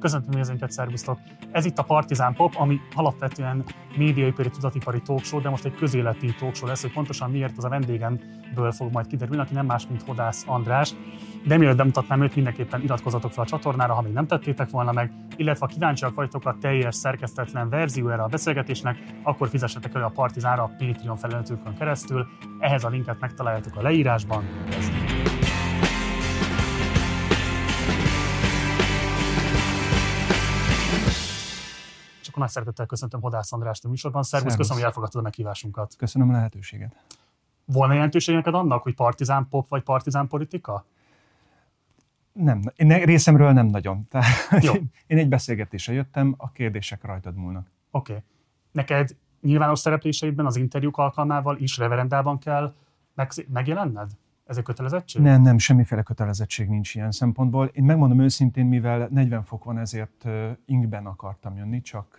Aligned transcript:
Köszöntöm 0.00 0.34
nézőinket, 0.34 0.70
szervusztok! 0.70 1.18
Ez 1.50 1.64
itt 1.64 1.78
a 1.78 1.82
Partizán 1.82 2.34
Pop, 2.34 2.54
ami 2.56 2.80
alapvetően 2.94 3.64
médiaipari, 3.96 4.50
tudatipari 4.50 5.02
talkshow, 5.02 5.40
de 5.40 5.48
most 5.48 5.64
egy 5.64 5.74
közéleti 5.74 6.34
talkshow 6.34 6.68
lesz, 6.68 6.82
hogy 6.82 6.92
pontosan 6.92 7.30
miért 7.30 7.56
az 7.56 7.64
a 7.64 7.68
vendégemből 7.68 8.72
fog 8.72 8.92
majd 8.92 9.06
kiderülni, 9.06 9.42
aki 9.42 9.54
nem 9.54 9.66
más, 9.66 9.86
mint 9.88 10.02
Hodász 10.02 10.44
András. 10.46 10.94
De 11.46 11.56
mielőtt 11.56 11.76
bemutatnám 11.76 12.22
őt, 12.22 12.34
mindenképpen 12.34 12.82
iratkozatok 12.82 13.32
fel 13.32 13.44
a 13.44 13.46
csatornára, 13.46 13.94
ha 13.94 14.02
még 14.02 14.12
nem 14.12 14.26
tettétek 14.26 14.70
volna 14.70 14.92
meg, 14.92 15.12
illetve 15.36 15.66
ha 15.66 15.72
kíváncsiak 15.72 16.14
vagytok 16.14 16.46
a 16.46 16.56
teljes 16.60 16.94
szerkesztetlen 16.94 17.68
verziójára 17.68 18.22
a 18.22 18.28
beszélgetésnek, 18.28 18.98
akkor 19.22 19.48
fizessetek 19.48 19.94
elő 19.94 20.04
a 20.04 20.08
Partizánra 20.08 20.62
a 20.62 20.70
Patreon 20.78 21.16
felületükön 21.16 21.74
keresztül. 21.78 22.26
Ehhez 22.58 22.84
a 22.84 22.88
linket 22.88 23.20
megtaláljátok 23.20 23.76
a 23.76 23.82
leírásban. 23.82 24.44
Kezdjük. 24.70 24.99
Nagy 32.40 32.48
szeretettel 32.48 32.86
köszöntöm 32.86 33.20
Hodász 33.20 33.52
Andrást 33.52 33.84
a 33.84 33.88
műsorban. 33.88 34.22
Szervusz, 34.22 34.56
köszönöm, 34.56 34.76
hogy 34.76 34.86
elfogadtad 34.86 35.20
a 35.20 35.24
meghívásunkat. 35.24 35.94
Köszönöm 35.96 36.28
a 36.28 36.32
lehetőséget. 36.32 36.96
Volna 37.64 37.92
jelentőség 37.92 38.34
neked 38.34 38.54
annak, 38.54 38.82
hogy 38.82 38.94
partizán 38.94 39.46
pop 39.48 39.68
vagy 39.68 39.82
partizán 39.82 40.28
politika? 40.28 40.84
Nem, 42.32 42.62
én 42.76 42.88
részemről 42.88 43.52
nem 43.52 43.66
nagyon. 43.66 44.06
Tehát, 44.10 44.64
Jó. 44.64 44.72
Én 45.06 45.18
egy 45.18 45.28
beszélgetésre 45.28 45.92
jöttem, 45.92 46.34
a 46.36 46.50
kérdések 46.52 47.04
rajtad 47.04 47.36
múlnak. 47.36 47.70
Oké. 47.90 48.12
Okay. 48.12 48.24
Neked 48.72 49.16
nyilvános 49.40 49.78
szerepléseidben 49.78 50.46
az 50.46 50.56
interjúk 50.56 50.98
alkalmával 50.98 51.56
is 51.56 51.76
reverendában 51.76 52.38
kell 52.38 52.74
megjelenned? 53.48 54.10
Ez 54.50 54.56
egy 54.56 54.64
kötelezettség? 54.64 55.22
Nem, 55.22 55.42
nem, 55.42 55.58
semmiféle 55.58 56.02
kötelezettség 56.02 56.68
nincs 56.68 56.94
ilyen 56.94 57.10
szempontból. 57.10 57.66
Én 57.66 57.84
megmondom 57.84 58.20
őszintén, 58.20 58.66
mivel 58.66 59.08
40 59.10 59.42
fok 59.42 59.64
van, 59.64 59.78
ezért 59.78 60.24
inkben 60.66 61.06
akartam 61.06 61.56
jönni, 61.56 61.80
csak 61.80 62.18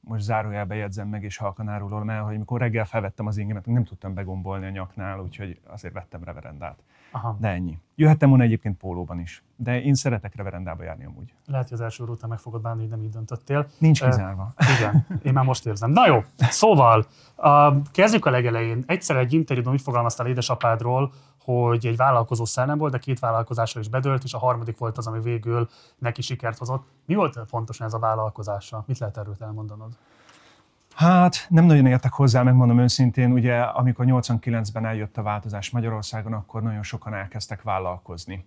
most 0.00 0.22
zárójelbe 0.22 0.74
jegyzem 0.74 1.08
meg, 1.08 1.22
és 1.22 1.36
halkan 1.36 1.68
árulom 1.68 2.10
el, 2.10 2.22
hogy 2.22 2.34
amikor 2.34 2.60
reggel 2.60 2.84
felvettem 2.84 3.26
az 3.26 3.36
ingemet, 3.36 3.66
nem 3.66 3.84
tudtam 3.84 4.14
begombolni 4.14 4.66
a 4.66 4.70
nyaknál, 4.70 5.20
úgyhogy 5.20 5.60
azért 5.66 5.94
vettem 5.94 6.24
reverendát. 6.24 6.82
Aha. 7.10 7.36
De 7.40 7.48
ennyi. 7.48 7.78
Jöhettem 7.94 8.28
volna 8.28 8.44
egyébként 8.44 8.76
pólóban 8.76 9.20
is, 9.20 9.42
de 9.56 9.82
én 9.82 9.94
szeretek 9.94 10.34
reverendába 10.34 10.82
járni 10.82 11.04
amúgy. 11.04 11.34
Lehet, 11.46 11.68
hogy 11.68 11.78
az 11.78 11.84
első 11.84 12.04
után 12.04 12.28
meg 12.28 12.38
fogod 12.38 12.62
bánni, 12.62 12.80
hogy 12.80 12.90
nem 12.90 13.02
így 13.02 13.10
döntöttél. 13.10 13.66
Nincs 13.78 14.04
kizárva. 14.04 14.54
Uh, 14.60 14.78
igen, 14.78 15.06
én 15.22 15.32
már 15.32 15.44
most 15.44 15.66
érzem. 15.66 15.90
Na 15.90 16.06
jó, 16.06 16.24
szóval 16.36 17.06
uh, 17.36 17.76
kezdjük 17.92 18.26
a 18.26 18.30
legelején. 18.30 18.84
Egyszer 18.86 19.16
egy 19.16 19.32
interjúban 19.32 19.72
úgy 19.72 19.80
fogalmaztál 19.80 20.26
édesapádról, 20.26 21.12
hogy 21.44 21.86
egy 21.86 21.96
vállalkozó 21.96 22.44
szellem 22.44 22.78
volt, 22.78 22.92
de 22.92 22.98
két 22.98 23.18
vállalkozásra 23.18 23.80
is 23.80 23.88
bedőlt, 23.88 24.24
és 24.24 24.34
a 24.34 24.38
harmadik 24.38 24.78
volt 24.78 24.98
az, 24.98 25.06
ami 25.06 25.20
végül 25.20 25.68
neki 25.98 26.22
sikert 26.22 26.58
hozott. 26.58 26.86
Mi 27.06 27.14
volt 27.14 27.38
fontos 27.46 27.80
ez 27.80 27.94
a 27.94 27.98
vállalkozása? 27.98 28.84
Mit 28.86 28.98
lehet 28.98 29.16
erről 29.16 29.36
elmondanod? 29.40 29.92
Hát 30.98 31.46
nem 31.48 31.64
nagyon 31.64 31.86
értek 31.86 32.12
hozzá, 32.12 32.42
megmondom 32.42 32.78
őszintén, 32.78 33.32
ugye 33.32 33.60
amikor 33.60 34.04
89-ben 34.08 34.84
eljött 34.86 35.16
a 35.16 35.22
változás 35.22 35.70
Magyarországon, 35.70 36.32
akkor 36.32 36.62
nagyon 36.62 36.82
sokan 36.82 37.14
elkezdtek 37.14 37.62
vállalkozni. 37.62 38.44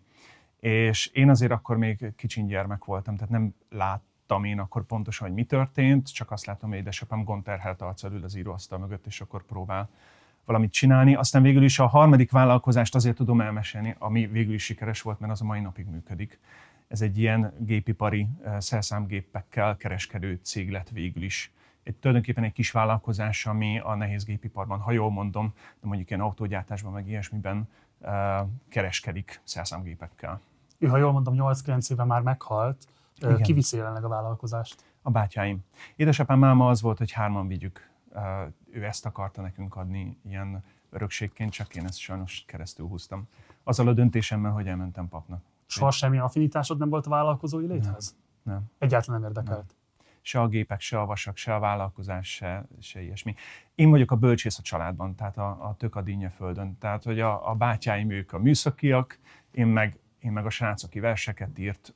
És 0.60 1.06
én 1.06 1.30
azért 1.30 1.52
akkor 1.52 1.78
még 1.78 2.14
kicsin 2.16 2.48
gyermek 2.48 2.86
voltam, 2.86 3.16
tehát 3.16 3.30
nem 3.30 3.54
láttam 3.70 4.44
én 4.44 4.60
akkor 4.60 4.86
pontosan, 4.86 5.28
hogy 5.28 5.36
mi 5.36 5.44
történt, 5.44 6.14
csak 6.14 6.32
azt 6.32 6.46
látom, 6.46 6.70
hogy 6.70 6.80
édesapám 6.80 7.24
gonterhelt 7.24 7.82
arccal 7.82 8.12
ül 8.12 8.24
az 8.24 8.36
íróasztal 8.36 8.80
mögött, 8.80 9.06
és 9.06 9.22
akkor 9.22 9.46
próbál 9.46 9.90
valamit 10.46 10.72
csinálni. 10.72 11.16
Aztán 11.16 11.42
végül 11.42 11.64
is 11.64 11.80
a 11.80 11.88
harmadik 11.88 12.32
vállalkozást 12.32 12.96
azért 12.96 13.16
tudom 13.16 13.42
elmesélni, 13.42 13.96
ami 14.00 14.28
végül 14.28 14.54
is 14.54 14.64
sikeres 14.64 15.02
volt, 15.02 15.20
mert 15.20 15.32
az 15.32 15.42
a 15.42 15.46
mai 15.46 15.60
napig 15.60 15.86
működik. 15.86 16.40
Ez 16.88 17.02
egy 17.02 17.18
ilyen 17.18 17.54
gépipari 17.58 18.28
eh, 18.44 18.60
szerszámgépekkel 18.60 19.78
kereskedő 19.78 20.40
cég 20.44 20.72
lett 20.72 20.90
végül 20.90 21.24
is. 21.24 21.52
Egy, 21.84 21.96
tulajdonképpen 21.96 22.44
egy 22.44 22.54
kis 22.54 22.72
vállalkozás, 22.72 23.46
ami 23.46 23.80
a 23.80 23.96
nehéz 23.96 24.24
gépiparban, 24.24 24.80
ha 24.80 24.92
jól 24.92 25.12
mondom, 25.12 25.54
de 25.56 25.88
mondjuk 25.88 26.10
ilyen 26.10 26.22
autógyártásban, 26.22 26.92
meg 26.92 27.08
ilyesmiben 27.08 27.70
kereskedik 28.70 29.42
szerszámgépekkel. 29.44 30.42
Ő, 30.78 30.88
ha 30.88 30.98
jól 30.98 31.12
mondom, 31.12 31.36
8-9 31.38 31.92
éve 31.92 32.04
már 32.04 32.22
meghalt. 32.22 32.88
Igen. 33.18 33.42
Ki 33.42 33.54
viszi 33.54 33.78
jelenleg 33.78 34.04
a 34.04 34.08
vállalkozást? 34.08 34.84
A 35.02 35.10
bátyáim. 35.10 35.60
Édesapám 35.96 36.40
máma 36.40 36.70
az 36.70 36.82
volt, 36.82 36.98
hogy 36.98 37.12
hárman 37.12 37.48
vigyük 37.48 37.92
ő 38.72 38.84
ezt 38.84 39.06
akarta 39.06 39.42
nekünk 39.42 39.76
adni 39.76 40.18
ilyen 40.22 40.64
örökségként, 40.90 41.52
csak 41.52 41.76
én 41.76 41.86
ezt 41.86 41.98
sajnos 41.98 42.44
keresztül 42.48 42.88
húztam. 42.88 43.28
Azzal 43.64 43.88
a 43.88 43.94
döntésemmel, 43.94 44.52
hogy 44.52 44.68
elmentem 44.68 45.08
papnak. 45.08 45.42
Soha 45.66 45.92
semmi 45.92 46.18
affinitásod 46.18 46.78
nem 46.78 46.90
volt 46.90 47.06
a 47.06 47.10
vállalkozói 47.10 47.66
léthez? 47.66 48.16
Nem. 48.44 48.56
nem. 48.56 48.64
Egyáltalán 48.78 49.22
nem 49.22 49.30
érdekelt? 49.30 49.58
Nem. 49.58 49.80
Se 50.22 50.42
a 50.42 50.48
gépek, 50.48 50.80
se 50.80 51.00
a 51.00 51.06
vasak, 51.06 51.38
se 51.38 51.56
a 51.56 51.60
vállalkozás, 51.60 52.34
se, 52.34 52.66
se 52.80 53.02
ilyesmi. 53.02 53.36
Én 53.76 53.90
vagyok 53.90 54.12
a 54.12 54.16
bölcsész 54.16 54.60
a 54.60 54.62
családban, 54.62 55.16
tehát 55.16 55.38
a, 55.38 55.50
a 55.50 55.76
tök 55.78 55.96
a 55.96 56.04
földön. 56.36 56.78
Tehát, 56.78 57.04
hogy 57.04 57.20
a, 57.20 57.50
a 57.50 57.56
bátyáim 57.56 58.10
ők 58.10 58.34
a 58.34 58.40
műszakiak, 58.40 59.20
én 59.52 59.68
meg, 59.68 60.00
én 60.20 60.32
meg 60.32 60.46
a 60.46 60.50
srác, 60.50 60.84
aki 60.84 61.00
verseket 61.00 61.60
írt, 61.60 61.94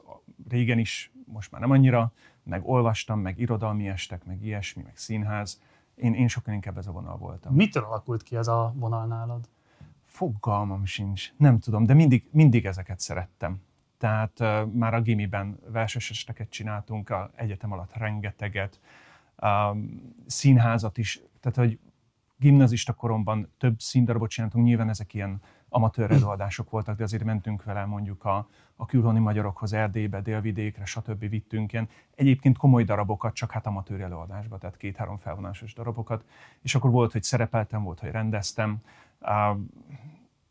régen 0.49 0.79
is, 0.79 1.11
most 1.25 1.51
már 1.51 1.61
nem 1.61 1.71
annyira, 1.71 2.11
meg 2.43 2.67
olvastam, 2.67 3.19
meg 3.19 3.39
irodalmi 3.39 3.87
estek, 3.87 4.25
meg 4.25 4.43
ilyesmi, 4.43 4.81
meg 4.83 4.97
színház 4.97 5.61
én, 5.95 6.13
én 6.13 6.27
sokkal 6.27 6.53
inkább 6.53 6.77
ez 6.77 6.87
a 6.87 6.91
vonal 6.91 7.17
voltam. 7.17 7.53
Mitől 7.53 7.83
alakult 7.83 8.23
ki 8.23 8.35
ez 8.35 8.47
a 8.47 8.73
vonal 8.75 9.05
nálad? 9.05 9.49
Fogalmam 10.05 10.85
sincs, 10.85 11.33
nem 11.37 11.59
tudom, 11.59 11.85
de 11.85 11.93
mindig, 11.93 12.29
mindig 12.31 12.65
ezeket 12.65 12.99
szerettem. 12.99 13.61
Tehát 13.97 14.39
uh, 14.39 14.65
már 14.71 14.93
a 14.93 15.01
gimiben 15.01 15.59
verses 15.67 16.09
esteket 16.09 16.49
csináltunk, 16.49 17.09
a 17.09 17.31
egyetem 17.35 17.71
alatt 17.71 17.93
rengeteget, 17.93 18.79
um, 19.41 20.13
színházat 20.25 20.97
is, 20.97 21.21
tehát 21.39 21.57
hogy 21.57 21.79
gimnazista 22.37 22.93
koromban 22.93 23.51
több 23.57 23.79
színdarabot 23.79 24.29
csináltunk, 24.29 24.65
nyilván 24.65 24.89
ezek 24.89 25.13
ilyen 25.13 25.41
amatőr 25.69 26.11
előadások 26.11 26.69
voltak, 26.69 26.97
de 26.97 27.03
azért 27.03 27.23
mentünk 27.23 27.63
vele 27.63 27.85
mondjuk 27.85 28.25
a, 28.25 28.47
a 28.75 28.85
külhoni 28.85 29.19
magyarokhoz, 29.19 29.73
Erdélybe, 29.73 30.21
Délvidékre, 30.21 30.85
stb. 30.85 31.29
vittünk 31.29 31.73
ilyen 31.73 31.89
egyébként 32.15 32.57
komoly 32.57 32.83
darabokat, 32.83 33.33
csak 33.33 33.51
hát 33.51 33.65
amatőr 33.65 34.01
előadásba, 34.01 34.57
tehát 34.57 34.77
két-három 34.77 35.17
felvonásos 35.17 35.73
darabokat, 35.73 36.25
és 36.61 36.75
akkor 36.75 36.91
volt, 36.91 37.11
hogy 37.11 37.23
szerepeltem, 37.23 37.83
volt, 37.83 37.99
hogy 37.99 38.11
rendeztem. 38.11 38.81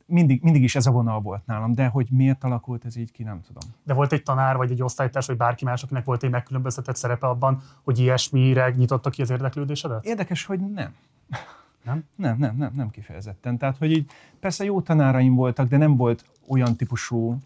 Mindig, 0.07 0.43
mindig 0.43 0.63
is 0.63 0.75
ez 0.75 0.87
a 0.87 0.91
vonal 0.91 1.21
volt 1.21 1.47
nálam, 1.47 1.75
de 1.75 1.87
hogy 1.87 2.09
miért 2.11 2.45
alakult 2.45 2.85
ez 2.85 2.97
így 2.97 3.13
ki, 3.13 3.23
nem 3.23 3.41
tudom. 3.41 3.71
De 3.83 3.95
volt 3.95 4.13
egy 4.13 4.23
tanár, 4.23 4.57
vagy 4.57 4.71
egy 4.71 4.83
osztálytárs, 4.83 5.27
vagy 5.27 5.37
bárki 5.37 5.65
más, 5.65 5.83
akinek 5.83 6.05
volt 6.05 6.23
egy 6.23 6.31
megkülönböztetett 6.31 6.97
szerepe 6.97 7.27
abban, 7.27 7.63
hogy 7.83 7.99
ilyesmire 7.99 8.71
nyitotta 8.71 9.11
ki 9.11 9.23
az 9.23 9.31
érdeklődésedet? 9.31 10.05
Érdekes, 10.05 10.45
hogy 10.45 10.61
nem. 10.61 10.95
Nem? 11.85 12.05
Nem, 12.17 12.39
nem, 12.39 12.57
nem, 12.57 12.73
nem 12.75 12.91
kifejezetten. 12.91 13.59
Tehát, 13.59 13.77
hogy 13.77 13.91
így 13.91 14.11
persze 14.41 14.65
jó 14.65 14.81
tanáraim 14.81 15.35
voltak, 15.35 15.69
de 15.69 15.77
nem 15.77 15.97
volt 15.97 16.25
olyan 16.49 16.77
típusú 16.77 17.39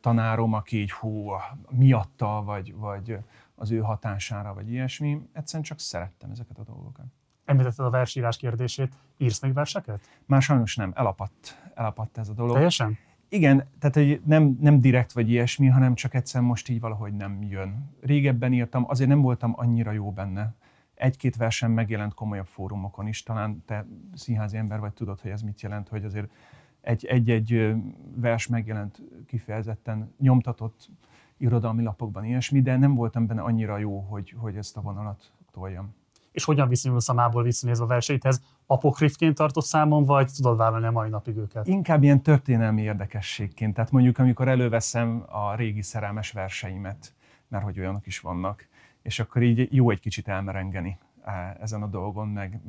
tanárom, 0.00 0.52
aki 0.52 0.80
így 0.80 0.92
hú, 0.92 1.30
miatta, 1.70 2.42
vagy, 2.44 2.74
vagy 2.74 3.18
az 3.54 3.70
ő 3.70 3.78
hatására, 3.78 4.54
vagy 4.54 4.70
ilyesmi. 4.70 5.28
Egyszerűen 5.32 5.64
csak 5.64 5.80
szerettem 5.80 6.30
ezeket 6.30 6.58
a 6.58 6.62
dolgokat. 6.62 7.04
Említetted 7.46 7.86
a 7.86 7.90
versírás 7.90 8.36
kérdését. 8.36 8.92
Írsz 9.16 9.40
még 9.40 9.52
verseket? 9.52 10.00
Már 10.24 10.42
sajnos 10.42 10.76
nem. 10.76 10.92
Elapadt, 10.94 11.70
elapadt 11.74 12.18
ez 12.18 12.28
a 12.28 12.32
dolog. 12.32 12.54
Teljesen? 12.54 12.98
Igen, 13.28 13.68
tehát 13.78 13.94
hogy 13.94 14.20
nem, 14.24 14.58
nem 14.60 14.80
direkt 14.80 15.12
vagy 15.12 15.30
ilyesmi, 15.30 15.66
hanem 15.66 15.94
csak 15.94 16.14
egyszerűen 16.14 16.50
most 16.50 16.68
így 16.68 16.80
valahogy 16.80 17.12
nem 17.12 17.42
jön. 17.42 17.90
Régebben 18.00 18.52
írtam, 18.52 18.84
azért 18.88 19.08
nem 19.08 19.20
voltam 19.20 19.52
annyira 19.56 19.92
jó 19.92 20.10
benne 20.10 20.54
egy-két 20.96 21.36
versen 21.36 21.70
megjelent 21.70 22.14
komolyabb 22.14 22.46
fórumokon 22.46 23.06
is, 23.06 23.22
talán 23.22 23.62
te 23.66 23.86
színházi 24.14 24.56
ember 24.56 24.80
vagy, 24.80 24.92
tudod, 24.92 25.20
hogy 25.20 25.30
ez 25.30 25.42
mit 25.42 25.60
jelent, 25.60 25.88
hogy 25.88 26.04
azért 26.04 26.30
egy-egy 26.80 27.74
vers 28.14 28.46
megjelent 28.46 29.02
kifejezetten 29.26 30.14
nyomtatott 30.18 30.90
irodalmi 31.36 31.82
lapokban 31.82 32.24
ilyesmi, 32.24 32.62
de 32.62 32.76
nem 32.76 32.94
voltam 32.94 33.26
benne 33.26 33.42
annyira 33.42 33.78
jó, 33.78 34.00
hogy, 34.00 34.34
hogy 34.36 34.56
ezt 34.56 34.76
a 34.76 34.80
vonalat 34.80 35.32
toljam. 35.50 35.94
És 36.36 36.44
hogyan 36.44 36.68
viszonyulsz 36.68 37.08
a 37.08 37.12
mából 37.12 37.42
visszanézve 37.42 37.84
a 37.84 37.86
versenyhez? 37.86 38.42
Apokrifként 38.66 39.36
tartott 39.36 39.64
számon, 39.64 40.04
vagy 40.04 40.30
tudod 40.36 40.56
vállalni 40.56 40.86
a 40.86 40.90
mai 40.90 41.08
napig 41.08 41.36
őket? 41.36 41.66
Inkább 41.66 42.02
ilyen 42.02 42.22
történelmi 42.22 42.82
érdekességként. 42.82 43.74
Tehát 43.74 43.90
mondjuk, 43.90 44.18
amikor 44.18 44.48
előveszem 44.48 45.24
a 45.28 45.54
régi 45.54 45.82
szerelmes 45.82 46.32
verseimet, 46.32 47.14
mert 47.48 47.64
hogy 47.64 47.78
olyanok 47.78 48.06
is 48.06 48.20
vannak, 48.20 48.68
és 49.02 49.18
akkor 49.18 49.42
így 49.42 49.74
jó 49.74 49.90
egy 49.90 50.00
kicsit 50.00 50.28
elmerengeni 50.28 50.98
ezen 51.60 51.82
a 51.82 51.86
dolgon, 51.86 52.28
meg 52.28 52.60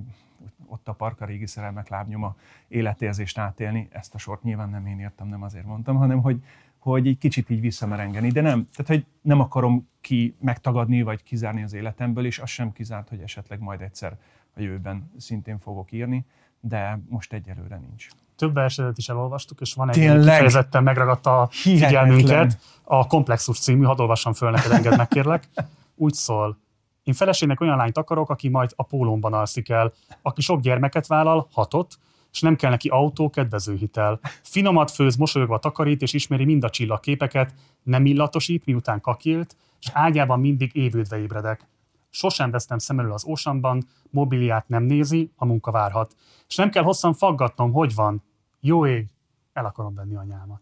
ott 0.66 0.88
a 0.88 0.94
parka 0.94 1.26
régi 1.26 1.48
szerelmek 1.48 1.90
lábnyoma 1.90 2.36
életérzést 2.68 3.38
átélni. 3.38 3.88
Ezt 3.92 4.16
a 4.16 4.18
sort 4.18 4.44
nyilván 4.44 4.70
nem 4.70 4.86
én 4.86 5.00
írtam, 5.00 5.28
nem 5.28 5.44
azért 5.44 5.66
mondtam, 5.66 5.96
hanem 5.96 6.22
hogy, 6.22 6.44
hogy 6.92 7.08
egy 7.08 7.18
kicsit 7.18 7.50
így 7.50 7.62
visszamerengeni. 7.62 8.30
De 8.32 8.42
nem, 8.42 8.68
tehát 8.76 8.88
hogy 8.88 9.06
nem 9.22 9.40
akarom 9.40 9.90
ki 10.02 10.36
megtagadni, 10.40 11.02
vagy 11.02 11.24
kizárni 11.24 11.64
az 11.64 11.74
életemből, 11.74 12.26
és 12.26 12.40
az 12.40 12.50
sem 12.50 12.72
kizárt, 12.72 13.10
hogy 13.10 13.22
esetleg 13.22 13.60
majd 13.60 13.82
egyszer 13.82 14.18
a 14.56 14.62
jövőben 14.62 15.12
szintén 15.18 15.60
fogok 15.60 15.92
írni. 15.92 16.26
de 16.60 17.00
most 17.10 17.34
egyelőre 17.34 17.78
nincs. 17.78 18.08
Több 18.36 18.54
versenyet 18.54 18.98
is 18.98 19.10
elolvastuk, 19.10 19.62
és 19.62 19.74
van 19.74 19.90
egy 19.90 19.96
Tényleg? 19.96 20.20
kifejezetten 20.20 20.84
megragadta 20.84 21.42
a 21.42 21.48
figyelmünket, 21.52 22.60
a 22.84 23.08
Komplexus 23.08 23.60
című, 23.60 23.84
hadd 23.84 24.00
olvassam 24.00 24.34
föl 24.34 24.52
neked, 24.52 24.72
enged 24.72 24.98
meg 24.98 25.08
kérlek. 25.08 25.48
Úgy 25.96 26.14
szól, 26.14 26.58
én 27.04 27.14
feleségnek 27.14 27.62
olyan 27.62 27.78
lányt 27.78 27.98
akarok, 27.98 28.30
aki 28.30 28.50
majd 28.50 28.72
a 28.76 28.84
pólómban 28.84 29.34
alszik 29.34 29.70
el, 29.70 29.94
aki 30.22 30.42
sok 30.42 30.62
gyermeket 30.62 31.08
vállal, 31.08 31.48
hatot, 31.52 31.98
és 32.32 32.42
nem 32.42 32.56
kell 32.56 32.70
neki 32.70 32.88
autó, 32.88 33.30
kedvezőhitel. 33.30 34.20
Finomat 34.44 34.92
főz, 34.92 35.16
mosolyogva 35.16 35.60
takarít, 35.60 36.02
és 36.02 36.14
ismeri 36.14 36.46
mind 36.46 36.64
a 36.64 36.70
csillagképeket, 36.70 37.54
nem 37.84 38.06
illatosít, 38.06 38.66
miután 38.66 39.02
kakilt, 39.02 39.56
és 39.80 39.90
ágyában 39.94 40.40
mindig 40.40 40.76
évődve 40.76 41.20
ébredek. 41.20 41.68
Sosem 42.10 42.52
vesztem 42.52 42.78
szem 42.78 43.00
elől 43.00 43.14
az 43.14 43.26
ósamban, 43.26 43.84
mobiliát 44.10 44.68
nem 44.68 44.84
nézi, 44.84 45.32
a 45.36 45.46
munka 45.46 45.72
várhat. 45.72 46.16
És 46.48 46.56
nem 46.56 46.70
kell 46.70 46.84
hosszan 46.84 47.14
faggatnom, 47.14 47.72
hogy 47.72 47.96
van. 47.96 48.24
Jó 48.60 48.86
ég, 48.86 49.08
el 49.54 49.66
akarom 49.66 49.96
venni 49.96 50.16
anyámat. 50.16 50.62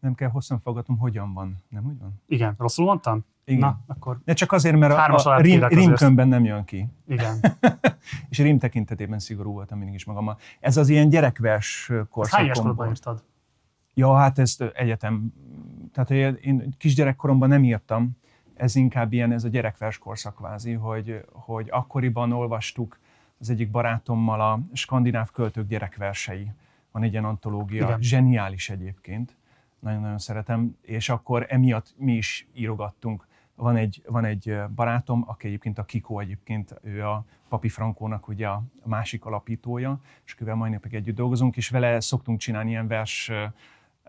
Nem 0.00 0.14
kell 0.14 0.28
hosszan 0.28 0.60
faggatnom, 0.60 0.98
hogyan 0.98 1.32
van. 1.32 1.56
Nem 1.68 1.86
úgy 1.86 1.98
van? 1.98 2.22
Igen, 2.26 2.54
rosszul 2.58 2.84
mondtam? 2.84 3.24
Igen. 3.44 3.60
Na, 3.60 3.80
akkor 3.86 4.20
De 4.24 4.32
csak 4.32 4.52
azért, 4.52 4.76
mert 4.76 4.92
a, 4.92 5.30
a 5.30 5.40
rim, 5.40 5.64
rímkönyvben 5.64 6.28
nem 6.28 6.44
jön 6.44 6.64
ki. 6.64 6.88
Igen. 7.06 7.40
és 8.30 8.38
rím 8.38 8.58
tekintetében 8.58 9.18
szigorú 9.18 9.52
voltam 9.52 9.78
mindig 9.78 9.94
is 9.94 10.04
magammal. 10.04 10.38
Ez 10.60 10.76
az 10.76 10.88
ilyen 10.88 11.08
gyerekvers 11.08 11.92
korszakomban. 12.10 12.76
Hány 12.78 12.88
írtad? 12.88 13.22
Ja, 13.94 14.14
hát 14.14 14.38
ezt 14.38 14.62
egyetem. 14.62 15.32
Tehát 15.92 16.10
én 16.40 16.74
kisgyerekkoromban 16.78 17.48
nem 17.48 17.64
írtam. 17.64 18.16
Ez 18.54 18.76
inkább 18.76 19.12
ilyen, 19.12 19.32
ez 19.32 19.44
a 19.44 19.48
gyerekvers 19.48 19.98
korszak 19.98 20.34
kvázi, 20.34 20.72
hogy, 20.72 21.24
hogy 21.32 21.68
akkoriban 21.70 22.32
olvastuk 22.32 22.98
az 23.38 23.50
egyik 23.50 23.70
barátommal 23.70 24.40
a 24.40 24.60
skandináv 24.72 25.30
költők 25.30 25.68
gyerekversei. 25.68 26.50
Van 26.92 27.02
egy 27.02 27.12
ilyen 27.12 27.24
antológia, 27.24 27.84
Igen. 27.84 28.00
zseniális 28.00 28.70
egyébként 28.70 29.36
nagyon-nagyon 29.78 30.18
szeretem, 30.18 30.76
és 30.80 31.08
akkor 31.08 31.46
emiatt 31.48 31.94
mi 31.96 32.12
is 32.12 32.46
írogattunk 32.54 33.26
van 33.62 33.76
egy, 33.76 34.02
van 34.06 34.24
egy 34.24 34.56
barátom, 34.74 35.24
aki 35.26 35.46
egyébként 35.46 35.78
a 35.78 35.84
Kiko 35.84 36.18
egyébként, 36.18 36.74
ő 36.82 37.06
a 37.06 37.24
Papi 37.48 37.68
Frankónak 37.68 38.28
ugye 38.28 38.48
a 38.48 38.62
másik 38.84 39.24
alapítója, 39.24 40.00
és 40.24 40.32
akivel 40.32 40.54
majd 40.54 40.72
napig 40.72 40.94
együtt 40.94 41.14
dolgozunk, 41.14 41.56
és 41.56 41.68
vele 41.68 42.00
szoktunk 42.00 42.38
csinálni 42.38 42.70
ilyen 42.70 42.86
vers, 42.86 43.30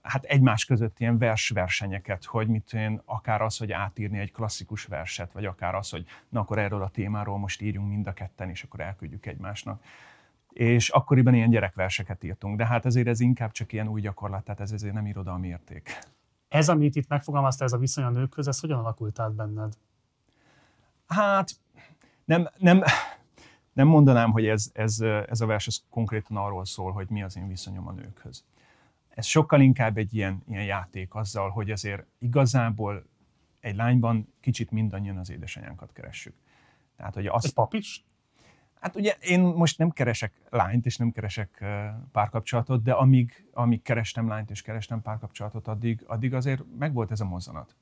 hát 0.02 0.24
egymás 0.24 0.66
között 0.66 1.00
ilyen 1.00 1.18
versversenyeket, 1.18 2.26
hogy 2.26 2.48
mit 2.48 2.74
én, 2.74 3.02
akár 3.06 3.42
az, 3.42 3.58
hogy 3.58 3.72
átírni 3.72 4.20
egy 4.20 4.32
klasszikus 4.32 4.86
verset, 4.86 5.32
vagy 5.32 5.46
akár 5.46 5.76
az, 5.76 5.90
hogy 5.90 6.06
na 6.30 6.40
akkor 6.40 6.60
erről 6.60 6.82
a 6.82 6.90
témáról 6.90 7.38
most 7.38 7.62
írjunk 7.62 7.90
mind 7.90 8.08
a 8.08 8.14
ketten, 8.14 8.50
és 8.50 8.64
akkor 8.64 8.80
elküldjük 8.80 9.26
egymásnak. 9.26 9.84
És 10.50 10.90
akkoriban 10.90 11.34
ilyen 11.34 11.50
gyerekverseket 11.50 12.24
írtunk, 12.24 12.58
de 12.58 12.66
hát 12.66 12.86
ezért 12.86 13.08
ez 13.08 13.20
inkább 13.20 13.52
csak 13.52 13.74
ilyen 13.74 13.88
új 13.88 14.02
gyakorlat, 14.02 14.44
tehát 14.44 14.62
ez 14.62 14.72
ezért 14.72 14.94
nem 14.94 15.06
irodalmi 15.06 15.48
érték. 15.48 16.00
Ez, 16.54 16.70
amit 16.70 16.96
itt 16.96 17.08
megfogalmazta, 17.08 17.64
ez 17.64 17.74
a 17.74 17.78
viszony 17.78 18.04
a 18.04 18.10
nőkhöz, 18.10 18.48
ez 18.48 18.60
hogyan 18.60 18.80
alakult 18.80 19.20
át 19.20 19.34
benned? 19.34 19.78
Hát 21.08 21.52
nem, 22.26 22.50
nem, 22.58 22.84
nem 23.74 23.88
mondanám, 23.88 24.32
hogy 24.32 24.46
ez, 24.46 24.70
ez, 24.74 25.00
ez 25.02 25.42
a 25.42 25.46
vers 25.46 25.68
ez 25.68 25.84
konkrétan 25.90 26.38
arról 26.38 26.66
szól, 26.66 26.92
hogy 26.92 27.10
mi 27.10 27.24
az 27.24 27.38
én 27.38 27.48
viszonyom 27.48 27.88
a 27.88 27.92
nőkhöz. 27.92 28.44
Ez 29.10 29.26
sokkal 29.26 29.62
inkább 29.62 29.98
egy 29.98 30.14
ilyen, 30.14 30.44
ilyen 30.48 30.64
játék 30.64 31.16
azzal, 31.16 31.50
hogy 31.50 31.72
azért 31.72 32.06
igazából 32.20 33.06
egy 33.60 33.76
lányban 33.76 34.34
kicsit 34.40 34.72
mindannyian 34.72 35.18
az 35.18 35.30
édesanyánkat 35.30 35.92
keressük. 35.94 36.36
Tehát, 36.96 37.14
hogy 37.14 37.26
azt... 37.26 37.46
Egy 37.46 37.54
pap 37.54 37.74
is? 37.74 38.06
Hát 38.84 38.96
ugye 38.96 39.16
én 39.22 39.40
most 39.40 39.78
nem 39.78 39.90
keresek 39.90 40.32
lányt, 40.50 40.86
és 40.86 40.98
nem 40.98 41.12
keresek 41.12 41.66
párkapcsolatot, 42.12 42.84
de 42.84 42.92
amíg, 42.92 43.46
amíg 43.54 43.82
kerestem 43.82 44.28
lányt, 44.28 44.50
és 44.50 44.62
kerestem 44.62 45.02
párkapcsolatot, 45.02 45.68
addig, 45.68 46.04
addig 46.08 46.34
azért 46.34 46.64
megvolt 46.80 47.12
ez 47.12 47.20
a 47.20 47.26
mozzanat. 47.26 47.76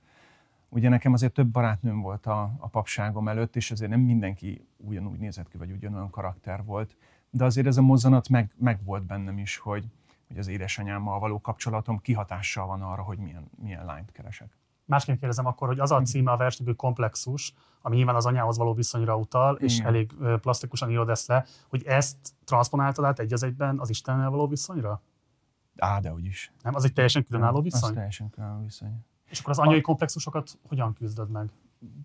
Ugye 0.69 0.89
nekem 0.89 1.13
azért 1.13 1.33
több 1.33 1.47
barátnőm 1.47 2.01
volt 2.01 2.25
a, 2.25 2.41
a 2.59 2.67
papságom 2.67 3.27
előtt, 3.27 3.55
és 3.55 3.71
azért 3.71 3.89
nem 3.89 3.99
mindenki 3.99 4.67
ugyanúgy 4.77 5.19
nézett 5.19 5.49
ki, 5.49 5.57
vagy 5.57 5.71
ugyanolyan 5.71 6.09
karakter 6.09 6.63
volt, 6.63 6.95
de 7.29 7.43
azért 7.43 7.67
ez 7.67 7.77
a 7.77 7.81
mozzanat 7.81 8.29
meg, 8.29 8.51
meg 8.57 8.79
volt 8.83 9.03
bennem 9.03 9.37
is, 9.37 9.57
hogy, 9.57 9.85
hogy 10.27 10.37
az 10.37 10.47
édesanyámmal 10.47 11.19
való 11.19 11.41
kapcsolatom 11.41 11.99
kihatással 12.01 12.67
van 12.67 12.81
arra, 12.81 13.01
hogy 13.01 13.17
milyen, 13.17 13.49
milyen 13.61 13.85
lányt 13.85 14.11
keresek. 14.11 14.60
Másként 14.91 15.17
kérdezem 15.17 15.45
akkor, 15.45 15.67
hogy 15.67 15.79
az 15.79 15.91
a 15.91 16.01
címe 16.01 16.31
a 16.31 16.37
versnek, 16.37 16.67
hogy 16.67 16.75
komplexus, 16.75 17.53
ami 17.81 17.95
nyilván 17.95 18.15
az 18.15 18.25
anyához 18.25 18.57
való 18.57 18.73
viszonyra 18.73 19.15
utal, 19.17 19.55
és 19.55 19.75
Igen. 19.75 19.87
elég 19.87 20.13
plastikusan 20.41 20.89
írod 20.89 21.09
ezt 21.09 21.27
le, 21.27 21.45
hogy 21.69 21.83
ezt 21.83 22.17
transponáltad 22.43 23.05
át 23.05 23.19
egy 23.19 23.33
az 23.33 23.43
egyben 23.43 23.79
az 23.79 23.89
Istennel 23.89 24.29
való 24.29 24.47
viszonyra? 24.47 25.01
Á, 25.77 25.99
de 25.99 26.13
is. 26.17 26.51
Nem, 26.63 26.75
az 26.75 26.83
egy 26.83 26.93
teljesen 26.93 27.23
különálló 27.23 27.61
viszony? 27.61 27.89
Az 27.89 27.95
teljesen 27.95 28.29
különálló 28.29 28.63
viszony. 28.63 29.05
És 29.29 29.39
akkor 29.39 29.51
az 29.51 29.59
anyai 29.59 29.79
a... 29.79 29.81
komplexusokat 29.81 30.59
hogyan 30.67 30.93
küzdöd 30.93 31.29
meg? 31.29 31.49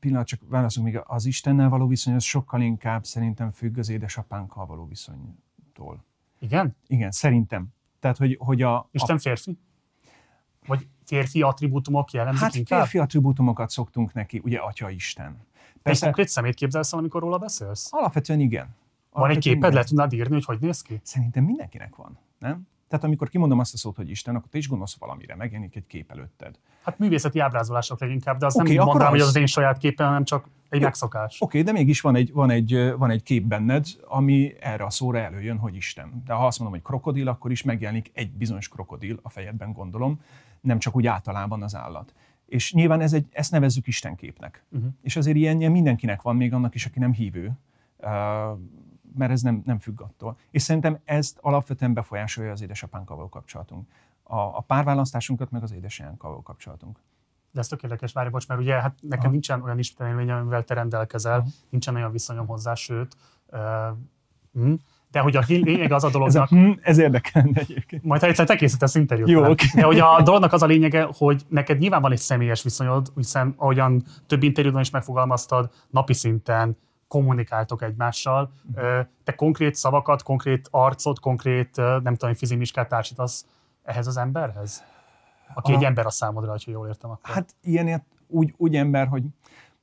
Pillanat, 0.00 0.26
csak 0.26 0.40
válaszolunk 0.48 0.94
még. 0.94 1.02
Az 1.06 1.24
Istennel 1.24 1.68
való 1.68 1.86
viszony 1.86 2.14
az 2.14 2.22
sokkal 2.22 2.60
inkább 2.60 3.04
szerintem 3.04 3.50
függ 3.50 3.78
az 3.78 3.88
édesapánkkal 3.88 4.66
való 4.66 4.86
viszonytól. 4.86 6.04
Igen? 6.38 6.76
Igen, 6.86 7.10
szerintem. 7.10 7.68
Tehát, 8.00 8.16
hogy, 8.16 8.36
hogy 8.40 8.62
a... 8.62 8.88
Isten 8.90 9.16
a... 9.16 9.18
férfi? 9.18 9.58
Vagy 10.66 10.86
férfi 11.04 11.42
attribútumok 11.42 12.10
jellemzik 12.10 12.42
hát 12.42 12.54
inkább? 12.54 12.80
férfi 12.80 12.98
attribútumokat 12.98 13.70
szoktunk 13.70 14.12
neki, 14.12 14.40
ugye 14.44 14.58
Atya 14.58 14.90
Isten. 14.90 15.36
Persze, 15.82 16.06
egy 16.06 16.12
konkrét 16.12 16.28
szemét 16.28 16.54
képzelsz 16.54 16.92
el, 16.92 16.98
amikor 16.98 17.20
róla 17.20 17.38
beszélsz? 17.38 17.88
Alapvetően 17.90 18.40
igen. 18.40 18.66
Alapvetően 19.10 19.28
van 19.28 19.30
egy 19.30 19.38
képed, 19.38 19.70
igen. 19.70 19.72
le 19.72 19.84
tudnád 19.84 20.12
írni, 20.12 20.34
hogy 20.34 20.44
hogy 20.44 20.58
néz 20.60 20.82
ki? 20.82 21.00
Szerintem 21.02 21.44
mindenkinek 21.44 21.96
van, 21.96 22.18
nem? 22.38 22.66
Tehát 22.88 23.04
amikor 23.04 23.28
kimondom 23.28 23.58
azt 23.58 23.74
a 23.74 23.76
szót, 23.76 23.96
hogy 23.96 24.10
Isten, 24.10 24.34
akkor 24.34 24.48
te 24.48 24.58
is 24.58 24.68
gondolsz 24.68 24.96
valamire, 24.98 25.36
megjelenik 25.36 25.76
egy 25.76 25.86
kép 25.86 26.10
előtted. 26.10 26.58
Hát 26.82 26.98
művészeti 26.98 27.38
ábrázolások 27.38 28.00
leginkább, 28.00 28.38
de 28.38 28.46
az 28.46 28.56
okay, 28.56 28.74
nem 28.74 28.84
mondanám, 28.84 29.06
az... 29.06 29.12
hogy 29.12 29.20
az, 29.20 29.28
az 29.28 29.36
én 29.36 29.46
saját 29.46 29.78
képen, 29.78 30.06
hanem 30.06 30.24
csak 30.24 30.48
egy 30.68 30.78
Jó, 30.78 30.84
megszokás. 30.84 31.40
Oké, 31.40 31.60
okay, 31.60 31.72
de 31.72 31.78
mégis 31.78 32.00
van 32.00 32.16
egy, 32.16 32.32
van, 32.32 32.50
egy, 32.50 32.92
van 32.96 33.10
egy 33.10 33.22
kép 33.22 33.44
benned, 33.44 33.86
ami 34.06 34.52
erre 34.60 34.84
a 34.84 34.90
szóra 34.90 35.18
előjön, 35.18 35.58
hogy 35.58 35.74
Isten. 35.74 36.22
De 36.26 36.32
ha 36.32 36.46
azt 36.46 36.58
mondom, 36.58 36.78
hogy 36.78 36.86
krokodil, 36.86 37.28
akkor 37.28 37.50
is 37.50 37.62
megjelenik 37.62 38.10
egy 38.14 38.30
bizonyos 38.32 38.68
krokodil 38.68 39.18
a 39.22 39.30
fejedben, 39.30 39.72
gondolom, 39.72 40.20
nem 40.66 40.78
csak 40.78 40.96
úgy 40.96 41.06
általában 41.06 41.62
az 41.62 41.74
állat. 41.74 42.14
És 42.46 42.72
nyilván 42.72 43.00
ez 43.00 43.12
egy, 43.12 43.26
ezt 43.30 43.50
nevezzük 43.50 43.86
Istenképnek. 43.86 44.64
Uh-huh. 44.70 44.90
És 45.02 45.16
azért 45.16 45.36
ilyen, 45.36 45.58
ilyen 45.60 45.72
mindenkinek 45.72 46.22
van, 46.22 46.36
még 46.36 46.52
annak 46.52 46.74
is, 46.74 46.86
aki 46.86 46.98
nem 46.98 47.12
hívő, 47.12 47.52
mert 49.14 49.30
ez 49.30 49.42
nem, 49.42 49.62
nem 49.64 49.78
függ 49.78 50.00
attól. 50.00 50.38
És 50.50 50.62
szerintem 50.62 50.98
ezt 51.04 51.38
alapvetően 51.40 51.94
befolyásolja 51.94 52.52
az 52.52 52.62
édesapánkkal 52.62 53.16
való 53.16 53.28
kapcsolatunk. 53.28 53.88
A, 54.22 54.36
a 54.36 54.60
párválasztásunkat, 54.66 55.50
meg 55.50 55.62
az 55.62 55.72
édesanyánkkal 55.72 56.30
való 56.30 56.42
kapcsolatunk. 56.42 57.00
De 57.50 57.60
ez 57.60 57.68
tök 57.68 57.82
érdekes, 57.82 58.12
várj, 58.12 58.28
bocs, 58.28 58.48
mert 58.48 58.60
ugye 58.60 58.80
hát 58.80 58.98
nekem 59.00 59.24
Aha. 59.24 59.30
nincsen 59.30 59.62
olyan 59.62 59.78
ismerélmény, 59.78 60.30
amivel 60.30 60.64
te 60.64 60.74
rendelkezel, 60.74 61.38
Aha. 61.38 61.48
nincsen 61.68 61.94
olyan 61.94 62.12
viszonyom 62.12 62.46
hozzá, 62.46 62.74
sőt, 62.74 63.16
uh, 63.46 63.60
de 65.10 65.20
hogy 65.20 65.36
a 65.36 65.42
lényeg 65.46 65.92
az 65.92 66.04
a 66.04 66.10
dolognak... 66.10 66.42
ez, 66.42 66.52
a, 66.52 66.56
hm, 66.56 66.72
ez 66.82 66.98
érdekelne 66.98 67.60
egyébként. 67.60 68.04
Majd 68.04 68.20
ha 68.20 68.26
egyszer 68.26 68.46
te 68.46 68.56
készítesz 68.56 68.94
interjút. 68.94 69.28
Jó, 69.28 69.40
okay. 69.40 69.66
De 69.74 69.82
hogy 69.82 69.98
a 69.98 70.22
dolognak 70.22 70.52
az 70.52 70.62
a 70.62 70.66
lényege, 70.66 71.08
hogy 71.16 71.42
neked 71.48 71.78
nyilván 71.78 72.00
van 72.00 72.12
egy 72.12 72.18
személyes 72.18 72.62
viszonyod, 72.62 73.12
hiszen 73.14 73.54
ahogyan 73.56 74.02
több 74.26 74.42
interjúban 74.42 74.80
is 74.80 74.90
megfogalmaztad, 74.90 75.70
napi 75.90 76.12
szinten 76.12 76.76
kommunikáltok 77.08 77.82
egymással. 77.82 78.52
Uh-huh. 78.74 79.06
Te 79.24 79.34
konkrét 79.34 79.74
szavakat, 79.74 80.22
konkrét 80.22 80.68
arcot, 80.70 81.20
konkrét, 81.20 81.76
nem 81.76 82.14
tudom, 82.14 82.34
fizimiskát 82.34 82.88
társítasz 82.88 83.46
ehhez 83.82 84.06
az 84.06 84.16
emberhez? 84.16 84.84
Aki 85.54 85.72
a... 85.72 85.76
egy 85.76 85.84
ember 85.84 86.06
a 86.06 86.10
számodra, 86.10 86.50
ha 86.50 86.56
jól 86.66 86.86
értem 86.86 87.10
akkor. 87.10 87.34
Hát 87.34 87.54
ilyen 87.62 88.02
úgy, 88.26 88.54
úgy 88.56 88.76
ember, 88.76 89.06
hogy 89.06 89.22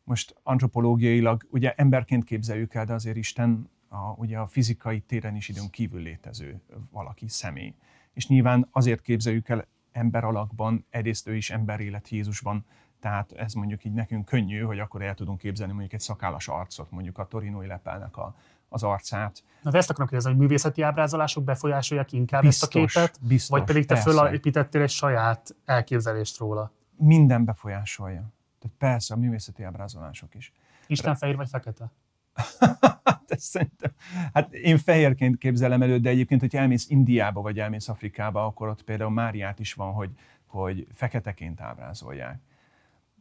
most 0.03 0.36
antropológiailag 0.44 1.48
ugye 1.51 1.74
emberként 1.75 2.24
képzeljük 2.24 2.74
el, 2.74 2.86
de 2.86 2.94
azért 2.94 3.18
Isten 3.18 3.70
a, 3.94 4.14
ugye 4.18 4.38
a 4.38 4.48
fizikai 4.48 5.00
téren 5.00 5.36
is 5.36 5.50
időn 5.50 5.70
kívül 5.70 6.02
létező 6.02 6.62
valaki, 6.92 7.28
személy. 7.28 7.74
És 8.14 8.28
nyilván 8.28 8.68
azért 8.72 9.02
képzeljük 9.02 9.50
el 9.50 9.68
ember 9.92 10.24
alakban, 10.24 10.86
egyrészt 10.90 11.28
ő 11.28 11.36
is 11.36 11.54
élet 11.80 12.10
Jézusban, 12.10 12.66
tehát 13.00 13.32
ez 13.32 13.54
mondjuk 13.54 13.84
így 13.84 13.94
nekünk 13.94 14.26
könnyű, 14.26 14.60
hogy 14.60 14.80
akkor 14.80 15.02
el 15.02 15.14
tudunk 15.14 15.38
képzelni 15.38 15.72
mondjuk 15.72 15.94
egy 15.94 16.00
szakállas 16.00 16.48
arcot, 16.48 16.92
mondjuk 16.92 17.18
a 17.18 17.28
torinói 17.28 17.68
lepelnek 17.68 18.18
a, 18.18 18.36
az 18.70 18.84
arcát. 18.84 19.44
Na 19.62 19.72
de 19.72 19.78
ezt 19.78 19.90
akarom 19.90 20.08
kérdezni, 20.08 20.32
hogy 20.32 20.42
művészeti 20.42 20.82
ábrázolások 20.82 21.44
befolyásolják 21.44 22.12
inkább 22.12 22.42
biztos, 22.42 22.84
ezt 22.84 22.96
a 22.96 23.00
képet, 23.00 23.28
biztos, 23.28 23.58
vagy 23.58 23.68
pedig 23.68 23.86
te 23.86 23.96
fölépítettél 23.96 24.82
egy 24.82 24.90
saját 24.90 25.56
elképzelést 25.66 26.38
róla? 26.38 26.72
Minden 26.98 27.46
befolyásolja. 27.46 28.34
Tehát 28.60 28.78
persze, 28.78 29.14
a 29.14 29.18
művészeti 29.18 29.64
ábrázolások 29.64 30.36
is. 30.36 30.52
Isten 30.88 31.16
fehér 31.16 31.36
vagy 31.36 31.50
fekete? 31.50 31.92
Hát 33.34 33.42
szerintem, 33.54 33.92
hát 34.34 34.54
én 34.54 34.78
fehérként 34.78 35.38
képzelem 35.38 35.82
elő, 35.82 35.98
de 35.98 36.10
egyébként, 36.10 36.42
hogy 36.42 36.56
elmész 36.56 36.90
Indiába 36.90 37.42
vagy 37.42 37.60
elmész 37.60 37.90
Afrikába, 37.90 38.46
akkor 38.46 38.68
ott 38.68 38.84
például 38.84 39.10
Máriát 39.10 39.60
is 39.60 39.74
van, 39.74 39.94
hogy, 39.94 40.10
hogy 40.48 40.88
feketeként 40.94 41.62
ábrázolják. 41.62 42.40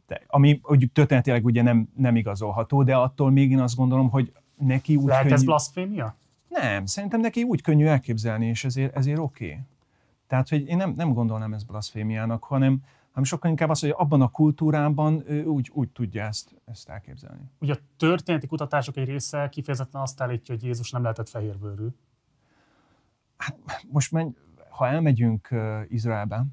De, 0.07 0.21
ami 0.27 0.59
úgy 0.63 0.89
történetileg 0.93 1.45
ugye 1.45 1.61
nem, 1.61 1.89
nem 1.95 2.15
igazolható, 2.15 2.83
de 2.83 2.95
attól 2.95 3.31
még 3.31 3.51
én 3.51 3.59
azt 3.59 3.75
gondolom, 3.75 4.09
hogy 4.09 4.33
neki 4.57 4.95
úgy 4.95 5.05
Lehet 5.05 5.21
könnyű... 5.21 5.35
ez 5.35 5.43
blasfémia? 5.43 6.15
Nem, 6.47 6.85
szerintem 6.85 7.19
neki 7.19 7.43
úgy 7.43 7.61
könnyű 7.61 7.85
elképzelni, 7.85 8.45
és 8.45 8.63
ezért, 8.63 8.95
ezért 8.95 9.19
oké. 9.19 9.45
Okay. 9.45 9.59
Tehát, 10.27 10.49
hogy 10.49 10.67
én 10.67 10.77
nem, 10.77 10.93
nem 10.95 11.13
gondolnám 11.13 11.53
ezt 11.53 11.65
blasfémiának, 11.65 12.43
hanem, 12.43 12.83
hanem 13.13 13.23
sokkal 13.23 13.49
inkább 13.49 13.69
az, 13.69 13.79
hogy 13.79 13.93
abban 13.97 14.21
a 14.21 14.27
kultúrában 14.27 15.23
ő 15.27 15.45
úgy, 15.45 15.69
úgy 15.73 15.89
tudja 15.89 16.23
ezt, 16.23 16.55
ezt 16.65 16.89
elképzelni. 16.89 17.51
Ugye 17.59 17.73
a 17.73 17.79
történeti 17.97 18.47
kutatások 18.47 18.97
egy 18.97 19.07
része 19.07 19.49
kifejezetten 19.49 20.01
azt 20.01 20.21
állítja, 20.21 20.53
hogy 20.55 20.63
Jézus 20.63 20.91
nem 20.91 21.01
lehetett 21.01 21.29
fehérbőrű. 21.29 21.87
Hát 23.37 23.57
most 23.91 24.11
menj, 24.11 24.31
ha 24.69 24.87
elmegyünk 24.87 25.49
Izraelbe, 25.87 26.45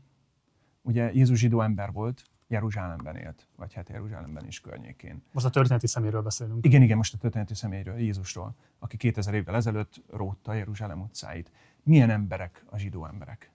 ugye 0.83 1.13
Jézus 1.13 1.39
zsidó 1.39 1.61
ember 1.61 1.93
volt, 1.93 2.25
Jeruzsálemben 2.47 3.17
élt, 3.17 3.47
vagy 3.57 3.75
hát 3.75 3.89
Jeruzsálemben 3.89 4.47
is 4.47 4.61
környékén. 4.61 5.23
Most 5.33 5.47
a 5.47 5.51
történeti 5.51 5.87
szeméről 5.87 6.23
beszélünk. 6.23 6.67
Igen, 6.67 6.83
igen, 6.83 6.97
most 6.97 7.15
a 7.15 7.19
történeti 7.19 7.55
személyről, 7.55 7.99
Jézusról, 7.99 8.55
aki 8.79 8.97
2000 8.97 9.35
évvel 9.35 9.55
ezelőtt 9.55 10.03
rótta 10.11 10.55
Jeruzsálem 10.55 11.01
utcáit. 11.01 11.53
Milyen 11.83 12.11
emberek 12.11 12.65
a 12.71 12.79
zsidó 12.79 13.07
emberek? 13.07 13.51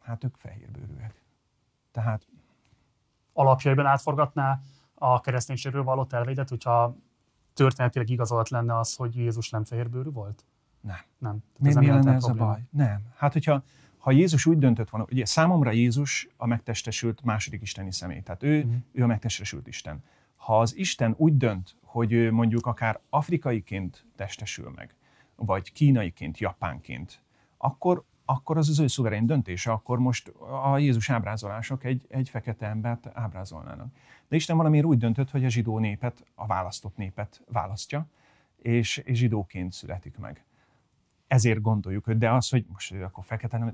Hát 0.00 0.24
ők 0.24 0.36
fehérbőrűek. 0.36 1.22
Tehát... 1.90 2.26
Alapjaiban 3.32 3.86
átforgatná 3.86 4.60
a 4.94 5.20
kereszténységről 5.20 5.82
való 5.82 6.06
elvédet, 6.10 6.48
hogyha 6.48 6.96
történetileg 7.54 8.08
igazolt 8.08 8.48
lenne 8.48 8.78
az, 8.78 8.94
hogy 8.94 9.16
Jézus 9.16 9.50
nem 9.50 9.64
fehérbőrű 9.64 10.10
volt? 10.10 10.44
Nem. 10.80 10.96
Nem. 11.18 11.38
Mi, 11.58 11.74
mi 11.74 11.86
lenne 11.86 12.12
ez 12.12 12.24
a 12.24 12.32
baj? 12.32 12.64
Nem. 12.70 13.02
Hát, 13.16 13.32
hogyha 13.32 13.62
ha 13.98 14.10
Jézus 14.10 14.46
úgy 14.46 14.58
döntött 14.58 14.90
volna, 14.90 15.06
ugye 15.10 15.24
számomra 15.24 15.70
Jézus 15.70 16.28
a 16.36 16.46
megtestesült 16.46 17.22
második 17.22 17.62
isteni 17.62 17.92
személy, 17.92 18.20
tehát 18.20 18.42
ő, 18.42 18.58
uh-huh. 18.58 18.74
ő 18.92 19.02
a 19.02 19.06
megtestesült 19.06 19.66
Isten. 19.66 20.02
Ha 20.36 20.60
az 20.60 20.76
Isten 20.76 21.14
úgy 21.16 21.36
dönt, 21.36 21.76
hogy 21.84 22.12
ő 22.12 22.32
mondjuk 22.32 22.66
akár 22.66 23.00
afrikaiként 23.10 24.06
testesül 24.16 24.72
meg, 24.76 24.94
vagy 25.36 25.72
kínaiként, 25.72 26.38
japánként, 26.38 27.22
akkor, 27.56 28.04
akkor 28.30 28.56
az 28.56 28.68
az 28.68 28.78
ő 28.78 28.86
szuverén 28.86 29.26
döntése, 29.26 29.72
akkor 29.72 29.98
most 29.98 30.28
a 30.64 30.78
Jézus 30.78 31.10
ábrázolások 31.10 31.84
egy, 31.84 32.06
egy 32.08 32.28
fekete 32.28 32.66
embert 32.66 33.08
ábrázolnának. 33.12 33.92
De 34.28 34.36
Isten 34.36 34.56
valamiért 34.56 34.86
úgy 34.86 34.98
döntött, 34.98 35.30
hogy 35.30 35.44
a 35.44 35.48
zsidó 35.48 35.78
népet, 35.78 36.24
a 36.34 36.46
választott 36.46 36.96
népet 36.96 37.42
választja, 37.52 38.06
és, 38.62 38.96
és 38.96 39.18
zsidóként 39.18 39.72
születik 39.72 40.18
meg 40.18 40.44
ezért 41.28 41.60
gondoljuk, 41.60 42.04
hogy 42.04 42.18
de 42.18 42.30
az, 42.30 42.48
hogy 42.48 42.64
most 42.72 42.92
akkor 42.92 43.24
fekete, 43.24 43.58
nem, 43.58 43.72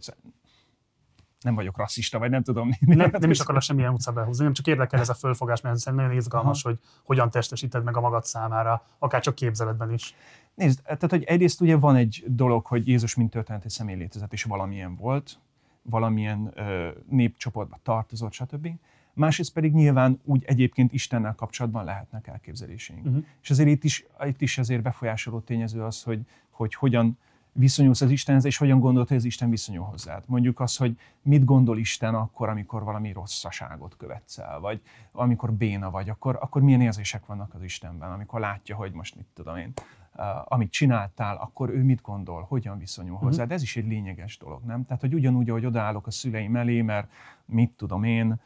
nem 1.44 1.54
vagyok 1.54 1.76
rasszista, 1.76 2.18
vagy 2.18 2.30
nem 2.30 2.42
tudom. 2.42 2.70
Nem, 2.80 3.10
nem 3.20 3.30
is 3.30 3.40
akarok 3.40 3.62
semmilyen 3.62 3.92
utca 3.92 4.12
behúzni, 4.12 4.44
nem 4.44 4.52
csak 4.52 4.66
érdekel 4.66 5.00
ez 5.00 5.08
a 5.08 5.14
fölfogás, 5.14 5.60
mert 5.60 5.76
szerintem 5.76 6.04
nagyon 6.04 6.20
izgalmas, 6.20 6.64
Aha. 6.64 6.74
hogy 6.74 6.84
hogyan 7.04 7.30
testesíted 7.30 7.84
meg 7.84 7.96
a 7.96 8.00
magad 8.00 8.24
számára, 8.24 8.86
akár 8.98 9.20
csak 9.20 9.34
képzeletben 9.34 9.92
is. 9.92 10.14
Nézd, 10.54 10.82
tehát 10.82 11.10
hogy 11.10 11.24
egyrészt 11.24 11.60
ugye 11.60 11.76
van 11.76 11.96
egy 11.96 12.24
dolog, 12.26 12.66
hogy 12.66 12.88
Jézus 12.88 13.14
mint 13.14 13.30
történeti 13.30 13.68
személy 13.68 13.96
létezett, 13.96 14.32
és 14.32 14.42
valamilyen 14.42 14.96
volt, 14.96 15.38
valamilyen 15.82 16.52
ö, 16.54 16.88
népcsoportba 17.08 17.78
tartozott, 17.82 18.32
stb. 18.32 18.68
Másrészt 19.14 19.52
pedig 19.52 19.72
nyilván 19.72 20.20
úgy 20.24 20.44
egyébként 20.46 20.92
Istennel 20.92 21.34
kapcsolatban 21.34 21.84
lehetnek 21.84 22.26
elképzeléseink. 22.26 23.04
Uh-huh. 23.04 23.24
És 23.42 23.50
azért 23.50 23.68
itt 23.68 23.84
is, 23.84 24.06
itt 24.24 24.40
is 24.40 24.58
azért 24.58 24.82
befolyásoló 24.82 25.40
tényező 25.40 25.82
az, 25.82 26.02
hogy, 26.02 26.20
hogy 26.50 26.74
hogyan 26.74 27.18
viszonyulsz 27.56 28.00
az 28.00 28.10
Istenhez, 28.10 28.44
és 28.44 28.56
hogyan 28.56 28.80
gondolod, 28.80 29.08
hogy 29.08 29.16
az 29.16 29.24
Isten 29.24 29.50
viszonyul 29.50 29.84
hozzád. 29.84 30.24
Mondjuk 30.26 30.60
az, 30.60 30.76
hogy 30.76 30.98
mit 31.22 31.44
gondol 31.44 31.78
Isten 31.78 32.14
akkor, 32.14 32.48
amikor 32.48 32.84
valami 32.84 33.12
rosszaságot 33.12 33.96
követsz 33.96 34.38
el, 34.38 34.60
vagy 34.60 34.80
amikor 35.12 35.52
béna 35.52 35.90
vagy, 35.90 36.08
akkor, 36.08 36.38
akkor 36.40 36.62
milyen 36.62 36.80
érzések 36.80 37.26
vannak 37.26 37.54
az 37.54 37.62
Istenben, 37.62 38.12
amikor 38.12 38.40
látja, 38.40 38.76
hogy 38.76 38.92
most 38.92 39.16
mit 39.16 39.26
tudom 39.34 39.56
én, 39.56 39.72
uh, 40.16 40.24
amit 40.44 40.70
csináltál, 40.70 41.36
akkor 41.36 41.70
ő 41.70 41.82
mit 41.82 42.02
gondol, 42.02 42.46
hogyan 42.48 42.78
viszonyul 42.78 43.12
uh-huh. 43.12 43.28
hozzád. 43.28 43.52
Ez 43.52 43.62
is 43.62 43.76
egy 43.76 43.86
lényeges 43.86 44.38
dolog, 44.38 44.64
nem? 44.64 44.84
Tehát, 44.84 45.00
hogy 45.00 45.14
ugyanúgy, 45.14 45.50
ahogy 45.50 45.66
odaállok 45.66 46.06
a 46.06 46.10
szüleim 46.10 46.56
elé, 46.56 46.82
mert 46.82 47.10
mit 47.46 47.70
tudom 47.70 48.04
én, 48.04 48.40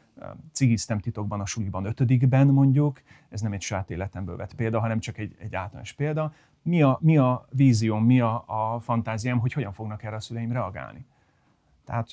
cigiztem 0.51 0.99
titokban 0.99 1.39
a 1.39 1.45
suliban 1.45 1.85
ötödikben 1.85 2.47
mondjuk, 2.47 3.01
ez 3.29 3.41
nem 3.41 3.51
egy 3.51 3.61
saját 3.61 3.91
életemből 3.91 4.35
vett 4.35 4.53
példa, 4.53 4.79
hanem 4.79 4.99
csak 4.99 5.17
egy, 5.17 5.35
egy 5.39 5.55
általános 5.55 5.93
példa, 5.93 6.33
mi 6.61 6.81
a, 6.81 6.97
mi 7.01 7.17
a 7.17 7.47
vízióm, 7.49 8.05
mi 8.05 8.19
a, 8.19 8.43
a 8.47 8.79
fantáziám, 8.79 9.39
hogy 9.39 9.53
hogyan 9.53 9.73
fognak 9.73 10.03
erre 10.03 10.15
a 10.15 10.19
szüleim 10.19 10.51
reagálni. 10.51 11.05
Tehát, 11.85 12.09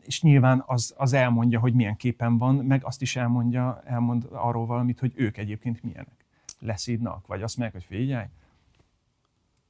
és 0.00 0.22
nyilván 0.22 0.62
az, 0.66 0.94
az 0.96 1.12
elmondja, 1.12 1.60
hogy 1.60 1.74
milyen 1.74 1.96
képen 1.96 2.38
van, 2.38 2.54
meg 2.54 2.84
azt 2.84 3.02
is 3.02 3.16
elmondja, 3.16 3.82
elmond 3.84 4.28
arról 4.32 4.66
valamit, 4.66 5.00
hogy 5.00 5.12
ők 5.14 5.36
egyébként 5.36 5.82
milyenek. 5.82 6.26
Leszídnak, 6.58 7.26
vagy 7.26 7.42
azt 7.42 7.56
mondják, 7.56 7.82
hogy 7.82 7.96
figyelj. 7.96 8.26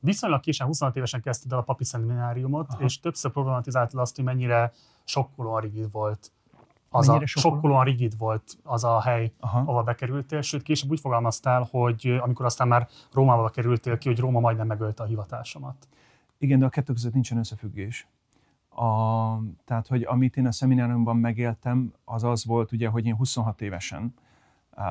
Viszonylag 0.00 0.40
későn, 0.40 0.66
26 0.66 0.97
évesen 0.97 1.20
kezdted 1.20 1.52
el 1.52 1.58
a 1.58 1.62
papi 1.62 1.85
szemináriumot, 1.85 2.66
Aha. 2.68 2.85
és 2.85 3.00
többször 3.00 3.30
problematizáltad 3.30 4.00
azt, 4.00 4.16
hogy 4.16 4.25
mennyire 4.25 4.73
sokkolóan 5.04 5.61
rigid 5.61 5.90
volt 5.90 6.32
az 6.90 7.09
a 7.09 7.26
sokkolóan 7.26 7.85
rigid 7.85 8.18
volt 8.18 8.59
az 8.62 8.85
a 8.85 9.00
hely, 9.00 9.33
Aha. 9.40 9.59
ahol 9.59 9.83
bekerültél, 9.83 10.40
sőt 10.40 10.62
később 10.62 10.90
úgy 10.90 11.00
fogalmaztál, 11.00 11.68
hogy 11.71 12.18
amikor 12.21 12.45
aztán 12.45 12.68
már 12.68 12.88
Rómába 13.12 13.49
kerültél 13.49 13.99
ki, 13.99 14.09
hogy 14.09 14.18
Róma 14.18 14.40
majdnem 14.40 14.66
megölte 14.66 15.02
a 15.02 15.07
hivatásomat. 15.07 15.88
Igen, 16.38 16.59
de 16.59 16.64
a 16.64 16.68
kettő 16.68 16.92
között 16.92 17.12
nincsen 17.12 17.38
összefüggés. 17.38 18.09
A, 18.68 18.85
tehát, 19.64 19.87
hogy 19.87 20.02
amit 20.02 20.37
én 20.37 20.47
a 20.47 20.52
szemináriumban 20.52 21.16
megéltem, 21.16 21.92
az 22.04 22.25
az 22.25 22.45
volt, 22.45 22.73
ugye, 22.73 22.88
hogy 22.88 23.07
én 23.07 23.16
26 23.16 23.61
évesen 23.61 24.14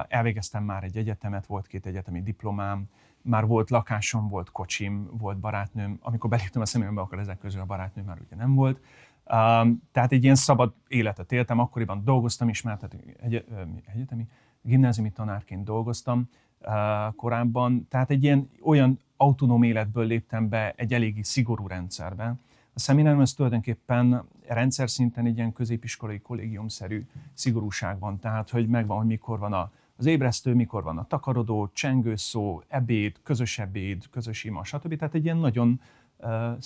elvégeztem 0.08 0.64
már 0.64 0.84
egy 0.84 0.98
egyetemet, 0.98 1.46
volt 1.46 1.68
két 1.68 1.86
egyetemi 1.86 2.22
diplomám, 2.22 2.90
már 3.22 3.46
volt 3.46 3.70
lakásom, 3.70 4.28
volt 4.28 4.52
kocsim, 4.52 5.10
volt 5.12 5.38
barátnőm. 5.38 6.00
Amikor 6.02 6.30
beléptem 6.30 6.62
a 6.62 6.66
szemináriumba, 6.66 7.06
akkor 7.06 7.20
ezek 7.20 7.38
közül 7.38 7.62
a 7.62 7.66
barátnőm 7.66 8.06
már 8.06 8.18
ugye 8.26 8.36
nem 8.36 8.56
volt. 8.56 8.82
Um, 9.32 9.82
tehát 9.92 10.12
egy 10.12 10.24
ilyen 10.24 10.36
szabad 10.36 10.74
életet 10.88 11.32
éltem, 11.32 11.60
akkoriban 11.60 12.04
dolgoztam 12.04 12.50
is, 12.50 12.62
mert 12.62 12.94
egy, 13.22 13.46
egyetemi, 13.94 14.28
gimnáziumi 14.62 15.12
tanárként 15.12 15.64
dolgoztam 15.64 16.30
uh, 16.60 17.16
korábban, 17.16 17.88
tehát 17.90 18.10
egy 18.10 18.24
ilyen 18.24 18.50
olyan 18.62 19.00
autonóm 19.18 19.64
életből 19.64 20.06
léptem 20.06 20.50
be 20.50 20.74
egy 20.76 20.94
eléggé 20.94 21.22
szigorú 21.22 21.68
rendszerbe. 21.68 22.36
A 22.74 22.80
szeminárium 22.80 23.22
az 23.22 23.34
tulajdonképpen 23.34 24.24
rendszer 24.48 24.90
szinten 24.90 25.26
egy 25.26 25.38
ilyen 25.38 25.54
középiskolai 25.54 26.20
kollégiumszerű 26.20 27.06
szigorúság 27.34 28.00
van, 28.00 28.20
tehát 28.20 28.50
hogy 28.50 28.68
megvan, 28.68 28.98
hogy 28.98 29.06
mikor 29.06 29.40
van 29.40 29.54
a, 29.54 29.72
az 29.98 30.06
ébresztő, 30.06 30.54
mikor 30.54 30.84
van 30.84 30.98
a 30.98 31.08
takarodó, 31.08 31.70
csengőszó, 31.74 32.62
ebéd, 32.68 33.20
közös 33.24 33.60
ebéd, 33.60 34.10
közös 34.10 34.44
ima, 34.44 34.64
stb. 34.64 34.96
Tehát 34.96 35.14
egy 35.14 35.24
ilyen 35.24 35.38
nagyon 35.38 35.82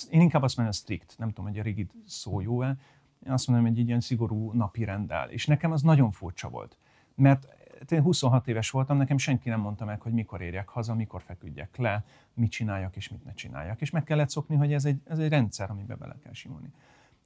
én 0.10 0.22
inkább 0.22 0.41
azt 0.41 0.58
mondom, 0.58 0.75
hogy 0.75 0.84
strict, 0.84 1.15
nem 1.17 1.27
tudom, 1.27 1.46
hogy 1.46 1.60
a 1.60 1.63
rigid 1.63 1.91
szó 2.05 2.41
jó-e, 2.41 2.77
én 3.25 3.31
azt 3.31 3.48
mondom, 3.48 3.67
hogy 3.67 3.79
egy 3.79 3.88
ilyen 3.88 4.00
szigorú 4.00 4.51
napi 4.51 4.84
rendel. 4.84 5.29
És 5.29 5.46
nekem 5.46 5.72
az 5.72 5.81
nagyon 5.81 6.12
furcsa 6.12 6.50
volt. 6.50 6.77
Mert 7.15 7.48
én 7.89 8.01
26 8.01 8.48
éves 8.48 8.70
voltam, 8.70 8.98
nekem 8.98 9.17
senki 9.17 9.50
nem 9.50 9.60
mondta 9.60 9.86
meg, 9.86 10.01
hogy 10.01 10.12
mikor 10.12 10.41
érjek 10.41 10.70
haza, 10.70 10.96
mikor 10.96 11.22
feküdjek 11.22 11.77
le, 11.77 12.03
mit 12.34 12.51
csináljak 12.51 12.96
és 12.96 13.10
mit 13.10 13.24
ne 13.24 13.34
csináljak. 13.34 13.81
És 13.81 13.89
meg 13.89 14.03
kellett 14.03 14.29
szokni, 14.29 14.55
hogy 14.55 14.74
ez 14.74 14.86
egy, 14.86 15.01
ez 15.05 15.20
egy 15.20 15.29
rendszer, 15.29 15.70
amiben 15.70 15.98
bele 16.00 16.15
kell 16.24 16.34
simulni. 16.34 16.72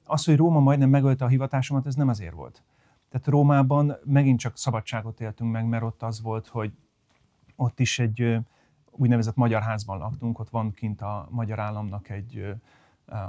Az, 0.04 0.24
hogy 0.24 0.36
Róma 0.36 0.60
majdnem 0.60 0.90
megölte 0.90 1.24
a 1.24 1.28
hivatásomat, 1.28 1.86
ez 1.86 1.94
nem 1.94 2.08
azért 2.08 2.34
volt. 2.34 2.62
Tehát 3.08 3.26
Rómában 3.26 3.96
megint 4.04 4.38
csak 4.38 4.58
szabadságot 4.58 5.20
éltünk 5.20 5.52
meg, 5.52 5.66
mert 5.66 5.82
ott 5.82 6.02
az 6.02 6.20
volt, 6.20 6.46
hogy 6.46 6.72
ott 7.56 7.80
is 7.80 7.98
egy, 7.98 8.38
úgynevezett 8.96 9.36
Magyar 9.36 9.62
Házban 9.62 9.98
laktunk, 9.98 10.38
ott 10.38 10.50
van 10.50 10.72
kint 10.72 11.00
a 11.00 11.28
Magyar 11.30 11.58
Államnak 11.58 12.08
egy, 12.08 12.54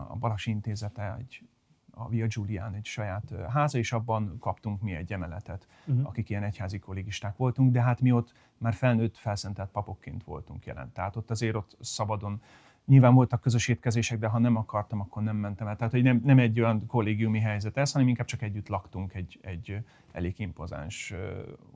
a 0.07 0.15
Balasi 0.15 0.51
Intézete, 0.51 1.15
egy, 1.19 1.43
a 1.91 2.09
Via 2.09 2.27
Giulián 2.27 2.73
egy 2.73 2.85
saját 2.85 3.33
háza, 3.49 3.77
és 3.77 3.93
abban 3.93 4.37
kaptunk 4.39 4.81
mi 4.81 4.93
egy 4.93 5.13
emeletet, 5.13 5.67
uh-huh. 5.85 6.07
akik 6.07 6.29
ilyen 6.29 6.43
egyházi 6.43 6.79
kollégisták 6.79 7.37
voltunk, 7.37 7.71
de 7.71 7.81
hát 7.81 8.01
mi 8.01 8.11
ott 8.11 8.33
már 8.57 8.73
felnőtt, 8.73 9.17
felszentelt 9.17 9.69
papokként 9.69 10.23
voltunk 10.23 10.65
jelen. 10.65 10.91
Tehát 10.93 11.15
ott 11.15 11.31
azért 11.31 11.55
ott 11.55 11.77
szabadon 11.79 12.41
Nyilván 12.87 13.13
voltak 13.13 13.41
közös 13.41 13.67
étkezések, 13.67 14.19
de 14.19 14.27
ha 14.27 14.39
nem 14.39 14.55
akartam, 14.55 14.99
akkor 14.99 15.23
nem 15.23 15.35
mentem 15.35 15.67
el. 15.67 15.75
Tehát, 15.75 15.93
hogy 15.93 16.03
nem, 16.03 16.21
nem 16.23 16.39
egy 16.39 16.59
olyan 16.59 16.85
kollégiumi 16.85 17.39
helyzet 17.39 17.77
ez, 17.77 17.91
hanem 17.91 18.07
inkább 18.07 18.25
csak 18.25 18.41
együtt 18.41 18.67
laktunk 18.67 19.13
egy, 19.13 19.39
egy 19.41 19.77
elég 20.11 20.39
impozáns 20.39 21.13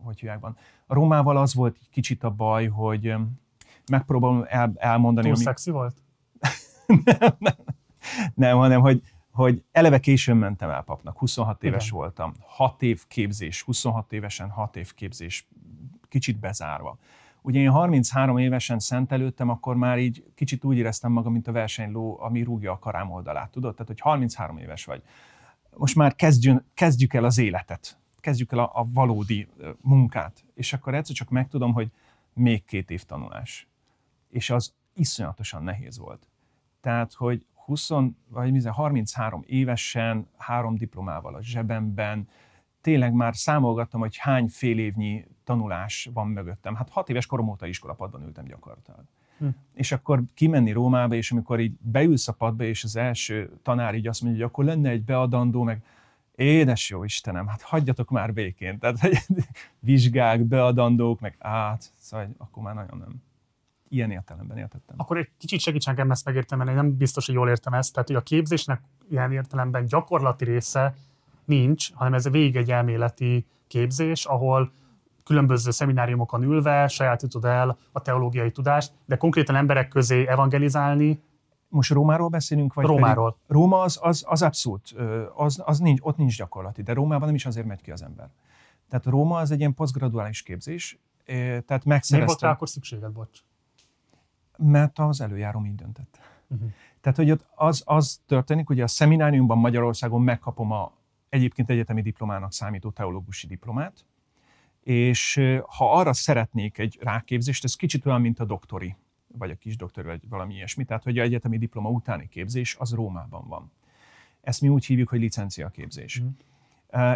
hogy 0.04 0.32
A 0.86 0.94
Rómával 0.94 1.38
az 1.38 1.54
volt 1.54 1.78
kicsit 1.90 2.24
a 2.24 2.30
baj, 2.30 2.68
hogy 2.68 3.16
megpróbálom 3.90 4.46
el, 4.48 4.72
elmondani. 4.76 5.28
Túl 5.28 5.36
ami... 5.36 5.44
szexi 5.44 5.72
volt? 5.72 5.96
nem, 6.88 7.36
nem, 7.40 7.56
nem, 8.34 8.58
hanem 8.58 8.82
hogy, 8.82 9.02
hogy 9.32 9.64
eleve 9.72 10.00
későn 10.00 10.38
mentem 10.38 10.70
el 10.70 10.84
papnak, 10.84 11.18
26 11.18 11.64
éves 11.64 11.86
Igen. 11.88 11.98
voltam, 11.98 12.34
6 12.40 12.82
év 12.82 13.08
képzés, 13.08 13.62
26 13.62 14.14
évesen 14.14 14.50
6 14.50 14.76
év 14.76 14.94
képzés, 14.94 15.48
kicsit 16.10 16.40
bezárva. 16.40 16.98
Ugye 17.42 17.60
én 17.60 17.70
33 17.70 18.38
évesen 18.38 18.80
szentelődtem, 18.80 19.50
akkor 19.50 19.76
már 19.76 20.00
így 20.00 20.24
kicsit 20.36 20.64
úgy 20.64 20.78
éreztem 20.78 21.12
magam, 21.12 21.32
mint 21.32 21.48
a 21.48 21.52
versenyló, 21.52 22.20
ami 22.22 22.44
rúgja 22.44 22.72
a 22.72 22.80
karám 22.80 23.12
oldalát, 23.12 23.52
tudod? 23.52 23.72
Tehát, 23.72 23.88
hogy 23.88 24.00
33 24.00 24.58
éves 24.58 24.86
vagy. 24.86 25.02
Most 25.76 25.96
már 25.96 26.16
kezdjön, 26.16 26.66
kezdjük 26.74 27.14
el 27.14 27.24
az 27.24 27.38
életet, 27.38 28.00
kezdjük 28.20 28.52
el 28.52 28.60
a, 28.60 28.72
a 28.74 28.88
valódi 28.94 29.48
munkát, 29.82 30.44
és 30.54 30.74
akkor 30.74 30.96
egyszer 30.96 31.16
csak 31.16 31.30
megtudom, 31.30 31.74
hogy 31.74 31.92
még 32.34 32.66
két 32.66 32.92
év 32.92 33.04
tanulás 33.04 33.71
és 34.32 34.50
az 34.50 34.74
iszonyatosan 34.94 35.64
nehéz 35.64 35.98
volt. 35.98 36.28
Tehát, 36.82 37.14
hogy 37.14 37.46
20, 37.54 37.90
vagy 38.28 38.66
33 38.66 39.44
évesen, 39.46 40.28
három 40.38 40.76
diplomával 40.76 41.36
a 41.36 41.42
zsebemben, 41.42 42.28
tényleg 42.82 43.14
már 43.14 43.36
számolgattam, 43.36 44.00
hogy 44.00 44.18
hány 44.18 44.48
fél 44.48 44.80
évnyi 44.80 45.26
tanulás 45.44 46.10
van 46.14 46.28
mögöttem. 46.28 46.76
Hát 46.76 46.90
hat 46.90 47.10
éves 47.10 47.26
korom 47.26 47.50
óta 47.50 47.66
iskolapadban 47.66 48.24
ültem 48.24 48.46
gyakorlatilag. 48.46 49.04
Hm. 49.38 49.48
És 49.74 49.92
akkor 49.92 50.24
kimenni 50.34 50.72
Rómába, 50.72 51.16
és 51.16 51.32
amikor 51.32 51.60
így 51.60 51.74
beülsz 51.80 52.28
a 52.28 52.34
padba, 52.34 52.64
és 52.64 52.84
az 52.84 52.96
első 52.96 53.60
tanár 53.64 53.96
így 53.96 54.08
azt 54.08 54.22
mondja, 54.22 54.42
hogy 54.42 54.50
akkor 54.52 54.66
lenne 54.66 54.90
egy 54.90 55.04
beadandó, 55.04 55.64
meg 55.64 55.84
édes 56.36 56.90
jó 56.90 57.04
Istenem, 57.04 57.48
hát 57.48 57.62
hagyjatok 57.62 58.10
már 58.10 58.34
békén. 58.34 58.80
Tehát 58.80 59.00
hogy 59.00 59.18
vizsgák, 59.80 60.42
beadandók, 60.42 61.20
meg 61.20 61.36
át, 61.40 61.92
szóval 61.96 62.30
akkor 62.38 62.64
már 62.64 62.76
nagyon 62.76 62.98
nem. 62.98 63.22
Ilyen 63.94 64.12
értelemben 64.12 64.58
értettem. 64.58 64.96
Akkor 64.98 65.18
egy 65.18 65.30
kicsit 65.38 65.60
segíts 65.60 65.86
nekem 65.86 66.12
ezt 66.12 66.26
megértem, 66.26 66.58
mert 66.58 66.76
nem 66.76 66.98
biztos, 66.98 67.26
hogy 67.26 67.36
jól 67.36 67.50
értem 67.50 67.74
ezt. 67.74 67.94
Tehát, 67.94 68.08
hogy 68.08 68.18
a 68.18 68.22
képzésnek 68.22 68.82
ilyen 69.10 69.32
értelemben 69.32 69.86
gyakorlati 69.86 70.46
része 70.46 70.96
nincs, 71.46 71.94
hanem 71.94 72.14
ez 72.14 72.30
végig 72.30 72.56
egy 72.56 72.72
elméleti 72.72 73.46
képzés, 73.68 74.26
ahol 74.26 74.72
különböző 75.24 75.72
szemináriumokon 75.72 76.44
ülve 76.44 76.88
sajátítod 76.88 77.46
el 77.46 77.78
a 77.92 78.02
teológiai 78.02 78.52
tudást, 78.52 78.94
de 79.06 79.18
konkrétan 79.18 79.56
emberek 79.56 79.88
közé 79.88 80.28
evangelizálni. 80.28 81.22
Most 81.68 81.92
Rómáról 81.92 82.28
beszélünk? 82.28 82.74
Vagy 82.74 82.86
Rómáról. 82.86 83.32
Pedig 83.32 83.48
Róma 83.48 83.82
az, 83.82 84.00
az, 84.02 84.24
az 84.28 84.42
abszolút, 84.42 84.96
az, 85.36 85.62
az 85.66 85.80
nincs, 85.80 86.00
ott 86.02 86.18
nincs 86.18 86.38
gyakorlati, 86.38 86.82
de 86.82 86.94
Rómában 86.94 87.26
nem 87.26 87.36
is 87.36 87.46
azért 87.46 87.66
megy 87.66 87.82
ki 87.82 87.92
az 87.92 88.02
ember. 88.02 88.30
Tehát 88.90 89.06
Róma 89.06 89.38
az 89.38 89.52
egy 89.52 89.60
ilyen 89.60 89.74
posztgraduális 89.74 90.42
képzés, 90.42 91.00
tehát 91.26 91.86
megszereztem. 91.86 92.18
Miért 92.18 92.30
volt 92.30 92.42
rá 92.42 92.50
akkor 92.50 92.70
szükséged, 92.70 93.12
bocs? 93.12 93.40
Mert 94.64 95.00
az 95.00 95.22
előjárom 95.22 95.66
így 95.66 95.76
döntött. 95.76 96.20
Uh-huh. 96.48 96.70
Tehát, 97.02 97.18
hogy 97.18 97.32
ott 97.32 97.46
az, 97.56 97.84
az 97.86 98.22
történik, 98.26 98.68
hogy 98.68 98.80
a 98.80 98.88
szemináriumban 98.88 99.58
Magyarországon 99.58 100.22
megkapom 100.22 100.72
a 100.72 100.92
egyébként 101.30 101.70
egyetemi 101.70 102.02
diplomának 102.02 102.54
számító 102.54 102.90
teológusi 102.90 103.48
diplomát, 103.48 104.06
és 104.84 105.42
ha 105.78 105.98
arra 105.98 106.14
szeretnék 106.14 106.78
egy 106.78 106.98
ráképzést, 107.02 107.64
ez 107.64 107.76
kicsit 107.76 108.06
olyan, 108.06 108.22
mint 108.22 108.40
a 108.40 108.46
doktori, 108.46 108.96
vagy 109.38 109.52
a 109.52 109.56
kis 109.56 109.76
doktori, 109.76 110.08
vagy 110.08 110.30
valami 110.30 110.54
ilyesmi, 110.54 110.84
tehát 110.84 111.04
hogy 111.04 111.18
a 111.18 111.22
egyetemi 111.22 111.58
diploma 111.58 111.90
utáni 111.90 112.28
képzés 112.28 112.76
az 112.80 112.94
Rómában 112.94 113.48
van. 113.48 113.72
Ezt 114.42 114.62
mi 114.62 114.68
úgy 114.68 114.86
hívjuk, 114.86 115.10
hogy 115.10 115.20
licenciaképzés. 115.20 116.22
Mm. 116.22 116.28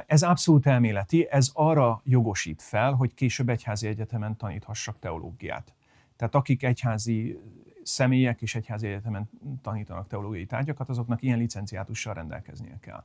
Ez 0.06 0.24
abszolút 0.24 0.66
elméleti, 0.66 1.28
ez 1.30 1.50
arra 1.54 2.02
jogosít 2.04 2.62
fel, 2.62 2.94
hogy 2.94 3.14
később 3.14 3.50
egyházi 3.50 3.88
egyetemen 3.88 4.38
taníthassak 4.38 5.00
teológiát. 5.00 5.75
Tehát 6.16 6.36
akik 6.36 6.64
egyházi 6.64 7.40
személyek 7.84 8.42
és 8.42 8.56
egyházi 8.56 8.88
egyetemen 8.88 9.30
tanítanak 9.62 10.08
teológiai 10.08 10.46
tárgyakat, 10.46 10.90
azoknak 10.90 11.22
ilyen 11.22 11.38
licenciátussal 11.38 12.14
rendelkeznie 12.14 12.78
kell 12.80 13.04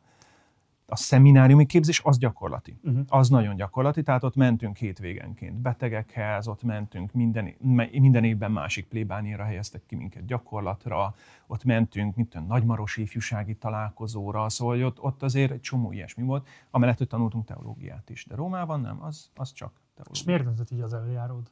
a 0.90 0.96
szemináriumi 0.96 1.66
képzés 1.66 2.00
az 2.04 2.18
gyakorlati. 2.18 2.78
Uh-huh. 2.82 3.04
Az 3.08 3.28
nagyon 3.28 3.56
gyakorlati, 3.56 4.02
tehát 4.02 4.24
ott 4.24 4.34
mentünk 4.34 4.76
hétvégenként 4.76 5.54
betegekhez, 5.54 6.48
ott 6.48 6.62
mentünk 6.62 7.12
minden, 7.12 7.54
minden 7.92 8.24
évben 8.24 8.52
másik 8.52 8.88
plébániára 8.88 9.44
helyeztek 9.44 9.82
ki 9.86 9.94
minket 9.94 10.24
gyakorlatra, 10.24 11.14
ott 11.46 11.64
mentünk, 11.64 12.16
mint 12.16 12.34
a 12.34 12.40
nagymarosi 12.40 13.02
ifjúsági 13.02 13.54
találkozóra, 13.54 14.48
szóval 14.48 14.84
ott, 14.84 15.00
ott 15.00 15.22
azért 15.22 15.50
egy 15.50 15.60
csomó 15.60 15.92
ilyesmi 15.92 16.22
volt, 16.22 16.48
amellett, 16.70 16.98
hogy 16.98 17.08
tanultunk 17.08 17.44
teológiát 17.44 18.10
is. 18.10 18.24
De 18.26 18.34
Rómában 18.34 18.80
nem, 18.80 19.02
az, 19.02 19.30
az 19.34 19.52
csak 19.52 19.72
teológia. 19.94 20.20
És 20.20 20.24
miért 20.24 20.44
döntött 20.44 20.70
így 20.70 20.80
az 20.80 20.94
előjáród? 20.94 21.50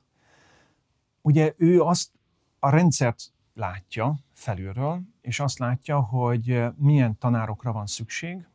Ugye 1.29 1.55
ő 1.57 1.81
azt 1.81 2.11
a 2.59 2.71
rendszert 2.71 3.33
látja 3.55 4.19
felülről, 4.33 5.01
és 5.21 5.41
azt 5.41 5.59
látja, 5.59 6.01
hogy 6.01 6.65
milyen 6.77 7.19
tanárokra 7.19 7.73
van 7.73 7.87
szükség, 7.87 8.47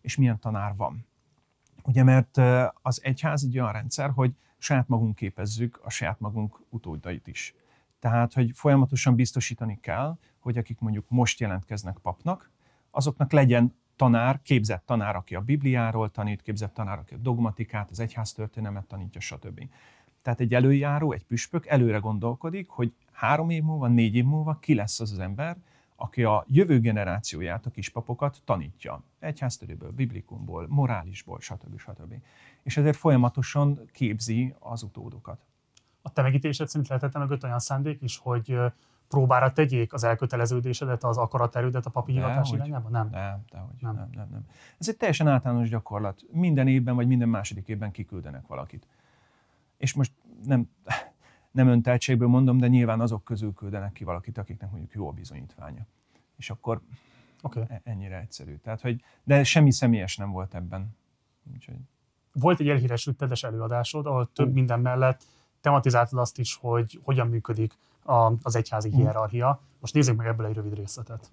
és 0.00 0.16
milyen 0.16 0.38
tanár 0.38 0.76
van. 0.76 1.06
Ugye, 1.82 2.02
mert 2.02 2.36
az 2.82 3.00
egyház 3.02 3.44
egy 3.44 3.58
olyan 3.58 3.72
rendszer, 3.72 4.10
hogy 4.10 4.34
saját 4.58 4.88
magunk 4.88 5.14
képezzük 5.14 5.80
a 5.84 5.90
saját 5.90 6.20
magunk 6.20 6.60
utódait 6.68 7.26
is. 7.26 7.54
Tehát, 7.98 8.32
hogy 8.32 8.50
folyamatosan 8.54 9.14
biztosítani 9.14 9.78
kell, 9.80 10.18
hogy 10.38 10.58
akik 10.58 10.78
mondjuk 10.78 11.04
most 11.08 11.40
jelentkeznek 11.40 11.96
papnak, 11.98 12.50
azoknak 12.90 13.32
legyen 13.32 13.74
tanár, 13.96 14.42
képzett 14.42 14.86
tanár, 14.86 15.16
aki 15.16 15.34
a 15.34 15.40
Bibliáról 15.40 16.10
tanít, 16.10 16.42
képzett 16.42 16.74
tanár, 16.74 16.98
aki 16.98 17.14
a 17.14 17.18
dogmatikát, 17.18 17.90
az 17.90 18.00
egyház 18.00 18.32
történelmet 18.32 18.86
tanítja, 18.86 19.20
stb. 19.20 19.68
Tehát 20.26 20.40
egy 20.40 20.54
előjáró, 20.54 21.12
egy 21.12 21.24
püspök 21.24 21.66
előre 21.66 21.98
gondolkodik, 21.98 22.68
hogy 22.68 22.92
három 23.12 23.50
év 23.50 23.62
múlva, 23.62 23.86
négy 23.86 24.14
év 24.14 24.24
múlva 24.24 24.58
ki 24.60 24.74
lesz 24.74 25.00
az 25.00 25.12
az 25.12 25.18
ember, 25.18 25.56
aki 25.96 26.24
a 26.24 26.44
jövő 26.48 26.80
generációját, 26.80 27.66
a 27.66 27.70
kispapokat 27.70 28.40
tanítja. 28.44 29.02
Egyháztörőből, 29.18 29.90
biblikumból, 29.90 30.66
morálisból, 30.68 31.40
stb. 31.40 31.78
stb. 31.78 32.14
És 32.62 32.76
ezért 32.76 32.96
folyamatosan 32.96 33.80
képzi 33.92 34.54
az 34.58 34.82
utódokat. 34.82 35.40
A 36.02 36.12
te 36.12 36.22
megítélésed 36.22 36.68
szerint 36.68 36.88
lehetett 36.88 37.18
mögött 37.18 37.44
olyan 37.44 37.58
szándék 37.58 38.02
is, 38.02 38.18
hogy 38.18 38.58
próbára 39.08 39.52
tegyék 39.52 39.92
az 39.92 40.04
elköteleződésedet, 40.04 41.04
az 41.04 41.16
akaraterődet 41.16 41.86
a 41.86 41.90
papi 41.90 42.12
hivatás 42.12 42.50
irányába? 42.50 42.88
Nem. 42.88 43.08
Nem, 43.10 43.44
dehogy, 43.50 43.74
nem. 43.80 43.94
nem, 43.94 44.08
nem, 44.12 44.28
nem. 44.30 44.46
Ez 44.78 44.88
egy 44.88 44.96
teljesen 44.96 45.28
általános 45.28 45.68
gyakorlat. 45.68 46.22
Minden 46.32 46.68
évben 46.68 46.94
vagy 46.94 47.06
minden 47.06 47.28
második 47.28 47.68
évben 47.68 47.90
kiküldenek 47.90 48.46
valakit. 48.46 48.86
És 49.76 49.94
most 49.94 50.12
nem, 50.44 50.70
nem 51.50 51.68
önteltségből 51.68 52.28
mondom, 52.28 52.58
de 52.58 52.68
nyilván 52.68 53.00
azok 53.00 53.24
közül 53.24 53.52
küldenek 53.52 53.92
ki 53.92 54.04
valakit, 54.04 54.38
akiknek 54.38 54.70
mondjuk 54.70 54.92
jó 54.92 55.08
a 55.08 55.12
bizonyítványa. 55.12 55.86
És 56.36 56.50
akkor 56.50 56.80
okay. 57.42 57.62
E- 57.68 57.80
ennyire 57.84 58.20
egyszerű. 58.20 58.56
Tehát, 58.56 58.80
hogy, 58.80 59.02
de 59.24 59.44
semmi 59.44 59.72
személyes 59.72 60.16
nem 60.16 60.30
volt 60.30 60.54
ebben. 60.54 60.96
Úgyhogy... 61.52 61.76
Volt 62.32 62.60
egy 62.60 62.68
elhíresült 62.68 63.16
tedes 63.16 63.42
előadásod, 63.42 64.06
ahol 64.06 64.30
több 64.32 64.48
uh. 64.48 64.54
minden 64.54 64.80
mellett 64.80 65.24
tematizáltad 65.60 66.18
azt 66.18 66.38
is, 66.38 66.54
hogy 66.60 67.00
hogyan 67.02 67.28
működik 67.28 67.78
a, 68.02 68.32
az 68.42 68.56
egyházi 68.56 68.90
hierarchia. 68.90 69.60
Most 69.80 69.94
nézzük 69.94 70.16
meg 70.16 70.26
ebből 70.26 70.46
egy 70.46 70.54
rövid 70.54 70.74
részletet. 70.74 71.30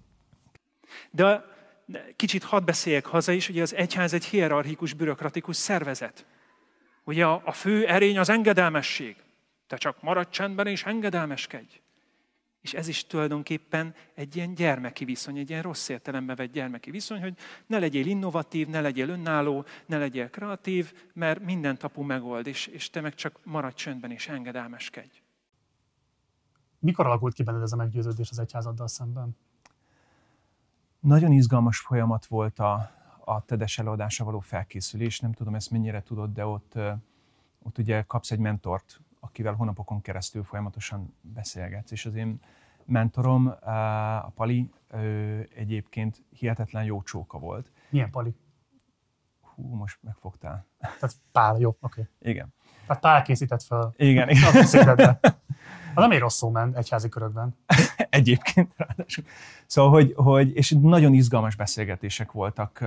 De 1.10 1.44
kicsit 2.16 2.42
hadd 2.42 2.64
beszéljek 2.64 3.06
haza 3.06 3.32
is, 3.32 3.48
ugye 3.48 3.62
az 3.62 3.74
egyház 3.74 4.12
egy 4.12 4.24
hierarchikus, 4.24 4.92
bürokratikus 4.92 5.56
szervezet. 5.56 6.26
Ugye 7.04 7.26
a, 7.26 7.42
a 7.44 7.52
fő 7.52 7.86
erény 7.86 8.18
az 8.18 8.28
engedelmesség. 8.28 9.16
Te 9.66 9.76
csak 9.76 10.02
maradj 10.02 10.30
csendben 10.30 10.66
és 10.66 10.84
engedelmeskedj. 10.84 11.80
És 12.60 12.74
ez 12.74 12.88
is 12.88 13.06
tulajdonképpen 13.06 13.94
egy 14.14 14.36
ilyen 14.36 14.54
gyermeki 14.54 15.04
viszony, 15.04 15.38
egy 15.38 15.50
ilyen 15.50 15.62
rossz 15.62 15.88
értelembe 15.88 16.34
vett 16.34 16.52
gyermeki 16.52 16.90
viszony, 16.90 17.20
hogy 17.20 17.34
ne 17.66 17.78
legyél 17.78 18.06
innovatív, 18.06 18.68
ne 18.68 18.80
legyél 18.80 19.08
önálló, 19.08 19.64
ne 19.86 19.98
legyél 19.98 20.30
kreatív, 20.30 20.92
mert 21.12 21.40
minden 21.40 21.78
tapu 21.78 22.02
megold, 22.02 22.46
és, 22.46 22.66
és 22.66 22.90
te 22.90 23.00
meg 23.00 23.14
csak 23.14 23.40
maradj 23.42 23.74
csöndben 23.74 24.10
és 24.10 24.28
engedelmeskedj. 24.28 25.22
Mikor 26.78 27.06
alakult 27.06 27.34
ki 27.34 27.42
benned 27.42 27.62
ez 27.62 27.72
a 27.72 27.76
meggyőződés 27.76 28.30
az 28.30 28.38
egyházaddal 28.38 28.88
szemben? 28.88 29.36
Nagyon 31.00 31.32
izgalmas 31.32 31.78
folyamat 31.78 32.26
volt 32.26 32.58
a, 32.58 32.90
a 33.24 33.44
TEDES 33.44 33.78
előadása 33.78 34.24
való 34.24 34.38
felkészülés. 34.38 35.20
Nem 35.20 35.32
tudom, 35.32 35.54
ezt 35.54 35.70
mennyire 35.70 36.02
tudod, 36.02 36.32
de 36.32 36.46
ott, 36.46 36.78
ott 37.62 37.78
ugye 37.78 38.02
kapsz 38.02 38.30
egy 38.30 38.38
mentort 38.38 39.00
akivel 39.24 39.54
hónapokon 39.54 40.00
keresztül 40.00 40.42
folyamatosan 40.42 41.14
beszélgetsz. 41.20 41.90
És 41.90 42.06
az 42.06 42.14
én 42.14 42.40
mentorom, 42.84 43.46
a 43.46 44.30
Pali, 44.34 44.70
egyébként 45.54 46.22
hihetetlen 46.30 46.84
jó 46.84 47.02
csóka 47.02 47.38
volt. 47.38 47.72
Milyen 47.88 48.10
Pali? 48.10 48.34
Hú, 49.40 49.74
most 49.74 49.98
megfogtál. 50.02 50.66
Tehát 50.78 51.16
Pál, 51.32 51.58
jó, 51.58 51.68
oké. 51.68 52.00
Okay. 52.00 52.32
Igen. 52.32 52.54
Tehát 52.86 53.02
Pál 53.02 53.22
készített 53.22 53.62
fel. 53.62 53.94
Igen. 53.96 54.28
igen. 54.28 54.54
Az 54.56 56.00
nem 56.00 56.10
egy 56.10 56.18
rossz 56.18 56.36
szó 56.36 56.50
ment 56.50 56.76
egyházi 56.76 57.08
körökben. 57.08 57.56
Egyébként 58.14 58.72
ráadásul. 58.76 59.24
Szóval, 59.66 59.90
hogy, 59.90 60.12
hogy, 60.16 60.56
és 60.56 60.76
nagyon 60.80 61.14
izgalmas 61.14 61.56
beszélgetések 61.56 62.32
voltak 62.32 62.78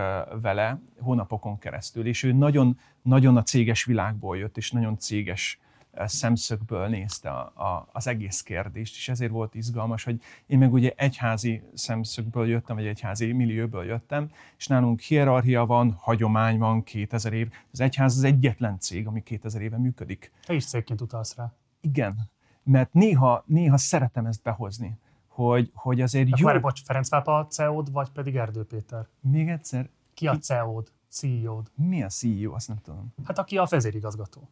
vele 0.42 0.80
hónapokon 1.00 1.60
keresztül, 1.60 2.06
és 2.06 2.24
ő 2.24 2.32
nagyon, 2.32 2.80
nagyon 3.02 3.38
a 3.38 3.44
céges 3.44 3.84
világból 3.84 4.38
jött, 4.38 4.58
és 4.58 4.72
nagyon 4.72 4.98
céges 4.98 5.60
szemszögből 6.06 6.88
nézte 6.88 7.30
a, 7.30 7.40
a, 7.56 7.90
az 7.92 8.08
egész 8.08 8.42
kérdést, 8.42 8.96
és 8.96 9.10
ezért 9.10 9.32
volt 9.32 9.56
izgalmas, 9.56 10.04
hogy 10.04 10.22
én 10.46 10.58
meg 10.58 10.74
ugye 10.74 10.94
egyházi 10.96 11.62
szemszögből 11.74 12.48
jöttem, 12.48 12.76
vagy 12.76 12.86
egyházi 12.86 13.32
millióból 13.32 13.86
jöttem, 13.86 14.30
és 14.58 14.68
nálunk 14.68 15.00
hierarchia 15.00 15.66
van, 15.66 15.96
hagyomány 16.00 16.58
van, 16.58 16.84
2000 16.84 17.34
év. 17.34 17.50
Az 17.72 17.80
egyház 17.80 18.18
az 18.18 18.24
egyetlen 18.24 18.80
cég, 18.80 19.08
ami 19.08 19.24
2000 19.24 19.62
éve 19.62 19.78
működik. 19.78 20.32
Te 20.46 20.54
is 20.54 20.66
cégként 20.66 21.02
utalsz 21.02 21.36
rá. 21.36 21.54
Igen, 21.82 22.30
mert 22.64 22.94
néha, 22.94 23.44
néha 23.46 23.78
szeretem 23.78 24.26
ezt 24.26 24.44
behozni, 24.44 24.98
hogy, 25.38 25.72
hogy 25.74 26.02
azért 26.02 26.30
De 26.30 26.36
jó... 26.40 26.46
Várj, 26.46 26.60
bocs, 26.60 26.84
Ferenc 26.84 27.10
pápa 27.10 27.38
a 27.38 27.48
CEO-d, 27.48 27.92
vagy 27.92 28.10
pedig 28.10 28.36
Erdő 28.36 28.64
Péter? 28.64 29.08
Még 29.20 29.50
egyszer? 29.50 29.90
Ki 30.14 30.28
a 30.28 30.38
CEO-d? 30.38 30.92
CEO-d? 31.10 31.72
Mi 31.76 32.04
a 32.04 32.08
CEO, 32.08 32.54
azt 32.54 32.68
nem 32.68 32.78
tudom. 32.78 33.14
Hát 33.24 33.38
aki 33.38 33.58
a 33.58 33.66
vezérigazgató. 33.70 34.50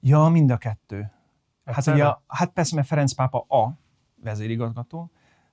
Ja, 0.00 0.28
mind 0.28 0.50
a 0.50 0.56
kettő. 0.56 1.12
Hát, 1.64 1.86
ugye, 1.86 2.14
hát 2.26 2.50
persze, 2.50 2.74
mert 2.74 2.86
Ferenc 2.86 3.12
pápa 3.12 3.38
a 3.38 3.78
vezérigazgató, 4.22 5.10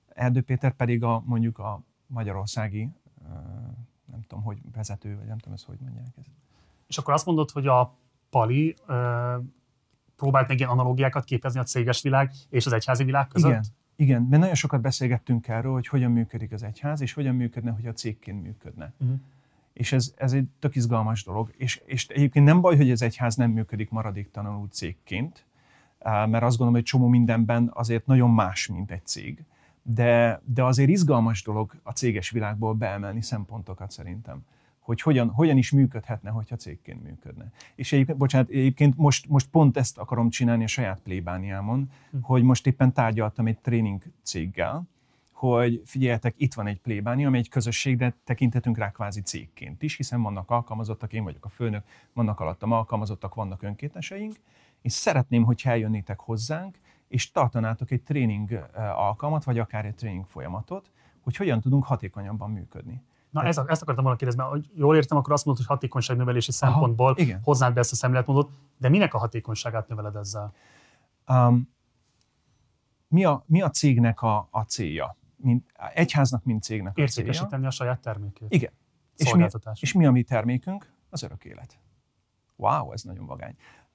Erdő 0.08 0.42
Péter 0.42 0.72
pedig 0.72 1.02
a, 1.02 1.22
mondjuk 1.26 1.58
a 1.58 1.82
magyarországi, 2.06 2.90
nem 4.04 4.22
tudom, 4.26 4.44
hogy 4.44 4.58
vezető, 4.72 5.16
vagy 5.16 5.26
nem 5.26 5.38
tudom, 5.38 5.54
ezt 5.54 5.66
hogy 5.66 5.78
mondják. 5.80 6.06
Ezt. 6.16 6.28
És 6.86 6.98
akkor 6.98 7.14
azt 7.14 7.26
mondod, 7.26 7.50
hogy 7.50 7.66
a 7.66 7.96
Pali 8.30 8.76
próbált 10.16 10.48
meg 10.48 10.58
ilyen 10.58 10.70
analógiákat 10.70 11.24
képezni 11.24 11.60
a 11.60 11.62
céges 11.62 12.02
világ 12.02 12.32
és 12.48 12.66
az 12.66 12.72
egyházi 12.72 13.04
világ 13.04 13.28
között? 13.28 13.50
Igen, 13.50 13.64
igen, 14.00 14.22
mert 14.22 14.40
nagyon 14.40 14.54
sokat 14.54 14.80
beszélgettünk 14.80 15.48
erről, 15.48 15.72
hogy 15.72 15.86
hogyan 15.86 16.10
működik 16.10 16.52
az 16.52 16.62
egyház, 16.62 17.00
és 17.00 17.12
hogyan 17.12 17.34
működne, 17.34 17.70
hogy 17.70 17.86
a 17.86 17.92
cégként 17.92 18.42
működne. 18.42 18.92
Uh-huh. 18.98 19.18
És 19.72 19.92
ez, 19.92 20.14
ez 20.16 20.32
egy 20.32 20.46
tök 20.58 20.76
izgalmas 20.76 21.24
dolog. 21.24 21.52
És, 21.56 21.82
és 21.84 22.06
egyébként 22.08 22.44
nem 22.44 22.60
baj, 22.60 22.76
hogy 22.76 22.90
az 22.90 23.02
egyház 23.02 23.36
nem 23.36 23.50
működik 23.50 23.90
maradéktalanul 23.90 24.68
cégként, 24.68 25.44
mert 26.04 26.42
azt 26.42 26.56
gondolom, 26.56 26.72
hogy 26.72 26.82
csomó 26.82 27.08
mindenben 27.08 27.70
azért 27.74 28.06
nagyon 28.06 28.30
más, 28.30 28.66
mint 28.66 28.90
egy 28.90 29.06
cég. 29.06 29.44
De, 29.82 30.40
de 30.44 30.64
azért 30.64 30.90
izgalmas 30.90 31.42
dolog 31.42 31.74
a 31.82 31.90
céges 31.90 32.30
világból 32.30 32.74
beemelni 32.74 33.22
szempontokat 33.22 33.90
szerintem 33.90 34.44
hogy 34.90 35.00
hogyan, 35.00 35.30
hogyan 35.30 35.56
is 35.56 35.70
működhetne, 35.70 36.30
hogyha 36.30 36.56
cégként 36.56 37.02
működne. 37.02 37.52
És 37.74 37.92
egyébként, 37.92 38.18
bocsánat, 38.18 38.48
egyébként 38.48 38.96
most, 38.96 39.28
most 39.28 39.48
pont 39.48 39.76
ezt 39.76 39.98
akarom 39.98 40.30
csinálni 40.30 40.64
a 40.64 40.66
saját 40.66 41.00
plébániámon, 41.00 41.90
hm. 42.10 42.16
hogy 42.20 42.42
most 42.42 42.66
éppen 42.66 42.92
tárgyaltam 42.92 43.46
egy 43.46 43.58
tréning 43.58 44.02
céggel, 44.22 44.88
hogy 45.32 45.82
figyeljetek, 45.84 46.34
itt 46.36 46.54
van 46.54 46.66
egy 46.66 46.80
plébánia, 46.80 47.26
ami 47.26 47.38
egy 47.38 47.48
közösség, 47.48 47.96
de 47.96 48.14
tekintetünk 48.24 48.78
rá 48.78 48.90
kvázi 48.90 49.20
cégként 49.20 49.82
is, 49.82 49.96
hiszen 49.96 50.22
vannak 50.22 50.50
alkalmazottak, 50.50 51.12
én 51.12 51.24
vagyok 51.24 51.44
a 51.44 51.48
főnök, 51.48 51.84
vannak 52.12 52.40
alattam 52.40 52.72
alkalmazottak, 52.72 53.34
vannak 53.34 53.62
önkéteseink, 53.62 54.34
és 54.82 54.92
szeretném, 54.92 55.44
hogy 55.44 55.60
eljönnétek 55.64 56.20
hozzánk, 56.20 56.78
és 57.08 57.30
tartanátok 57.30 57.90
egy 57.90 58.02
tréning 58.02 58.68
alkalmat, 58.94 59.44
vagy 59.44 59.58
akár 59.58 59.84
egy 59.84 59.94
tréning 59.94 60.24
folyamatot, 60.26 60.90
hogy 61.20 61.36
hogyan 61.36 61.60
tudunk 61.60 61.84
hatékonyabban 61.84 62.50
működni. 62.50 63.02
Na 63.30 63.44
ez, 63.44 63.58
ezt 63.66 63.82
akartam 63.82 64.04
volna 64.04 64.18
kérdezni, 64.18 64.42
mert 64.42 64.52
hogy 64.52 64.70
jól 64.74 64.96
értem, 64.96 65.18
akkor 65.18 65.32
azt 65.32 65.44
mondod, 65.44 65.64
hogy 65.64 65.74
hatékonyságnövelési 65.74 66.52
szempontból 66.52 67.10
Aha, 67.10 67.20
igen. 67.20 67.40
hoznád 67.42 67.74
be 67.74 67.80
ezt 67.80 67.92
a 67.92 67.94
szemléletmódot, 67.94 68.50
de 68.78 68.88
minek 68.88 69.14
a 69.14 69.18
hatékonyságát 69.18 69.88
növeled 69.88 70.16
ezzel? 70.16 70.52
Um, 71.28 71.68
mi, 73.08 73.24
a, 73.24 73.44
mi 73.46 73.62
a 73.62 73.70
cégnek 73.70 74.22
a, 74.22 74.48
a 74.50 74.60
célja? 74.60 75.16
Mint, 75.36 75.72
egyháznak, 75.94 76.44
mint 76.44 76.62
cégnek 76.62 76.96
a 76.96 77.00
Értékesíteni 77.00 77.50
célja? 77.50 77.68
a 77.68 77.70
saját 77.70 78.00
termékét. 78.00 78.54
Igen. 78.54 78.72
És 79.16 79.34
mi, 79.34 79.46
és 79.80 79.92
mi 79.92 80.06
a 80.06 80.10
mi 80.10 80.22
termékünk? 80.22 80.92
Az 81.10 81.22
örök 81.22 81.44
élet. 81.44 81.78
Wow, 82.56 82.92
ez 82.92 83.02
nagyon 83.02 83.26
vagány. 83.26 83.54
Uh, 83.92 83.94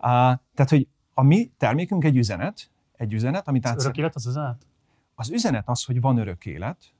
tehát, 0.54 0.70
hogy 0.70 0.88
a 1.14 1.22
mi 1.22 1.52
termékünk 1.58 2.04
egy 2.04 2.18
üzenet, 2.18 2.70
egy 2.92 3.14
üzenet, 3.14 3.48
amit 3.48 3.66
az 3.66 3.84
örök 3.84 3.98
élet 3.98 4.16
az 4.16 4.28
üzenet? 4.28 4.68
Az 5.16 5.32
üzenet 5.32 5.70
az, 5.70 5.84
hogy 5.84 6.02
van 6.02 6.18
örök 6.18 6.46
élet, 6.46 6.94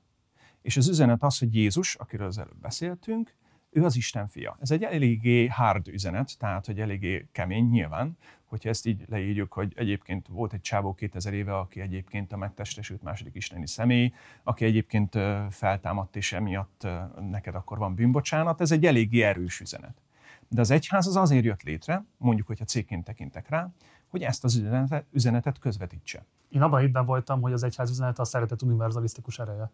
és 0.66 0.76
az 0.76 0.88
üzenet 0.88 1.22
az, 1.22 1.38
hogy 1.38 1.54
Jézus, 1.54 1.94
akiről 1.94 2.26
az 2.26 2.38
előbb 2.38 2.60
beszéltünk, 2.60 3.34
ő 3.70 3.84
az 3.84 3.96
Isten 3.96 4.28
fia. 4.28 4.56
Ez 4.60 4.70
egy 4.70 4.82
eléggé 4.82 5.46
hard 5.46 5.88
üzenet, 5.88 6.38
tehát 6.38 6.66
hogy 6.66 6.80
eléggé 6.80 7.28
kemény 7.32 7.68
nyilván, 7.68 8.16
hogyha 8.44 8.68
ezt 8.68 8.86
így 8.86 9.04
leírjuk, 9.08 9.52
hogy 9.52 9.72
egyébként 9.76 10.28
volt 10.28 10.52
egy 10.52 10.60
csávó 10.60 10.94
2000 10.94 11.32
éve, 11.32 11.58
aki 11.58 11.80
egyébként 11.80 12.32
a 12.32 12.36
megtestesült 12.36 13.02
második 13.02 13.34
isteni 13.34 13.66
személy, 13.66 14.12
aki 14.42 14.64
egyébként 14.64 15.18
feltámadt, 15.50 16.16
és 16.16 16.32
emiatt 16.32 16.86
neked 17.30 17.54
akkor 17.54 17.78
van 17.78 17.94
bűnbocsánat, 17.94 18.60
ez 18.60 18.70
egy 18.70 18.86
eléggé 18.86 19.22
erős 19.22 19.60
üzenet. 19.60 20.02
De 20.48 20.60
az 20.60 20.70
egyház 20.70 21.06
az 21.06 21.16
azért 21.16 21.44
jött 21.44 21.62
létre, 21.62 22.04
mondjuk, 22.16 22.46
hogyha 22.46 22.64
cégként 22.64 23.04
tekintek 23.04 23.48
rá, 23.48 23.72
hogy 24.06 24.22
ezt 24.22 24.44
az 24.44 24.56
üzenetet, 24.56 25.06
üzenetet 25.12 25.58
közvetítse. 25.58 26.24
Én 26.48 26.62
abban 26.62 26.80
hitben 26.80 27.06
voltam, 27.06 27.40
hogy 27.40 27.52
az 27.52 27.62
egyház 27.62 27.90
üzenete 27.90 28.22
a 28.22 28.24
szeretet 28.24 28.62
univerzalisztikus 28.62 29.38
ereje 29.38 29.70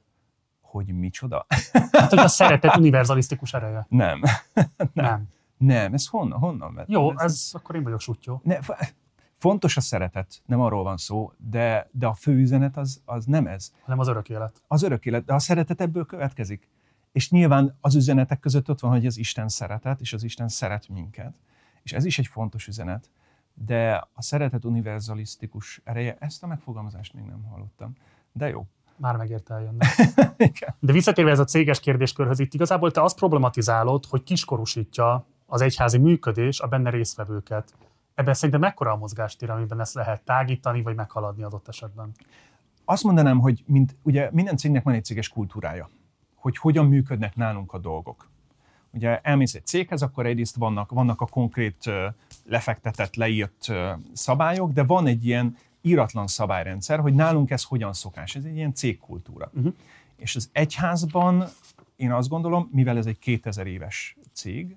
hogy 0.72 0.86
micsoda. 0.86 1.46
Hát, 1.92 2.10
hogy 2.10 2.18
a 2.18 2.28
szeretet 2.28 2.76
univerzalisztikus 2.76 3.54
ereje. 3.54 3.86
Nem. 3.88 4.20
nem. 4.76 4.90
Nem. 4.92 5.28
Nem, 5.56 5.94
ez 5.94 6.06
honnan, 6.06 6.38
honnan 6.38 6.74
vett? 6.74 6.88
Jó, 6.88 7.10
ez, 7.10 7.32
ez 7.32 7.50
akkor 7.52 7.74
én 7.74 7.82
vagyok 7.82 8.00
sutyó. 8.00 8.40
Ne, 8.44 8.58
fontos 9.38 9.76
a 9.76 9.80
szeretet, 9.80 10.42
nem 10.46 10.60
arról 10.60 10.82
van 10.82 10.96
szó, 10.96 11.32
de, 11.36 11.88
de 11.92 12.06
a 12.06 12.14
fő 12.14 12.32
üzenet 12.32 12.76
az, 12.76 13.02
az 13.04 13.24
nem 13.24 13.46
ez. 13.46 13.72
Hanem 13.82 13.98
az 13.98 14.08
örök 14.08 14.28
élet. 14.28 14.62
Az 14.68 14.82
örök 14.82 15.06
élet, 15.06 15.24
de 15.24 15.34
a 15.34 15.38
szeretet 15.38 15.80
ebből 15.80 16.06
következik. 16.06 16.68
És 17.12 17.30
nyilván 17.30 17.76
az 17.80 17.94
üzenetek 17.94 18.40
között 18.40 18.70
ott 18.70 18.80
van, 18.80 18.90
hogy 18.90 19.06
az 19.06 19.18
Isten 19.18 19.48
szeretet, 19.48 20.00
és 20.00 20.12
az 20.12 20.22
Isten 20.22 20.48
szeret 20.48 20.88
minket. 20.88 21.34
És 21.82 21.92
ez 21.92 22.04
is 22.04 22.18
egy 22.18 22.26
fontos 22.26 22.66
üzenet. 22.66 23.10
De 23.54 24.08
a 24.12 24.22
szeretet 24.22 24.64
univerzalisztikus 24.64 25.80
ereje, 25.84 26.16
ezt 26.18 26.42
a 26.42 26.46
megfogalmazást 26.46 27.14
még 27.14 27.24
nem 27.24 27.42
hallottam. 27.42 27.92
De 28.32 28.48
jó, 28.48 28.66
már 29.02 29.16
megérte 29.16 29.54
eljönni. 29.54 29.78
De 30.78 30.92
visszatérve 30.92 31.30
ez 31.30 31.38
a 31.38 31.44
céges 31.44 31.80
kérdéskörhöz, 31.80 32.38
itt 32.38 32.54
igazából 32.54 32.90
te 32.90 33.02
azt 33.02 33.16
problematizálod, 33.16 34.04
hogy 34.06 34.22
kiskorúsítja 34.22 35.26
az 35.46 35.60
egyházi 35.60 35.98
működés 35.98 36.60
a 36.60 36.66
benne 36.66 36.90
résztvevőket. 36.90 37.74
Ebben 38.14 38.34
szerintem 38.34 38.60
mekkora 38.60 38.92
a 38.92 38.96
mozgástér, 38.96 39.50
amiben 39.50 39.80
ezt 39.80 39.94
lehet 39.94 40.22
tágítani, 40.22 40.82
vagy 40.82 40.94
meghaladni 40.94 41.42
adott 41.42 41.68
esetben? 41.68 42.10
Azt 42.84 43.02
mondanám, 43.02 43.38
hogy 43.38 43.62
mint, 43.66 43.96
ugye 44.02 44.28
minden 44.32 44.56
cégnek 44.56 44.82
van 44.82 44.94
egy 44.94 45.04
céges 45.04 45.28
kultúrája, 45.28 45.88
hogy 46.34 46.56
hogyan 46.56 46.86
működnek 46.86 47.36
nálunk 47.36 47.72
a 47.72 47.78
dolgok. 47.78 48.28
Ugye 48.90 49.18
elmész 49.18 49.54
egy 49.54 49.66
céghez, 49.66 50.02
akkor 50.02 50.26
egyrészt 50.26 50.56
vannak, 50.56 50.90
vannak 50.90 51.20
a 51.20 51.26
konkrét 51.26 51.90
lefektetett, 52.44 53.14
leírt 53.14 53.72
szabályok, 54.12 54.72
de 54.72 54.84
van 54.84 55.06
egy 55.06 55.26
ilyen 55.26 55.56
íratlan 55.82 56.26
szabályrendszer, 56.26 56.98
hogy 56.98 57.14
nálunk 57.14 57.50
ez 57.50 57.62
hogyan 57.62 57.92
szokás. 57.92 58.36
Ez 58.36 58.44
egy 58.44 58.56
ilyen 58.56 58.74
cégkultúra. 58.74 59.50
Uh-huh. 59.54 59.74
És 60.16 60.36
az 60.36 60.48
egyházban 60.52 61.44
én 61.96 62.12
azt 62.12 62.28
gondolom, 62.28 62.68
mivel 62.72 62.96
ez 62.96 63.06
egy 63.06 63.18
2000 63.18 63.66
éves 63.66 64.16
cég, 64.32 64.76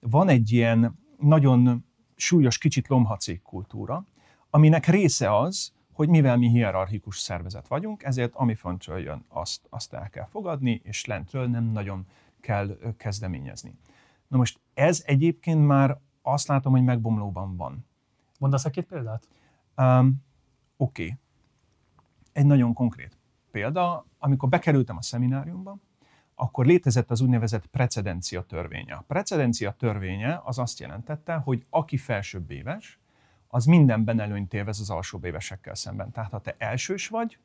van 0.00 0.28
egy 0.28 0.52
ilyen 0.52 0.98
nagyon 1.18 1.84
súlyos, 2.16 2.58
kicsit 2.58 2.88
lomha 2.88 3.16
cégkultúra, 3.16 4.04
aminek 4.50 4.86
része 4.86 5.36
az, 5.36 5.72
hogy 5.92 6.08
mivel 6.08 6.36
mi 6.36 6.48
hierarchikus 6.48 7.18
szervezet 7.18 7.68
vagyunk, 7.68 8.02
ezért 8.02 8.34
ami 8.34 8.54
föntről 8.54 8.98
jön, 8.98 9.24
azt, 9.28 9.66
azt 9.70 9.92
el 9.92 10.08
kell 10.08 10.26
fogadni, 10.26 10.80
és 10.84 11.04
lentről 11.04 11.46
nem 11.46 11.64
nagyon 11.64 12.06
kell 12.40 12.78
kezdeményezni. 12.96 13.74
Na 14.28 14.36
most 14.36 14.60
ez 14.74 15.02
egyébként 15.06 15.66
már 15.66 15.98
azt 16.22 16.48
látom, 16.48 16.72
hogy 16.72 16.82
megbomlóban 16.82 17.56
van. 17.56 17.86
Mondasz 18.38 18.64
egy 18.64 18.72
két 18.72 18.86
példát? 18.86 19.28
Um, 19.76 20.24
Oké. 20.82 21.02
Okay. 21.02 21.16
Egy 22.32 22.46
nagyon 22.46 22.72
konkrét 22.72 23.18
példa, 23.50 24.06
amikor 24.18 24.48
bekerültem 24.48 24.96
a 24.96 25.02
szemináriumba, 25.02 25.76
akkor 26.34 26.66
létezett 26.66 27.10
az 27.10 27.20
úgynevezett 27.20 27.66
precedencia 27.66 28.42
törvénye. 28.42 28.94
A 28.94 29.04
precedencia 29.06 29.72
törvénye 29.72 30.40
az 30.44 30.58
azt 30.58 30.80
jelentette, 30.80 31.34
hogy 31.34 31.66
aki 31.70 31.96
felsőbb 31.96 32.50
éves, 32.50 32.98
az 33.48 33.64
mindenben 33.64 34.20
előnyt 34.20 34.54
élvez 34.54 34.80
az 34.80 34.90
alsóbb 34.90 35.24
évesekkel 35.24 35.74
szemben. 35.74 36.10
Tehát 36.10 36.30
ha 36.30 36.40
te 36.40 36.54
elsős 36.58 37.08
vagy, 37.08 37.38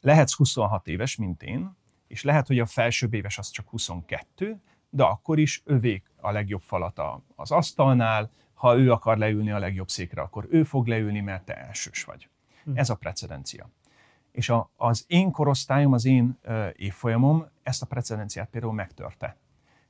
lehetsz 0.00 0.34
26 0.34 0.88
éves, 0.88 1.16
mint 1.16 1.42
én, 1.42 1.76
és 2.06 2.22
lehet, 2.22 2.46
hogy 2.46 2.58
a 2.58 2.66
felsőbb 2.66 3.14
éves 3.14 3.38
az 3.38 3.50
csak 3.50 3.68
22, 3.68 4.60
de 4.90 5.02
akkor 5.02 5.38
is 5.38 5.62
övék 5.64 6.10
a 6.16 6.30
legjobb 6.30 6.62
falat 6.62 7.00
az 7.34 7.50
asztalnál, 7.50 8.30
ha 8.54 8.76
ő 8.76 8.92
akar 8.92 9.18
leülni 9.18 9.50
a 9.50 9.58
legjobb 9.58 9.88
székre, 9.88 10.22
akkor 10.22 10.46
ő 10.50 10.62
fog 10.62 10.86
leülni, 10.86 11.20
mert 11.20 11.44
te 11.44 11.54
elsős 11.54 12.04
vagy. 12.04 12.28
Hm. 12.64 12.70
Ez 12.74 12.90
a 12.90 12.94
precedencia. 12.94 13.68
És 14.32 14.48
a, 14.48 14.70
az 14.76 15.04
én 15.06 15.30
korosztályom, 15.30 15.92
az 15.92 16.04
én 16.04 16.38
uh, 16.44 16.66
évfolyamom 16.76 17.46
ezt 17.62 17.82
a 17.82 17.86
precedenciát 17.86 18.48
például 18.48 18.72
megtörte. 18.72 19.36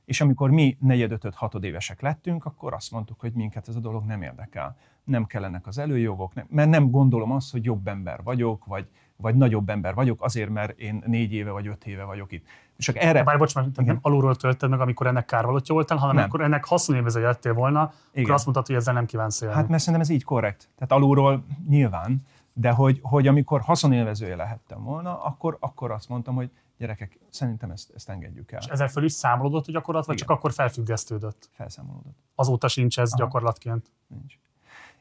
És 0.05 0.21
amikor 0.21 0.49
mi 0.49 0.77
negyed, 0.79 1.11
ötöd, 1.11 1.33
hatod 1.33 1.63
évesek 1.63 2.01
lettünk, 2.01 2.45
akkor 2.45 2.73
azt 2.73 2.91
mondtuk, 2.91 3.19
hogy 3.19 3.33
minket 3.33 3.67
ez 3.67 3.75
a 3.75 3.79
dolog 3.79 4.05
nem 4.05 4.21
érdekel. 4.21 4.77
Nem 5.03 5.25
kellenek 5.25 5.67
az 5.67 5.77
előjogok, 5.77 6.33
nem, 6.33 6.45
mert 6.49 6.69
nem 6.69 6.89
gondolom 6.89 7.31
azt, 7.31 7.51
hogy 7.51 7.63
jobb 7.63 7.87
ember 7.87 8.23
vagyok, 8.23 8.65
vagy, 8.65 8.87
vagy 9.15 9.35
nagyobb 9.35 9.69
ember 9.69 9.93
vagyok, 9.93 10.23
azért, 10.23 10.49
mert 10.49 10.79
én 10.79 11.03
négy 11.05 11.33
éve 11.33 11.51
vagy 11.51 11.67
öt 11.67 11.85
éve 11.85 12.03
vagyok 12.03 12.31
itt. 12.31 12.45
És 12.77 12.85
csak 12.85 12.97
erre... 12.97 13.23
Bár 13.23 13.37
bocs, 13.37 13.55
mert 13.55 13.75
nem 13.75 13.99
alulról 14.01 14.35
tölted 14.35 14.69
meg, 14.69 14.79
amikor 14.79 15.07
ennek 15.07 15.25
kárvalótja 15.25 15.73
voltál, 15.73 15.97
hanem 15.97 16.15
nem. 16.15 16.23
amikor 16.23 16.41
ennek 16.41 16.65
haszonélvező 16.65 17.21
lettél 17.21 17.53
volna, 17.53 17.93
Igen. 18.11 18.23
akkor 18.23 18.35
azt 18.35 18.45
mondtad, 18.45 18.65
hogy 18.65 18.75
ezzel 18.75 18.93
nem 18.93 19.05
kívánsz 19.05 19.41
élni. 19.41 19.55
Hát 19.55 19.67
mert 19.67 19.79
szerintem 19.79 20.01
ez 20.01 20.09
így 20.09 20.23
korrekt. 20.23 20.69
Tehát 20.75 20.91
alulról 20.91 21.45
nyilván, 21.67 22.25
de 22.57 22.71
hogy, 22.71 22.99
hogy 23.01 23.27
amikor 23.27 23.61
haszonélvezője 23.61 24.35
lehettem 24.35 24.83
volna, 24.83 25.23
akkor, 25.23 25.57
akkor 25.59 25.91
azt 25.91 26.09
mondtam, 26.09 26.35
hogy 26.35 26.51
gyerekek, 26.77 27.19
szerintem 27.29 27.71
ezt, 27.71 27.91
ezt 27.95 28.09
engedjük 28.09 28.51
el. 28.51 28.59
És 28.59 28.67
ezzel 28.67 28.87
föl 28.87 29.03
is 29.03 29.11
számolódott 29.11 29.67
a 29.67 29.71
gyakorlat, 29.71 30.05
vagy 30.05 30.15
Igen. 30.15 30.27
csak 30.27 30.37
akkor 30.37 30.51
felfüggesztődött? 30.51 31.49
Felszámolódott. 31.51 32.17
Azóta 32.35 32.67
sincs 32.67 32.99
ez 32.99 33.11
Aha. 33.11 33.23
gyakorlatként? 33.23 33.91
Nincs. 34.07 34.37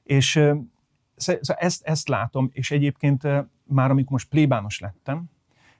És 0.03 0.41
ezt, 1.57 1.83
ezt 1.83 2.09
látom, 2.09 2.51
és 2.53 2.71
egyébként 2.71 3.23
már 3.65 3.91
amikor 3.91 4.13
most 4.13 4.29
plébános 4.29 4.81
lettem, 4.81 5.31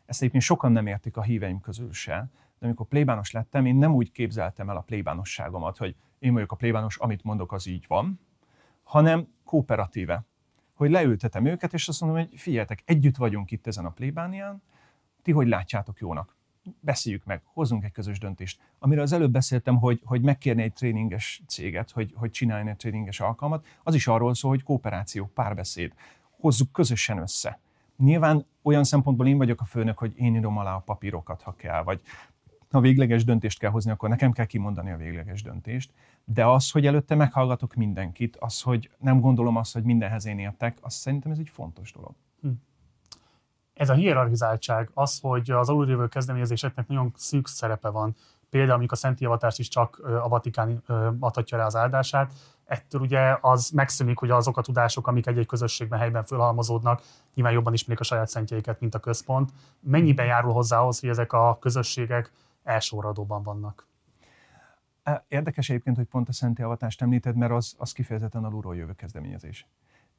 ezt 0.07 0.21
egyébként 0.21 0.45
sokan 0.45 0.73
nem 0.73 0.87
értik 0.87 1.17
a 1.17 1.23
híveim 1.23 1.61
közül 1.61 1.93
se, 1.93 2.31
de 2.59 2.67
amikor 2.67 2.87
plébános 2.87 3.31
lettem, 3.31 3.67
én 3.67 3.77
nem 3.77 3.95
úgy 3.95 4.13
képzeltem 4.13 4.71
el 4.71 4.77
a 4.77 4.81
plébánosságomat, 4.81 5.77
hogy 5.77 5.97
én 6.19 6.33
vagyok 6.33 6.53
a 6.53 6.57
plébános, 6.57 6.97
amit 6.97 7.23
mondok, 7.23 7.53
az 7.53 7.67
így 7.67 7.85
van, 7.89 8.21
hanem 8.83 9.29
kooperatíve 9.45 10.25
hogy 10.75 10.91
leültetem 10.91 11.45
őket, 11.45 11.73
és 11.73 11.89
azt 11.89 12.01
mondom, 12.01 12.19
hogy 12.19 12.39
figyeljetek, 12.39 12.83
együtt 12.85 13.17
vagyunk 13.17 13.51
itt 13.51 13.67
ezen 13.67 13.85
a 13.85 13.91
plébánián, 13.91 14.63
ti 15.23 15.33
hogy 15.33 15.49
látjátok 15.49 15.99
jónak? 15.99 16.37
Beszéljük 16.81 17.25
meg, 17.25 17.43
hozzunk 17.45 17.85
egy 17.85 17.93
közös 17.93 18.19
döntést. 18.19 18.61
Amiről 18.79 19.03
az 19.03 19.13
előbb 19.13 19.31
beszéltem, 19.31 19.77
hogy, 19.77 20.01
hogy 20.05 20.23
megkérni 20.23 20.63
egy 20.63 20.73
tréninges 20.73 21.43
céget, 21.47 21.91
hogy, 21.91 22.13
hogy 22.15 22.31
csináljon 22.31 22.69
egy 22.69 22.77
tréninges 22.77 23.21
alkalmat, 23.21 23.67
az 23.83 23.95
is 23.95 24.07
arról 24.07 24.35
szól, 24.35 24.51
hogy 24.51 24.63
kooperáció, 24.63 25.31
párbeszéd. 25.35 25.93
Hozzuk 26.41 26.73
közösen 26.73 27.19
össze. 27.19 27.61
Nyilván 27.97 28.47
olyan 28.63 28.85
szempontból 28.85 29.27
én 29.27 29.37
vagyok 29.37 29.61
a 29.61 29.65
főnök, 29.65 29.99
hogy 29.99 30.13
én 30.17 30.35
írom 30.37 30.59
alá 30.59 30.75
a 30.75 30.79
papírokat, 30.79 31.43
ha 31.43 31.55
kell, 31.57 31.83
vagy 31.83 32.01
ha 32.71 32.81
végleges 32.81 33.25
döntést 33.25 33.59
kell 33.59 33.71
hozni, 33.71 33.91
akkor 33.91 34.09
nekem 34.09 34.33
kell 34.33 34.47
kimondani 34.47 34.91
a 34.91 34.97
végleges 34.97 35.43
döntést. 35.43 35.93
De 36.25 36.47
az, 36.47 36.71
hogy 36.71 36.87
előtte 36.87 37.15
meghallgatok 37.15 37.75
mindenkit, 37.75 38.37
az, 38.37 38.63
hogy 38.63 38.91
nem 38.99 39.21
gondolom 39.21 39.57
azt, 39.57 39.73
hogy 39.73 39.83
mindenhez 39.83 40.27
én 40.27 40.39
értek, 40.39 40.79
azt 40.81 40.97
szerintem 40.97 41.31
ez 41.31 41.39
egy 41.39 41.49
fontos 41.49 41.93
dolog. 41.93 42.15
Hm. 42.41 42.49
Ez 43.75 43.91
a 43.91 43.95
hierarchizáltság, 43.95 44.91
az, 44.95 45.19
hogy 45.21 45.51
az 45.51 45.69
alulrévő 45.69 46.09
kezdeményezéseknek 46.09 46.87
nagyon 46.87 47.13
szűk 47.17 47.49
szerepe 47.49 47.89
van, 47.89 48.15
például 48.51 48.79
mondjuk 48.79 48.93
a 48.93 48.97
Szenti 48.97 49.25
Avatást 49.25 49.59
is 49.59 49.69
csak 49.69 49.99
a 50.23 50.29
Vatikán 50.29 50.83
adhatja 51.19 51.59
rá 51.59 51.65
az 51.67 51.77
áldását, 51.77 52.33
ettől 52.65 53.01
ugye 53.01 53.37
az 53.41 53.71
megszűnik, 53.71 54.19
hogy 54.19 54.31
azok 54.31 54.57
a 54.57 54.63
tudások, 54.63 55.07
amik 55.07 55.27
egy-egy 55.27 55.47
közösségben 55.47 55.99
helyben 55.99 56.25
fölhalmozódnak, 56.25 57.03
nyilván 57.35 57.55
jobban 57.55 57.73
ismerik 57.73 58.01
a 58.01 58.05
saját 58.05 58.29
szentjeiket, 58.29 58.81
mint 58.81 58.95
a 58.95 58.99
központ. 58.99 59.53
Mennyiben 59.81 60.27
járul 60.27 60.53
hozzá 60.53 60.79
ahhoz, 60.79 61.01
hogy 61.01 61.09
ezek 61.09 61.33
a 61.33 61.59
közösségek 61.61 62.33
elsorradóban 62.63 63.43
vannak? 63.43 63.87
Érdekes 65.29 65.71
egyébként, 65.71 65.97
hogy 65.97 66.07
pont 66.07 66.29
a 66.29 66.33
Szenti 66.33 66.63
Avatást 66.63 67.03
említed, 67.03 67.37
mert 67.37 67.53
az, 67.53 67.75
az 67.79 67.93
kifejezetten 67.93 68.45
alulról 68.45 68.77
jövő 68.77 68.93
kezdeményezés. 68.93 69.67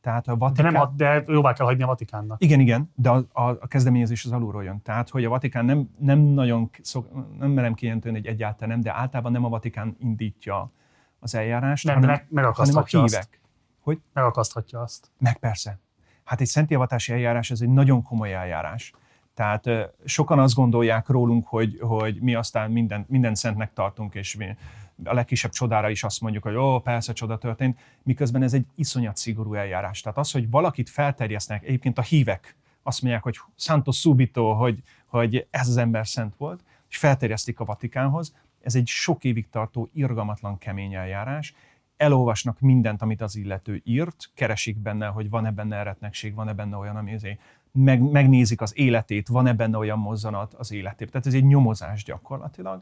Tehát 0.01 0.27
a 0.27 0.35
Vatikán... 0.37 0.73
De, 0.73 0.79
nem, 0.79 1.23
de 1.23 1.31
jóvá 1.31 1.53
kell 1.53 1.65
hagyni 1.65 1.83
a 1.83 1.87
Vatikánnak. 1.87 2.43
Igen, 2.43 2.59
igen, 2.59 2.91
de 2.95 3.09
a, 3.09 3.25
a, 3.31 3.49
a 3.49 3.67
kezdeményezés 3.67 4.25
az 4.25 4.31
alulról 4.31 4.63
jön. 4.63 4.81
Tehát, 4.81 5.09
hogy 5.09 5.25
a 5.25 5.29
Vatikán 5.29 5.65
nem, 5.65 5.89
nem 5.99 6.19
nagyon, 6.19 6.69
szok, 6.81 7.37
nem 7.39 7.51
merem 7.51 7.73
kijelenteni, 7.73 8.15
hogy 8.15 8.25
egyáltalán 8.25 8.69
nem, 8.69 8.81
de 8.81 8.93
általában 8.93 9.31
nem 9.31 9.45
a 9.45 9.49
Vatikán 9.49 9.95
indítja 9.99 10.71
az 11.19 11.35
eljárást, 11.35 11.85
nem, 11.85 11.95
hanem, 11.95 12.09
meg, 12.09 12.25
megakaszthatja 12.29 12.99
hanem 12.99 13.13
a 13.13 13.17
hívek. 13.17 13.29
Azt. 13.33 13.49
Hogy? 13.79 14.01
Megakaszthatja 14.13 14.79
azt. 14.81 15.11
Meg 15.17 15.37
persze. 15.37 15.79
Hát 16.23 16.41
egy 16.41 16.47
szentjavatási 16.47 17.13
eljárás, 17.13 17.51
ez 17.51 17.61
egy 17.61 17.69
nagyon 17.69 18.03
komoly 18.03 18.33
eljárás. 18.33 18.93
Tehát 19.35 19.69
sokan 20.05 20.39
azt 20.39 20.55
gondolják 20.55 21.07
rólunk, 21.07 21.47
hogy, 21.47 21.77
hogy 21.79 22.21
mi 22.21 22.35
aztán 22.35 22.71
minden, 22.71 23.05
minden 23.07 23.35
szentnek 23.35 23.73
tartunk, 23.73 24.15
és 24.15 24.35
mi 24.35 24.55
a 25.03 25.13
legkisebb 25.13 25.51
csodára 25.51 25.89
is 25.89 26.03
azt 26.03 26.21
mondjuk, 26.21 26.43
hogy 26.43 26.55
ó, 26.55 26.79
persze 26.79 27.13
csoda 27.13 27.37
történt, 27.37 27.79
miközben 28.03 28.43
ez 28.43 28.53
egy 28.53 28.65
iszonyat 28.75 29.17
szigorú 29.17 29.53
eljárás. 29.53 30.01
Tehát 30.01 30.17
az, 30.17 30.31
hogy 30.31 30.49
valakit 30.49 30.89
felterjesztnek, 30.89 31.63
egyébként 31.63 31.97
a 31.97 32.01
hívek 32.01 32.55
azt 32.83 33.01
mondják, 33.01 33.23
hogy 33.23 33.39
Santo 33.55 33.91
Subito, 33.91 34.53
hogy, 34.53 34.83
hogy 35.05 35.47
ez 35.49 35.67
az 35.67 35.77
ember 35.77 36.07
szent 36.07 36.35
volt, 36.37 36.63
és 36.89 36.97
felterjesztik 36.97 37.59
a 37.59 37.65
Vatikánhoz, 37.65 38.35
ez 38.61 38.75
egy 38.75 38.87
sok 38.87 39.23
évig 39.23 39.49
tartó, 39.49 39.89
irgalmatlan 39.93 40.57
kemény 40.57 40.93
eljárás, 40.93 41.53
elolvasnak 41.97 42.59
mindent, 42.59 43.01
amit 43.01 43.21
az 43.21 43.35
illető 43.35 43.81
írt, 43.83 44.29
keresik 44.33 44.77
benne, 44.77 45.07
hogy 45.07 45.29
van-e 45.29 45.51
benne 45.51 45.75
eretnekség, 45.75 46.33
van-e 46.33 46.53
benne 46.53 46.75
olyan, 46.75 46.95
ami 46.95 47.13
azért 47.13 47.39
meg, 47.75 48.01
megnézik 48.01 48.61
az 48.61 48.77
életét, 48.77 49.27
van-e 49.27 49.53
benne 49.53 49.77
olyan 49.77 49.99
mozzanat 49.99 50.53
az 50.53 50.71
életében. 50.71 51.07
Tehát 51.07 51.27
ez 51.27 51.33
egy 51.33 51.45
nyomozás 51.45 52.03
gyakorlatilag. 52.03 52.81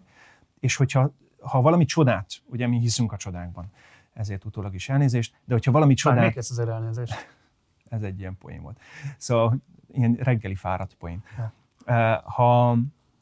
És 0.59 0.75
hogyha 0.75 1.11
ha 1.39 1.61
valami 1.61 1.85
csodát, 1.85 2.27
ugye 2.45 2.67
mi 2.67 2.79
hiszünk 2.79 3.11
a 3.11 3.17
csodákban, 3.17 3.71
ezért 4.13 4.45
utólag 4.45 4.73
is 4.73 4.89
elnézést, 4.89 5.35
de 5.45 5.53
hogyha 5.53 5.71
valami 5.71 5.93
csodát... 5.93 6.19
Már 6.19 6.37
ez 6.37 6.51
az 6.51 6.59
elnézést? 6.59 7.13
ez 7.89 8.01
egy 8.01 8.19
ilyen 8.19 8.37
poén 8.37 8.61
volt. 8.61 8.79
Szóval 9.17 9.57
ilyen 9.91 10.13
reggeli 10.13 10.55
fáradt 10.55 10.93
poén. 10.93 11.23
Ja. 11.37 12.21
Ha, 12.25 12.77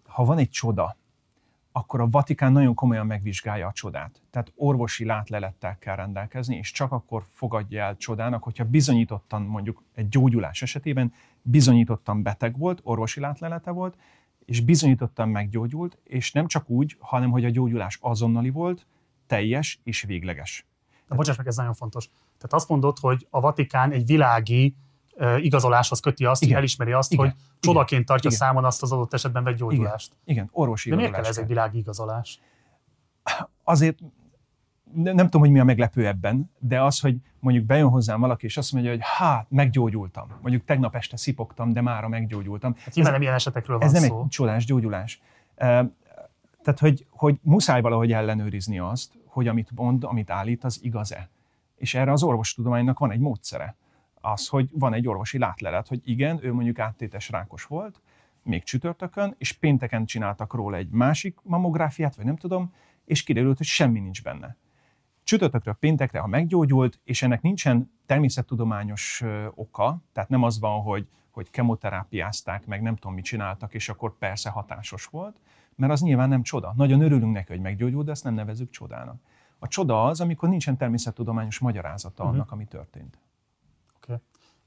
ha 0.07 0.25
van 0.25 0.37
egy 0.37 0.49
csoda, 0.49 0.95
akkor 1.71 2.01
a 2.01 2.09
Vatikán 2.09 2.51
nagyon 2.51 2.73
komolyan 2.73 3.05
megvizsgálja 3.05 3.67
a 3.67 3.71
csodát. 3.71 4.21
Tehát 4.29 4.51
orvosi 4.55 5.05
látlelettel 5.05 5.77
kell 5.77 5.95
rendelkezni, 5.95 6.55
és 6.55 6.71
csak 6.71 6.91
akkor 6.91 7.25
fogadja 7.29 7.83
el 7.83 7.97
csodának, 7.97 8.43
hogyha 8.43 8.65
bizonyítottan 8.65 9.41
mondjuk 9.41 9.83
egy 9.95 10.09
gyógyulás 10.09 10.61
esetében 10.61 11.13
bizonyítottan 11.41 12.23
beteg 12.23 12.57
volt, 12.57 12.79
orvosi 12.83 13.19
látlelete 13.19 13.71
volt, 13.71 13.97
és 14.45 14.61
bizonyítottan 14.61 15.29
meggyógyult, 15.29 15.97
és 16.03 16.31
nem 16.31 16.47
csak 16.47 16.69
úgy, 16.69 16.95
hanem 16.99 17.31
hogy 17.31 17.45
a 17.45 17.49
gyógyulás 17.49 17.97
azonnali 18.01 18.49
volt, 18.49 18.85
teljes 19.27 19.79
és 19.83 20.01
végleges. 20.01 20.65
De 21.07 21.15
bocsáss 21.15 21.37
meg, 21.37 21.47
ez 21.47 21.55
nagyon 21.55 21.73
fontos. 21.73 22.09
Tehát 22.37 22.53
azt 22.53 22.69
mondod, 22.69 22.97
hogy 22.99 23.27
a 23.29 23.39
Vatikán 23.39 23.91
egy 23.91 24.05
világi 24.05 24.75
igazoláshoz 25.39 25.99
köti 25.99 26.25
azt, 26.25 26.41
Igen. 26.41 26.53
hogy 26.53 26.63
elismeri 26.63 26.91
azt, 26.91 27.13
Igen. 27.13 27.25
hogy 27.25 27.35
csodaként 27.59 28.05
tartja 28.05 28.29
Igen. 28.29 28.41
számon 28.41 28.65
azt 28.65 28.81
az 28.81 28.91
adott 28.91 29.13
esetben 29.13 29.43
vett 29.43 29.57
gyógyulást. 29.57 30.11
Igen, 30.11 30.35
Igen. 30.35 30.49
orvosi 30.51 30.89
De 30.89 30.95
miért 30.95 31.11
kell 31.11 31.23
ez 31.23 31.37
egy 31.37 31.47
világi 31.47 31.77
igazolás? 31.77 32.39
Azért 33.63 33.99
nem 34.93 35.15
tudom, 35.15 35.41
hogy 35.41 35.51
mi 35.51 35.59
a 35.59 35.63
meglepő 35.63 36.07
ebben, 36.07 36.51
de 36.59 36.81
az, 36.81 36.99
hogy 36.99 37.15
mondjuk 37.39 37.65
bejön 37.65 37.89
hozzám 37.89 38.19
valaki, 38.19 38.45
és 38.45 38.57
azt 38.57 38.71
mondja, 38.71 38.91
hogy 38.91 38.99
hát, 39.03 39.45
meggyógyultam. 39.49 40.27
Mondjuk 40.41 40.65
tegnap 40.65 40.95
este 40.95 41.17
szipogtam, 41.17 41.73
de 41.73 41.81
mára 41.81 42.07
meggyógyultam. 42.07 42.75
Hát 42.77 42.97
ez, 42.97 43.05
nem 43.05 43.21
ilyen 43.21 43.33
esetekről 43.33 43.77
van 43.77 43.87
Ez 43.87 44.01
szó. 44.01 44.07
nem 44.15 44.23
egy 44.23 44.27
csodás 44.29 44.65
gyógyulás. 44.65 45.21
Tehát, 46.63 46.79
hogy, 46.79 47.05
hogy 47.09 47.39
muszáj 47.41 47.81
valahogy 47.81 48.11
ellenőrizni 48.11 48.79
azt, 48.79 49.13
hogy 49.25 49.47
amit 49.47 49.69
mond, 49.75 50.03
amit 50.03 50.29
állít, 50.29 50.63
az 50.63 50.79
igaz-e. 50.83 51.29
És 51.75 51.93
erre 51.93 52.11
az 52.11 52.23
orvostudománynak 52.23 52.99
van 52.99 53.11
egy 53.11 53.19
módszere. 53.19 53.75
Az, 54.21 54.47
hogy 54.47 54.69
van 54.73 54.93
egy 54.93 55.07
orvosi 55.07 55.37
látlelet, 55.37 55.87
hogy 55.87 56.01
igen, 56.03 56.39
ő 56.41 56.53
mondjuk 56.53 56.79
áttétes 56.79 57.29
rákos 57.29 57.65
volt, 57.65 58.01
még 58.43 58.63
csütörtökön, 58.63 59.35
és 59.37 59.51
pénteken 59.51 60.05
csináltak 60.05 60.53
róla 60.53 60.77
egy 60.77 60.89
másik 60.89 61.39
mamográfiát, 61.43 62.15
vagy 62.15 62.25
nem 62.25 62.35
tudom, 62.35 62.73
és 63.05 63.23
kiderült, 63.23 63.57
hogy 63.57 63.65
semmi 63.65 63.99
nincs 63.99 64.23
benne 64.23 64.57
csütörtökről 65.23 65.73
péntekre, 65.73 66.19
ha 66.19 66.27
meggyógyult, 66.27 66.99
és 67.03 67.21
ennek 67.21 67.41
nincsen 67.41 67.91
természettudományos 68.05 69.23
oka, 69.55 70.01
tehát 70.13 70.29
nem 70.29 70.43
az 70.43 70.59
van, 70.59 70.81
hogy, 70.81 71.07
hogy 71.31 71.49
kemoterápiázták, 71.49 72.65
meg 72.65 72.81
nem 72.81 72.95
tudom, 72.95 73.13
mit 73.13 73.23
csináltak, 73.23 73.73
és 73.73 73.89
akkor 73.89 74.17
persze 74.17 74.49
hatásos 74.49 75.05
volt, 75.05 75.39
mert 75.75 75.91
az 75.91 76.01
nyilván 76.01 76.29
nem 76.29 76.41
csoda. 76.41 76.73
Nagyon 76.75 77.01
örülünk 77.01 77.33
neki, 77.33 77.51
hogy 77.51 77.61
meggyógyult, 77.61 78.05
de 78.05 78.11
ezt 78.11 78.23
nem 78.23 78.33
nevezük 78.33 78.69
csodának. 78.69 79.21
A 79.59 79.67
csoda 79.67 80.05
az, 80.05 80.21
amikor 80.21 80.49
nincsen 80.49 80.77
természettudományos 80.77 81.59
magyarázata 81.59 82.23
uh-huh. 82.23 82.37
annak, 82.37 82.51
ami 82.51 82.65
történt. 82.65 83.17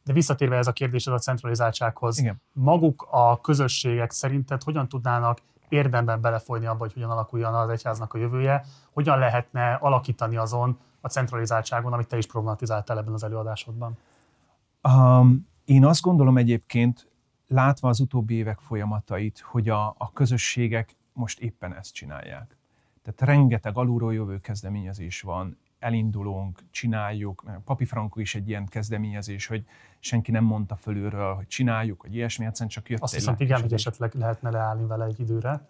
De 0.04 0.12
visszatérve 0.12 0.56
ez 0.56 0.66
a 0.66 0.72
kérdés 0.72 1.06
a 1.06 1.18
centralizáltsághoz, 1.18 2.18
Igen. 2.18 2.42
maguk 2.52 3.06
a 3.10 3.40
közösségek 3.40 4.10
szerinted 4.10 4.62
hogyan 4.62 4.88
tudnának 4.88 5.38
érdemben 5.68 6.20
belefolyni 6.20 6.66
abba, 6.66 6.78
hogy 6.78 6.92
hogyan 6.92 7.10
alakuljon 7.10 7.54
az 7.54 7.68
egyháznak 7.68 8.14
a 8.14 8.18
jövője, 8.18 8.64
hogyan 8.92 9.18
lehetne 9.18 9.74
alakítani 9.74 10.36
azon 10.36 10.78
a 11.00 11.08
centralizáltságon, 11.08 11.92
amit 11.92 12.08
te 12.08 12.16
is 12.16 12.26
problematizáltál 12.26 12.98
ebben 12.98 13.12
az 13.12 13.24
előadásodban? 13.24 13.96
Um, 14.82 15.48
én 15.64 15.84
azt 15.84 16.02
gondolom 16.02 16.36
egyébként, 16.36 17.08
látva 17.46 17.88
az 17.88 18.00
utóbbi 18.00 18.34
évek 18.34 18.58
folyamatait, 18.58 19.44
hogy 19.46 19.68
a, 19.68 19.86
a 19.98 20.12
közösségek 20.12 20.96
most 21.12 21.40
éppen 21.40 21.74
ezt 21.74 21.94
csinálják. 21.94 22.56
Tehát 23.02 23.20
rengeteg 23.20 23.76
alulról 23.76 24.14
jövő 24.14 24.38
kezdeményezés 24.40 25.20
van, 25.20 25.58
elindulunk, 25.84 26.58
csináljuk. 26.70 27.44
Papi 27.64 27.84
Franco 27.84 28.20
is 28.20 28.34
egy 28.34 28.48
ilyen 28.48 28.66
kezdeményezés, 28.66 29.46
hogy 29.46 29.64
senki 29.98 30.30
nem 30.30 30.44
mondta 30.44 30.76
fölülről, 30.76 31.34
hogy 31.34 31.46
csináljuk, 31.46 32.00
hogy 32.00 32.14
ilyesmi, 32.14 32.44
egyszerűen 32.44 32.70
csak 32.70 32.88
jött 32.88 33.00
Azt 33.00 33.14
hiszem, 33.14 33.34
igen, 33.38 33.60
hogy 33.60 33.72
esetleg 33.72 34.14
lehetne 34.14 34.50
leállni 34.50 34.86
vele 34.86 35.04
egy 35.04 35.20
időre. 35.20 35.68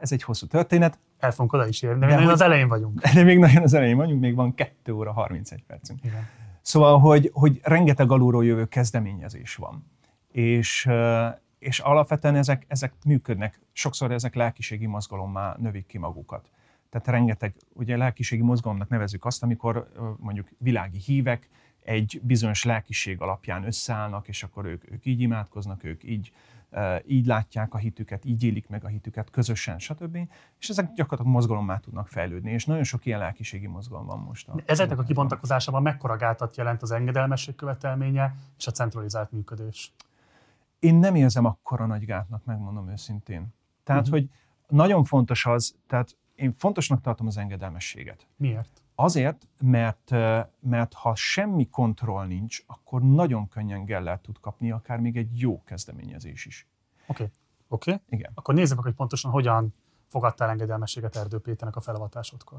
Ez 0.00 0.12
egy 0.12 0.22
hosszú 0.22 0.46
történet. 0.46 0.98
El 1.18 1.30
fogunk 1.30 1.52
oda 1.52 1.66
is 1.66 1.82
érni, 1.82 2.00
de, 2.00 2.06
de 2.06 2.16
még 2.16 2.28
az 2.28 2.40
elején 2.40 2.68
vagyunk. 2.68 3.00
De 3.14 3.22
még 3.22 3.38
nagyon 3.38 3.62
az 3.62 3.74
elején 3.74 3.96
vagyunk, 3.96 4.20
még 4.20 4.34
van 4.34 4.54
2 4.54 4.92
óra 4.92 5.12
31 5.12 5.64
percünk. 5.64 6.04
Igen. 6.04 6.26
Szóval, 6.62 6.98
hogy, 6.98 7.30
hogy 7.32 7.60
rengeteg 7.62 8.12
alulról 8.12 8.44
jövő 8.44 8.66
kezdeményezés 8.66 9.54
van. 9.54 9.86
És, 10.32 10.88
és 11.58 11.78
alapvetően 11.78 12.34
ezek, 12.34 12.64
ezek 12.68 12.92
működnek. 13.04 13.60
Sokszor 13.72 14.12
ezek 14.12 14.34
lelkiségi 14.34 14.86
mozgalommá 14.86 15.56
növik 15.58 15.86
ki 15.86 15.98
magukat. 15.98 16.50
Tehát 16.90 17.06
rengeteg, 17.06 17.54
ugye 17.72 17.96
lelkiségi 17.96 18.42
mozgalomnak 18.42 18.88
nevezük 18.88 19.24
azt, 19.24 19.42
amikor 19.42 19.88
mondjuk 20.18 20.48
világi 20.58 20.98
hívek 20.98 21.48
egy 21.82 22.20
bizonyos 22.22 22.64
lelkiség 22.64 23.20
alapján 23.20 23.64
összeállnak, 23.64 24.28
és 24.28 24.42
akkor 24.42 24.64
ők, 24.64 24.92
ők 24.92 25.06
így 25.06 25.20
imádkoznak, 25.20 25.84
ők 25.84 26.04
így, 26.04 26.32
így 27.06 27.26
látják 27.26 27.74
a 27.74 27.78
hitüket, 27.78 28.24
így 28.24 28.44
élik 28.44 28.68
meg 28.68 28.84
a 28.84 28.88
hitüket 28.88 29.30
közösen, 29.30 29.78
stb. 29.78 30.18
És 30.58 30.68
ezek 30.68 30.92
gyakorlatilag 30.92 31.32
mozgalommá 31.32 31.78
tudnak 31.78 32.08
fejlődni, 32.08 32.50
és 32.50 32.64
nagyon 32.64 32.84
sok 32.84 33.06
ilyen 33.06 33.18
lelkiségi 33.18 33.66
mozgalom 33.66 34.06
van 34.06 34.18
most. 34.18 34.48
A 34.48 34.54
Ezeknek 34.64 34.98
a 34.98 35.02
kibontakozásában 35.02 35.82
mekkora 35.82 36.16
gátat 36.16 36.56
jelent 36.56 36.82
az 36.82 36.90
engedélmesség 36.90 37.54
követelménye 37.54 38.34
és 38.58 38.66
a 38.66 38.70
centralizált 38.70 39.32
működés? 39.32 39.92
Én 40.78 40.94
nem 40.94 41.14
érzem 41.14 41.44
akkora 41.44 41.86
nagy 41.86 42.04
gátnak, 42.04 42.44
megmondom 42.44 42.90
őszintén. 42.90 43.54
Tehát, 43.84 44.02
uh-huh. 44.06 44.18
hogy 44.18 44.28
nagyon 44.68 45.04
fontos 45.04 45.46
az, 45.46 45.76
tehát 45.86 46.16
én 46.38 46.52
fontosnak 46.52 47.00
tartom 47.00 47.26
az 47.26 47.36
engedelmességet. 47.36 48.26
Miért? 48.36 48.82
Azért, 48.94 49.46
mert, 49.60 50.10
mert 50.60 50.94
ha 50.94 51.14
semmi 51.14 51.68
kontroll 51.68 52.26
nincs, 52.26 52.62
akkor 52.66 53.02
nagyon 53.02 53.48
könnyen 53.48 53.84
gellert 53.84 54.22
tud 54.22 54.40
kapni 54.40 54.70
akár 54.70 54.98
még 54.98 55.16
egy 55.16 55.40
jó 55.40 55.62
kezdeményezés 55.64 56.46
is. 56.46 56.66
Okay. 57.06 57.26
Oké? 57.68 57.90
Okay? 57.90 58.04
Igen. 58.08 58.30
Akkor 58.34 58.54
nézzük 58.54 58.76
meg, 58.76 58.84
hogy 58.84 58.94
pontosan 58.94 59.30
hogyan 59.30 59.74
fogadtál 60.08 60.50
engedelmességet 60.50 61.16
Erdő 61.16 61.38
Péternek 61.38 61.76
a 61.76 61.80
felavatásodkor. 61.80 62.58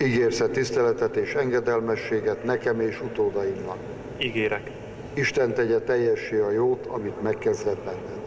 Ígérsz 0.00 0.42
tiszteletet 0.52 1.16
és 1.16 1.34
engedelmességet 1.34 2.44
nekem 2.44 2.80
és 2.80 3.00
utódaimnak? 3.00 3.78
Ígérek. 4.18 4.70
Isten 5.14 5.54
tegye 5.54 5.80
teljessé 5.80 6.40
a 6.40 6.50
jót, 6.50 6.86
amit 6.86 7.22
megkezdett 7.22 7.84
benned. 7.84 8.21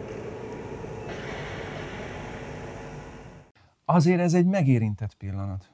Azért 3.85 4.19
ez 4.19 4.33
egy 4.33 4.45
megérintett 4.45 5.13
pillanat, 5.15 5.71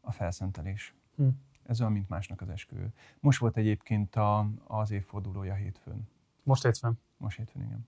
a 0.00 0.12
felszentelés. 0.12 0.94
Hm. 1.16 1.26
Ez 1.66 1.80
olyan, 1.80 1.92
mint 1.92 2.08
másnak 2.08 2.40
az 2.40 2.48
esküvő. 2.48 2.92
Most 3.20 3.38
volt 3.38 3.56
egyébként 3.56 4.16
a, 4.16 4.46
az 4.66 4.90
évfordulója 4.90 5.54
hétfőn. 5.54 6.08
Most 6.42 6.62
hétfőn. 6.62 6.98
Most 7.16 7.36
hétfőn, 7.36 7.62
igen. 7.62 7.86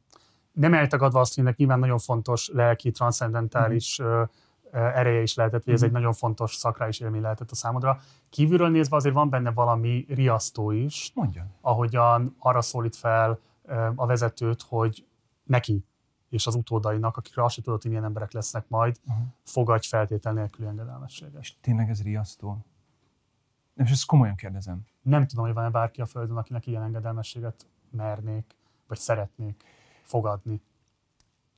Nem 0.52 0.74
eltagadva 0.74 1.20
azt, 1.20 1.34
hogy 1.34 1.54
nyilván 1.56 1.78
nagyon 1.78 1.98
fontos 1.98 2.48
lelki, 2.52 2.90
transzcendentális 2.90 3.98
Mhm. 3.98 4.08
mm. 4.10 4.22
ereje 4.72 5.20
is 5.22 5.34
lehetett, 5.34 5.64
hogy 5.64 5.72
ez 5.72 5.78
Mhm. 5.80 5.88
egy 5.88 5.94
nagyon 5.94 6.12
fontos 6.12 6.54
szakrális 6.54 7.00
élmény 7.00 7.20
lehetett 7.20 7.50
a 7.50 7.54
számodra. 7.54 7.98
Kívülről 8.28 8.68
nézve 8.68 8.96
azért 8.96 9.14
van 9.14 9.30
benne 9.30 9.50
valami 9.52 10.04
riasztó 10.08 10.70
is, 10.70 11.10
Mondjon. 11.14 11.46
ahogyan 11.60 12.34
arra 12.38 12.60
szólít 12.60 12.96
fel 12.96 13.38
a 13.94 14.06
vezetőt, 14.06 14.62
hogy 14.62 15.06
neki 15.44 15.84
és 16.34 16.46
az 16.46 16.54
utódainak, 16.54 17.16
akikre 17.16 17.44
azt 17.44 17.54
sem 17.54 17.64
tudod, 17.64 17.82
hogy 17.82 17.90
milyen 17.90 18.06
emberek 18.06 18.32
lesznek 18.32 18.68
majd, 18.68 19.00
Aha. 19.06 19.22
fogadj 19.44 19.86
feltétel 19.86 20.32
nélküli 20.32 20.68
engedelmességet. 20.68 21.40
És 21.40 21.54
tényleg 21.60 21.90
ez 21.90 22.02
riasztó? 22.02 22.48
Nem, 23.74 23.86
és 23.86 23.92
ezt 23.92 24.06
komolyan 24.06 24.34
kérdezem. 24.34 24.80
Nem 25.02 25.26
tudom, 25.26 25.44
hogy 25.44 25.54
van-e 25.54 25.70
bárki 25.70 26.00
a 26.00 26.06
Földön, 26.06 26.36
akinek 26.36 26.66
ilyen 26.66 26.82
engedelmességet 26.82 27.66
mernék, 27.90 28.56
vagy 28.88 28.98
szeretnék 28.98 29.64
fogadni. 30.02 30.60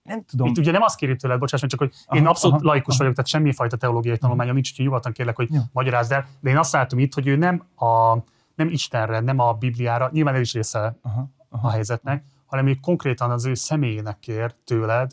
Nem 0.02 0.24
tudom. 0.24 0.46
Itt 0.46 0.58
ugye 0.58 0.70
nem 0.70 0.82
azt 0.82 0.96
kéri 0.96 1.16
tőled, 1.16 1.38
bocsáss 1.38 1.64
csak 1.66 1.78
hogy 1.78 1.92
én 2.10 2.20
Aha, 2.20 2.30
abszolút 2.30 2.56
aha, 2.56 2.66
laikus 2.66 2.94
aha. 2.94 2.98
vagyok, 2.98 3.14
tehát 3.14 3.30
semmifajta 3.30 3.76
teológiai 3.76 4.18
tanulmányom 4.18 4.54
nincs, 4.54 4.70
úgyhogy 4.70 4.84
nyugodtan 4.84 5.12
kérlek, 5.12 5.36
hogy 5.36 5.52
Jó. 5.52 5.60
magyarázd 5.72 6.12
el. 6.12 6.26
De 6.40 6.50
én 6.50 6.56
azt 6.56 6.72
látom 6.72 6.98
itt, 6.98 7.14
hogy 7.14 7.26
ő 7.26 7.36
nem, 7.36 7.64
a, 7.76 8.16
nem 8.54 8.68
Istenre, 8.68 9.20
nem 9.20 9.38
a 9.38 9.52
Bibliára, 9.52 10.08
nyilván 10.12 10.34
ez 10.34 10.40
is 10.40 10.52
része 10.52 10.96
Aha, 11.02 11.20
a 11.20 11.56
aha. 11.56 11.70
helyzetnek, 11.70 12.24
hanem 12.46 12.66
ő 12.66 12.74
konkrétan 12.74 13.30
az 13.30 13.44
ő 13.44 13.54
személyének 13.54 14.18
kér 14.18 14.54
tőled 14.64 15.12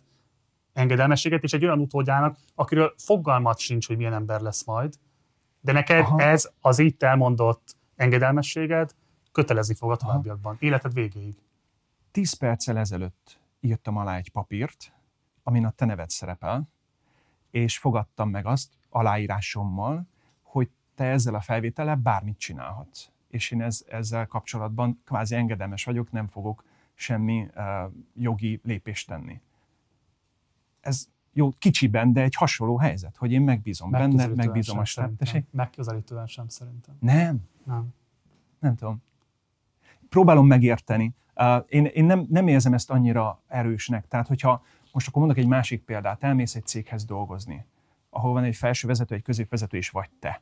engedelmességet, 0.73 1.43
és 1.43 1.53
egy 1.53 1.63
olyan 1.63 1.79
utódjának, 1.79 2.37
akiről 2.55 2.93
fogalmat 2.97 3.59
sincs, 3.59 3.87
hogy 3.87 3.97
milyen 3.97 4.13
ember 4.13 4.41
lesz 4.41 4.65
majd, 4.65 4.93
de 5.61 5.71
neked 5.71 5.99
Aha. 6.05 6.21
ez 6.21 6.49
az 6.61 6.79
itt 6.79 7.03
elmondott 7.03 7.75
engedelmességed 7.95 8.95
kötelezni 9.31 9.75
fog 9.75 9.91
a 9.91 9.95
továbbiakban, 9.95 10.55
életed 10.59 10.93
végéig. 10.93 11.35
Tíz 12.11 12.33
perccel 12.33 12.77
ezelőtt 12.77 13.39
írtam 13.59 13.97
alá 13.97 14.17
egy 14.17 14.31
papírt, 14.31 14.93
amin 15.43 15.65
a 15.65 15.71
te 15.71 15.85
neved 15.85 16.09
szerepel, 16.09 16.69
és 17.51 17.77
fogadtam 17.77 18.29
meg 18.29 18.45
azt 18.45 18.73
aláírásommal, 18.89 20.07
hogy 20.41 20.69
te 20.95 21.03
ezzel 21.03 21.35
a 21.35 21.39
felvétellel 21.39 21.95
bármit 21.95 22.37
csinálhatsz. 22.37 23.09
És 23.27 23.51
én 23.51 23.61
ez, 23.61 23.83
ezzel 23.87 24.27
kapcsolatban 24.27 25.01
kvázi 25.05 25.35
engedelmes 25.35 25.83
vagyok, 25.83 26.11
nem 26.11 26.27
fogok 26.27 26.63
semmi 26.93 27.47
jogi 28.15 28.59
lépést 28.63 29.07
tenni. 29.07 29.41
Ez 30.81 31.07
jó, 31.33 31.51
kicsiben, 31.57 32.13
de 32.13 32.21
egy 32.21 32.35
hasonló 32.35 32.77
helyzet, 32.77 33.17
hogy 33.17 33.31
én 33.31 33.41
megbízom 33.41 33.91
benne, 33.91 34.05
Megközelítően 34.05 34.45
megbízom 34.45 34.77
a. 34.77 35.15
Tessék? 35.17 35.45
Megközelítően 35.51 36.27
sem 36.27 36.47
szerintem. 36.47 36.95
Nem, 36.99 37.41
Nem. 37.63 37.93
nem 38.59 38.75
tudom. 38.75 39.01
Próbálom 40.09 40.47
megérteni. 40.47 41.13
Uh, 41.35 41.65
én 41.67 41.85
én 41.85 42.05
nem, 42.05 42.25
nem 42.29 42.47
érzem 42.47 42.73
ezt 42.73 42.89
annyira 42.91 43.41
erősnek. 43.47 44.07
Tehát, 44.07 44.27
hogyha 44.27 44.63
most 44.91 45.07
akkor 45.07 45.19
mondok 45.21 45.37
egy 45.37 45.47
másik 45.47 45.83
példát, 45.83 46.23
elmész 46.23 46.55
egy 46.55 46.65
céghez 46.65 47.05
dolgozni, 47.05 47.65
ahol 48.09 48.33
van 48.33 48.43
egy 48.43 48.55
felső 48.55 48.87
vezető, 48.87 49.15
egy 49.15 49.21
középvezető 49.21 49.77
is 49.77 49.89
vagy 49.89 50.09
te, 50.19 50.41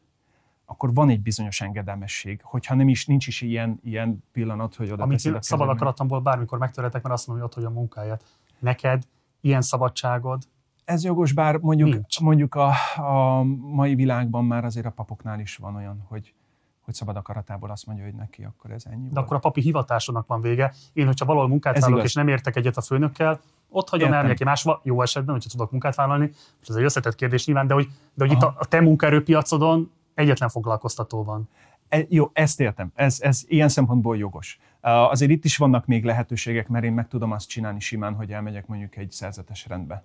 akkor 0.72 0.94
van 0.94 1.10
egy 1.10 1.22
bizonyos 1.22 1.62
engedelmesség, 1.62 2.40
hogyha 2.44 2.76
nem 2.76 2.90
is, 2.90 3.06
nincs 3.06 3.28
is 3.28 3.42
ilyen, 3.42 3.80
ilyen 3.84 4.24
pillanat, 4.32 4.76
hogy 4.76 4.92
oda 4.92 5.04
Amit 5.04 5.26
a 5.26 5.42
szabad 5.42 5.70
akaratomból 5.70 6.20
bármikor 6.20 6.58
megtörhetek, 6.58 7.02
mert 7.02 7.16
azt 7.16 7.28
mondom, 7.28 7.46
hogy 7.46 7.56
ott 7.56 7.64
hogy 7.64 7.74
a 7.74 7.80
munkáját. 7.80 8.24
Neked 8.60 9.04
ilyen 9.42 9.62
szabadságod, 9.62 10.44
Ez 10.86 11.04
jogos, 11.04 11.34
bár 11.34 11.58
mondjuk, 11.58 11.90
Nincs. 11.90 12.20
mondjuk 12.20 12.56
a, 12.56 12.72
a 12.96 13.44
mai 13.72 13.96
világban 13.96 14.46
már 14.46 14.66
azért 14.66 14.86
a 14.86 14.90
papoknál 14.90 15.40
is 15.40 15.56
van 15.56 15.76
olyan, 15.76 16.06
hogy, 16.08 16.34
hogy 16.82 16.94
szabad 16.94 17.16
akaratából 17.16 17.70
azt 17.70 17.86
mondja, 17.86 18.06
hogy 18.06 18.16
neki 18.16 18.44
akkor 18.44 18.72
ez 18.72 18.84
ennyi 18.86 19.08
de 19.08 19.14
volt. 19.14 19.26
akkor 19.26 19.36
a 19.36 19.40
papi 19.40 19.62
hivatásodnak 19.62 20.28
van 20.28 20.42
vége. 20.42 20.74
Én, 20.94 21.06
hogyha 21.06 21.26
valahol 21.26 21.48
munkát 21.50 21.76
Ez 21.76 21.82
vállalok, 21.82 22.06
és 22.06 22.14
nem 22.14 22.28
értek 22.28 22.56
egyet 22.56 22.78
a 22.78 22.82
főnökkel, 22.82 23.40
ott 23.70 23.90
hagyom, 23.90 24.06
Értem. 24.06 24.18
elmegyek 24.18 24.40
egy 24.40 24.48
másba, 24.48 24.80
jó 24.84 25.02
esetben, 25.02 25.34
hogyha 25.34 25.50
tudok 25.50 25.72
munkát 25.72 25.96
vállalni, 25.96 26.32
és 26.62 26.68
ez 26.68 26.76
egy 26.76 26.84
összetett 26.84 27.16
kérdés 27.16 27.46
nyilván, 27.46 27.68
de 27.68 27.74
hogy, 27.74 27.88
de 28.14 28.26
hogy 28.26 28.32
itt 28.34 28.42
Aha. 28.42 28.56
a, 28.58 28.62
a 28.62 28.66
te 28.66 28.82
munkaerőpiacodon 28.82 29.92
egyetlen 30.14 30.50
foglalkoztató 30.50 31.24
van. 31.24 31.50
E, 31.90 32.06
jó, 32.10 32.30
ezt 32.34 32.60
értem. 32.60 32.92
Ez, 32.96 33.22
ez 33.22 33.44
ilyen 33.48 33.70
szempontból 33.70 34.18
jogos. 34.18 34.60
Azért 34.82 35.32
itt 35.32 35.46
is 35.46 35.58
vannak 35.58 35.86
még 35.86 36.04
lehetőségek, 36.04 36.68
mert 36.68 36.86
én 36.86 36.94
meg 36.94 37.08
tudom 37.08 37.32
azt 37.32 37.50
csinálni 37.50 37.80
simán, 37.80 38.14
hogy 38.14 38.32
elmegyek 38.32 38.68
mondjuk 38.68 38.96
egy 38.96 39.12
szerzetes 39.12 39.68
rendbe. 39.68 40.04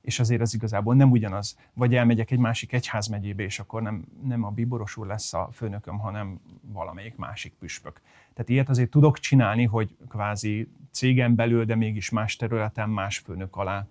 És 0.00 0.20
azért 0.20 0.40
az 0.40 0.54
igazából 0.54 0.94
nem 0.94 1.10
ugyanaz. 1.10 1.58
Vagy 1.72 1.94
elmegyek 1.94 2.30
egy 2.30 2.38
másik 2.38 2.72
egyházmegyébe, 2.72 3.42
és 3.42 3.58
akkor 3.58 3.82
nem, 3.82 4.04
nem 4.22 4.44
a 4.44 4.50
bíboros 4.50 4.96
úr 4.96 5.06
lesz 5.06 5.34
a 5.34 5.48
főnököm, 5.52 5.98
hanem 5.98 6.40
valamelyik 6.72 7.16
másik 7.16 7.54
püspök. 7.58 8.00
Tehát 8.34 8.50
ilyet 8.50 8.68
azért 8.68 8.90
tudok 8.90 9.18
csinálni, 9.18 9.64
hogy 9.64 9.96
kvázi 10.08 10.68
cégen 10.90 11.34
belül, 11.34 11.64
de 11.64 11.74
mégis 11.74 12.10
más 12.10 12.36
területen, 12.36 12.90
más 12.90 13.18
főnök 13.18 13.56
alá 13.56 13.86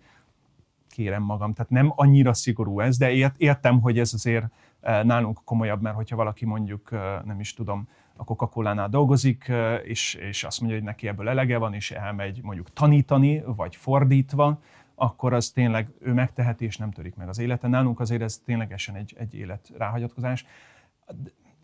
kérem 0.89 1.23
magam. 1.23 1.53
Tehát 1.53 1.71
nem 1.71 1.93
annyira 1.95 2.33
szigorú 2.33 2.79
ez, 2.79 2.97
de 2.97 3.11
ért, 3.11 3.35
értem, 3.37 3.81
hogy 3.81 3.99
ez 3.99 4.13
azért 4.13 4.45
nálunk 4.83 5.41
komolyabb, 5.45 5.81
mert 5.81 5.95
hogyha 5.95 6.15
valaki 6.15 6.45
mondjuk, 6.45 6.91
nem 7.25 7.39
is 7.39 7.53
tudom, 7.53 7.87
a 8.15 8.23
Coca-Cola-nál 8.23 8.89
dolgozik, 8.89 9.47
eh, 9.47 9.79
és, 9.83 10.13
és 10.13 10.43
azt 10.43 10.59
mondja, 10.59 10.77
hogy 10.77 10.87
neki 10.87 11.07
ebből 11.07 11.29
elege 11.29 11.57
van, 11.57 11.73
és 11.73 11.91
elmegy 11.91 12.39
mondjuk 12.43 12.73
tanítani, 12.73 13.43
vagy 13.45 13.75
fordítva, 13.75 14.61
akkor 14.95 15.33
az 15.33 15.49
tényleg 15.49 15.89
ő 15.99 16.13
megteheti, 16.13 16.65
és 16.65 16.77
nem 16.77 16.91
törik 16.91 17.15
meg 17.15 17.27
az 17.27 17.39
élete. 17.39 17.67
Nálunk 17.67 17.99
azért 17.99 18.21
ez 18.21 18.41
ténylegesen 18.45 18.95
egy, 18.95 19.15
egy 19.17 19.35
élet 19.35 19.71
ráhagyatkozás. 19.77 20.45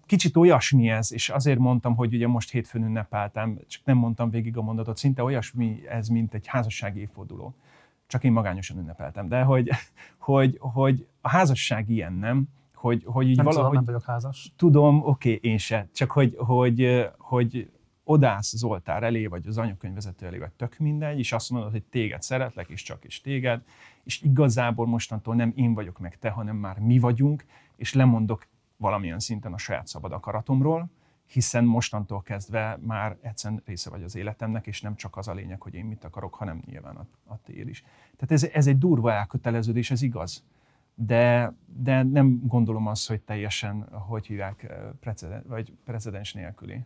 Kicsit 0.06 0.36
olyasmi 0.36 0.90
ez, 0.90 1.14
és 1.14 1.30
azért 1.30 1.60
mondtam, 1.60 1.96
hogy 1.96 2.14
ugye 2.14 2.28
most 2.28 2.52
hétfőn 2.52 2.84
ünnepeltem, 2.84 3.60
csak 3.68 3.82
nem 3.86 3.98
mondtam 3.98 4.30
végig 4.30 4.58
a 4.58 4.62
mondatot, 4.62 4.98
szinte 4.98 5.24
olyasmi 5.24 5.88
ez, 5.88 6.08
mint 6.08 6.34
egy 6.34 6.48
házassági 6.48 7.00
évforduló. 7.00 7.56
Csak 8.08 8.24
én 8.24 8.32
magányosan 8.32 8.78
ünnepeltem. 8.78 9.28
De 9.28 9.42
hogy, 9.42 9.70
hogy, 10.18 10.58
hogy 10.60 11.08
a 11.22 11.30
házasság 11.30 11.90
ilyen, 11.90 12.14
nem? 12.14 12.48
Hogy, 12.80 13.04
hogy 13.06 13.28
így 13.28 13.36
Nem 13.36 13.46
valahogy 13.46 13.68
tudom, 13.68 13.84
nem 13.84 13.94
vagyok 13.94 14.04
házas. 14.04 14.54
tudom, 14.56 15.02
oké, 15.06 15.40
én 15.42 15.58
se. 15.58 15.88
Csak 15.94 16.12
hogy, 16.12 16.36
hogy, 16.38 17.10
hogy 17.18 17.70
odász 18.04 18.56
Zoltár 18.56 19.04
elé, 19.04 19.26
vagy 19.26 19.48
az 19.48 19.58
anyakönyvvezető 19.58 20.26
elé, 20.26 20.38
vagy 20.38 20.52
tök 20.52 20.78
mindegy, 20.78 21.20
és 21.20 21.32
azt 21.32 21.50
mondod, 21.50 21.72
hogy 21.72 21.84
téged 21.84 22.22
szeretlek, 22.22 22.70
és 22.70 22.84
csak 22.84 23.04
is 23.04 23.22
téged, 23.22 23.62
és 24.04 24.22
igazából 24.22 24.88
mostantól 24.88 25.36
nem 25.36 25.52
én 25.56 25.74
vagyok 25.74 26.00
meg 26.00 26.18
te, 26.18 26.30
hanem 26.30 26.56
már 26.56 26.80
mi 26.80 27.00
vagyunk, 27.00 27.46
és 27.76 27.94
lemondok 27.94 28.48
valamilyen 28.78 29.20
szinten 29.20 29.54
a 29.54 29.58
saját 29.58 29.88
szabad 29.88 30.12
akaratomról, 30.12 30.90
hiszen 31.26 31.64
mostantól 31.64 32.22
kezdve 32.22 32.80
már 32.82 33.18
egyszerűen 33.22 33.62
része 33.66 33.90
vagy 33.90 34.04
az 34.04 34.16
életemnek, 34.16 34.68
és 34.68 34.82
nem 34.82 34.96
csak 34.96 35.18
az 35.18 35.28
a 35.28 35.34
lényeg, 35.34 35.62
hogy 35.62 35.74
én 35.74 35.86
mit 35.86 36.04
akarok, 36.04 36.36
hanem 36.36 36.62
nyilván 36.66 36.96
a, 36.96 37.06
a 37.34 37.42
tiéd 37.44 37.68
is. 37.68 37.84
Tehát 38.16 38.32
ez, 38.32 38.44
ez 38.44 38.68
egy 38.68 38.78
durva 38.78 39.12
elköteleződés, 39.12 39.92
ez 39.92 40.02
igaz. 40.02 40.44
De, 41.02 41.54
de 41.66 42.04
nem 42.04 42.42
gondolom 42.48 42.88
azt, 42.88 43.08
hogy 43.08 43.22
teljesen, 43.22 43.88
hogy 43.92 44.26
hívják, 44.26 44.64
eh, 44.64 44.78
preceden, 45.00 45.44
vagy 45.48 45.74
precedens 45.86 46.34
nélküli. 46.34 46.86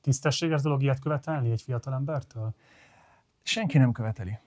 Tisztességes 0.00 0.62
dolog 0.62 0.82
ilyet 0.82 0.98
követelni 0.98 1.50
egy 1.50 1.62
fiatal 1.62 1.94
embertől? 1.94 2.54
Senki 3.42 3.78
nem 3.78 3.92
követeli. 3.92 4.38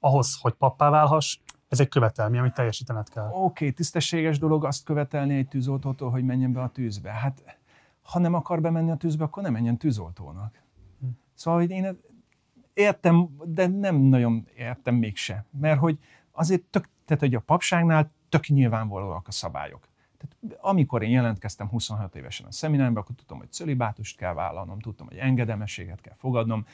Ahhoz, 0.00 0.38
hogy 0.40 0.52
pappá 0.52 0.90
válhass, 0.90 1.38
ez 1.68 1.80
egy 1.80 1.88
követelmény, 1.88 2.40
amit 2.40 2.54
teljesítened 2.54 3.08
kell. 3.08 3.26
Oké, 3.26 3.38
okay, 3.38 3.72
tisztességes 3.72 4.38
dolog 4.38 4.64
azt 4.64 4.84
követelni 4.84 5.36
egy 5.36 5.48
tűzoltótól, 5.48 6.10
hogy 6.10 6.24
menjen 6.24 6.52
be 6.52 6.62
a 6.62 6.68
tűzbe. 6.68 7.10
Hát, 7.10 7.58
ha 8.02 8.18
nem 8.18 8.34
akar 8.34 8.60
bemenni 8.60 8.90
a 8.90 8.96
tűzbe, 8.96 9.24
akkor 9.24 9.42
nem 9.42 9.52
menjen 9.52 9.76
tűzoltónak. 9.76 10.62
Hm. 11.00 11.06
Szóval, 11.34 11.60
hogy 11.60 11.70
én 11.70 11.98
értem, 12.72 13.28
de 13.44 13.66
nem 13.66 13.96
nagyon 13.96 14.46
értem 14.56 14.94
mégse. 14.94 15.44
Mert 15.60 15.78
hogy 15.78 15.98
azért 16.32 16.62
tök, 16.62 16.88
tehát, 17.04 17.22
hogy 17.22 17.34
a 17.34 17.40
papságnál 17.40 18.10
tök 18.34 18.46
nyilvánvalóak 18.46 19.28
a 19.28 19.32
szabályok. 19.32 19.88
Tehát, 20.18 20.58
amikor 20.60 21.02
én 21.02 21.10
jelentkeztem 21.10 21.68
26 21.68 22.16
évesen 22.16 22.46
a 22.46 22.52
szemináriumban, 22.52 23.02
akkor 23.02 23.14
tudtam, 23.14 23.38
hogy 23.38 23.52
cölibátust 23.52 24.16
kell 24.16 24.32
vállalnom, 24.32 24.80
tudtam, 24.80 25.06
hogy 25.06 25.16
engedelmességet 25.16 26.00
kell 26.00 26.14
fogadnom. 26.16 26.66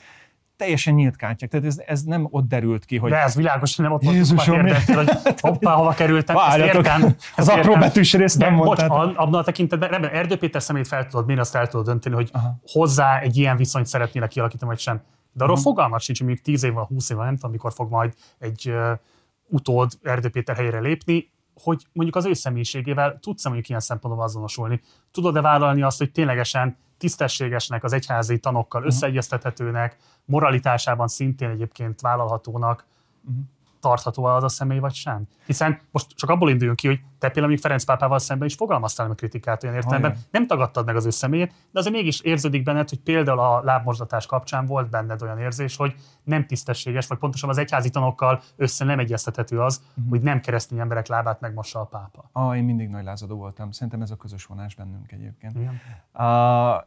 Teljesen 0.55 0.93
nyílt 0.93 1.15
kártyák. 1.15 1.49
Tehát 1.49 1.65
ez, 1.65 1.81
ez 1.85 2.03
nem 2.03 2.27
ott 2.29 2.47
derült 2.47 2.85
ki, 2.85 2.97
hogy 2.97 3.09
De 3.11 3.21
ez 3.21 3.35
világos, 3.35 3.75
hogy 3.75 3.85
nem 3.85 3.93
ott 3.93 4.03
volt 4.03 4.15
Jézusom, 4.15 4.55
érdekkel, 4.55 4.95
hogy 4.95 5.39
hoppá, 5.39 5.73
hova 5.73 5.93
kerültem. 5.93 6.37
ezt 6.37 6.47
Várjatok, 6.47 6.85
az 6.85 7.49
ezt 7.49 7.49
apró 7.49 7.75
betűs 7.75 8.13
részt 8.13 8.37
nem 8.37 8.53
mondtad. 8.53 8.91
an- 8.91 9.17
abban 9.17 9.39
a 9.39 9.43
tekintetben, 9.43 9.89
rendben, 9.89 10.11
Erdő 10.11 10.37
Péter 10.37 10.61
szemét 10.61 10.87
fel 10.87 11.07
tudod 11.07 11.25
mérni, 11.25 11.41
azt 11.41 11.55
el 11.55 11.67
tudod 11.67 11.85
dönteni, 11.85 12.15
hogy 12.15 12.29
Aha. 12.31 12.55
hozzá 12.65 13.19
egy 13.19 13.37
ilyen 13.37 13.57
viszonyt 13.57 13.85
szeretnél 13.85 14.27
kialakítani, 14.27 14.71
vagy 14.71 14.79
sem. 14.79 15.01
De 15.31 15.43
arról 15.43 15.55
uh-huh. 15.55 15.71
fogalmat 15.71 16.01
sincs, 16.01 16.17
hogy 16.17 16.27
még 16.27 16.41
10 16.41 16.63
év 16.63 16.73
vagy 16.73 16.85
20 16.85 17.09
év, 17.09 17.17
nem 17.17 17.35
tudom, 17.35 17.49
amikor 17.49 17.73
fog 17.73 17.89
majd 17.89 18.13
egy 18.39 18.69
uh, 18.69 18.99
utód 19.47 19.91
Erdő 20.03 20.29
Péter 20.29 20.55
helyére 20.55 20.79
lépni, 20.79 21.31
hogy 21.53 21.85
mondjuk 21.93 22.15
az 22.15 22.25
ő 22.25 22.33
személyiségével 22.33 23.19
tudsz 23.19 23.45
mondjuk 23.45 23.69
ilyen 23.69 23.81
szempontból 23.81 24.23
azonosulni. 24.23 24.81
Tudod-e 25.11 25.41
vállalni 25.41 25.81
azt, 25.81 25.97
hogy 25.97 26.11
ténylegesen 26.11 26.77
tisztességesnek, 26.97 27.83
az 27.83 27.93
egyházi 27.93 28.39
tanokkal 28.39 28.81
uh-huh. 28.81 28.95
összeegyeztethetőnek, 28.95 29.97
moralitásában 30.25 31.07
szintén 31.07 31.49
egyébként 31.49 32.01
vállalhatónak, 32.01 32.85
uh-huh 33.23 33.43
tartható 33.81 34.23
az 34.23 34.43
a 34.43 34.49
személy, 34.49 34.79
vagy 34.79 34.93
sem? 34.93 35.27
Hiszen 35.45 35.79
most 35.91 36.07
csak 36.15 36.29
abból 36.29 36.49
induljunk 36.49 36.79
ki, 36.79 36.87
hogy 36.87 36.99
te 37.19 37.27
például 37.27 37.47
még 37.47 37.59
Ferenc 37.59 37.83
pápával 37.83 38.19
szemben 38.19 38.47
is 38.47 38.55
fogalmaztál 38.55 39.07
meg 39.07 39.15
kritikát 39.15 39.63
olyan 39.63 39.75
értelemben, 39.75 40.17
nem 40.31 40.47
tagadtad 40.47 40.85
meg 40.85 40.95
az 40.95 41.05
ő 41.05 41.09
személyét, 41.09 41.53
de 41.71 41.79
azért 41.79 41.95
mégis 41.95 42.21
érződik 42.21 42.63
benned, 42.63 42.89
hogy 42.89 42.99
például 42.99 43.39
a 43.39 43.61
lábmorzdatás 43.63 44.25
kapcsán 44.25 44.65
volt 44.65 44.89
benned 44.89 45.21
olyan 45.21 45.39
érzés, 45.39 45.75
hogy 45.75 45.95
nem 46.23 46.45
tisztességes, 46.45 47.07
vagy 47.07 47.17
pontosan 47.17 47.49
az 47.49 47.57
egyházi 47.57 47.89
tanokkal 47.89 48.41
össze 48.55 48.85
nem 48.85 48.99
egyeztethető 48.99 49.61
az, 49.61 49.81
uh-huh. 49.89 50.09
hogy 50.09 50.21
nem 50.21 50.39
keresztény 50.39 50.79
emberek 50.79 51.07
lábát 51.07 51.39
megmossa 51.39 51.79
a 51.79 51.85
pápa. 51.85 52.29
Ah, 52.31 52.57
én 52.57 52.63
mindig 52.63 52.89
nagy 52.89 53.03
lázadó 53.03 53.35
voltam. 53.35 53.71
Szerintem 53.71 54.01
ez 54.01 54.11
a 54.11 54.15
közös 54.15 54.45
vonás 54.45 54.75
bennünk 54.75 55.11
egyébként. 55.11 55.55
Igen. 55.55 55.81
Uh, 56.13 56.83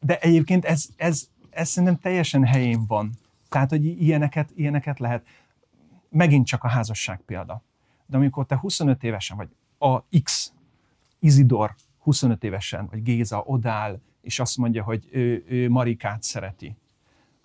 de 0.00 0.18
egyébként 0.20 0.64
ez, 0.64 0.86
ez, 0.96 1.28
ez 1.50 1.68
szerintem 1.68 1.98
teljesen 1.98 2.44
helyén 2.44 2.84
van. 2.86 3.10
Tehát, 3.48 3.70
hogy 3.70 3.84
ilyeneket, 3.84 4.50
ilyeneket 4.54 4.98
lehet 4.98 5.22
megint 6.08 6.46
csak 6.46 6.64
a 6.64 6.68
házasság 6.68 7.20
példa. 7.20 7.62
De 8.06 8.16
amikor 8.16 8.46
te 8.46 8.56
25 8.56 9.04
évesen 9.04 9.36
vagy, 9.36 9.48
a 9.78 10.02
X, 10.22 10.52
Izidor 11.18 11.74
25 11.98 12.44
évesen, 12.44 12.86
vagy 12.90 13.02
Géza 13.02 13.42
odáll, 13.46 14.00
és 14.20 14.38
azt 14.38 14.56
mondja, 14.56 14.82
hogy 14.82 15.08
ő, 15.10 15.44
ő 15.48 15.70
Marikát 15.70 16.22
szereti, 16.22 16.76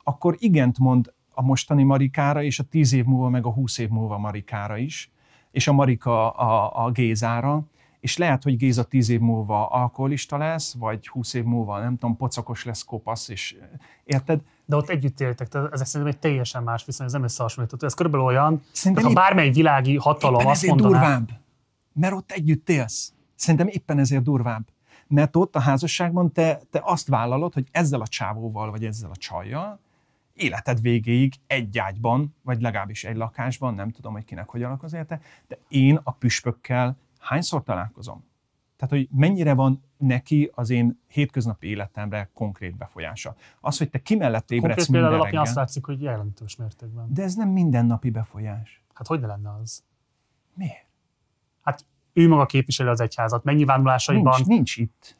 akkor 0.03 0.35
igent 0.39 0.79
mond 0.79 1.13
a 1.33 1.41
mostani 1.41 1.83
Marikára, 1.83 2.43
és 2.43 2.59
a 2.59 2.63
10 2.63 2.93
év 2.93 3.05
múlva, 3.05 3.29
meg 3.29 3.45
a 3.45 3.51
20 3.51 3.77
év 3.77 3.89
múlva 3.89 4.17
Marikára 4.17 4.77
is, 4.77 5.11
és 5.51 5.67
a 5.67 5.73
Marika 5.73 6.31
a, 6.31 6.85
a 6.85 6.91
Gézára, 6.91 7.63
és 7.99 8.17
lehet, 8.17 8.43
hogy 8.43 8.57
Géza 8.57 8.83
10 8.83 9.09
év 9.09 9.19
múlva 9.19 9.67
alkoholista 9.67 10.37
lesz, 10.37 10.73
vagy 10.73 11.07
20 11.07 11.33
év 11.33 11.43
múlva, 11.43 11.79
nem 11.79 11.97
tudom, 11.97 12.17
pocakos 12.17 12.65
lesz, 12.65 12.83
kopasz, 12.83 13.29
és 13.29 13.55
érted? 14.03 14.41
De 14.65 14.75
ott 14.75 14.89
együtt 14.89 15.19
éltek, 15.19 15.47
tehát 15.47 15.73
ezek 15.73 15.87
szerintem 15.87 16.15
egy 16.15 16.21
teljesen 16.21 16.63
más 16.63 16.85
viszony, 16.85 17.05
ez 17.05 17.11
nem 17.11 17.23
összehasonlítható. 17.23 17.85
Ez 17.85 17.93
körülbelül 17.93 18.25
olyan, 18.25 18.61
szerintem 18.71 19.05
ha 19.05 19.13
bármely 19.13 19.49
világi 19.49 19.97
hatalom 19.97 20.47
azt 20.47 20.65
mondaná... 20.65 20.89
durvább, 20.89 21.29
mert 21.93 22.13
ott 22.13 22.31
együtt 22.31 22.69
élsz. 22.69 23.13
Szerintem 23.35 23.67
éppen 23.67 23.99
ezért 23.99 24.23
durvább. 24.23 24.67
Mert 25.07 25.35
ott 25.35 25.55
a 25.55 25.59
házasságban 25.59 26.31
te, 26.31 26.61
te 26.71 26.81
azt 26.83 27.07
vállalod, 27.07 27.53
hogy 27.53 27.67
ezzel 27.71 28.01
a 28.01 28.07
csávóval, 28.07 28.71
vagy 28.71 28.85
ezzel 28.85 29.09
a 29.09 29.15
csajjal 29.15 29.79
életed 30.33 30.81
végéig 30.81 31.33
egy 31.47 31.77
ágyban, 31.77 32.35
vagy 32.41 32.61
legalábbis 32.61 33.03
egy 33.03 33.15
lakásban, 33.15 33.73
nem 33.73 33.91
tudom, 33.91 34.13
hogy 34.13 34.25
kinek 34.25 34.49
hogy 34.49 34.63
alak 34.63 34.83
az 34.83 34.93
élete, 34.93 35.21
de 35.47 35.57
én 35.67 35.99
a 36.03 36.11
püspökkel 36.11 36.97
hányszor 37.19 37.63
találkozom? 37.63 38.23
Tehát, 38.83 38.97
hogy 38.97 39.17
mennyire 39.19 39.53
van 39.53 39.83
neki 39.97 40.51
az 40.53 40.69
én 40.69 40.99
hétköznapi 41.07 41.67
életemre 41.67 42.29
konkrét 42.33 42.77
befolyása. 42.77 43.35
Az, 43.61 43.77
hogy 43.77 43.89
te 43.89 44.01
ki 44.01 44.15
mellett 44.15 44.51
ébredsz 44.51 44.87
minden 44.87 45.09
reggel. 45.09 45.21
alapján 45.21 45.41
azt 45.41 45.55
látszik, 45.55 45.85
hogy 45.85 46.01
jelentős 46.01 46.55
mértékben. 46.55 47.13
De 47.13 47.23
ez 47.23 47.35
nem 47.35 47.49
mindennapi 47.49 48.09
befolyás. 48.09 48.83
Hát 48.93 49.07
hogy 49.07 49.19
ne 49.19 49.27
lenne 49.27 49.53
az? 49.61 49.83
Miért? 50.53 50.85
Hát 51.61 51.85
ő 52.13 52.27
maga 52.27 52.45
képviseli 52.45 52.89
az 52.89 52.99
egyházat. 52.99 53.43
Megnyilvánulásaiban... 53.43 54.33
Nincs, 54.35 54.47
nincs 54.47 54.77
itt. 54.77 55.17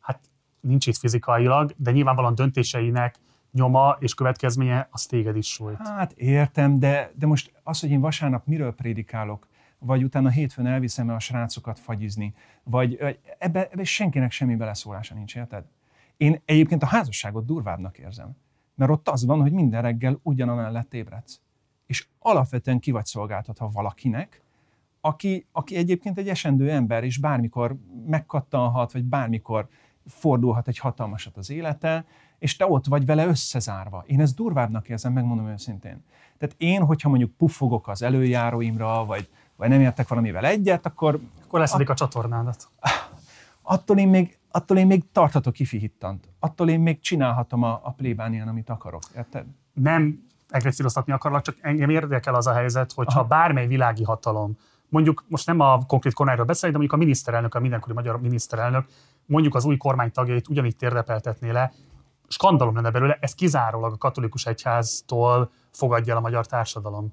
Hát 0.00 0.20
nincs 0.60 0.86
itt 0.86 0.96
fizikailag, 0.96 1.74
de 1.76 1.90
nyilvánvalóan 1.90 2.34
döntéseinek 2.34 3.16
nyoma 3.52 3.96
és 4.00 4.14
következménye 4.14 4.88
az 4.90 5.06
téged 5.06 5.36
is 5.36 5.52
sújt. 5.52 5.76
Hát 5.76 6.12
értem, 6.12 6.78
de, 6.78 7.12
de 7.14 7.26
most 7.26 7.52
az, 7.62 7.80
hogy 7.80 7.90
én 7.90 8.00
vasárnap 8.00 8.46
miről 8.46 8.74
prédikálok, 8.74 9.46
vagy 9.86 10.04
utána 10.04 10.30
hétfőn 10.30 10.66
elviszem 10.66 11.08
a 11.08 11.18
srácokat 11.18 11.78
fagyizni, 11.78 12.34
vagy 12.62 12.98
ebbe, 13.38 13.68
ebbe 13.72 13.84
senkinek 13.84 14.30
semmi 14.30 14.56
beleszólása 14.56 15.14
nincs, 15.14 15.36
érted? 15.36 15.64
Én 16.16 16.40
egyébként 16.44 16.82
a 16.82 16.86
házasságot 16.86 17.44
durvábbnak 17.44 17.98
érzem, 17.98 18.36
mert 18.74 18.90
ott 18.90 19.08
az 19.08 19.24
van, 19.24 19.40
hogy 19.40 19.52
minden 19.52 19.82
reggel 19.82 20.20
ugyanamellett 20.22 20.94
ébredsz. 20.94 21.40
És 21.86 22.06
alapvetően 22.18 22.78
ki 22.78 22.90
vagy 22.90 23.04
szolgáltatva 23.04 23.68
valakinek, 23.68 24.42
aki, 25.00 25.46
aki 25.52 25.76
egyébként 25.76 26.18
egy 26.18 26.28
esendő 26.28 26.70
ember, 26.70 27.04
és 27.04 27.18
bármikor 27.18 27.76
megkattanhat, 28.06 28.92
vagy 28.92 29.04
bármikor 29.04 29.68
fordulhat 30.06 30.68
egy 30.68 30.78
hatalmasat 30.78 31.36
az 31.36 31.50
élete, 31.50 32.04
és 32.38 32.56
te 32.56 32.66
ott 32.66 32.86
vagy 32.86 33.06
vele 33.06 33.26
összezárva. 33.26 34.04
Én 34.06 34.20
ezt 34.20 34.36
durvábbnak 34.36 34.88
érzem, 34.88 35.12
megmondom 35.12 35.48
őszintén. 35.48 36.04
Tehát 36.38 36.54
én, 36.58 36.84
hogyha 36.84 37.08
mondjuk 37.08 37.36
puffogok 37.36 37.88
az 37.88 38.02
előjáróimra, 38.02 39.04
vagy, 39.04 39.28
vagy 39.56 39.68
nem 39.68 39.80
értek 39.80 40.08
valamivel 40.08 40.44
egyet, 40.44 40.86
akkor... 40.86 41.18
Akkor 41.44 41.60
leszedik 41.60 41.88
a, 41.88 41.92
a 41.92 41.94
csatornádat. 41.94 42.68
Attól 43.62 43.98
én 43.98 44.08
még, 44.08 44.38
attól 44.50 44.76
én 44.76 44.86
még 44.86 45.04
tarthatok 45.12 45.52
kifihittant. 45.52 46.28
Attól 46.40 46.68
én 46.68 46.80
még 46.80 47.00
csinálhatom 47.00 47.62
a, 47.62 47.80
a 47.82 47.90
plébánián, 47.90 48.48
amit 48.48 48.70
akarok. 48.70 49.02
Érted? 49.16 49.46
Nem 49.72 50.26
egresszíroztatni 50.48 51.12
akarlak, 51.12 51.42
csak 51.42 51.56
engem 51.60 51.90
érdekel 51.90 52.34
az 52.34 52.46
a 52.46 52.52
helyzet, 52.52 52.92
hogyha 52.92 53.18
Aha. 53.18 53.28
bármely 53.28 53.66
világi 53.66 54.04
hatalom, 54.04 54.56
mondjuk 54.88 55.24
most 55.28 55.46
nem 55.46 55.60
a 55.60 55.86
konkrét 55.86 56.14
kormányról 56.14 56.46
beszélek, 56.46 56.70
de 56.70 56.78
mondjuk 56.78 57.00
a 57.00 57.04
miniszterelnök, 57.04 57.54
a 57.54 57.60
mindenkori 57.60 57.94
magyar 57.94 58.20
miniszterelnök, 58.20 58.86
mondjuk 59.26 59.54
az 59.54 59.64
új 59.64 59.76
kormány 59.76 60.12
tagjait 60.12 60.48
ugyanígy 60.48 60.76
térdepeltetné 60.76 61.50
le, 61.50 61.72
skandalom 62.28 62.74
lenne 62.74 62.90
belőle, 62.90 63.18
ez 63.20 63.34
kizárólag 63.34 63.92
a 63.92 63.96
katolikus 63.96 64.46
egyháztól 64.46 65.50
fogadja 65.72 66.12
el 66.12 66.18
a 66.18 66.22
magyar 66.22 66.46
társadalom. 66.46 67.12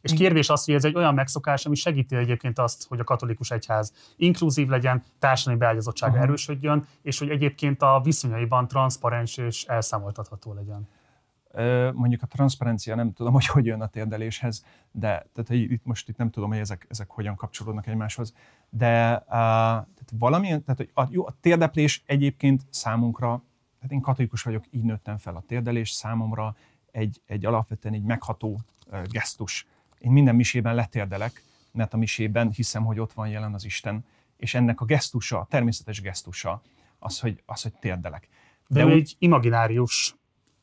És 0.00 0.12
kérdés 0.12 0.48
az, 0.48 0.64
hogy 0.64 0.74
ez 0.74 0.84
egy 0.84 0.94
olyan 0.94 1.14
megszokás, 1.14 1.66
ami 1.66 1.74
segíti 1.74 2.16
egyébként 2.16 2.58
azt, 2.58 2.86
hogy 2.88 3.00
a 3.00 3.04
katolikus 3.04 3.50
egyház 3.50 3.92
inkluzív 4.16 4.68
legyen, 4.68 5.02
társadalmi 5.18 5.58
beágyazottsága 5.58 6.12
uh-huh. 6.12 6.26
erősödjön, 6.26 6.86
és 7.02 7.18
hogy 7.18 7.28
egyébként 7.28 7.82
a 7.82 8.00
viszonyaiban 8.04 8.68
transzparens 8.68 9.36
és 9.36 9.64
elszámoltatható 9.64 10.52
legyen. 10.52 10.88
Mondjuk 11.92 12.22
a 12.22 12.26
transzparencia 12.26 12.94
nem 12.94 13.12
tudom, 13.12 13.32
hogy 13.32 13.46
hogy 13.46 13.66
jön 13.66 13.80
a 13.80 13.86
térdeléshez, 13.86 14.64
de 14.90 15.08
tehát, 15.08 15.46
hogy 15.46 15.58
itt 15.58 15.84
most 15.84 16.08
itt 16.08 16.16
nem 16.16 16.30
tudom, 16.30 16.48
hogy 16.48 16.58
ezek, 16.58 16.86
ezek 16.88 17.10
hogyan 17.10 17.36
kapcsolódnak 17.36 17.86
egymáshoz, 17.86 18.34
de 18.70 19.12
uh, 19.14 19.24
tehát 19.28 20.12
valamilyen, 20.18 20.64
tehát 20.64 20.76
hogy 20.76 20.90
a, 20.94 21.06
jó, 21.10 21.26
a 21.26 21.36
térdeplés 21.40 22.02
egyébként 22.06 22.62
számunkra, 22.70 23.42
tehát 23.76 23.92
én 23.92 24.00
katolikus 24.00 24.42
vagyok, 24.42 24.64
így 24.70 24.82
nőttem 24.82 25.18
fel 25.18 25.36
a 25.36 25.42
térdelés, 25.46 25.90
számomra 25.90 26.56
egy, 26.90 27.20
egy 27.26 27.46
alapvetően 27.46 27.94
egy 27.94 28.02
megható 28.02 28.60
uh, 28.86 29.02
gesztus 29.02 29.66
én 29.98 30.10
minden 30.10 30.34
misében 30.34 30.74
letérdelek, 30.74 31.42
mert 31.72 31.94
a 31.94 31.96
misében 31.96 32.50
hiszem, 32.50 32.84
hogy 32.84 33.00
ott 33.00 33.12
van 33.12 33.28
jelen 33.28 33.54
az 33.54 33.64
Isten, 33.64 34.04
és 34.36 34.54
ennek 34.54 34.80
a 34.80 34.84
gesztusa, 34.84 35.38
a 35.38 35.46
természetes 35.50 36.00
gesztusa 36.00 36.62
az, 36.98 37.20
hogy, 37.20 37.42
az, 37.46 37.62
hogy 37.62 37.72
térdelek. 37.72 38.28
De, 38.66 38.80
De 38.80 38.86
ő 38.86 38.92
úgy... 38.92 38.98
egy 38.98 39.16
imaginárius 39.18 40.14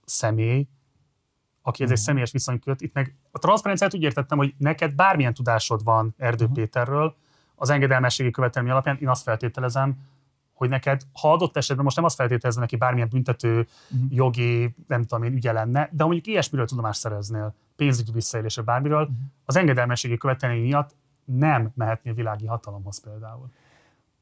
személy, 0.06 0.68
aki 1.62 1.84
ez 1.84 1.90
egy 1.90 1.96
mhm. 1.96 2.06
személyes 2.06 2.32
viszony 2.32 2.60
köt. 2.60 2.82
Itt 2.82 2.94
meg 2.94 3.16
a 3.32 3.40
transzparenciát 3.40 3.94
úgy 3.94 4.02
értettem, 4.02 4.38
hogy 4.38 4.54
neked 4.58 4.94
bármilyen 4.94 5.34
tudásod 5.34 5.84
van 5.84 6.14
Erdő 6.18 6.44
uh-huh. 6.44 6.60
Péterről, 6.60 7.16
az 7.56 7.70
engedelmességi 7.70 8.32
követelmény 8.32 8.72
alapján 8.72 8.98
én 9.02 9.10
azt 9.10 9.24
feltételezem, 9.24 9.98
hogy 10.56 10.70
neked, 10.70 11.02
ha 11.14 11.32
adott 11.32 11.58
esetben 11.58 11.84
most 11.84 11.96
nem 11.96 12.06
azt 12.06 12.16
feltételezem 12.16 12.62
neki 12.62 12.76
bármilyen 12.76 13.10
büntető, 13.10 13.68
uh-huh. 13.92 14.08
jogi, 14.10 14.76
nem 14.88 15.04
tudom 15.04 15.24
én, 15.24 15.34
ügye 15.34 15.52
lenne, 15.52 15.90
de 15.92 16.04
ha 16.04 16.06
mondjuk 16.06 16.28
ilyesmiről 16.28 16.68
tudomást 16.68 17.00
szereznél, 17.00 17.54
pénzügyi 17.76 18.12
visszaélésre 18.12 18.62
bármiről, 18.62 19.02
uh-huh. 19.02 19.16
az 19.46 19.56
engedelmességi 19.56 20.18
követelmény 20.18 20.62
miatt 20.62 20.96
nem 21.26 21.72
mehetnél 21.76 22.14
világi 22.14 22.46
hatalomhoz 22.46 23.02
például. 23.02 23.52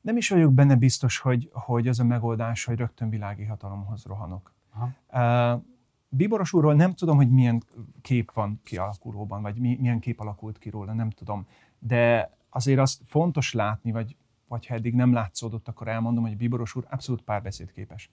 Nem 0.02 0.18
is 0.18 0.30
vagyok 0.30 0.54
benne 0.54 0.76
biztos, 0.76 1.18
hogy, 1.18 1.50
hogy 1.54 1.88
az 1.88 2.00
a 2.00 2.04
megoldás, 2.04 2.66
hogy 2.66 2.78
rögtön 2.78 3.10
világi 3.10 3.44
hatalomhoz 3.44 4.06
rohanok. 4.06 4.54
Aha. 4.74 5.56
Uh, 5.56 5.62
Bíboros 6.10 6.54
úrról 6.54 6.74
nem 6.74 6.94
tudom, 6.94 7.16
hogy 7.16 7.30
milyen 7.32 7.64
kép 8.02 8.32
van 8.34 8.60
kialakulóban, 8.64 9.42
vagy 9.42 9.56
mi, 9.56 9.78
milyen 9.80 10.00
kép 10.00 10.20
alakult 10.20 10.58
ki 10.58 10.70
róla, 10.70 10.94
nem 10.94 11.10
tudom. 11.10 11.48
De 11.80 12.32
azért 12.50 12.80
azt 12.80 13.02
fontos 13.06 13.54
látni, 13.54 13.92
vagy 13.92 14.16
vagy 14.54 14.66
ha 14.66 14.74
eddig 14.74 14.94
nem 14.94 15.14
látszódott, 15.14 15.68
akkor 15.68 15.88
elmondom, 15.88 16.24
hogy 16.24 16.38
Bíboros 16.38 16.76
úr 16.76 16.86
abszolút 16.90 17.22
párbeszédképes. 17.22 18.10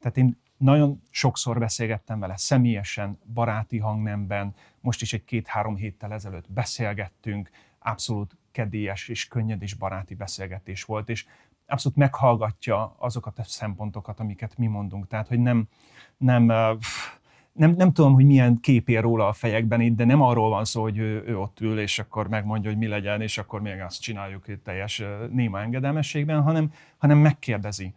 Tehát 0.00 0.16
én 0.16 0.40
nagyon 0.56 1.02
sokszor 1.10 1.58
beszélgettem 1.58 2.20
vele 2.20 2.36
személyesen, 2.36 3.18
baráti 3.34 3.78
hangnemben, 3.78 4.54
most 4.80 5.02
is 5.02 5.12
egy 5.12 5.24
két-három 5.24 5.76
héttel 5.76 6.12
ezelőtt 6.12 6.52
beszélgettünk, 6.52 7.50
abszolút 7.78 8.36
kedélyes 8.50 9.08
és 9.08 9.28
könnyed 9.28 9.62
és 9.62 9.74
baráti 9.74 10.14
beszélgetés 10.14 10.84
volt, 10.84 11.08
és 11.08 11.26
abszolút 11.66 11.98
meghallgatja 11.98 12.94
azokat 12.98 13.38
a 13.38 13.44
szempontokat, 13.44 14.20
amiket 14.20 14.56
mi 14.56 14.66
mondunk. 14.66 15.06
Tehát, 15.06 15.28
hogy 15.28 15.38
nem, 15.38 15.68
nem 16.16 16.46
pff, 16.78 17.14
nem, 17.52 17.74
nem 17.76 17.92
tudom, 17.92 18.14
hogy 18.14 18.24
milyen 18.24 18.60
kép 18.60 18.88
róla 18.88 19.28
a 19.28 19.32
fejekben 19.32 19.80
itt, 19.80 19.96
de 19.96 20.04
nem 20.04 20.22
arról 20.22 20.48
van 20.48 20.64
szó, 20.64 20.82
hogy 20.82 20.98
ő, 20.98 21.22
ő 21.26 21.38
ott 21.38 21.60
ül, 21.60 21.78
és 21.78 21.98
akkor 21.98 22.28
megmondja, 22.28 22.70
hogy 22.70 22.78
mi 22.78 22.86
legyen, 22.86 23.20
és 23.20 23.38
akkor 23.38 23.60
még 23.60 23.80
azt 23.80 24.00
csináljuk 24.00 24.48
itt 24.48 24.64
teljes 24.64 25.02
néma 25.30 25.60
engedelmességben, 25.60 26.42
hanem, 26.42 26.72
hanem 26.98 27.18
megkérdezi. 27.18 27.94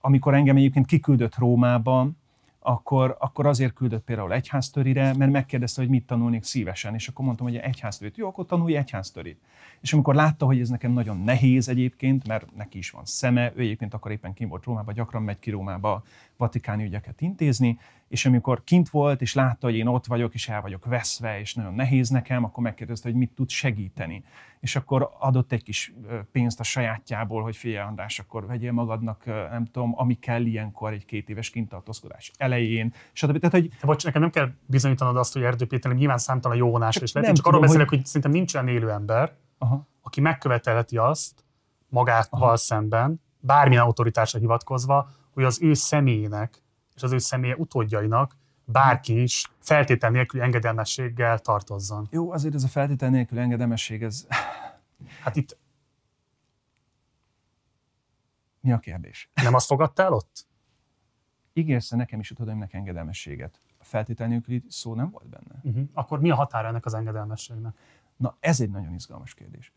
Amikor 0.00 0.34
engem 0.34 0.56
egyébként 0.56 0.86
kiküldött 0.86 1.36
Rómába, 1.36 2.10
akkor, 2.60 3.16
akkor 3.18 3.46
azért 3.46 3.72
küldött 3.72 4.04
például 4.04 4.32
egyháztörire, 4.32 5.14
mert 5.14 5.30
megkérdezte, 5.30 5.80
hogy 5.80 5.90
mit 5.90 6.06
tanulnék 6.06 6.42
szívesen, 6.42 6.94
és 6.94 7.08
akkor 7.08 7.24
mondtam, 7.24 7.46
hogy 7.46 7.56
egyháztörit. 7.56 8.16
Jó, 8.16 8.28
akkor 8.28 8.46
tanulj 8.46 8.76
egyháztörit. 8.76 9.40
És 9.80 9.92
amikor 9.92 10.14
látta, 10.14 10.46
hogy 10.46 10.60
ez 10.60 10.68
nekem 10.68 10.92
nagyon 10.92 11.20
nehéz 11.20 11.68
egyébként, 11.68 12.26
mert 12.26 12.56
neki 12.56 12.78
is 12.78 12.90
van 12.90 13.04
szeme, 13.04 13.52
ő 13.54 13.60
egyébként 13.60 13.94
akkor 13.94 14.10
éppen 14.10 14.34
kim 14.34 14.48
volt 14.48 14.64
Rómába, 14.64 14.92
gyakran 14.92 15.22
megy 15.22 15.38
ki 15.38 15.50
Rómába 15.50 16.02
vatikáni 16.36 16.84
ügyeket 16.84 17.20
intézni, 17.20 17.78
és 18.08 18.26
amikor 18.26 18.64
kint 18.64 18.88
volt, 18.88 19.20
és 19.20 19.34
látta, 19.34 19.66
hogy 19.66 19.76
én 19.76 19.86
ott 19.86 20.06
vagyok, 20.06 20.34
és 20.34 20.48
el 20.48 20.60
vagyok 20.60 20.84
veszve, 20.84 21.40
és 21.40 21.54
nagyon 21.54 21.74
nehéz 21.74 22.08
nekem, 22.08 22.44
akkor 22.44 22.62
megkérdezte, 22.62 23.08
hogy 23.08 23.18
mit 23.18 23.30
tud 23.30 23.48
segíteni. 23.48 24.24
És 24.60 24.76
akkor 24.76 25.10
adott 25.18 25.52
egy 25.52 25.62
kis 25.62 25.94
pénzt 26.32 26.60
a 26.60 26.62
sajátjából, 26.62 27.42
hogy 27.42 27.56
figyelj 27.56 27.86
András, 27.86 28.18
akkor 28.18 28.46
vegyél 28.46 28.72
magadnak, 28.72 29.24
nem 29.24 29.64
tudom, 29.64 29.92
ami 29.96 30.14
kell 30.14 30.44
ilyenkor 30.44 30.92
egy 30.92 31.04
két 31.04 31.28
éves 31.28 31.50
kintartózkodás 31.50 32.32
elején, 32.36 32.92
stb. 33.12 33.38
Tehát, 33.38 33.54
hogy... 33.54 33.68
Te 33.80 33.86
bocs, 33.86 34.04
nekem 34.04 34.20
nem 34.20 34.30
kell 34.30 34.50
bizonyítanod 34.66 35.16
azt, 35.16 35.32
hogy 35.32 35.42
Erdő 35.42 35.66
Péter 35.66 35.92
nyilván 35.92 36.18
számtalan 36.18 36.56
jó 36.56 36.70
vonásra 36.70 37.02
is 37.02 37.12
lehet. 37.12 37.28
Én 37.28 37.34
csak 37.34 37.46
arról 37.46 37.60
beszélek, 37.60 37.88
hogy... 37.88 37.98
hogy 37.98 38.06
szerintem 38.06 38.30
nincs 38.30 38.54
olyan 38.54 38.68
élő 38.68 38.90
ember, 38.90 39.32
Aha. 39.58 39.86
aki 40.02 40.20
megkövetelheti 40.20 40.96
azt 40.96 41.44
magával 41.88 42.26
Aha. 42.30 42.56
szemben, 42.56 43.20
bármilyen 43.40 43.82
autoritásra 43.82 44.38
hivatkozva, 44.38 45.10
hogy 45.30 45.44
az 45.44 45.62
ő 45.62 45.74
személyének 45.74 46.62
és 46.98 47.04
az 47.04 47.12
ő 47.12 47.18
személye 47.18 47.56
utódjainak 47.56 48.36
bárki 48.64 49.22
is 49.22 49.50
feltétel 49.58 50.10
nélküli 50.10 50.42
engedelmességgel 50.42 51.38
tartozzon. 51.38 52.08
Jó, 52.10 52.32
azért 52.32 52.54
ez 52.54 52.64
a 52.64 52.68
feltétel 52.68 53.10
nélküli 53.10 53.40
engedelmesség, 53.40 54.02
ez... 54.02 54.26
Hát 55.22 55.36
itt... 55.36 55.58
Mi 58.60 58.72
a 58.72 58.78
kérdés? 58.78 59.30
Nem 59.34 59.54
azt 59.54 59.66
fogadtál 59.66 60.12
ott? 60.12 60.46
Ígérsz 61.52 61.90
nekem 61.90 62.20
is 62.20 62.30
utódaimnak 62.30 62.72
engedelmességet. 62.72 63.60
A 63.78 63.84
feltétel 63.84 64.28
nélküli 64.28 64.64
szó 64.68 64.94
nem 64.94 65.10
volt 65.10 65.28
benne. 65.28 65.60
Uh-huh. 65.62 65.88
Akkor 65.92 66.20
mi 66.20 66.30
a 66.30 66.34
határa 66.34 66.68
ennek 66.68 66.86
az 66.86 66.94
engedelmességnek? 66.94 67.76
Na, 68.16 68.36
ez 68.40 68.60
egy 68.60 68.70
nagyon 68.70 68.94
izgalmas 68.94 69.34
kérdés. 69.34 69.72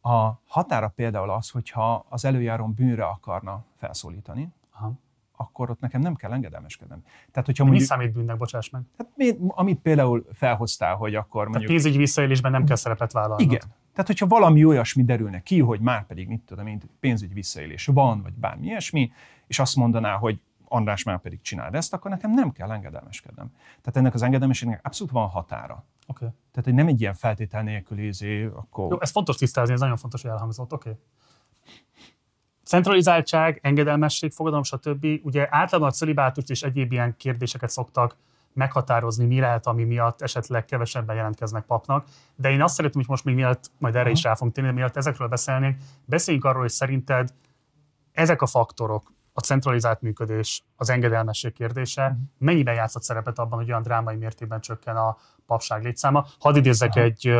A 0.00 0.32
határa 0.46 0.88
például 0.88 1.30
az, 1.30 1.50
hogyha 1.50 2.06
az 2.08 2.24
előjáron 2.24 2.74
bűnre 2.74 3.04
akarna 3.04 3.64
felszólítani, 3.76 4.52
Aha 4.70 4.92
akkor 5.36 5.70
ott 5.70 5.80
nekem 5.80 6.00
nem 6.00 6.14
kell 6.14 6.32
engedelmeskednem. 6.32 7.02
Tehát, 7.30 7.46
hogyha 7.46 7.64
mondjuk, 7.64 7.88
Mi 7.88 7.94
számít 7.94 8.12
bűnnek, 8.12 8.36
bocsáss 8.36 8.70
meg? 8.70 8.82
Hát, 8.98 9.08
mi, 9.14 9.36
amit 9.48 9.78
például 9.78 10.26
felhoztál, 10.32 10.94
hogy 10.94 11.14
akkor 11.14 11.42
mondjuk... 11.42 11.62
Tehát 11.62 11.70
pénzügyi 11.70 11.96
visszaélésben 11.96 12.50
nem 12.50 12.64
kell 12.64 12.76
szerepet 12.76 13.12
vállalni. 13.12 13.42
Igen. 13.42 13.60
Tehát, 13.92 14.06
hogyha 14.06 14.26
valami 14.26 14.64
olyasmi 14.64 15.04
derülne 15.04 15.40
ki, 15.42 15.60
hogy 15.60 15.80
már 15.80 16.06
pedig, 16.06 16.28
mit 16.28 16.40
tudom 16.40 16.64
mint 16.64 16.88
pénzügyi 17.00 17.34
visszaélés 17.34 17.86
van, 17.86 18.22
vagy 18.22 18.32
bármi 18.32 18.66
ilyesmi, 18.66 19.12
és 19.46 19.58
azt 19.58 19.76
mondaná, 19.76 20.16
hogy 20.16 20.40
András 20.64 21.02
már 21.02 21.20
pedig 21.20 21.40
csináld 21.40 21.74
ezt, 21.74 21.94
akkor 21.94 22.10
nekem 22.10 22.30
nem 22.30 22.52
kell 22.52 22.70
engedelmeskednem. 22.70 23.52
Tehát 23.66 23.96
ennek 23.96 24.14
az 24.14 24.22
engedelmességnek 24.22 24.80
abszolút 24.82 25.12
van 25.12 25.28
határa. 25.28 25.84
Okay. 26.06 26.28
Tehát, 26.50 26.64
hogy 26.64 26.74
nem 26.74 26.86
egy 26.86 27.00
ilyen 27.00 27.14
feltétel 27.14 27.62
nélküli, 27.62 28.06
izé, 28.06 28.44
akkor... 28.44 28.90
Jó, 28.90 29.00
ez 29.00 29.10
fontos 29.10 29.36
tisztázni, 29.36 29.74
ez 29.74 29.80
nagyon 29.80 29.96
fontos, 29.96 30.22
hogy 30.22 30.30
elhangzott. 30.30 30.72
Oké. 30.72 30.88
Okay 30.88 31.00
centralizáltság, 32.64 33.58
engedelmesség, 33.62 34.32
fogadalom, 34.32 34.62
stb. 34.62 35.06
Ugye 35.22 35.46
általában 35.50 35.88
a 35.88 35.92
celibátust 35.92 36.50
és 36.50 36.62
egyéb 36.62 36.92
ilyen 36.92 37.14
kérdéseket 37.16 37.70
szoktak 37.70 38.16
meghatározni, 38.52 39.24
mi 39.24 39.40
lehet, 39.40 39.66
ami 39.66 39.84
miatt 39.84 40.22
esetleg 40.22 40.64
kevesebben 40.64 41.16
jelentkeznek 41.16 41.64
papnak. 41.64 42.06
De 42.36 42.50
én 42.50 42.62
azt 42.62 42.74
szeretném, 42.74 43.00
hogy 43.00 43.10
most 43.10 43.24
még 43.24 43.34
mielőtt, 43.34 43.70
majd 43.78 43.96
erre 43.96 44.10
is 44.10 44.22
rá 44.22 44.34
fogunk 44.34 44.54
térni, 44.54 44.70
mielőtt 44.70 44.96
ezekről 44.96 45.28
beszélnénk, 45.28 45.76
beszéljünk 46.04 46.46
arról, 46.46 46.60
hogy 46.60 46.70
szerinted 46.70 47.28
ezek 48.12 48.42
a 48.42 48.46
faktorok, 48.46 49.12
a 49.36 49.40
centralizált 49.40 50.00
működés, 50.00 50.64
az 50.76 50.90
engedelmesség 50.90 51.52
kérdése, 51.52 52.02
uh-huh. 52.02 52.18
mennyiben 52.38 52.74
játszott 52.74 53.02
szerepet 53.02 53.38
abban, 53.38 53.58
hogy 53.58 53.68
olyan 53.68 53.82
drámai 53.82 54.16
mértékben 54.16 54.60
csökken 54.60 54.96
a 54.96 55.16
papság 55.46 55.82
létszáma. 55.82 56.26
Hadd 56.38 56.56
idézzek 56.56 56.88
uh-huh. 56.88 57.04
egy 57.04 57.30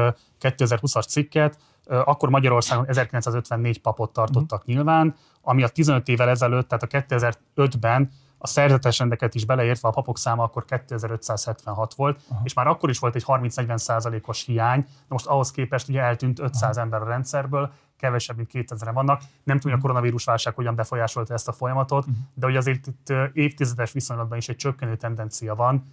2020-as 0.41 1.09
cikket, 1.09 1.59
akkor 1.87 2.29
Magyarországon 2.29 2.89
1954 2.89 3.81
papot 3.81 4.13
tartottak 4.13 4.59
uh-huh. 4.59 4.75
nyilván, 4.75 5.15
ami 5.43 5.63
a 5.63 5.69
15 5.69 6.09
évvel 6.09 6.29
ezelőtt, 6.29 6.69
tehát 6.69 6.83
a 6.83 7.17
2005-ben 7.17 8.11
a 8.39 8.47
szerzetes 8.47 8.99
rendeket 8.99 9.35
is 9.35 9.45
beleértve 9.45 9.89
a 9.89 9.91
papok 9.91 10.19
száma 10.19 10.43
akkor 10.43 10.65
2576 10.65 11.95
volt, 11.95 12.21
uh-huh. 12.23 12.39
és 12.45 12.55
már 12.55 12.67
akkor 12.67 12.91
is 12.91 12.99
volt 12.99 13.15
egy 13.15 13.25
30-40 13.27 13.77
százalékos 13.77 14.45
hiány, 14.45 14.81
de 14.81 14.89
most 15.09 15.27
ahhoz 15.27 15.51
képest 15.51 15.89
ugye 15.89 16.01
eltűnt 16.01 16.39
500 16.39 16.63
uh-huh. 16.63 16.83
ember 16.83 17.03
a 17.03 17.05
rendszerből, 17.05 17.73
kevesebb, 17.97 18.37
mint 18.37 18.49
2000 18.49 18.93
vannak. 18.93 19.21
Nem 19.43 19.57
tudom, 19.57 19.73
hogy 19.73 19.81
a 19.81 19.83
koronavírus 19.83 20.25
válság 20.25 20.55
hogyan 20.55 20.75
befolyásolta 20.75 21.35
ezt 21.35 21.49
a 21.49 21.53
folyamatot, 21.53 22.07
uh-huh. 22.07 22.17
de 22.35 22.47
hogy 22.47 22.57
azért 22.57 22.87
itt 22.87 23.13
évtizedes 23.33 23.93
viszonylatban 23.93 24.39
is 24.39 24.49
egy 24.49 24.57
csökkenő 24.57 24.97
tendencia 24.97 25.55
van. 25.55 25.85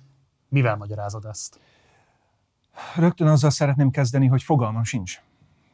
Mivel 0.49 0.75
magyarázod 0.75 1.25
ezt? 1.25 1.59
Rögtön 2.95 3.27
azzal 3.27 3.49
szeretném 3.49 3.89
kezdeni, 3.89 4.27
hogy 4.27 4.43
fogalmam 4.43 4.83
sincs. 4.83 5.19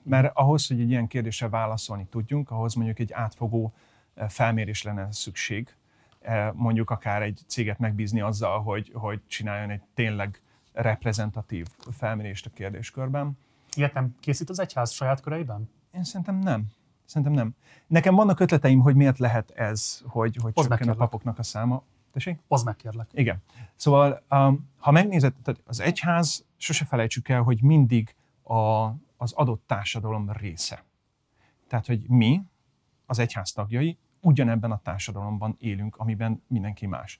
Mert 0.07 0.31
ahhoz, 0.35 0.67
hogy 0.67 0.79
egy 0.79 0.89
ilyen 0.89 1.07
kérdésre 1.07 1.49
válaszolni 1.49 2.05
tudjunk, 2.09 2.51
ahhoz 2.51 2.73
mondjuk 2.73 2.99
egy 2.99 3.11
átfogó 3.11 3.73
eh, 4.13 4.29
felmérés 4.29 4.83
lenne 4.83 5.11
szükség. 5.11 5.75
Eh, 6.21 6.49
mondjuk 6.53 6.89
akár 6.89 7.21
egy 7.21 7.41
céget 7.47 7.79
megbízni 7.79 8.21
azzal, 8.21 8.61
hogy, 8.61 8.91
hogy 8.93 9.21
csináljon 9.27 9.69
egy 9.69 9.81
tényleg 9.93 10.41
reprezentatív 10.73 11.67
felmérést 11.91 12.45
a 12.45 12.49
kérdéskörben. 12.53 13.37
Ilyet 13.75 13.93
nem 13.93 14.15
készít 14.19 14.49
az 14.49 14.59
egyház 14.59 14.91
saját 14.91 15.21
köreiben? 15.21 15.69
Én 15.93 16.03
szerintem 16.03 16.39
nem. 16.39 16.65
Szerintem 17.05 17.33
nem. 17.33 17.55
Nekem 17.87 18.15
vannak 18.15 18.39
ötleteim, 18.39 18.79
hogy 18.79 18.95
miért 18.95 19.19
lehet 19.19 19.51
ez, 19.51 20.01
hogy, 20.05 20.37
hogy 20.41 20.53
csökken 20.53 20.89
a 20.89 20.93
papoknak 20.93 21.39
a 21.39 21.43
száma. 21.43 21.83
Tessék? 22.11 22.39
Hozd 22.47 22.65
meg, 22.65 22.75
kérlek. 22.75 23.07
Igen. 23.13 23.37
Szóval, 23.75 24.23
um, 24.29 24.69
ha 24.77 24.91
megnézed, 24.91 25.33
tehát 25.43 25.61
az 25.65 25.79
egyház, 25.79 26.45
sose 26.57 26.85
felejtsük 26.85 27.29
el, 27.29 27.41
hogy 27.41 27.61
mindig 27.61 28.15
a, 28.43 28.89
az 29.17 29.33
adott 29.33 29.63
társadalom 29.67 30.31
része. 30.31 30.83
Tehát, 31.67 31.85
hogy 31.85 32.09
mi, 32.09 32.41
az 33.05 33.19
egyház 33.19 33.51
tagjai, 33.51 33.97
ugyanebben 34.21 34.71
a 34.71 34.81
társadalomban 34.81 35.55
élünk, 35.59 35.95
amiben 35.95 36.43
mindenki 36.47 36.85
más. 36.85 37.19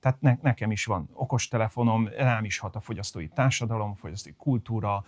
Tehát 0.00 0.20
ne, 0.20 0.36
nekem 0.42 0.70
is 0.70 0.84
van 0.84 1.08
okostelefonom, 1.12 2.08
rám 2.08 2.44
is 2.44 2.58
hat 2.58 2.76
a 2.76 2.80
fogyasztói 2.80 3.28
társadalom, 3.28 3.94
fogyasztói 3.94 4.32
kultúra, 4.32 5.04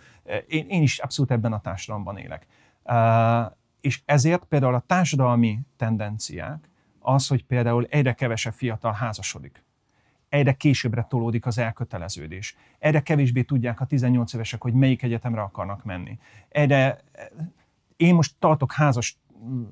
én, 0.47 0.65
én 0.69 0.81
is 0.81 0.99
abszolút 0.99 1.31
ebben 1.31 1.53
a 1.53 1.61
társadalomban 1.61 2.17
élek. 2.17 2.47
Uh, 2.83 3.51
és 3.81 4.01
ezért 4.05 4.43
például 4.43 4.73
a 4.73 4.79
társadalmi 4.79 5.59
tendenciák 5.77 6.69
az, 6.99 7.27
hogy 7.27 7.45
például 7.45 7.85
egyre 7.85 8.13
kevesebb 8.13 8.53
fiatal 8.53 8.93
házasodik 8.93 9.63
egyre 10.31 10.53
későbbre 10.53 11.05
tolódik 11.09 11.45
az 11.45 11.57
elköteleződés. 11.57 12.55
Egyre 12.79 13.01
kevésbé 13.01 13.41
tudják 13.41 13.79
a 13.79 13.85
18 13.85 14.33
évesek, 14.33 14.61
hogy 14.61 14.73
melyik 14.73 15.03
egyetemre 15.03 15.41
akarnak 15.41 15.83
menni. 15.83 16.19
Egyre, 16.49 16.99
én 17.95 18.15
most 18.15 18.35
tartok 18.39 18.71
házas, 18.71 19.17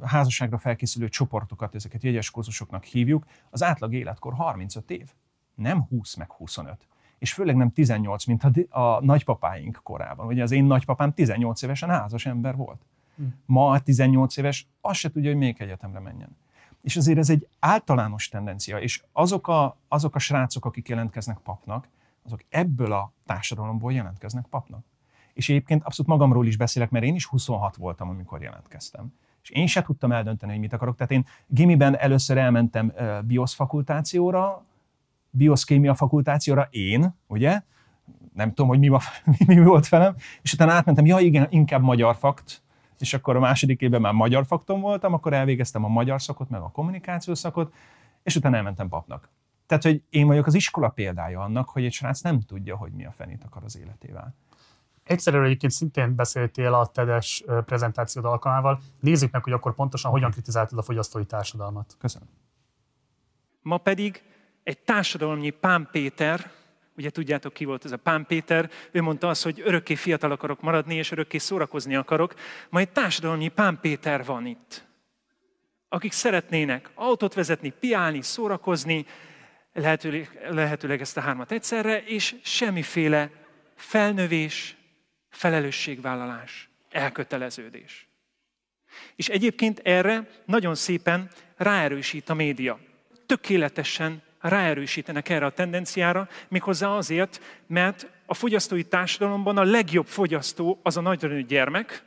házasságra 0.01 0.57
felkészülő 0.57 1.09
csoportokat, 1.09 1.75
ezeket 1.75 2.03
jegyes 2.03 2.31
kurzusoknak 2.31 2.83
hívjuk, 2.83 3.25
az 3.49 3.63
átlag 3.63 3.93
életkor 3.93 4.33
35 4.33 4.91
év, 4.91 5.09
nem 5.55 5.81
20 5.81 6.15
meg 6.15 6.31
25 6.31 6.87
és 7.17 7.33
főleg 7.33 7.55
nem 7.55 7.71
18, 7.71 8.25
mint 8.25 8.43
a, 8.43 8.79
a 8.79 9.01
nagypapáink 9.01 9.79
korában. 9.83 10.27
Ugye 10.27 10.43
az 10.43 10.51
én 10.51 10.63
nagypapám 10.63 11.13
18 11.13 11.61
évesen 11.61 11.89
házas 11.89 12.25
ember 12.25 12.55
volt. 12.55 12.85
Hm. 13.15 13.23
Ma 13.45 13.79
18 13.79 14.37
éves, 14.37 14.67
azt 14.81 14.99
se 14.99 15.11
tudja, 15.11 15.29
hogy 15.29 15.39
még 15.39 15.61
egyetemre 15.61 15.99
menjen 15.99 16.37
és 16.81 16.95
azért 16.95 17.17
ez 17.17 17.29
egy 17.29 17.47
általános 17.59 18.27
tendencia, 18.27 18.77
és 18.77 19.03
azok 19.11 19.47
a, 19.47 19.77
azok 19.87 20.15
a 20.15 20.19
srácok, 20.19 20.65
akik 20.65 20.87
jelentkeznek 20.87 21.37
papnak, 21.37 21.87
azok 22.25 22.43
ebből 22.49 22.91
a 22.91 23.11
társadalomból 23.25 23.93
jelentkeznek 23.93 24.45
papnak. 24.49 24.85
És 25.33 25.49
egyébként 25.49 25.83
abszolút 25.83 26.11
magamról 26.11 26.47
is 26.47 26.57
beszélek, 26.57 26.89
mert 26.89 27.05
én 27.05 27.15
is 27.15 27.25
26 27.25 27.75
voltam, 27.75 28.09
amikor 28.09 28.41
jelentkeztem. 28.41 29.13
És 29.41 29.49
én 29.49 29.67
se 29.67 29.81
tudtam 29.81 30.11
eldönteni, 30.11 30.51
hogy 30.51 30.61
mit 30.61 30.73
akarok. 30.73 30.95
Tehát 30.95 31.11
én 31.11 31.25
gimiben 31.47 31.97
először 31.97 32.37
elmentem 32.37 32.93
biosz 33.23 33.53
fakultációra, 33.53 34.65
bioszkémia 35.29 35.93
fakultációra 35.93 36.67
én, 36.69 37.15
ugye? 37.27 37.61
Nem 38.33 38.49
tudom, 38.49 38.67
hogy 38.67 38.79
mi, 38.79 38.87
mi, 39.25 39.37
mi 39.55 39.63
volt 39.63 39.89
velem. 39.89 40.15
És 40.41 40.53
utána 40.53 40.71
átmentem, 40.71 41.05
ja 41.05 41.19
igen, 41.19 41.47
inkább 41.49 41.81
magyar 41.81 42.15
fakt, 42.15 42.61
és 43.01 43.13
akkor 43.13 43.35
a 43.35 43.39
második 43.39 43.81
évben 43.81 44.01
már 44.01 44.13
magyar 44.13 44.45
fakton 44.45 44.81
voltam, 44.81 45.13
akkor 45.13 45.33
elvégeztem 45.33 45.83
a 45.83 45.87
magyar 45.87 46.21
szakot, 46.21 46.49
meg 46.49 46.61
a 46.61 46.71
kommunikációs 46.71 47.37
szakot, 47.37 47.73
és 48.23 48.35
utána 48.35 48.55
elmentem 48.55 48.89
papnak. 48.89 49.29
Tehát, 49.65 49.83
hogy 49.83 50.03
én 50.09 50.27
vagyok 50.27 50.45
az 50.45 50.53
iskola 50.53 50.89
példája 50.89 51.41
annak, 51.41 51.69
hogy 51.69 51.85
egy 51.85 51.91
srác 51.91 52.21
nem 52.21 52.41
tudja, 52.41 52.75
hogy 52.75 52.91
mi 52.91 53.05
a 53.05 53.11
fenét 53.11 53.43
akar 53.43 53.63
az 53.63 53.77
életével. 53.77 54.35
Egyszerűen 55.03 55.43
egyébként 55.43 55.71
szintén 55.71 56.15
beszéltél 56.15 56.73
a 56.73 56.85
TEDes 56.85 57.43
prezentációd 57.65 58.25
alkalmával. 58.25 58.79
Nézzük 58.99 59.31
meg, 59.31 59.43
hogy 59.43 59.53
akkor 59.53 59.75
pontosan 59.75 60.11
hogyan 60.11 60.31
kritizáltad 60.31 60.77
a 60.77 60.81
fogyasztói 60.81 61.25
társadalmat. 61.25 61.95
Köszönöm. 61.99 62.27
Ma 63.61 63.77
pedig 63.77 64.23
egy 64.63 64.79
társadalomnyi 64.79 65.49
Pán 65.49 65.87
Péter, 65.91 66.51
Ugye 66.99 67.09
tudjátok, 67.09 67.53
ki 67.53 67.65
volt 67.65 67.85
ez 67.85 67.91
a 67.91 67.97
Pán 67.97 68.25
Péter, 68.25 68.69
ő 68.91 69.01
mondta 69.01 69.29
azt, 69.29 69.43
hogy 69.43 69.61
örökké 69.65 69.95
fiatal 69.95 70.31
akarok 70.31 70.61
maradni, 70.61 70.95
és 70.95 71.11
örökké 71.11 71.37
szórakozni 71.37 71.95
akarok. 71.95 72.33
Majd 72.69 72.89
társadalmi 72.89 73.47
Pán 73.47 73.79
Péter 73.81 74.25
van 74.25 74.45
itt, 74.45 74.87
akik 75.89 76.11
szeretnének 76.11 76.89
autót 76.93 77.33
vezetni, 77.33 77.73
piálni, 77.79 78.21
szórakozni, 78.21 79.05
lehetőleg, 79.73 80.47
lehetőleg 80.49 81.01
ezt 81.01 81.17
a 81.17 81.21
hármat 81.21 81.51
egyszerre, 81.51 82.03
és 82.03 82.35
semmiféle 82.43 83.31
felnövés, 83.75 84.75
felelősségvállalás, 85.29 86.69
elköteleződés. 86.89 88.07
És 89.15 89.29
egyébként 89.29 89.79
erre 89.79 90.27
nagyon 90.45 90.75
szépen 90.75 91.29
ráerősít 91.57 92.29
a 92.29 92.33
média. 92.33 92.79
Tökéletesen 93.25 94.27
ráerősítenek 94.39 95.29
erre 95.29 95.45
a 95.45 95.51
tendenciára, 95.51 96.27
méghozzá 96.47 96.87
azért, 96.87 97.41
mert 97.67 98.11
a 98.25 98.33
fogyasztói 98.33 98.83
társadalomban 98.83 99.57
a 99.57 99.63
legjobb 99.63 100.07
fogyasztó 100.07 100.79
az 100.83 100.97
a 100.97 101.01
nagyra 101.01 101.39
gyermek, 101.39 102.03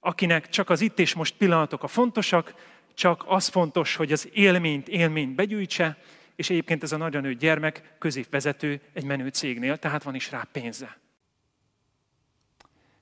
akinek 0.00 0.48
csak 0.48 0.70
az 0.70 0.80
itt 0.80 0.98
és 0.98 1.14
most 1.14 1.36
pillanatok 1.36 1.82
a 1.82 1.86
fontosak, 1.86 2.54
csak 2.94 3.24
az 3.26 3.48
fontos, 3.48 3.96
hogy 3.96 4.12
az 4.12 4.28
élményt, 4.32 4.88
élményt 4.88 5.34
begyűjtse, 5.34 5.96
és 6.36 6.50
egyébként 6.50 6.82
ez 6.82 6.92
a 6.92 6.96
nagyra 6.96 7.20
nőtt 7.20 7.38
gyermek 7.38 7.94
középvezető 7.98 8.80
egy 8.92 9.04
menő 9.04 9.28
cégnél, 9.28 9.76
tehát 9.76 10.02
van 10.02 10.14
is 10.14 10.30
rá 10.30 10.46
pénze. 10.52 10.98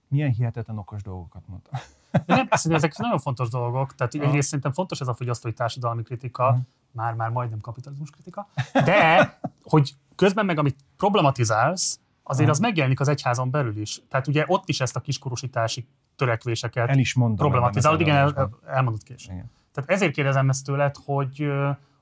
Milyen 0.09 0.31
hihetetlen 0.31 0.79
okos 0.79 1.03
dolgokat 1.03 1.43
mondta. 1.47 1.71
De 2.11 2.35
nem, 2.35 2.49
persze, 2.49 2.75
ezek 2.75 2.97
nagyon 2.97 3.19
fontos 3.19 3.49
dolgok, 3.49 3.95
tehát 3.95 4.15
egyrészt 4.15 4.47
szerintem 4.47 4.73
fontos 4.73 5.01
ez 5.01 5.09
a 5.09 5.15
fogyasztói 5.15 5.53
társadalmi 5.53 6.03
kritika, 6.03 6.59
már-már 6.93 7.31
majdnem 7.31 7.61
kapitalizmus 7.61 8.11
kritika, 8.11 8.49
de 8.73 9.39
hogy 9.63 9.95
közben 10.17 10.45
meg 10.45 10.59
amit 10.59 10.77
problematizálsz, 10.97 12.01
azért 12.23 12.51
az 12.51 12.59
megjelenik 12.59 13.01
az 13.01 13.09
egyházon 13.09 13.51
belül 13.51 13.77
is. 13.77 14.03
Tehát 14.09 14.27
ugye 14.27 14.45
ott 14.47 14.69
is 14.69 14.81
ezt 14.81 14.97
a 14.97 15.01
kiskorosítási 15.01 15.87
törekvéseket 16.17 16.89
el 16.89 16.99
is 16.99 17.15
mondom, 17.15 17.37
problematizálod. 17.37 18.01
Igen, 18.01 18.17
el, 18.17 18.51
elmondod 18.67 19.03
később. 19.03 19.35
Tehát 19.73 19.91
ezért 19.91 20.13
kérdezem 20.13 20.49
ezt 20.49 20.65
tőled, 20.65 20.97
hogy, 21.05 21.53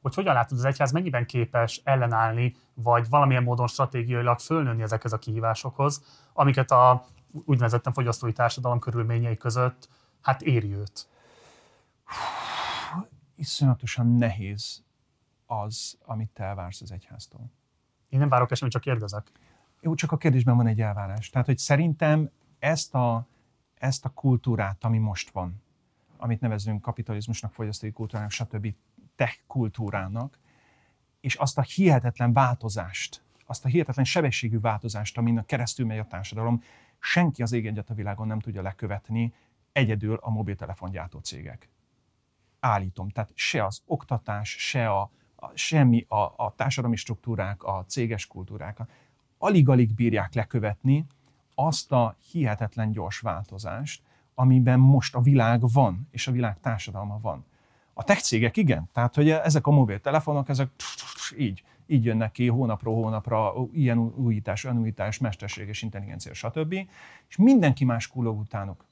hogy 0.02 0.14
hogyan 0.14 0.34
látod 0.34 0.58
az 0.58 0.64
egyház 0.64 0.92
mennyiben 0.92 1.26
képes 1.26 1.80
ellenállni, 1.84 2.56
vagy 2.74 3.08
valamilyen 3.08 3.42
módon 3.42 3.66
stratégiailag 3.66 4.38
fölnőni 4.38 4.82
ezekhez 4.82 5.12
a 5.12 5.18
kihívásokhoz, 5.18 6.02
amiket 6.32 6.70
a 6.70 7.04
úgynevezett 7.44 7.86
fogyasztói 7.92 8.32
társadalom 8.32 8.78
körülményei 8.78 9.36
között 9.36 9.88
hát 10.22 10.42
éri 10.42 10.74
őt. 10.74 11.08
Iszonyatosan 13.40 14.06
nehéz 14.06 14.82
az, 15.46 15.98
amit 16.04 16.30
te 16.30 16.44
elvársz 16.44 16.80
az 16.80 16.92
egyháztól. 16.92 17.50
Én 18.08 18.18
nem 18.18 18.28
várok 18.28 18.50
eseményt, 18.50 18.72
csak 18.74 18.82
kérdezek. 18.82 19.30
Jó, 19.80 19.94
csak 19.94 20.12
a 20.12 20.16
kérdésben 20.16 20.56
van 20.56 20.66
egy 20.66 20.80
elvárás. 20.80 21.28
Tehát, 21.28 21.46
hogy 21.46 21.58
szerintem 21.58 22.30
ezt 22.58 22.94
a, 22.94 23.26
ezt 23.74 24.04
a 24.04 24.08
kultúrát, 24.08 24.84
ami 24.84 24.98
most 24.98 25.30
van, 25.30 25.62
amit 26.16 26.40
nevezünk 26.40 26.82
kapitalizmusnak, 26.82 27.54
fogyasztói 27.54 27.92
kultúrának, 27.92 28.30
stb. 28.30 28.74
tech 29.16 29.36
kultúrának, 29.46 30.38
és 31.20 31.34
azt 31.34 31.58
a 31.58 31.62
hihetetlen 31.62 32.32
változást, 32.32 33.22
azt 33.46 33.64
a 33.64 33.68
hihetetlen 33.68 34.04
sebességű 34.04 34.60
változást, 34.60 35.18
amin 35.18 35.38
a 35.38 35.44
keresztül 35.44 35.86
megy 35.86 35.98
a 35.98 36.06
társadalom, 36.06 36.62
senki 36.98 37.42
az 37.42 37.52
ég 37.52 37.82
a 37.86 37.94
világon 37.94 38.26
nem 38.26 38.40
tudja 38.40 38.62
lekövetni, 38.62 39.34
egyedül 39.72 40.14
a 40.14 40.30
mobiltelefongyártó 40.30 41.18
cégek. 41.18 41.68
Állítom, 42.60 43.08
tehát 43.08 43.30
se 43.34 43.64
az 43.64 43.82
oktatás, 43.86 44.56
se 44.58 44.90
a, 44.90 45.10
a 45.36 45.50
semmi 45.54 46.06
a, 46.08 46.16
a 46.16 46.52
társadalmi 46.56 46.96
struktúrák, 46.96 47.62
a 47.62 47.84
céges 47.88 48.26
kultúrák, 48.26 48.78
alig-alig 49.38 49.94
bírják 49.94 50.34
lekövetni 50.34 51.06
azt 51.54 51.92
a 51.92 52.16
hihetetlen 52.30 52.92
gyors 52.92 53.18
változást, 53.18 54.02
amiben 54.34 54.78
most 54.78 55.14
a 55.14 55.20
világ 55.20 55.60
van, 55.72 56.08
és 56.10 56.26
a 56.26 56.32
világ 56.32 56.60
társadalma 56.60 57.18
van. 57.22 57.44
A 57.94 58.04
tech 58.04 58.22
cégek 58.22 58.56
igen, 58.56 58.88
tehát 58.92 59.14
hogy 59.14 59.30
ezek 59.30 59.66
a 59.66 59.70
mobiltelefonok, 59.70 60.48
ezek 60.48 60.70
így, 61.38 61.62
így 61.86 62.04
jönnek 62.04 62.32
ki 62.32 62.48
hónapról 62.48 62.94
hónapra, 62.94 63.52
ilyen 63.72 63.98
újítás, 63.98 64.64
olyan 64.64 64.78
újítás, 64.78 65.18
mesterséges 65.18 65.82
intelligencia, 65.82 66.34
stb. 66.34 66.72
És 67.28 67.36
mindenki 67.36 67.84
más 67.84 68.06
kullog 68.08 68.38
utánuk. 68.38 68.84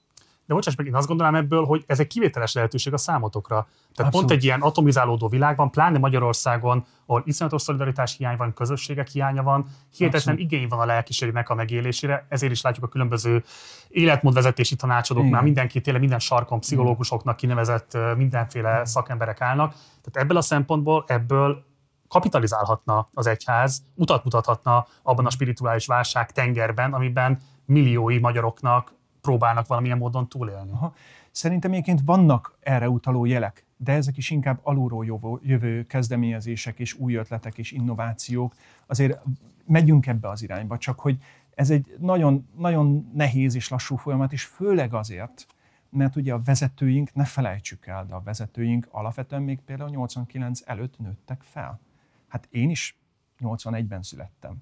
De 0.48 0.54
bocsáss 0.54 0.74
meg, 0.74 0.86
én 0.86 0.94
azt 0.94 1.06
gondolom 1.06 1.34
ebből, 1.34 1.64
hogy 1.64 1.84
ez 1.86 2.00
egy 2.00 2.06
kivételes 2.06 2.52
lehetőség 2.52 2.92
a 2.92 2.96
számotokra. 2.96 3.54
Tehát 3.54 3.68
Abszolút. 3.96 4.12
pont 4.12 4.30
egy 4.30 4.44
ilyen 4.44 4.60
atomizálódó 4.60 5.28
világban, 5.28 5.70
pláne 5.70 5.98
Magyarországon, 5.98 6.84
ahol 7.06 7.22
iszonyatos 7.24 7.62
szolidaritás 7.62 8.16
hiány 8.16 8.36
van, 8.36 8.54
közösségek 8.54 9.08
hiánya 9.08 9.42
van, 9.42 9.66
hihetetlen 9.96 10.38
igény 10.38 10.68
van 10.68 10.78
a 10.78 10.84
lelkiségnek 10.84 11.50
a 11.50 11.54
megélésére, 11.54 12.26
ezért 12.28 12.52
is 12.52 12.62
látjuk 12.62 12.84
a 12.84 12.88
különböző 12.88 13.44
életmódvezetési 13.88 14.76
tanácsadóknál, 14.76 15.30
Igen. 15.30 15.44
mindenki, 15.44 15.80
tényleg 15.80 16.02
minden 16.02 16.18
sarkon 16.18 16.60
pszichológusoknak 16.60 17.36
kinevezett 17.36 17.98
mindenféle 18.16 18.84
szakemberek 18.84 19.40
állnak. 19.40 19.70
Tehát 19.72 20.16
ebből 20.16 20.36
a 20.36 20.42
szempontból, 20.42 21.04
ebből 21.06 21.64
kapitalizálhatna 22.08 23.08
az 23.12 23.26
egyház, 23.26 23.82
utat 23.94 24.24
mutathatna 24.24 24.86
abban 25.02 25.26
a 25.26 25.30
spirituális 25.30 25.86
válság 25.86 26.32
tengerben, 26.32 26.92
amiben 26.92 27.40
milliói 27.64 28.18
magyaroknak 28.18 28.96
próbálnak 29.28 29.66
valamilyen 29.66 29.98
módon 29.98 30.28
túlélni. 30.28 30.70
Aha. 30.70 30.94
Szerintem 31.30 31.72
egyébként 31.72 32.00
vannak 32.04 32.58
erre 32.60 32.88
utaló 32.88 33.24
jelek, 33.24 33.66
de 33.76 33.92
ezek 33.92 34.16
is 34.16 34.30
inkább 34.30 34.60
alulról 34.62 35.40
jövő 35.42 35.86
kezdeményezések 35.86 36.78
és 36.78 36.94
új 36.94 37.14
ötletek 37.14 37.58
és 37.58 37.72
innovációk. 37.72 38.54
Azért 38.86 39.22
megyünk 39.66 40.06
ebbe 40.06 40.28
az 40.28 40.42
irányba, 40.42 40.78
csak 40.78 41.00
hogy 41.00 41.18
ez 41.54 41.70
egy 41.70 41.96
nagyon, 41.98 42.48
nagyon 42.56 43.10
nehéz 43.14 43.54
és 43.54 43.68
lassú 43.68 43.96
folyamat, 43.96 44.32
és 44.32 44.44
főleg 44.44 44.94
azért, 44.94 45.46
mert 45.90 46.16
ugye 46.16 46.32
a 46.32 46.40
vezetőink, 46.44 47.14
ne 47.14 47.24
felejtsük 47.24 47.86
el, 47.86 48.04
de 48.06 48.14
a 48.14 48.22
vezetőink 48.24 48.88
alapvetően 48.90 49.42
még 49.42 49.60
például 49.60 49.90
89 49.90 50.60
előtt 50.64 50.98
nőttek 50.98 51.42
fel. 51.42 51.80
Hát 52.28 52.48
én 52.50 52.70
is 52.70 52.98
81-ben 53.40 54.02
születtem. 54.02 54.56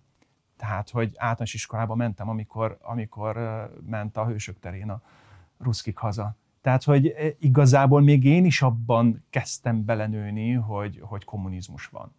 Tehát, 0.57 0.91
hogy 0.91 1.13
általános 1.17 1.55
iskolába 1.55 1.95
mentem, 1.95 2.29
amikor, 2.29 2.79
amikor 2.83 3.37
ment 3.87 4.17
a 4.17 4.27
Hősök 4.27 4.59
terén 4.59 4.91
a 4.91 5.01
ruszkik 5.59 5.97
haza. 5.97 6.37
Tehát, 6.61 6.85
hogy 6.85 7.15
igazából 7.39 8.01
még 8.01 8.25
én 8.25 8.45
is 8.45 8.63
abban 8.63 9.25
kezdtem 9.31 9.85
belenőni, 9.85 10.53
hogy, 10.53 11.01
hogy 11.03 11.25
kommunizmus 11.25 11.87
van. 11.87 12.13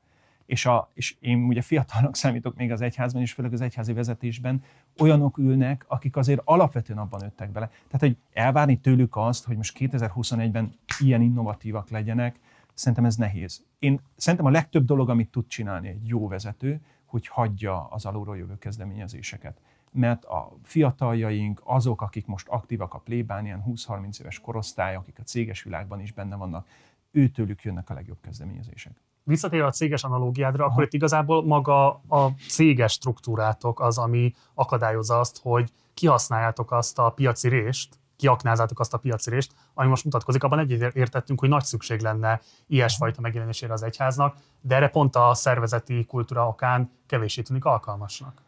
És, 0.46 0.66
a, 0.66 0.90
és 0.94 1.16
én 1.20 1.44
ugye 1.44 1.62
fiatalnak 1.62 2.16
számítok 2.22 2.56
még 2.56 2.72
az 2.72 2.82
egyházban, 2.82 3.22
és 3.22 3.34
főleg 3.34 3.54
az 3.54 3.62
egyházi 3.62 3.94
vezetésben, 3.94 4.64
olyanok 5.00 5.38
ülnek, 5.38 5.86
akik 5.88 6.16
azért 6.16 6.42
alapvetően 6.44 7.00
abban 7.00 7.20
nőttek 7.22 7.52
bele. 7.52 7.68
Tehát, 7.68 8.00
hogy 8.00 8.18
elvárni 8.34 8.80
tőlük 8.80 9.16
azt, 9.16 9.46
hogy 9.46 9.56
most 9.56 9.78
2021-ben 9.80 10.74
ilyen 11.00 11.22
innovatívak 11.22 11.90
legyenek, 11.90 12.40
szerintem 12.74 13.06
ez 13.06 13.16
nehéz. 13.16 13.64
Én 13.80 14.00
szerintem 14.16 14.48
a 14.48 14.52
legtöbb 14.52 14.86
dolog, 14.86 15.10
amit 15.10 15.30
tud 15.30 15.48
csinálni 15.48 15.88
egy 15.88 16.08
jó 16.08 16.28
vezető, 16.28 16.82
hogy 17.08 17.28
hagyja 17.28 17.88
az 17.89 18.05
alulról 18.05 18.38
jövő 18.38 18.58
kezdeményezéseket. 18.58 19.62
Mert 19.91 20.26
a 20.26 20.51
fiataljaink, 20.64 21.62
azok, 21.64 22.01
akik 22.01 22.26
most 22.26 22.47
aktívak 22.47 22.93
a 22.93 22.97
plébán, 22.97 23.45
ilyen 23.45 23.64
20-30 23.68 24.20
éves 24.20 24.39
korosztály, 24.39 24.95
akik 24.95 25.20
a 25.20 25.24
céges 25.24 25.64
világban 25.64 25.99
is 25.99 26.12
benne 26.12 26.36
vannak, 26.36 26.68
őtőlük 27.12 27.64
jönnek 27.64 27.89
a 27.89 27.93
legjobb 27.93 28.18
kezdeményezések. 28.22 29.01
Visszatérve 29.24 29.66
a 29.66 29.72
céges 29.72 30.03
analógiádra, 30.03 30.64
Aha. 30.64 30.72
akkor 30.72 30.84
itt 30.84 30.93
igazából 30.93 31.45
maga 31.45 31.88
a 32.08 32.32
céges 32.47 32.91
struktúrátok 32.91 33.80
az, 33.80 33.97
ami 33.97 34.34
akadályozza 34.53 35.20
azt, 35.20 35.39
hogy 35.41 35.72
kihasználjátok 35.93 36.72
azt 36.72 36.99
a 36.99 37.10
piaci 37.10 37.49
rést, 37.49 37.99
kiaknázátok 38.18 38.80
azt 38.80 38.93
a 38.93 38.97
piacirést, 38.97 39.53
ami 39.74 39.89
most 39.89 40.03
mutatkozik, 40.03 40.43
abban 40.43 40.59
egyet 40.59 40.95
értettünk, 40.95 41.39
hogy 41.39 41.49
nagy 41.49 41.63
szükség 41.63 42.01
lenne 42.01 42.41
ilyesfajta 42.68 43.22
megjelenésére 43.22 43.74
az 43.74 43.84
egyháznak, 43.84 44.36
de 44.61 44.76
erre 44.76 44.88
pont 44.88 45.15
a 45.15 45.34
szervezeti 45.34 46.05
kultúra 46.05 46.47
okán 46.47 46.91
kevéssé 47.05 47.41
tűnik 47.41 47.65
alkalmasnak. 47.65 48.41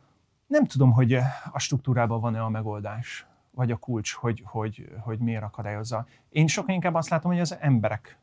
Nem 0.47 0.65
tudom, 0.65 0.91
hogy 0.91 1.13
a 1.51 1.59
struktúrában 1.59 2.22
van-e 2.22 2.43
a 2.43 2.49
megoldás, 2.49 3.26
vagy 3.51 3.72
a 3.72 3.78
kulcs, 3.78 4.13
hogy, 4.13 4.43
hogy, 4.45 4.89
hogy 4.99 5.20
miért 5.20 5.43
akadályozza. 5.43 6.05
Én 6.30 6.47
sokkal 6.47 6.76
inkább 6.76 6.93
azt 6.95 7.09
látom, 7.09 7.32
hogy 7.32 7.39
az 7.39 7.57
emberek 7.59 8.20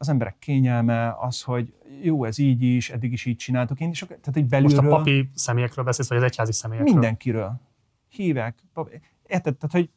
az 0.00 0.08
emberek 0.08 0.38
kényelme, 0.38 1.16
az, 1.18 1.42
hogy 1.42 1.74
jó, 2.02 2.24
ez 2.24 2.38
így 2.38 2.62
is, 2.62 2.90
eddig 2.90 3.12
is 3.12 3.24
így 3.24 3.36
csináltuk. 3.36 3.80
Én 3.80 3.90
is, 3.90 3.98
tehát 3.98 4.36
egy 4.36 4.46
belülről... 4.46 4.80
Most 4.80 4.92
a 4.92 4.96
papi 4.96 5.30
személyekről 5.34 5.84
beszélsz, 5.84 6.08
vagy 6.08 6.18
az 6.18 6.24
egyházi 6.24 6.52
személyekről? 6.52 6.92
Mindenkiről. 6.92 7.60
Hívek. 8.08 8.58
Érted? 9.26 9.56
Tehát, 9.56 9.70
hogy 9.70 9.90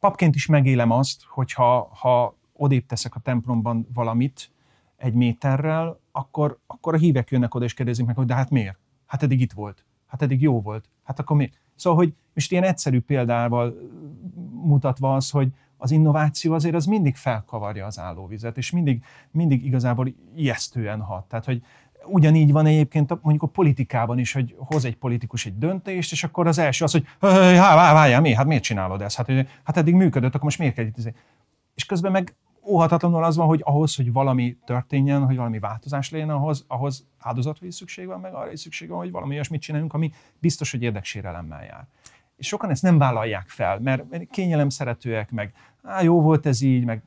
papként 0.00 0.34
is 0.34 0.46
megélem 0.46 0.90
azt, 0.90 1.22
hogyha 1.24 1.90
ha 1.94 2.36
odébb 2.52 2.86
teszek 2.86 3.14
a 3.14 3.20
templomban 3.20 3.86
valamit 3.94 4.50
egy 4.96 5.14
méterrel, 5.14 6.00
akkor, 6.12 6.58
akkor 6.66 6.94
a 6.94 6.98
hívek 6.98 7.30
jönnek 7.30 7.54
oda 7.54 7.64
és 7.64 7.74
kérdezik 7.74 8.06
meg, 8.06 8.16
hogy 8.16 8.26
de 8.26 8.34
hát 8.34 8.50
miért? 8.50 8.78
Hát 9.06 9.22
eddig 9.22 9.40
itt 9.40 9.52
volt. 9.52 9.84
Hát 10.06 10.22
eddig 10.22 10.42
jó 10.42 10.60
volt. 10.60 10.88
Hát 11.02 11.18
akkor 11.18 11.36
miért? 11.36 11.60
Szóval, 11.74 11.98
hogy 11.98 12.14
most 12.34 12.52
ilyen 12.52 12.64
egyszerű 12.64 13.00
példával 13.00 13.74
mutatva 14.50 15.14
az, 15.14 15.30
hogy 15.30 15.52
az 15.76 15.90
innováció 15.90 16.52
azért 16.52 16.74
az 16.74 16.86
mindig 16.86 17.16
felkavarja 17.16 17.86
az 17.86 17.98
állóvizet, 17.98 18.56
és 18.56 18.70
mindig, 18.70 19.04
mindig 19.30 19.64
igazából 19.64 20.12
ijesztően 20.34 21.00
hat. 21.00 21.24
Tehát, 21.28 21.44
hogy 21.44 21.62
Ugyanígy 22.04 22.52
van 22.52 22.66
egyébként 22.66 23.08
mondjuk 23.10 23.42
a 23.42 23.46
politikában 23.46 24.18
is, 24.18 24.32
hogy 24.32 24.54
hoz 24.58 24.84
egy 24.84 24.96
politikus 24.96 25.46
egy 25.46 25.58
döntést, 25.58 26.12
és 26.12 26.24
akkor 26.24 26.46
az 26.46 26.58
első 26.58 26.84
az, 26.84 26.92
hogy 26.92 27.06
várjál, 27.18 28.20
mi? 28.20 28.34
Hát 28.34 28.46
miért 28.46 28.62
csinálod 28.62 29.02
ezt? 29.02 29.16
Hát, 29.16 29.30
hát 29.64 29.76
eddig 29.76 29.94
működött, 29.94 30.30
akkor 30.30 30.44
most 30.44 30.58
miért 30.58 30.74
kell 30.74 30.84
itt? 30.84 30.96
Izé? 30.96 31.12
És 31.74 31.86
közben 31.86 32.12
meg 32.12 32.34
óhatatlanul 32.66 33.24
az 33.24 33.36
van, 33.36 33.46
hogy 33.46 33.60
ahhoz, 33.64 33.96
hogy 33.96 34.12
valami 34.12 34.56
történjen, 34.64 35.24
hogy 35.24 35.36
valami 35.36 35.58
változás 35.58 36.10
legyen, 36.10 36.30
ahhoz, 36.30 36.64
ahhoz 36.68 37.06
áldozatra 37.18 37.66
is 37.66 37.74
szükség 37.74 38.06
van, 38.06 38.20
meg 38.20 38.34
arra 38.34 38.52
is 38.52 38.60
szükség 38.60 38.88
van, 38.88 38.98
hogy 38.98 39.10
valami 39.10 39.34
olyasmit 39.34 39.60
csináljunk, 39.60 39.94
ami 39.94 40.12
biztos, 40.38 40.70
hogy 40.70 40.82
érdeksérelemmel 40.82 41.64
jár. 41.64 41.86
És 42.36 42.46
sokan 42.46 42.70
ezt 42.70 42.82
nem 42.82 42.98
vállalják 42.98 43.48
fel, 43.48 43.78
mert 43.78 44.04
kényelem 44.30 44.68
szeretőek, 44.68 45.30
meg 45.30 45.52
á, 45.82 46.02
jó 46.02 46.20
volt 46.20 46.46
ez 46.46 46.60
így, 46.60 46.84
meg 46.84 47.02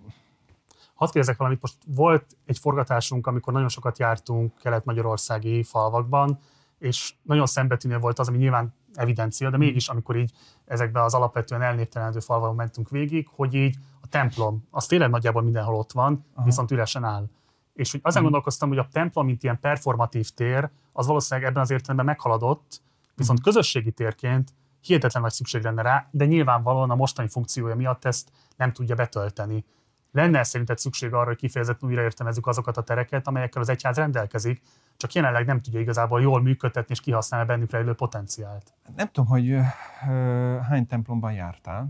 Hadd 1.04 1.12
kérdezek 1.12 1.38
valamit, 1.38 1.62
most 1.62 1.78
volt 1.86 2.26
egy 2.45 2.58
forgatásunk, 2.58 3.28
amikor 3.28 3.54
nagyon 3.54 3.70
sokat 3.70 3.99
jártunk 3.99 4.54
kelet-magyarországi 4.62 5.64
falvakban, 5.64 6.39
és 6.80 7.14
nagyon 7.22 7.45
szembetűnő 7.45 7.97
volt 7.97 8.20
az, 8.20 8.28
ami 8.28 8.38
nyilván 8.38 8.74
evidencia, 8.93 9.49
de 9.49 9.58
mégis 9.58 9.88
amikor 9.88 10.16
így 10.16 10.32
ezekbe 10.66 11.04
az 11.04 11.14
alapvetően 11.14 11.62
elnéptelenedő 11.62 12.20
falvakban 12.20 12.56
mentünk 12.56 12.89
végig, 12.89 13.28
hogy 13.32 13.54
így 13.54 13.76
a 14.01 14.08
templom, 14.08 14.68
az 14.72 14.86
tényleg 14.86 15.10
nagyjából 15.10 15.41
mindenhol 15.41 15.76
ott 15.76 15.91
van, 15.91 16.26
Aha. 16.34 16.45
viszont 16.45 16.72
üresen 16.72 17.04
áll. 17.04 17.30
És 17.74 17.91
hogy 17.91 17.99
azon 18.04 18.22
gondolkoztam, 18.22 18.70
hogy 18.70 18.78
a 18.78 18.88
templom, 18.91 19.26
mint 19.26 19.43
ilyen 19.43 19.60
performatív 19.60 20.30
tér, 20.30 20.70
az 20.93 21.08
valószínűleg 21.08 21.49
ebben 21.49 21.62
az 21.62 21.72
értelemben 21.72 22.06
meghaladott, 22.06 22.82
viszont 23.16 23.41
közösségi 23.41 23.91
térként 23.91 24.54
hihetetlen 24.82 25.24
nagy 25.24 25.32
szükség 25.32 25.64
lenne 25.64 25.82
rá, 25.82 26.08
de 26.12 26.26
nyilvánvalóan 26.26 26.89
a 26.89 26.95
mostani 26.95 27.28
funkciója 27.28 27.76
miatt 27.76 28.06
ezt 28.06 28.32
nem 28.56 28.72
tudja 28.72 28.95
betölteni. 28.95 29.66
Lenne 30.14 30.43
szerinted 30.43 30.78
szükség 30.78 31.14
arra, 31.14 31.26
hogy 31.26 31.38
kifejezetten 31.38 31.89
újraértelmezzük 31.89 32.47
azokat 32.47 32.78
a 32.78 32.84
tereket, 32.84 33.28
amelyekkel 33.28 33.61
az 33.61 33.70
egyház 33.70 33.95
rendelkezik, 33.95 34.61
csak 34.97 35.14
jelenleg 35.14 35.45
nem 35.45 35.61
tudja 35.61 35.80
igazából 35.80 36.22
jól 36.22 36.41
működtetni 36.41 36.93
és 36.93 36.99
kihasználni 36.99 37.47
bennük 37.47 37.72
rejlő 37.72 37.93
potenciált. 37.93 38.74
Nem 38.95 39.07
tudom, 39.11 39.30
hogy 39.30 39.57
hány 40.70 40.88
templomban 40.88 41.34
jártál, 41.34 41.88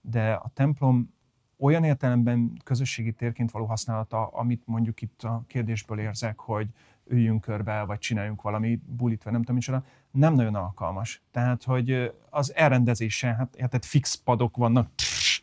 de 0.00 0.32
a 0.32 0.50
templom 0.54 1.14
olyan 1.58 1.84
értelemben 1.84 2.60
közösségi 2.64 3.12
térként 3.12 3.50
való 3.50 3.64
használata, 3.64 4.26
amit 4.26 4.62
mondjuk 4.66 5.02
itt 5.02 5.22
a 5.22 5.44
kérdésből 5.46 5.98
érzek, 5.98 6.38
hogy 6.38 6.68
üljünk 7.06 7.40
körbe, 7.40 7.82
vagy 7.82 7.98
csináljunk 7.98 8.42
valami 8.42 8.80
bulit, 8.86 9.22
vagy 9.22 9.32
nem 9.32 9.40
tudom 9.40 9.56
micsoda, 9.56 9.84
nem 10.10 10.34
nagyon 10.34 10.54
alkalmas. 10.54 11.22
Tehát, 11.30 11.64
hogy 11.64 12.12
az 12.30 12.54
elrendezése, 12.54 13.34
hát, 13.34 13.56
hát 13.72 13.84
fix 13.84 14.14
padok 14.14 14.56
vannak, 14.56 14.88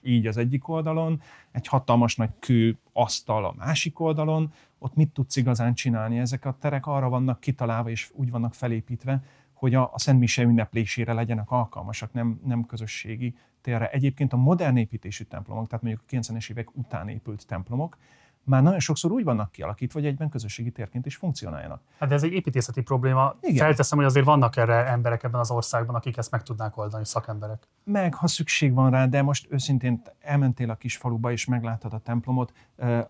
így 0.03 0.27
az 0.27 0.37
egyik 0.37 0.67
oldalon, 0.67 1.21
egy 1.51 1.67
hatalmas 1.67 2.15
nagy 2.15 2.29
kő 2.39 2.77
asztal 2.93 3.45
a 3.45 3.53
másik 3.57 3.99
oldalon, 3.99 4.53
ott 4.77 4.95
mit 4.95 5.09
tudsz 5.09 5.35
igazán 5.35 5.73
csinálni? 5.73 6.19
Ezek 6.19 6.45
a 6.45 6.57
terek 6.59 6.87
arra 6.87 7.09
vannak 7.09 7.39
kitalálva 7.39 7.89
és 7.89 8.11
úgy 8.13 8.31
vannak 8.31 8.53
felépítve, 8.53 9.23
hogy 9.53 9.75
a, 9.75 9.89
a 9.93 9.99
Szent 9.99 10.19
Mise 10.19 10.43
ünneplésére 10.43 11.13
legyenek 11.13 11.51
alkalmasak, 11.51 12.13
nem, 12.13 12.39
nem 12.45 12.65
közösségi 12.65 13.35
térre. 13.61 13.89
Egyébként 13.89 14.33
a 14.33 14.37
modern 14.37 14.77
építésű 14.77 15.23
templomok, 15.23 15.67
tehát 15.67 15.83
mondjuk 15.83 16.03
a 16.07 16.15
90-es 16.15 16.49
évek 16.51 16.75
után 16.75 17.07
épült 17.07 17.47
templomok, 17.47 17.97
már 18.43 18.63
nagyon 18.63 18.79
sokszor 18.79 19.11
úgy 19.11 19.23
vannak 19.23 19.51
kialakítva, 19.51 19.99
hogy 19.99 20.07
egyben 20.07 20.29
közösségi 20.29 20.71
térként 20.71 21.05
is 21.05 21.15
funkcionáljanak. 21.15 21.81
Hát 21.99 22.09
de 22.09 22.15
ez 22.15 22.23
egy 22.23 22.31
építészeti 22.31 22.81
probléma. 22.81 23.35
Igen. 23.41 23.55
Felteszem, 23.55 23.97
hogy 23.97 24.07
azért 24.07 24.25
vannak 24.25 24.55
erre 24.55 24.85
emberek 24.85 25.23
ebben 25.23 25.39
az 25.39 25.51
országban, 25.51 25.95
akik 25.95 26.17
ezt 26.17 26.31
meg 26.31 26.43
tudnák 26.43 26.77
oldani, 26.77 27.05
szakemberek. 27.05 27.67
Meg, 27.83 28.13
ha 28.13 28.27
szükség 28.27 28.73
van 28.73 28.91
rá, 28.91 29.05
de 29.05 29.21
most 29.21 29.47
őszintén 29.49 30.01
elmentél 30.19 30.69
a 30.69 30.75
kisfaluba 30.75 31.31
és 31.31 31.45
meglátod 31.45 31.93
a 31.93 31.99
templomot, 31.99 32.53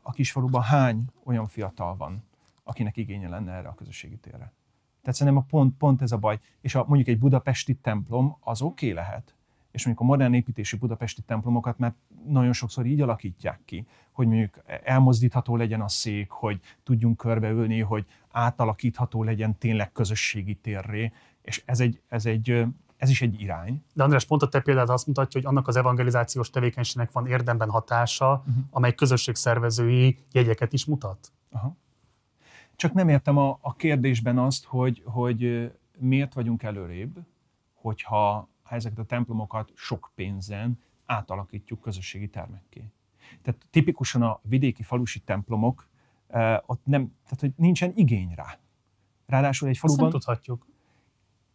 a 0.02 0.12
kisfaluban 0.12 0.62
hány 0.62 1.06
olyan 1.24 1.48
fiatal 1.48 1.96
van, 1.96 2.24
akinek 2.64 2.98
igénye 2.98 3.30
lenne 3.30 3.52
erre 3.52 3.68
a 3.68 3.74
közösségi 3.74 4.18
térre? 4.18 4.54
Tehát 5.02 5.16
szerintem 5.16 5.44
a 5.44 5.46
pont, 5.50 5.78
pont 5.78 6.02
ez 6.02 6.12
a 6.12 6.18
baj. 6.18 6.40
És 6.62 6.76
a, 6.76 6.86
mondjuk 6.88 7.08
egy 7.08 7.20
budapesti 7.20 7.74
templom 7.74 8.38
az 8.40 8.62
oké 8.62 8.92
okay 8.92 9.04
lehet, 9.04 9.36
és 9.72 9.86
mondjuk 9.86 10.08
a 10.08 10.12
modern 10.12 10.34
építésű 10.34 10.78
budapesti 10.78 11.22
templomokat 11.22 11.78
már 11.78 11.94
nagyon 12.28 12.54
sokszor 12.54 12.86
így 12.86 13.02
alakítják 13.02 13.60
ki, 13.66 13.86
hogy 14.12 14.28
mondjuk 14.28 14.60
elmozdítható 14.84 15.56
legyen 15.56 15.82
a 15.82 15.88
szék, 15.88 16.30
hogy 16.30 16.60
tudjunk 16.84 17.18
körbeülni, 17.18 17.80
hogy 17.80 18.06
átalakítható 18.32 19.24
legyen 19.24 19.58
tényleg 19.58 19.92
közösségi 19.92 20.56
térré, 20.56 21.12
és 21.42 21.64
ez, 21.66 21.80
egy, 21.80 22.02
ez, 22.08 22.26
egy, 22.26 22.66
ez 22.98 23.10
is 23.10 23.22
egy 23.22 23.42
irány. 23.42 23.84
De 23.94 24.04
András, 24.04 24.26
pont 24.26 24.42
a 24.42 24.48
te 24.48 24.60
példád 24.60 24.90
azt 24.90 25.08
mutatja, 25.08 25.42
hogy 25.42 25.50
annak 25.50 25.68
az 25.68 25.76
evangelizációs 25.76 26.50
tevékenységnek 26.50 27.12
van 27.12 27.28
érdemben 27.28 27.70
hatása, 27.70 28.44
uh-huh. 28.48 28.64
amely 28.70 28.96
közösségszervezői 28.96 30.18
jegyeket 30.32 30.74
is 30.74 30.86
mutat. 30.86 31.32
Aha. 31.52 31.76
Csak 32.76 32.94
nem 32.94 33.10
értem 33.10 33.38
a, 33.38 33.58
a 33.62 33.76
kérdésben 33.76 34.38
azt, 34.38 34.66
hogy, 34.66 35.02
hogy 35.06 35.72
miért 35.98 36.34
vagyunk 36.34 36.64
előrébb, 36.64 37.20
hogyha 37.74 38.50
ezeket 38.76 39.00
a 39.00 39.06
templomokat 39.06 39.72
sok 39.76 40.12
pénzen 40.16 40.80
átalakítjuk 41.06 41.82
közösségi 41.82 42.28
termekké. 42.28 42.92
Tehát 43.42 43.66
tipikusan 43.70 44.22
a 44.22 44.40
vidéki 44.44 44.84
falusi 44.84 45.20
templomok, 45.20 45.88
ott 46.66 46.82
nem, 46.84 47.14
tehát 47.24 47.40
hogy 47.40 47.54
nincsen 47.56 47.92
igény 47.96 48.34
rá. 48.36 48.58
Ráadásul 49.26 49.70
egy 49.70 49.78
faluban... 49.78 50.06
Ezt 50.06 50.12
nem 50.14 50.22
tudhatjuk. 50.22 50.68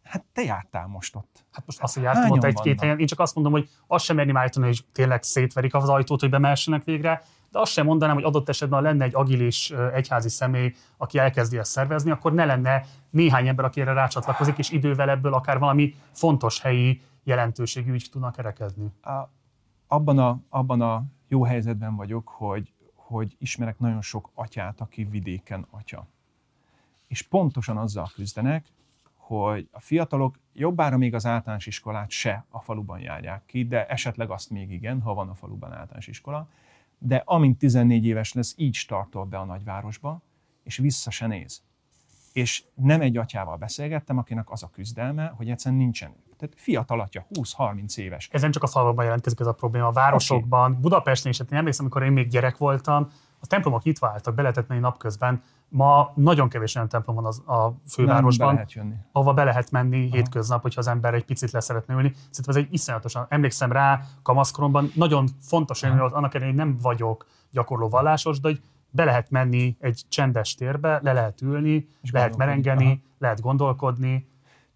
Hát 0.03 0.23
te 0.33 0.41
jártál 0.41 0.87
most 0.87 1.15
ott. 1.15 1.45
Hát 1.51 1.65
most 1.65 1.81
azt, 1.81 1.93
hogy 1.93 2.03
jártam 2.03 2.31
ott 2.31 2.43
egy-két 2.43 2.79
helyen, 2.79 2.99
én 2.99 3.05
csak 3.05 3.19
azt 3.19 3.35
mondom, 3.35 3.53
hogy 3.53 3.69
azt 3.87 4.05
sem 4.05 4.15
merném 4.15 4.37
állítani, 4.37 4.65
hogy 4.65 4.85
tényleg 4.91 5.23
szétverik 5.23 5.73
az 5.73 5.89
ajtót, 5.89 6.19
hogy 6.19 6.29
bemehessenek 6.29 6.83
végre, 6.83 7.23
de 7.55 7.61
azt 7.61 7.71
sem 7.71 7.85
mondanám, 7.85 8.15
hogy 8.15 8.23
adott 8.23 8.49
esetben, 8.49 8.79
ha 8.79 8.85
lenne 8.85 9.03
egy 9.03 9.15
agilis 9.15 9.71
egyházi 9.71 10.29
személy, 10.29 10.73
aki 10.97 11.17
elkezdi 11.17 11.57
ezt 11.57 11.71
szervezni, 11.71 12.11
akkor 12.11 12.33
ne 12.33 12.45
lenne 12.45 12.85
néhány 13.09 13.47
ember, 13.47 13.65
aki 13.65 13.81
erre 13.81 13.93
rácsatlakozik, 13.93 14.57
és 14.57 14.69
idővel 14.69 15.09
ebből 15.09 15.33
akár 15.33 15.59
valami 15.59 15.95
fontos 16.11 16.61
helyi 16.61 17.01
jelentőségű 17.23 17.93
ügy 17.93 18.07
tudnak 18.11 18.35
kerekedni. 18.35 18.91
A, 19.01 19.29
abban, 19.87 20.19
a, 20.19 20.39
abban 20.49 20.81
a 20.81 21.03
jó 21.27 21.43
helyzetben 21.43 21.95
vagyok, 21.95 22.27
hogy, 22.27 22.73
hogy 22.95 23.35
ismerek 23.39 23.79
nagyon 23.79 24.01
sok 24.01 24.29
atyát, 24.33 24.81
aki 24.81 25.03
vidéken 25.03 25.67
atya. 25.69 26.07
És 27.07 27.21
pontosan 27.21 27.77
azzal 27.77 28.09
küzdenek, 28.13 28.65
hogy 29.15 29.67
a 29.71 29.79
fiatalok 29.79 30.39
jobbára 30.53 30.97
még 30.97 31.13
az 31.13 31.25
általános 31.25 31.65
iskolát 31.65 32.09
se 32.09 32.45
a 32.49 32.59
faluban 32.59 32.99
járják 32.99 33.45
ki, 33.45 33.65
de 33.65 33.87
esetleg 33.87 34.29
azt 34.29 34.49
még 34.49 34.71
igen, 34.71 35.01
ha 35.01 35.13
van 35.13 35.29
a 35.29 35.35
faluban 35.35 35.71
általános 35.71 36.07
iskola, 36.07 36.47
de 36.97 37.21
amint 37.25 37.57
14 37.57 38.05
éves 38.05 38.33
lesz, 38.33 38.53
így 38.57 38.73
startol 38.73 39.25
be 39.25 39.37
a 39.37 39.45
nagyvárosba, 39.45 40.21
és 40.63 40.77
vissza 40.77 41.11
se 41.11 41.27
néz. 41.27 41.63
És 42.33 42.63
nem 42.73 43.01
egy 43.01 43.17
atyával 43.17 43.57
beszélgettem, 43.57 44.17
akinek 44.17 44.51
az 44.51 44.63
a 44.63 44.69
küzdelme, 44.69 45.33
hogy 45.35 45.49
egyszerűen 45.49 45.81
nincsen 45.81 46.15
tehát 46.37 46.55
fiatal 46.57 46.99
atya, 46.99 47.25
20-30 47.33 47.97
éves. 47.97 48.29
Ez 48.31 48.41
nem 48.41 48.51
csak 48.51 48.63
a 48.63 48.67
falvakban 48.67 49.03
jelentkezik 49.03 49.39
ez 49.39 49.47
a 49.47 49.53
probléma, 49.53 49.87
a 49.87 49.91
városokban, 49.91 50.69
okay. 50.69 50.81
Budapesten 50.81 51.31
is, 51.31 51.37
hát 51.37 51.51
én 51.51 51.57
emlékszem, 51.57 51.85
amikor 51.85 52.03
én 52.03 52.11
még 52.11 52.27
gyerek 52.27 52.57
voltam, 52.57 53.09
a 53.39 53.47
templomok 53.47 53.83
nyitva 53.83 54.07
álltak, 54.07 54.35
be 54.35 54.41
lehetett 54.41 54.67
menni 54.67 54.81
napközben. 54.81 55.43
Ma 55.75 56.11
nagyon 56.15 56.49
kevés 56.49 56.75
olyan 56.75 56.87
templom 56.87 57.15
van 57.15 57.25
az, 57.25 57.39
a 57.47 57.75
fővárosban, 57.87 58.47
nem, 58.47 58.55
be 58.55 58.61
lehet 58.61 58.73
jönni. 58.73 58.95
ahova 59.11 59.33
be 59.33 59.43
lehet 59.43 59.71
menni 59.71 60.05
Aha. 60.05 60.15
hétköznap, 60.15 60.61
hogyha 60.61 60.79
az 60.79 60.87
ember 60.87 61.13
egy 61.13 61.25
picit 61.25 61.51
leszeretne 61.51 61.93
ülni. 61.93 62.13
Szerintem 62.29 62.55
ez 62.55 62.55
egy 62.55 62.73
iszonyatosan, 62.73 63.25
emlékszem 63.29 63.71
rá, 63.71 64.01
kamaszkoromban 64.23 64.91
nagyon 64.95 65.27
fontos 65.41 65.81
hogy 65.81 65.99
annak 65.99 66.33
ellenére, 66.33 66.45
hogy 66.45 66.55
nem 66.55 66.77
vagyok 66.81 67.27
gyakorló 67.51 67.89
vallásos, 67.89 68.39
de 68.39 68.47
hogy 68.47 68.61
be 68.89 69.03
lehet 69.03 69.29
menni 69.29 69.75
egy 69.79 70.01
csendes 70.09 70.55
térbe, 70.55 70.99
le 71.03 71.13
lehet 71.13 71.41
ülni, 71.41 71.87
és 72.01 72.11
lehet 72.11 72.37
merengeni, 72.37 72.85
Aha. 72.85 72.95
lehet 73.17 73.41
gondolkodni. 73.41 74.27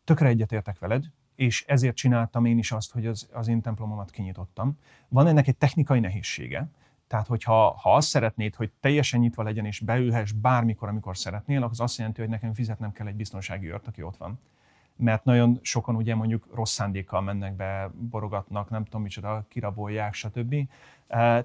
Tökre 0.04 0.28
egyetértek 0.28 0.80
veled, 0.80 1.06
és 1.36 1.64
ezért 1.68 1.96
csináltam 1.96 2.46
én 2.46 2.58
is 2.58 2.72
azt, 2.72 2.92
hogy 2.92 3.06
az, 3.06 3.30
az 3.34 3.48
én 3.48 3.62
templomomat 3.62 4.12
kinyitottam. 4.12 4.78
Van 5.08 5.28
ennek 5.28 5.48
egy 5.48 5.58
technikai 5.58 6.00
nehézsége, 6.00 6.70
tehát 7.10 7.28
hogyha 7.28 7.78
ha 7.82 7.96
azt 7.96 8.08
szeretnéd, 8.08 8.56
hogy 8.56 8.72
teljesen 8.80 9.20
nyitva 9.20 9.44
legyen 9.44 9.66
és 9.66 9.80
beülhess 9.80 10.32
bármikor, 10.32 10.88
amikor 10.90 11.18
szeretnél, 11.18 11.58
akkor 11.58 11.72
az 11.72 11.80
azt 11.80 11.98
jelenti, 11.98 12.22
hogy 12.22 12.30
nekem 12.30 12.54
fizetnem 12.54 12.92
kell 12.92 13.08
egy 13.08 13.16
biztonsági 13.16 13.72
őrt, 13.72 13.88
aki 13.88 14.04
ott 14.04 14.18
van. 14.18 14.40
Mert 14.96 15.24
nagyon 15.24 15.60
sokan 15.62 15.96
ugye 15.96 16.16
mondjuk 16.16 16.48
rossz 16.54 16.74
szándékkal 16.74 17.22
mennek 17.22 17.56
be, 17.56 17.92
borogatnak, 18.10 18.70
nem 18.70 18.84
tudom 18.84 19.02
micsoda, 19.02 19.46
kirabolják, 19.48 20.14
stb. 20.14 20.56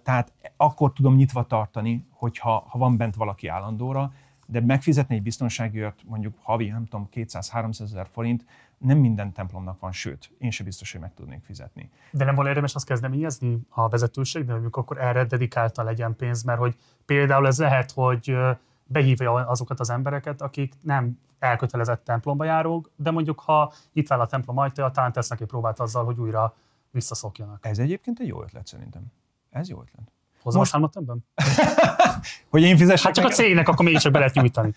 Tehát 0.03 0.33
akkor 0.57 0.93
tudom 0.93 1.15
nyitva 1.15 1.47
tartani, 1.47 2.07
hogyha 2.11 2.65
ha 2.69 2.79
van 2.79 2.97
bent 2.97 3.15
valaki 3.15 3.47
állandóra, 3.47 4.13
de 4.47 4.61
megfizetni 4.61 5.15
egy 5.15 5.23
biztonsági 5.23 5.79
őrt 5.79 6.03
mondjuk 6.07 6.39
havi, 6.43 6.69
nem 6.69 6.85
tudom, 6.85 7.09
200-300 7.13 7.81
ezer 7.81 8.07
forint, 8.13 8.45
nem 8.79 8.99
minden 8.99 9.33
templomnak 9.33 9.81
van, 9.81 9.93
sőt, 9.93 10.31
én 10.39 10.51
sem 10.51 10.67
biztos, 10.67 10.93
hogy 10.93 11.01
meg 11.01 11.15
tudnék 11.15 11.45
fizetni. 11.45 11.91
De 12.11 12.25
nem 12.25 12.35
volna 12.35 12.49
érdemes 12.49 12.75
azt 12.75 12.87
kezdeményezni 12.87 13.59
a 13.69 13.89
vezetőségnél, 13.89 14.57
hogy 14.57 14.69
akkor 14.71 15.01
erre 15.01 15.25
dedikálta 15.25 15.83
legyen 15.83 16.17
pénz, 16.17 16.43
mert 16.43 16.59
hogy 16.59 16.77
például 17.05 17.47
ez 17.47 17.59
lehet, 17.59 17.93
hogy 17.93 18.37
behívja 18.85 19.33
azokat 19.33 19.81
az 19.81 19.91
embereket, 19.91 20.43
akik 20.43 20.75
nem 20.81 21.19
elkötelezett 21.39 22.05
templomba 22.05 22.45
járók, 22.45 22.91
de 22.97 23.11
mondjuk 23.11 23.41
ha 23.41 23.73
itt 23.93 24.11
áll 24.11 24.21
a 24.21 24.27
templom 24.27 24.59
ajtaja, 24.59 24.91
talán 24.91 25.13
tesznek 25.13 25.41
egy 25.41 25.47
próbát 25.47 25.81
azzal, 25.81 26.05
hogy 26.05 26.19
újra 26.19 26.57
visszaszokjanak. 26.91 27.67
Ez 27.67 27.79
egyébként 27.79 28.21
egy 28.21 28.27
jó 28.27 28.43
ötlet 28.43 28.67
szerintem. 28.67 29.03
Ez 29.51 29.69
jó 29.69 29.81
ötlet. 29.81 30.13
Hozom 30.43 30.61
Most... 30.61 30.75
a 30.75 30.91
ebben? 30.95 31.25
hogy 32.51 32.63
én 32.63 32.77
fizessek 32.77 33.05
Hát 33.05 33.15
csak 33.15 33.25
meg... 33.25 33.33
a 33.33 33.37
cégnek 33.37 33.69
akkor 33.69 33.85
mégiscsak 33.85 34.13
be 34.13 34.19
lehet 34.19 34.35
nyújtani. 34.35 34.73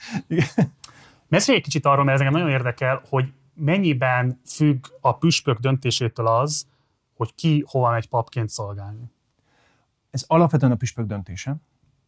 Mesélj 1.27 1.57
egy 1.57 1.63
kicsit 1.63 1.85
arról, 1.85 2.03
mert 2.03 2.19
ez 2.19 2.25
engem 2.25 2.39
nagyon 2.39 2.55
érdekel, 2.55 3.01
hogy 3.09 3.33
mennyiben 3.57 4.41
függ 4.45 4.85
a 5.01 5.17
püspök 5.17 5.57
döntésétől 5.59 6.27
az, 6.27 6.67
hogy 7.13 7.33
ki 7.35 7.63
hova 7.67 7.91
megy 7.91 8.09
papként 8.09 8.49
szolgálni? 8.49 9.11
Ez 10.09 10.23
alapvetően 10.27 10.71
a 10.71 10.75
püspök 10.75 11.05
döntése. 11.05 11.57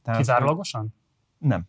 Tehát, 0.03 0.19
Kizárólagosan? 0.19 0.93
Nem. 1.37 1.63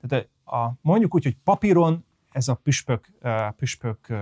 Tehát 0.00 0.28
a, 0.44 0.72
mondjuk 0.80 1.14
úgy, 1.14 1.22
hogy 1.22 1.36
papíron 1.44 2.04
ez 2.30 2.48
a 2.48 2.54
püspök, 2.54 3.08
a 3.20 3.50
püspök 3.50 4.12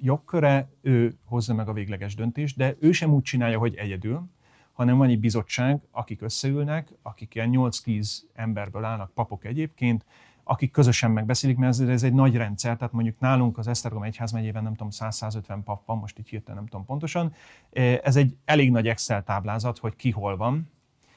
jogköre, 0.00 0.70
ő 0.80 1.18
hozza 1.24 1.54
meg 1.54 1.68
a 1.68 1.72
végleges 1.72 2.14
döntést, 2.14 2.56
de 2.56 2.76
ő 2.80 2.92
sem 2.92 3.12
úgy 3.12 3.22
csinálja, 3.22 3.58
hogy 3.58 3.74
egyedül, 3.74 4.30
hanem 4.72 4.96
van 4.96 5.08
egy 5.08 5.20
bizottság, 5.20 5.80
akik 5.90 6.22
összeülnek, 6.22 6.94
akik 7.02 7.34
ilyen 7.34 7.50
8-10 7.52 8.18
emberből 8.34 8.84
állnak, 8.84 9.10
papok 9.14 9.44
egyébként, 9.44 10.04
akik 10.48 10.70
közösen 10.70 11.10
megbeszélik, 11.10 11.56
mert 11.56 11.80
ez, 11.80 11.88
ez 11.88 12.02
egy 12.02 12.12
nagy 12.12 12.36
rendszer, 12.36 12.76
tehát 12.76 12.92
mondjuk 12.92 13.18
nálunk 13.18 13.58
az 13.58 13.66
Esztergom 13.66 14.02
egyházmegyében 14.02 14.62
nem 14.62 14.74
tudom, 14.74 14.88
100-150 14.92 15.58
pap 15.64 15.86
van, 15.86 15.98
most 15.98 16.18
így 16.18 16.28
hirtelen 16.28 16.56
nem 16.56 16.66
tudom 16.66 16.86
pontosan. 16.86 17.34
Ez 18.02 18.16
egy 18.16 18.36
elég 18.44 18.70
nagy 18.70 18.88
Excel 18.88 19.22
táblázat, 19.22 19.78
hogy 19.78 19.96
ki 19.96 20.10
hol 20.10 20.36
van, 20.36 20.70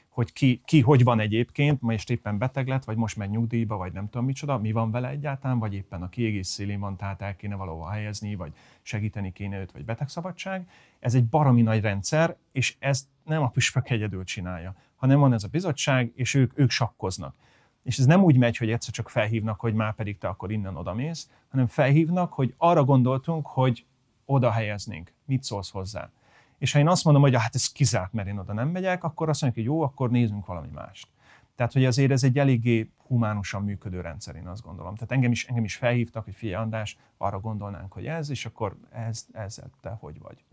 hogy 0.08 0.32
ki, 0.32 0.60
ki 0.64 0.80
hogy 0.80 1.04
van 1.04 1.20
egyébként, 1.20 1.80
most 1.80 2.10
éppen 2.10 2.38
beteg 2.38 2.68
lett, 2.68 2.84
vagy 2.84 2.96
most 2.96 3.16
megy 3.16 3.30
nyugdíjba, 3.30 3.76
vagy 3.76 3.92
nem 3.92 4.08
tudom 4.08 4.26
micsoda, 4.26 4.58
mi 4.58 4.72
van 4.72 4.90
vele 4.90 5.08
egyáltalán, 5.08 5.58
vagy 5.58 5.74
éppen 5.74 6.02
a 6.02 6.08
kiegészítőlén 6.08 6.80
van, 6.80 6.96
tehát 6.96 7.22
el 7.22 7.36
kéne 7.36 7.54
valahol 7.54 7.88
helyezni, 7.88 8.34
vagy 8.34 8.52
segíteni 8.82 9.32
kéne 9.32 9.60
őt, 9.60 9.72
vagy 9.72 9.84
betegszabadság. 9.84 10.68
Ez 10.98 11.14
egy 11.14 11.24
baromi 11.24 11.62
nagy 11.62 11.80
rendszer, 11.80 12.36
és 12.52 12.76
ezt 12.78 13.06
nem 13.24 13.42
a 13.42 13.48
püspök 13.48 13.90
egyedül 13.90 14.24
csinálja, 14.24 14.74
hanem 14.96 15.18
van 15.18 15.32
ez 15.32 15.44
a 15.44 15.48
bizottság, 15.48 16.12
és 16.14 16.34
ők, 16.34 16.58
ők 16.58 16.70
sakkoznak. 16.70 17.34
És 17.82 17.98
ez 17.98 18.06
nem 18.06 18.22
úgy 18.22 18.36
megy, 18.36 18.56
hogy 18.56 18.70
egyszer 18.70 18.92
csak 18.92 19.08
felhívnak, 19.08 19.60
hogy 19.60 19.74
már 19.74 19.94
pedig 19.94 20.18
te 20.18 20.28
akkor 20.28 20.50
innen 20.50 20.76
oda 20.76 20.94
mész, 20.94 21.30
hanem 21.50 21.66
felhívnak, 21.66 22.32
hogy 22.32 22.54
arra 22.56 22.84
gondoltunk, 22.84 23.46
hogy 23.46 23.84
oda 24.24 24.50
helyeznénk. 24.50 25.12
Mit 25.24 25.42
szólsz 25.42 25.70
hozzá? 25.70 26.10
És 26.58 26.72
ha 26.72 26.78
én 26.78 26.88
azt 26.88 27.04
mondom, 27.04 27.22
hogy 27.22 27.34
hát 27.34 27.54
ez 27.54 27.72
kizárt, 27.72 28.12
mert 28.12 28.28
én 28.28 28.38
oda 28.38 28.52
nem 28.52 28.68
megyek, 28.68 29.04
akkor 29.04 29.28
azt 29.28 29.42
mondjuk, 29.42 29.66
hogy 29.66 29.74
jó, 29.74 29.82
akkor 29.82 30.10
nézzünk 30.10 30.46
valami 30.46 30.68
mást. 30.72 31.08
Tehát, 31.54 31.72
hogy 31.72 31.84
azért 31.84 32.10
ez 32.10 32.24
egy 32.24 32.38
eléggé 32.38 32.90
humánusan 33.06 33.62
működő 33.62 34.00
rendszer, 34.00 34.36
én 34.36 34.46
azt 34.46 34.62
gondolom. 34.62 34.94
Tehát 34.94 35.12
engem 35.12 35.30
is, 35.30 35.46
engem 35.46 35.64
is 35.64 35.76
felhívtak, 35.76 36.24
hogy 36.24 36.34
figyelj 36.34 36.62
András, 36.62 36.98
arra 37.16 37.40
gondolnánk, 37.40 37.92
hogy 37.92 38.06
ez, 38.06 38.30
és 38.30 38.46
akkor 38.46 38.76
ez, 38.90 39.26
ez 39.32 39.60
te 39.80 39.96
hogy 40.00 40.20
vagy. 40.20 40.44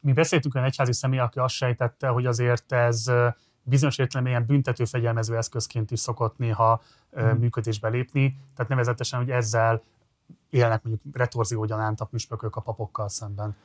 Mi 0.00 0.12
beszéltünk 0.12 0.54
olyan 0.54 0.66
egyházi 0.66 0.92
személy, 0.92 1.18
aki 1.18 1.38
azt 1.38 1.54
sejtette, 1.54 2.08
hogy 2.08 2.26
azért 2.26 2.72
ez 2.72 3.10
bizonyos 3.62 3.98
értelemben 3.98 4.32
ilyen 4.32 4.46
büntető 4.46 4.84
fegyelmező 4.84 5.36
eszközként 5.36 5.90
is 5.90 6.00
szokott 6.00 6.38
néha 6.38 6.82
hmm. 7.12 7.38
működésbe 7.38 7.88
lépni, 7.88 8.38
tehát 8.54 8.70
nevezetesen, 8.70 9.18
hogy 9.18 9.30
ezzel 9.30 9.82
élnek 10.50 10.82
mondjuk 10.82 11.16
retorzió 11.16 11.64
gyanánt 11.64 12.00
a 12.00 12.04
püspökök 12.04 12.56
a 12.56 12.60
papokkal 12.60 13.08
szemben. 13.08 13.56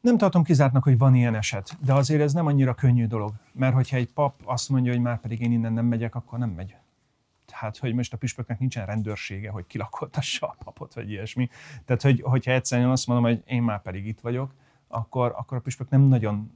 Nem 0.00 0.18
tartom 0.18 0.42
kizártnak, 0.42 0.82
hogy 0.82 0.98
van 0.98 1.14
ilyen 1.14 1.34
eset, 1.34 1.76
de 1.84 1.92
azért 1.92 2.20
ez 2.20 2.32
nem 2.32 2.46
annyira 2.46 2.74
könnyű 2.74 3.06
dolog. 3.06 3.32
Mert 3.52 3.74
hogyha 3.74 3.96
egy 3.96 4.12
pap 4.12 4.34
azt 4.44 4.68
mondja, 4.68 4.92
hogy 4.92 5.00
már 5.00 5.20
pedig 5.20 5.40
én 5.40 5.52
innen 5.52 5.72
nem 5.72 5.86
megyek, 5.86 6.14
akkor 6.14 6.38
nem 6.38 6.50
megy. 6.50 6.74
Tehát, 7.46 7.78
hogy 7.78 7.94
most 7.94 8.12
a 8.12 8.16
püspöknek 8.16 8.58
nincsen 8.58 8.86
rendőrsége, 8.86 9.50
hogy 9.50 9.66
kilakoltassa 9.66 10.46
a 10.46 10.56
papot, 10.64 10.94
vagy 10.94 11.10
ilyesmi. 11.10 11.48
Tehát, 11.84 12.02
hogy, 12.02 12.20
hogyha 12.24 12.52
egyszerűen 12.52 12.90
azt 12.90 13.06
mondom, 13.06 13.24
hogy 13.24 13.42
én 13.46 13.62
már 13.62 13.82
pedig 13.82 14.06
itt 14.06 14.20
vagyok, 14.20 14.54
akkor, 14.88 15.34
akkor 15.36 15.56
a 15.56 15.60
püspök 15.60 15.88
nem 15.88 16.00
nagyon... 16.00 16.52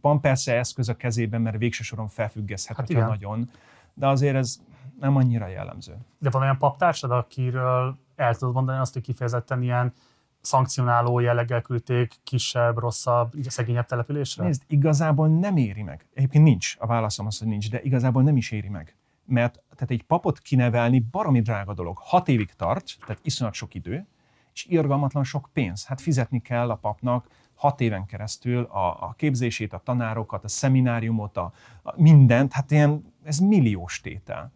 Van 0.00 0.20
persze 0.20 0.58
eszköz 0.58 0.88
a 0.88 0.96
kezében, 0.96 1.40
mert 1.40 1.58
végső 1.58 1.82
soron 1.82 2.08
felfüggeszthet, 2.08 2.76
hát 2.76 2.86
hogyha 2.86 3.08
nagyon, 3.08 3.50
de 3.94 4.06
azért 4.06 4.36
ez 4.36 4.60
nem 5.00 5.16
annyira 5.16 5.46
jellemző. 5.46 5.96
De 6.18 6.30
van 6.30 6.42
olyan 6.42 6.58
paptársad, 6.58 7.10
akiről 7.10 7.98
el 8.16 8.34
tudod 8.34 8.54
mondani 8.54 8.78
azt, 8.78 8.92
hogy 8.92 9.02
kifejezetten 9.02 9.62
ilyen 9.62 9.92
szankcionáló 10.40 11.18
jelleggel 11.18 11.60
küldték 11.60 12.14
kisebb, 12.24 12.78
rosszabb, 12.78 13.32
szegényebb 13.46 13.86
településre? 13.86 14.44
Nézd, 14.44 14.62
igazából 14.66 15.28
nem 15.28 15.56
éri 15.56 15.82
meg. 15.82 16.06
Egyébként 16.14 16.44
nincs, 16.44 16.76
a 16.78 16.86
válaszom 16.86 17.26
az, 17.26 17.38
hogy 17.38 17.48
nincs, 17.48 17.70
de 17.70 17.82
igazából 17.82 18.22
nem 18.22 18.36
is 18.36 18.50
éri 18.50 18.68
meg. 18.68 18.96
Mert 19.24 19.52
tehát 19.74 19.90
egy 19.90 20.02
papot 20.02 20.38
kinevelni 20.38 21.00
baromi 21.10 21.40
drága 21.40 21.74
dolog. 21.74 21.98
Hat 22.00 22.28
évig 22.28 22.52
tart, 22.52 22.96
tehát 23.06 23.20
iszonyat 23.24 23.54
sok 23.54 23.74
idő, 23.74 24.06
és 24.52 24.64
irgalmatlan 24.64 25.24
sok 25.24 25.48
pénz. 25.52 25.86
Hát 25.86 26.00
fizetni 26.00 26.40
kell 26.40 26.70
a 26.70 26.76
papnak 26.76 27.26
hat 27.62 27.80
éven 27.80 28.06
keresztül 28.06 28.62
a, 28.62 28.86
a 28.86 29.14
képzését, 29.16 29.72
a 29.72 29.80
tanárokat, 29.84 30.44
a 30.44 30.48
szemináriumot, 30.48 31.36
a, 31.36 31.52
a 31.82 31.92
mindent, 31.96 32.52
hát 32.52 32.70
ilyen, 32.70 33.14
ez 33.22 33.38
milliós 33.38 34.00
tétel. 34.00 34.52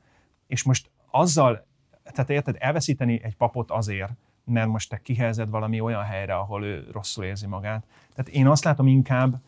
És 0.46 0.62
most 0.62 0.90
azzal, 1.10 1.66
tehát 2.02 2.30
érted, 2.30 2.56
elveszíteni 2.58 3.20
egy 3.22 3.36
papot 3.36 3.70
azért, 3.70 4.12
mert 4.44 4.68
most 4.68 4.88
te 4.88 4.98
kihelyezed 4.98 5.50
valami 5.50 5.80
olyan 5.80 6.02
helyre, 6.02 6.34
ahol 6.34 6.64
ő 6.64 6.88
rosszul 6.92 7.24
érzi 7.24 7.46
magát. 7.46 7.84
Tehát 8.14 8.30
én 8.30 8.46
azt 8.46 8.64
látom 8.64 8.86
inkább 8.86 9.40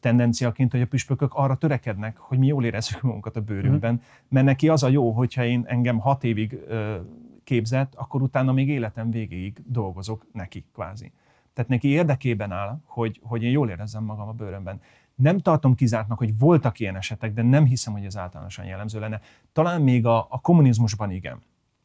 tendenciaként, 0.00 0.70
hogy 0.70 0.80
a 0.80 0.86
püspökök 0.86 1.34
arra 1.34 1.54
törekednek, 1.56 2.16
hogy 2.16 2.38
mi 2.38 2.46
jól 2.46 2.64
érezzük 2.64 3.02
magunkat 3.02 3.36
a 3.36 3.40
bőrünkben, 3.40 3.92
mm. 3.92 3.98
mert 4.28 4.46
neki 4.46 4.68
az 4.68 4.82
a 4.82 4.88
jó, 4.88 5.10
hogyha 5.10 5.44
én 5.44 5.64
engem 5.66 5.98
hat 5.98 6.24
évig 6.24 6.52
ö, 6.66 6.96
képzett, 7.44 7.94
akkor 7.94 8.22
utána 8.22 8.52
még 8.52 8.68
életem 8.68 9.10
végéig 9.10 9.62
dolgozok 9.66 10.26
neki 10.32 10.64
kvázi. 10.72 11.12
Tehát 11.56 11.70
neki 11.70 11.88
érdekében 11.88 12.52
áll, 12.52 12.78
hogy, 12.84 13.20
hogy 13.22 13.42
én 13.42 13.50
jól 13.50 13.70
érezzem 13.70 14.04
magam 14.04 14.28
a 14.28 14.32
bőrömben. 14.32 14.80
Nem 15.14 15.38
tartom 15.38 15.74
kizártnak, 15.74 16.18
hogy 16.18 16.38
voltak 16.38 16.78
ilyen 16.78 16.96
esetek, 16.96 17.32
de 17.32 17.42
nem 17.42 17.64
hiszem, 17.64 17.92
hogy 17.92 18.04
ez 18.04 18.16
általánosan 18.16 18.64
jellemző 18.64 19.00
lenne. 19.00 19.20
Talán 19.52 19.82
még 19.82 20.06
a, 20.06 20.26
a 20.30 20.40
kommunizmusban 20.40 21.10
igen. 21.10 21.42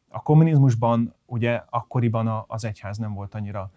A 0.08 0.22
kommunizmusban 0.22 1.14
ugye 1.26 1.62
akkoriban 1.70 2.44
az 2.46 2.64
egyház 2.64 2.98
nem 2.98 3.14
volt 3.14 3.34
annyira 3.34 3.70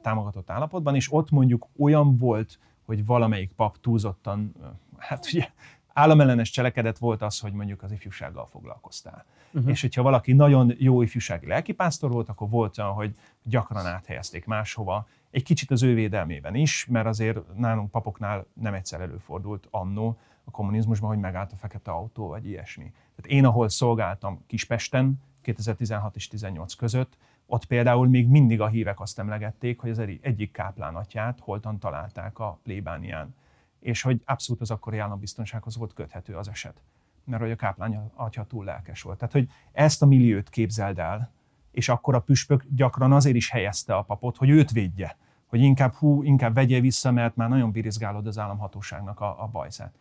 támogatott 0.00 0.50
állapotban, 0.50 0.94
és 0.94 1.12
ott 1.12 1.30
mondjuk 1.30 1.66
olyan 1.78 2.16
volt, 2.16 2.58
hogy 2.84 3.06
valamelyik 3.06 3.52
pap 3.52 3.80
túlzottan, 3.80 4.54
hát 4.98 5.26
ugye 5.32 5.48
államellenes 5.92 6.50
cselekedet 6.50 6.98
volt 6.98 7.22
az, 7.22 7.38
hogy 7.38 7.52
mondjuk 7.52 7.82
az 7.82 7.92
ifjúsággal 7.92 8.46
foglalkoztál. 8.46 9.24
Uh-huh. 9.52 9.70
És 9.70 9.80
hogyha 9.80 10.02
valaki 10.02 10.32
nagyon 10.32 10.74
jó 10.78 11.02
ifjúsági 11.02 11.46
lelkipásztor 11.46 12.10
volt, 12.10 12.28
akkor 12.28 12.48
volt 12.48 12.78
olyan, 12.78 12.92
hogy 12.92 13.14
gyakran 13.42 13.86
áthelyezték 13.86 14.44
máshova, 14.44 15.06
egy 15.30 15.42
kicsit 15.42 15.70
az 15.70 15.82
ő 15.82 15.94
védelmében 15.94 16.54
is, 16.54 16.86
mert 16.86 17.06
azért 17.06 17.56
nálunk 17.56 17.90
papoknál 17.90 18.46
nem 18.54 18.74
egyszer 18.74 19.00
előfordult 19.00 19.68
annó 19.70 20.18
a 20.44 20.50
kommunizmusban, 20.50 21.08
hogy 21.08 21.18
megállt 21.18 21.52
a 21.52 21.56
fekete 21.56 21.90
autó, 21.90 22.28
vagy 22.28 22.46
ilyesmi. 22.46 22.92
Tehát 23.16 23.30
én, 23.30 23.44
ahol 23.44 23.68
szolgáltam 23.68 24.44
Kispesten, 24.46 25.20
2016 25.42 26.16
és 26.16 26.28
18 26.28 26.74
között, 26.74 27.16
ott 27.46 27.64
például 27.64 28.08
még 28.08 28.28
mindig 28.28 28.60
a 28.60 28.66
hívek 28.66 29.00
azt 29.00 29.18
emlegették, 29.18 29.80
hogy 29.80 29.90
az 29.90 29.98
egyik 30.20 30.52
káplánatját 30.52 31.38
holtan 31.40 31.78
találták 31.78 32.38
a 32.38 32.58
plébánián, 32.62 33.34
és 33.82 34.02
hogy 34.02 34.22
abszolút 34.24 34.60
az 34.60 34.70
akkori 34.70 34.98
állambiztonsághoz 34.98 35.76
volt 35.76 35.92
köthető 35.92 36.36
az 36.36 36.48
eset, 36.48 36.82
mert 37.24 37.42
hogy 37.42 37.50
a 37.50 37.56
káplán 37.56 38.12
atya 38.14 38.44
túl 38.44 38.64
lelkes 38.64 39.02
volt. 39.02 39.18
Tehát, 39.18 39.32
hogy 39.32 39.48
ezt 39.72 40.02
a 40.02 40.06
milliót 40.06 40.48
képzeld 40.48 40.98
el, 40.98 41.32
és 41.70 41.88
akkor 41.88 42.14
a 42.14 42.20
püspök 42.20 42.64
gyakran 42.74 43.12
azért 43.12 43.36
is 43.36 43.50
helyezte 43.50 43.94
a 43.94 44.02
papot, 44.02 44.36
hogy 44.36 44.50
őt 44.50 44.70
védje, 44.70 45.16
hogy 45.46 45.60
inkább 45.60 45.94
hú, 45.94 46.22
inkább 46.22 46.54
vegye 46.54 46.80
vissza, 46.80 47.10
mert 47.10 47.36
már 47.36 47.48
nagyon 47.48 47.70
birizgálod 47.70 48.26
az 48.26 48.38
államhatóságnak 48.38 49.20
a, 49.20 49.42
a 49.42 49.46
bajszát 49.46 49.92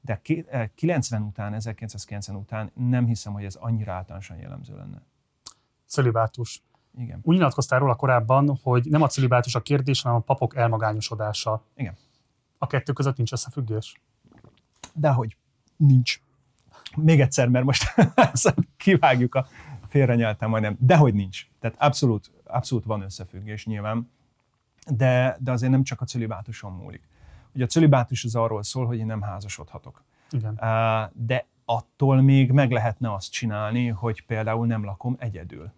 de 0.00 0.20
90 0.74 1.20
eh, 1.20 1.26
után, 1.26 1.54
1990 1.54 2.36
után 2.36 2.70
nem 2.74 3.06
hiszem, 3.06 3.32
hogy 3.32 3.44
ez 3.44 3.54
annyira 3.54 3.92
általánosan 3.92 4.36
jellemző 4.36 4.76
lenne. 4.76 5.02
Cölibátus. 5.86 6.62
Igen. 6.98 7.20
Úgy 7.22 7.36
nyilatkoztál 7.36 7.78
róla 7.78 7.94
korábban, 7.94 8.58
hogy 8.62 8.86
nem 8.86 9.02
a 9.02 9.06
cölibátus 9.06 9.54
a 9.54 9.60
kérdés, 9.60 10.02
hanem 10.02 10.18
a 10.18 10.22
papok 10.22 10.56
elmagányosodása. 10.56 11.62
Igen. 11.74 11.96
A 12.58 12.66
kettő 12.66 12.92
között 12.92 13.16
nincs 13.16 13.32
összefüggés? 13.32 14.00
Dehogy 14.94 15.36
nincs. 15.76 16.20
Még 16.96 17.20
egyszer, 17.20 17.48
mert 17.48 17.64
most 17.64 17.94
kivágjuk 18.76 19.34
a 19.34 19.46
félrenyeltem 19.88 20.50
majdnem. 20.50 20.76
Dehogy 20.80 21.14
nincs. 21.14 21.46
Tehát 21.60 21.76
abszolút, 21.80 22.30
abszolút 22.44 22.84
van 22.84 23.02
összefüggés 23.02 23.66
nyilván, 23.66 24.10
de, 24.86 25.36
de 25.40 25.52
azért 25.52 25.72
nem 25.72 25.82
csak 25.82 26.00
a 26.00 26.04
cölibátuson 26.04 26.72
múlik. 26.72 27.08
Ugye 27.54 27.64
a 27.64 27.66
cölibátus 27.66 28.24
az 28.24 28.34
arról 28.34 28.62
szól, 28.62 28.86
hogy 28.86 28.98
én 28.98 29.06
nem 29.06 29.22
házasodhatok. 29.22 30.02
Igen. 30.30 30.54
De 31.12 31.46
attól 31.64 32.20
még 32.20 32.52
meg 32.52 32.70
lehetne 32.70 33.12
azt 33.14 33.32
csinálni, 33.32 33.88
hogy 33.88 34.26
például 34.26 34.66
nem 34.66 34.84
lakom 34.84 35.16
egyedül. 35.18 35.72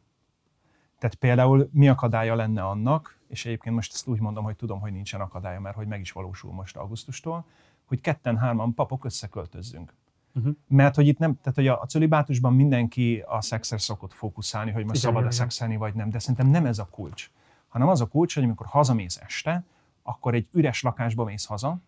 Tehát 1.01 1.17
például 1.17 1.69
mi 1.73 1.89
akadálya 1.89 2.35
lenne 2.35 2.63
annak, 2.63 3.19
és 3.29 3.47
egyébként 3.47 3.75
most 3.75 3.93
ezt 3.93 4.07
úgy 4.07 4.21
mondom, 4.21 4.45
hogy 4.45 4.57
tudom, 4.57 4.81
hogy 4.81 4.93
nincsen 4.93 5.21
akadálya, 5.21 5.61
mert 5.61 5.77
hogy 5.77 5.87
meg 5.87 6.01
is 6.01 6.13
valósul 6.13 6.53
most 6.53 6.77
augusztustól, 6.77 7.45
hogy 7.85 8.01
ketten-hárman 8.01 8.75
papok 8.75 9.05
összeköltözzünk. 9.05 9.95
Uh-huh. 10.35 10.55
Mert 10.67 10.95
hogy 10.95 11.07
itt 11.07 11.19
nem, 11.19 11.39
tehát 11.41 11.55
hogy 11.55 11.67
a, 11.67 11.81
a 11.81 11.87
cölibátusban 11.87 12.55
mindenki 12.55 13.25
a 13.27 13.41
szexre 13.41 13.79
szokott 13.79 14.13
fókuszálni, 14.13 14.71
hogy 14.71 14.85
most 14.85 15.01
szabad-e 15.01 15.31
szexelni 15.31 15.77
vagy 15.77 15.95
nem, 15.95 16.11
de 16.11 16.19
szerintem 16.19 16.47
nem 16.47 16.67
ez 16.67 16.79
a 16.79 16.89
kulcs. 16.91 17.31
Hanem 17.69 17.89
az 17.89 18.01
a 18.01 18.07
kulcs, 18.07 18.35
hogy 18.35 18.45
amikor 18.45 18.67
hazamész 18.67 19.21
este, 19.27 19.65
akkor 20.03 20.35
egy 20.35 20.49
üres 20.53 20.83
lakásba 20.83 21.25
mész 21.25 21.45
haza, 21.45 21.79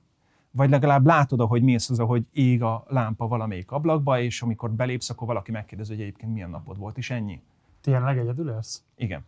vagy 0.51 0.71
legalább 0.71 1.07
látod, 1.07 1.41
ahogy 1.41 1.63
mész 1.63 1.89
haza, 1.89 2.05
hogy 2.05 2.27
ég 2.33 2.63
a 2.63 2.85
lámpa 2.89 3.29
valamelyik 3.29 3.71
ablakba, 3.71 4.21
és 4.21 4.43
amikor 4.43 4.71
belépsz, 4.71 5.11
akkor 5.11 5.27
valaki 5.27 5.51
megkérdezi, 5.51 5.93
hogy 5.93 6.03
egyébként 6.03 6.33
milyen 6.33 6.51
napod 6.51 6.79
volt, 6.79 6.99
és 6.99 7.11
ennyi. 7.11 7.41
Tényleg 7.83 8.19
egyedül 8.19 8.51
élsz? 8.51 8.83
Igen. 8.97 9.25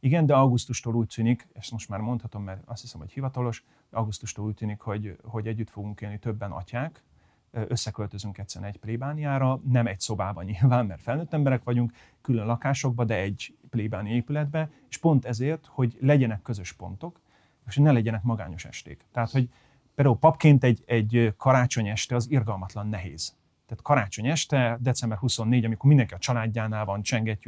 Igen, 0.00 0.26
de 0.26 0.34
augusztustól 0.34 0.94
úgy 0.94 1.06
tűnik, 1.14 1.48
ezt 1.52 1.70
most 1.70 1.88
már 1.88 2.00
mondhatom, 2.00 2.42
mert 2.42 2.62
azt 2.64 2.80
hiszem, 2.80 3.00
hogy 3.00 3.12
hivatalos, 3.12 3.64
augusztustól 3.90 4.44
úgy 4.44 4.54
tűnik, 4.54 4.80
hogy, 4.80 5.16
hogy 5.22 5.46
együtt 5.46 5.70
fogunk 5.70 6.00
élni 6.00 6.18
többen 6.18 6.50
atyák, 6.50 7.02
összeköltözünk 7.50 8.38
egyszerűen 8.38 8.70
egy 8.70 8.78
plébániára, 8.78 9.60
nem 9.68 9.86
egy 9.86 10.00
szobában 10.00 10.44
nyilván, 10.60 10.86
mert 10.86 11.02
felnőtt 11.02 11.32
emberek 11.32 11.64
vagyunk, 11.64 11.92
külön 12.20 12.46
lakásokba, 12.46 13.04
de 13.04 13.16
egy 13.16 13.56
plébáni 13.70 14.10
épületbe, 14.10 14.70
és 14.88 14.98
pont 14.98 15.24
ezért, 15.24 15.66
hogy 15.66 15.96
legyenek 16.00 16.42
közös 16.42 16.72
pontok, 16.72 17.20
és 17.66 17.76
ne 17.76 17.92
legyenek 17.92 18.22
magányos 18.22 18.64
esték. 18.64 19.04
Tehát, 19.12 19.30
hogy 19.30 19.48
például 19.94 20.18
papként 20.18 20.64
egy, 20.64 20.82
egy 20.86 21.34
karácsony 21.36 21.88
este 21.88 22.14
az 22.14 22.30
irgalmatlan 22.30 22.88
nehéz. 22.88 23.36
Tehát 23.74 23.98
karácsony 23.98 24.26
este, 24.26 24.78
december 24.80 25.18
24, 25.18 25.64
amikor 25.64 25.88
mindenki 25.88 26.14
a 26.14 26.18
családjánál 26.18 26.84
van, 26.84 27.02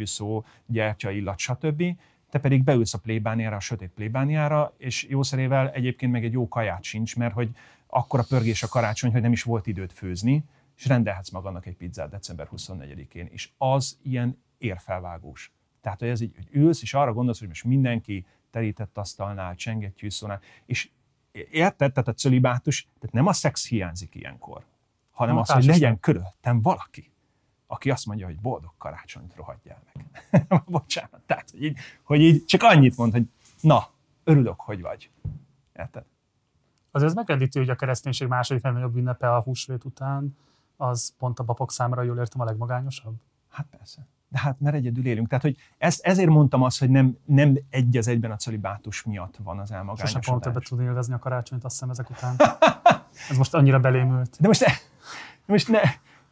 szó, 0.04 0.44
gyertya, 0.66 1.10
illat, 1.10 1.38
stb., 1.38 1.82
te 2.30 2.38
pedig 2.38 2.64
beülsz 2.64 2.94
a 2.94 2.98
plébániára, 2.98 3.56
a 3.56 3.60
sötét 3.60 3.90
plébániára, 3.90 4.74
és 4.78 5.06
jószerével 5.08 5.70
egyébként 5.70 6.12
meg 6.12 6.24
egy 6.24 6.32
jó 6.32 6.48
kaját 6.48 6.82
sincs, 6.82 7.16
mert 7.16 7.34
hogy 7.34 7.50
akkora 7.86 8.22
pörgés 8.28 8.62
a 8.62 8.68
karácsony, 8.68 9.12
hogy 9.12 9.20
nem 9.20 9.32
is 9.32 9.42
volt 9.42 9.66
időt 9.66 9.92
főzni, 9.92 10.44
és 10.76 10.86
rendelhetsz 10.86 11.30
magadnak 11.30 11.66
egy 11.66 11.76
pizzát 11.76 12.10
december 12.10 12.48
24-én, 12.56 13.28
és 13.30 13.50
az 13.58 13.98
ilyen 14.02 14.42
érfelvágós. 14.58 15.52
Tehát, 15.80 15.98
hogy 15.98 16.08
ez 16.08 16.20
így, 16.20 16.34
hogy 16.34 16.48
ülsz, 16.50 16.82
és 16.82 16.94
arra 16.94 17.12
gondolsz, 17.12 17.38
hogy 17.38 17.48
most 17.48 17.64
mindenki 17.64 18.26
terített 18.50 18.98
asztalnál, 18.98 19.54
csengettyűszónál, 19.54 20.40
és 20.64 20.90
érted, 21.50 21.92
tehát 21.92 22.08
a 22.08 22.12
cölibátus, 22.12 22.82
tehát 22.82 23.14
nem 23.14 23.26
a 23.26 23.32
szex 23.32 23.68
hiányzik 23.68 24.14
ilyenkor, 24.14 24.64
hanem 25.16 25.34
Na, 25.34 25.40
az, 25.40 25.50
hogy 25.50 25.64
legyen 25.64 26.00
körülöttem 26.00 26.62
valaki, 26.62 27.12
aki 27.66 27.90
azt 27.90 28.06
mondja, 28.06 28.26
hogy 28.26 28.40
boldog 28.40 28.72
karácsonyt 28.78 29.34
rohadjál 29.34 29.82
meg. 29.92 30.46
Bocsánat, 30.66 31.20
tehát, 31.26 31.50
hogy 31.50 31.62
így, 31.62 31.78
hogy 32.02 32.20
így 32.20 32.44
csak 32.44 32.62
annyit 32.62 32.96
mond, 32.96 33.12
hogy 33.12 33.28
na, 33.60 33.86
örülök, 34.24 34.60
hogy 34.60 34.80
vagy. 34.80 35.10
Érted? 35.72 36.04
Azért 36.90 37.10
ez 37.10 37.16
megrendítő, 37.16 37.60
hogy 37.60 37.70
a 37.70 37.74
kereszténység 37.74 38.28
második 38.28 38.62
legnagyobb 38.62 38.96
ünnepe 38.96 39.34
a 39.34 39.40
húsvét 39.40 39.84
után, 39.84 40.36
az 40.76 41.14
pont 41.18 41.38
a 41.38 41.44
papok 41.44 41.72
számára, 41.72 42.02
jól 42.02 42.18
értem, 42.18 42.40
a 42.40 42.44
legmagányosabb? 42.44 43.14
Hát 43.48 43.66
persze. 43.70 44.06
De 44.28 44.38
hát 44.38 44.60
mert 44.60 44.76
egyedül 44.76 45.06
élünk. 45.06 45.28
Tehát, 45.28 45.44
hogy 45.44 45.56
ezt, 45.78 46.04
ezért 46.04 46.28
mondtam 46.28 46.62
azt, 46.62 46.78
hogy 46.78 46.90
nem, 46.90 47.16
nem 47.24 47.58
egy 47.70 47.96
az 47.96 48.08
egyben 48.08 48.30
a 48.30 48.36
cölibátus 48.36 49.02
miatt 49.02 49.36
van 49.36 49.58
az 49.58 49.70
elmagányosodás. 49.70 50.10
Sosem 50.10 50.22
fogom 50.22 50.40
többet 50.40 50.68
tudni 50.68 50.84
élvezni 50.84 51.14
a 51.14 51.18
karácsonyt, 51.18 51.64
azt 51.64 51.74
hiszem 51.74 51.90
ezek 51.90 52.10
után. 52.10 52.36
Ez 53.30 53.36
most 53.36 53.54
annyira 53.54 53.80
belémült. 53.80 54.36
De 54.40 54.46
most, 54.46 54.66
ne, 54.66 54.72
most 55.46 55.68
ne, 55.68 55.80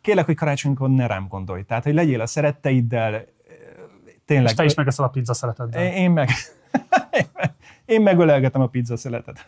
kérlek, 0.01 0.25
hogy 0.25 0.35
karácsonykor 0.35 0.91
ne 0.91 1.07
rám 1.07 1.29
gondolj. 1.29 1.63
Tehát, 1.63 1.85
hogy 1.85 1.95
legyél 1.95 2.21
a 2.21 2.27
szeretteiddel, 2.27 3.25
tényleg. 4.25 4.49
És 4.49 4.55
te 4.55 4.65
is 4.65 4.75
megeszed 4.75 5.05
a 5.05 5.09
pizza 5.09 5.35
szereteddel. 5.35 5.93
Én 5.93 6.11
meg, 6.11 6.29
én 7.95 8.03
megölelgetem 8.03 8.61
a 8.61 8.67
pizza 8.67 8.97
szeretet. 8.97 9.47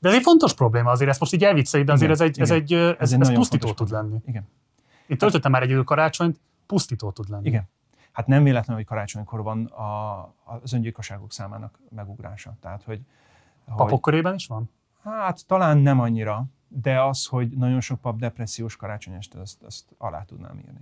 De 0.00 0.08
ez 0.08 0.14
egy 0.14 0.22
fontos 0.22 0.54
probléma 0.54 0.90
azért, 0.90 1.10
ezt 1.10 1.20
most 1.20 1.32
így 1.32 1.44
elvicceljük, 1.44 1.88
de 1.88 1.94
azért 1.94 2.10
igen, 2.10 2.26
ez 2.26 2.30
egy, 2.30 2.40
ez 2.40 2.50
egy, 2.50 2.72
ez, 2.72 3.12
ez, 3.12 3.28
ez 3.28 3.32
pusztító 3.32 3.72
tud 3.72 3.90
lenni. 3.90 4.16
Igen. 4.26 4.48
Én 5.06 5.18
töltöttem 5.18 5.50
már 5.50 5.62
egy 5.62 5.84
karácsonyt, 5.84 6.40
pusztító 6.66 7.10
tud 7.10 7.28
lenni. 7.28 7.48
Igen. 7.48 7.68
Hát 8.12 8.26
nem 8.26 8.42
véletlen, 8.42 8.76
hogy 8.76 8.84
karácsonykor 8.84 9.42
van 9.42 9.64
a, 9.64 10.20
az 10.44 10.72
öngyilkosságok 10.72 11.32
számának 11.32 11.78
megugrása. 11.90 12.56
Tehát, 12.60 12.82
hogy, 12.82 13.00
Papok 13.64 13.90
hogy, 13.90 14.00
körében 14.00 14.34
is 14.34 14.46
van? 14.46 14.70
Hát 15.02 15.46
talán 15.46 15.78
nem 15.78 16.00
annyira, 16.00 16.44
de 16.72 17.02
az, 17.02 17.26
hogy 17.26 17.48
nagyon 17.56 17.80
sok 17.80 18.00
pap 18.00 18.18
depressziós 18.18 18.76
karácsony 18.76 19.14
este, 19.14 19.40
azt, 19.40 19.62
azt 19.62 19.94
alá 19.98 20.22
tudnám 20.22 20.58
írni. 20.58 20.80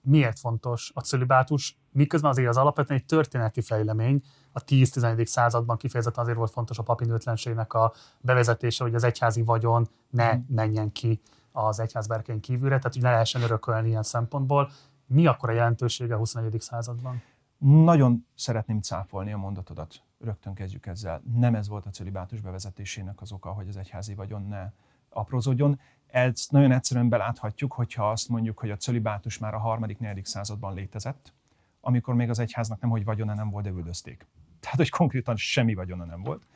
Miért 0.00 0.38
fontos 0.38 0.90
a 0.94 1.00
cölibátus, 1.00 1.78
miközben 1.90 2.30
azért 2.30 2.48
az 2.48 2.56
alapvetően 2.56 2.98
egy 2.98 3.06
történeti 3.06 3.60
fejlemény, 3.60 4.22
a 4.52 4.64
10-11. 4.64 5.26
században 5.26 5.76
kifejezetten 5.76 6.22
azért 6.22 6.38
volt 6.38 6.50
fontos 6.50 6.78
a 6.78 6.82
papinőtlenségnek 6.82 7.72
a 7.72 7.92
bevezetése, 8.20 8.84
hogy 8.84 8.94
az 8.94 9.04
egyházi 9.04 9.42
vagyon 9.42 9.88
ne 10.10 10.32
mhm. 10.32 10.54
menjen 10.54 10.92
ki 10.92 11.20
az 11.52 11.80
egyház 11.80 12.06
berkein 12.06 12.40
kívülre, 12.40 12.76
tehát 12.76 12.92
hogy 12.92 13.02
ne 13.02 13.10
lehessen 13.10 13.42
örökölni 13.42 13.88
ilyen 13.88 14.02
szempontból. 14.02 14.70
Mi 15.06 15.26
akkor 15.26 15.50
a 15.50 15.52
jelentősége 15.52 16.14
a 16.14 16.18
21. 16.18 16.60
században? 16.60 17.22
Nagyon 17.58 18.26
szeretném 18.34 18.80
cáfolni 18.80 19.32
a 19.32 19.36
mondatodat. 19.36 20.02
Rögtön 20.24 20.54
kezdjük 20.54 20.86
ezzel. 20.86 21.22
Nem 21.36 21.54
ez 21.54 21.68
volt 21.68 21.86
a 21.86 21.90
cölibátus 21.90 22.40
bevezetésének 22.40 23.20
az 23.20 23.32
oka, 23.32 23.50
hogy 23.50 23.68
az 23.68 23.76
egyházi 23.76 24.14
vagyon 24.14 24.42
ne 24.42 24.70
aprózódjon. 25.08 25.80
Ezt 26.06 26.50
nagyon 26.50 26.72
egyszerűen 26.72 27.08
beláthatjuk, 27.08 27.72
hogyha 27.72 28.10
azt 28.10 28.28
mondjuk, 28.28 28.58
hogy 28.58 28.70
a 28.70 28.76
cölibátus 28.76 29.38
már 29.38 29.54
a 29.54 29.58
harmadik, 29.58 29.98
negyedik 29.98 30.26
században 30.26 30.74
létezett, 30.74 31.32
amikor 31.80 32.14
még 32.14 32.30
az 32.30 32.38
egyháznak 32.38 32.80
nem, 32.80 32.90
hogy 32.90 33.04
vagyona 33.04 33.34
nem 33.34 33.50
volt, 33.50 33.64
de 33.64 33.70
üldözték. 33.70 34.26
Tehát, 34.60 34.76
hogy 34.76 34.90
konkrétan 34.90 35.36
semmi 35.36 35.74
vagyona 35.74 36.04
nem 36.04 36.22
volt. 36.22 36.46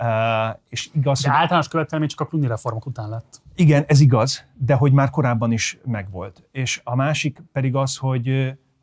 Uh, 0.00 0.58
és 0.68 0.90
igaz, 0.92 1.22
de 1.22 1.30
hogy... 1.30 1.38
általános 1.38 1.68
követelmény 1.68 2.08
csak 2.08 2.20
a 2.20 2.26
Cluny 2.26 2.46
reformok 2.46 2.86
után 2.86 3.08
lett. 3.08 3.42
Igen, 3.54 3.84
ez 3.86 4.00
igaz, 4.00 4.44
de 4.54 4.74
hogy 4.74 4.92
már 4.92 5.10
korábban 5.10 5.52
is 5.52 5.78
megvolt. 5.84 6.48
És 6.50 6.80
a 6.84 6.94
másik 6.94 7.42
pedig 7.52 7.74
az, 7.74 7.96
hogy 7.96 8.28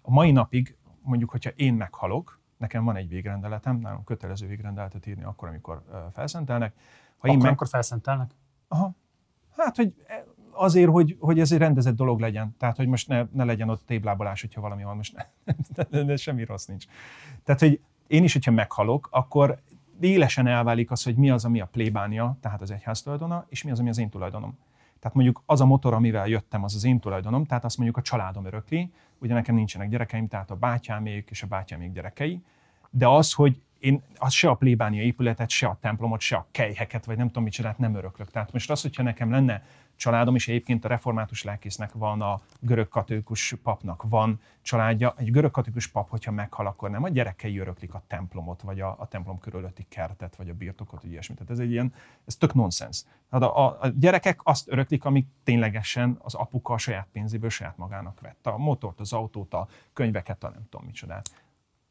a 0.02 0.12
mai 0.12 0.32
napig, 0.32 0.76
mondjuk, 1.02 1.30
hogyha 1.30 1.50
én 1.56 1.74
meghalok, 1.74 2.42
nekem 2.64 2.84
van 2.84 2.96
egy 2.96 3.10
végrendeletem, 3.10 3.80
nagyon 3.80 4.04
kötelező 4.04 4.48
végrendeletet 4.48 5.08
írni 5.08 5.24
akkor, 5.24 5.48
amikor 5.48 5.84
felszentelnek. 6.14 6.74
Ha 6.76 7.16
akkor, 7.18 7.30
én 7.30 7.38
meg... 7.38 7.52
akkor 7.52 7.68
felszentelnek? 7.68 8.32
Aha. 8.68 8.96
Hát, 9.58 9.76
hogy 9.76 9.94
e, 10.08 10.26
azért, 10.52 10.90
hogy, 10.90 11.18
hogy 11.20 11.40
ez 11.40 11.52
egy 11.52 11.58
rendezett 11.58 11.96
dolog 11.96 12.20
legyen. 12.20 12.56
Tehát, 12.58 12.76
hogy 12.76 12.88
most 12.88 13.08
ne, 13.08 13.26
ne 13.32 13.44
legyen 13.44 13.70
ott 13.70 13.86
téblábolás, 13.86 14.42
hogyha 14.42 14.62
valami 14.62 14.84
van, 14.84 14.96
most 14.96 15.16
ne, 15.16 15.54
de, 15.84 16.04
de 16.04 16.16
semmi 16.16 16.46
rossz 16.46 16.66
nincs. 16.66 16.86
Tehát, 17.44 17.62
hogy 17.62 17.82
én 18.08 18.24
is, 18.24 18.34
hogyha 18.34 18.52
meghalok, 18.52 19.08
akkor 19.12 19.60
élesen 20.00 20.48
elválik 20.48 20.92
az, 20.92 21.04
hogy 21.04 21.16
mi 21.16 21.30
az, 21.30 21.46
ami 21.46 21.62
a 21.62 21.66
plébánia, 21.66 22.38
tehát 22.42 22.62
az 22.62 22.72
egyház 22.72 23.02
tulajdona, 23.02 23.46
és 23.50 23.64
mi 23.64 23.72
az, 23.72 23.80
ami 23.80 23.90
az 23.90 23.98
én 23.98 24.10
tulajdonom. 24.10 24.58
Tehát 25.00 25.18
mondjuk 25.18 25.44
az 25.46 25.62
a 25.62 25.66
motor, 25.66 25.94
amivel 25.94 26.28
jöttem, 26.28 26.64
az 26.64 26.76
az 26.76 26.84
én 26.84 27.00
tulajdonom, 27.00 27.46
tehát 27.46 27.64
azt 27.66 27.78
mondjuk 27.78 27.98
a 27.98 28.02
családom 28.02 28.46
örökli, 28.46 28.94
ugye 29.24 29.34
nekem 29.34 29.56
nincsenek 29.56 29.90
gyerekeim, 29.90 30.28
tehát 30.28 30.52
a 30.52 30.56
bátyámék 30.56 31.30
és 31.30 31.44
a 31.44 31.48
bátyámék 31.48 31.92
gyerekei, 31.92 32.42
de 32.90 33.08
az, 33.08 33.34
hogy 33.34 33.62
én 33.84 34.02
az 34.18 34.34
se 34.34 34.50
a 34.50 34.56
plébánia 34.56 35.02
épületet, 35.02 35.50
se 35.50 35.68
a 35.68 35.78
templomot, 35.82 36.20
se 36.20 36.36
a 36.36 36.48
kejheket, 36.52 37.06
vagy 37.06 37.18
nem 37.18 37.28
tudom 37.28 37.44
mit 37.44 37.54
csinált, 37.54 37.78
nem 37.78 37.96
öröklök. 37.96 38.32
Tehát 38.32 38.54
most 38.54 38.72
az, 38.72 38.82
hogyha 38.82 39.04
nekem 39.04 39.32
lenne 39.32 39.64
családom, 39.96 40.36
és 40.36 40.48
egyébként 40.48 40.86
a 40.86 40.88
református 40.88 41.44
lelkésznek 41.44 41.92
van, 41.94 42.22
a 42.22 42.42
görög 42.60 42.88
katolikus 42.88 43.56
papnak 43.64 44.04
van 44.10 44.40
családja. 44.62 45.14
Egy 45.18 45.32
görög 45.32 45.52
katolikus 45.52 45.88
pap, 45.88 46.10
hogyha 46.10 46.32
meghal, 46.32 46.68
akkor 46.68 46.90
nem 46.90 47.04
a 47.04 47.10
gyerekei 47.10 47.58
öröklik 47.58 47.94
a 47.94 48.04
templomot, 48.08 48.62
vagy 48.62 48.80
a, 48.80 48.96
a 49.00 49.08
templom 49.08 49.40
körülötti 49.40 49.86
kertet, 49.90 50.36
vagy 50.36 50.50
a 50.50 50.54
birtokot, 50.54 51.02
vagy 51.02 51.12
ilyesmit. 51.12 51.38
Tehát 51.38 51.54
ez 51.54 51.60
egy 51.60 51.72
ilyen, 51.72 51.94
ez 52.26 52.36
tök 52.36 52.54
nonsens. 52.54 53.04
Tehát 53.30 53.46
a, 53.46 53.66
a, 53.66 53.78
a 53.82 53.88
gyerekek 53.88 54.40
azt 54.44 54.72
öröklik, 54.72 55.06
amik 55.06 55.28
ténylegesen 55.44 56.18
az 56.22 56.34
apuka 56.34 56.74
a 56.74 56.78
saját 56.78 57.08
pénzéből 57.12 57.50
saját 57.50 57.78
magának 57.78 58.20
vett. 58.20 58.48
A 58.48 58.58
motort, 58.58 59.00
az 59.00 59.14
autót, 59.14 59.54
a 59.54 59.68
könyveket, 59.94 60.44
a 60.44 60.50
nem 60.50 60.68
tudom 60.70 60.86
micsodát. 60.86 61.30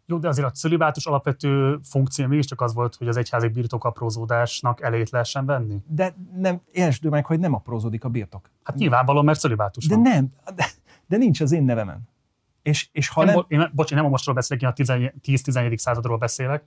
Jó, 0.07 0.19
de 0.19 0.29
azért 0.29 0.47
a 0.47 0.51
cölibátus 0.51 1.07
alapvető 1.07 1.79
funkció 1.83 2.27
mégiscsak 2.27 2.61
az 2.61 2.75
volt, 2.75 2.95
hogy 2.95 3.09
az 3.09 3.17
egyházi 3.17 3.49
birtok 3.49 3.85
aprózódásnak 3.85 4.83
elét 4.83 5.11
lehessen 5.11 5.47
venni. 5.47 5.83
De 5.87 6.15
nem, 6.37 6.61
értsd 6.73 7.05
meg, 7.05 7.27
hogy 7.27 7.39
nem 7.39 7.55
aprózódik 7.55 8.05
a 8.05 8.09
birtok. 8.09 8.51
Hát 8.63 8.77
nyilvánvalóan, 8.77 9.25
mert 9.25 9.41
cölibátus 9.41 9.87
De 9.87 9.95
van. 9.95 10.03
nem, 10.03 10.33
de, 10.55 10.67
de 11.07 11.17
nincs 11.17 11.41
az 11.41 11.53
én 11.53 11.65
nevemen. 11.65 12.09
És, 12.63 12.89
és 12.93 13.09
ha 13.09 13.25
nem, 13.25 13.35
nem... 13.35 13.61
Én, 13.61 13.71
bocs, 13.75 13.91
én 13.91 13.97
nem 13.97 14.07
a 14.07 14.09
mostról 14.09 14.35
beszélek, 14.35 14.63
én 14.63 14.69
a 14.69 14.73
10-11. 14.73 15.77
századról 15.77 16.19
beszélek. 16.19 16.65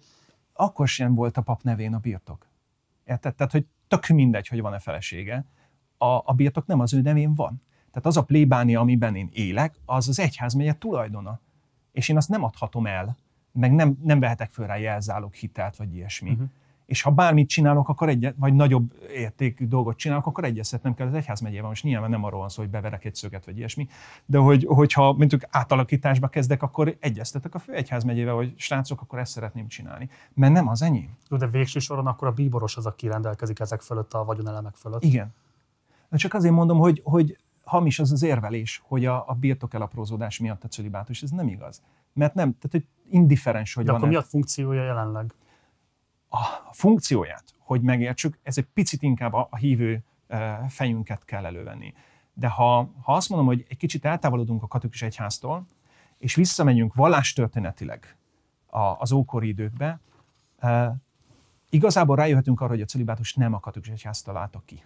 Akkor 0.53 0.88
sem 0.88 1.15
volt 1.15 1.38
a 1.38 1.41
pap 1.41 1.61
nevén 1.61 1.93
a 1.93 1.97
birtok. 1.97 2.47
Érted? 3.05 3.36
Tehát, 3.36 3.51
hogy 3.51 3.65
tök 3.88 4.07
mindegy, 4.07 4.47
hogy 4.47 4.61
van-e 4.61 4.79
felesége. 4.79 5.45
A, 5.97 6.05
a 6.05 6.33
birtok 6.36 6.65
nem 6.65 6.79
az 6.79 6.93
ő 6.93 7.01
nevén 7.01 7.33
van. 7.33 7.61
Tehát 7.89 8.05
az 8.05 8.17
a 8.17 8.23
plébánia, 8.23 8.79
amiben 8.79 9.15
én 9.15 9.29
élek, 9.33 9.75
az 9.86 10.07
az 10.07 10.19
egyházmegye 10.19 10.73
tulajdona. 10.73 11.39
És 11.91 12.09
én 12.09 12.17
azt 12.17 12.29
nem 12.29 12.43
adhatom 12.43 12.86
el 12.86 13.17
meg 13.56 13.74
nem, 13.74 13.97
nem 14.03 14.20
vehetek 14.20 14.51
föl 14.51 14.66
rá 14.66 14.78
jelzálók 14.78 15.34
hitelt, 15.34 15.76
vagy 15.76 15.95
ilyesmi. 15.95 16.32
Uh-huh. 16.32 16.47
És 16.86 17.01
ha 17.01 17.12
bármit 17.12 17.49
csinálok, 17.49 17.89
akkor 17.89 18.10
egy, 18.10 18.34
vagy 18.38 18.53
nagyobb 18.53 18.93
értékű 19.14 19.68
dolgot 19.68 19.97
csinálok, 19.97 20.26
akkor 20.26 20.43
egyeztetnem 20.43 20.93
kell 20.93 21.08
az 21.08 21.14
egyházmegyében. 21.14 21.68
Most 21.68 21.84
nyilván 21.84 22.10
nem 22.10 22.24
arról 22.24 22.39
van 22.39 22.49
szó, 22.49 22.62
hogy 22.62 22.72
beverek 22.72 23.06
egy 23.06 23.16
szöget, 23.16 23.45
vagy 23.45 23.58
ilyesmi, 23.58 23.88
de 24.26 24.38
hogy, 24.38 24.66
hogyha 24.68 25.14
mondjuk 25.14 25.41
átalakításba 25.49 26.28
kezdek, 26.28 26.62
akkor 26.62 26.97
egyeztetek 26.99 27.56
a 27.56 27.60
fő 27.60 27.74
egyházmegyével, 27.74 28.34
hogy 28.34 28.53
srácok, 28.56 29.01
akkor 29.01 29.20
ezt 29.20 29.32
szeretném 29.32 29.68
csinálni. 29.68 30.10
Mert 30.34 30.53
nem 30.53 30.68
az 30.68 30.82
enyém. 30.82 31.18
Jó, 31.30 31.38
de 31.38 31.47
végső 31.47 31.80
soron 31.80 32.08
akkor 32.08 32.28
a 32.28 32.32
bíboros 32.32 32.78
az, 32.78 32.86
aki 32.86 33.08
rendelkezik 33.08 33.60
ezek 33.60 33.82
fölött, 33.82 34.14
a 34.14 34.24
vagyonelemek 34.24 34.76
fölött. 34.76 35.03
Igen. 35.03 35.34
De 36.10 36.18
csak 36.18 36.34
azért 36.34 36.53
mondom, 36.53 36.78
hogy, 36.78 37.01
hogy 37.03 37.38
hamis 37.64 37.99
az 37.99 38.12
az 38.12 38.24
érvelés, 38.24 38.82
hogy 38.84 39.06
a, 39.06 39.24
a 39.28 39.34
birtok 39.34 39.74
elaprózódás 39.74 40.39
miatt 40.39 40.64
a 40.64 40.68
cölibátus. 40.68 41.22
Ez 41.22 41.30
nem 41.30 41.47
igaz. 41.47 41.82
Mert 42.16 42.34
nem, 42.34 42.57
tehát 42.57 42.72
hogy 42.72 42.88
indiferens, 43.09 43.74
hogy 43.74 43.86
De 43.86 43.91
van 43.91 43.99
akkor 43.99 44.11
mi 44.11 44.18
a 44.18 44.24
funkciója 44.24 44.84
jelenleg? 44.84 45.34
A 46.30 46.74
funkcióját, 46.74 47.43
hogy 47.59 47.82
megértsük, 47.82 48.39
ez 48.43 48.57
egy 48.57 48.68
picit 48.74 49.01
inkább 49.01 49.34
a, 49.34 49.47
a 49.51 49.55
hívő 49.55 50.03
fejünket 50.68 51.26
kell 51.26 51.45
elővenni. 51.45 51.93
De 52.34 52.47
ha, 52.47 52.91
ha 53.01 53.13
azt 53.13 53.30
mondom, 53.30 53.47
hogy 53.47 53.66
egy 53.70 53.78
kicsit 53.78 54.05
eltávolodunk 54.05 54.63
a 54.63 54.68
katolikus 54.68 55.01
egyháztól, 55.01 55.68
és 56.18 56.36
visszamegyünk 56.36 56.93
vallástörténetileg 56.93 58.18
az 58.97 59.11
ókori 59.11 59.47
időkbe, 59.47 59.99
igazából 61.70 62.16
rájöhetünk 62.16 62.61
arra, 62.61 62.72
hogy 62.72 62.82
a 62.82 62.86
celibátus 62.86 63.34
nem 63.34 63.53
a 63.53 63.59
katolikus 63.59 63.93
egyház 63.93 64.22
találta 64.22 64.61
ki, 64.66 64.84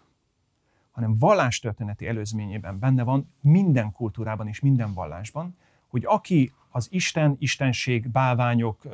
hanem 0.91 1.17
vallástörténeti 1.17 2.07
előzményében 2.07 2.79
benne 2.79 3.03
van 3.03 3.33
minden 3.41 3.91
kultúrában 3.91 4.47
és 4.47 4.59
minden 4.59 4.93
vallásban, 4.93 5.57
hogy 5.87 6.05
aki 6.05 6.51
az 6.69 6.87
Isten, 6.91 7.35
Istenség, 7.39 8.09
bálványok, 8.09 8.85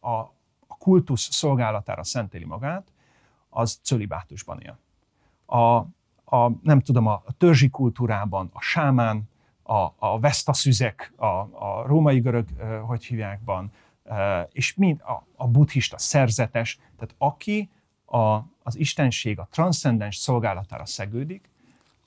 a, 0.00 0.08
a 0.66 0.76
kultusz 0.78 1.28
szolgálatára 1.30 2.04
szentéli 2.04 2.44
magát, 2.44 2.92
az 3.48 3.80
cölibátusban 3.82 4.60
él. 4.60 4.78
A, 5.46 5.76
a, 6.36 6.50
nem 6.62 6.80
tudom, 6.80 7.06
a, 7.06 7.22
a 7.26 7.32
törzsi 7.32 7.68
kultúrában 7.70 8.50
a 8.52 8.60
sámán, 8.60 9.28
a, 9.62 9.88
a 9.98 10.18
vesztaszüzek, 10.20 11.12
a, 11.16 11.26
a 11.26 11.84
római 11.86 12.20
görög, 12.20 12.48
hogy 12.86 13.04
hívjákban, 13.04 13.70
és 14.52 14.74
mind 14.74 15.00
a, 15.00 15.26
a 15.36 15.48
buddhista 15.48 15.98
szerzetes, 15.98 16.78
tehát 16.96 17.14
aki 17.18 17.70
a, 18.04 18.34
az 18.62 18.76
istenség, 18.76 19.38
a 19.38 19.48
transzcendens 19.50 20.16
szolgálatára 20.16 20.86
szegődik, 20.86 21.50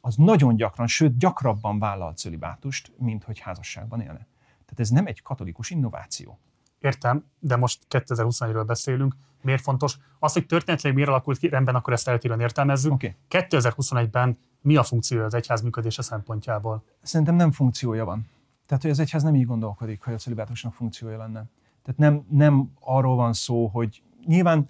az 0.01 0.15
nagyon 0.15 0.55
gyakran, 0.55 0.87
sőt 0.87 1.17
gyakrabban 1.17 1.79
vállal 1.79 2.13
cölibátust, 2.13 2.91
mint 2.97 3.23
hogy 3.23 3.39
házasságban 3.39 4.01
élne. 4.01 4.27
Tehát 4.71 4.79
ez 4.79 4.89
nem 4.89 5.05
egy 5.05 5.21
katolikus 5.21 5.69
innováció. 5.69 6.39
Értem, 6.79 7.25
de 7.39 7.55
most 7.55 7.85
2021-ről 7.89 8.63
beszélünk. 8.65 9.15
Miért 9.41 9.61
fontos? 9.61 9.97
Az, 10.19 10.33
hogy 10.33 10.45
történetileg 10.45 10.95
miért 10.95 11.09
alakult 11.09 11.37
ki, 11.37 11.47
rendben, 11.47 11.75
akkor 11.75 11.93
ezt 11.93 12.07
eltérően 12.07 12.39
értelmezzük. 12.39 12.91
Okay. 12.91 13.15
2021-ben 13.29 14.37
mi 14.61 14.75
a 14.75 14.83
funkciója 14.83 15.25
az 15.25 15.33
egyház 15.33 15.61
működése 15.61 16.01
szempontjából? 16.01 16.83
Szerintem 17.01 17.35
nem 17.35 17.51
funkciója 17.51 18.05
van. 18.05 18.29
Tehát, 18.65 18.83
hogy 18.83 18.91
az 18.91 18.99
egyház 18.99 19.23
nem 19.23 19.35
így 19.35 19.45
gondolkodik, 19.45 20.03
hogy 20.03 20.13
a 20.13 20.17
celibátusnak 20.17 20.73
funkciója 20.73 21.17
lenne. 21.17 21.45
Tehát 21.83 21.99
nem, 21.99 22.25
nem 22.29 22.71
arról 22.79 23.15
van 23.15 23.33
szó, 23.33 23.67
hogy 23.67 24.03
nyilván 24.25 24.69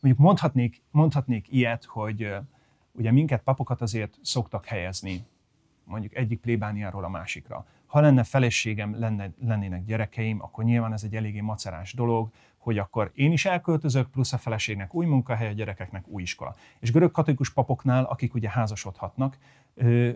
mondjuk 0.00 0.26
mondhatnék, 0.26 0.82
mondhatnék 0.90 1.52
ilyet, 1.52 1.84
hogy 1.84 2.34
ugye 2.92 3.12
minket 3.12 3.42
papokat 3.42 3.80
azért 3.80 4.18
szoktak 4.22 4.64
helyezni 4.64 5.26
mondjuk 5.86 6.14
egyik 6.14 6.40
plébániáról 6.40 7.04
a 7.04 7.08
másikra. 7.08 7.66
Ha 7.96 8.02
lenne 8.02 8.24
feleségem, 8.24 8.98
lenne, 8.98 9.30
lennének 9.40 9.84
gyerekeim, 9.84 10.42
akkor 10.42 10.64
nyilván 10.64 10.92
ez 10.92 11.02
egy 11.02 11.14
eléggé 11.14 11.40
macerás 11.40 11.92
dolog, 11.92 12.30
hogy 12.58 12.78
akkor 12.78 13.10
én 13.14 13.32
is 13.32 13.44
elköltözök, 13.44 14.10
plusz 14.10 14.32
a 14.32 14.38
feleségnek 14.38 14.94
új 14.94 15.06
munkahely, 15.06 15.48
a 15.48 15.52
gyerekeknek 15.52 16.08
új 16.08 16.22
iskola. 16.22 16.54
És 16.80 16.92
görög 16.92 17.10
katolikus 17.10 17.50
papoknál, 17.50 18.04
akik 18.04 18.34
ugye 18.34 18.50
házasodhatnak, 18.50 19.38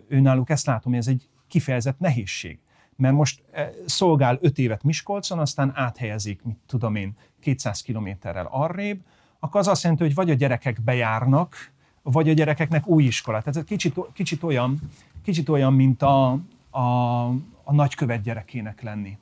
őnáluk 0.07 0.49
ezt 0.49 0.65
látom, 0.65 0.91
hogy 0.91 1.01
ez 1.01 1.07
egy 1.07 1.29
kifejezett 1.47 1.99
nehézség. 1.99 2.59
Mert 2.95 3.15
most 3.15 3.43
szolgál 3.85 4.37
öt 4.41 4.57
évet 4.57 4.83
Miskolcon, 4.83 5.39
aztán 5.39 5.71
áthelyezik, 5.75 6.43
mit 6.43 6.57
tudom 6.65 6.95
én, 6.95 7.15
200 7.39 7.81
kilométerrel 7.81 8.47
arrébb, 8.51 9.01
akkor 9.39 9.59
az 9.59 9.67
azt 9.67 9.83
jelenti, 9.83 10.03
hogy 10.03 10.13
vagy 10.13 10.29
a 10.29 10.33
gyerekek 10.33 10.81
bejárnak, 10.81 11.71
vagy 12.01 12.29
a 12.29 12.33
gyerekeknek 12.33 12.87
új 12.87 13.03
iskola. 13.03 13.41
Tehát 13.41 13.57
ez 13.57 13.63
kicsit, 13.63 13.99
kicsit, 14.13 14.43
olyan, 14.43 14.79
kicsit 15.23 15.49
olyan, 15.49 15.73
mint 15.73 16.01
a, 16.01 16.39
a, 16.69 17.27
a 17.71 17.73
nagykövet 17.73 18.21
gyerekének 18.21 18.81
lenni. 18.81 19.17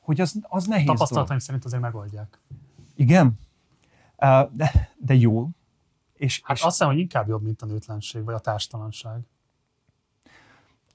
Hogy 0.00 0.20
az, 0.20 0.40
az 0.42 0.66
nehéz 0.66 0.86
Tapasztalataim 0.86 1.26
dolog. 1.26 1.42
szerint 1.42 1.64
azért 1.64 1.82
megoldják. 1.82 2.40
Igen? 2.94 3.38
De, 4.50 4.90
de 4.96 5.14
jó. 5.14 5.48
És, 6.14 6.40
hát 6.44 6.56
és 6.56 6.62
azt 6.62 6.76
hiszem, 6.76 6.88
hogy 6.88 6.98
inkább 6.98 7.28
jobb, 7.28 7.42
mint 7.42 7.62
a 7.62 7.66
nőtlenség, 7.66 8.24
vagy 8.24 8.34
a 8.34 8.38
társtalanság. 8.38 9.20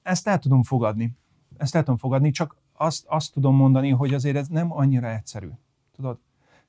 Ezt 0.02 0.28
el 0.28 0.38
tudom 0.38 0.62
fogadni. 0.62 1.16
Ezt 1.56 1.74
el 1.74 1.82
tudom 1.82 1.98
fogadni, 1.98 2.30
csak 2.30 2.56
azt, 2.72 3.04
azt 3.06 3.32
tudom 3.32 3.56
mondani, 3.56 3.90
hogy 3.90 4.14
azért 4.14 4.36
ez 4.36 4.48
nem 4.48 4.72
annyira 4.72 5.08
egyszerű. 5.10 5.48
Tudod? 5.96 6.18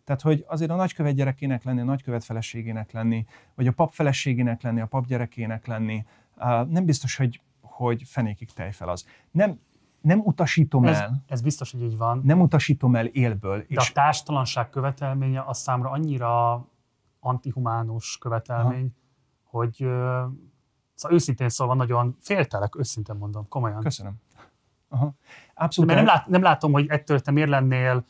Tehát, 0.03 0.21
hogy 0.21 0.45
azért 0.47 0.71
a 0.71 0.75
nagykövet 0.75 1.15
gyerekének 1.15 1.63
lenni, 1.63 1.79
a 1.79 1.83
nagykövet 1.83 2.23
feleségének 2.23 2.91
lenni, 2.91 3.25
vagy 3.55 3.67
a 3.67 3.71
pap 3.71 3.91
feleségének 3.91 4.61
lenni, 4.61 4.81
a 4.81 4.85
pap 4.85 5.05
gyerekének 5.05 5.65
lenni, 5.65 6.05
nem 6.67 6.85
biztos, 6.85 7.15
hogy, 7.15 7.41
hogy 7.61 8.03
fenékig 8.05 8.51
tejfel 8.53 8.89
az. 8.89 9.05
Nem, 9.31 9.59
nem 10.01 10.19
utasítom 10.19 10.85
ez, 10.85 10.97
el. 10.97 11.23
Ez 11.27 11.41
biztos, 11.41 11.71
hogy 11.71 11.81
így 11.81 11.97
van. 11.97 12.21
Nem 12.23 12.41
utasítom 12.41 12.95
el 12.95 13.05
élből. 13.05 13.57
De 13.57 13.65
és 13.67 13.89
a 13.89 13.93
társtalanság 13.93 14.69
követelménye 14.69 15.43
az 15.45 15.57
számra 15.57 15.89
annyira 15.89 16.65
antihumánus 17.19 18.17
követelmény, 18.17 18.95
Aha. 19.49 19.57
hogy 19.57 19.75
szóval 20.93 21.17
őszintén 21.17 21.49
szólva 21.49 21.73
nagyon 21.73 22.17
féltelek, 22.19 22.75
őszintén 22.75 23.15
mondom, 23.15 23.47
komolyan. 23.47 23.81
Köszönöm. 23.81 24.13
Aha. 24.89 25.13
Abszolút. 25.53 25.89
Mert 25.89 26.05
nem, 26.05 26.15
lát, 26.15 26.27
nem 26.27 26.41
látom, 26.41 26.71
hogy 26.71 26.85
ettől 26.87 27.19
te 27.19 27.31
miért 27.31 27.49
lennél 27.49 28.05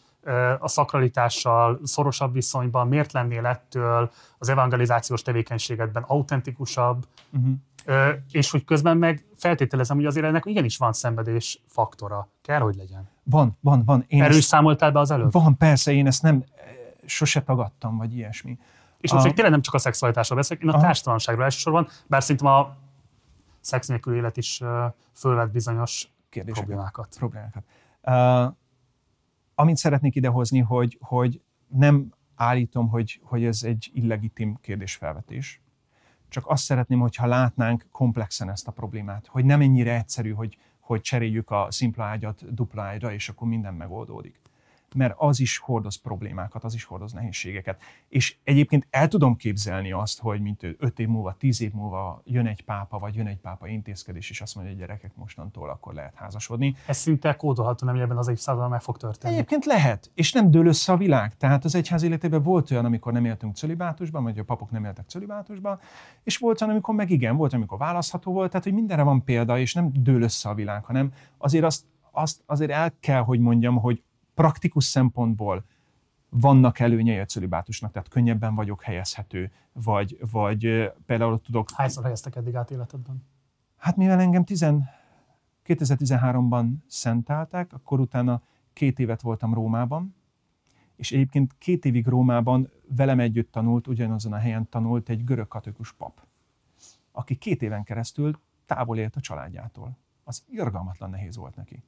a 0.59 0.67
szakralitással 0.67 1.79
szorosabb 1.83 2.33
viszonyban, 2.33 2.87
miért 2.87 3.11
lennél 3.11 3.45
ettől 3.45 4.11
az 4.37 4.49
evangelizációs 4.49 5.21
tevékenységedben 5.21 6.03
autentikusabb, 6.07 7.05
uh-huh. 7.31 7.53
És 8.32 8.51
hogy 8.51 8.63
közben 8.63 8.97
meg 8.97 9.25
feltételezem, 9.36 9.95
hogy 9.97 10.05
azért 10.05 10.25
ennek 10.25 10.45
igenis 10.45 10.77
van 10.77 10.93
szenvedés 10.93 11.61
faktora. 11.67 12.29
Kell, 12.41 12.59
hogy 12.59 12.75
legyen. 12.75 13.09
Van, 13.23 13.57
van, 13.59 13.84
van. 13.86 14.03
Én 14.07 14.23
Erről 14.23 14.38
is 14.38 14.43
számoltál 14.43 14.91
be 14.91 14.99
az 14.99 15.11
előbb? 15.11 15.32
Van, 15.32 15.57
persze, 15.57 15.91
én 15.91 16.07
ezt 16.07 16.21
nem 16.21 16.43
sose 17.05 17.41
tagadtam, 17.41 17.97
vagy 17.97 18.15
ilyesmi. 18.15 18.57
És 18.99 19.11
most 19.11 19.25
a... 19.25 19.32
tényleg 19.32 19.51
nem 19.51 19.61
csak 19.61 19.73
a 19.73 19.77
szexualitásról 19.77 20.38
beszélek, 20.38 20.63
én 20.63 20.69
a, 20.69 20.77
a 20.77 20.82
társadalomságról 20.82 21.43
elsősorban, 21.43 21.88
bár 22.07 22.21
szerintem 22.21 22.47
a 22.47 22.75
szex 23.59 23.88
nélkül 23.88 24.15
élet 24.15 24.38
is 24.38 24.61
fölvet 25.13 25.51
bizonyos 25.51 26.11
Kérdéseket, 26.29 26.65
problémákat. 26.65 27.15
problémákat. 27.17 27.63
Uh, 28.01 28.55
amit 29.55 29.77
szeretnék 29.77 30.15
idehozni, 30.15 30.59
hogy, 30.59 30.97
hogy 31.01 31.41
nem 31.67 32.13
állítom, 32.36 32.89
hogy, 32.89 33.19
hogy 33.23 33.43
ez 33.43 33.63
egy 33.63 33.89
illegitim 33.93 34.57
kérdésfelvetés. 34.61 35.61
Csak 36.32 36.47
azt 36.47 36.63
szeretném, 36.63 36.99
hogyha 36.99 37.25
látnánk 37.25 37.86
komplexen 37.91 38.49
ezt 38.49 38.67
a 38.67 38.71
problémát, 38.71 39.27
hogy 39.27 39.45
nem 39.45 39.61
ennyire 39.61 39.95
egyszerű, 39.95 40.32
hogy, 40.32 40.57
hogy 40.79 41.01
cseréljük 41.01 41.49
a 41.49 41.67
szimpla 41.69 42.03
ágyat 42.03 42.53
dupla 42.53 42.82
ágyra, 42.82 43.13
és 43.13 43.29
akkor 43.29 43.47
minden 43.47 43.73
megoldódik 43.73 44.41
mert 44.95 45.13
az 45.17 45.39
is 45.39 45.57
hordoz 45.57 45.95
problémákat, 45.95 46.63
az 46.63 46.73
is 46.73 46.83
hordoz 46.83 47.13
nehézségeket. 47.13 47.81
És 48.07 48.35
egyébként 48.43 48.87
el 48.89 49.07
tudom 49.07 49.35
képzelni 49.35 49.91
azt, 49.91 50.19
hogy 50.19 50.41
mint 50.41 50.63
öt 50.77 50.99
év 50.99 51.07
múlva, 51.07 51.33
tíz 51.33 51.61
év 51.61 51.71
múlva 51.71 52.21
jön 52.25 52.47
egy 52.47 52.63
pápa, 52.63 52.99
vagy 52.99 53.15
jön 53.15 53.27
egy 53.27 53.39
pápa 53.39 53.67
intézkedés, 53.67 54.29
és 54.29 54.41
azt 54.41 54.55
mondja, 54.55 54.73
hogy 54.73 54.81
gyerekek 54.81 55.15
mostantól 55.15 55.69
akkor 55.69 55.93
lehet 55.93 56.15
házasodni. 56.15 56.75
Ez 56.85 56.97
szinte 56.97 57.35
kódolható, 57.35 57.85
nem 57.85 57.95
ebben 57.95 58.17
az 58.17 58.27
évszázadban 58.27 58.69
meg 58.69 58.81
fog 58.81 58.97
történni. 58.97 59.33
Egyébként 59.33 59.65
lehet, 59.65 60.11
és 60.13 60.31
nem 60.31 60.51
dől 60.51 60.65
össze 60.65 60.91
a 60.91 60.97
világ. 60.97 61.37
Tehát 61.37 61.65
az 61.65 61.75
egyház 61.75 62.03
életében 62.03 62.41
volt 62.43 62.71
olyan, 62.71 62.85
amikor 62.85 63.13
nem 63.13 63.25
éltünk 63.25 63.55
cölibátusban, 63.55 64.23
vagy 64.23 64.39
a 64.39 64.43
papok 64.43 64.71
nem 64.71 64.85
éltek 64.85 65.07
cölibátusban, 65.07 65.79
és 66.23 66.37
volt 66.37 66.61
olyan, 66.61 66.73
amikor 66.73 66.95
meg 66.95 67.09
igen, 67.09 67.35
volt, 67.35 67.53
amikor 67.53 67.77
választható 67.77 68.31
volt, 68.31 68.49
tehát 68.49 68.65
hogy 68.65 68.73
mindenre 68.73 69.03
van 69.03 69.23
példa, 69.23 69.59
és 69.59 69.73
nem 69.73 69.91
dől 69.93 70.21
össze 70.21 70.49
a 70.49 70.53
világ, 70.53 70.83
hanem 70.83 71.13
azért 71.37 71.63
azt, 71.63 71.83
azt 72.11 72.43
azért 72.45 72.71
el 72.71 72.93
kell, 72.99 73.21
hogy 73.21 73.39
mondjam, 73.39 73.77
hogy 73.77 74.03
praktikus 74.34 74.84
szempontból 74.84 75.65
vannak 76.29 76.79
előnyei 76.79 77.17
a 77.19 77.25
cölibátusnak, 77.25 77.91
tehát 77.91 78.08
könnyebben 78.08 78.55
vagyok 78.55 78.83
helyezhető, 78.83 79.51
vagy, 79.74 80.17
vagy 80.32 80.91
például 81.05 81.41
tudok... 81.41 81.71
Hányszor 81.71 82.03
helyeztek 82.03 82.36
eddig 82.36 82.55
át 82.55 82.71
életedben? 82.71 83.24
Hát 83.78 83.95
mivel 83.95 84.20
engem 84.20 84.43
10, 84.43 84.66
2013-ban 85.66 86.74
szentálták, 86.87 87.74
akkor 87.74 87.99
utána 87.99 88.41
két 88.74 88.99
évet 88.99 89.21
voltam 89.21 89.53
Rómában, 89.53 90.16
és 90.95 91.12
egyébként 91.12 91.55
két 91.58 91.86
évig 91.86 92.08
Rómában 92.08 92.71
velem 92.87 93.20
együtt 93.20 93.51
tanult, 93.51 93.87
ugyanazon 93.87 94.33
a 94.33 94.37
helyen 94.37 94.70
tanult 94.70 95.09
egy 95.09 95.24
görög 95.24 95.47
katolikus 95.47 95.93
pap, 95.93 96.21
aki 97.12 97.36
két 97.36 97.62
éven 97.62 97.83
keresztül 97.83 98.39
távol 98.66 98.97
élt 98.97 99.16
a 99.16 99.20
családjától. 99.20 99.97
Az 100.24 100.43
irgalmatlan 100.49 101.09
nehéz 101.09 101.36
volt 101.36 101.55
neki 101.55 101.83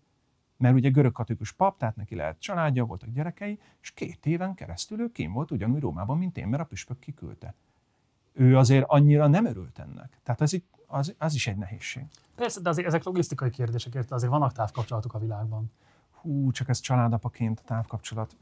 mert 0.58 0.76
ugye 0.76 0.90
görög 0.90 1.12
katolikus 1.12 1.52
pap, 1.52 1.78
tehát 1.78 1.96
neki 1.96 2.16
lehet 2.16 2.40
családja, 2.40 2.86
voltak 2.86 3.10
gyerekei, 3.10 3.60
és 3.82 3.92
két 3.92 4.26
éven 4.26 4.54
keresztül 4.54 5.00
ő 5.00 5.12
kim 5.12 5.32
volt 5.32 5.52
ugyanúgy 5.52 5.80
Rómában, 5.80 6.18
mint 6.18 6.38
én, 6.38 6.48
mert 6.48 6.64
a 6.64 6.66
püspök 6.66 7.00
kiküldte. 7.00 7.54
Ő 8.34 8.58
azért 8.58 8.86
annyira 8.88 9.28
nem 9.28 9.46
örült 9.46 9.80
ennek. 9.80 10.18
Tehát 10.24 10.42
ez, 10.42 10.52
az, 10.88 11.16
az 11.18 11.34
is 11.34 11.48
egy 11.48 11.58
nehézség. 11.58 12.04
Persze, 12.36 12.62
de 12.62 12.70
azért 12.70 12.88
ezek 12.88 13.04
logisztikai 13.04 13.50
kérdések, 13.50 13.94
érte 13.94 14.16
azért 14.16 14.32
vannak 14.32 14.52
távkapcsolatok 14.52 15.14
a 15.14 15.20
világban. 15.20 15.72
Hú, 16.12 16.52
csak 16.52 16.70
ez 16.70 16.80
családapaként 16.80 17.60
a 17.60 17.64
távkapcsolat. 17.66 18.36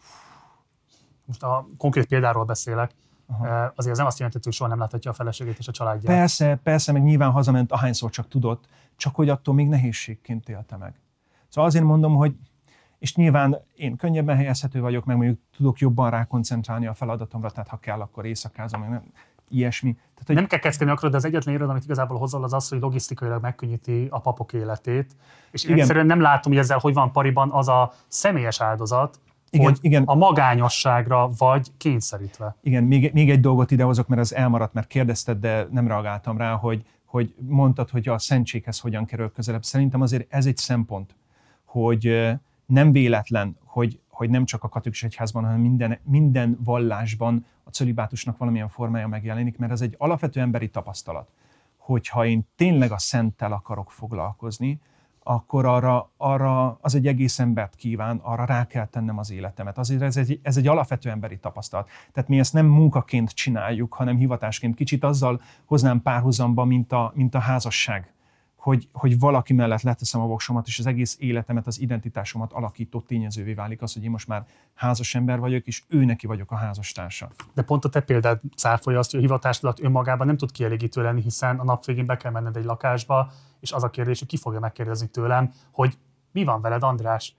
Most 1.26 1.44
a 1.44 1.68
konkrét 1.78 2.06
példáról 2.06 2.46
beszélek. 2.46 2.94
Aha. 3.28 3.72
Azért 3.76 3.92
ez 3.92 3.98
nem 3.98 4.06
azt 4.06 4.18
jelenti, 4.18 4.40
hogy 4.44 4.54
soha 4.54 4.70
nem 4.70 4.80
láthatja 4.80 5.12
a 5.12 5.14
feleségét 5.14 5.58
és 5.58 5.68
a 5.68 5.72
családját. 5.72 6.16
Persze, 6.16 6.56
persze, 6.56 6.92
meg 6.92 7.04
nyilván 7.04 7.32
hazament 7.32 7.72
ahányszor 7.72 8.10
csak 8.10 8.28
tudott, 8.28 8.68
csak 8.96 9.16
hogy 9.16 9.30
attól 9.30 9.54
még 9.54 9.68
nehézségként 9.68 10.50
élte 10.50 10.78
meg. 10.78 11.00
Szóval 11.52 11.70
azért 11.70 11.86
mondom, 11.86 12.16
hogy 12.16 12.36
és 13.00 13.16
nyilván 13.16 13.58
én 13.76 13.96
könnyebben 13.96 14.36
helyezhető 14.36 14.82
vagyok, 14.82 15.06
meg 15.06 15.16
mondjuk 15.16 15.40
tudok 15.58 15.80
jobban 15.80 16.10
rákoncentrálni 16.10 16.88
a 16.88 16.94
feladatomra, 16.94 17.50
tehát 17.50 17.68
ha 17.68 17.78
kell, 17.78 18.00
akkor 18.00 18.26
éjszakázom, 18.26 18.80
meg 18.80 18.90
nem, 18.90 19.04
ilyesmi. 19.50 19.94
Tehát, 19.94 20.24
hogy... 20.26 20.36
Nem 20.36 20.48
kell 20.48 20.60
kezdeni 20.60 20.92
akarod, 20.92 21.12
de 21.12 21.18
az 21.18 21.26
egyetlen 21.26 21.54
irodalom, 21.54 21.76
amit 21.76 21.86
igazából 21.86 22.18
hozol, 22.18 22.44
az 22.44 22.54
az, 22.54 22.70
hogy 22.70 22.80
logisztikailag 22.80 23.42
megkönnyíti 23.42 24.08
a 24.10 24.20
papok 24.20 24.54
életét. 24.54 25.16
És 25.52 25.64
igen. 25.64 25.80
egyszerűen 25.80 26.06
nem 26.06 26.22
látom, 26.22 26.52
hogy 26.52 26.62
ezzel 26.62 26.78
hogy 26.78 26.94
van 26.94 27.12
pariban 27.12 27.52
az 27.52 27.68
a 27.68 27.94
személyes 28.08 28.62
áldozat, 28.62 29.20
igen, 29.50 29.66
hogy 29.66 29.78
igen. 29.82 30.04
a 30.04 30.16
magányosságra 30.16 31.30
vagy 31.38 31.68
kényszerítve. 31.78 32.56
Igen, 32.62 32.84
még, 32.84 33.14
még 33.14 33.30
egy 33.30 33.40
dolgot 33.40 33.72
idehozok, 33.72 34.08
mert 34.08 34.22
az 34.22 34.36
elmaradt, 34.36 34.74
mert 34.74 34.88
kérdezted, 34.88 35.38
de 35.40 35.68
nem 35.72 35.88
reagáltam 35.88 36.38
rá, 36.38 36.54
hogy, 36.54 36.86
hogy 37.06 37.34
mondtad, 37.48 37.90
hogy 37.90 38.10
a 38.10 38.18
szentséghez 38.18 38.80
hogyan 38.80 39.06
kerül 39.06 39.32
közelebb. 39.32 39.64
Szerintem 39.64 40.02
azért 40.02 40.34
ez 40.34 40.46
egy 40.46 40.58
szempont, 40.58 41.16
hogy 41.72 42.32
nem 42.66 42.92
véletlen, 42.92 43.58
hogy, 43.64 44.00
hogy 44.10 44.30
nem 44.30 44.46
csak 44.46 44.64
a 44.64 44.70
katolikus 44.70 45.04
egyházban, 45.04 45.44
hanem 45.44 45.60
minden, 45.60 46.00
minden 46.04 46.58
vallásban 46.64 47.46
a 47.64 47.70
cölibátusnak 47.70 48.38
valamilyen 48.38 48.70
formája 48.70 49.08
megjelenik, 49.08 49.58
mert 49.58 49.72
ez 49.72 49.82
egy 49.82 49.96
alapvető 49.98 50.40
emberi 50.40 50.70
tapasztalat, 50.70 51.32
hogyha 51.78 52.26
én 52.26 52.48
tényleg 52.56 52.92
a 52.92 52.98
szenttel 52.98 53.52
akarok 53.52 53.92
foglalkozni, 53.92 54.80
akkor 55.24 55.66
arra, 55.66 56.12
arra 56.18 56.78
az 56.82 56.96
egy 56.96 57.08
egész 57.08 57.40
embert 57.40 57.76
kíván, 57.76 58.18
arra 58.24 58.46
rá 58.46 58.68
kell 58.68 58.86
tennem 58.86 59.18
az 59.18 59.32
életemet. 59.32 59.78
Azért 59.78 60.02
ez 60.02 60.18
egy, 60.18 60.40
ez 60.44 60.58
egy 60.58 60.68
alapvető 60.68 61.10
emberi 61.10 61.38
tapasztalat. 61.38 61.90
Tehát 62.12 62.30
mi 62.30 62.40
ezt 62.40 62.54
nem 62.54 62.66
munkaként 62.66 63.30
csináljuk, 63.30 63.94
hanem 63.94 64.18
hivatásként. 64.18 64.76
Kicsit 64.76 65.04
azzal 65.04 65.42
hoznám 65.66 66.02
párhuzamba, 66.02 66.66
mint 66.66 66.92
a, 66.92 67.12
mint 67.16 67.36
a 67.36 67.40
házasság 67.40 68.14
hogy, 68.62 68.88
hogy 68.94 69.20
valaki 69.20 69.54
mellett 69.54 69.82
leteszem 69.82 70.22
a 70.22 70.26
voksomat, 70.26 70.68
és 70.68 70.80
az 70.80 70.86
egész 70.86 71.18
életemet, 71.20 71.68
az 71.68 71.80
identitásomat 71.80 72.54
alakító 72.54 73.00
tényezővé 73.00 73.54
válik 73.54 73.82
az, 73.82 73.94
hogy 73.94 74.04
én 74.04 74.10
most 74.10 74.28
már 74.28 74.46
házas 74.74 75.16
ember 75.16 75.40
vagyok, 75.40 75.66
és 75.66 75.84
ő 75.88 76.06
neki 76.06 76.28
vagyok 76.28 76.52
a 76.52 76.56
házastársa. 76.56 77.30
De 77.54 77.62
pont 77.62 77.86
a 77.86 77.90
te 77.90 78.02
példád 78.02 78.40
cáfolja 78.56 79.00
azt, 79.00 79.12
hogy 79.12 79.20
a 79.20 79.24
hivatásodat 79.24 79.82
önmagában 79.82 80.28
nem 80.28 80.38
tud 80.38 80.52
kielégítő 80.52 81.02
lenni, 81.02 81.22
hiszen 81.22 81.60
a 81.60 81.64
nap 81.64 81.86
végén 81.86 82.06
be 82.06 82.18
kell 82.18 82.32
menned 82.32 82.58
egy 82.58 82.64
lakásba, 82.64 83.32
és 83.60 83.72
az 83.72 83.84
a 83.84 83.90
kérdés, 83.90 84.20
hogy 84.20 84.28
ki 84.28 84.38
fogja 84.38 84.60
megkérdezni 84.60 85.08
tőlem, 85.08 85.52
hogy 85.72 85.98
mi 86.32 86.44
van 86.44 86.62
veled, 86.62 86.84
András? 86.84 87.36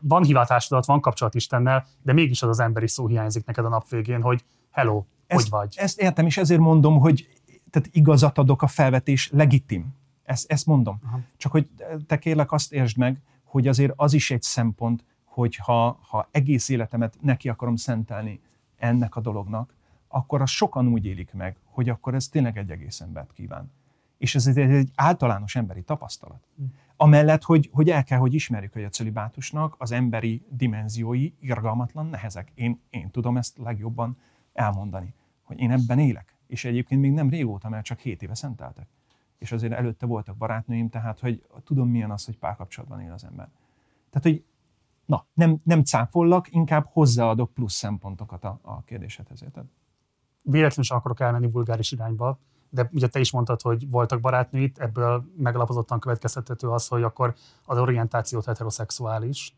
Van 0.00 0.22
hivatásodat, 0.22 0.86
van 0.86 1.00
kapcsolat 1.00 1.34
Istennel, 1.34 1.86
de 2.02 2.12
mégis 2.12 2.42
az 2.42 2.48
az 2.48 2.60
emberi 2.60 2.88
szó 2.88 3.06
hiányzik 3.06 3.46
neked 3.46 3.64
a 3.64 3.68
nap 3.68 3.88
végén, 3.88 4.22
hogy 4.22 4.44
hello, 4.70 5.04
ezt, 5.26 5.40
hogy 5.40 5.50
vagy? 5.50 5.74
Ezt 5.76 6.00
értem, 6.00 6.26
és 6.26 6.36
ezért 6.36 6.60
mondom, 6.60 6.98
hogy 6.98 7.28
tehát 7.70 7.88
igazat 7.92 8.38
adok 8.38 8.62
a 8.62 8.66
felvetés 8.66 9.30
legitim 9.32 9.96
ezt, 10.28 10.52
ezt 10.52 10.66
mondom. 10.66 10.98
Aha. 11.04 11.20
Csak 11.36 11.52
hogy 11.52 11.68
te 12.06 12.18
kérlek 12.18 12.52
azt 12.52 12.72
értsd 12.72 12.96
meg, 12.96 13.20
hogy 13.44 13.68
azért 13.68 13.92
az 13.96 14.12
is 14.12 14.30
egy 14.30 14.42
szempont, 14.42 15.04
hogy 15.24 15.56
ha, 15.56 15.98
ha 16.02 16.28
egész 16.30 16.68
életemet 16.68 17.16
neki 17.20 17.48
akarom 17.48 17.76
szentelni 17.76 18.40
ennek 18.76 19.16
a 19.16 19.20
dolognak, 19.20 19.74
akkor 20.08 20.42
az 20.42 20.50
sokan 20.50 20.88
úgy 20.88 21.04
élik 21.04 21.32
meg, 21.32 21.56
hogy 21.64 21.88
akkor 21.88 22.14
ez 22.14 22.28
tényleg 22.28 22.56
egy 22.56 22.70
egész 22.70 23.00
embert 23.00 23.32
kíván. 23.32 23.70
És 24.18 24.34
ez 24.34 24.46
egy, 24.46 24.58
egy 24.58 24.90
általános 24.94 25.56
emberi 25.56 25.82
tapasztalat. 25.82 26.46
Hm. 26.56 26.64
Amellett, 26.96 27.42
hogy, 27.42 27.70
hogy 27.72 27.90
el 27.90 28.04
kell, 28.04 28.18
hogy 28.18 28.34
ismerjük, 28.34 28.72
hogy 28.72 28.84
a 28.84 28.88
cölibátusnak 28.88 29.74
az 29.78 29.92
emberi 29.92 30.42
dimenziói 30.50 31.32
irgalmatlan 31.40 32.06
nehezek. 32.06 32.52
Én, 32.54 32.80
én 32.90 33.10
tudom 33.10 33.36
ezt 33.36 33.58
legjobban 33.58 34.16
elmondani, 34.52 35.14
hogy 35.42 35.58
én 35.60 35.70
ebben 35.70 35.98
élek. 35.98 36.36
És 36.46 36.64
egyébként 36.64 37.00
még 37.00 37.12
nem 37.12 37.28
régóta, 37.28 37.68
mert 37.68 37.84
csak 37.84 37.98
7 37.98 38.22
éve 38.22 38.34
szenteltek 38.34 38.88
és 39.38 39.52
azért 39.52 39.72
előtte 39.72 40.06
voltak 40.06 40.36
barátnőim, 40.36 40.88
tehát 40.88 41.20
hogy 41.20 41.46
tudom 41.64 41.88
milyen 41.88 42.10
az, 42.10 42.24
hogy 42.24 42.38
párkapcsolatban 42.38 43.00
él 43.00 43.12
az 43.12 43.24
ember. 43.24 43.48
Tehát, 44.10 44.26
hogy 44.26 44.44
na, 45.04 45.26
nem, 45.34 45.60
nem 45.64 45.82
cáfollak, 45.82 46.52
inkább 46.52 46.86
hozzáadok 46.86 47.52
plusz 47.54 47.74
szempontokat 47.74 48.44
a, 48.44 48.58
a 48.62 48.82
kérdésedhez. 48.82 49.42
Érted? 49.42 49.64
Véletlenül 50.42 50.84
sem 50.84 50.96
akarok 50.96 51.20
elmenni 51.20 51.50
vulgáris 51.50 51.92
irányba, 51.92 52.38
de 52.70 52.88
ugye 52.92 53.08
te 53.08 53.20
is 53.20 53.32
mondtad, 53.32 53.60
hogy 53.60 53.90
voltak 53.90 54.20
barátnőid, 54.20 54.76
ebből 54.78 55.24
megalapozottan 55.36 56.00
következtethető 56.00 56.68
az, 56.68 56.88
hogy 56.88 57.02
akkor 57.02 57.34
az 57.64 57.78
orientációt 57.78 58.44
heteroszexuális. 58.44 59.56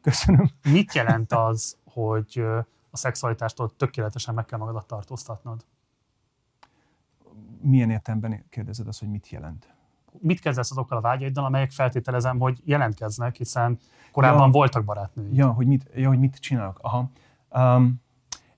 Köszönöm. 0.00 0.50
Mit 0.62 0.94
jelent 0.94 1.32
az, 1.32 1.76
hogy 1.84 2.44
a 2.90 2.96
szexualitástól 2.96 3.76
tökéletesen 3.76 4.34
meg 4.34 4.44
kell 4.44 4.58
magadat 4.58 4.86
tartóztatnod? 4.86 5.64
Milyen 7.68 7.90
értelemben 7.90 8.44
kérdezed 8.50 8.86
azt, 8.86 8.98
hogy 8.98 9.08
mit 9.08 9.28
jelent? 9.28 9.74
Mit 10.18 10.40
kezdesz 10.40 10.70
azokkal 10.70 10.98
a 10.98 11.00
vágyaiddal, 11.00 11.44
amelyek 11.44 11.70
feltételezem, 11.70 12.38
hogy 12.38 12.60
jelentkeznek, 12.64 13.36
hiszen 13.36 13.78
korábban 14.12 14.46
ja, 14.46 14.52
voltak 14.52 14.84
barátnői. 14.84 15.34
Ja, 15.34 15.50
hogy 15.50 15.66
mit, 15.66 15.90
ja, 15.94 16.08
hogy 16.08 16.18
mit 16.18 16.36
csinálok. 16.36 16.78
Aha. 16.82 17.10
Um, 17.50 18.00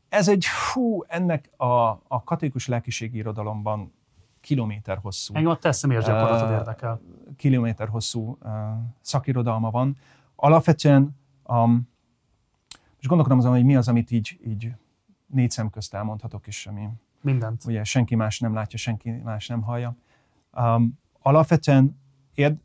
ez 0.09 0.29
egy, 0.29 0.45
fú, 0.45 1.03
ennek 1.07 1.51
a, 1.57 1.89
a 1.91 2.23
katolikus 2.25 2.67
lelkiségi 2.67 3.17
irodalomban 3.17 3.93
kilométer 4.41 4.99
hosszú. 4.99 5.35
Engem 5.35 5.51
a 5.51 5.57
te 5.57 5.73
személyes 5.73 6.05
gyakorlatod 6.05 6.49
uh, 6.49 6.55
érdekel. 6.55 7.01
Kilométer 7.37 7.89
hosszú 7.89 8.39
uh, 8.43 8.51
szakirodalma 9.01 9.71
van. 9.71 9.97
Alapvetően, 10.37 11.17
um, 11.45 11.89
most 12.95 13.07
gondolkodom 13.07 13.39
azon, 13.39 13.53
hogy 13.53 13.65
mi 13.65 13.77
az, 13.77 13.89
amit 13.89 14.11
így, 14.11 14.41
így 14.47 14.73
négy 15.27 15.51
szem 15.51 15.71
közt 15.71 15.95
elmondhatok, 15.95 16.47
és 16.47 16.67
ami 16.67 16.89
Mindent. 17.21 17.65
Ugye 17.65 17.85
senki 17.85 18.15
más 18.15 18.39
nem 18.39 18.55
látja, 18.55 18.79
senki 18.79 19.11
más 19.11 19.47
nem 19.47 19.63
hallja. 19.63 19.97
Um, 20.53 20.99
alapvetően 21.23 22.01
érd, 22.35 22.57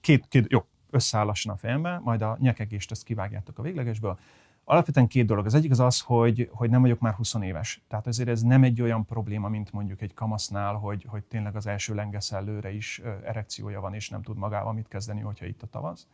két, 0.00 0.28
két, 0.28 0.52
jó, 0.52 0.66
összeáll 0.90 1.28
a 1.28 1.56
fejembe, 1.56 2.00
majd 2.02 2.22
a 2.22 2.36
nyekegést 2.40 2.90
ezt 2.90 3.04
kivágjátok 3.04 3.58
a 3.58 3.62
véglegesből. 3.62 4.18
Alapvetően 4.64 5.06
két 5.06 5.26
dolog. 5.26 5.46
Az 5.46 5.54
egyik 5.54 5.70
az 5.70 5.80
az, 5.80 6.00
hogy, 6.00 6.50
hogy 6.52 6.70
nem 6.70 6.80
vagyok 6.80 6.98
már 6.98 7.14
20 7.14 7.34
éves. 7.34 7.82
Tehát 7.88 8.06
ezért 8.06 8.28
ez 8.28 8.42
nem 8.42 8.62
egy 8.62 8.82
olyan 8.82 9.04
probléma, 9.04 9.48
mint 9.48 9.72
mondjuk 9.72 10.00
egy 10.00 10.14
kamasznál, 10.14 10.74
hogy, 10.74 11.06
hogy 11.08 11.24
tényleg 11.24 11.56
az 11.56 11.66
első 11.66 11.94
lengeszellőre 11.94 12.72
is 12.72 13.00
erekciója 13.24 13.80
van, 13.80 13.94
és 13.94 14.08
nem 14.08 14.22
tud 14.22 14.36
magával 14.36 14.72
mit 14.72 14.88
kezdeni, 14.88 15.20
hogyha 15.20 15.46
itt 15.46 15.62
a 15.62 15.66
tavasz. 15.66 16.06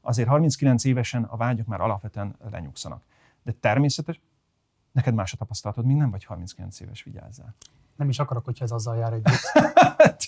Azért 0.00 0.28
39 0.28 0.84
évesen 0.84 1.22
a 1.22 1.36
vágyok 1.36 1.66
már 1.66 1.80
alapvetően 1.80 2.36
lenyugszanak. 2.50 3.02
De 3.42 3.52
természetes, 3.52 4.20
Neked 4.94 5.14
más 5.14 5.32
a 5.32 5.36
tapasztalatod, 5.36 5.84
még 5.84 5.96
nem 5.96 6.10
vagy 6.10 6.24
39 6.24 6.80
éves, 6.80 7.02
vigyázzál. 7.02 7.54
Nem 7.96 8.08
is 8.08 8.18
akarok, 8.18 8.44
hogyha 8.44 8.64
ez 8.64 8.70
azzal 8.70 8.96
jár 8.96 9.12
együtt. 9.12 9.52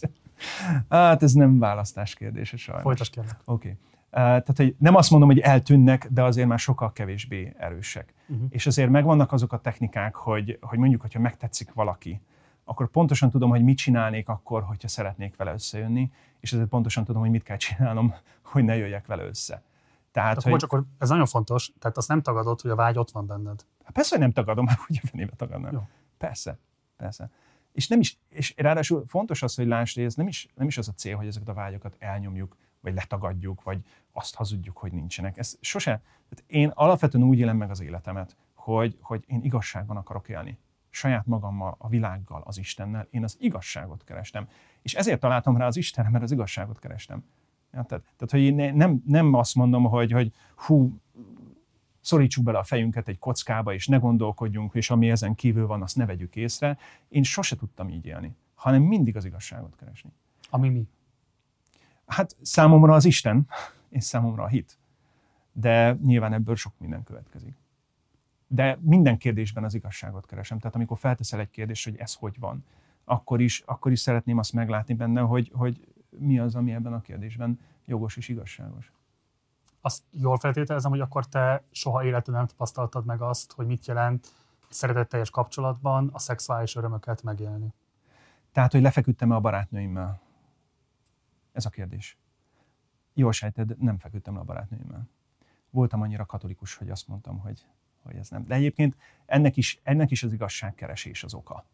hát 0.89 1.23
ez 1.23 1.33
nem 1.33 1.59
választás 1.59 2.15
kérdése 2.15 2.57
sajnos. 2.57 2.85
Folytas 2.85 3.11
kérlek. 3.11 3.41
Oké. 3.45 3.69
Okay. 3.69 3.79
Tehát, 4.11 4.57
hogy 4.57 4.75
nem 4.79 4.95
azt 4.95 5.11
mondom, 5.11 5.29
hogy 5.29 5.39
eltűnnek, 5.39 6.09
de 6.11 6.23
azért 6.23 6.49
már 6.49 6.59
sokkal 6.59 6.93
kevésbé 6.93 7.55
erősek. 7.59 8.15
Uh-huh. 8.27 8.47
És 8.51 8.67
azért 8.67 8.91
megvannak 8.91 9.33
azok 9.33 9.53
a 9.53 9.59
technikák, 9.59 10.15
hogy, 10.15 10.59
hogy 10.61 10.79
mondjuk, 10.79 11.01
hogyha 11.01 11.21
megtetszik 11.21 11.73
valaki, 11.73 12.21
akkor 12.65 12.89
pontosan 12.89 13.31
tudom, 13.31 13.51
hogy 13.51 13.63
mit 13.63 13.77
csinálnék 13.77 14.29
akkor, 14.29 14.63
hogyha 14.63 14.89
szeretnék 14.89 15.37
vele 15.37 15.53
összejönni, 15.53 16.13
és 16.41 16.53
ezért 16.53 16.69
pontosan 16.69 17.05
tudom, 17.05 17.21
hogy 17.21 17.31
mit 17.31 17.43
kell 17.43 17.57
csinálnom, 17.57 18.15
hogy 18.53 18.65
ne 18.65 18.77
jöjjek 18.77 19.07
vele 19.07 19.25
össze. 19.25 19.63
Tehát, 20.13 20.43
hogy... 20.43 20.63
akkor 20.65 20.85
ez 20.99 21.09
nagyon 21.09 21.27
fontos, 21.27 21.73
tehát 21.79 21.97
azt 21.97 22.09
nem 22.09 22.23
tagadod, 22.23 22.61
hogy 22.61 22.71
a 22.71 22.75
vágy 22.75 22.99
ott 22.99 23.11
van 23.11 23.27
benned. 23.27 23.65
Hát 23.87 23.95
persze, 23.95 24.11
hogy 24.11 24.25
nem 24.25 24.33
tagadom, 24.33 24.67
hogy 24.87 25.01
a 25.03 25.07
fenébe 25.07 25.33
tagadnám. 25.37 25.73
Jó. 25.73 25.89
Persze, 26.19 26.59
persze. 26.97 27.31
És, 27.73 27.89
nem 27.89 28.01
is, 28.01 28.19
és 28.29 28.55
ráadásul 28.57 29.07
fontos 29.07 29.43
az, 29.43 29.55
hogy 29.55 29.67
lásd, 29.67 29.95
hogy 29.95 30.05
ez 30.05 30.15
nem 30.15 30.27
is, 30.27 30.49
nem 30.55 30.67
is 30.67 30.79
az 30.79 30.89
a 30.89 30.93
cél, 30.93 31.17
hogy 31.17 31.27
ezeket 31.27 31.49
a 31.49 31.55
vágyokat 31.55 31.97
elnyomjuk, 31.99 32.57
vagy 32.81 32.95
letagadjuk, 32.95 33.63
vagy 33.63 33.81
azt 34.13 34.35
hazudjuk, 34.35 34.77
hogy 34.77 34.93
nincsenek. 34.93 35.39
Ez 35.39 35.57
sose. 35.61 36.03
Tehát 36.29 36.45
én 36.47 36.69
alapvetően 36.69 37.25
úgy 37.25 37.39
élem 37.39 37.57
meg 37.57 37.71
az 37.71 37.81
életemet, 37.81 38.37
hogy, 38.55 38.99
hogy 39.01 39.25
én 39.27 39.43
igazságban 39.43 39.97
akarok 39.97 40.29
élni. 40.29 40.59
Saját 40.91 41.27
magammal, 41.27 41.75
a 41.79 41.89
világgal, 41.89 42.43
az 42.45 42.59
Istennel. 42.59 43.07
Én 43.11 43.25
az 43.25 43.37
igazságot 43.41 44.05
kerestem. 44.05 44.49
És 44.83 44.95
ezért 44.95 45.21
találtam 45.21 45.57
rá 45.57 45.67
az 45.67 45.77
Istenre, 45.77 46.11
mert 46.11 46.25
az 46.25 46.33
igazságot 46.33 46.79
kerestem. 46.79 47.25
Ja, 47.73 47.83
tehát, 47.83 48.05
tehát, 48.05 48.31
hogy 48.31 48.41
én 48.41 48.75
nem, 48.75 49.03
nem 49.07 49.35
azt 49.35 49.55
mondom, 49.55 49.85
hogy, 49.85 50.13
hogy 50.13 50.33
hú, 50.57 51.01
szorítsuk 52.07 52.45
bele 52.45 52.59
a 52.59 52.63
fejünket 52.63 53.09
egy 53.09 53.19
kockába, 53.19 53.75
és 53.75 53.87
ne 53.87 53.97
gondolkodjunk, 53.97 54.75
és 54.75 54.91
ami 54.91 55.11
ezen 55.11 55.35
kívül 55.35 55.67
van, 55.67 55.83
azt 55.83 55.97
ne 55.97 56.07
vegyük 56.07 56.37
észre. 56.37 56.79
Én 57.09 57.23
sose 57.23 57.57
tudtam 57.57 57.89
így 57.89 58.07
élni, 58.07 58.35
hanem 58.55 58.83
mindig 58.83 59.17
az 59.17 59.25
igazságot 59.25 59.77
keresni. 59.77 60.11
Ami 60.51 60.69
mi? 60.69 60.89
Hát 62.07 62.37
számomra 62.43 62.95
az 62.95 63.05
Isten, 63.05 63.49
és 63.89 64.05
számomra 64.05 64.43
a 64.43 64.47
hit. 64.47 64.79
De 65.53 65.99
nyilván 66.03 66.33
ebből 66.33 66.57
sok 66.57 66.73
minden 66.79 67.03
következik. 67.03 67.55
De 68.47 68.79
minden 68.81 69.19
kérdésben 69.19 69.65
az 69.65 69.75
igazságot 69.75 70.27
keresem. 70.27 70.59
Tehát 70.59 70.75
amikor 70.75 70.99
felteszel 70.99 71.41
egy 71.41 71.51
kérdést, 71.51 71.85
hogy 71.85 71.97
ez 71.97 72.15
hogy 72.15 72.39
van, 72.39 72.65
akkor 73.05 73.41
is, 73.41 73.63
akkor 73.67 73.93
is 73.93 74.01
szeretném 74.01 74.39
azt 74.39 74.53
meglátni 74.53 74.95
benne, 74.95 75.21
hogy, 75.21 75.51
hogy 75.55 75.87
mi 76.19 76.39
az, 76.39 76.55
ami 76.55 76.73
ebben 76.73 76.93
a 76.93 77.01
kérdésben 77.01 77.61
jogos 77.85 78.17
és 78.17 78.29
igazságos. 78.29 78.93
Azt 79.87 80.03
jól 80.11 80.39
feltételezem, 80.39 80.91
hogy 80.91 81.01
akkor 81.01 81.27
te 81.27 81.63
soha 81.71 82.05
életedben 82.05 82.35
nem 82.35 82.47
tapasztaltad 82.47 83.05
meg 83.05 83.21
azt, 83.21 83.53
hogy 83.53 83.67
mit 83.67 83.87
jelent 83.87 84.27
szeretetteljes 84.69 85.31
kapcsolatban 85.31 86.11
a 86.13 86.19
szexuális 86.19 86.77
örömöket 86.77 87.23
megélni. 87.23 87.75
Tehát, 88.53 88.73
hogy 88.73 88.81
lefeküdtem-e 88.81 89.35
a 89.35 89.41
barátnőimmel? 89.41 90.21
Ez 91.53 91.67
a 91.67 91.71
kérdés. 91.71 92.19
Jól 93.15 93.33
sejted, 93.33 93.79
nem 93.79 93.99
feküdtem 93.99 94.35
le 94.35 94.41
a 94.41 94.45
barátnőimmel. 94.45 95.09
Voltam 95.71 96.01
annyira 96.01 96.27
katolikus, 96.27 96.75
hogy 96.75 96.91
azt 96.91 97.09
mondtam, 97.09 97.39
hogy, 97.39 97.67
hogy 98.03 98.17
ez 98.17 98.29
nem. 98.29 98.45
De 98.45 98.55
egyébként 98.55 98.97
ennek 99.27 99.57
is, 99.57 99.81
ennek 99.83 100.11
is 100.11 100.23
az 100.23 100.33
igazságkeresés 100.33 101.25
az 101.25 101.35
oka. 101.35 101.65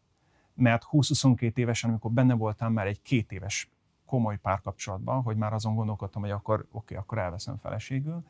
Mert 0.55 0.87
20-22 0.91 1.57
évesen, 1.57 1.91
amikor 1.91 2.11
benne 2.11 2.35
voltam 2.35 2.73
már 2.73 2.87
egy 2.87 3.03
két 3.03 3.33
éves 3.33 3.71
komoly 4.13 4.37
párkapcsolatban, 4.37 5.23
hogy 5.23 5.37
már 5.37 5.53
azon 5.53 5.75
gondolkodtam, 5.75 6.23
hogy 6.23 6.31
akkor 6.31 6.61
oké, 6.61 6.69
okay, 6.71 6.97
akkor 6.97 7.19
elveszem 7.19 7.57
feleségül, 7.57 8.25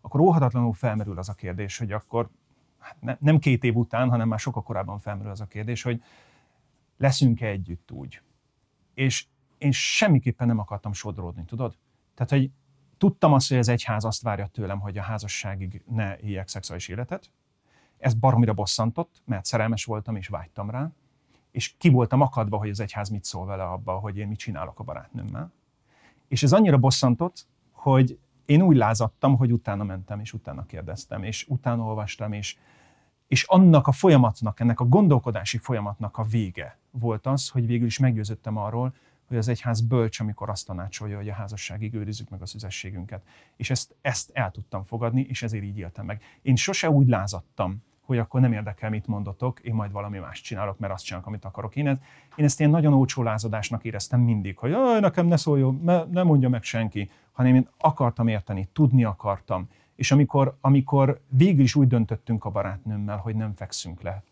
akkor 0.00 0.20
óhatatlanul 0.20 0.72
felmerül 0.72 1.18
az 1.18 1.28
a 1.28 1.34
kérdés, 1.34 1.78
hogy 1.78 1.92
akkor 1.92 2.30
hát 2.78 2.96
ne, 3.00 3.16
nem 3.20 3.38
két 3.38 3.64
év 3.64 3.76
után, 3.76 4.08
hanem 4.08 4.28
már 4.28 4.38
sokkal 4.38 4.62
korábban 4.62 4.98
felmerül 4.98 5.30
az 5.30 5.40
a 5.40 5.46
kérdés, 5.46 5.82
hogy 5.82 6.02
leszünk-e 6.96 7.46
együtt 7.46 7.90
úgy, 7.90 8.22
és 8.94 9.26
én 9.58 9.72
semmiképpen 9.72 10.46
nem 10.46 10.58
akartam 10.58 10.92
sodródni, 10.92 11.44
tudod? 11.44 11.76
Tehát, 12.14 12.30
hogy 12.30 12.50
tudtam 12.96 13.32
azt, 13.32 13.48
hogy 13.48 13.58
az 13.58 13.68
egyház 13.68 14.04
azt 14.04 14.22
várja 14.22 14.46
tőlem, 14.46 14.80
hogy 14.80 14.98
a 14.98 15.02
házasságig 15.02 15.82
ne 15.86 16.18
éljek 16.18 16.48
szexuális 16.48 16.88
életet. 16.88 17.30
Ez 17.98 18.14
baromira 18.14 18.52
bosszantott, 18.52 19.22
mert 19.24 19.44
szerelmes 19.44 19.84
voltam 19.84 20.16
és 20.16 20.28
vágytam 20.28 20.70
rá, 20.70 20.90
és 21.54 21.74
ki 21.78 21.88
voltam 21.88 22.20
akadva, 22.20 22.56
hogy 22.56 22.68
az 22.68 22.80
egyház 22.80 23.08
mit 23.08 23.24
szól 23.24 23.46
vele 23.46 23.64
abba, 23.64 23.92
hogy 23.92 24.16
én 24.16 24.28
mit 24.28 24.38
csinálok 24.38 24.78
a 24.78 24.84
barátnőmmel. 24.84 25.52
És 26.28 26.42
ez 26.42 26.52
annyira 26.52 26.78
bosszantott, 26.78 27.46
hogy 27.70 28.18
én 28.44 28.62
úgy 28.62 28.76
lázadtam, 28.76 29.36
hogy 29.36 29.52
utána 29.52 29.84
mentem, 29.84 30.20
és 30.20 30.32
utána 30.32 30.66
kérdeztem, 30.66 31.22
és 31.22 31.46
utána 31.48 31.82
olvastam, 31.82 32.32
és, 32.32 32.56
és 33.26 33.42
annak 33.42 33.86
a 33.86 33.92
folyamatnak, 33.92 34.60
ennek 34.60 34.80
a 34.80 34.84
gondolkodási 34.84 35.58
folyamatnak 35.58 36.18
a 36.18 36.22
vége 36.22 36.78
volt 36.90 37.26
az, 37.26 37.48
hogy 37.48 37.66
végül 37.66 37.86
is 37.86 37.98
meggyőződtem 37.98 38.56
arról, 38.56 38.94
hogy 39.26 39.36
az 39.36 39.48
egyház 39.48 39.80
bölcs, 39.80 40.20
amikor 40.20 40.48
azt 40.48 40.66
tanácsolja, 40.66 41.16
hogy 41.16 41.28
a 41.28 41.34
házasságig 41.34 41.94
őrizzük 41.94 42.28
meg 42.28 42.42
az 42.42 42.54
üzességünket. 42.54 43.22
És 43.56 43.70
ezt, 43.70 43.96
ezt 44.00 44.30
el 44.32 44.50
tudtam 44.50 44.84
fogadni, 44.84 45.20
és 45.28 45.42
ezért 45.42 45.64
így 45.64 45.78
éltem 45.78 46.04
meg. 46.04 46.22
Én 46.42 46.56
sose 46.56 46.90
úgy 46.90 47.08
lázadtam, 47.08 47.82
hogy 48.04 48.18
akkor 48.18 48.40
nem 48.40 48.52
érdekel, 48.52 48.90
mit 48.90 49.06
mondotok, 49.06 49.60
én 49.60 49.74
majd 49.74 49.92
valami 49.92 50.18
más 50.18 50.40
csinálok, 50.40 50.78
mert 50.78 50.92
azt 50.92 51.04
csinálok, 51.04 51.26
amit 51.26 51.44
akarok. 51.44 51.76
Én, 51.76 51.86
én 52.36 52.44
ezt 52.44 52.58
ilyen 52.58 52.70
nagyon 52.70 52.92
olcsó 52.92 53.22
lázadásnak 53.22 53.84
éreztem 53.84 54.20
mindig, 54.20 54.58
hogy 54.58 54.70
nekem 55.00 55.26
ne 55.26 55.36
szóljon, 55.36 55.80
ne 56.10 56.22
mondja 56.22 56.48
meg 56.48 56.62
senki, 56.62 57.10
hanem 57.32 57.54
én 57.54 57.68
akartam 57.78 58.28
érteni, 58.28 58.68
tudni 58.72 59.04
akartam. 59.04 59.68
És 59.94 60.12
amikor, 60.12 60.56
amikor 60.60 61.20
végül 61.28 61.62
is 61.62 61.74
úgy 61.74 61.86
döntöttünk 61.86 62.44
a 62.44 62.50
barátnőmmel, 62.50 63.16
hogy 63.16 63.34
nem 63.34 63.54
fekszünk 63.54 64.02
le, 64.02 64.22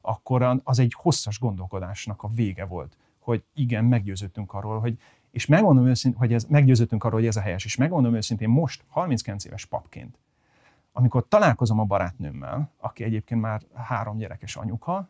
akkor 0.00 0.60
az 0.64 0.78
egy 0.78 0.94
hosszas 0.96 1.38
gondolkodásnak 1.38 2.22
a 2.22 2.28
vége 2.28 2.64
volt, 2.64 2.96
hogy 3.18 3.42
igen, 3.54 3.84
meggyőződtünk 3.84 4.52
arról, 4.52 4.80
hogy 4.80 4.98
és 5.30 5.46
megmondom 5.46 5.86
őszintén, 5.86 6.20
hogy 6.20 6.32
ez, 6.32 6.44
meggyőződtünk 6.44 7.04
arról, 7.04 7.18
hogy 7.18 7.28
ez 7.28 7.36
a 7.36 7.40
helyes, 7.40 7.64
és 7.64 7.76
megmondom 7.76 8.14
őszintén 8.14 8.48
most, 8.48 8.84
39 8.88 9.44
éves 9.44 9.64
papként, 9.64 10.18
amikor 10.92 11.28
találkozom 11.28 11.78
a 11.78 11.84
barátnőmmel, 11.84 12.70
aki 12.76 13.04
egyébként 13.04 13.40
már 13.40 13.62
három 13.74 14.16
gyerekes 14.16 14.56
anyuka, 14.56 15.08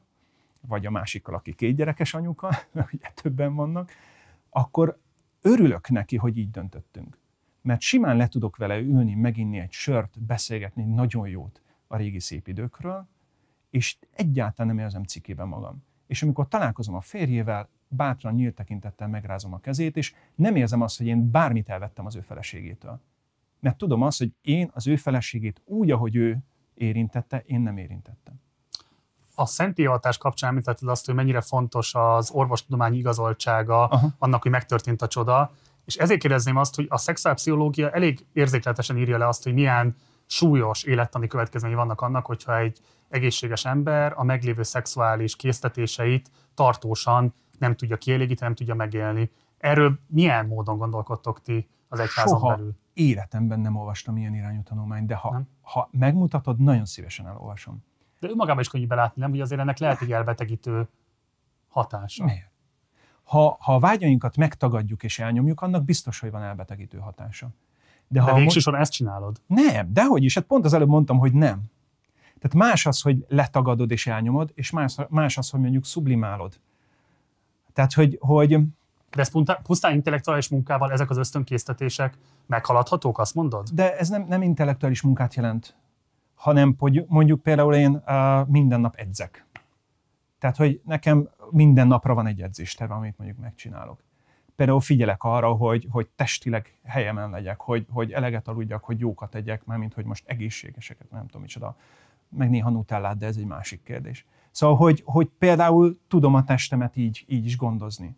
vagy 0.61 0.87
a 0.87 0.91
másikkal, 0.91 1.35
aki 1.35 1.55
két 1.55 1.77
gyerekes 1.77 2.15
anyuka, 2.15 2.51
ugye 2.93 3.11
többen 3.15 3.55
vannak, 3.55 3.91
akkor 4.51 4.99
örülök 5.41 5.89
neki, 5.89 6.17
hogy 6.17 6.37
így 6.37 6.51
döntöttünk. 6.51 7.19
Mert 7.63 7.81
simán 7.81 8.17
le 8.17 8.29
tudok 8.29 8.57
vele 8.57 8.79
ülni, 8.79 9.15
meginni 9.15 9.59
egy 9.59 9.73
sört, 9.73 10.21
beszélgetni 10.23 10.85
nagyon 10.85 11.29
jót 11.29 11.63
a 11.87 11.97
régi 11.97 12.21
szép 12.21 12.49
időkről, 12.49 13.07
és 13.71 13.97
egyáltalán 14.11 14.75
nem 14.75 14.85
érzem 14.85 15.05
cikében 15.05 15.49
magam. 15.49 15.85
És 16.07 16.23
amikor 16.23 16.49
találkozom 16.49 16.95
a 16.95 17.01
férjével, 17.01 17.69
bátran 17.89 18.35
nyílt 18.35 18.55
tekintettel 18.55 19.09
megrázom 19.09 19.53
a 19.53 19.61
kezét, 19.61 19.97
és 19.97 20.15
nem 20.35 20.57
érzem 20.57 20.81
azt, 20.81 20.99
hogy 20.99 21.07
én 21.07 21.31
bármit 21.31 21.69
elvettem 21.69 22.07
az 22.07 22.17
ő 22.17 22.21
feleségétől 22.21 23.01
mert 23.61 23.77
tudom 23.77 24.03
azt, 24.03 24.19
hogy 24.19 24.33
én 24.43 24.71
az 24.75 24.87
ő 24.87 24.97
feleségét 24.97 25.63
úgy, 25.65 25.91
ahogy 25.91 26.17
ő 26.17 26.39
érintette, 26.75 27.43
én 27.47 27.61
nem 27.61 27.77
érintettem. 27.77 28.35
A 29.35 29.47
szentélyevatás 29.47 30.19
kapcsán 30.19 30.51
említetted 30.51 30.89
azt, 30.89 31.07
hogy 31.07 31.15
mennyire 31.15 31.41
fontos 31.41 31.95
az 31.95 32.31
orvostudomány 32.31 32.95
igazoltsága 32.95 33.87
Aha. 33.87 34.09
annak, 34.19 34.43
hogy 34.43 34.51
megtörtént 34.51 35.03
a 35.03 35.07
csoda, 35.07 35.53
és 35.85 35.97
ezért 35.97 36.21
kérdezném 36.21 36.57
azt, 36.57 36.75
hogy 36.75 36.87
a 36.89 36.97
szexuálpszichológia 36.97 37.91
elég 37.91 38.27
érzékletesen 38.33 38.99
írja 38.99 39.19
le 39.19 39.29
azt, 39.29 39.43
hogy 39.43 39.55
milyen 39.55 39.97
súlyos 40.27 40.83
élettani 40.83 41.27
következményei 41.27 41.77
vannak 41.79 42.01
annak, 42.01 42.27
hogyha 42.27 42.59
egy 42.59 42.79
egészséges 43.09 43.65
ember 43.65 44.13
a 44.17 44.25
meglévő 44.25 44.63
szexuális 44.63 45.37
késztetéseit 45.37 46.31
tartósan 46.55 47.35
nem 47.59 47.77
tudja 47.77 47.97
kielégíteni, 47.97 48.47
nem 48.47 48.55
tudja 48.55 48.75
megélni. 48.75 49.31
Erről 49.59 49.99
milyen 50.07 50.47
módon 50.47 50.79
gondolkodtok 50.79 51.43
ti 51.43 51.69
az 51.89 51.99
egyházon 51.99 52.39
Soha 52.39 52.55
belül? 52.55 52.73
Életemben 53.01 53.61
nem 53.61 53.77
olvastam 53.77 54.17
ilyen 54.17 54.35
irányú 54.35 54.63
tanulmányt, 54.63 55.07
de 55.07 55.15
ha, 55.15 55.43
ha 55.63 55.89
megmutatod, 55.93 56.59
nagyon 56.59 56.85
szívesen 56.85 57.27
elolvasom. 57.27 57.85
De 58.21 58.29
önmagában 58.29 58.61
is 58.61 58.69
könnyű 58.69 58.87
belátni, 58.87 59.21
nem? 59.21 59.31
Hogy 59.31 59.41
azért 59.41 59.61
ennek 59.61 59.79
lehet 59.79 60.01
egy 60.03 60.13
elbetegítő 60.13 60.89
hatása. 61.69 62.25
Miért? 62.25 62.51
Ha, 63.23 63.57
ha 63.61 63.75
a 63.75 63.79
vágyainkat 63.79 64.37
megtagadjuk 64.37 65.03
és 65.03 65.19
elnyomjuk, 65.19 65.61
annak 65.61 65.85
biztos, 65.85 66.21
hogy 66.21 66.31
van 66.31 66.43
elbetegítő 66.43 66.99
hatása. 66.99 67.47
De, 68.09 68.21
de 68.21 68.31
ha 68.31 68.37
végsősorban 68.37 68.83
ezt 68.83 68.93
csinálod? 68.93 69.41
Nem, 69.47 69.93
dehogy 69.93 70.25
is. 70.25 70.35
Hát 70.35 70.45
pont 70.45 70.65
az 70.65 70.73
előbb 70.73 70.89
mondtam, 70.89 71.19
hogy 71.19 71.33
nem. 71.33 71.63
Tehát 72.39 72.55
más 72.69 72.87
az, 72.87 73.01
hogy 73.01 73.25
letagadod 73.29 73.91
és 73.91 74.07
elnyomod, 74.07 74.51
és 74.55 74.71
más, 74.71 74.97
más 75.09 75.39
az, 75.39 75.51
hogy 75.51 75.61
mondjuk 75.61 75.85
sublimálod. 75.85 76.61
Tehát, 77.73 77.93
hogy, 77.93 78.19
hogy 78.21 78.59
de 79.11 79.21
ez 79.21 79.31
pusztán 79.63 79.95
intellektuális 79.95 80.49
munkával 80.49 80.93
ezek 80.93 81.11
az 81.11 81.17
ösztönkésztetések 81.17 82.15
meghaladhatók, 82.47 83.19
azt 83.19 83.35
mondod? 83.35 83.69
De 83.69 83.97
ez 83.99 84.09
nem, 84.09 84.25
nem 84.29 84.43
intellektuális 84.43 85.03
munkát 85.03 85.35
jelent, 85.35 85.77
hanem 86.35 86.77
mondjuk 87.07 87.43
például 87.43 87.75
én 87.75 88.03
uh, 88.07 88.47
minden 88.47 88.81
nap 88.81 88.95
edzek. 88.95 89.47
Tehát, 90.39 90.57
hogy 90.57 90.81
nekem 90.85 91.29
minden 91.51 91.87
napra 91.87 92.15
van 92.15 92.27
egy 92.27 92.43
edzésterve, 92.43 92.95
amit 92.95 93.19
mondjuk 93.19 93.39
megcsinálok. 93.39 94.03
Például 94.57 94.81
figyelek 94.81 95.23
arra, 95.23 95.53
hogy, 95.53 95.87
hogy 95.91 96.09
testileg 96.09 96.79
helyemen 96.85 97.31
legyek, 97.31 97.61
hogy, 97.61 97.87
hogy 97.91 98.13
eleget 98.13 98.49
aludjak, 98.49 98.85
hogy 98.85 99.01
jókat 99.01 99.31
tegyek, 99.31 99.65
mármint 99.65 99.95
hogy 99.95 100.05
most 100.05 100.25
egészségeseket, 100.29 101.11
nem 101.11 101.27
tudom 101.27 101.43
micsoda, 101.43 101.77
meg 102.29 102.51
néha 102.51 102.71
nutellát, 102.71 103.19
de 103.19 103.27
ez 103.27 103.37
egy 103.37 103.45
másik 103.45 103.83
kérdés. 103.83 104.27
Szóval, 104.51 104.77
hogy, 104.77 105.03
hogy 105.05 105.29
például 105.39 106.01
tudom 106.09 106.35
a 106.35 106.45
testemet 106.45 106.97
így, 106.97 107.25
így 107.29 107.47
is 107.47 107.57
gondozni 107.57 108.17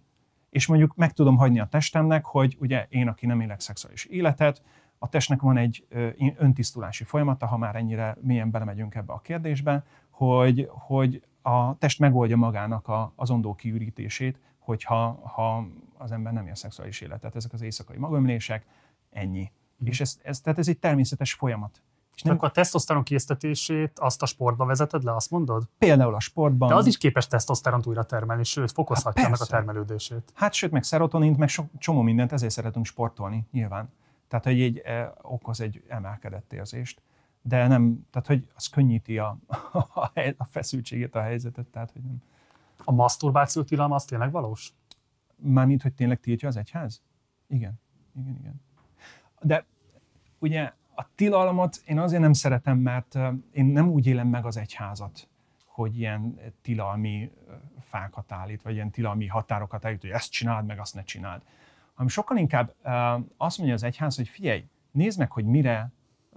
és 0.52 0.66
mondjuk 0.66 0.94
meg 0.94 1.12
tudom 1.12 1.36
hagyni 1.36 1.60
a 1.60 1.66
testemnek, 1.66 2.24
hogy 2.24 2.56
ugye 2.60 2.86
én, 2.88 3.08
aki 3.08 3.26
nem 3.26 3.40
élek 3.40 3.60
szexuális 3.60 4.04
életet, 4.04 4.62
a 4.98 5.08
testnek 5.08 5.40
van 5.40 5.56
egy 5.56 5.86
öntisztulási 6.36 7.04
folyamata, 7.04 7.46
ha 7.46 7.56
már 7.56 7.76
ennyire 7.76 8.16
mélyen 8.20 8.50
belemegyünk 8.50 8.94
ebbe 8.94 9.12
a 9.12 9.18
kérdésbe, 9.18 9.84
hogy, 10.10 10.68
hogy 10.70 11.22
a 11.42 11.78
test 11.78 11.98
megoldja 11.98 12.36
magának 12.36 12.88
a, 12.88 13.12
az 13.16 13.30
ondó 13.30 13.54
kiürítését, 13.54 14.38
hogyha 14.58 15.20
ha 15.34 15.66
az 15.98 16.12
ember 16.12 16.32
nem 16.32 16.46
él 16.46 16.54
szexuális 16.54 17.00
életet. 17.00 17.36
Ezek 17.36 17.52
az 17.52 17.62
éjszakai 17.62 17.96
magömlések, 17.96 18.66
ennyi. 19.10 19.50
Mm. 19.84 19.86
És 19.86 20.00
ez, 20.00 20.20
ez, 20.22 20.40
tehát 20.40 20.58
ez 20.58 20.68
egy 20.68 20.78
természetes 20.78 21.32
folyamat. 21.32 21.82
És 22.14 22.22
nem... 22.22 22.34
Akkor 22.34 22.48
a 22.48 22.52
tesztoszteron 22.52 23.02
készítését 23.02 23.98
azt 23.98 24.22
a 24.22 24.26
sportba 24.26 24.64
vezeted 24.64 25.02
le, 25.02 25.14
azt 25.14 25.30
mondod? 25.30 25.68
Például 25.78 26.14
a 26.14 26.20
sportban. 26.20 26.68
De 26.68 26.74
az 26.74 26.86
is 26.86 26.98
képes 26.98 27.26
tesztoszteront 27.26 27.86
újra 27.86 28.04
termelni, 28.04 28.44
sőt, 28.44 28.72
fokozhatja 28.72 29.22
hát 29.22 29.30
meg 29.30 29.40
a 29.40 29.46
termelődését. 29.46 30.32
Hát 30.34 30.52
sőt, 30.52 30.70
meg 30.70 30.82
szerotonint, 30.82 31.36
meg 31.36 31.48
so, 31.48 31.64
csomó 31.78 32.02
mindent, 32.02 32.32
ezért 32.32 32.52
szeretünk 32.52 32.86
sportolni, 32.86 33.46
nyilván. 33.50 33.92
Tehát, 34.28 34.44
hogy 34.44 34.60
egy 34.60 34.78
e, 34.78 35.12
okoz 35.22 35.60
egy 35.60 35.82
emelkedett 35.88 36.52
érzést. 36.52 37.02
De 37.42 37.66
nem, 37.66 38.06
tehát, 38.10 38.26
hogy 38.26 38.46
az 38.54 38.66
könnyíti 38.66 39.18
a, 39.18 39.36
a, 39.94 40.10
a 40.36 40.44
feszültségét, 40.44 41.14
a 41.14 41.20
helyzetet, 41.20 41.66
tehát, 41.66 41.90
hogy 41.90 42.02
nem. 42.02 42.22
A 42.84 42.92
maszturbáció 42.92 43.62
tilalma 43.62 43.94
az 43.94 44.04
tényleg 44.04 44.30
valós? 44.30 44.72
Mármint, 45.36 45.82
hogy 45.82 45.92
tényleg 45.92 46.20
tiltja 46.20 46.48
az 46.48 46.56
egyház? 46.56 47.02
Igen, 47.46 47.80
igen, 48.16 48.36
igen. 48.40 48.60
De 49.40 49.66
ugye 50.38 50.72
a 50.94 51.06
tilalmat 51.14 51.82
én 51.84 51.98
azért 51.98 52.20
nem 52.20 52.32
szeretem, 52.32 52.78
mert 52.78 53.18
én 53.52 53.64
nem 53.64 53.88
úgy 53.88 54.06
élem 54.06 54.28
meg 54.28 54.44
az 54.44 54.56
egyházat, 54.56 55.28
hogy 55.66 55.98
ilyen 55.98 56.40
tilalmi 56.62 57.30
fákat 57.80 58.32
állít, 58.32 58.62
vagy 58.62 58.74
ilyen 58.74 58.90
tilalmi 58.90 59.26
határokat 59.26 59.84
állít, 59.84 60.00
hogy 60.00 60.10
ezt 60.10 60.30
csináld, 60.30 60.66
meg 60.66 60.78
azt 60.78 60.94
ne 60.94 61.02
csináld. 61.02 61.42
Hanem 61.94 62.08
sokkal 62.08 62.36
inkább 62.36 62.74
azt 63.36 63.58
mondja 63.58 63.76
az 63.76 63.82
egyház, 63.82 64.16
hogy 64.16 64.28
figyelj, 64.28 64.64
nézd 64.90 65.18
meg, 65.18 65.32
hogy 65.32 65.44
mire 65.44 65.90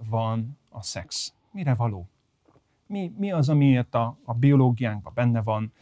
van 0.08 0.58
a 0.68 0.82
szex, 0.82 1.34
mire 1.50 1.74
való. 1.74 2.08
Mi, 2.86 3.12
mi 3.18 3.32
az, 3.32 3.48
amiért 3.48 3.94
a, 3.94 4.16
a 4.24 4.34
biológiánkban 4.34 5.12
benne 5.14 5.42
van. 5.42 5.72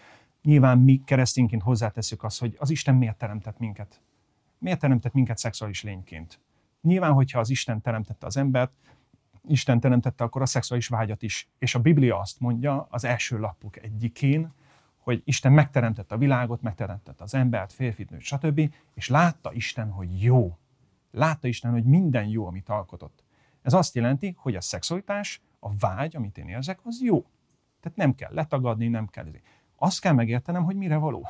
Nyilván 0.42 0.78
mi 0.78 1.02
keresztényként 1.04 1.62
hozzáteszük 1.62 2.22
azt, 2.22 2.40
hogy 2.40 2.56
az 2.58 2.70
Isten 2.70 2.94
miért 2.94 3.16
teremtett 3.16 3.58
minket. 3.58 4.00
Miért 4.58 4.80
teremtett 4.80 5.12
minket 5.12 5.38
szexuális 5.38 5.82
lényként 5.82 6.40
Nyilván, 6.84 7.12
hogyha 7.12 7.38
az 7.38 7.50
Isten 7.50 7.80
teremtette 7.80 8.26
az 8.26 8.36
embert, 8.36 8.72
Isten 9.48 9.80
teremtette 9.80 10.24
akkor 10.24 10.42
a 10.42 10.46
szexuális 10.46 10.88
vágyat 10.88 11.22
is. 11.22 11.48
És 11.58 11.74
a 11.74 11.78
Biblia 11.78 12.18
azt 12.18 12.40
mondja 12.40 12.86
az 12.90 13.04
első 13.04 13.38
lapok 13.38 13.76
egyikén, 13.76 14.52
hogy 14.96 15.22
Isten 15.24 15.52
megteremtette 15.52 16.14
a 16.14 16.18
világot, 16.18 16.62
megteremtette 16.62 17.24
az 17.24 17.34
embert, 17.34 17.72
férfit, 17.72 18.10
nőt, 18.10 18.20
stb. 18.20 18.74
És 18.94 19.08
látta 19.08 19.52
Isten, 19.52 19.90
hogy 19.90 20.22
jó. 20.22 20.58
Látta 21.10 21.48
Isten, 21.48 21.70
hogy 21.70 21.84
minden 21.84 22.26
jó, 22.26 22.46
amit 22.46 22.68
alkotott. 22.68 23.24
Ez 23.62 23.72
azt 23.72 23.94
jelenti, 23.94 24.34
hogy 24.38 24.54
a 24.54 24.60
szexualitás, 24.60 25.42
a 25.60 25.76
vágy, 25.76 26.16
amit 26.16 26.38
én 26.38 26.48
érzek, 26.48 26.78
az 26.82 27.00
jó. 27.02 27.26
Tehát 27.80 27.98
nem 27.98 28.14
kell 28.14 28.32
letagadni, 28.34 28.88
nem 28.88 29.06
kell. 29.06 29.26
Azt 29.76 30.00
kell 30.00 30.12
megértenem, 30.12 30.64
hogy 30.64 30.76
mire 30.76 30.96
való. 30.96 31.28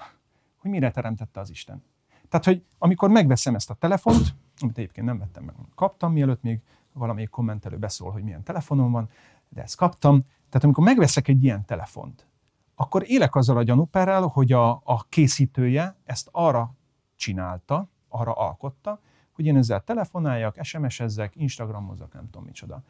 Hogy 0.56 0.70
mire 0.70 0.90
teremtette 0.90 1.40
az 1.40 1.50
Isten. 1.50 1.82
Tehát, 2.28 2.44
hogy 2.44 2.64
amikor 2.78 3.10
megveszem 3.10 3.54
ezt 3.54 3.70
a 3.70 3.74
telefont, 3.74 4.34
amit 4.58 4.78
egyébként 4.78 5.06
nem 5.06 5.18
vettem 5.18 5.44
meg, 5.44 5.54
kaptam, 5.74 6.12
mielőtt 6.12 6.42
még 6.42 6.60
valamelyik 6.92 7.30
kommentelő 7.30 7.76
beszól, 7.76 8.10
hogy 8.10 8.22
milyen 8.22 8.42
telefonom 8.42 8.92
van, 8.92 9.08
de 9.48 9.62
ezt 9.62 9.76
kaptam. 9.76 10.24
Tehát 10.48 10.64
amikor 10.64 10.84
megveszek 10.84 11.28
egy 11.28 11.44
ilyen 11.44 11.64
telefont, 11.64 12.26
akkor 12.74 13.02
élek 13.06 13.34
azzal 13.34 13.56
a 13.56 13.62
gyanúperrel, 13.62 14.22
hogy 14.22 14.52
a, 14.52 14.70
a 14.70 15.04
készítője 15.08 15.96
ezt 16.04 16.28
arra 16.32 16.74
csinálta, 17.16 17.88
arra 18.08 18.32
alkotta, 18.32 19.00
hogy 19.32 19.46
én 19.46 19.56
ezzel 19.56 19.84
telefonáljak, 19.84 20.58
SMS-ezzek, 20.62 21.36
Instagramozzak, 21.36 22.12
nem 22.12 22.24
tudom 22.30 22.44
micsoda. 22.44 22.82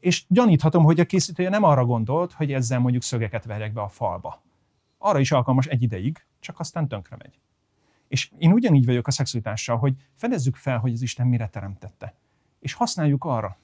És 0.00 0.24
gyaníthatom, 0.28 0.84
hogy 0.84 1.00
a 1.00 1.04
készítője 1.04 1.48
nem 1.48 1.62
arra 1.62 1.84
gondolt, 1.84 2.32
hogy 2.32 2.52
ezzel 2.52 2.78
mondjuk 2.78 3.02
szögeket 3.02 3.44
verjek 3.44 3.72
be 3.72 3.80
a 3.80 3.88
falba. 3.88 4.42
Arra 4.98 5.18
is 5.18 5.32
alkalmas 5.32 5.66
egy 5.66 5.82
ideig, 5.82 6.26
csak 6.40 6.60
aztán 6.60 6.88
tönkre 6.88 7.16
megy. 7.16 7.40
És 8.12 8.30
én 8.38 8.52
ugyanígy 8.52 8.84
vagyok 8.84 9.06
a 9.06 9.10
szexualitással, 9.10 9.76
hogy 9.76 9.96
fedezzük 10.14 10.56
fel, 10.56 10.78
hogy 10.78 10.92
az 10.92 11.02
Isten 11.02 11.26
mire 11.26 11.48
teremtette. 11.48 12.14
És 12.60 12.72
használjuk 12.72 13.24
arra. 13.24 13.56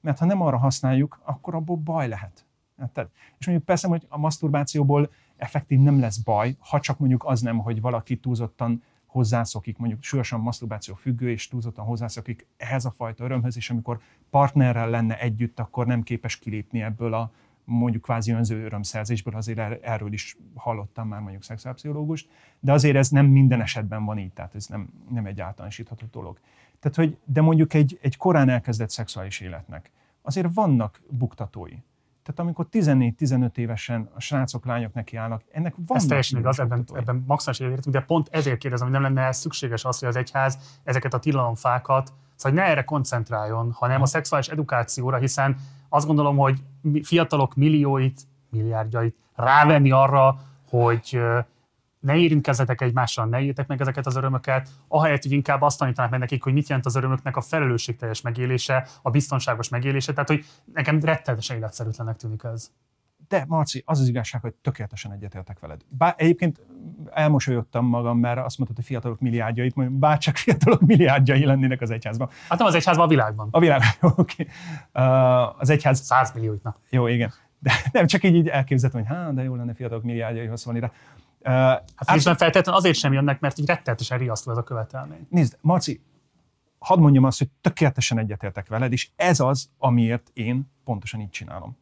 Mert 0.00 0.18
ha 0.18 0.24
nem 0.24 0.40
arra 0.40 0.56
használjuk, 0.56 1.20
akkor 1.24 1.54
abból 1.54 1.76
baj 1.76 2.08
lehet. 2.08 2.46
Érted? 2.80 3.08
És 3.38 3.46
mondjuk 3.46 3.66
persze, 3.66 3.88
hogy 3.88 4.06
a 4.08 4.18
maszturbációból 4.18 5.10
effektív 5.36 5.78
nem 5.78 6.00
lesz 6.00 6.16
baj, 6.16 6.56
ha 6.58 6.80
csak 6.80 6.98
mondjuk 6.98 7.24
az 7.24 7.40
nem, 7.40 7.58
hogy 7.58 7.80
valaki 7.80 8.16
túlzottan 8.16 8.82
hozzászokik, 9.06 9.78
mondjuk 9.78 10.02
súlyosan 10.02 10.40
maszturbáció 10.40 10.94
függő, 10.94 11.30
és 11.30 11.48
túlzottan 11.48 11.84
hozzászokik 11.84 12.46
ehhez 12.56 12.84
a 12.84 12.90
fajta 12.90 13.24
örömhöz, 13.24 13.56
és 13.56 13.70
amikor 13.70 14.00
partnerrel 14.30 14.90
lenne 14.90 15.18
együtt, 15.18 15.58
akkor 15.58 15.86
nem 15.86 16.02
képes 16.02 16.38
kilépni 16.38 16.82
ebből 16.82 17.14
a 17.14 17.32
mondjuk 17.64 18.02
kvázi 18.02 18.32
önző 18.32 18.64
örömszerzésből, 18.64 19.34
azért 19.34 19.58
er-, 19.58 19.80
erről 19.82 20.12
is 20.12 20.36
hallottam 20.54 21.08
már 21.08 21.20
mondjuk 21.20 21.42
szexuálpszichológust, 21.42 22.28
de 22.60 22.72
azért 22.72 22.96
ez 22.96 23.08
nem 23.08 23.26
minden 23.26 23.60
esetben 23.60 24.04
van 24.04 24.18
így, 24.18 24.32
tehát 24.32 24.54
ez 24.54 24.66
nem, 24.66 24.88
nem 25.10 25.26
egy 25.26 25.40
általánosítható 25.40 26.06
dolog. 26.12 26.38
Tehát, 26.80 26.96
hogy, 26.96 27.18
de 27.24 27.40
mondjuk 27.40 27.74
egy, 27.74 27.98
egy 28.02 28.16
korán 28.16 28.48
elkezdett 28.48 28.90
szexuális 28.90 29.40
életnek 29.40 29.90
azért 30.22 30.54
vannak 30.54 31.00
buktatói. 31.08 31.76
Tehát 32.22 32.40
amikor 32.40 32.66
14-15 32.72 33.56
évesen 33.56 34.10
a 34.14 34.20
srácok, 34.20 34.64
lányok 34.64 34.94
nekiállnak, 34.94 35.42
ennek 35.52 35.74
van. 35.86 35.96
Ez 35.96 36.04
teljesen 36.04 36.38
igaz, 36.38 36.60
ebben, 36.60 36.84
ebben 36.94 37.24
maximális 37.26 37.60
értünk, 37.60 37.94
de 37.94 38.00
pont 38.00 38.28
ezért 38.30 38.58
kérdezem, 38.58 38.90
hogy 38.90 39.00
nem 39.00 39.14
lenne 39.14 39.32
szükséges 39.32 39.84
az, 39.84 39.98
hogy 39.98 40.08
az 40.08 40.16
egyház 40.16 40.80
ezeket 40.84 41.14
a 41.14 41.18
tilalomfákat, 41.18 42.12
szóval 42.36 42.58
ne 42.58 42.64
erre 42.64 42.84
koncentráljon, 42.84 43.72
hanem 43.72 44.02
a 44.02 44.06
szexuális 44.06 44.48
edukációra, 44.48 45.16
hiszen 45.16 45.56
azt 45.92 46.06
gondolom, 46.06 46.36
hogy 46.36 46.62
fiatalok 47.02 47.54
millióit, 47.54 48.20
milliárdjait 48.50 49.16
rávenni 49.34 49.90
arra, 49.90 50.36
hogy 50.68 51.20
ne 52.00 52.16
érintkezzetek 52.16 52.80
egymással, 52.80 53.26
ne 53.26 53.40
értek 53.40 53.66
meg 53.66 53.80
ezeket 53.80 54.06
az 54.06 54.16
örömöket, 54.16 54.68
ahelyett, 54.88 55.22
hogy 55.22 55.32
inkább 55.32 55.62
azt 55.62 55.78
tanítanak 55.78 56.10
meg 56.10 56.20
nekik, 56.20 56.42
hogy 56.42 56.52
mit 56.52 56.68
jelent 56.68 56.86
az 56.86 56.96
örömöknek 56.96 57.36
a 57.36 57.40
felelősségteljes 57.40 58.20
megélése, 58.20 58.88
a 59.02 59.10
biztonságos 59.10 59.68
megélése, 59.68 60.12
tehát 60.12 60.28
hogy 60.28 60.44
nekem 60.74 61.00
rettenetesen 61.00 61.56
életszerűtlenek 61.56 62.16
tűnik 62.16 62.42
ez. 62.44 62.70
De 63.32 63.44
Marci, 63.48 63.82
az 63.86 64.00
az 64.00 64.08
igazság, 64.08 64.40
hogy 64.40 64.54
tökéletesen 64.54 65.12
egyetértek 65.12 65.58
veled. 65.58 65.80
Bár 65.88 66.14
egyébként 66.16 66.60
elmosolyodtam 67.10 67.86
magam, 67.86 68.18
mert 68.18 68.38
azt 68.38 68.58
mondtad, 68.58 68.76
hogy 68.76 68.86
fiatalok 68.86 69.20
milliárdjait, 69.20 69.74
mondjuk 69.74 69.98
bár 69.98 70.18
csak 70.18 70.36
fiatalok 70.36 70.80
milliárdjai 70.80 71.44
lennének 71.44 71.80
az 71.80 71.90
egyházban. 71.90 72.28
Hát 72.48 72.58
nem 72.58 72.66
az 72.66 72.74
egyházban, 72.74 73.04
a 73.04 73.08
világban. 73.08 73.48
A 73.50 73.58
világban, 73.58 74.12
oké. 74.16 74.46
Okay. 74.92 75.06
Uh, 75.06 75.60
az 75.60 75.70
egyház... 75.70 76.00
Száz 76.00 76.32
millióit, 76.32 76.62
na. 76.62 76.76
Jó, 76.90 77.06
igen. 77.06 77.32
De 77.58 77.72
nem 77.92 78.06
csak 78.06 78.24
így, 78.24 78.34
így 78.34 78.48
elképzeltem, 78.48 79.00
hogy 79.00 79.16
hát, 79.16 79.34
de 79.34 79.42
jó 79.42 79.54
lenne 79.54 79.74
fiatalok 79.74 80.02
milliárdjai 80.02 80.50
van 80.64 80.74
rá. 80.74 80.90
Uh, 81.40 81.52
hát 81.96 82.10
részben 82.10 82.36
feltétlenül 82.36 82.80
azért 82.80 82.96
sem 82.96 83.12
jönnek, 83.12 83.40
mert 83.40 83.58
így 83.58 83.66
rettenetesen 83.66 84.18
riasztó 84.18 84.50
ez 84.50 84.56
a 84.56 84.62
követelmény. 84.62 85.26
Nézd, 85.30 85.58
Marci, 85.60 86.00
hadd 86.78 86.98
mondjam 86.98 87.24
azt, 87.24 87.38
hogy 87.38 87.48
tökéletesen 87.60 88.18
egyetértek 88.18 88.68
veled, 88.68 88.92
és 88.92 89.10
ez 89.16 89.40
az, 89.40 89.70
amiért 89.78 90.30
én 90.32 90.70
pontosan 90.84 91.20
így 91.20 91.30
csinálom. 91.30 91.80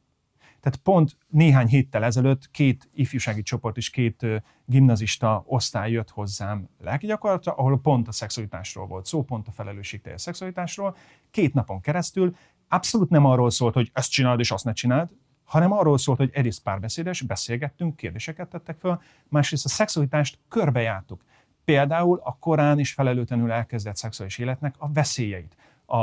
Tehát 0.61 0.79
pont 0.83 1.17
néhány 1.29 1.67
héttel 1.67 2.05
ezelőtt 2.05 2.51
két 2.51 2.89
ifjúsági 2.95 3.43
csoport 3.43 3.77
és 3.77 3.91
két 3.91 4.27
gimnazista 4.65 5.43
osztály 5.47 5.91
jött 5.91 6.11
hozzám 6.11 6.69
lelkigyakorlatra, 6.79 7.53
ahol 7.53 7.81
pont 7.81 8.09
a 8.09 8.13
szexualitásról 8.13 8.87
volt 8.87 9.07
szó, 9.07 9.23
pont 9.23 9.49
a 9.49 9.53
felelősségteljes 9.53 10.21
szexualitásról. 10.21 10.97
Két 11.31 11.55
napon 11.55 11.81
keresztül 11.81 12.37
abszolút 12.69 13.11
nem 13.11 13.25
arról 13.25 13.51
szólt, 13.51 13.75
hogy 13.75 13.91
ezt 13.93 14.11
csináld 14.11 14.41
és 14.41 14.51
azt 14.51 14.65
ne 14.65 14.73
csináld, 14.73 15.09
hanem 15.45 15.73
arról 15.73 15.99
szólt, 15.99 16.19
hogy 16.19 16.31
egyrészt 16.33 16.63
párbeszédes, 16.63 17.23
beszélgettünk, 17.23 17.97
kérdéseket 17.97 18.49
tettek 18.49 18.79
fel, 18.79 19.03
másrészt 19.29 19.65
a 19.65 19.69
szexualitást 19.69 20.39
körbejártuk. 20.49 21.25
Például 21.65 22.21
a 22.25 22.37
korán 22.41 22.79
is 22.79 22.93
felelőtlenül 22.93 23.53
elkezdett 23.53 23.97
szexuális 23.97 24.39
életnek 24.39 24.75
a 24.79 24.93
veszélyeit, 24.93 25.57
a, 25.85 25.97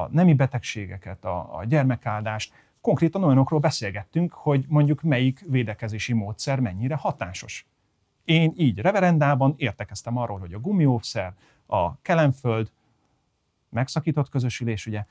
a 0.00 0.08
nemi 0.10 0.34
betegségeket, 0.34 1.24
a, 1.24 1.56
a 1.58 1.64
gyermekáldást, 1.64 2.52
konkrétan 2.88 3.24
olyanokról 3.24 3.60
beszélgettünk, 3.60 4.32
hogy 4.32 4.64
mondjuk 4.68 5.02
melyik 5.02 5.44
védekezési 5.48 6.12
módszer 6.12 6.60
mennyire 6.60 6.94
hatásos. 6.94 7.66
Én 8.24 8.52
így 8.56 8.78
reverendában 8.78 9.54
értekeztem 9.56 10.16
arról, 10.16 10.38
hogy 10.38 10.52
a 10.52 10.58
gumiószer, 10.58 11.34
a 11.66 12.00
kelemföld, 12.00 12.70
megszakított 13.68 14.28
közösülés, 14.28 14.86
ugye, 14.86 15.04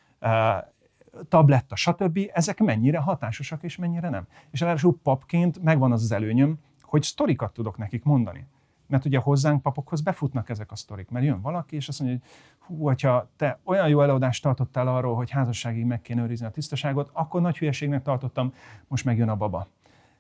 tabletta, 1.30 1.76
stb. 1.76 2.20
ezek 2.34 2.60
mennyire 2.60 2.98
hatásosak 2.98 3.64
és 3.64 3.76
mennyire 3.76 4.10
nem. 4.10 4.28
És 4.52 4.60
ráadásul 4.60 5.00
papként 5.04 5.64
megvan 5.64 5.92
az 5.92 6.04
az 6.04 6.12
előnyöm, 6.12 6.60
hogy 6.82 7.04
sztorikat 7.04 7.54
tudok 7.54 7.78
nekik 7.78 8.04
mondani. 8.04 8.46
Mert 8.88 9.06
ugye 9.06 9.20
hozzánk 9.20 9.62
papokhoz 9.62 10.02
befutnak 10.02 10.50
ezek 10.50 10.72
a 10.72 10.76
sztorik, 10.76 11.10
mert 11.10 11.26
jön 11.26 11.42
valaki, 11.42 11.76
és 11.76 11.88
azt 11.88 12.00
mondja, 12.00 12.18
hogy 12.20 12.30
hú, 12.68 12.84
hogyha 12.84 13.30
te 13.36 13.60
olyan 13.64 13.88
jó 13.88 14.02
előadást 14.02 14.44
tartottál 14.44 14.88
arról, 14.88 15.16
hogy 15.16 15.30
házasságig 15.30 15.86
meg 15.86 16.02
kéne 16.02 16.22
őrizni 16.22 16.46
a 16.46 16.52
tisztaságot, 16.52 17.10
akkor 17.14 17.42
nagy 17.42 17.58
hülyeségnek 17.58 18.04
tartottam, 18.04 18.54
most 18.88 19.06
megjön 19.06 19.30
a 19.30 19.36
baba. 19.36 19.68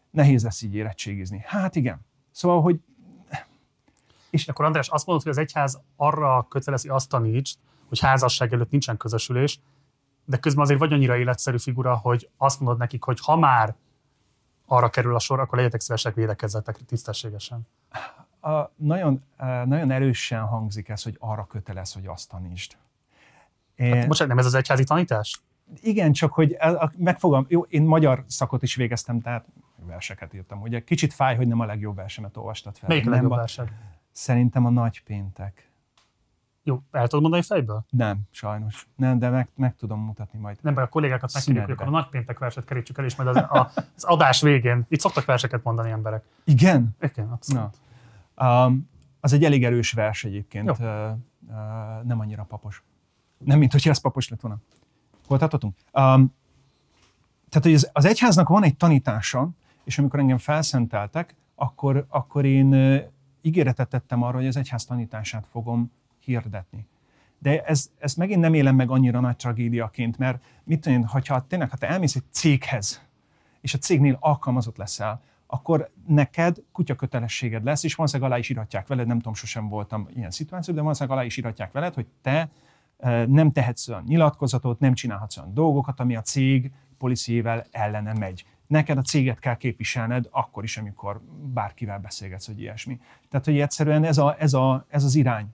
Nehéz 0.09 0.43
lesz 0.43 0.61
így 0.61 0.75
érettségizni. 0.75 1.41
Hát 1.45 1.75
igen. 1.75 1.99
Szóval, 2.31 2.61
hogy... 2.61 2.79
És 4.29 4.47
akkor 4.47 4.65
András, 4.65 4.89
azt 4.89 5.05
mondod, 5.05 5.23
hogy 5.23 5.33
az 5.33 5.37
egyház 5.37 5.81
arra 5.95 6.45
kötelezi 6.49 6.89
azt 6.89 7.09
taníts, 7.09 7.53
hogy 7.87 7.99
házasság 7.99 8.53
előtt 8.53 8.71
nincsen 8.71 8.97
közösülés, 8.97 9.59
de 10.25 10.37
közben 10.37 10.63
azért 10.63 10.79
vagy 10.79 10.93
annyira 10.93 11.17
életszerű 11.17 11.57
figura, 11.57 11.95
hogy 11.95 12.29
azt 12.37 12.59
mondod 12.59 12.77
nekik, 12.77 13.03
hogy 13.03 13.19
ha 13.19 13.35
már 13.35 13.75
arra 14.65 14.89
kerül 14.89 15.15
a 15.15 15.19
sor, 15.19 15.39
akkor 15.39 15.57
legyetek 15.57 15.81
szívesek, 15.81 16.13
védekezzetek 16.13 16.77
tisztességesen. 16.85 17.67
A, 18.47 18.71
nagyon, 18.75 19.23
nagyon 19.65 19.91
erősen 19.91 20.41
hangzik 20.41 20.89
ez, 20.89 21.03
hogy 21.03 21.15
arra 21.19 21.45
kötelez, 21.45 21.93
hogy 21.93 22.05
azt 22.05 22.29
tanítsd. 22.29 22.77
Én... 23.75 23.93
Hát, 23.93 24.07
bocsánat, 24.07 24.27
nem 24.27 24.37
ez 24.37 24.45
az 24.45 24.53
egyházi 24.53 24.83
tanítás? 24.83 25.41
Igen, 25.81 26.11
csak 26.11 26.33
hogy 26.33 26.57
megfogom, 26.97 27.45
jó, 27.49 27.61
én 27.61 27.83
magyar 27.83 28.23
szakot 28.27 28.63
is 28.63 28.75
végeztem, 28.75 29.21
tehát 29.21 29.45
verseket 29.85 30.33
írtam. 30.33 30.61
Ugye 30.61 30.83
kicsit 30.83 31.13
fáj, 31.13 31.35
hogy 31.35 31.47
nem 31.47 31.59
a 31.59 31.65
legjobb 31.65 31.95
versemet 31.95 32.37
olvastad 32.37 32.77
fel. 32.77 32.89
Melyik 32.89 33.07
a 33.07 33.09
legjobb 33.09 33.35
versed? 33.35 33.69
Szerintem 34.11 34.65
a 34.65 34.69
Nagy 34.69 35.03
Péntek. 35.03 35.71
Jó, 36.63 36.81
el 36.91 37.07
tudod 37.07 37.21
mondani 37.21 37.43
fejből? 37.43 37.85
Nem, 37.89 38.19
sajnos. 38.31 38.87
Nem, 38.95 39.19
de 39.19 39.29
meg, 39.29 39.47
meg 39.55 39.75
tudom 39.75 39.99
mutatni 39.99 40.39
majd. 40.39 40.57
Nem, 40.61 40.77
a 40.77 40.87
kollégákat 40.87 41.33
megkérjük, 41.33 41.69
akkor 41.69 41.87
a 41.87 41.89
nagypéntek 41.89 42.39
verset 42.39 42.65
kerítsük 42.65 42.97
el, 42.97 43.05
és 43.05 43.15
majd 43.15 43.29
az, 43.29 43.35
a, 43.35 43.71
az 43.95 44.03
adás 44.03 44.41
végén. 44.41 44.85
Itt 44.89 44.99
szoktak 44.99 45.25
verseket 45.25 45.63
mondani 45.63 45.91
emberek. 45.91 46.23
Igen? 46.43 46.95
Igen, 46.99 47.31
abszolút. 47.31 47.61
Na. 47.61 47.69
Az 49.19 49.33
egy 49.33 49.43
elég 49.43 49.63
erős 49.63 49.91
vers 49.91 50.23
egyébként. 50.23 50.69
Uh, 50.69 50.79
nem 52.03 52.19
annyira 52.19 52.43
papos. 52.43 52.83
Nem, 53.37 53.59
mint 53.59 53.71
hogyha 53.71 53.89
ez 53.89 53.99
papos 53.99 54.29
lett 54.29 54.41
volna. 54.41 54.57
Hol 55.27 55.37
tartottunk? 55.37 55.75
Tehát, 57.49 57.63
hogy 57.63 57.73
az, 57.73 57.89
az 57.93 58.05
egyháznak 58.05 58.47
van 58.49 58.63
egy 58.63 58.77
tanítása, 58.77 59.49
és 59.83 59.97
amikor 59.97 60.19
engem 60.19 60.37
felszenteltek, 60.37 61.35
akkor, 61.55 62.05
akkor 62.09 62.45
én 62.45 63.01
ígéretet 63.41 63.89
tettem 63.89 64.21
arra, 64.23 64.37
hogy 64.37 64.47
az 64.47 64.57
egyház 64.57 64.85
tanítását 64.85 65.47
fogom 65.47 65.91
hirdetni. 66.19 66.87
De 67.39 67.63
ez, 67.63 67.89
ez 67.97 68.13
megint 68.13 68.39
nem 68.39 68.53
élem 68.53 68.75
meg 68.75 68.89
annyira 68.89 69.19
nagy 69.19 69.35
tragédiaként, 69.35 70.17
mert 70.17 70.43
mit 70.63 70.81
tudom 70.81 70.97
én, 70.97 71.05
hogyha 71.05 71.47
tényleg, 71.47 71.69
ha 71.69 71.77
te 71.77 71.87
elmész 71.87 72.15
egy 72.15 72.23
céghez, 72.29 73.01
és 73.61 73.73
a 73.73 73.77
cégnél 73.77 74.17
alkalmazott 74.19 74.77
leszel, 74.77 75.21
akkor 75.47 75.91
neked 76.07 76.57
kutyakötelességed 76.71 77.63
lesz, 77.63 77.83
és 77.83 77.95
valószínűleg 77.95 78.31
alá 78.31 78.39
is 78.39 78.49
írhatják 78.49 78.87
veled, 78.87 79.07
nem 79.07 79.17
tudom, 79.17 79.33
sosem 79.33 79.67
voltam 79.67 80.07
ilyen 80.13 80.31
szituációban, 80.31 80.75
de 80.75 80.81
valószínűleg 80.81 81.17
alá 81.17 81.25
is 81.25 81.37
írhatják 81.37 81.71
veled, 81.71 81.93
hogy 81.93 82.07
te 82.21 82.49
e, 82.97 83.25
nem 83.25 83.51
tehetsz 83.51 83.87
olyan 83.87 84.03
nyilatkozatot, 84.07 84.79
nem 84.79 84.93
csinálhatsz 84.93 85.37
olyan 85.37 85.53
dolgokat, 85.53 85.99
ami 85.99 86.15
a 86.15 86.21
cég 86.21 86.71
policiével 86.97 87.65
ellene 87.71 88.13
megy. 88.13 88.45
Neked 88.67 88.97
a 88.97 89.01
céget 89.01 89.39
kell 89.39 89.55
képviselned 89.55 90.27
akkor 90.31 90.63
is, 90.63 90.77
amikor 90.77 91.21
bárkivel 91.53 91.99
beszélgetsz, 91.99 92.45
hogy 92.45 92.59
ilyesmi. 92.59 92.99
Tehát, 93.29 93.45
hogy 93.45 93.59
egyszerűen 93.59 94.03
ez, 94.03 94.17
a, 94.17 94.35
ez, 94.39 94.53
a, 94.53 94.85
ez 94.89 95.03
az 95.03 95.15
irány 95.15 95.47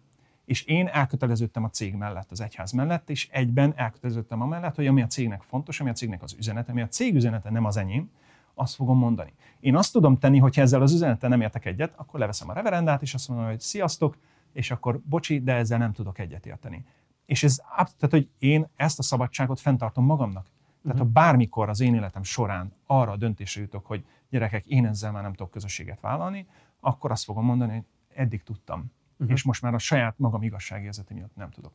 és 0.45 0.63
én 0.63 0.87
elköteleződtem 0.87 1.63
a 1.63 1.69
cég 1.69 1.95
mellett, 1.95 2.31
az 2.31 2.41
egyház 2.41 2.71
mellett, 2.71 3.09
és 3.09 3.27
egyben 3.31 3.73
elköteleződtem 3.75 4.41
a 4.41 4.45
mellett, 4.45 4.75
hogy 4.75 4.87
ami 4.87 5.01
a 5.01 5.07
cégnek 5.07 5.41
fontos, 5.41 5.79
ami 5.79 5.89
a 5.89 5.93
cégnek 5.93 6.23
az 6.23 6.35
üzenete, 6.37 6.71
ami 6.71 6.81
a 6.81 6.87
cég 6.87 7.15
üzenete 7.15 7.49
nem 7.49 7.65
az 7.65 7.77
enyém, 7.77 8.09
azt 8.55 8.75
fogom 8.75 8.97
mondani. 8.97 9.33
Én 9.59 9.75
azt 9.75 9.91
tudom 9.91 10.17
tenni, 10.17 10.37
hogy 10.39 10.59
ezzel 10.59 10.81
az 10.81 10.93
üzenettel 10.93 11.29
nem 11.29 11.41
értek 11.41 11.65
egyet, 11.65 11.93
akkor 11.95 12.19
leveszem 12.19 12.49
a 12.49 12.53
reverendát, 12.53 13.01
és 13.01 13.13
azt 13.13 13.27
mondom, 13.27 13.47
hogy 13.47 13.59
sziasztok, 13.59 14.17
és 14.53 14.71
akkor 14.71 14.99
bocsi, 14.99 15.41
de 15.41 15.53
ezzel 15.53 15.77
nem 15.77 15.91
tudok 15.91 16.19
egyet 16.19 16.45
érteni. 16.45 16.85
És 17.25 17.43
ez, 17.43 17.55
tehát, 17.75 18.09
hogy 18.09 18.29
én 18.39 18.67
ezt 18.75 18.99
a 18.99 19.03
szabadságot 19.03 19.59
fenntartom 19.59 20.05
magamnak. 20.05 20.47
Tehát 20.83 20.97
ha 20.97 21.03
mhm. 21.03 21.13
bármikor 21.13 21.69
az 21.69 21.79
én 21.79 21.95
életem 21.95 22.23
során 22.23 22.73
arra 22.85 23.11
a 23.11 23.17
döntésre 23.17 23.61
jutok, 23.61 23.85
hogy 23.85 24.05
gyerekek, 24.29 24.65
én 24.65 24.85
ezzel 24.85 25.11
már 25.11 25.23
nem 25.23 25.33
tudok 25.33 25.51
közösséget 25.51 25.99
vállalni, 25.99 26.47
akkor 26.79 27.11
azt 27.11 27.23
fogom 27.23 27.45
mondani, 27.45 27.71
hogy 27.71 27.85
eddig 28.15 28.43
tudtam 28.43 28.91
uh-huh. 29.23 29.31
és 29.37 29.43
most 29.43 29.61
már 29.61 29.73
a 29.73 29.77
saját 29.77 30.17
magam 30.17 30.41
igazságérzete 30.43 31.13
miatt 31.13 31.35
nem 31.35 31.49
tudok. 31.49 31.73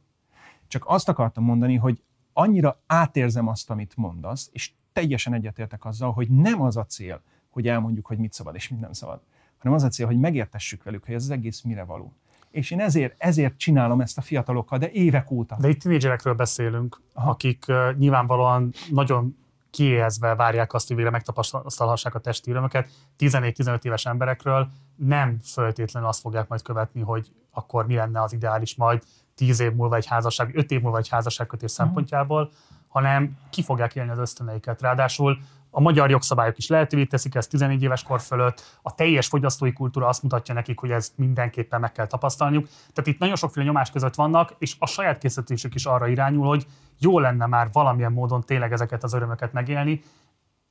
Csak 0.69 0.85
azt 0.87 1.09
akartam 1.09 1.45
mondani, 1.45 1.77
hogy 1.77 2.03
annyira 2.33 2.81
átérzem 2.87 3.47
azt, 3.49 3.71
amit 3.71 3.97
mondasz, 3.97 4.49
és 4.53 4.73
teljesen 4.99 5.35
egyetértek 5.35 5.85
azzal, 5.85 6.13
hogy 6.13 6.29
nem 6.29 6.63
az 6.63 6.77
a 6.77 6.85
cél, 6.85 7.21
hogy 7.51 7.69
elmondjuk, 7.69 8.07
hogy 8.07 8.19
mit 8.19 8.33
szabad 8.33 8.55
és 8.55 8.69
mit 8.69 8.81
nem 8.81 8.93
szabad, 8.93 9.21
hanem 9.59 9.77
az 9.77 9.83
a 9.83 9.89
cél, 9.89 10.07
hogy 10.07 10.19
megértessük 10.19 10.83
velük, 10.83 11.05
hogy 11.05 11.15
ez 11.15 11.23
az 11.23 11.31
egész 11.31 11.63
mire 11.63 11.85
való. 11.85 12.13
És 12.51 12.71
én 12.71 12.81
ezért, 12.81 13.15
ezért 13.19 13.59
csinálom 13.59 14.01
ezt 14.01 14.19
a 14.19 14.21
fiatalokkal, 14.21 14.79
de 14.79 14.91
évek 14.91 15.31
óta. 15.31 15.57
De 15.61 15.69
itt 15.69 15.81
tínédzserekről 15.81 16.35
beszélünk, 16.35 17.01
Aha. 17.13 17.31
akik 17.31 17.65
uh, 17.69 17.97
nyilvánvalóan 17.97 18.73
nagyon 18.91 19.37
kiéhezve 19.71 20.35
várják 20.35 20.75
azt, 20.75 20.87
hogy 20.87 20.97
végre 20.97 21.11
megtapasztalhassák 21.11 22.15
a 22.15 22.19
testi 22.19 22.51
örömöket. 22.51 22.89
14-15 23.19 23.85
éves 23.85 24.07
emberekről 24.07 24.69
nem 24.97 25.39
föltétlenül 25.43 26.09
azt 26.09 26.21
fogják 26.21 26.49
majd 26.49 26.63
követni, 26.63 27.01
hogy 27.01 27.33
akkor 27.51 27.87
mi 27.87 27.95
lenne 27.95 28.23
az 28.23 28.33
ideális 28.33 28.77
majd 28.77 29.03
10 29.35 29.61
év 29.61 29.73
múlva 29.73 29.97
egy 29.97 30.07
házasság, 30.07 30.57
5 30.57 30.71
év 30.71 30.81
múlva 30.81 30.99
egy 30.99 31.09
házasságkötés 31.09 31.71
uh-huh. 31.71 31.87
szempontjából, 31.87 32.51
hanem 32.89 33.39
ki 33.51 33.63
fogják 33.63 33.95
élni 33.95 34.11
az 34.11 34.19
ösztöneiket. 34.19 34.81
Ráadásul 34.81 35.39
a 35.71 35.81
magyar 35.81 36.11
jogszabályok 36.11 36.59
is 36.59 36.69
lehetővé 36.69 37.05
teszik 37.05 37.35
ezt 37.35 37.51
14 37.51 37.83
éves 37.83 38.03
kor 38.03 38.21
fölött, 38.21 38.79
a 38.83 38.95
teljes 38.95 39.27
fogyasztói 39.27 39.73
kultúra 39.73 40.07
azt 40.07 40.23
mutatja 40.23 40.55
nekik, 40.55 40.79
hogy 40.79 40.91
ezt 40.91 41.19
mindenképpen 41.19 41.81
meg 41.81 41.93
kell 41.93 42.07
tapasztalniuk. 42.07 42.67
Tehát 42.67 43.07
itt 43.07 43.19
nagyon 43.19 43.37
sokféle 43.37 43.67
nyomás 43.67 43.91
között 43.91 44.15
vannak, 44.15 44.55
és 44.59 44.77
a 44.79 44.87
saját 44.87 45.19
készítésük 45.19 45.75
is 45.75 45.87
arra 45.87 46.09
irányul, 46.09 46.47
hogy 46.47 46.67
jó 46.99 47.19
lenne 47.19 47.47
már 47.47 47.69
valamilyen 47.73 48.13
módon 48.13 48.45
tényleg 48.45 48.73
ezeket 48.73 49.03
az 49.03 49.13
örömöket 49.13 49.53
megélni. 49.53 50.01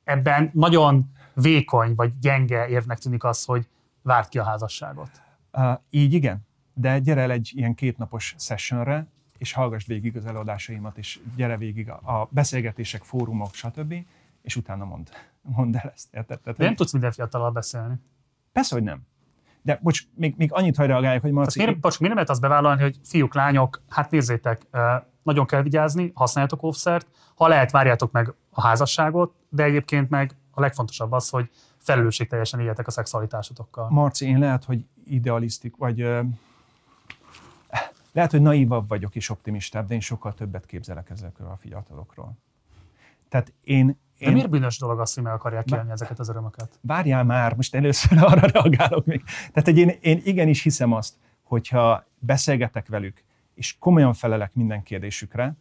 Ebben 0.04 0.50
nagyon 0.52 1.10
vékony 1.34 1.94
vagy 1.94 2.18
gyenge 2.18 2.68
érvnek 2.68 2.98
tűnik 2.98 3.24
az, 3.24 3.44
hogy 3.44 3.68
várt 4.02 4.28
ki 4.28 4.38
a 4.38 4.44
házasságot. 4.44 5.10
Uh, 5.52 5.72
így 5.90 6.12
igen, 6.12 6.46
de 6.74 6.98
gyere 6.98 7.20
el 7.20 7.30
egy 7.30 7.50
ilyen 7.54 7.74
kétnapos 7.74 8.34
sessionre, 8.38 9.06
és 9.38 9.52
hallgass 9.52 9.86
végig 9.86 10.16
az 10.16 10.26
előadásaimat, 10.26 10.98
és 10.98 11.20
gyere 11.36 11.56
végig 11.56 11.90
a, 11.90 12.28
beszélgetések, 12.30 13.02
fórumok, 13.02 13.54
stb 13.54 13.94
és 14.42 14.56
utána 14.56 14.84
mond, 14.84 15.10
mond 15.42 15.74
el 15.74 15.92
ezt. 15.94 16.14
Érted? 16.14 16.40
Tehát, 16.40 16.58
De 16.58 16.64
nem 16.64 16.74
tudsz 16.74 16.92
minden 16.92 17.12
fiatalal 17.12 17.50
beszélni. 17.50 17.94
Persze, 18.52 18.74
hogy 18.74 18.84
nem. 18.84 19.00
De 19.62 19.78
bocs, 19.82 20.02
még, 20.14 20.34
még 20.36 20.52
annyit 20.52 20.76
hagy 20.76 20.86
reagálják, 20.86 21.22
hogy 21.22 21.32
Marci... 21.32 21.58
Miért, 21.58 21.80
bocs, 21.80 21.98
miért 21.98 22.14
nem 22.14 22.24
lehet 22.24 22.30
azt 22.30 22.40
bevállalni, 22.40 22.82
hogy 22.82 22.96
fiúk, 23.04 23.34
lányok, 23.34 23.82
hát 23.88 24.10
nézzétek, 24.10 24.66
nagyon 25.22 25.46
kell 25.46 25.62
vigyázni, 25.62 26.10
használjátok 26.14 26.62
offszert, 26.62 27.06
ha 27.34 27.48
lehet, 27.48 27.70
várjátok 27.70 28.12
meg 28.12 28.34
a 28.50 28.60
házasságot, 28.60 29.34
de 29.48 29.62
egyébként 29.62 30.10
meg 30.10 30.36
a 30.50 30.60
legfontosabb 30.60 31.12
az, 31.12 31.28
hogy 31.28 31.50
felelősségteljesen 31.78 32.60
éljetek 32.60 32.86
a 32.86 32.90
szexualitásotokkal. 32.90 33.90
Marci, 33.90 34.26
én 34.26 34.38
lehet, 34.38 34.64
hogy 34.64 34.84
idealisztik, 35.06 35.76
vagy 35.76 36.06
lehet, 38.18 38.32
hogy 38.32 38.42
naívabb 38.42 38.88
vagyok 38.88 39.16
és 39.16 39.30
optimistább, 39.30 39.86
de 39.86 39.94
én 39.94 40.00
sokkal 40.00 40.34
többet 40.34 40.66
képzelek 40.66 41.10
ezekről 41.10 41.48
a 41.48 41.56
fiatalokról. 41.56 42.38
Tehát 43.28 43.52
én, 43.64 43.98
de 44.18 44.30
miért 44.30 44.50
bűnös 44.50 44.78
dolog 44.78 45.00
az, 45.00 45.14
hogy 45.14 45.22
meg 45.22 45.32
akarják 45.32 45.64
kérni 45.64 45.90
ezeket 45.90 46.18
az 46.18 46.28
örömöket? 46.28 46.78
Várjál 46.80 47.24
már, 47.24 47.54
most 47.54 47.74
először 47.74 48.18
arra 48.24 48.46
reagálok 48.46 49.04
még. 49.06 49.24
Tehát, 49.24 49.64
hogy 49.64 49.78
én, 49.78 49.98
én 50.00 50.20
igenis 50.24 50.62
hiszem 50.62 50.92
azt, 50.92 51.14
hogyha 51.42 52.06
beszélgetek 52.18 52.88
velük, 52.88 53.24
és 53.54 53.76
komolyan 53.78 54.12
felelek 54.12 54.54
minden 54.54 54.82
kérdésükre, 54.82 55.54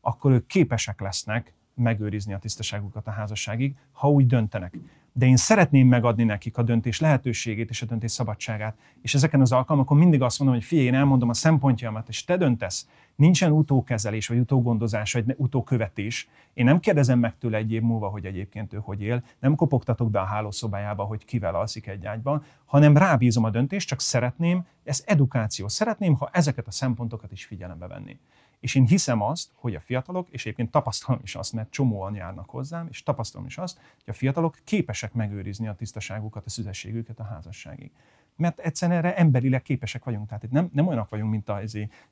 akkor 0.00 0.32
ők 0.32 0.46
képesek 0.46 1.00
lesznek 1.00 1.54
megőrizni 1.74 2.32
a 2.32 2.38
tisztaságukat 2.38 3.06
a 3.06 3.10
házasságig, 3.10 3.76
ha 3.92 4.10
úgy 4.10 4.26
döntenek 4.26 4.78
de 5.12 5.26
én 5.26 5.36
szeretném 5.36 5.88
megadni 5.88 6.24
nekik 6.24 6.56
a 6.56 6.62
döntés 6.62 7.00
lehetőségét 7.00 7.70
és 7.70 7.82
a 7.82 7.86
döntés 7.86 8.10
szabadságát. 8.10 8.76
És 9.02 9.14
ezeken 9.14 9.40
az 9.40 9.52
alkalmakon 9.52 9.98
mindig 9.98 10.22
azt 10.22 10.38
mondom, 10.38 10.56
hogy 10.56 10.66
figyelj, 10.66 10.86
én 10.86 10.94
elmondom 10.94 11.28
a 11.28 11.34
szempontjaimat, 11.34 12.08
és 12.08 12.24
te 12.24 12.36
döntesz. 12.36 12.88
Nincsen 13.16 13.52
utókezelés, 13.52 14.26
vagy 14.26 14.38
utógondozás, 14.38 15.12
vagy 15.12 15.34
utókövetés. 15.36 16.28
Én 16.54 16.64
nem 16.64 16.80
kérdezem 16.80 17.18
meg 17.18 17.38
tőle 17.38 17.56
egy 17.56 17.72
év 17.72 17.82
múlva, 17.82 18.08
hogy 18.08 18.24
egyébként 18.24 18.72
ő 18.72 18.78
hogy 18.82 19.02
él, 19.02 19.22
nem 19.38 19.54
kopogtatok 19.54 20.10
be 20.10 20.20
a 20.20 20.24
hálószobájába, 20.24 21.02
hogy 21.02 21.24
kivel 21.24 21.54
alszik 21.54 21.86
egy 21.86 22.06
ágyban, 22.06 22.44
hanem 22.64 22.96
rábízom 22.96 23.44
a 23.44 23.50
döntést, 23.50 23.88
csak 23.88 24.00
szeretném, 24.00 24.66
ez 24.84 25.02
edukáció, 25.06 25.68
szeretném, 25.68 26.14
ha 26.14 26.28
ezeket 26.32 26.66
a 26.66 26.70
szempontokat 26.70 27.32
is 27.32 27.44
figyelembe 27.44 27.86
venni. 27.86 28.18
És 28.60 28.74
én 28.74 28.86
hiszem 28.86 29.22
azt, 29.22 29.50
hogy 29.54 29.74
a 29.74 29.80
fiatalok, 29.80 30.28
és 30.30 30.40
egyébként 30.40 30.70
tapasztalom 30.70 31.20
is 31.22 31.34
azt, 31.34 31.52
mert 31.52 31.70
csomóan 31.70 32.14
járnak 32.14 32.50
hozzám, 32.50 32.86
és 32.90 33.02
tapasztalom 33.02 33.46
is 33.46 33.58
azt, 33.58 33.76
hogy 33.76 34.04
a 34.06 34.12
fiatalok 34.12 34.58
képesek 34.64 35.12
megőrizni 35.12 35.68
a 35.68 35.74
tisztaságukat, 35.74 36.46
a 36.46 36.50
szüzességüket 36.50 37.20
a 37.20 37.24
házasságig. 37.24 37.90
Mert 38.36 38.58
egyszerűen 38.58 38.98
erre 38.98 39.16
emberileg 39.16 39.62
képesek 39.62 40.04
vagyunk. 40.04 40.26
Tehát 40.26 40.42
itt 40.42 40.50
nem, 40.50 40.70
nem 40.72 40.86
olyanok 40.86 41.08
vagyunk, 41.08 41.30
mint 41.30 41.48
a 41.48 41.60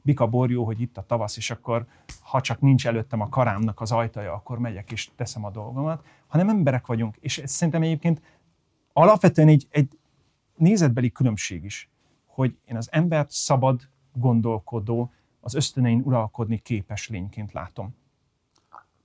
bika 0.03 0.27
borjó, 0.27 0.65
hogy 0.65 0.81
itt 0.81 0.97
a 0.97 1.07
tavasz, 1.07 1.37
és 1.37 1.51
akkor 1.51 1.87
ha 2.20 2.41
csak 2.41 2.61
nincs 2.61 2.87
előttem 2.87 3.20
a 3.20 3.29
karámnak 3.29 3.81
az 3.81 3.93
ajtaja, 3.93 4.33
akkor 4.33 4.59
megyek 4.59 4.93
és 4.93 5.11
teszem 5.16 5.45
a 5.45 5.51
dolgomat, 5.51 6.07
hanem 6.27 6.49
emberek 6.49 6.87
vagyunk. 6.87 7.16
És 7.20 7.39
ez 7.39 7.51
szerintem 7.51 7.83
egyébként 7.83 8.23
alapvetően 8.93 9.49
egy, 9.49 9.66
egy 9.70 9.99
nézetbeli 10.57 11.11
különbség 11.11 11.65
is, 11.65 11.91
hogy 12.27 12.57
én 12.65 12.77
az 12.77 12.89
embert 12.93 13.31
szabad, 13.31 13.89
gondolkodó, 14.12 15.12
az 15.40 15.55
ösztönein 15.55 16.02
uralkodni 16.05 16.59
képes 16.59 17.09
lényként 17.09 17.52
látom. 17.52 17.94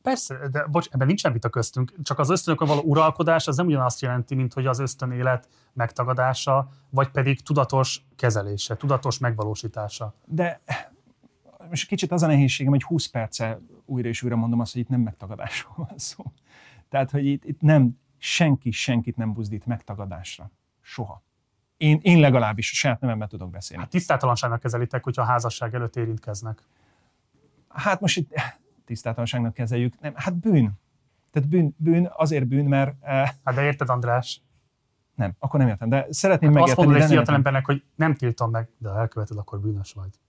Persze, 0.01 0.47
de 0.51 0.65
bocs, 0.65 0.87
ebben 0.91 1.07
nincsen 1.07 1.31
vita 1.31 1.49
köztünk, 1.49 1.93
csak 2.03 2.19
az 2.19 2.29
ösztönökön 2.29 2.67
való 2.67 2.81
uralkodás 2.81 3.47
az 3.47 3.57
nem 3.57 3.65
ugyanazt 3.65 4.01
jelenti, 4.01 4.35
mint 4.35 4.53
hogy 4.53 4.65
az 4.65 4.79
ösztönélet 4.79 5.49
megtagadása, 5.73 6.69
vagy 6.89 7.09
pedig 7.09 7.41
tudatos 7.41 8.05
kezelése, 8.15 8.75
tudatos 8.75 9.17
megvalósítása. 9.17 10.13
De 10.25 10.61
most 11.69 11.87
kicsit 11.87 12.11
az 12.11 12.23
a 12.23 12.27
nehézségem, 12.27 12.71
hogy 12.71 12.83
20 12.83 13.05
perce 13.05 13.59
újra 13.85 14.07
és 14.07 14.21
újra 14.23 14.35
mondom 14.35 14.59
azt, 14.59 14.73
hogy 14.73 14.81
itt 14.81 14.89
nem 14.89 15.01
megtagadásról 15.01 15.73
van 15.75 15.97
szó. 15.97 16.23
Tehát, 16.89 17.11
hogy 17.11 17.25
itt, 17.25 17.45
itt 17.45 17.61
nem, 17.61 17.99
senki 18.17 18.71
senkit 18.71 19.15
nem 19.15 19.33
buzdít 19.33 19.65
megtagadásra. 19.65 20.51
Soha. 20.81 21.23
Én, 21.83 21.99
én 22.01 22.19
legalábbis 22.19 22.71
a 22.71 22.75
saját 22.75 22.99
nevemben 22.99 23.27
tudok 23.27 23.49
beszélni. 23.49 23.83
Hát 23.83 23.91
tisztátalanságnak 23.91 24.59
kezelitek, 24.59 25.03
hogyha 25.03 25.21
a 25.21 25.25
házasság 25.25 25.73
előtt 25.73 25.95
érintkeznek. 25.95 26.61
Hát 27.69 27.99
most 27.99 28.17
itt 28.17 28.33
tisztátalanságnak 28.85 29.53
kezeljük. 29.53 29.99
Nem, 29.99 30.13
hát 30.15 30.35
bűn. 30.35 30.71
Tehát 31.31 31.49
bűn, 31.49 31.75
bűn 31.77 32.09
azért 32.15 32.47
bűn, 32.47 32.65
mert... 32.65 32.95
Eh, 33.01 33.29
hát 33.43 33.55
de 33.55 33.63
érted, 33.63 33.89
András? 33.89 34.41
Nem, 35.15 35.35
akkor 35.39 35.59
nem 35.59 35.69
értem. 35.69 35.89
De 35.89 36.07
szeretném 36.09 36.49
hát 36.49 36.59
megérteni. 36.59 36.87
Azt 36.87 36.87
mondod 36.87 37.09
egy 37.09 37.15
fiatal 37.15 37.35
embernek, 37.35 37.65
hogy 37.65 37.83
nem 37.95 38.15
tiltom 38.15 38.51
meg, 38.51 38.69
de 38.77 38.89
ha 38.89 38.99
elköveted, 38.99 39.37
akkor 39.37 39.59
bűnös 39.59 39.93
vagy. 39.93 40.19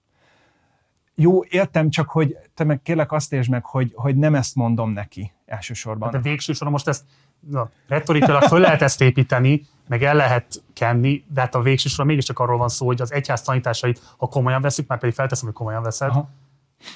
Jó, 1.14 1.44
értem, 1.44 1.90
csak 1.90 2.10
hogy 2.10 2.36
te 2.55 2.64
meg 2.64 2.82
kérlek 2.82 3.12
azt 3.12 3.32
értsd 3.32 3.51
meg, 3.51 3.64
hogy, 3.64 3.93
hogy 3.94 4.16
nem 4.16 4.35
ezt 4.35 4.55
mondom 4.55 4.90
neki 4.90 5.32
elsősorban. 5.47 6.12
Hát 6.12 6.22
de 6.22 6.28
végső 6.28 6.52
soron 6.52 6.72
most 6.72 6.89
ezt 6.89 7.05
na, 7.49 7.71
retorikailag 7.89 8.43
föl 8.43 8.61
lehet 8.61 8.83
ezt 8.83 9.01
építeni, 9.01 9.66
meg 9.89 10.03
el 10.03 10.15
lehet 10.15 10.62
kenni, 10.73 11.25
de 11.29 11.41
hát 11.41 11.55
a 11.55 11.62
végső 11.62 11.89
soron 11.89 12.07
mégiscsak 12.07 12.39
arról 12.39 12.59
van 12.59 12.69
szó, 12.69 12.87
hogy 12.87 13.01
az 13.01 13.12
egyház 13.12 13.43
tanításait, 13.43 14.15
ha 14.16 14.27
komolyan 14.27 14.61
veszük, 14.61 14.87
már 14.87 14.99
pedig 14.99 15.15
felteszem, 15.15 15.47
hogy 15.47 15.55
komolyan 15.55 15.83
veszed, 15.83 16.09
Aha. 16.09 16.29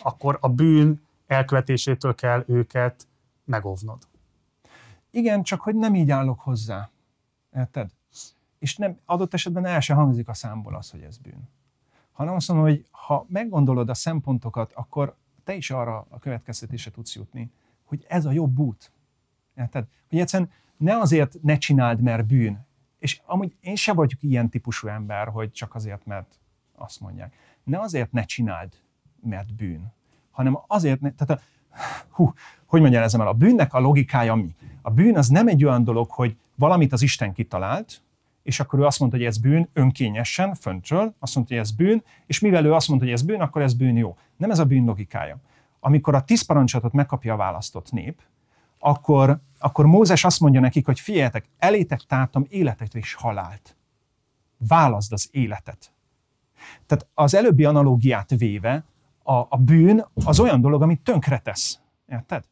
akkor 0.03 0.39
a 0.41 0.49
bűn 0.49 1.03
elkövetésétől 1.27 2.15
kell 2.15 2.45
őket 2.47 3.07
megóvnod. 3.45 3.99
Igen, 5.11 5.43
csak 5.43 5.61
hogy 5.61 5.75
nem 5.75 5.95
így 5.95 6.11
állok 6.11 6.41
hozzá. 6.41 6.91
Érted? 7.57 7.91
És 8.59 8.77
nem, 8.77 8.99
adott 9.05 9.35
esetben 9.35 9.65
el 9.65 9.81
sem 9.81 9.97
hangzik 9.97 10.29
a 10.29 10.35
számból 10.35 10.75
az, 10.75 10.91
hogy 10.91 11.03
ez 11.03 11.19
bűn. 11.19 11.49
Hanem 12.12 12.35
azt 12.35 12.49
mondom, 12.49 12.66
hogy 12.66 12.85
ha 12.91 13.27
meggondolod 13.29 13.89
a 13.89 13.95
szempontokat, 13.95 14.73
akkor 14.75 15.15
te 15.45 15.55
is 15.55 15.70
arra 15.70 16.07
a 16.09 16.19
következtetése 16.19 16.91
tudsz 16.91 17.15
jutni, 17.15 17.51
hogy 17.85 18.05
ez 18.09 18.25
a 18.25 18.31
jobb 18.31 18.59
út. 18.59 18.91
Érted? 19.59 19.85
Hogy 20.09 20.18
egyszerűen 20.18 20.51
ne 20.76 20.98
azért 20.98 21.36
ne 21.43 21.56
csináld, 21.56 22.01
mert 22.01 22.26
bűn. 22.26 22.66
És 22.98 23.20
amúgy 23.24 23.56
én 23.60 23.76
se 23.76 23.93
vagyok 23.93 24.22
ilyen 24.22 24.48
típusú 24.48 24.89
ember, 24.89 25.28
hogy 25.28 25.52
csak 25.52 25.74
azért, 25.74 26.06
mert 26.06 26.39
azt 26.76 27.01
mondják. 27.01 27.35
Ne 27.64 27.80
azért 27.80 28.12
ne 28.12 28.22
csináld, 28.22 28.72
mert 29.20 29.55
bűn, 29.55 29.93
hanem 30.30 30.59
azért, 30.66 31.01
ne, 31.01 31.12
tehát 31.12 31.43
a, 31.43 31.44
hú, 32.10 32.32
hogy 32.66 32.80
mondjam 32.80 33.02
el, 33.02 33.26
a 33.26 33.32
bűnnek 33.32 33.74
a 33.74 33.80
logikája 33.80 34.35
mi? 34.35 34.55
A 34.82 34.90
bűn 34.90 35.16
az 35.16 35.28
nem 35.28 35.48
egy 35.48 35.64
olyan 35.64 35.85
dolog, 35.85 36.10
hogy 36.10 36.36
valamit 36.55 36.93
az 36.93 37.02
Isten 37.02 37.32
kitalált, 37.32 38.02
és 38.43 38.60
akkor 38.60 38.78
ő 38.78 38.85
azt 38.85 38.98
mondta, 38.98 39.16
hogy 39.16 39.26
ez 39.26 39.39
bűn 39.39 39.68
önkényesen, 39.72 40.55
föntről, 40.55 41.14
azt 41.18 41.35
mondta, 41.35 41.55
hogy 41.55 41.62
ez 41.62 41.70
bűn, 41.70 42.02
és 42.26 42.40
mivel 42.40 42.64
ő 42.64 42.74
azt 42.74 42.89
mondta, 42.89 43.06
hogy 43.06 43.14
ez 43.14 43.22
bűn, 43.22 43.40
akkor 43.40 43.62
ez 43.62 43.74
bűn 43.74 43.97
jó. 43.97 44.16
Nem 44.36 44.51
ez 44.51 44.59
a 44.59 44.64
bűn 44.64 44.85
logikája. 44.85 45.36
Amikor 45.80 46.14
a 46.14 46.24
tíz 46.24 46.43
parancsolatot 46.43 46.93
megkapja 46.93 47.35
a 47.35 47.36
választott 47.36 47.93
nép, 47.93 48.22
akkor, 48.78 49.40
akkor 49.59 49.86
Mózes 49.86 50.24
azt 50.24 50.40
mondja 50.40 50.60
nekik, 50.60 50.86
hogy 50.86 51.00
figyeljetek, 51.00 51.48
elétek 51.59 52.00
tártam 52.00 52.44
életet 52.48 52.94
és 52.94 53.14
halált. 53.14 53.76
Válaszd 54.68 55.12
az 55.12 55.28
életet. 55.30 55.92
Tehát 56.86 57.09
az 57.14 57.34
előbbi 57.34 57.64
analógiát 57.64 58.30
véve, 58.30 58.84
a, 59.22 59.46
a 59.48 59.56
bűn 59.56 60.05
az 60.24 60.40
olyan 60.40 60.60
dolog, 60.60 60.82
amit 60.82 61.00
tönkretesz. 61.00 61.80
Érted? 62.06 62.44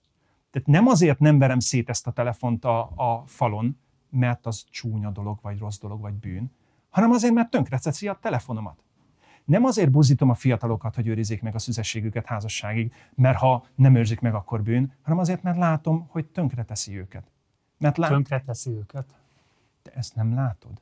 Tehát 0.50 0.68
nem 0.68 0.86
azért 0.86 1.18
nem 1.18 1.38
verem 1.38 1.58
szét 1.58 1.88
ezt 1.88 2.06
a 2.06 2.10
telefont 2.10 2.64
a, 2.64 2.80
a 2.94 3.22
falon, 3.26 3.78
mert 4.10 4.46
az 4.46 4.64
csúnya 4.70 5.10
dolog, 5.10 5.38
vagy 5.42 5.58
rossz 5.58 5.78
dolog, 5.78 6.00
vagy 6.00 6.14
bűn, 6.14 6.50
hanem 6.90 7.10
azért, 7.10 7.34
mert 7.34 7.50
tönkreteszi 7.50 8.08
a 8.08 8.18
telefonomat. 8.20 8.84
Nem 9.46 9.64
azért 9.64 9.90
buzdítom 9.90 10.30
a 10.30 10.34
fiatalokat, 10.34 10.94
hogy 10.94 11.06
őrizzék 11.06 11.42
meg 11.42 11.54
a 11.54 11.58
szüzességüket 11.58 12.26
házasságig, 12.26 12.92
mert 13.14 13.38
ha 13.38 13.66
nem 13.74 13.94
őrzik 13.94 14.20
meg, 14.20 14.34
akkor 14.34 14.62
bűn, 14.62 14.92
hanem 15.02 15.18
azért, 15.18 15.42
mert 15.42 15.56
látom, 15.56 16.06
hogy 16.10 16.26
tönkre 16.26 16.64
teszi 16.64 16.98
őket. 16.98 17.30
Mert 17.78 17.96
lát... 17.96 18.10
Tönkre 18.10 18.40
teszi 18.40 18.70
őket? 18.70 19.06
Te 19.82 19.90
ezt 19.94 20.14
nem 20.14 20.34
látod? 20.34 20.80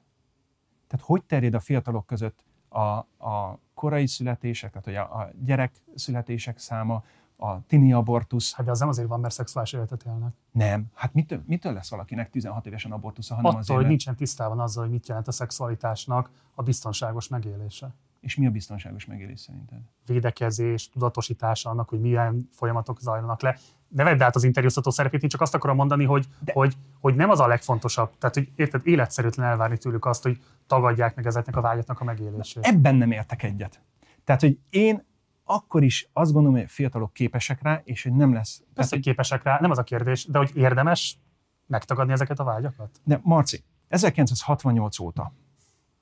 Tehát 0.87 1.07
hogy 1.07 1.23
terjed 1.25 1.55
a 1.55 1.61
fiatalok 1.61 2.07
között 2.07 2.45
a, 2.69 2.81
a 3.29 3.59
korai 3.75 4.07
születések, 4.07 4.71
tehát 4.71 4.85
hogy 4.85 4.95
a, 4.95 5.21
a 5.21 5.31
gyerek 5.45 5.73
születések 5.95 6.59
száma, 6.59 7.05
a 7.37 7.67
tini 7.67 7.93
abortusz. 7.93 8.55
Hát 8.55 8.67
de 8.67 8.71
az 8.71 8.79
nem 8.79 8.89
azért 8.89 9.09
van, 9.09 9.21
mert 9.21 9.35
szexuális 9.35 9.73
életet 9.73 10.03
élnek. 10.07 10.33
Nem. 10.51 10.85
Hát 10.95 11.15
mitől, 11.15 11.43
mitől 11.47 11.73
lesz 11.73 11.91
valakinek 11.91 12.31
16 12.31 12.67
évesen 12.67 12.93
abortusza, 12.93 13.35
hanem 13.35 13.51
Attól, 13.51 13.61
azért, 13.61 13.79
hogy 13.79 13.89
nincsen 13.89 14.17
tisztában 14.17 14.61
azzal, 14.61 14.83
hogy 14.83 14.93
mit 14.93 15.09
jelent 15.09 15.29
a 15.29 15.33
szexualitásnak 15.33 16.31
a 16.55 16.63
biztonságos 16.63 17.29
megélése. 17.29 17.95
És 18.25 18.37
mi 18.37 18.47
a 18.47 18.51
biztonságos 18.51 19.05
megélés 19.05 19.41
szerinted? 19.41 19.79
Védekezés, 20.07 20.89
tudatosítása 20.89 21.71
annak, 21.71 21.89
hogy 21.89 22.01
milyen 22.01 22.49
folyamatok 22.53 23.01
zajlanak 23.01 23.43
le. 23.43 23.59
Ne 23.89 24.05
vedd 24.05 24.23
át 24.23 24.35
az 24.35 24.45
interjúztató 24.45 24.91
szerepét, 24.91 25.23
én 25.23 25.29
csak 25.29 25.41
azt 25.41 25.55
akarom 25.55 25.77
mondani, 25.77 26.05
hogy, 26.05 26.27
De... 26.41 26.53
hogy, 26.53 26.77
hogy 27.01 27.15
nem 27.15 27.31
az 27.31 27.41
a 27.41 27.47
legfontosabb. 27.47 28.11
Tehát, 28.19 28.35
hogy 28.35 28.53
érted, 28.57 28.87
életszerűtlen 28.87 29.47
elvárni 29.47 29.79
tőlük 29.79 30.05
azt, 30.05 30.23
hogy 30.23 30.43
tagadják 30.67 31.15
meg 31.15 31.27
ezeknek 31.27 31.57
a 31.57 31.61
vágyatnak 31.61 32.01
a 32.01 32.05
megélését. 32.05 32.65
Ebben 32.65 32.95
nem 32.95 33.11
értek 33.11 33.43
egyet. 33.43 33.83
Tehát, 34.25 34.41
hogy 34.41 34.59
én 34.71 35.05
akkor 35.45 35.83
is 35.83 36.09
azt 36.13 36.33
gondolom, 36.33 36.57
hogy 36.57 36.67
a 36.67 36.73
fiatalok 36.73 37.13
képesek 37.13 37.63
rá, 37.63 37.81
és 37.85 38.03
hogy 38.03 38.13
nem 38.13 38.33
lesz. 38.33 38.63
Persze, 38.75 38.95
hogy 38.95 39.05
képesek 39.05 39.43
rá, 39.43 39.59
nem 39.61 39.71
az 39.71 39.79
a 39.79 39.83
kérdés, 39.83 40.25
de 40.25 40.39
hogy 40.39 40.51
érdemes 40.55 41.19
megtagadni 41.67 42.13
ezeket 42.13 42.41
a 42.41 42.45
vágyakat? 42.45 43.01
De 43.05 43.21
Marci, 43.23 43.65
1968 43.89 44.99
óta, 44.99 45.33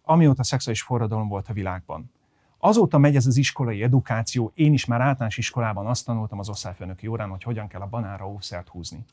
amióta 0.02 0.42
szexuális 0.42 0.82
forradalom 0.82 1.28
volt 1.28 1.48
a 1.48 1.52
világban, 1.52 2.10
azóta 2.58 2.98
megy 2.98 3.16
ez 3.16 3.26
az 3.26 3.36
iskolai 3.36 3.82
edukáció, 3.82 4.52
én 4.54 4.72
is 4.72 4.84
már 4.84 5.00
általános 5.00 5.38
iskolában 5.38 5.86
azt 5.86 6.04
tanultam 6.04 6.38
az 6.38 6.48
osztályfőnöki 6.48 7.06
órán, 7.06 7.28
hogy 7.28 7.42
hogyan 7.42 7.68
kell 7.68 7.80
a 7.80 7.86
banára 7.86 8.28
ószert 8.28 8.68
húzni. 8.68 9.04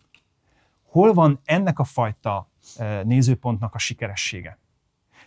Hol 0.84 1.14
van 1.14 1.40
ennek 1.46 1.80
a 1.80 1.84
fajta 1.84 2.48
eh, 2.78 3.04
nézőpontnak 3.04 3.76
a 3.76 3.78
sikeressége? 3.78 4.58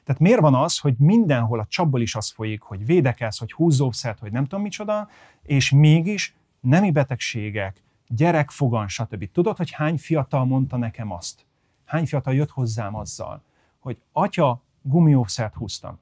Tehát 0.05 0.21
miért 0.21 0.41
van 0.41 0.55
az, 0.55 0.79
hogy 0.79 0.95
mindenhol 0.99 1.59
a 1.59 1.67
csapból 1.67 2.01
is 2.01 2.15
az 2.15 2.31
folyik, 2.31 2.61
hogy 2.61 2.87
védekezz, 2.87 3.39
hogy 3.39 3.53
húzószert, 3.53 4.19
hogy 4.19 4.33
nem 4.33 4.43
tudom 4.43 4.63
micsoda, 4.63 5.09
és 5.43 5.71
mégis 5.71 6.35
nemi 6.61 6.91
betegségek, 6.91 7.83
gyerekfogan, 8.09 8.89
stb. 8.89 9.31
Tudod, 9.33 9.57
hogy 9.57 9.71
hány 9.71 9.99
fiatal 9.99 10.45
mondta 10.45 10.77
nekem 10.77 11.13
azt? 11.13 11.47
Hány 11.85 12.07
fiatal 12.07 12.35
jött 12.35 12.51
hozzám 12.51 12.95
azzal, 12.95 13.43
hogy 13.79 13.99
atya, 14.13 14.63
gumiószert 14.83 15.55
húztam. 15.55 15.99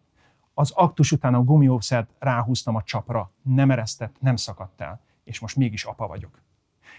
Az 0.55 0.71
aktus 0.71 1.13
után 1.13 1.35
a 1.35 1.43
gumiószert 1.43 2.11
ráhúztam 2.19 2.75
a 2.75 2.83
csapra, 2.83 3.31
nem 3.43 3.71
eresztett, 3.71 4.17
nem 4.21 4.37
szakadt 4.37 4.81
el, 4.81 5.01
és 5.25 5.39
most 5.39 5.57
mégis 5.57 5.85
apa 5.85 6.07
vagyok. 6.07 6.43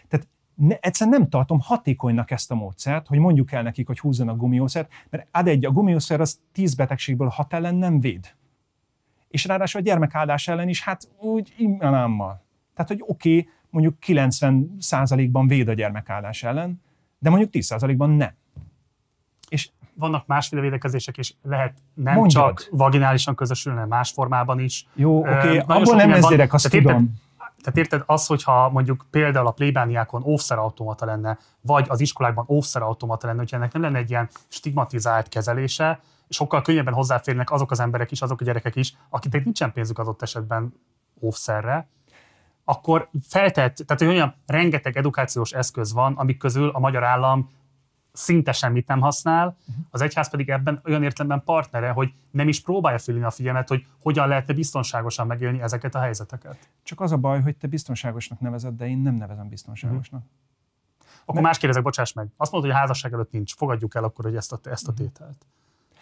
Tehát 0.07 0.27
ne, 0.55 0.75
egyszerűen 0.75 1.19
nem 1.19 1.29
tartom 1.29 1.59
hatékonynak 1.59 2.31
ezt 2.31 2.51
a 2.51 2.55
módszert, 2.55 3.07
hogy 3.07 3.17
mondjuk 3.17 3.51
el 3.51 3.63
nekik, 3.63 3.87
hogy 3.87 3.99
húzzanak 3.99 4.37
gumiószert, 4.37 4.91
mert 5.09 5.27
ad 5.31 5.47
egy, 5.47 5.65
a 5.65 5.71
gumiószer 5.71 6.21
az 6.21 6.39
tíz 6.51 6.75
betegségből 6.75 7.27
hat 7.27 7.53
ellen 7.53 7.75
nem 7.75 7.99
véd. 7.99 8.35
És 9.27 9.45
ráadásul 9.45 9.81
a 9.81 9.83
gyermekáldás 9.83 10.47
ellen 10.47 10.69
is, 10.69 10.83
hát 10.83 11.09
úgy 11.19 11.53
immanámmal. 11.57 12.43
Tehát, 12.73 12.91
hogy 12.91 13.03
oké, 13.05 13.37
okay, 13.37 13.49
mondjuk 13.69 13.95
90%-ban 14.05 15.47
véd 15.47 15.67
a 15.67 15.73
gyermekáldás 15.73 16.43
ellen, 16.43 16.81
de 17.19 17.29
mondjuk 17.29 17.51
10%-ban 17.53 18.09
nem. 18.09 18.33
Vannak 20.01 20.27
másféle 20.27 20.61
védekezések, 20.61 21.17
és 21.17 21.33
lehet 21.43 21.73
nem 21.93 22.15
Mondjad. 22.15 22.43
csak 22.57 22.67
vaginálisan 22.71 23.35
közösülni, 23.35 23.81
más 23.87 24.11
formában 24.11 24.59
is. 24.59 24.87
Jó, 24.93 25.19
oké, 25.19 25.29
okay. 25.29 25.57
abból 25.57 25.95
nem 25.95 26.11
ezért 26.11 26.53
azt 26.53 26.69
tudom. 26.69 26.93
Érted, 26.93 27.09
tehát 27.61 27.77
érted, 27.77 28.03
az, 28.05 28.25
hogyha 28.25 28.69
mondjuk 28.69 29.05
például 29.11 29.47
a 29.47 29.51
plébániákon 29.51 30.23
automata 30.47 31.05
lenne, 31.05 31.37
vagy 31.61 31.85
az 31.89 31.99
iskolákban 31.99 32.45
automata 32.73 33.27
lenne, 33.27 33.39
hogyha 33.39 33.57
ennek 33.57 33.73
nem 33.73 33.81
lenne 33.81 33.97
egy 33.97 34.09
ilyen 34.09 34.29
stigmatizált 34.47 35.27
kezelése, 35.27 35.99
sokkal 36.29 36.61
könnyebben 36.61 36.93
hozzáférnek 36.93 37.51
azok 37.51 37.71
az 37.71 37.79
emberek 37.79 38.11
is, 38.11 38.21
azok 38.21 38.41
a 38.41 38.43
gyerekek 38.43 38.75
is, 38.75 38.95
akiknek 39.09 39.43
nincsen 39.43 39.71
pénzük 39.71 39.99
adott 39.99 40.21
esetben 40.21 40.73
óvszerre, 41.21 41.87
akkor 42.63 43.09
feltett, 43.27 43.75
tehát 43.75 44.01
olyan 44.01 44.35
rengeteg 44.45 44.97
edukációs 44.97 45.51
eszköz 45.51 45.93
van, 45.93 46.13
amik 46.13 46.37
közül 46.37 46.69
a 46.69 46.79
magyar 46.79 47.03
állam 47.03 47.49
szinte 48.11 48.51
semmit 48.51 48.88
nem 48.88 48.99
használ, 48.99 49.57
az 49.89 50.01
egyház 50.01 50.29
pedig 50.29 50.49
ebben 50.49 50.81
olyan 50.85 51.03
értelemben 51.03 51.43
partnere, 51.43 51.89
hogy 51.89 52.13
nem 52.31 52.47
is 52.47 52.61
próbálja 52.61 52.97
fölülni 52.97 53.25
a 53.25 53.31
figyelmet, 53.31 53.67
hogy 53.67 53.85
hogyan 54.01 54.27
lehetne 54.27 54.53
biztonságosan 54.53 55.27
megélni 55.27 55.61
ezeket 55.61 55.95
a 55.95 55.99
helyzeteket. 55.99 56.69
Csak 56.83 56.99
az 57.01 57.11
a 57.11 57.17
baj, 57.17 57.41
hogy 57.41 57.55
te 57.55 57.67
biztonságosnak 57.67 58.39
nevezed, 58.39 58.75
de 58.75 58.88
én 58.88 58.97
nem 58.97 59.15
nevezem 59.15 59.49
biztonságosnak. 59.49 60.21
Uh-huh. 60.21 60.39
Akkor 61.21 61.33
Mert... 61.33 61.45
más 61.45 61.57
kérdezek, 61.57 61.83
bocsáss 61.83 62.13
meg. 62.13 62.27
Azt 62.38 62.51
mondod, 62.51 62.69
hogy 62.69 62.79
a 62.79 62.81
házasság 62.81 63.13
előtt 63.13 63.31
nincs. 63.31 63.55
Fogadjuk 63.55 63.95
el 63.95 64.03
akkor, 64.03 64.25
hogy 64.25 64.35
ezt 64.35 64.51
a, 64.51 64.59
ezt 64.63 64.88
a 64.88 64.93
tételt. 64.93 65.45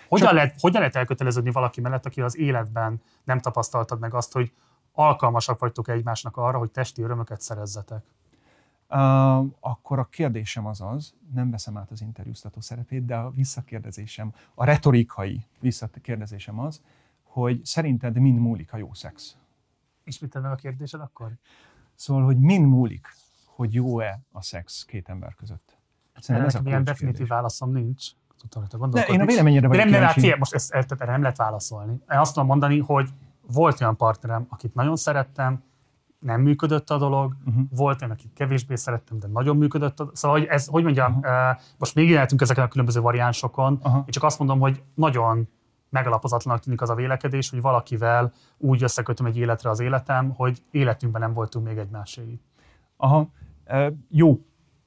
Hogyan, 0.07 0.27
Csak... 0.27 0.35
lehet, 0.35 0.59
hogyan 0.59 0.79
lehet 0.79 0.95
elköteleződni 0.95 1.51
valaki 1.51 1.81
mellett, 1.81 2.05
aki 2.05 2.21
az 2.21 2.37
életben 2.37 3.01
nem 3.23 3.39
tapasztaltad 3.39 3.99
meg 3.99 4.13
azt, 4.13 4.33
hogy 4.33 4.51
alkalmasak 4.91 5.59
vagytok 5.59 5.87
egymásnak 5.87 6.37
arra, 6.37 6.57
hogy 6.57 6.71
testi 6.71 7.01
örömöket 7.01 7.41
szerezzetek? 7.41 8.03
Akkor 9.59 9.99
a 9.99 10.03
kérdésem 10.03 10.65
az 10.65 10.81
az, 10.81 11.13
nem 11.33 11.51
veszem 11.51 11.77
át 11.77 11.91
az 11.91 12.01
interjúztató 12.01 12.61
szerepét, 12.61 13.05
de 13.05 13.15
a 13.15 13.31
visszakérdezésem, 13.31 14.33
a 14.53 14.65
retorikai 14.65 15.45
visszakérdezésem 15.59 16.59
az, 16.59 16.81
hogy 17.23 17.65
szerinted 17.65 18.19
mind 18.19 18.39
múlik 18.39 18.73
a 18.73 18.77
jó 18.77 18.93
szex? 18.93 19.37
Ismételd 20.03 20.43
meg 20.43 20.53
a 20.53 20.55
kérdésed 20.55 21.01
akkor? 21.01 21.31
Szóval, 21.95 22.23
hogy 22.23 22.39
mind 22.39 22.67
múlik, 22.67 23.07
hogy 23.45 23.73
jó-e 23.73 24.19
a 24.31 24.41
szex 24.41 24.85
két 24.85 25.09
ember 25.09 25.35
között? 25.35 25.77
Szerintem 26.15 26.49
ez 26.49 26.55
a 26.55 26.61
ilyen 26.65 26.83
definitív 26.83 27.27
válaszom 27.27 27.71
nincs. 27.71 28.07
Tudtam, 28.49 28.89
De 28.89 29.05
én 29.05 29.21
a 29.21 29.25
véleményedre 29.25 29.67
vagyok 29.67 29.83
nem, 29.83 30.01
nem, 30.01 30.13
nem, 30.15 30.37
most 30.37 30.53
ezt, 30.53 30.73
ezt, 30.73 30.91
erre 30.91 31.11
nem 31.11 31.21
lehet 31.21 31.37
válaszolni. 31.37 31.91
Én 31.91 32.17
azt 32.17 32.33
tudom 32.33 32.47
mondani, 32.47 32.79
hogy 32.79 33.09
volt 33.47 33.81
olyan 33.81 33.95
partnerem, 33.95 34.45
akit 34.49 34.73
nagyon 34.73 34.95
szerettem, 34.95 35.63
nem 36.19 36.41
működött 36.41 36.89
a 36.89 36.97
dolog, 36.97 37.35
uh-huh. 37.45 37.63
volt 37.75 38.01
olyan, 38.01 38.13
akit 38.13 38.33
kevésbé 38.33 38.75
szerettem, 38.75 39.19
de 39.19 39.27
nagyon 39.27 39.57
működött. 39.57 39.99
A... 39.99 40.09
Szóval, 40.13 40.39
hogy 40.39 40.47
ez, 40.47 40.67
hogy 40.67 40.83
mondjam, 40.83 41.15
uh-huh. 41.15 41.59
most 41.77 41.95
még 41.95 42.09
éltünk 42.09 42.41
ezeken 42.41 42.63
a 42.63 42.67
különböző 42.67 42.99
variánsokon, 42.99 43.73
uh-huh. 43.73 43.95
én 43.95 44.05
csak 44.07 44.23
azt 44.23 44.39
mondom, 44.39 44.59
hogy 44.59 44.83
nagyon 44.93 45.47
megalapozatlanak 45.89 46.61
tűnik 46.61 46.81
az 46.81 46.89
a 46.89 46.95
vélekedés, 46.95 47.49
hogy 47.49 47.61
valakivel 47.61 48.33
úgy 48.57 48.83
összekötöm 48.83 49.25
egy 49.25 49.37
életre 49.37 49.69
az 49.69 49.79
életem, 49.79 50.29
hogy 50.29 50.63
életünkben 50.71 51.21
nem 51.21 51.33
voltunk 51.33 51.65
még 51.65 51.77
egymáséi. 51.77 52.41
Aha, 52.97 53.29
e, 53.65 53.93
jó. 54.09 54.39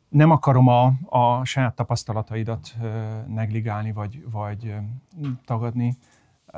Nem 0.09 0.31
akarom 0.31 0.69
a, 0.69 0.93
a 1.09 1.45
saját 1.45 1.75
tapasztalataidat 1.75 2.75
e, 2.81 2.87
negligálni, 3.29 3.93
vagy, 3.93 4.25
vagy 4.31 4.75
tagadni 5.45 5.97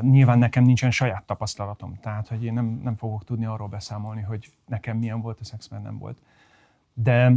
Nyilván 0.01 0.39
nekem 0.39 0.65
nincsen 0.65 0.91
saját 0.91 1.23
tapasztalatom, 1.23 1.95
tehát 2.01 2.29
hogy 2.29 2.45
én 2.45 2.53
nem, 2.53 2.81
nem 2.83 2.97
fogok 2.97 3.25
tudni 3.25 3.45
arról 3.45 3.69
beszámolni, 3.69 4.23
hogy 4.23 4.51
nekem 4.67 4.97
milyen 4.97 5.21
volt 5.21 5.41
a 5.41 5.45
szex, 5.45 5.69
mert 5.69 5.83
nem 5.83 5.99
volt. 5.99 6.19
De, 6.95 7.33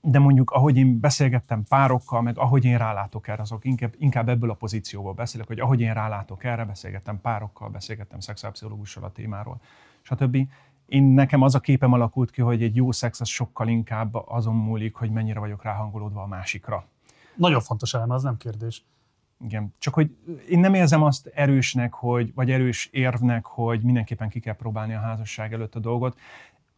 de 0.00 0.18
mondjuk, 0.18 0.50
ahogy 0.50 0.76
én 0.76 1.00
beszélgettem 1.00 1.64
párokkal, 1.68 2.22
meg 2.22 2.38
ahogy 2.38 2.64
én 2.64 2.78
rálátok 2.78 3.28
erre, 3.28 3.42
azok 3.42 3.64
inkább, 3.64 3.94
inkább 3.98 4.28
ebből 4.28 4.50
a 4.50 4.54
pozícióból 4.54 5.12
beszélek, 5.12 5.46
hogy 5.46 5.60
ahogy 5.60 5.80
én 5.80 5.94
rálátok 5.94 6.44
erre, 6.44 6.64
beszélgettem 6.64 7.20
párokkal, 7.20 7.68
beszélgettem 7.68 8.20
szexuálpszichológussal 8.20 9.04
a 9.04 9.12
témáról, 9.12 9.60
stb. 10.02 10.36
Én 10.86 11.02
nekem 11.02 11.42
az 11.42 11.54
a 11.54 11.60
képem 11.60 11.92
alakult 11.92 12.30
ki, 12.30 12.40
hogy 12.40 12.62
egy 12.62 12.76
jó 12.76 12.92
szex 12.92 13.20
az 13.20 13.28
sokkal 13.28 13.68
inkább 13.68 14.14
azon 14.14 14.54
múlik, 14.54 14.94
hogy 14.94 15.10
mennyire 15.10 15.38
vagyok 15.38 15.62
ráhangolódva 15.62 16.22
a 16.22 16.26
másikra. 16.26 16.84
Nagyon 17.36 17.60
fontos 17.60 17.94
elem, 17.94 18.10
az 18.10 18.22
nem 18.22 18.36
kérdés. 18.36 18.84
Igen, 19.40 19.72
csak 19.78 19.94
hogy 19.94 20.16
én 20.48 20.58
nem 20.58 20.74
érzem 20.74 21.02
azt 21.02 21.26
erősnek, 21.26 21.94
hogy, 21.94 22.34
vagy 22.34 22.50
erős 22.50 22.88
érvnek, 22.92 23.46
hogy 23.46 23.82
mindenképpen 23.82 24.28
ki 24.28 24.40
kell 24.40 24.56
próbálni 24.56 24.94
a 24.94 25.00
házasság 25.00 25.52
előtt 25.52 25.74
a 25.74 25.78
dolgot. 25.78 26.18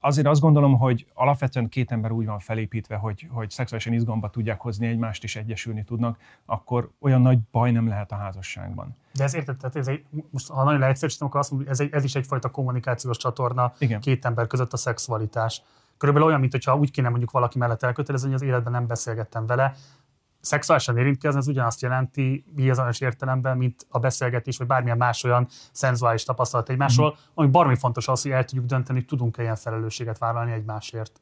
Azért 0.01 0.27
azt 0.27 0.41
gondolom, 0.41 0.79
hogy 0.79 1.07
alapvetően 1.15 1.69
két 1.69 1.93
ember 1.93 2.11
úgy 2.11 2.27
van 2.27 2.39
felépítve, 2.39 2.97
hogy, 2.97 3.29
hogy 3.31 3.51
szexuálisan 3.51 3.93
izgalomba 3.93 4.31
tudják 4.31 4.61
hozni 4.61 4.87
egymást, 4.87 5.25
és 5.25 5.37
egyesülni 5.37 5.85
tudnak, 5.85 6.19
akkor 6.45 6.91
olyan 7.01 7.21
nagy 7.21 7.39
baj 7.51 7.71
nem 7.71 7.89
lehet 7.89 8.13
a 8.13 8.17
házasságban. 8.17 8.97
De 9.13 9.25
ez 9.25 9.35
érted, 9.35 9.57
tehát 9.57 9.77
ez 9.77 9.89
egy, 9.89 10.05
most 10.31 10.49
ha 10.49 10.65
nagyon 10.65 10.81
leegyszerűsítem, 10.81 11.27
akkor 11.27 11.41
azt 11.41 11.51
mondom, 11.51 11.69
ez, 11.69 11.81
egy, 11.81 11.93
ez 11.93 12.05
is 12.05 12.15
egyfajta 12.15 12.51
kommunikációs 12.51 13.17
csatorna 13.17 13.73
Igen. 13.79 14.01
két 14.01 14.25
ember 14.25 14.47
között 14.47 14.73
a 14.73 14.77
szexualitás. 14.77 15.63
Körülbelül 15.99 16.29
olyan, 16.29 16.41
mintha 16.41 16.77
úgy 16.77 16.91
kéne 16.91 17.09
mondjuk 17.09 17.31
valaki 17.31 17.59
mellett 17.59 17.83
elkötelezni, 17.83 18.27
hogy 18.27 18.37
az 18.37 18.43
életben 18.43 18.73
nem 18.73 18.87
beszélgettem 18.87 19.47
vele, 19.47 19.75
szexuálisan 20.47 20.99
érintkezni, 20.99 21.39
az 21.39 21.49
ugyanazt 21.49 21.83
jelenti 21.83 22.45
bizonyos 22.55 23.01
értelemben, 23.01 23.57
mint 23.57 23.87
a 23.89 23.99
beszélgetés, 23.99 24.57
vagy 24.57 24.67
bármilyen 24.67 24.97
más 24.97 25.25
olyan 25.25 25.47
szenzuális 25.73 26.25
tapasztalat 26.25 26.69
egymásról, 26.69 27.11
mm. 27.11 27.23
ami 27.35 27.49
baromi 27.49 27.77
fontos 27.77 28.09
az, 28.09 28.23
hogy 28.23 28.31
el 28.31 28.45
tudjuk 28.45 28.67
dönteni, 28.67 28.99
hogy 28.99 29.09
tudunk-e 29.09 29.43
ilyen 29.43 29.57
felelősséget 29.57 30.19
vállalni 30.19 30.53
egymásért. 30.53 31.21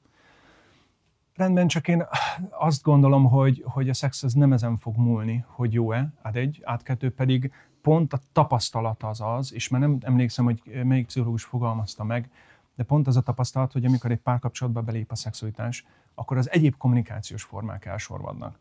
Rendben, 1.34 1.68
csak 1.68 1.88
én 1.88 2.06
azt 2.50 2.82
gondolom, 2.82 3.24
hogy, 3.24 3.64
hogy 3.66 3.88
a 3.88 3.94
szex 3.94 4.22
az 4.22 4.32
nem 4.32 4.52
ezen 4.52 4.76
fog 4.76 4.96
múlni, 4.96 5.44
hogy 5.48 5.72
jó-e, 5.72 6.12
át 6.22 6.36
egy, 6.36 6.60
át 6.64 6.82
kettő 6.82 7.10
pedig 7.10 7.52
pont 7.82 8.12
a 8.12 8.18
tapasztalat 8.32 9.02
az 9.02 9.20
az, 9.20 9.52
és 9.52 9.68
már 9.68 9.80
nem 9.80 9.98
emlékszem, 10.00 10.44
hogy 10.44 10.62
melyik 10.84 11.06
pszichológus 11.06 11.44
fogalmazta 11.44 12.04
meg, 12.04 12.30
de 12.76 12.82
pont 12.82 13.06
az 13.06 13.16
a 13.16 13.20
tapasztalat, 13.20 13.72
hogy 13.72 13.84
amikor 13.84 14.10
egy 14.10 14.20
párkapcsolatba 14.20 14.82
belép 14.82 15.10
a 15.10 15.14
szexualitás, 15.14 15.84
akkor 16.14 16.36
az 16.36 16.50
egyéb 16.50 16.76
kommunikációs 16.76 17.42
formák 17.42 17.84
elsorvadnak. 17.84 18.58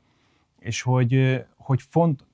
És 0.63 0.81
hogy, 0.81 1.43
hogy 1.57 1.81
font, 1.89 2.25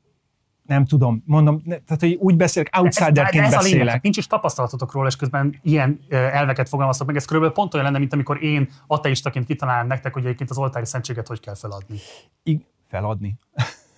nem 0.65 0.85
tudom, 0.85 1.23
mondom, 1.26 1.61
ne, 1.65 1.77
tehát 1.77 1.99
hogy 1.99 2.14
úgy 2.19 2.35
beszélek, 2.35 2.69
outsiderként 2.77 3.45
ez, 3.45 3.53
ez 3.53 3.57
beszélek. 3.57 3.81
A 3.81 3.85
lényeg, 3.85 3.99
nincs 4.01 4.18
is 4.18 4.27
tapasztalatotok 4.27 4.91
róla, 4.93 5.07
és 5.07 5.15
közben 5.15 5.60
ilyen 5.61 5.99
elveket 6.10 6.69
fogalmaztok 6.69 7.07
meg. 7.07 7.15
Ez 7.15 7.26
körülbelül 7.26 7.56
pont 7.56 7.73
olyan 7.73 7.85
lenne, 7.85 7.97
mint 7.97 8.14
amikor 8.14 8.43
én 8.43 8.69
ateistaként 8.88 9.45
kitalálnám 9.45 9.88
nektek, 9.88 10.14
hogy 10.14 10.26
egyébként 10.26 10.49
az 10.49 10.57
oltári 10.57 10.85
szentséget 10.85 11.27
hogy 11.27 11.39
kell 11.39 11.56
feladni. 11.56 11.97
I- 12.43 12.65
feladni. 12.88 13.35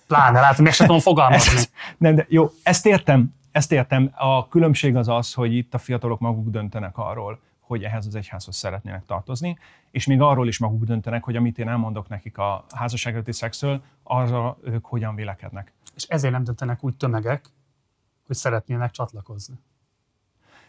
Pláne, 0.06 0.40
látom, 0.40 0.64
meg 0.64 0.72
sem 0.72 0.86
tudom 0.86 1.02
fogalmazni. 1.10 1.56
Ez, 1.56 1.70
nem, 1.98 2.14
de 2.14 2.26
jó, 2.28 2.50
ezt 2.62 2.86
értem, 2.86 3.34
ezt 3.50 3.72
értem. 3.72 4.10
A 4.14 4.48
különbség 4.48 4.96
az 4.96 5.08
az, 5.08 5.32
hogy 5.34 5.54
itt 5.54 5.74
a 5.74 5.78
fiatalok 5.78 6.20
maguk 6.20 6.48
döntenek 6.48 6.98
arról, 6.98 7.40
hogy 7.72 7.84
ehhez 7.84 8.06
az 8.06 8.14
egyházhoz 8.14 8.56
szeretnének 8.56 9.04
tartozni, 9.04 9.58
és 9.90 10.06
még 10.06 10.20
arról 10.20 10.48
is 10.48 10.58
maguk 10.58 10.84
döntenek, 10.84 11.24
hogy 11.24 11.36
amit 11.36 11.58
én 11.58 11.68
elmondok 11.68 12.08
nekik 12.08 12.38
a 12.38 12.64
házassági 12.74 13.32
szexről, 13.32 13.82
arra 14.02 14.58
ők 14.64 14.84
hogyan 14.84 15.14
vélekednek. 15.14 15.72
És 15.94 16.04
ezért 16.04 16.32
nem 16.32 16.44
döntenek 16.44 16.84
úgy 16.84 16.96
tömegek, 16.96 17.44
hogy 18.26 18.36
szeretnének 18.36 18.90
csatlakozni. 18.90 19.54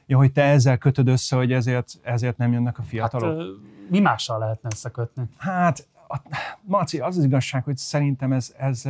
Ja, 0.05 0.17
hogy 0.17 0.31
te 0.31 0.43
ezzel 0.43 0.77
kötöd 0.77 1.07
össze, 1.07 1.35
hogy 1.35 1.51
ezért, 1.51 1.99
ezért 2.01 2.37
nem 2.37 2.51
jönnek 2.51 2.79
a 2.79 2.83
fiatalok? 2.83 3.39
Hát, 3.39 3.47
mi 3.89 3.99
mással 3.99 4.39
lehetne 4.39 4.69
összekötni? 4.71 5.23
Hát, 5.37 5.87
a, 6.07 6.17
Marci, 6.61 6.99
az 6.99 7.17
az 7.17 7.23
igazság, 7.23 7.63
hogy 7.63 7.77
szerintem 7.77 8.31
ez, 8.31 8.53
ez, 8.57 8.85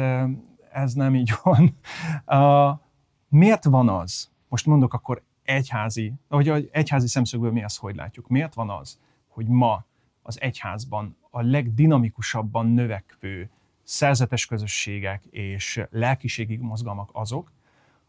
ez 0.71 0.93
nem 0.93 1.15
így 1.15 1.33
van. 1.43 1.77
Uh, 2.25 2.79
miért 3.27 3.63
van 3.63 3.89
az, 3.89 4.29
most 4.47 4.65
mondok 4.65 4.93
akkor 4.93 5.21
egyházi, 5.43 6.13
hogy 6.29 6.69
egyházi 6.71 7.07
szemszögből 7.07 7.51
mi 7.51 7.63
ezt 7.63 7.79
hogy 7.79 7.95
látjuk, 7.95 8.27
miért 8.27 8.53
van 8.53 8.69
az, 8.69 8.99
hogy 9.27 9.47
ma 9.47 9.85
az 10.21 10.41
egyházban 10.41 11.17
a 11.29 11.41
legdinamikusabban 11.41 12.67
növekvő 12.67 13.49
szerzetes 13.83 14.45
közösségek 14.45 15.25
és 15.25 15.83
lelkiségi 15.89 16.57
mozgalmak 16.57 17.09
azok, 17.13 17.51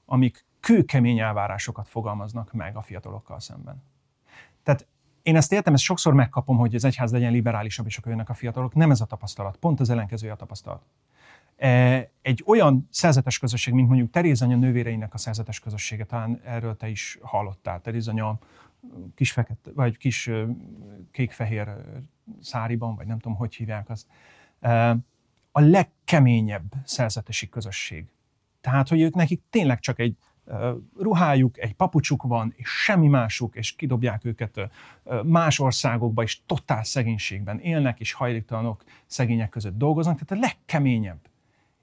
amik 0.04 0.44
kőkemény 0.60 1.18
elvárásokat 1.18 1.88
fogalmaznak 1.88 2.52
meg 2.52 2.76
a 2.76 2.82
fiatalokkal 2.82 3.40
szemben. 3.40 3.82
Tehát 4.62 4.86
én 5.22 5.36
ezt 5.36 5.52
értem, 5.52 5.74
ezt 5.74 5.82
sokszor 5.82 6.14
megkapom, 6.14 6.56
hogy 6.56 6.74
az 6.74 6.84
egyház 6.84 7.12
legyen 7.12 7.32
liberálisabb, 7.32 7.86
és 7.86 7.98
akkor 7.98 8.10
jönnek 8.10 8.28
a 8.28 8.34
fiatalok. 8.34 8.74
Nem 8.74 8.90
ez 8.90 9.00
a 9.00 9.04
tapasztalat, 9.04 9.56
pont 9.56 9.80
az 9.80 9.90
ellenkezője 9.90 10.32
a 10.32 10.36
tapasztalat. 10.36 10.82
E, 11.56 12.10
egy 12.22 12.42
olyan 12.46 12.88
szerzetes 12.90 13.38
közösség, 13.38 13.74
mint 13.74 13.88
mondjuk 13.88 14.10
Terézanya 14.10 14.56
nővéreinek 14.56 15.14
a 15.14 15.18
szerzetes 15.18 15.60
közössége, 15.60 16.04
talán 16.04 16.40
erről 16.44 16.76
te 16.76 16.88
is 16.88 17.18
hallottál. 17.22 17.80
Terézanya 17.80 18.38
kis 19.14 19.32
fekete, 19.32 19.70
vagy 19.74 19.96
kis 19.96 20.30
kék-fehér 21.10 21.68
száriban, 22.40 22.94
vagy 22.96 23.06
nem 23.06 23.18
tudom, 23.18 23.36
hogy 23.36 23.54
hívják 23.54 23.90
azt. 23.90 24.06
E, 24.60 24.96
a 25.52 25.60
legkeményebb 25.60 26.72
szerzetesi 26.84 27.48
közösség. 27.48 28.06
Tehát, 28.60 28.88
hogy 28.88 29.00
ők 29.00 29.14
nekik 29.14 29.42
tényleg 29.50 29.80
csak 29.80 29.98
egy 29.98 30.16
ruhájuk, 30.98 31.58
egy 31.58 31.74
papucsuk 31.74 32.22
van, 32.22 32.52
és 32.56 32.68
semmi 32.68 33.08
másuk, 33.08 33.56
és 33.56 33.74
kidobják 33.76 34.24
őket 34.24 34.60
más 35.24 35.58
országokba, 35.58 36.22
és 36.22 36.44
totál 36.46 36.84
szegénységben 36.84 37.60
élnek, 37.60 38.00
és 38.00 38.12
hajléktalanok 38.12 38.84
szegények 39.06 39.48
között 39.48 39.76
dolgoznak, 39.76 40.20
tehát 40.20 40.44
a 40.44 40.46
legkeményebb. 40.46 41.20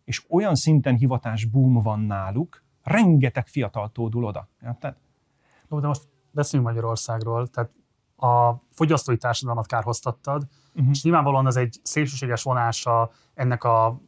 És 0.04 0.26
olyan 0.30 0.56
szinten 0.56 0.96
hivatás 0.96 1.46
boom 1.46 1.74
van 1.74 2.00
náluk, 2.00 2.64
rengeteg 2.84 3.48
fiatal 3.48 3.90
tódul 3.90 4.24
oda. 4.24 4.48
Érted? 4.64 4.96
Jó, 5.70 5.80
de 5.80 5.88
most 5.88 6.08
beszéljünk 6.32 6.72
Magyarországról, 6.72 7.48
tehát 7.48 7.72
a 8.16 8.62
fogyasztói 8.72 9.18
társadalmat 9.18 9.68
kárhoztattad, 9.68 10.48
uh-huh. 10.74 10.90
és 10.90 11.04
nyilvánvalóan 11.04 11.48
ez 11.48 11.56
egy 11.56 11.80
szélsőséges 11.84 12.44
vonása 12.44 13.12
ennek 13.34 13.64
a, 13.64 14.02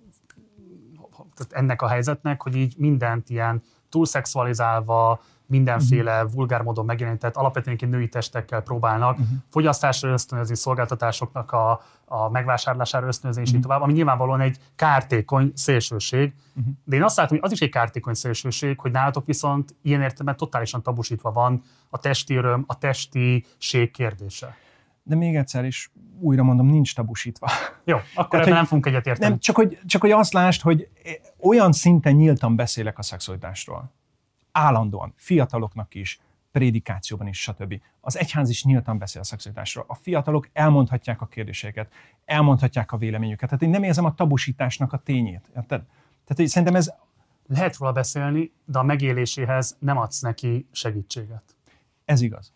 ennek 1.49 1.81
a 1.81 1.87
helyzetnek, 1.87 2.41
hogy 2.41 2.55
így 2.55 2.75
mindent 2.77 3.29
ilyen 3.29 3.61
túlszexualizálva, 3.89 5.21
mindenféle 5.53 6.15
uh-huh. 6.15 6.33
vulgár 6.33 6.61
módon 6.61 6.85
megjelenített, 6.85 7.35
alapvetően 7.35 7.77
női 7.79 8.09
testekkel 8.09 8.61
próbálnak 8.61 9.11
uh-huh. 9.11 9.37
fogyasztásra 9.49 10.09
ösztönözni, 10.09 10.55
szolgáltatásoknak 10.55 11.51
a, 11.51 11.81
a 12.05 12.29
megvásárlására 12.29 13.07
ösztönözni, 13.07 13.41
és 13.41 13.47
uh-huh. 13.47 13.63
így 13.63 13.67
tovább, 13.67 13.81
ami 13.81 13.93
nyilvánvalóan 13.93 14.41
egy 14.41 14.57
kártékony 14.75 15.51
szélsőség. 15.55 16.33
Uh-huh. 16.55 16.73
De 16.83 16.95
én 16.95 17.03
azt 17.03 17.17
látom, 17.17 17.37
hogy 17.37 17.45
az 17.45 17.51
is 17.51 17.61
egy 17.61 17.69
kártékony 17.69 18.13
szélsőség, 18.13 18.79
hogy 18.79 18.91
nálatok 18.91 19.25
viszont 19.25 19.75
ilyen 19.81 20.01
értelemben 20.01 20.37
totálisan 20.37 20.81
tabusítva 20.81 21.31
van 21.31 21.61
a 21.89 21.97
testi 21.97 22.35
öröm, 22.35 22.63
a 22.67 22.77
testiség 22.77 23.91
kérdése. 23.91 24.55
De 25.03 25.15
még 25.15 25.35
egyszer 25.35 25.65
is 25.65 25.91
újra 26.19 26.43
mondom, 26.43 26.67
nincs 26.67 26.95
tabusítva. 26.95 27.49
Jó, 27.83 27.97
akkor 27.97 28.29
Tehát, 28.29 28.45
ebben 28.45 28.57
nem 28.57 28.65
fogunk 28.65 28.85
egyet 28.85 29.05
érteni. 29.05 29.29
Nem, 29.29 29.39
csak 29.39 29.55
hogy, 29.55 29.79
csak 29.85 30.01
hogy 30.01 30.11
azt 30.11 30.33
lásd, 30.33 30.61
hogy 30.61 30.87
olyan 31.41 31.71
szinten 31.71 32.13
nyíltan 32.13 32.55
beszélek 32.55 32.97
a 32.97 33.01
szexualitásról. 33.01 33.91
Állandóan, 34.53 35.13
fiataloknak 35.15 35.95
is, 35.95 36.19
prédikációban 36.51 37.27
is, 37.27 37.41
stb. 37.41 37.81
Az 38.01 38.17
egyház 38.17 38.49
is 38.49 38.63
nyíltan 38.63 38.97
beszél 38.97 39.21
a 39.21 39.23
szexualitásról. 39.23 39.85
A 39.87 39.95
fiatalok 39.95 40.49
elmondhatják 40.53 41.21
a 41.21 41.25
kérdéseket, 41.25 41.91
elmondhatják 42.25 42.91
a 42.91 42.97
véleményüket. 42.97 43.49
Tehát 43.49 43.63
én 43.63 43.69
nem 43.69 43.83
érzem 43.83 44.05
a 44.05 44.13
tabusításnak 44.13 44.93
a 44.93 44.97
tényét. 44.97 45.51
Érted? 45.55 45.81
Tehát 46.23 46.35
hogy 46.35 46.47
szerintem 46.47 46.75
ez... 46.75 46.93
Lehet 47.47 47.77
róla 47.77 47.91
beszélni, 47.91 48.51
de 48.65 48.79
a 48.79 48.83
megéléséhez 48.83 49.77
nem 49.79 49.97
adsz 49.97 50.21
neki 50.21 50.67
segítséget. 50.71 51.43
Ez 52.05 52.21
igaz. 52.21 52.53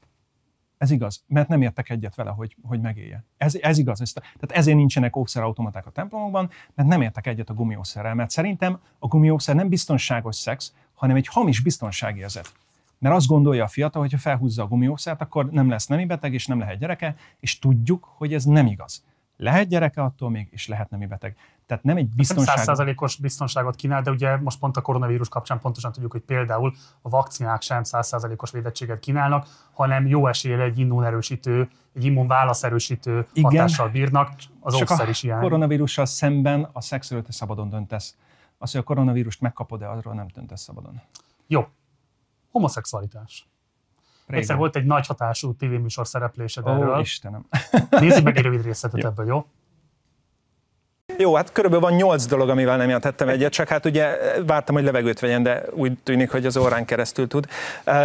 Ez 0.78 0.92
igaz, 0.92 1.24
mert 1.28 1.48
nem 1.48 1.62
értek 1.62 1.90
egyet 1.90 2.16
vele, 2.16 2.30
hogy, 2.30 2.56
hogy 2.62 2.82
megélje. 2.82 3.24
Ez, 3.38 3.56
ez 3.56 3.78
igaz. 3.78 4.02
Ez, 4.02 4.14
tehát 4.14 4.52
ezért 4.52 4.78
nincsenek 4.78 5.16
ószerautomaták 5.16 5.86
a 5.86 5.92
templomokban, 5.92 6.50
mert 6.74 6.90
nem 6.90 7.02
értek 7.02 7.28
egyet 7.28 7.50
a 7.50 7.54
gumiószerrel. 7.54 8.14
Mert 8.14 8.30
szerintem 8.30 8.80
a 9.00 9.08
gumiószer 9.08 9.56
nem 9.56 9.70
biztonságos 9.70 10.36
szex, 10.36 10.74
hanem 10.98 11.16
egy 11.16 11.28
hamis 11.28 11.62
biztonságérzet. 11.62 12.54
Mert 13.00 13.16
azt 13.16 13.28
gondolja 13.28 13.64
a 13.64 13.68
fiatal, 13.68 14.02
hogy 14.02 14.12
ha 14.12 14.18
felhúzza 14.18 14.64
a 14.64 14.68
gumiószert, 14.68 15.22
akkor 15.22 15.50
nem 15.50 15.70
lesz 15.70 15.88
nemi 15.88 16.06
beteg, 16.06 16.34
és 16.34 16.46
nem 16.46 16.60
lehet 16.60 16.78
gyereke, 16.78 17.16
és 17.40 17.60
tudjuk, 17.60 18.14
hogy 18.18 18.34
ez 18.34 18.44
nem 18.44 18.66
igaz. 18.66 19.04
Lehet 19.38 19.68
gyereke 19.68 20.04
attól 20.04 20.30
még, 20.30 20.48
és 20.52 20.68
lehet 20.68 20.90
nemi 20.90 21.06
beteg. 21.06 21.36
Tehát 21.66 21.84
nem 21.84 21.98
egy 21.98 22.08
biztonság. 22.08 22.56
Százszázalékos 22.56 23.16
biztonságot 23.16 23.76
kínál, 23.76 24.02
de 24.02 24.12
ugye 24.12 24.38
most 24.38 24.60
pont 24.60 24.78
a 24.78 24.82
koronavírus 24.82 25.30
kapcsán 25.30 25.60
pontosan 25.60 25.92
tudjuk, 25.92 26.12
hogy 26.12 26.22
például 26.22 26.74
a 27.02 27.10
vakcinák 27.10 27.62
sem 27.62 27.84
százszázalékos 27.84 28.52
védettséget 28.52 29.00
kínálnak, 29.00 29.48
hanem 29.74 30.08
jó 30.08 30.28
esélye 30.28 30.62
egy 30.62 30.80
immunerősítő, 30.80 31.70
egy 31.96 32.06
immunválaszerősítő 32.06 33.28
Igen, 33.34 33.52
hatással 33.52 33.90
bírnak, 33.90 34.32
az 34.60 34.76
csak 34.76 34.90
a 34.90 35.10
is 35.10 35.24
ilyen. 35.24 35.40
koronavírussal 35.40 36.06
szemben 36.06 36.70
a 36.74 36.82
te 36.90 37.22
szabadon 37.28 37.70
döntesz. 37.70 38.16
Az, 38.58 38.72
hogy 38.72 38.82
a 38.82 38.84
koronavírust 38.84 39.42
megkapod-e, 39.42 39.90
arról 39.90 40.14
nem 40.14 40.28
döntesz 40.34 40.62
szabadon. 40.62 41.02
Jó. 41.48 41.68
Homoszexualitás. 42.52 43.48
Régen. 44.26 44.42
Egyszer 44.42 44.58
volt 44.58 44.76
egy 44.76 44.86
nagy 44.86 45.08
hatású 45.08 45.54
tévéműsor 45.54 46.08
szereplésed 46.08 46.66
Ó, 46.66 46.70
erről. 46.70 47.00
Istenem. 47.00 47.46
Nézzük 47.90 48.24
meg 48.24 48.38
egy 48.38 48.44
rövid 48.50 48.64
részletet 48.64 49.04
ebből, 49.04 49.26
jó? 49.26 49.46
Jó, 51.18 51.36
hát 51.36 51.52
körülbelül 51.52 51.88
van 51.88 51.96
nyolc 51.98 52.26
dolog, 52.26 52.50
amivel 52.50 52.78
nem 52.78 52.86
jelentettem 52.86 53.30
egyet, 53.30 53.52
csak 53.52 53.68
hát 53.68 53.86
ugye 53.86 54.18
vártam, 54.46 54.76
hogy 54.76 54.84
levegőt 54.84 55.20
vegyen, 55.20 55.44
de 55.44 55.64
úgy 55.72 55.92
tűnik, 56.04 56.32
hogy 56.32 56.46
az 56.46 56.58
órán 56.58 56.86
keresztül 56.86 57.28
tud. 57.28 57.46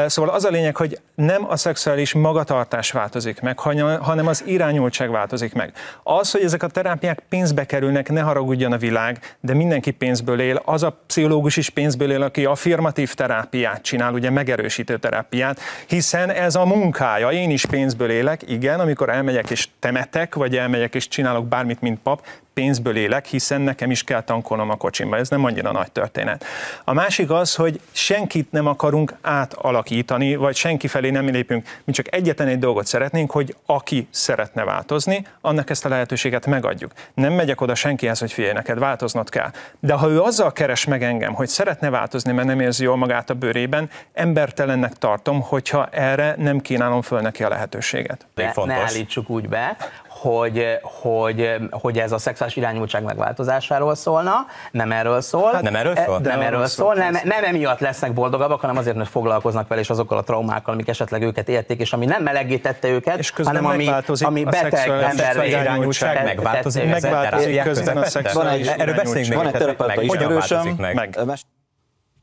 Szóval 0.07 0.35
az 0.35 0.45
a 0.45 0.49
lényeg, 0.49 0.77
hogy 0.77 1.01
nem 1.15 1.51
a 1.51 1.57
szexuális 1.57 2.13
magatartás 2.13 2.91
változik 2.91 3.41
meg, 3.41 3.59
hanem 4.01 4.27
az 4.27 4.43
irányultság 4.47 5.11
változik 5.11 5.55
meg. 5.55 5.73
Az, 6.03 6.31
hogy 6.31 6.43
ezek 6.43 6.63
a 6.63 6.67
terápiák 6.67 7.23
pénzbe 7.29 7.65
kerülnek, 7.65 8.11
ne 8.11 8.21
haragudjon 8.21 8.73
a 8.73 8.77
világ, 8.77 9.37
de 9.41 9.55
mindenki 9.55 9.91
pénzből 9.91 10.41
él. 10.41 10.63
Az 10.65 10.83
a 10.83 10.97
pszichológus 11.07 11.57
is 11.57 11.71
pénzből 11.71 12.13
él, 12.13 12.23
aki 12.23 12.45
affirmatív 12.45 13.15
terápiát 13.15 13.83
csinál, 13.83 14.13
ugye 14.13 14.31
megerősítő 14.31 14.97
terápiát, 14.99 15.61
hiszen 15.87 16.31
ez 16.31 16.55
a 16.55 16.65
munkája. 16.65 17.31
Én 17.31 17.51
is 17.51 17.67
pénzből 17.67 18.11
élek, 18.11 18.51
igen, 18.51 18.81
amikor 18.81 19.09
elmegyek 19.09 19.51
és 19.51 19.69
temetek, 19.79 20.35
vagy 20.35 20.57
elmegyek 20.57 20.95
és 20.95 21.09
csinálok 21.09 21.47
bármit, 21.47 21.81
mint 21.81 22.01
pap, 22.03 22.27
pénzből 22.55 22.97
élek, 22.97 23.27
hiszen 23.27 23.61
nekem 23.61 23.91
is 23.91 24.05
kell 24.05 24.23
tankolnom 24.23 24.71
a 24.71 24.77
kocsimba. 24.77 25.17
Ez 25.17 25.29
nem 25.29 25.45
annyira 25.45 25.73
nagy 25.73 25.93
történet. 25.93 26.45
A 26.85 26.93
másik 26.93 27.31
az, 27.31 27.55
hogy 27.55 27.81
senkit 27.93 28.53
nem 28.53 28.67
akarunk 28.67 29.15
átalakítani, 29.21 30.37
vagy 30.37 30.57
senki 30.57 30.89
felé 30.89 31.11
nem 31.11 31.29
lépünk. 31.29 31.81
Mi 31.85 31.93
csak 31.93 32.15
egyetlen 32.15 32.49
egy 32.49 32.59
dolgot 32.59 32.87
szeretnénk, 32.87 33.31
hogy 33.31 33.57
aki 33.67 34.09
szeretne 34.11 34.65
változni, 34.65 35.27
annak 35.41 35.71
ezt 35.71 35.85
a 35.85 35.89
lehetőséget 35.89 36.47
megadjuk. 36.47 36.93
Nem 37.15 37.33
megyek 37.33 37.61
oda 37.61 37.75
senkihez, 37.75 38.19
hogy 38.19 38.33
figyelj, 38.33 38.53
neked 38.53 38.79
változnod 38.79 39.29
kell. 39.29 39.51
De 39.81 39.93
ha 39.93 40.09
ő 40.09 40.21
azzal 40.21 40.53
keres 40.53 40.85
meg 40.85 41.03
engem, 41.03 41.35
hogy 41.35 41.49
szeretne 41.49 41.91
változni, 41.91 42.33
mert 42.33 42.47
nem 42.47 42.61
érzi 42.61 42.85
jól 42.85 42.97
magát 42.97 43.31
a 43.31 43.35
bőrében, 43.35 43.91
embertelennek 44.13 44.93
tartom, 44.93 45.41
hogyha 45.41 45.87
erre 45.87 46.35
nem 46.39 46.61
kínálom 46.61 47.03
föl 47.03 47.21
neki 47.21 47.45
a 47.45 47.49
lehetőséget. 47.49 48.27
Ne, 48.35 48.53
ne 48.65 48.75
állítsuk 48.75 49.31
úgy 49.31 49.49
be, 49.49 49.77
hogy, 50.23 50.79
hogy, 50.83 51.57
hogy 51.71 51.99
ez 51.99 52.13
a 52.13 52.19
szexuális 52.19 52.57
irányultság 52.57 53.03
megváltozásáról 53.03 53.95
szólna, 53.95 54.47
nem 54.71 54.93
erről 54.93 55.21
szól. 55.21 55.53
Hát 55.53 55.63
nem 55.63 55.75
erről 55.75 55.97
szól? 55.97 56.19
Nem 56.19 56.39
De 56.39 56.45
erről 56.47 56.67
szól, 56.67 56.95
nem, 56.95 57.13
nem 57.25 57.45
emiatt 57.45 57.79
lesznek 57.79 58.13
boldogabbak, 58.13 58.61
hanem 58.61 58.77
azért, 58.77 58.97
mert 58.97 59.09
foglalkoznak 59.09 59.69
vele, 59.69 59.81
és 59.81 59.91
azokkal 59.91 60.19
a 60.19 60.23
traumákkal, 60.23 60.75
amik 60.75 60.89
esetleg 60.89 61.23
őket 61.23 61.49
érték, 61.49 61.81
és 61.81 61.93
ami 61.93 62.05
nem 62.05 62.23
melegítette 62.23 62.89
őket, 62.89 63.19
És 63.19 63.31
közben 63.31 63.57
hanem 63.57 63.71
ami, 63.71 63.89
ami 64.21 64.43
a 64.43 64.51
beteg 64.51 64.75
szexuális 64.75 65.21
emberi 65.21 65.49
irányultság, 65.49 66.25
megváltozik, 66.25 66.91
megváltozik 66.91 67.63
közben 67.63 67.97
a 67.97 68.01
Van 68.01 68.09
szexuális 68.09 68.67
egy- 68.67 68.81
erről 68.81 68.95
beszéljünk 68.95 69.35
Van 69.35 69.47
egy 69.47 69.53
terapeuta 69.53 70.03
ismerősöm, 70.03 70.57
változik 70.59 70.77
meg. 70.77 71.19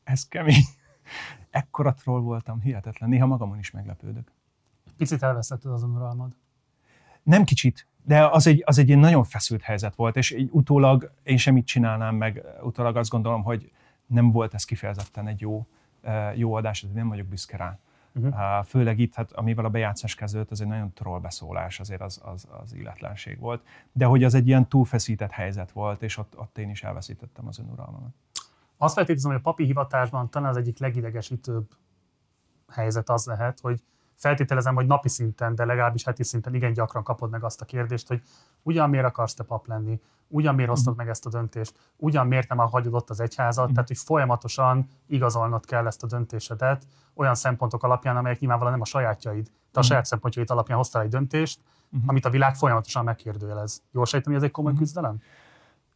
Ez 0.04 0.28
kemény. 0.28 0.64
Ekkora 1.52 1.94
troll 1.94 2.20
voltam, 2.22 2.62
hihetetlen. 2.62 3.10
Néha 3.10 3.26
magamon 3.26 3.58
is 3.60 3.72
meglepődök. 3.72 4.32
Picit 4.98 5.24
elvesztetted 5.24 5.72
az 5.72 5.84
önuralmad. 5.84 6.32
Nem 7.24 7.44
kicsit, 7.44 7.88
de 8.04 8.28
az 8.28 8.48
egy, 8.48 8.64
az 8.66 8.78
egy 8.78 8.98
nagyon 8.98 9.24
feszült 9.24 9.62
helyzet 9.62 9.96
volt, 9.96 10.16
és 10.16 10.32
így 10.32 10.50
utólag 10.52 11.12
én 11.24 11.38
semmit 11.38 11.66
csinálnám 11.66 12.16
meg, 12.16 12.44
utólag 12.62 12.98
azt 12.98 13.10
gondolom, 13.10 13.44
hogy 13.44 13.72
nem 14.06 14.32
volt 14.32 14.54
ez 14.54 14.64
kifejezetten 14.64 15.28
egy 15.28 15.42
jó, 15.42 15.66
jó 16.36 16.54
adás, 16.54 16.82
de 16.82 16.94
nem 16.94 17.10
vagyok 17.10 17.28
büszke 17.28 17.58
rá. 17.58 17.78
Uh-huh. 18.14 18.66
Főleg 18.66 19.00
itt, 19.00 19.14
hát, 19.14 19.32
amivel 19.32 19.66
a 19.66 19.70
bejátszás 19.70 20.16
kezdődött, 20.16 20.52
az 20.52 20.62
egy 20.62 20.68
nagyon 20.68 20.94
troll 20.94 21.20
beszólás, 21.20 21.80
azért 21.80 22.02
az, 22.02 22.22
az, 22.24 22.48
az 22.64 22.74
illetlenség 22.74 23.40
volt. 23.40 23.66
De 23.92 24.06
hogy 24.06 24.24
az 24.24 24.34
egy 24.34 24.48
ilyen 24.48 24.68
túlfeszített 24.68 25.32
helyzet 25.32 25.72
volt, 25.72 26.02
és 26.02 26.18
ott, 26.18 26.38
ott 26.38 26.58
én 26.58 26.70
is 26.70 26.84
elveszítettem 26.84 27.48
az 27.48 27.60
önuralmamat. 27.60 28.14
Azt 28.78 28.94
feltételezem, 28.94 29.32
hogy 29.32 29.40
a 29.40 29.44
papi 29.44 29.64
hivatásban 29.64 30.30
talán 30.30 30.50
az 30.50 30.58
egyik 30.58 30.80
legidegesítőbb 30.80 31.68
helyzet 32.68 33.10
az 33.10 33.26
lehet, 33.26 33.60
hogy 33.60 33.82
feltételezem, 34.20 34.76
hogy 34.76 34.88
napi 34.88 35.10
szinten, 35.10 35.56
de 35.56 35.66
legalábbis 35.66 36.04
heti 36.04 36.24
szinten 36.24 36.56
igen 36.56 36.74
gyakran 36.74 37.04
kapod 37.04 37.30
meg 37.30 37.44
azt 37.44 37.62
a 37.62 37.66
kérdést, 37.66 38.08
hogy 38.08 38.22
ugyan 38.62 38.90
miért 38.90 39.06
akarsz 39.06 39.34
te 39.34 39.44
pap 39.44 39.68
lenni, 39.68 40.00
ugyan 40.28 40.56
miért 40.56 40.70
hoztad 40.70 40.96
meg 40.96 41.10
ezt 41.10 41.26
a 41.26 41.30
döntést, 41.30 41.74
ugyan 41.96 42.28
miért 42.28 42.50
nem 42.50 42.58
hagyod 42.58 42.94
ott 42.94 43.10
az 43.10 43.20
egyházat, 43.20 43.72
tehát 43.72 43.88
hogy 43.88 43.98
folyamatosan 43.98 44.90
igazolnod 45.08 45.66
kell 45.66 45.88
ezt 45.88 46.04
a 46.04 46.08
döntésedet 46.08 46.88
olyan 47.14 47.36
szempontok 47.36 47.84
alapján, 47.84 48.18
amelyek 48.18 48.40
nyilvánvalóan 48.40 48.78
nem 48.78 48.88
a 48.88 48.90
sajátjaid. 48.90 49.52
Te 49.72 49.80
a 49.80 49.84
saját 49.84 50.06
szempontjaid 50.06 50.52
alapján 50.52 50.78
hoztál 50.78 51.02
egy 51.02 51.10
döntést, 51.10 51.60
amit 52.06 52.26
a 52.26 52.30
világ 52.30 52.56
folyamatosan 52.56 53.04
megkérdőjelez. 53.04 53.84
Jól 53.92 54.06
sejtem, 54.06 54.32
hogy 54.32 54.42
ez 54.42 54.48
egy 54.48 54.54
komoly 54.54 54.74
küzdelem? 54.74 55.22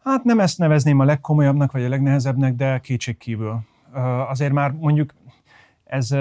Hát 0.04 0.24
nem 0.24 0.40
ezt 0.40 0.58
nevezném 0.58 1.00
a 1.00 1.04
legkomolyabbnak, 1.04 1.72
vagy 1.72 1.84
a 1.84 1.90
legnehezebbnek, 1.90 2.56
de 2.56 2.80
kétségkívül. 2.80 3.60
Azért 4.28 4.54
már 4.54 4.72
mondjuk 4.72 5.14
ez, 5.84 6.16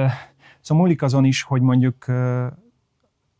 szóval 0.62 0.82
múlik 0.82 1.02
azon 1.02 1.24
is, 1.24 1.43
hogy 1.43 1.60
mondjuk 1.60 2.06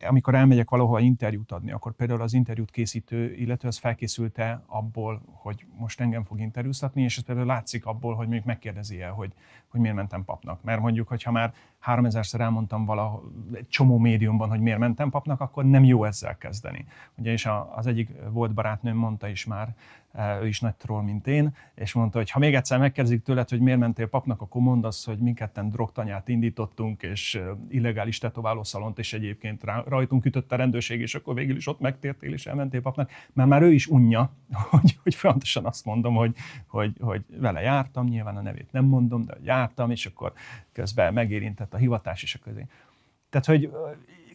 amikor 0.07 0.35
elmegyek 0.35 0.69
valahova 0.69 0.99
interjút 0.99 1.51
adni, 1.51 1.71
akkor 1.71 1.93
például 1.93 2.21
az 2.21 2.33
interjút 2.33 2.71
készítő, 2.71 3.33
illetve 3.33 3.67
az 3.67 3.77
felkészülte 3.77 4.63
abból, 4.65 5.21
hogy 5.25 5.65
most 5.77 6.01
engem 6.01 6.23
fog 6.23 6.39
interjúztatni, 6.39 7.01
és 7.01 7.17
ez 7.17 7.23
például 7.23 7.47
látszik 7.47 7.85
abból, 7.85 8.15
hogy 8.15 8.27
még 8.27 8.41
megkérdezi 8.45 9.01
el, 9.01 9.11
hogy, 9.11 9.33
hogy 9.67 9.79
miért 9.79 9.95
mentem 9.95 10.23
papnak. 10.23 10.63
Mert 10.63 10.81
mondjuk, 10.81 11.07
hogyha 11.07 11.31
már 11.31 11.53
3000-szer 11.85 12.39
elmondtam 12.39 12.85
valahol 12.85 13.31
egy 13.53 13.67
csomó 13.67 13.97
médiumban, 13.97 14.49
hogy 14.49 14.59
miért 14.59 14.79
mentem 14.79 15.09
papnak, 15.09 15.41
akkor 15.41 15.65
nem 15.65 15.83
jó 15.83 16.03
ezzel 16.03 16.37
kezdeni. 16.37 16.85
Ugye, 17.17 17.31
és 17.31 17.49
az 17.75 17.87
egyik 17.87 18.09
volt 18.29 18.53
barátnőm 18.53 18.97
mondta 18.97 19.27
is 19.27 19.45
már, 19.45 19.75
ő 20.41 20.47
is 20.47 20.59
nagy 20.59 20.75
troll, 20.75 21.01
mint 21.01 21.27
én, 21.27 21.55
és 21.75 21.93
mondta, 21.93 22.17
hogy 22.17 22.29
ha 22.31 22.39
még 22.39 22.55
egyszer 22.55 22.79
megkérdezik 22.79 23.23
tőled, 23.23 23.49
hogy 23.49 23.59
miért 23.59 23.79
mentél 23.79 24.07
papnak, 24.07 24.41
akkor 24.41 24.61
mondd 24.61 24.85
azt, 24.85 25.05
hogy 25.05 25.17
mindketten 25.17 25.69
drogtanyát 25.69 26.27
indítottunk, 26.27 27.03
és 27.03 27.41
illegális 27.69 28.17
tetoválószalont, 28.17 28.99
és 28.99 29.13
egyébként 29.13 29.63
rajtunk 29.85 30.25
ütött 30.25 30.51
a 30.51 30.55
rendőrség, 30.55 31.01
és 31.01 31.15
akkor 31.15 31.35
végül 31.35 31.55
is 31.55 31.67
ott 31.67 31.79
megtértél, 31.79 32.33
és 32.33 32.45
elmentél 32.45 32.81
papnak, 32.81 33.11
mert 33.33 33.49
már 33.49 33.61
ő 33.61 33.73
is 33.73 33.87
unja, 33.87 34.31
hogy, 34.69 34.99
hogy 35.03 35.15
fontosan 35.15 35.65
azt 35.65 35.85
mondom, 35.85 36.15
hogy, 36.15 36.35
hogy, 36.67 36.95
hogy 36.99 37.25
vele 37.37 37.61
jártam, 37.61 38.05
nyilván 38.05 38.37
a 38.37 38.41
nevét 38.41 38.71
nem 38.71 38.85
mondom, 38.85 39.25
de 39.25 39.37
jártam, 39.43 39.91
és 39.91 40.05
akkor 40.05 40.33
közben 40.71 41.13
megérintett 41.13 41.73
a 41.73 41.77
hivatás, 41.77 42.23
és 42.23 42.35
akkor 42.35 42.53
tehát, 43.29 43.45
hogy 43.45 43.71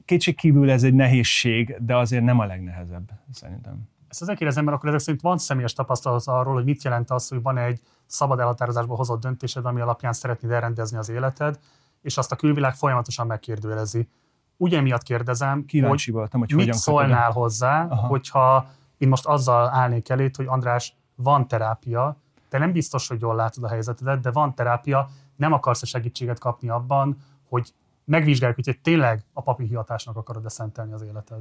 kétség 0.04 0.34
kívül 0.34 0.70
ez 0.70 0.82
egy 0.82 0.94
nehézség, 0.94 1.76
de 1.80 1.96
azért 1.96 2.24
nem 2.24 2.38
a 2.38 2.44
legnehezebb, 2.44 3.10
szerintem. 3.30 3.88
Ezt 4.08 4.22
azért 4.22 4.38
kérdezem, 4.38 4.64
mert 4.64 4.76
akkor 4.76 4.88
ezek 4.88 5.00
szerint 5.00 5.22
van 5.22 5.38
személyes 5.38 5.72
tapasztalat 5.72 6.22
arról, 6.26 6.54
hogy 6.54 6.64
mit 6.64 6.82
jelent 6.82 7.10
az, 7.10 7.28
hogy 7.28 7.42
van 7.42 7.58
egy 7.58 7.80
szabad 8.06 8.40
elhatározásból 8.40 8.96
hozott 8.96 9.20
döntésed, 9.20 9.66
ami 9.66 9.80
alapján 9.80 10.12
szeretnéd 10.12 10.52
elrendezni 10.52 10.98
az 10.98 11.08
életed, 11.08 11.58
és 12.02 12.16
azt 12.16 12.32
a 12.32 12.36
külvilág 12.36 12.74
folyamatosan 12.74 13.26
megkérdőjelezi. 13.26 14.08
Ugye 14.56 14.80
miatt 14.80 15.02
kérdezem, 15.02 15.64
Kíváncsi 15.64 16.10
hogy 16.10 16.20
voltam, 16.20 16.40
hogy 16.40 16.54
mit 16.54 16.74
szólnál 16.74 17.26
kötöd. 17.26 17.42
hozzá, 17.42 17.86
Aha. 17.88 18.06
hogyha 18.06 18.70
én 18.98 19.08
most 19.08 19.26
azzal 19.26 19.68
állnék 19.68 20.08
elét, 20.08 20.36
hogy 20.36 20.46
András, 20.46 20.96
van 21.14 21.48
terápia, 21.48 22.16
te 22.48 22.58
nem 22.58 22.72
biztos, 22.72 23.08
hogy 23.08 23.20
jól 23.20 23.34
látod 23.34 23.64
a 23.64 23.68
helyzetedet, 23.68 24.20
de 24.20 24.30
van 24.30 24.54
terápia, 24.54 25.08
nem 25.36 25.52
akarsz 25.52 25.82
a 25.82 25.86
segítséget 25.86 26.38
kapni 26.38 26.68
abban, 26.68 27.16
hogy 27.48 27.72
megvizsgáljuk, 28.04 28.58
hogy 28.64 28.78
tényleg 28.82 29.24
a 29.32 29.42
papi 29.42 29.64
hivatásnak 29.64 30.16
akarod-e 30.16 30.48
szentelni 30.48 30.92
az 30.92 31.02
életed. 31.02 31.38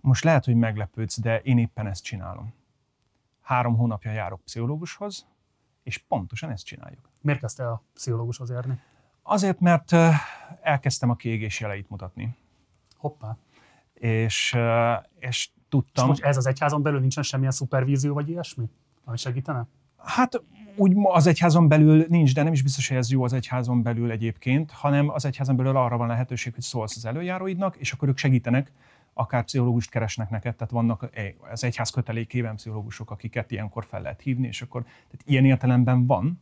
Most 0.00 0.24
lehet, 0.24 0.44
hogy 0.44 0.54
meglepődsz, 0.54 1.20
de 1.20 1.40
én 1.40 1.58
éppen 1.58 1.86
ezt 1.86 2.04
csinálom. 2.04 2.54
Három 3.42 3.76
hónapja 3.76 4.10
járok 4.10 4.40
pszichológushoz, 4.44 5.26
és 5.82 5.98
pontosan 5.98 6.50
ezt 6.50 6.64
csináljuk. 6.64 7.10
Miért 7.20 7.40
kezdte 7.40 7.70
a 7.70 7.82
pszichológushoz 7.94 8.50
járni? 8.50 8.80
Azért, 9.22 9.60
mert 9.60 9.92
elkezdtem 10.62 11.10
a 11.10 11.14
kiégés 11.14 11.60
jeleit 11.60 11.90
mutatni. 11.90 12.36
Hoppá. 12.96 13.36
És, 13.94 14.56
és 15.18 15.28
És 15.28 15.50
tudtam... 15.68 16.06
most 16.06 16.22
ez 16.22 16.36
az 16.36 16.46
egyházon 16.46 16.82
belül 16.82 17.00
nincsen 17.00 17.22
semmilyen 17.22 17.52
szupervízió 17.52 18.14
vagy 18.14 18.28
ilyesmi, 18.28 18.70
ami 19.04 19.16
segítene? 19.16 19.66
Hát 19.96 20.42
úgy 20.76 20.92
az 21.02 21.26
egyházon 21.26 21.68
belül 21.68 22.04
nincs, 22.08 22.34
de 22.34 22.42
nem 22.42 22.52
is 22.52 22.62
biztos, 22.62 22.88
hogy 22.88 22.96
ez 22.96 23.10
jó 23.10 23.24
az 23.24 23.32
egyházon 23.32 23.82
belül 23.82 24.10
egyébként, 24.10 24.70
hanem 24.70 25.08
az 25.08 25.24
egyházon 25.24 25.56
belül 25.56 25.76
arra 25.76 25.96
van 25.96 26.06
lehetőség, 26.06 26.54
hogy 26.54 26.62
szólsz 26.62 26.96
az 26.96 27.04
előjáróidnak, 27.04 27.76
és 27.76 27.92
akkor 27.92 28.08
ők 28.08 28.18
segítenek, 28.18 28.72
akár 29.18 29.44
pszichológust 29.44 29.90
keresnek 29.90 30.30
neked, 30.30 30.54
tehát 30.54 30.72
vannak 30.72 31.08
eh, 31.12 31.32
az 31.50 31.64
egyház 31.64 31.90
kötelékében 31.90 32.54
pszichológusok, 32.54 33.10
akiket 33.10 33.50
ilyenkor 33.50 33.84
fel 33.84 34.02
lehet 34.02 34.20
hívni, 34.20 34.46
és 34.46 34.62
akkor 34.62 34.82
tehát 34.82 35.22
ilyen 35.24 35.44
értelemben 35.44 36.06
van. 36.06 36.40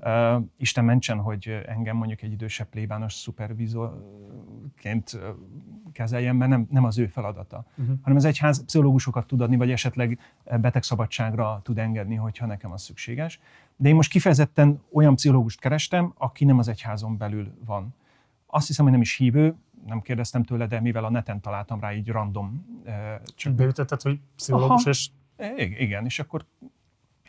Uh, 0.00 0.42
Isten 0.56 0.84
mentsen, 0.84 1.18
hogy 1.18 1.62
engem 1.66 1.96
mondjuk 1.96 2.22
egy 2.22 2.32
idősebb 2.32 2.68
plébános 2.68 3.12
szupervizorként 3.12 5.12
uh, 5.12 5.20
kezeljen, 5.92 6.36
mert 6.36 6.50
nem, 6.50 6.66
nem 6.70 6.84
az 6.84 6.98
ő 6.98 7.06
feladata, 7.06 7.66
uh-huh. 7.76 7.96
hanem 8.02 8.16
az 8.16 8.24
egyház 8.24 8.64
pszichológusokat 8.64 9.26
tud 9.26 9.40
adni, 9.40 9.56
vagy 9.56 9.70
esetleg 9.70 10.18
betegszabadságra 10.60 11.60
tud 11.62 11.78
engedni, 11.78 12.14
hogyha 12.14 12.46
nekem 12.46 12.72
az 12.72 12.82
szükséges. 12.82 13.40
De 13.76 13.88
én 13.88 13.94
most 13.94 14.10
kifejezetten 14.10 14.82
olyan 14.92 15.14
pszichológust 15.14 15.60
kerestem, 15.60 16.12
aki 16.16 16.44
nem 16.44 16.58
az 16.58 16.68
egyházon 16.68 17.16
belül 17.16 17.54
van. 17.64 17.94
Azt 18.46 18.66
hiszem, 18.66 18.84
hogy 18.84 18.92
nem 18.92 19.02
is 19.02 19.16
hívő, 19.16 19.56
nem 19.86 20.00
kérdeztem 20.00 20.42
tőle, 20.42 20.66
de 20.66 20.80
mivel 20.80 21.04
a 21.04 21.10
neten 21.10 21.40
találtam 21.40 21.80
rá 21.80 21.94
így 21.94 22.08
random, 22.08 22.66
Csak 23.34 23.52
beütötted, 23.52 24.00
hogy 24.00 24.20
pszichológus, 24.36 24.80
Aha. 24.80 24.90
és 24.90 25.08
I- 25.56 25.82
Igen, 25.82 26.04
és 26.04 26.18
akkor 26.18 26.44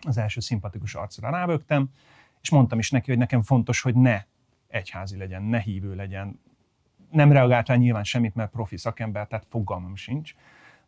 az 0.01 0.17
első 0.17 0.39
szimpatikus 0.39 0.95
arcra 0.95 1.29
rábögtem, 1.29 1.89
és 2.41 2.49
mondtam 2.49 2.79
is 2.79 2.91
neki, 2.91 3.09
hogy 3.09 3.19
nekem 3.19 3.41
fontos, 3.41 3.81
hogy 3.81 3.95
ne 3.95 4.23
egyházi 4.67 5.17
legyen, 5.17 5.43
ne 5.43 5.59
hívő 5.59 5.95
legyen. 5.95 6.39
Nem 7.11 7.31
reagált 7.31 7.67
rá 7.67 7.75
nyilván 7.75 8.03
semmit, 8.03 8.35
mert 8.35 8.51
profi 8.51 8.77
szakember, 8.77 9.27
tehát 9.27 9.45
fogalmam 9.49 9.95
sincs, 9.95 10.35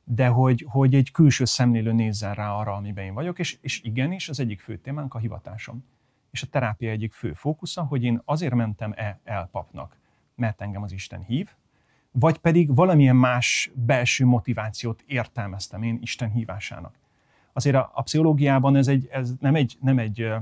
de 0.04 0.28
hogy, 0.28 0.66
hogy 0.70 0.96
egy 0.96 1.12
külső 1.12 1.46
szemlélő 1.46 1.92
nézzen 1.92 2.34
rá 2.34 2.52
arra, 2.52 2.74
amiben 2.76 3.06
én 3.06 3.14
vagyok, 3.14 3.40
és, 3.40 3.58
és 3.62 3.82
igenis 3.84 4.30
az 4.30 4.40
egyik 4.40 4.62
fő 4.62 4.78
témánk 4.78 5.14
a 5.14 5.18
hivatásom. 5.18 5.86
És 6.32 6.42
a 6.42 6.48
terápia 6.48 6.92
egyik 6.92 7.14
fő 7.14 7.34
fókusza, 7.34 7.84
hogy 7.84 8.04
én 8.04 8.22
azért 8.26 8.54
mentem 8.54 8.94
-e 8.96 9.20
el 9.24 9.48
papnak, 9.52 9.96
mert 10.38 10.62
engem 10.62 10.84
az 10.84 10.92
Isten 10.92 11.24
hív, 11.24 11.50
vagy 12.12 12.38
pedig 12.38 12.76
valamilyen 12.76 13.16
más 13.16 13.72
belső 13.74 14.26
motivációt 14.26 15.04
értelmeztem 15.08 15.84
én 15.84 16.00
Isten 16.02 16.32
hívásának. 16.32 17.00
Azért 17.54 17.76
a, 17.76 17.92
a 17.94 18.02
pszichológiában 18.02 18.76
ez, 18.76 18.88
egy, 18.88 19.08
ez 19.12 19.34
nem, 19.40 19.56
egy, 19.56 19.78
nem 19.82 20.00
egy 20.00 20.34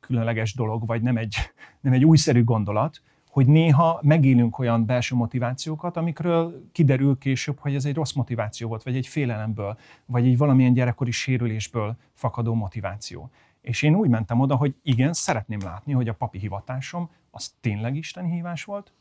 különleges 0.00 0.54
dolog, 0.54 0.86
vagy 0.86 1.02
nem 1.02 1.16
egy, 1.16 1.36
nem 1.80 1.92
egy 1.92 2.04
újszerű 2.04 2.44
gondolat, 2.44 3.02
hogy 3.30 3.46
néha 3.46 3.98
megélünk 4.02 4.58
olyan 4.58 4.86
belső 4.86 5.14
motivációkat, 5.14 5.96
amikről 5.96 6.68
kiderül 6.72 7.18
később, 7.18 7.58
hogy 7.58 7.74
ez 7.74 7.84
egy 7.84 7.94
rossz 7.94 8.12
motiváció 8.12 8.68
volt, 8.68 8.82
vagy 8.82 8.96
egy 8.96 9.06
félelemből, 9.06 9.78
vagy 10.06 10.26
egy 10.26 10.36
valamilyen 10.36 10.72
gyerekkori 10.72 11.10
sérülésből 11.10 11.96
fakadó 12.14 12.54
motiváció. 12.54 13.30
És 13.60 13.82
én 13.82 13.94
úgy 13.94 14.08
mentem 14.08 14.40
oda, 14.40 14.56
hogy 14.56 14.74
igen, 14.82 15.12
szeretném 15.12 15.60
látni, 15.60 15.92
hogy 15.92 16.08
a 16.08 16.14
papi 16.14 16.38
hivatásom 16.38 17.10
az 17.30 17.54
tényleg 17.60 17.96
Isten 17.96 18.24
hívás 18.24 18.64
volt, 18.64 18.92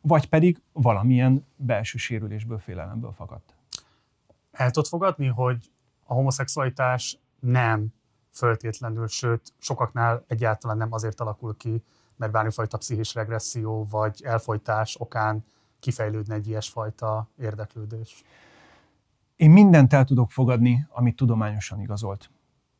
vagy 0.00 0.28
pedig 0.28 0.62
valamilyen 0.72 1.46
belső 1.56 1.98
sérülésből, 1.98 2.58
félelemből 2.58 3.12
fakadt. 3.12 3.54
el 4.50 4.70
tudod 4.70 4.88
fogadni, 4.88 5.26
hogy 5.26 5.70
a 6.04 6.14
homoszexualitás 6.14 7.18
nem 7.40 7.92
föltétlenül, 8.32 9.06
sőt, 9.06 9.52
sokaknál 9.58 10.24
egyáltalán 10.26 10.76
nem 10.76 10.92
azért 10.92 11.20
alakul 11.20 11.56
ki, 11.56 11.82
mert 12.16 12.32
bármifajta 12.32 12.78
pszichés 12.78 13.14
regresszió 13.14 13.86
vagy 13.90 14.22
elfolytás 14.24 14.96
okán 15.00 15.44
kifejlődne 15.80 16.34
egy 16.34 16.48
ilyesfajta 16.48 17.28
érdeklődés. 17.38 18.24
én 19.36 19.50
mindent 19.50 19.92
el 19.92 20.04
tudok 20.04 20.30
fogadni, 20.30 20.86
amit 20.90 21.16
tudományosan 21.16 21.80
igazolt. 21.80 22.30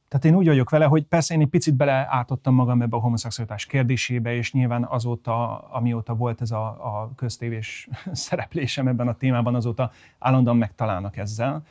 Tehát 0.09 0.25
én 0.25 0.35
úgy 0.35 0.47
vagyok 0.47 0.71
vele, 0.71 0.85
hogy 0.85 1.05
persze 1.05 1.35
én 1.35 1.41
egy 1.41 1.49
picit 1.49 1.75
beleártottam 1.75 2.55
magam 2.55 2.83
ebbe 2.83 2.97
a 2.97 3.01
homoszexualitás 3.01 3.67
kérdésébe, 3.67 4.35
és 4.35 4.53
nyilván 4.53 4.85
azóta, 4.85 5.59
amióta 5.59 6.15
volt 6.15 6.41
ez 6.41 6.51
a, 6.51 6.67
a 6.67 7.11
köztévés 7.17 7.89
szereplésem 8.13 8.89
ebben 8.89 9.09
a 9.09 9.15
témában, 9.15 9.55
azóta 9.55 9.91
állandóan 10.19 10.57
megtalálnak 10.57 11.17
ezzel. 11.17 11.63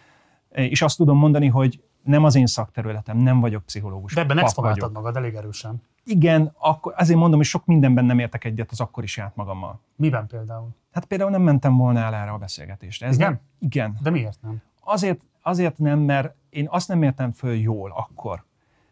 És 0.51 0.81
azt 0.81 0.97
tudom 0.97 1.17
mondani, 1.17 1.47
hogy 1.47 1.81
nem 2.03 2.23
az 2.23 2.35
én 2.35 2.45
szakterületem, 2.45 3.17
nem 3.17 3.39
vagyok 3.39 3.63
pszichológus. 3.63 4.13
De 4.13 4.21
ebben 4.21 4.39
exponáltad 4.39 4.91
magad 4.91 5.15
elég 5.15 5.33
erősen. 5.33 5.81
Igen, 6.03 6.53
akkor, 6.57 6.93
azért 6.97 7.19
mondom, 7.19 7.37
hogy 7.37 7.47
sok 7.47 7.65
mindenben 7.65 8.05
nem 8.05 8.19
értek 8.19 8.43
egyet 8.43 8.71
az 8.71 8.79
akkor 8.79 9.03
is 9.03 9.17
járt 9.17 9.35
magammal. 9.35 9.79
Miben 9.95 10.27
például? 10.27 10.69
Hát 10.91 11.05
például 11.05 11.29
nem 11.29 11.41
mentem 11.41 11.77
volna 11.77 11.99
el 11.99 12.13
erre 12.13 12.31
a 12.31 12.37
beszélgetésre. 12.37 13.07
Ez 13.07 13.15
Igen? 13.15 13.29
Nem, 13.29 13.39
igen. 13.59 13.97
De 14.01 14.09
miért 14.09 14.41
nem? 14.41 14.61
Azért, 14.83 15.21
azért 15.41 15.77
nem, 15.77 15.99
mert 15.99 16.35
én 16.57 16.67
azt 16.69 16.87
nem 16.87 17.03
értem 17.03 17.31
föl 17.31 17.55
jól 17.55 17.91
akkor, 17.91 18.43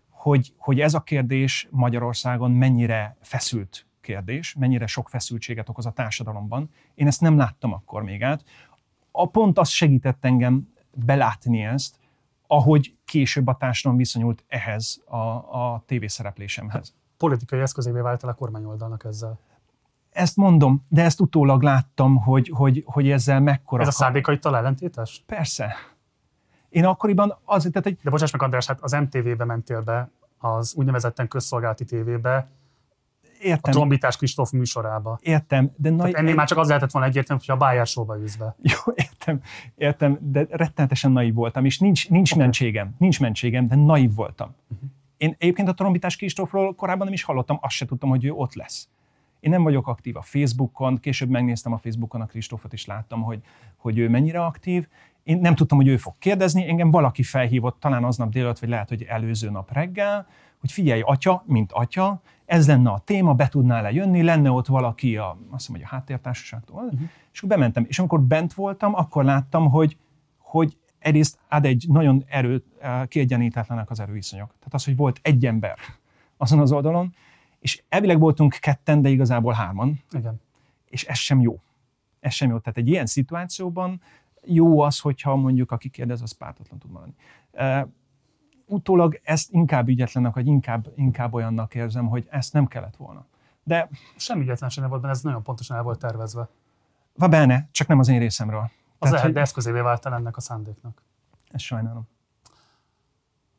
hogy, 0.09 0.53
hogy 0.57 0.79
ez 0.79 0.93
a 0.93 0.99
kérdés 0.99 1.67
Magyarországon 1.71 2.51
mennyire 2.51 3.17
feszült 3.21 3.85
kérdés, 4.01 4.55
mennyire 4.59 4.87
sok 4.87 5.09
feszültséget 5.09 5.69
okoz 5.69 5.85
a 5.85 5.91
társadalomban. 5.91 6.69
Én 6.95 7.07
ezt 7.07 7.21
nem 7.21 7.37
láttam 7.37 7.73
akkor 7.73 8.03
még 8.03 8.23
át. 8.23 8.43
A 9.11 9.29
pont 9.29 9.57
az 9.57 9.69
segített 9.69 10.25
engem 10.25 10.73
belátni 10.93 11.61
ezt, 11.63 11.99
ahogy 12.47 12.95
később 13.05 13.47
a 13.47 13.55
társadalom 13.55 13.97
viszonyult 13.97 14.43
ehhez 14.47 15.01
a, 15.05 15.17
a 15.63 15.83
tévészereplésemhez. 15.85 16.93
Politikai 17.17 17.59
eszközévé 17.59 17.99
váltál 17.99 18.29
a 18.29 18.33
kormányoldalnak 18.33 19.03
ezzel. 19.03 19.39
Ezt 20.11 20.35
mondom, 20.35 20.85
de 20.87 21.03
ezt 21.03 21.21
utólag 21.21 21.61
láttam, 21.61 22.15
hogy, 22.15 22.51
hogy, 22.53 22.83
hogy 22.85 23.09
ezzel 23.09 23.39
mekkora... 23.39 23.81
Ez 23.81 23.87
a 23.87 23.91
szándékaittal 23.91 24.57
ellentétes? 24.57 25.23
Persze. 25.25 25.75
Én 26.75 26.85
akkoriban 26.85 27.37
azért, 27.45 27.73
tehát 27.73 27.87
egy... 27.87 27.97
De 28.03 28.09
bocsáss 28.09 28.31
meg, 28.31 28.41
András, 28.41 28.65
hát 28.65 28.79
az 28.81 28.91
MTV-be 28.91 29.45
mentél 29.45 29.81
be, 29.81 30.09
az 30.37 30.73
úgynevezetten 30.75 31.27
közszolgálati 31.27 31.85
tévébe, 31.85 32.47
Értem. 33.41 33.59
a 33.61 33.69
Trombitás 33.69 34.17
Kristóf 34.17 34.51
műsorába. 34.51 35.19
Értem, 35.21 35.71
de 35.75 35.89
nagy... 35.89 35.99
Tehát 35.99 36.15
ennél 36.15 36.35
már 36.35 36.47
csak 36.47 36.57
az 36.57 36.67
lehetett 36.67 36.91
volna 36.91 37.07
egyértelmű, 37.07 37.41
hogy 37.45 37.55
a 37.55 37.57
Bayer 37.57 37.87
show-ba 37.87 38.17
ülsz 38.17 38.35
be. 38.35 38.55
Jó, 38.61 38.93
értem, 38.95 39.41
értem, 39.75 40.17
de 40.21 40.45
rettenetesen 40.49 41.11
naív 41.11 41.33
voltam, 41.33 41.65
és 41.65 41.79
nincs, 41.79 42.09
nincs 42.09 42.31
okay. 42.31 42.43
mentségem, 42.43 42.95
nincs 42.97 43.19
mentségem, 43.19 43.67
de 43.67 43.75
naív 43.75 44.13
voltam. 44.13 44.55
Uh-huh. 44.67 44.89
Én 45.17 45.35
egyébként 45.37 45.67
a 45.67 45.73
Trombitás 45.73 46.15
Kristófról 46.15 46.75
korábban 46.75 47.05
nem 47.05 47.13
is 47.13 47.23
hallottam, 47.23 47.57
azt 47.61 47.75
se 47.75 47.85
tudtam, 47.85 48.09
hogy 48.09 48.25
ő 48.25 48.31
ott 48.31 48.53
lesz. 48.53 48.87
Én 49.39 49.49
nem 49.49 49.63
vagyok 49.63 49.87
aktív 49.87 50.17
a 50.17 50.21
Facebookon, 50.21 50.97
később 50.97 51.29
megnéztem 51.29 51.73
a 51.73 51.77
Facebookon 51.77 52.21
a 52.21 52.25
Kristófot, 52.25 52.73
és 52.73 52.85
láttam, 52.85 53.21
hogy, 53.21 53.41
hogy 53.75 53.97
ő 53.97 54.09
mennyire 54.09 54.45
aktív. 54.45 54.87
Én 55.25 55.37
nem 55.37 55.55
tudtam, 55.55 55.77
hogy 55.77 55.87
ő 55.87 55.97
fog 55.97 56.13
kérdezni, 56.19 56.69
engem 56.69 56.91
valaki 56.91 57.23
felhívott, 57.23 57.79
talán 57.79 58.03
aznap 58.03 58.29
délután, 58.29 58.55
vagy 58.59 58.69
lehet, 58.69 58.89
hogy 58.89 59.03
előző 59.03 59.49
nap 59.49 59.71
reggel, 59.71 60.27
hogy 60.59 60.71
figyelj, 60.71 61.01
atya, 61.01 61.43
mint 61.45 61.71
atya, 61.71 62.21
ez 62.45 62.67
lenne 62.67 62.89
a 62.89 62.99
téma, 62.99 63.33
be 63.33 63.47
tudnál-e 63.47 63.91
jönni, 63.91 64.21
lenne 64.21 64.51
ott 64.51 64.67
valaki 64.67 65.17
a, 65.17 65.37
azt 65.49 65.65
hiszem, 65.65 65.75
hogy 65.75 65.83
a 65.83 65.87
háttértársaságtól, 65.87 66.83
uh-huh. 66.83 66.99
és 67.31 67.37
akkor 67.37 67.49
bementem. 67.49 67.85
És 67.87 67.99
amikor 67.99 68.21
bent 68.21 68.53
voltam, 68.53 68.95
akkor 68.95 69.23
láttam, 69.23 69.69
hogy, 69.69 69.97
hogy 70.37 70.77
egyrészt 70.99 71.39
ad 71.49 71.65
egy 71.65 71.85
nagyon 71.87 72.23
erő, 72.27 72.63
kiegyenítetlenek 73.07 73.89
az 73.89 73.99
erőviszonyok. 73.99 74.47
Tehát 74.47 74.73
az, 74.73 74.85
hogy 74.85 74.95
volt 74.95 75.19
egy 75.21 75.45
ember 75.45 75.75
azon 76.37 76.59
az 76.59 76.71
oldalon, 76.71 77.15
és 77.59 77.83
elvileg 77.89 78.19
voltunk 78.19 78.57
ketten, 78.59 79.01
de 79.01 79.09
igazából 79.09 79.53
hárman. 79.53 80.03
Igen. 80.11 80.41
És 80.89 81.03
ez 81.03 81.17
sem 81.17 81.41
jó. 81.41 81.59
Ez 82.19 82.33
sem 82.33 82.49
jó. 82.49 82.57
Tehát 82.57 82.77
egy 82.77 82.87
ilyen 82.87 83.05
szituációban 83.05 84.01
jó 84.47 84.79
az, 84.79 84.99
hogyha 84.99 85.35
mondjuk 85.35 85.71
aki 85.71 85.89
kérdez, 85.89 86.21
az 86.21 86.31
pártatlan 86.31 86.79
tud 86.79 86.91
maradni. 86.91 87.15
Uh, 87.53 87.87
utólag 88.65 89.19
ezt 89.23 89.51
inkább 89.51 89.87
ügyetlennek, 89.87 90.33
vagy 90.33 90.47
inkább, 90.47 90.91
inkább 90.95 91.33
olyannak 91.33 91.75
érzem, 91.75 92.07
hogy 92.07 92.27
ezt 92.29 92.53
nem 92.53 92.67
kellett 92.67 92.95
volna. 92.95 93.25
De 93.63 93.89
Semmi 94.15 94.41
ügyetlen 94.41 94.69
sem 94.69 94.89
volt 94.89 95.01
benne, 95.01 95.13
ez 95.13 95.21
nagyon 95.21 95.43
pontosan 95.43 95.77
el 95.77 95.83
volt 95.83 95.99
tervezve. 95.99 96.47
va 97.17 97.27
bene, 97.27 97.67
csak 97.71 97.87
nem 97.87 97.99
az 97.99 98.07
én 98.07 98.19
részemről. 98.19 98.69
Az 98.99 99.09
Tehát, 99.09 99.25
hogy- 99.25 99.33
de 99.33 99.39
eszközévé 99.39 99.79
váltál 99.79 100.13
ennek 100.13 100.37
a 100.37 100.41
szándéknak. 100.41 101.01
Ezt 101.51 101.63
sajnálom. 101.63 102.07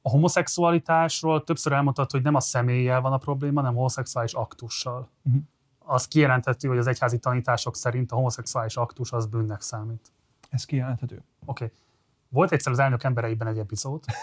A 0.03 0.09
homoszexualitásról 0.09 1.45
többször 1.45 1.73
elmondtad, 1.73 2.11
hogy 2.11 2.23
nem 2.23 2.35
a 2.35 2.41
személlyel 2.41 3.01
van 3.01 3.13
a 3.13 3.17
probléma, 3.19 3.57
hanem 3.59 3.73
a 3.73 3.77
homoszexuális 3.77 4.33
aktussal. 4.33 5.09
Mhm. 5.23 5.37
Az 5.79 6.09
kijelenthető, 6.09 6.69
hogy 6.69 6.79
az 6.79 6.87
egyházi 6.87 7.19
tanítások 7.19 7.77
szerint 7.77 8.13
a 8.13 8.15
homoszexuális 8.15 8.77
aktus 8.77 9.13
az 9.13 9.27
bűnnek 9.27 9.61
számít. 9.61 10.13
Ez 10.51 10.65
kijelenthető. 10.65 11.15
Oké. 11.15 11.65
Okay. 11.65 11.77
Volt 12.29 12.53
egyszer 12.53 12.73
az 12.73 12.79
elnök 12.79 13.03
embereiben 13.03 13.49
egy 13.49 13.59
epizód. 13.59 14.05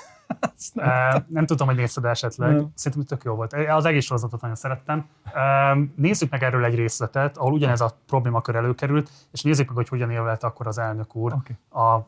Nem. 0.74 0.90
Eh, 0.90 1.24
nem 1.28 1.46
tudom, 1.46 1.68
hogy 1.68 1.76
nézted 1.76 2.06
esetleg. 2.06 2.56
Nem. 2.56 2.72
Szerintem 2.76 3.18
tök 3.18 3.24
jó 3.24 3.36
volt. 3.36 3.54
Az 3.54 3.86
egész 3.86 4.06
sorozatot 4.06 4.42
nagyon 4.42 4.56
szerettem. 4.56 5.08
Eh, 5.34 5.78
Nézzük 5.96 6.30
meg 6.30 6.44
erről 6.44 6.66
egy 6.66 6.76
részletet, 6.76 7.38
ahol 7.38 7.54
ugyanez 7.54 7.82
a 7.82 7.98
problémakör 8.08 8.56
előkerült, 8.56 9.10
és 9.32 9.42
nézzük 9.42 9.68
meg, 9.68 9.76
hogy 9.76 9.88
hogyan 9.88 10.12
élvelte 10.12 10.48
akkor 10.48 10.68
az 10.68 10.78
elnök 10.78 11.16
úr 11.16 11.34
Oké. 11.34 11.58
a 11.70 12.08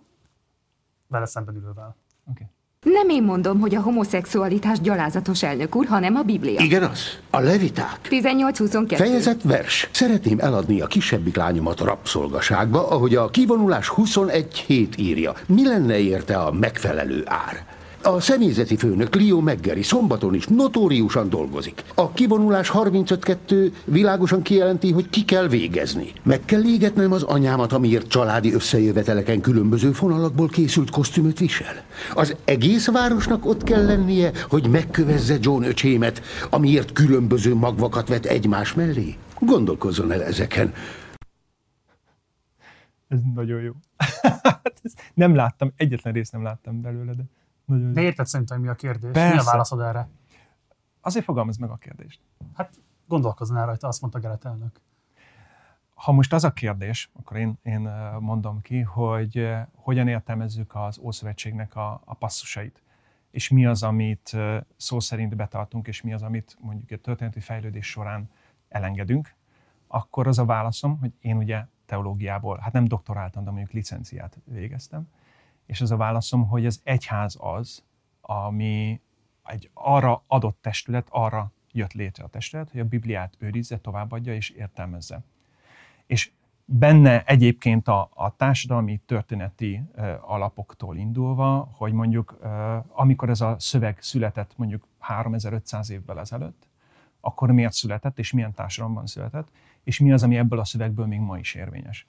vele 1.07 1.25
szemben 1.25 1.55
ülővel. 1.55 1.95
Okay. 2.31 2.47
Nem 2.93 3.09
én 3.09 3.23
mondom, 3.23 3.59
hogy 3.59 3.75
a 3.75 3.81
homoszexualitás 3.81 4.79
gyalázatos 4.79 5.43
elnök 5.43 5.75
úr, 5.75 5.85
hanem 5.85 6.15
a 6.15 6.21
Biblia. 6.21 6.61
Igen 6.61 6.83
az? 6.83 6.99
A 7.29 7.39
leviták. 7.39 7.99
18-22. 8.09 8.93
Fejezet 8.95 9.43
vers. 9.43 9.89
Szeretném 9.91 10.39
eladni 10.39 10.81
a 10.81 10.87
kisebbik 10.87 11.35
lányomat 11.35 11.79
rabszolgaságba, 11.79 12.89
ahogy 12.89 13.15
a 13.15 13.29
kivonulás 13.29 13.87
21 13.87 14.53
hét 14.53 14.97
írja. 14.97 15.33
Mi 15.47 15.67
lenne 15.67 15.99
érte 15.99 16.37
a 16.37 16.51
megfelelő 16.51 17.23
ár? 17.25 17.74
A 18.07 18.19
személyzeti 18.19 18.75
főnök 18.75 19.15
Leo 19.15 19.39
Meggeri 19.39 19.83
szombaton 19.83 20.33
is 20.33 20.47
notóriusan 20.47 21.29
dolgozik. 21.29 21.83
A 21.95 22.11
kivonulás 22.11 22.71
35-2 22.73 23.71
világosan 23.85 24.41
kijelenti, 24.41 24.91
hogy 24.91 25.09
ki 25.09 25.25
kell 25.25 25.47
végezni. 25.47 26.11
Meg 26.23 26.41
kell 26.45 26.63
égetnem 26.65 27.11
az 27.11 27.23
anyámat, 27.23 27.71
amiért 27.71 28.07
családi 28.07 28.53
összejöveteleken 28.53 29.41
különböző 29.41 29.91
fonalakból 29.91 30.47
készült 30.47 30.89
kosztümöt 30.89 31.39
visel. 31.39 31.83
Az 32.13 32.35
egész 32.45 32.87
városnak 32.87 33.45
ott 33.45 33.63
kell 33.63 33.85
lennie, 33.85 34.31
hogy 34.49 34.69
megkövezze 34.69 35.37
John 35.39 35.63
öcsémet, 35.63 36.21
amiért 36.49 36.91
különböző 36.91 37.55
magvakat 37.55 38.07
vet 38.07 38.25
egymás 38.25 38.73
mellé. 38.73 39.15
Gondolkozzon 39.39 40.11
el 40.11 40.23
ezeken. 40.23 40.73
Ez 43.07 43.19
nagyon 43.35 43.61
jó. 43.61 43.71
Hát 44.21 44.81
nem 45.13 45.35
láttam, 45.35 45.73
egyetlen 45.75 46.13
részt 46.13 46.31
nem 46.31 46.43
láttam 46.43 46.81
belőle, 46.81 47.13
de 47.13 47.23
nagyon 47.65 47.93
De 47.93 48.01
érted 48.01 48.25
szerintem, 48.25 48.61
mi 48.61 48.67
a 48.67 48.75
kérdés? 48.75 49.11
Mi 49.11 49.19
a 49.19 49.29
Persze. 49.29 49.51
válaszod 49.51 49.79
erre? 49.79 50.09
Azért 51.01 51.25
fogalmaz 51.25 51.57
meg 51.57 51.69
a 51.69 51.75
kérdést. 51.75 52.21
Hát 52.53 52.79
gondolkoznál 53.07 53.65
rajta, 53.65 53.87
azt 53.87 54.01
mondta 54.01 54.19
Gerett 54.19 54.43
elnök. 54.43 54.81
Ha 55.93 56.11
most 56.11 56.33
az 56.33 56.43
a 56.43 56.51
kérdés, 56.51 57.09
akkor 57.13 57.37
én, 57.37 57.57
én 57.63 57.89
mondom 58.19 58.61
ki, 58.61 58.81
hogy 58.81 59.49
hogyan 59.75 60.07
értelmezzük 60.07 60.75
az 60.75 60.99
Ószövetségnek 60.99 61.75
a, 61.75 62.01
a 62.05 62.13
passzusait, 62.13 62.83
és 63.31 63.49
mi 63.49 63.65
az, 63.65 63.83
amit 63.83 64.37
szó 64.77 64.99
szerint 64.99 65.35
betartunk, 65.35 65.87
és 65.87 66.01
mi 66.01 66.13
az, 66.13 66.21
amit 66.21 66.57
mondjuk 66.59 66.91
a 66.91 67.01
történeti 67.03 67.39
fejlődés 67.39 67.87
során 67.87 68.29
elengedünk, 68.69 69.35
akkor 69.87 70.27
az 70.27 70.39
a 70.39 70.45
válaszom, 70.45 70.99
hogy 70.99 71.11
én 71.19 71.37
ugye 71.37 71.65
teológiából, 71.85 72.57
hát 72.57 72.73
nem 72.73 72.85
doktoráltam, 72.85 73.43
de 73.43 73.49
mondjuk 73.49 73.71
licenciát 73.71 74.39
végeztem, 74.43 75.07
és 75.65 75.81
az 75.81 75.91
a 75.91 75.97
válaszom, 75.97 76.47
hogy 76.47 76.65
az 76.65 76.81
egyház 76.83 77.37
az, 77.39 77.83
ami 78.21 79.01
egy 79.43 79.69
arra 79.73 80.23
adott 80.27 80.57
testület, 80.61 81.07
arra 81.09 81.51
jött 81.71 81.93
létre 81.93 82.23
a 82.23 82.27
testület, 82.27 82.71
hogy 82.71 82.79
a 82.79 82.85
Bibliát 82.85 83.33
őrizze, 83.37 83.77
továbbadja 83.77 84.33
és 84.33 84.49
értelmezze. 84.49 85.23
És 86.05 86.31
benne 86.65 87.23
egyébként 87.23 87.87
a, 87.87 88.09
a 88.13 88.35
társadalmi 88.35 89.01
történeti 89.05 89.81
ö, 89.95 90.13
alapoktól 90.21 90.97
indulva, 90.97 91.69
hogy 91.73 91.93
mondjuk 91.93 92.37
ö, 92.41 92.77
amikor 92.87 93.29
ez 93.29 93.41
a 93.41 93.55
szöveg 93.59 93.97
született 94.01 94.57
mondjuk 94.57 94.87
3500 94.99 95.89
évvel 95.89 96.19
ezelőtt, 96.19 96.67
akkor 97.19 97.51
miért 97.51 97.73
született, 97.73 98.19
és 98.19 98.31
milyen 98.31 98.53
társadalomban 98.53 99.05
született, 99.05 99.47
és 99.83 99.99
mi 99.99 100.11
az, 100.11 100.23
ami 100.23 100.37
ebből 100.37 100.59
a 100.59 100.65
szövegből 100.65 101.05
még 101.05 101.19
ma 101.19 101.37
is 101.37 101.53
érvényes. 101.53 102.07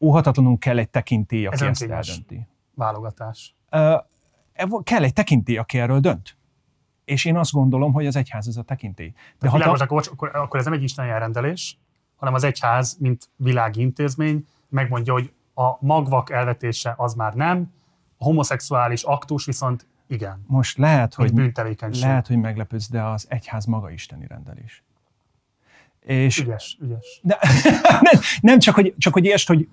Óhatatlanul 0.00 0.58
kell 0.58 0.78
egy 0.78 0.88
tekintély, 0.90 1.46
aki 1.46 1.54
Ez 1.54 1.62
ezt 1.62 1.82
eldönti. 1.82 2.46
Válogatás. 2.78 3.54
Ev- 4.52 4.82
kell 4.82 5.02
egy 5.02 5.12
tekintély, 5.12 5.56
aki 5.56 5.78
erről 5.78 6.00
dönt. 6.00 6.36
És 7.04 7.24
én 7.24 7.36
azt 7.36 7.52
gondolom, 7.52 7.92
hogy 7.92 8.06
az 8.06 8.16
egyház 8.16 8.48
ez 8.48 8.56
a 8.56 8.62
tekintély. 8.62 9.12
De 9.38 9.48
ha 9.48 9.56
világos, 9.56 9.78
ta- 9.78 10.12
akkor, 10.12 10.30
akkor, 10.34 10.58
ez 10.58 10.64
nem 10.64 10.74
egy 10.74 10.82
isteni 10.82 11.08
elrendelés, 11.08 11.78
hanem 12.16 12.34
az 12.34 12.44
egyház, 12.44 12.96
mint 13.00 13.30
világi 13.36 13.80
intézmény 13.80 14.46
megmondja, 14.68 15.12
hogy 15.12 15.32
a 15.54 15.76
magvak 15.80 16.30
elvetése 16.30 16.94
az 16.96 17.14
már 17.14 17.34
nem, 17.34 17.72
a 18.18 18.24
homoszexuális 18.24 19.02
aktus 19.02 19.44
viszont 19.44 19.86
igen. 20.06 20.44
most 20.46 20.78
lehet, 20.78 21.14
Hogy. 21.14 21.32
Lehet, 22.00 22.26
hogy 22.26 22.38
meglepődsz, 22.38 22.90
de 22.90 23.02
az 23.02 23.26
egyház 23.28 23.64
maga 23.64 23.90
isteni 23.90 24.26
rendelés. 24.26 24.84
És 26.00 26.38
Ügyes, 26.40 26.78
ügyes. 26.82 27.20
de, 27.22 27.38
nem, 28.10 28.20
nem 28.40 28.58
csak, 28.58 28.74
hogy, 28.74 28.94
csak 28.98 29.12
hogy 29.12 29.24
értsd, 29.24 29.48
hogy 29.48 29.68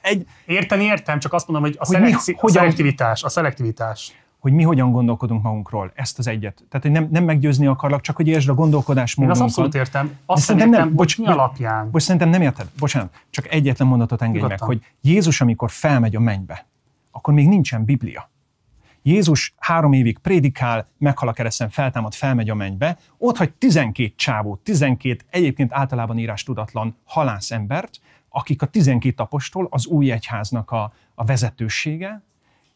egy, 0.00 0.26
Érteni 0.46 0.84
értem, 0.84 1.18
csak 1.18 1.32
azt 1.32 1.48
mondom, 1.48 1.64
hogy 1.70 1.76
a, 1.80 1.86
Hogy 1.86 1.96
mi- 2.00 2.06
szelekci- 2.06 2.34
a 2.36 2.38
hogyan- 2.40 2.56
szelektivitás, 2.62 3.22
a 3.22 3.28
szelektivitás. 3.28 4.12
hogy 4.38 4.52
mi 4.52 4.62
hogyan 4.62 4.92
gondolkodunk 4.92 5.42
magunkról, 5.42 5.92
ezt 5.94 6.18
az 6.18 6.26
egyet. 6.26 6.64
Tehát, 6.68 6.86
hogy 6.86 6.90
nem, 6.94 7.08
nem 7.10 7.24
meggyőzni 7.24 7.66
akarlak, 7.66 8.00
csak 8.00 8.16
hogy 8.16 8.28
értsd 8.28 8.48
a 8.48 8.50
Én 8.52 8.56
gondolkodásmódunkat. 8.58 9.42
azt 9.42 9.50
abszolút 9.50 9.74
értem. 9.74 10.16
Azt 10.26 10.54
nem 10.54 10.72
értem, 10.72 10.94
bocs, 10.94 11.18
mi 11.18 11.24
bocs, 11.24 11.34
alapján. 11.34 11.88
Most 11.92 12.04
szerintem 12.04 12.28
nem 12.30 12.42
érted. 12.42 12.66
Bocsánat, 12.78 13.14
csak 13.30 13.52
egyetlen 13.52 13.88
mondatot 13.88 14.22
engedj 14.22 14.46
meg, 14.46 14.60
hogy 14.60 14.80
Jézus, 15.00 15.40
amikor 15.40 15.70
felmegy 15.70 16.16
a 16.16 16.20
mennybe, 16.20 16.66
akkor 17.10 17.34
még 17.34 17.48
nincsen 17.48 17.84
Biblia. 17.84 18.30
Jézus 19.06 19.54
három 19.58 19.92
évig 19.92 20.18
prédikál, 20.18 20.88
meghal 20.98 21.28
a 21.28 21.32
kereszten, 21.32 21.70
feltámad, 21.70 22.14
felmegy 22.14 22.50
a 22.50 22.54
mennybe, 22.54 22.98
ott 23.18 23.36
hagy 23.36 23.52
12 23.52 24.12
csávót, 24.16 24.60
12 24.60 25.24
egyébként 25.30 25.72
általában 25.72 26.18
írás 26.18 26.42
tudatlan 26.42 26.96
halászembert, 27.04 28.00
akik 28.28 28.62
a 28.62 28.66
12 28.66 29.22
apostol, 29.22 29.66
az 29.70 29.86
új 29.86 30.10
egyháznak 30.10 30.70
a, 30.70 30.92
a 31.14 31.24
vezetősége, 31.24 32.22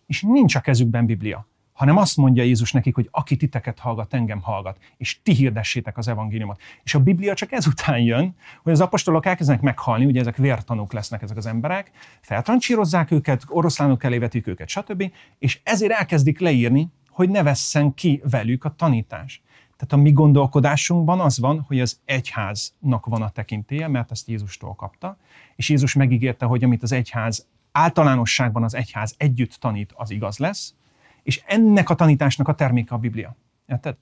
és 0.06 0.22
nincs 0.22 0.54
a 0.54 0.60
kezükben 0.60 1.06
Biblia, 1.06 1.46
hanem 1.80 1.96
azt 1.96 2.16
mondja 2.16 2.42
Jézus 2.42 2.72
nekik, 2.72 2.94
hogy 2.94 3.08
aki 3.10 3.36
titeket 3.36 3.78
hallgat, 3.78 4.14
engem 4.14 4.40
hallgat, 4.40 4.78
és 4.96 5.22
ti 5.22 5.32
hirdessétek 5.32 5.98
az 5.98 6.08
evangéliumot. 6.08 6.60
És 6.82 6.94
a 6.94 7.00
Biblia 7.00 7.34
csak 7.34 7.52
ezután 7.52 7.98
jön, 7.98 8.34
hogy 8.62 8.72
az 8.72 8.80
apostolok 8.80 9.26
elkezdenek 9.26 9.62
meghalni, 9.62 10.04
ugye 10.04 10.20
ezek 10.20 10.36
vértanúk 10.36 10.92
lesznek 10.92 11.22
ezek 11.22 11.36
az 11.36 11.46
emberek, 11.46 11.90
feltrancsírozzák 12.20 13.10
őket, 13.10 13.44
oroszlánok 13.48 14.04
elé 14.04 14.18
vetik 14.18 14.46
őket, 14.46 14.68
stb. 14.68 15.12
És 15.38 15.60
ezért 15.62 15.92
elkezdik 15.92 16.40
leírni, 16.40 16.88
hogy 17.08 17.28
ne 17.28 17.42
vesszen 17.42 17.94
ki 17.94 18.22
velük 18.30 18.64
a 18.64 18.74
tanítás. 18.74 19.42
Tehát 19.76 19.92
a 19.92 19.96
mi 19.96 20.12
gondolkodásunkban 20.12 21.20
az 21.20 21.38
van, 21.38 21.64
hogy 21.66 21.80
az 21.80 22.00
egyháznak 22.04 23.06
van 23.06 23.22
a 23.22 23.30
tekintélye, 23.30 23.88
mert 23.88 24.10
ezt 24.10 24.28
Jézustól 24.28 24.74
kapta, 24.74 25.16
és 25.56 25.68
Jézus 25.68 25.94
megígérte, 25.94 26.46
hogy 26.46 26.64
amit 26.64 26.82
az 26.82 26.92
egyház 26.92 27.46
általánosságban 27.72 28.62
az 28.62 28.74
egyház 28.74 29.14
együtt 29.16 29.54
tanít, 29.54 29.92
az 29.94 30.10
igaz 30.10 30.38
lesz, 30.38 30.74
és 31.22 31.42
ennek 31.46 31.90
a 31.90 31.94
tanításnak 31.94 32.48
a 32.48 32.54
terméke 32.54 32.94
a 32.94 32.98
Biblia. 32.98 33.36
Érted? 33.66 33.96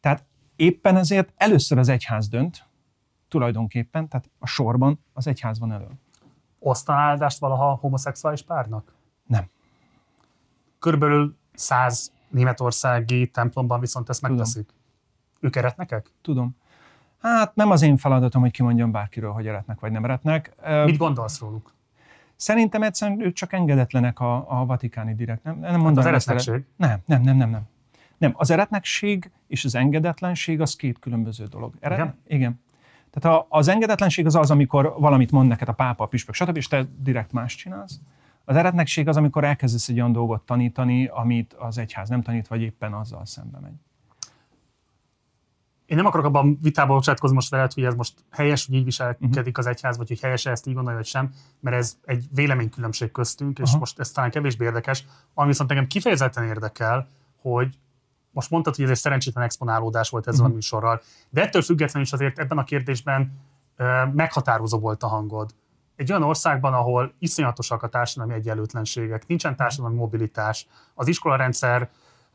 Tehát 0.00 0.24
éppen 0.56 0.96
ezért 0.96 1.32
először 1.36 1.78
az 1.78 1.88
egyház 1.88 2.28
dönt, 2.28 2.64
tulajdonképpen, 3.28 4.08
tehát 4.08 4.30
a 4.38 4.46
sorban 4.46 5.04
az 5.12 5.26
egyház 5.26 5.58
van 5.58 5.72
elő. 5.72 5.88
Osztan 6.58 6.96
áldást 6.96 7.38
valaha 7.38 7.74
homoszexuális 7.74 8.42
párnak? 8.42 8.94
Nem. 9.26 9.44
Körülbelül 10.78 11.36
száz 11.54 12.12
németországi 12.28 13.26
templomban 13.26 13.80
viszont 13.80 14.08
ezt 14.08 14.22
megteszik. 14.22 14.70
Ők 15.40 15.56
eretnekek? 15.56 16.10
Tudom. 16.22 16.56
Hát 17.20 17.54
nem 17.54 17.70
az 17.70 17.82
én 17.82 17.96
feladatom, 17.96 18.42
hogy 18.42 18.50
kimondjam 18.50 18.90
bárkiről, 18.90 19.32
hogy 19.32 19.46
eretnek 19.46 19.80
vagy 19.80 19.92
nem 19.92 20.04
eretnek. 20.04 20.54
Mit 20.84 20.96
gondolsz 20.96 21.40
róluk? 21.40 21.74
Szerintem 22.42 22.82
egyszerűen 22.82 23.20
ők 23.20 23.32
csak 23.32 23.52
engedetlenek 23.52 24.20
a, 24.20 24.60
a 24.60 24.66
vatikáni 24.66 25.14
direkt. 25.14 25.42
Nem, 25.42 25.58
nem 25.58 25.74
Az 25.74 25.80
mondanám 25.80 26.14
ezt 26.14 26.28
el- 26.28 26.34
eretnekség? 26.34 26.66
Nem, 26.76 26.98
nem, 27.04 27.22
nem, 27.22 27.36
nem, 27.36 27.50
nem. 27.50 27.62
Nem, 28.18 28.32
az 28.36 28.50
eretnekség 28.50 29.30
és 29.46 29.64
az 29.64 29.74
engedetlenség 29.74 30.60
az 30.60 30.76
két 30.76 30.98
különböző 30.98 31.44
dolog. 31.46 31.74
Eret... 31.80 31.98
Igen? 31.98 32.18
Igen. 32.26 32.60
Tehát 33.10 33.38
a, 33.38 33.46
az 33.48 33.68
engedetlenség 33.68 34.26
az 34.26 34.34
az, 34.34 34.50
amikor 34.50 34.94
valamit 34.98 35.30
mond 35.30 35.48
neked 35.48 35.68
a 35.68 35.72
pápa, 35.72 36.04
a 36.04 36.06
püspök, 36.06 36.34
stb., 36.34 36.56
és 36.56 36.68
te 36.68 36.86
direkt 36.98 37.32
más 37.32 37.54
csinálsz. 37.54 38.00
Az 38.44 38.56
eretnekség 38.56 39.08
az, 39.08 39.16
amikor 39.16 39.44
elkezdesz 39.44 39.88
egy 39.88 39.98
olyan 39.98 40.12
dolgot 40.12 40.42
tanítani, 40.42 41.06
amit 41.06 41.52
az 41.52 41.78
egyház 41.78 42.08
nem 42.08 42.22
tanít, 42.22 42.48
vagy 42.48 42.62
éppen 42.62 42.92
azzal 42.92 43.26
szembe 43.26 43.58
megy. 43.58 43.74
Én 45.92 45.98
nem 45.98 46.06
akarok 46.06 46.26
abban 46.26 46.58
vitába 46.62 46.94
bocsátkozni 46.94 47.34
most 47.34 47.50
veled, 47.50 47.72
hogy 47.72 47.84
ez 47.84 47.94
most 47.94 48.14
helyes, 48.30 48.66
hogy 48.66 48.74
így 48.74 48.84
viselkedik 48.84 49.58
az 49.58 49.66
egyház, 49.66 49.96
vagy 49.96 50.08
hogy 50.08 50.20
helyes 50.20 50.46
ezt 50.46 50.66
így 50.66 50.74
gondolja, 50.74 50.98
vagy 50.98 51.08
sem, 51.08 51.32
mert 51.60 51.76
ez 51.76 51.96
egy 52.04 52.24
véleménykülönbség 52.34 53.10
köztünk, 53.10 53.58
és 53.58 53.68
Aha. 53.68 53.78
most 53.78 53.98
ez 53.98 54.10
talán 54.10 54.30
kevésbé 54.30 54.64
érdekes. 54.64 55.04
Ami 55.34 55.48
viszont 55.48 55.70
engem 55.70 55.86
kifejezetten 55.86 56.44
érdekel, 56.44 57.08
hogy 57.40 57.78
most 58.30 58.50
mondtad, 58.50 58.74
hogy 58.74 58.84
ez 58.84 58.90
egy 58.90 58.96
szerencsétlen 58.96 59.44
exponálódás 59.44 60.10
volt 60.10 60.26
ezzel 60.26 60.44
a 60.44 60.48
műsorral, 60.48 61.02
de 61.30 61.42
ettől 61.42 61.62
függetlenül 61.62 62.06
is 62.06 62.12
azért 62.12 62.38
ebben 62.38 62.58
a 62.58 62.64
kérdésben 62.64 63.32
ö, 63.76 64.04
meghatározó 64.12 64.78
volt 64.78 65.02
a 65.02 65.08
hangod. 65.08 65.54
Egy 65.96 66.10
olyan 66.10 66.22
országban, 66.22 66.74
ahol 66.74 67.12
iszonyatosak 67.18 67.82
a 67.82 67.88
társadalmi 67.88 68.34
egyenlőtlenségek, 68.34 69.26
nincsen 69.26 69.56
társadalmi 69.56 69.96
mobilitás, 69.96 70.66
az 70.94 71.08
iskolarendszer 71.08 71.90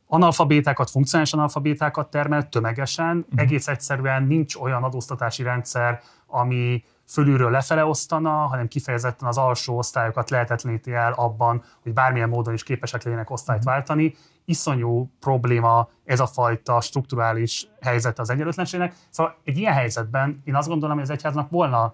analfabétákat, 0.07 0.89
funkcionális 0.89 1.33
analfabétákat 1.33 2.09
termel 2.09 2.49
tömegesen, 2.49 3.17
uh-huh. 3.17 3.41
egész 3.41 3.67
egyszerűen 3.67 4.23
nincs 4.23 4.55
olyan 4.55 4.83
adóztatási 4.83 5.43
rendszer, 5.43 6.01
ami 6.27 6.83
fölülről 7.07 7.51
lefele 7.51 7.85
osztana, 7.85 8.29
hanem 8.29 8.67
kifejezetten 8.67 9.27
az 9.27 9.37
alsó 9.37 9.77
osztályokat 9.77 10.29
lehetetleníti 10.29 10.93
el 10.93 11.13
abban, 11.13 11.63
hogy 11.83 11.93
bármilyen 11.93 12.29
módon 12.29 12.53
is 12.53 12.63
képesek 12.63 13.03
legyenek 13.03 13.29
osztályt 13.29 13.63
váltani. 13.63 14.15
Iszonyú 14.45 15.09
probléma 15.19 15.89
ez 16.05 16.19
a 16.19 16.27
fajta 16.27 16.81
strukturális 16.81 17.67
helyzet 17.81 18.19
az 18.19 18.29
egyenlőtlenségnek. 18.29 18.95
Szóval 19.09 19.35
egy 19.43 19.57
ilyen 19.57 19.73
helyzetben 19.73 20.41
én 20.43 20.55
azt 20.55 20.67
gondolom, 20.67 20.95
hogy 20.95 21.03
az 21.03 21.11
egyháznak 21.11 21.49
volna 21.49 21.93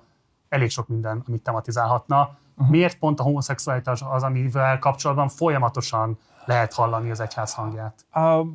elég 0.50 0.70
sok 0.70 0.88
minden, 0.88 1.24
amit 1.28 1.44
tematizálhatna. 1.44 2.38
Uh-huh. 2.56 2.70
Miért 2.70 2.98
pont 2.98 3.20
a 3.20 3.24
homoszexualitás 3.24 4.04
az, 4.10 4.24
amivel 4.24 4.80
kapcsolatban 4.80 5.30
folyamatosan 5.30 6.18
lehet 6.46 6.74
hallani 6.74 7.10
az 7.10 7.20
egyház 7.20 7.54
hangját? 7.54 8.06
A, 8.12 8.46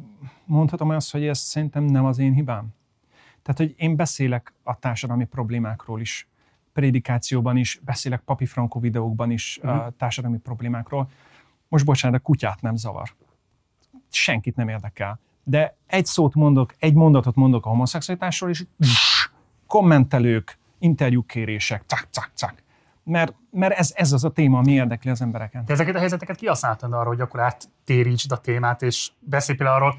mondhatom 0.44 0.90
azt, 0.90 1.12
hogy 1.12 1.26
ez 1.26 1.38
szerintem 1.38 1.84
nem 1.84 2.04
az 2.04 2.18
én 2.18 2.32
hibám. 2.32 2.68
Tehát, 3.42 3.60
hogy 3.60 3.74
én 3.76 3.96
beszélek 3.96 4.52
a 4.62 4.78
társadalmi 4.78 5.24
problémákról 5.24 6.00
is, 6.00 6.28
prédikációban 6.72 7.56
is, 7.56 7.80
beszélek 7.84 8.20
Papi 8.20 8.46
Franco 8.46 8.78
videókban 8.78 9.30
is 9.30 9.58
uh-huh. 9.62 9.84
a 9.84 9.92
társadalmi 9.98 10.38
problémákról. 10.38 11.08
Most 11.68 11.84
bocsánat, 11.84 12.20
a 12.20 12.22
kutyát 12.22 12.60
nem 12.60 12.76
zavar. 12.76 13.14
Senkit 14.10 14.56
nem 14.56 14.68
érdekel. 14.68 15.20
De 15.44 15.76
egy 15.86 16.06
szót 16.06 16.34
mondok, 16.34 16.74
egy 16.78 16.94
mondatot 16.94 17.34
mondok 17.34 17.66
a 17.66 17.68
homoszexualitásról, 17.68 18.50
és 18.50 18.64
kommentelők, 19.66 20.58
interjúkérések, 20.78 21.82
cak, 21.86 22.08
cak, 22.10 22.30
cak. 22.34 22.62
Mert, 23.08 23.34
mert 23.50 23.78
ez, 23.78 23.92
ez 23.94 24.12
az 24.12 24.24
a 24.24 24.30
téma, 24.30 24.58
ami 24.58 24.72
érdekli 24.72 25.10
az 25.10 25.20
embereket. 25.20 25.64
De 25.64 25.72
ezeket 25.72 25.94
a 25.94 25.98
helyzeteket 25.98 26.36
kihasználtad 26.36 26.92
arra, 26.92 27.08
hogy 27.08 27.20
akkor 27.20 27.40
áttérítsd 27.40 28.32
a 28.32 28.36
témát, 28.36 28.82
és 28.82 29.10
beszélj 29.20 29.58
például 29.58 29.82
arról, 29.82 29.94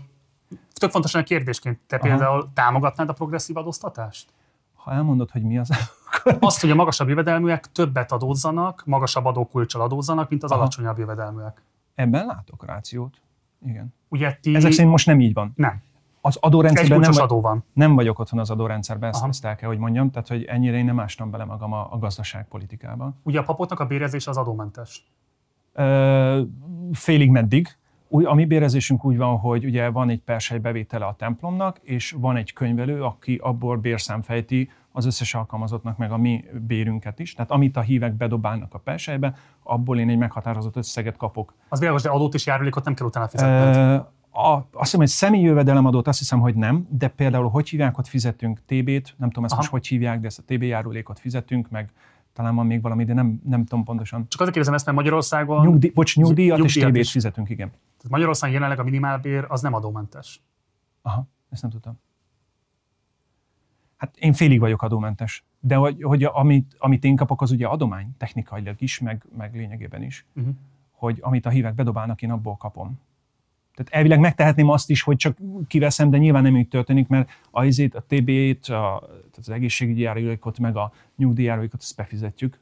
tök 0.73 0.91
fontosan 0.91 1.22
a 1.22 1.23
kérdésként, 1.23 1.80
te 1.88 1.95
Aha. 1.95 2.07
például 2.07 2.49
támogatnád 2.53 3.10
a 3.10 3.14
progresszív 3.14 3.57
adóztatást? 3.57 4.34
Ha 4.73 4.91
elmondod, 4.91 5.31
hogy 5.31 5.44
mi 5.44 5.57
az, 5.57 5.69
akkor 6.06 6.38
Azt, 6.40 6.61
hogy 6.61 6.72
a 6.72 6.76
magasabb 6.76 7.10
jövedelműek 7.10 7.72
többet 7.72 8.11
adózzanak, 8.11 8.84
magasabb 8.86 9.26
adókulcsal 9.26 9.81
adózzanak, 9.81 10.30
mint 10.30 10.44
az 10.44 10.52
Aha. 10.52 10.60
alacsonyabb 10.60 10.98
jövedelműek. 10.98 11.61
ebben 11.95 12.26
látok 12.26 12.65
rációt. 12.65 13.22
Igen. 13.65 13.94
Ugye 14.07 14.38
ti... 14.41 14.56
Ezek 14.56 14.72
szerint 14.72 14.91
most 14.91 15.06
nem 15.06 15.19
így 15.19 15.34
van. 15.34 15.52
Nem. 15.56 15.81
Az 16.30 16.38
adórendszerben 16.41 16.99
nem, 16.99 17.11
vagy, 17.11 17.22
adó 17.22 17.41
van. 17.41 17.64
nem 17.73 17.95
vagyok 17.95 18.19
otthon 18.19 18.39
az 18.39 18.49
adórendszerben, 18.49 19.10
ezt, 19.10 19.19
Aha. 19.19 19.30
ezt 19.30 19.45
el 19.45 19.56
kell, 19.56 19.69
hogy 19.69 19.77
mondjam, 19.77 20.11
tehát 20.11 20.27
hogy 20.27 20.43
ennyire 20.43 20.77
én 20.77 20.85
nem 20.85 20.99
ástam 20.99 21.30
bele 21.31 21.43
magam 21.45 21.73
a, 21.73 21.88
a 21.91 21.97
gazdaságpolitikába. 21.97 23.14
Ugye 23.23 23.39
a 23.39 23.43
papotnak 23.43 23.80
a 23.80 23.85
bérezése 23.85 24.30
az 24.30 24.38
adómentes. 24.38 25.07
Ö, 25.73 26.41
félig 26.91 27.30
meddig. 27.30 27.77
Új, 28.07 28.23
a 28.26 28.34
mi 28.34 28.45
bérezésünk 28.45 29.06
úgy 29.06 29.18
van, 29.18 29.38
hogy 29.38 29.65
ugye 29.65 29.89
van 29.89 30.10
egy 30.10 30.22
persely 30.22 30.57
bevétele 30.57 31.06
a 31.06 31.15
templomnak, 31.18 31.80
és 31.81 32.15
van 32.19 32.35
egy 32.35 32.53
könyvelő, 32.53 33.03
aki 33.03 33.39
abból 33.43 33.77
bérszámfejti 33.77 34.69
az 34.91 35.06
összes 35.06 35.35
alkalmazottnak 35.35 35.97
meg 35.97 36.11
a 36.11 36.18
mi 36.18 36.45
bérünket 36.68 37.19
is. 37.19 37.34
Tehát 37.34 37.51
amit 37.51 37.77
a 37.77 37.81
hívek 37.81 38.14
bedobálnak 38.14 38.73
a 38.73 38.77
perselybe, 38.77 39.35
abból 39.64 39.99
én 39.99 40.10
egy 40.10 40.18
meghatározott 40.18 40.76
összeget 40.76 41.18
kapok. 41.18 41.53
Az 41.69 41.80
világos, 41.80 42.01
de 42.01 42.10
adót 42.10 42.34
és 42.34 42.45
járulékot 42.45 42.84
nem 42.84 42.93
kell 42.93 43.07
utána 43.07 43.27
fizetned. 43.27 44.06
A, 44.40 44.56
azt 44.56 44.68
hiszem, 44.82 44.99
hogy 44.99 45.10
személyi 45.10 45.44
jövedelemadót 45.44 46.07
azt 46.07 46.20
hiszem, 46.20 46.40
hogy 46.40 46.56
nem, 46.56 46.88
de 46.90 47.07
például 47.07 47.49
hogy 47.49 47.70
hívják, 47.70 47.98
ott 47.98 48.07
fizetünk 48.07 48.60
TB-t, 48.66 49.16
nem 49.18 49.30
tudom 49.30 49.44
ezt 49.44 49.53
Aha. 49.53 49.56
most 49.56 49.70
hogy 49.70 49.88
hívják, 49.88 50.20
de 50.20 50.28
ezt 50.28 50.40
a 50.40 50.44
TB 50.45 50.64
járulékot 50.64 51.20
fizetünk, 51.20 51.70
meg 51.70 51.91
talán 52.34 52.56
van 52.56 52.66
még 52.66 52.82
valami, 52.82 53.03
de 53.03 53.14
nem, 53.14 53.41
nem 53.45 53.66
tudom 53.66 53.84
pontosan. 53.84 54.20
Csak 54.20 54.40
azért 54.40 54.52
kérdezem 54.52 54.74
ezt, 54.74 54.86
mert 54.86 54.98
Magyarországon... 54.98 55.66
Nyugdíj, 55.66 55.90
bocs, 55.90 56.16
nyugdíjat, 56.16 56.57
és 56.57 56.64
nyugdíjat 56.64 56.90
TB-t 56.90 56.99
is. 56.99 57.11
fizetünk, 57.11 57.49
igen. 57.49 57.70
Tehát 57.70 58.10
Magyarországon 58.10 58.56
jelenleg 58.56 58.80
a 58.80 58.84
minimálbér 58.84 59.45
az 59.48 59.61
nem 59.61 59.74
adómentes. 59.74 60.41
Aha, 61.02 61.28
ezt 61.49 61.61
nem 61.61 61.72
tudtam. 61.72 61.99
Hát 63.98 64.18
én 64.18 64.34
félig 64.34 64.60
vagyok 64.60 64.82
adómentes. 64.82 65.44
De 65.60 65.76
hogy, 65.76 66.03
hogy 66.03 66.24
amit, 66.24 66.76
amit 66.78 67.03
én 67.03 67.16
kapok, 67.16 67.41
az 67.41 67.52
ugye 67.52 67.68
adomány 67.68 68.16
technikailag 68.18 68.76
is, 68.82 68.99
meg, 68.99 69.26
meg 69.38 69.56
lényegében 69.56 70.03
is. 70.03 70.26
Uh-huh. 70.36 70.53
Hogy 70.91 71.18
amit 71.22 71.45
a 71.45 71.49
hívek 71.49 71.76
bedobálnak, 71.76 72.22
én 72.22 72.32
abból 72.32 72.56
kapom. 72.57 72.99
Tehát 73.80 73.93
elvileg 73.93 74.19
megtehetném 74.19 74.69
azt 74.69 74.89
is, 74.89 75.01
hogy 75.01 75.15
csak 75.15 75.38
kiveszem, 75.68 76.10
de 76.10 76.18
nyilván 76.18 76.43
nem 76.43 76.57
így 76.57 76.68
történik, 76.68 77.07
mert 77.07 77.30
a, 77.51 77.64
izét, 77.64 77.95
a 77.95 78.03
TB-t, 78.07 78.69
a, 78.69 78.99
tehát 79.01 79.38
az 79.38 79.49
egészségügyi 79.49 80.01
járulékot, 80.01 80.60
meg 80.60 80.77
a 80.77 80.91
nyugdíjjárulékot, 81.15 81.81
ezt 81.81 81.95
befizetjük. 81.95 82.60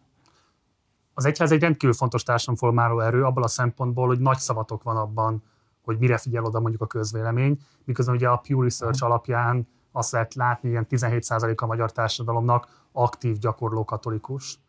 Az 1.14 1.26
egyház 1.26 1.52
egy 1.52 1.62
rendkívül 1.62 1.96
fontos 1.96 2.24
társadalomformáló 2.24 3.00
erő 3.00 3.24
abban 3.24 3.44
a 3.44 3.48
szempontból, 3.48 4.08
hogy 4.08 4.20
nagy 4.20 4.38
szavatok 4.38 4.84
van 4.84 4.98
abban, 4.98 5.44
hogy 5.82 5.98
mire 5.98 6.18
figyel 6.18 6.44
oda 6.44 6.60
mondjuk 6.60 6.82
a 6.82 6.88
közvélemény, 6.88 7.58
miközben 7.84 8.16
ugye 8.16 8.28
a 8.28 8.38
Pew 8.48 8.62
Research 8.62 9.04
alapján 9.04 9.68
azt 9.92 10.12
lehet 10.12 10.34
látni, 10.34 10.70
ilyen 10.70 10.88
17% 10.90 11.56
a 11.56 11.66
magyar 11.66 11.92
társadalomnak 11.92 12.86
aktív 12.92 13.38
gyakorló 13.38 13.84
katolikus. 13.84 14.60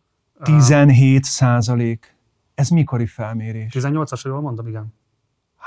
17 0.42 1.24
százalék. 1.24 2.16
Ez 2.54 2.68
mikori 2.68 3.06
felmérés? 3.06 3.72
18-as, 3.76 4.22
jól 4.24 4.40
mondom, 4.40 4.66
igen. 4.66 4.96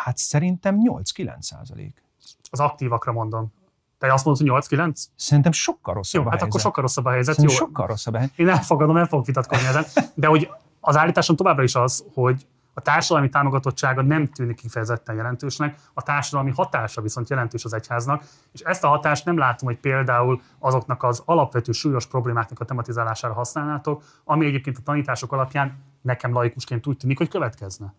Hát 0.03 0.17
szerintem 0.17 0.77
8-9 0.83 1.41
százalék. 1.41 2.03
Az 2.49 2.59
aktívakra 2.59 3.11
mondom. 3.11 3.53
Te 3.97 4.13
azt 4.13 4.25
mondod, 4.25 4.49
hogy 4.49 4.63
8-9? 4.63 5.05
Szerintem 5.15 5.51
sokkal 5.51 5.93
rosszabb 5.93 6.21
Jó, 6.21 6.27
a 6.27 6.29
hát 6.29 6.39
helyzet. 6.39 6.47
akkor 6.47 6.61
sokkal 6.61 6.83
rosszabb 6.83 7.05
a 7.05 7.09
helyzet. 7.09 7.35
Szerintem 7.35 7.59
Jó, 7.59 7.65
sokkal 7.65 7.87
rosszabb 7.87 8.13
a 8.13 8.17
helyzet. 8.17 8.39
Én 8.39 8.49
elfogadom, 8.49 8.95
nem 8.95 9.07
fogok 9.07 9.25
vitatkozni 9.25 9.67
ezen. 9.67 9.85
De 10.13 10.27
hogy 10.27 10.49
az 10.79 10.97
állításom 10.97 11.35
továbbra 11.35 11.63
is 11.63 11.75
az, 11.75 12.05
hogy 12.13 12.45
a 12.73 12.81
társadalmi 12.81 13.29
támogatottsága 13.29 14.01
nem 14.01 14.27
tűnik 14.27 14.55
kifejezetten 14.55 15.15
jelentősnek, 15.15 15.79
a 15.93 16.01
társadalmi 16.01 16.51
hatása 16.51 17.01
viszont 17.01 17.29
jelentős 17.29 17.65
az 17.65 17.73
egyháznak, 17.73 18.23
és 18.51 18.61
ezt 18.61 18.83
a 18.83 18.87
hatást 18.87 19.25
nem 19.25 19.37
látom, 19.37 19.67
hogy 19.67 19.79
például 19.79 20.41
azoknak 20.59 21.03
az 21.03 21.21
alapvető 21.25 21.71
súlyos 21.71 22.05
problémáknak 22.05 22.59
a 22.59 22.65
tematizálására 22.65 23.33
használnátok, 23.33 24.03
ami 24.23 24.45
egyébként 24.45 24.77
a 24.77 24.81
tanítások 24.83 25.31
alapján 25.31 25.77
nekem 26.01 26.33
laikusként 26.33 26.87
úgy 26.87 26.97
tűnik, 26.97 27.17
hogy 27.17 27.29
következne. 27.29 27.93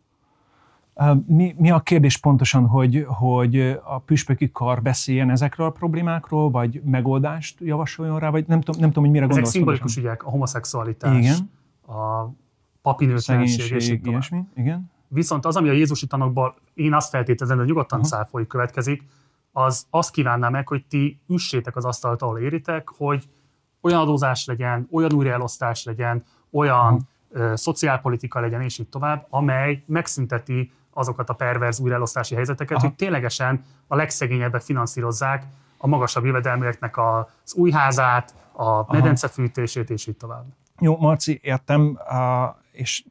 Ö, 0.94 1.12
Mi, 1.26 1.54
mi 1.58 1.70
a 1.70 1.80
kérdés 1.80 2.16
pontosan, 2.16 2.66
hogy, 2.66 3.04
hogy 3.08 3.80
a 3.84 3.98
püspöki 3.98 4.50
kar 4.52 4.82
beszéljen 4.82 5.30
ezekről 5.30 5.66
a 5.66 5.70
problémákról, 5.70 6.50
vagy 6.50 6.82
megoldást 6.84 7.60
javasoljon 7.60 8.18
rá, 8.18 8.30
vagy 8.30 8.46
nem 8.46 8.60
tudom, 8.60 8.80
nem 8.80 8.88
tudom 8.88 9.04
hogy 9.04 9.12
mire 9.12 9.24
Ezek 9.24 9.34
gondolsz. 9.34 9.54
szimbolikus 9.54 9.94
pontosan. 9.94 10.10
ügyek, 10.10 10.26
a 10.26 10.30
homoszexualitás, 10.30 11.18
Igen. 11.18 11.50
a 11.86 12.30
papinőtlenség, 12.82 13.72
és 13.72 13.88
így 13.88 14.06
ilyesmi, 14.06 14.44
igen. 14.54 14.90
Viszont 15.08 15.46
az, 15.46 15.56
ami 15.56 15.68
a 15.68 15.72
Jézusi 15.72 16.06
tanokból, 16.06 16.54
én 16.74 16.94
azt 16.94 17.08
feltételezem, 17.08 17.58
hogy 17.58 17.66
nyugodtan 17.66 17.98
uh-huh. 17.98 18.18
cáfoljuk 18.18 18.48
következik, 18.48 19.02
az 19.52 19.86
azt 19.90 20.10
kívánná 20.10 20.48
meg, 20.48 20.68
hogy 20.68 20.84
ti 20.88 21.20
üssétek 21.28 21.76
az 21.76 21.84
asztalt, 21.84 22.22
ahol 22.22 22.38
éritek, 22.38 22.88
hogy 22.88 23.28
olyan 23.80 24.00
adózás 24.00 24.46
legyen, 24.46 24.88
olyan 24.90 25.12
újraelosztás 25.12 25.84
legyen, 25.84 26.24
olyan 26.50 27.08
uh-huh. 27.30 27.54
szociálpolitika 27.54 28.40
legyen, 28.40 28.60
és 28.60 28.78
így 28.78 28.88
tovább, 28.88 29.26
amely 29.30 29.82
megszünteti 29.86 30.72
azokat 30.92 31.28
a 31.28 31.34
perverz 31.34 31.80
újraelosztási 31.80 32.34
helyzeteket, 32.34 32.76
Aha. 32.76 32.86
hogy 32.86 32.96
ténylegesen 32.96 33.64
a 33.86 33.96
legszegényebbek 33.96 34.60
finanszírozzák 34.60 35.44
a 35.78 35.86
magasabb 35.86 36.24
jövedelműeknek 36.24 36.98
az 36.98 37.54
új 37.54 37.70
házát, 37.70 38.34
a 38.52 38.92
medencefűtését, 38.92 39.90
és 39.90 40.06
így 40.06 40.16
tovább. 40.16 40.44
Jó, 40.80 40.96
Marci, 40.98 41.40
értem, 41.42 41.98
és 42.72 43.04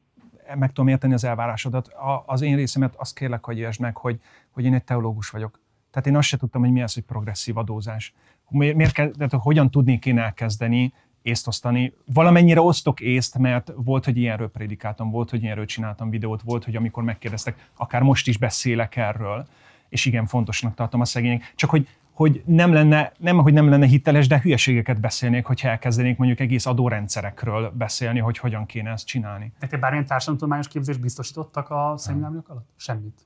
meg 0.55 0.71
tudom 0.71 0.87
érteni 0.87 1.13
az 1.13 1.23
elvárásodat. 1.23 1.89
Az 2.25 2.41
én 2.41 2.55
részemet 2.55 2.95
azt 2.97 3.15
kérlek, 3.15 3.45
hogy 3.45 3.57
értsd 3.57 3.79
meg, 3.79 3.97
hogy, 3.97 4.19
hogy 4.51 4.65
én 4.65 4.73
egy 4.73 4.83
teológus 4.83 5.29
vagyok. 5.29 5.59
Tehát 5.91 6.07
én 6.07 6.15
azt 6.15 6.27
se 6.27 6.37
tudtam, 6.37 6.61
hogy 6.61 6.71
mi 6.71 6.81
az, 6.81 6.93
hogy 6.93 7.03
progresszív 7.03 7.57
adózás. 7.57 8.13
Miért, 8.49 8.75
miért 8.75 8.91
kell, 8.93 9.11
tehát 9.11 9.33
hogyan 9.33 9.71
tudnék 9.71 10.05
én 10.05 10.17
elkezdeni 10.17 10.93
észt 11.21 11.47
osztani. 11.47 11.93
Valamennyire 12.13 12.61
osztok 12.61 12.99
észt, 12.99 13.37
mert 13.37 13.71
volt, 13.75 14.05
hogy 14.05 14.17
ilyenről 14.17 14.49
prédikáltam, 14.49 15.11
volt, 15.11 15.29
hogy 15.29 15.43
ilyenről 15.43 15.65
csináltam 15.65 16.09
videót, 16.09 16.41
volt, 16.41 16.63
hogy 16.63 16.75
amikor 16.75 17.03
megkérdeztek, 17.03 17.69
akár 17.77 18.01
most 18.01 18.27
is 18.27 18.37
beszélek 18.37 18.95
erről, 18.95 19.47
és 19.89 20.05
igen, 20.05 20.25
fontosnak 20.25 20.75
tartom 20.75 21.01
a 21.01 21.05
szegények. 21.05 21.53
Csak 21.55 21.69
hogy 21.69 21.87
hogy 22.11 22.43
nem 22.45 22.73
lenne, 22.73 23.11
nem, 23.17 23.37
hogy 23.37 23.53
nem 23.53 23.69
lenne 23.69 23.85
hiteles, 23.85 24.27
de 24.27 24.39
hülyeségeket 24.39 24.99
beszélnék, 24.99 25.45
hogyha 25.45 25.69
elkezdenék 25.69 26.17
mondjuk 26.17 26.39
egész 26.39 26.65
adórendszerekről 26.65 27.71
beszélni, 27.77 28.19
hogy 28.19 28.37
hogyan 28.37 28.65
kéne 28.65 28.91
ezt 28.91 29.05
csinálni. 29.05 29.53
Nektek 29.59 29.79
bármilyen 29.79 30.05
társadalomtudományos 30.05 30.67
képzést 30.67 30.99
biztosítottak 30.99 31.69
a 31.69 31.93
szemináriumok 31.97 32.49
alatt? 32.49 32.69
Semmit. 32.75 33.25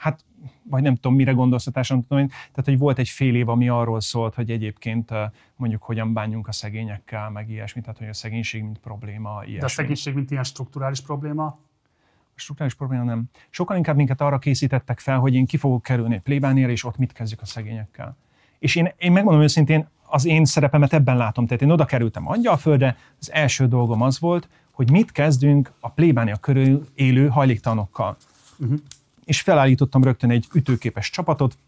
Hát, 0.00 0.24
vagy 0.62 0.82
nem 0.82 0.94
tudom, 0.94 1.14
mire 1.14 1.32
gondolsz 1.32 1.66
a 1.66 1.70
társadalomtudomány. 1.70 2.28
Tehát, 2.28 2.64
hogy 2.64 2.78
volt 2.78 2.98
egy 2.98 3.08
fél 3.08 3.34
év, 3.34 3.48
ami 3.48 3.68
arról 3.68 4.00
szólt, 4.00 4.34
hogy 4.34 4.50
egyébként 4.50 5.10
mondjuk 5.56 5.82
hogyan 5.82 6.12
bánjunk 6.12 6.48
a 6.48 6.52
szegényekkel, 6.52 7.30
meg 7.30 7.50
ilyesmi, 7.50 7.80
tehát 7.80 7.98
hogy 7.98 8.08
a 8.08 8.12
szegénység 8.12 8.62
mint 8.62 8.78
probléma, 8.78 9.40
ilyesmi. 9.40 9.58
De 9.58 9.64
a 9.64 9.68
szegénység, 9.68 10.14
mint 10.14 10.30
ilyen 10.30 10.44
strukturális 10.44 11.00
probléma, 11.00 11.44
A 11.44 12.40
struktúrális 12.42 12.74
probléma 12.74 13.02
nem. 13.02 13.24
Sokkal 13.50 13.76
inkább 13.76 13.96
minket 13.96 14.20
arra 14.20 14.38
készítettek 14.38 14.98
fel, 14.98 15.18
hogy 15.18 15.34
én 15.34 15.46
ki 15.46 15.56
fogok 15.56 15.82
kerülni 15.82 16.20
egy 16.24 16.56
és 16.56 16.84
ott 16.84 16.96
mit 16.96 17.12
kezdjük 17.12 17.40
a 17.40 17.46
szegényekkel. 17.46 18.16
És 18.58 18.76
én, 18.76 18.92
én 18.98 19.12
megmondom 19.12 19.42
őszintén, 19.42 19.88
az 20.06 20.24
én 20.24 20.44
szerepemet 20.44 20.92
ebben 20.92 21.16
látom. 21.16 21.46
Tehát 21.46 21.62
én 21.62 21.70
oda 21.70 21.84
kerültem 21.84 22.28
Angyalföldre, 22.28 22.96
az 23.20 23.32
első 23.32 23.68
dolgom 23.68 24.02
az 24.02 24.20
volt, 24.20 24.48
hogy 24.70 24.90
mit 24.90 25.12
kezdünk 25.12 25.72
a 25.80 25.90
plébánia 25.90 26.36
körül 26.36 26.86
élő 26.94 27.28
hajléktalanokkal. 27.28 28.16
Uh-huh. 28.58 28.78
És 29.30 29.40
felállítottam 29.40 30.04
rögtön 30.04 30.30
egy 30.30 30.46
ütőképes 30.54 31.10
csapatot, 31.10 31.58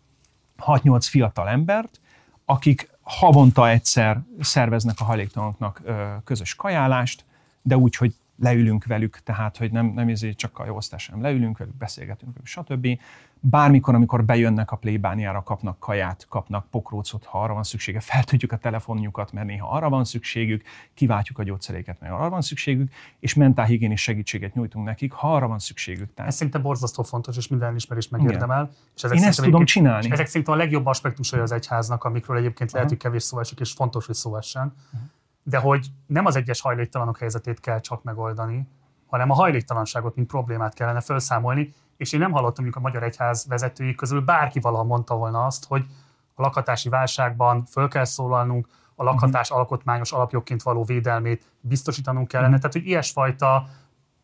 6-8 0.66 1.06
fiatal 1.10 1.48
embert, 1.48 2.00
akik 2.44 2.90
havonta 3.02 3.68
egyszer 3.68 4.20
szerveznek 4.40 5.00
a 5.00 5.04
hajléktalanoknak 5.04 5.82
közös 6.24 6.54
kajálást, 6.54 7.24
de 7.62 7.76
úgy, 7.76 7.96
hogy 7.96 8.14
leülünk 8.38 8.84
velük, 8.84 9.18
tehát, 9.18 9.56
hogy 9.56 9.72
nem, 9.72 9.86
nem 9.86 10.08
ezért 10.08 10.36
csak 10.36 10.58
a 10.58 10.66
jóosztás, 10.66 11.06
hanem 11.06 11.22
leülünk 11.22 11.58
velük, 11.58 11.76
beszélgetünk 11.76 12.32
velük, 12.32 12.46
stb. 12.46 13.00
Bármikor, 13.44 13.94
amikor 13.94 14.24
bejönnek 14.24 14.70
a 14.70 14.76
plébániára, 14.76 15.42
kapnak 15.42 15.78
kaját, 15.78 16.26
kapnak 16.28 16.66
pokrócot, 16.70 17.24
ha 17.24 17.42
arra 17.42 17.54
van 17.54 17.62
szüksége, 17.62 18.00
feltudjuk 18.00 18.52
a 18.52 18.56
telefonjukat, 18.56 19.32
mert 19.32 19.46
néha 19.46 19.68
arra 19.68 19.88
van 19.88 20.04
szükségük, 20.04 20.62
kiváltjuk 20.94 21.38
a 21.38 21.42
gyógyszeréket, 21.42 22.00
mert 22.00 22.12
arra 22.12 22.28
van 22.28 22.42
szükségük, 22.42 22.92
és 23.18 23.34
mentálhigiénis 23.34 24.02
segítséget 24.02 24.54
nyújtunk 24.54 24.86
nekik, 24.86 25.12
ha 25.12 25.34
arra 25.34 25.46
van 25.48 25.58
szükségük. 25.58 26.14
Tehát 26.14 26.30
ez 26.30 26.36
szerintem 26.36 26.62
borzasztó 26.62 27.02
fontos, 27.02 27.36
és 27.36 27.48
minden 27.48 27.68
elismerést 27.68 28.10
megérdemel. 28.10 28.70
És 28.96 29.02
ezek 29.02 29.18
Én 29.18 29.24
ezt 29.24 29.42
tudom 29.42 29.64
csinálni. 29.64 30.06
És 30.06 30.12
ezek 30.12 30.26
szerintem 30.26 30.54
a 30.54 30.56
legjobb 30.56 30.86
aspektusai 30.86 31.40
az 31.40 31.52
egyháznak, 31.52 32.04
amikről 32.04 32.36
egyébként 32.36 32.72
lehet, 32.72 32.88
hogy 32.88 32.98
kevés 32.98 33.22
szó 33.22 33.38
esik, 33.38 33.60
és 33.60 33.72
fontos, 33.72 34.06
hogy 34.06 34.14
szó 34.14 34.36
essen. 34.36 34.74
De 35.42 35.58
hogy 35.58 35.86
nem 36.06 36.26
az 36.26 36.36
egyes 36.36 36.60
hajléktalanok 36.60 37.18
helyzetét 37.18 37.60
kell 37.60 37.80
csak 37.80 38.02
megoldani, 38.02 38.68
hanem 39.06 39.30
a 39.30 39.34
hajléktalanságot, 39.34 40.14
mint 40.14 40.26
problémát 40.26 40.74
kellene 40.74 41.00
felszámolni, 41.00 41.74
és 41.96 42.12
én 42.12 42.20
nem 42.20 42.32
hallottam, 42.32 42.64
hogy 42.64 42.74
a 42.76 42.80
Magyar 42.80 43.02
Egyház 43.02 43.46
vezetői 43.46 43.94
közül 43.94 44.20
bárki 44.20 44.60
valaha 44.60 44.84
mondta 44.84 45.16
volna 45.16 45.44
azt, 45.44 45.64
hogy 45.64 45.84
a 46.34 46.42
lakhatási 46.42 46.88
válságban 46.88 47.64
föl 47.64 47.88
kell 47.88 48.04
szólalnunk, 48.04 48.68
a 48.94 49.04
lakhatás 49.04 49.50
alkotmányos 49.50 50.12
alapjogként 50.12 50.62
való 50.62 50.84
védelmét 50.84 51.44
biztosítanunk 51.60 52.28
kellene. 52.28 52.56
Tehát, 52.56 52.72
hogy 52.72 52.86
ilyesfajta 52.86 53.66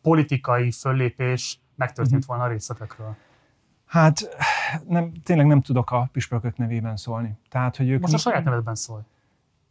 politikai 0.01 0.71
föllépés 0.71 1.59
megtörtént 1.75 2.25
volna 2.25 2.43
a 2.43 2.47
részletekről. 2.47 3.15
Hát 3.85 4.37
nem, 4.87 5.11
tényleg 5.23 5.45
nem 5.45 5.61
tudok 5.61 5.91
a 5.91 6.09
püspökök 6.11 6.57
nevében 6.57 6.95
szólni. 6.95 7.37
Tehát, 7.49 7.75
hogy 7.75 7.89
ők 7.89 8.01
Most 8.01 8.13
a 8.13 8.17
saját 8.17 8.43
nevedben 8.43 8.75
szól. 8.75 9.05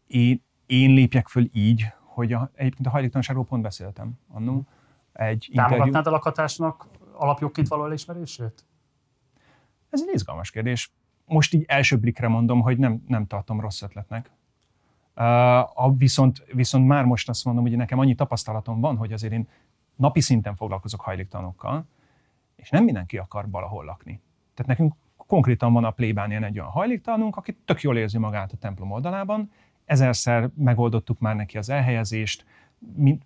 én, 0.06 0.46
én 0.68 0.90
lépjek 0.90 1.28
föl 1.28 1.48
így, 1.52 1.86
hogy 2.00 2.32
a, 2.32 2.50
egyébként 2.54 2.86
a 2.86 2.90
hajléktalanságról 2.90 3.44
pont 3.44 3.62
beszéltem 3.62 4.18
annó. 4.28 4.66
Egy 5.12 5.46
interjú. 5.48 5.70
Támogatnád 5.70 6.06
a 6.06 6.10
lakhatásnak 6.10 6.86
alapjogként 7.12 7.68
való 7.68 7.84
elismerését? 7.84 8.64
Ez 9.90 10.02
egy 10.06 10.14
izgalmas 10.14 10.50
kérdés. 10.50 10.92
Most 11.24 11.54
így 11.54 11.64
első 11.68 11.98
blikre 11.98 12.28
mondom, 12.28 12.60
hogy 12.60 12.78
nem, 12.78 13.04
nem 13.06 13.26
tartom 13.26 13.60
rossz 13.60 13.82
ötletnek. 13.82 14.30
Uh, 15.16 15.84
a, 15.84 15.94
viszont, 15.96 16.44
viszont 16.52 16.86
már 16.86 17.04
most 17.04 17.28
azt 17.28 17.44
mondom, 17.44 17.64
hogy 17.64 17.76
nekem 17.76 17.98
annyi 17.98 18.14
tapasztalatom 18.14 18.80
van, 18.80 18.96
hogy 18.96 19.12
azért 19.12 19.32
én 19.32 19.48
napi 19.96 20.20
szinten 20.20 20.54
foglalkozok 20.56 21.00
hajléktalanokkal, 21.00 21.86
és 22.56 22.70
nem 22.70 22.84
mindenki 22.84 23.18
akar 23.18 23.50
valahol 23.50 23.84
lakni. 23.84 24.20
Tehát 24.54 24.66
nekünk 24.66 24.94
konkrétan 25.16 25.72
van 25.72 25.84
a 25.84 25.90
plébánien 25.90 26.44
egy 26.44 26.58
olyan 26.58 26.70
hajléktalanunk, 26.70 27.36
aki 27.36 27.56
tök 27.64 27.80
jól 27.80 27.96
érzi 27.96 28.18
magát 28.18 28.52
a 28.52 28.56
templom 28.56 28.90
oldalában, 28.90 29.50
ezerszer 29.89 30.51
megoldottuk 30.55 31.19
már 31.19 31.36
neki 31.36 31.59
az 31.59 31.70
elhelyezést, 31.70 32.44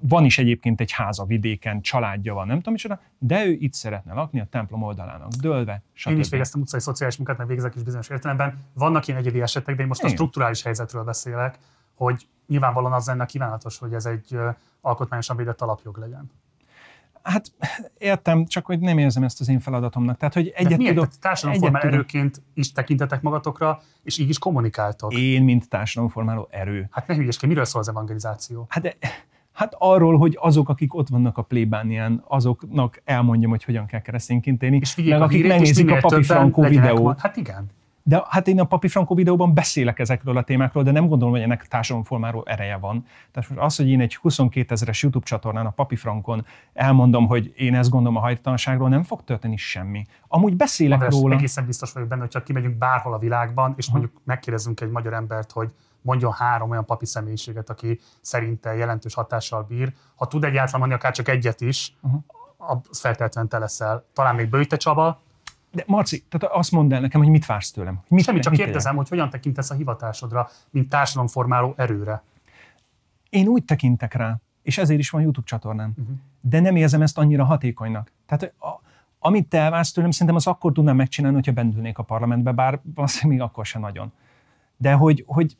van 0.01 0.25
is 0.25 0.39
egyébként 0.39 0.81
egy 0.81 0.93
háza 0.93 1.25
vidéken, 1.25 1.81
családja 1.81 2.35
van, 2.35 2.47
nem 2.47 2.57
tudom 2.57 2.73
micsoda, 2.73 3.01
de 3.19 3.45
ő 3.47 3.51
itt 3.51 3.73
szeretne 3.73 4.13
lakni 4.13 4.41
a 4.41 4.47
templom 4.51 4.83
oldalának, 4.83 5.31
dőlve, 5.31 5.83
stb. 5.93 6.13
Én 6.13 6.19
is 6.19 6.29
végeztem 6.29 6.61
utcai 6.61 6.81
szociális 6.81 7.17
munkát, 7.17 7.39
meg 7.39 7.47
végzek 7.47 7.75
is 7.75 7.83
bizonyos 7.83 8.09
értelemben. 8.09 8.59
Vannak 8.73 9.07
ilyen 9.07 9.21
egyedi 9.21 9.41
esetek, 9.41 9.77
de 9.77 9.83
én 9.83 9.89
most 9.89 10.01
a 10.01 10.05
Igen. 10.05 10.17
strukturális 10.17 10.63
helyzetről 10.63 11.05
beszélek, 11.05 11.59
hogy 11.95 12.27
nyilvánvalóan 12.47 12.93
az 12.93 13.07
lenne 13.07 13.27
kívánatos, 13.27 13.79
hogy 13.79 13.95
ez 13.95 14.07
egy 14.07 14.39
alkotmányosan 14.81 15.37
védett 15.37 15.61
alapjog 15.61 15.97
legyen. 15.97 16.31
Hát 17.23 17.53
értem, 17.99 18.47
csak 18.47 18.66
hogy 18.66 18.78
nem 18.81 18.99
érzem 18.99 19.23
ezt 19.23 19.40
az 19.40 19.49
én 19.49 19.61
feladatomnak. 19.61 20.16
Tehát, 20.16 20.35
hogy 20.35 20.44
De 20.44 20.53
egyet 20.55 20.78
miért? 20.78 20.94
tudok, 20.94 21.09
Tehát 21.09 21.20
társadalomformál 21.20 21.81
egyet 21.81 21.93
tudok- 21.93 22.11
erőként 22.12 22.43
is 22.55 22.73
tekintetek 22.73 23.23
magatokra, 23.23 23.81
és 24.03 24.19
így 24.19 24.28
is 24.28 24.39
kommunikáltok. 24.39 25.15
Én, 25.15 25.43
mint 25.43 25.69
társadalomformáló 25.69 26.49
erő. 26.51 26.89
Hát 26.90 27.07
ne 27.07 27.15
hülyeskedj, 27.15 27.47
miről 27.53 27.65
szól 27.65 27.81
az 27.81 27.89
evangelizáció? 27.89 28.66
Hát, 28.69 28.82
de, 28.82 28.94
hát 29.53 29.74
arról, 29.78 30.19
hogy 30.19 30.39
azok, 30.40 30.69
akik 30.69 30.94
ott 30.94 31.09
vannak 31.09 31.39
a 31.39 31.43
plébánián, 31.43 32.24
azoknak 32.28 33.01
elmondjam, 33.05 33.51
hogy 33.51 33.65
hogyan 33.65 33.86
kell 33.86 34.01
keresztényként 34.01 34.62
élni. 34.62 34.78
És 34.81 34.97
meg 34.97 35.20
a 35.20 35.24
akik 35.24 35.47
megnézik 35.47 35.90
a 35.90 35.97
Papi 36.01 36.23
Frankó 36.23 36.62
videót. 36.62 37.20
Hát 37.20 37.36
igen. 37.36 37.66
De 38.03 38.24
hát 38.29 38.49
én 38.49 38.61
a 38.61 38.65
Papi 38.65 38.89
Franco 38.89 39.15
videóban 39.15 39.55
beszélek 39.55 39.99
ezekről 39.99 40.37
a 40.37 40.43
témákról, 40.43 40.83
de 40.83 40.91
nem 40.91 41.07
gondolom, 41.07 41.35
hogy 41.35 41.43
ennek 41.43 41.69
társadalomformáról 41.69 42.43
ereje 42.47 42.77
van. 42.77 43.05
Tehát 43.31 43.49
most 43.51 43.61
az, 43.61 43.77
hogy 43.77 43.89
én 43.89 44.01
egy 44.01 44.15
22 44.16 44.73
ezeres 44.73 45.03
YouTube 45.03 45.27
csatornán 45.27 45.66
a 45.66 45.70
Papi 45.70 45.97
Frankon 45.97 46.47
elmondom, 46.73 47.27
hogy 47.27 47.53
én 47.57 47.74
ezt 47.74 47.91
gondolom 47.91 48.16
a 48.16 48.20
hajtalanságról, 48.20 48.89
nem 48.89 49.03
fog 49.03 49.24
történni 49.24 49.57
semmi. 49.57 50.07
Amúgy 50.29 50.57
beszélek 50.57 51.01
András, 51.01 51.20
róla. 51.20 51.35
egészen 51.35 51.66
biztos 51.66 51.93
vagyok 51.93 52.09
benne, 52.09 52.20
hogyha 52.20 52.43
kimegyünk 52.43 52.79
bárhol 52.79 53.15
a 53.15 53.19
világban, 53.19 53.74
és 53.77 53.91
mondjuk 53.91 54.20
megkérdezünk 54.24 54.81
egy 54.81 54.91
magyar 54.91 55.12
embert, 55.12 55.53
hogy 55.53 55.73
mondjon 56.01 56.33
három 56.33 56.70
olyan 56.70 56.85
papi 56.85 57.07
személyiséget, 57.07 57.70
aki 57.70 58.01
szerinte 58.20 58.74
jelentős 58.74 59.15
hatással 59.15 59.62
bír. 59.62 59.93
Ha 60.16 60.27
tud 60.27 60.45
egyáltalán 60.45 60.81
mondani 60.81 61.01
akár 61.01 61.12
csak 61.12 61.29
egyet 61.29 61.61
is, 61.61 61.97
uh-huh. 62.03 62.20
az 62.91 63.01
feltétlenül 63.01 63.51
te 63.51 63.59
leszel. 63.59 64.05
Talán 64.12 64.35
még 64.35 64.49
Bőjte 64.49 64.77
Csaba, 64.77 65.20
De 65.73 65.85
Marci, 65.86 66.24
tehát 66.28 66.57
azt 66.57 66.70
mondd 66.70 66.94
el 66.94 67.01
nekem, 67.01 67.20
hogy 67.20 67.31
mit 67.31 67.47
vársz 67.47 67.70
tőlem. 67.70 68.01
Mit, 68.09 68.24
Semmi, 68.24 68.40
csak 68.40 68.53
mit 68.53 68.61
kérdezem, 68.61 68.82
tegyek? 68.82 68.97
hogy 68.97 69.09
hogyan 69.09 69.31
tekintesz 69.31 69.70
a 69.70 69.74
hivatásodra, 69.74 70.49
mint 70.70 70.89
társadalomformáló 70.89 71.74
erőre. 71.77 72.23
Én 73.31 73.47
úgy 73.47 73.65
tekintek 73.65 74.15
rá, 74.15 74.40
és 74.62 74.78
ezért 74.78 74.99
is 74.99 75.11
van 75.11 75.23
YouTube 75.23 75.47
csatornám, 75.47 75.93
uh-huh. 75.97 76.16
de 76.40 76.61
nem 76.61 76.77
érzem 76.77 77.03
ezt 77.03 77.19
annyira 77.19 77.44
hatékonynak. 77.44 78.12
Tehát 78.27 78.55
a, 78.59 78.81
amit 79.19 79.49
te 79.49 79.59
elvársz 79.59 79.93
tőlem, 79.93 80.11
szerintem 80.11 80.36
az 80.36 80.47
akkor 80.47 80.73
tudnám 80.73 80.97
megcsinálni, 80.97 81.36
hogyha 81.36 81.53
bendülnék 81.53 81.99
a 81.99 82.03
parlamentbe, 82.03 82.53
bár 82.53 82.81
valószínűleg 82.94 83.39
még 83.39 83.49
akkor 83.49 83.66
se 83.66 83.78
nagyon. 83.78 84.12
De 84.77 84.93
hogy, 84.93 85.24
hogy 85.27 85.57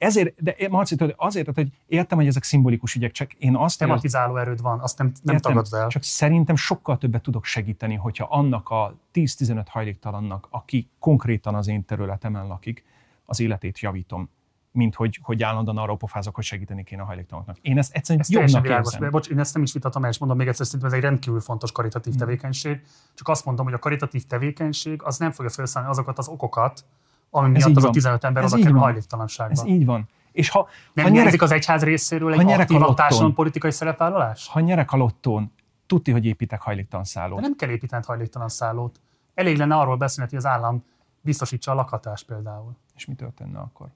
ezért, 0.00 0.42
de 0.42 0.68
Marci, 0.68 0.96
tudod, 0.96 1.14
azért, 1.18 1.46
tehát, 1.46 1.60
hogy 1.70 1.78
értem, 1.86 2.18
hogy 2.18 2.26
ezek 2.26 2.42
szimbolikus 2.42 2.94
ügyek, 2.94 3.12
csak 3.12 3.32
én 3.32 3.56
azt 3.56 3.78
Tematizáló 3.78 4.36
erőd 4.36 4.62
van, 4.62 4.80
azt 4.80 4.98
nem, 4.98 5.12
nem 5.22 5.34
Értem, 5.34 5.52
tagadod 5.52 5.80
el. 5.80 5.88
Csak 5.88 6.02
szerintem 6.02 6.56
sokkal 6.56 6.98
többet 6.98 7.22
tudok 7.22 7.44
segíteni, 7.44 7.94
hogyha 7.94 8.26
annak 8.30 8.68
a 8.68 8.94
10-15 9.12 9.64
hajléktalannak, 9.68 10.46
aki 10.50 10.88
konkrétan 10.98 11.54
az 11.54 11.68
én 11.68 11.84
területemen 11.84 12.46
lakik, 12.46 12.84
az 13.24 13.40
életét 13.40 13.78
javítom, 13.78 14.30
mint 14.72 14.94
hogy, 14.94 15.18
hogy 15.22 15.42
állandóan 15.42 15.78
arra 15.78 15.94
pofázok, 15.94 16.34
hogy 16.34 16.44
segíteni 16.44 16.84
kéne 16.84 17.02
a 17.02 17.04
hajléktalanoknak. 17.04 17.58
Én 17.60 17.78
ezt 17.78 17.94
egyszerűen 17.94 18.24
Ez 18.24 18.30
jobbnak 18.30 18.62
világos. 18.62 18.94
érzem. 18.94 19.10
Bocs, 19.10 19.28
én 19.28 19.38
ezt 19.38 19.54
nem 19.54 19.62
is 19.62 19.72
vitatom 19.72 20.04
és 20.04 20.18
mondom 20.18 20.38
még 20.38 20.48
egyszer, 20.48 20.66
szerintem 20.66 20.90
ez 20.90 20.96
egy 20.96 21.02
rendkívül 21.02 21.40
fontos 21.40 21.72
karitatív 21.72 22.14
tevékenység. 22.14 22.82
Csak 23.14 23.28
azt 23.28 23.44
mondom, 23.44 23.64
hogy 23.64 23.74
a 23.74 23.78
karitatív 23.78 24.24
tevékenység 24.24 25.02
az 25.02 25.18
nem 25.18 25.30
fogja 25.30 25.50
felszállni 25.50 25.90
azokat 25.90 26.18
az 26.18 26.28
okokat, 26.28 26.84
ami 27.30 27.48
miatt 27.48 27.68
az 27.70 27.76
a 27.76 27.80
van. 27.80 27.92
15 27.92 28.24
ember 28.24 28.42
Ez 28.42 28.52
aki 28.52 28.62
van. 28.62 28.78
hajléktalanságban. 28.78 29.64
Ez 29.64 29.72
így 29.72 29.84
van. 29.84 30.08
És 30.32 30.48
ha, 30.48 30.68
Nem 30.92 31.04
ha, 31.04 31.10
nyerek, 31.10 31.42
az 31.42 31.50
egyház 31.50 31.82
részéről 31.82 32.32
egy 32.32 32.44
nyerek 32.44 32.70
a 32.70 32.94
társadalom 32.94 33.34
politikai 33.34 33.70
szerepvállalás? 33.70 34.48
ha 34.48 34.60
nyerek 34.60 34.92
a 34.92 34.96
lottón, 34.96 35.52
tudti, 35.86 36.10
hogy 36.12 36.24
építek 36.26 36.60
hajléktalan 36.60 37.04
De 37.04 37.10
szállót. 37.10 37.40
nem 37.40 37.56
kell 37.56 37.68
építeni 37.68 38.02
hajléktalan 38.06 38.48
szállót. 38.48 39.00
Elég 39.34 39.56
lenne 39.56 39.76
arról 39.76 39.96
beszélni, 39.96 40.30
hogy 40.30 40.38
az 40.38 40.46
állam 40.46 40.84
biztosítsa 41.20 41.70
a 41.70 41.74
lakhatást 41.74 42.26
például. 42.26 42.76
És 42.96 43.06
mi 43.06 43.14
történne 43.14 43.58
akkor? 43.58 43.86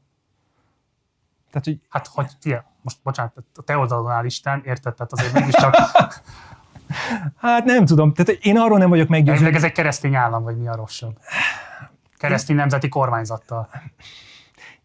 Tehát, 1.50 1.64
hogy 1.66 1.80
Hát, 1.88 2.06
hogy 2.06 2.30
fia, 2.40 2.64
most 2.82 2.96
bocsánat, 3.02 3.32
a 3.54 3.62
te 3.62 3.76
oldalon 3.78 4.10
áll 4.10 4.24
Isten, 4.24 4.62
érted? 4.64 4.94
Tehát 4.94 5.12
azért 5.12 5.32
mégiscsak 5.32 5.74
hát 7.36 7.64
nem 7.64 7.84
tudom, 7.84 8.12
tehát 8.12 8.44
én 8.44 8.58
arról 8.58 8.78
nem 8.78 8.88
vagyok 8.88 9.08
meggyőződve. 9.08 9.56
ez 9.56 9.64
egy 9.64 9.72
keresztény 9.72 10.14
állam, 10.14 10.42
vagy 10.42 10.56
mi 10.56 10.68
a 10.68 10.76
rosszabb. 10.76 11.18
Keresztény 12.28 12.56
nemzeti 12.56 12.88
kormányzattal. 12.88 13.68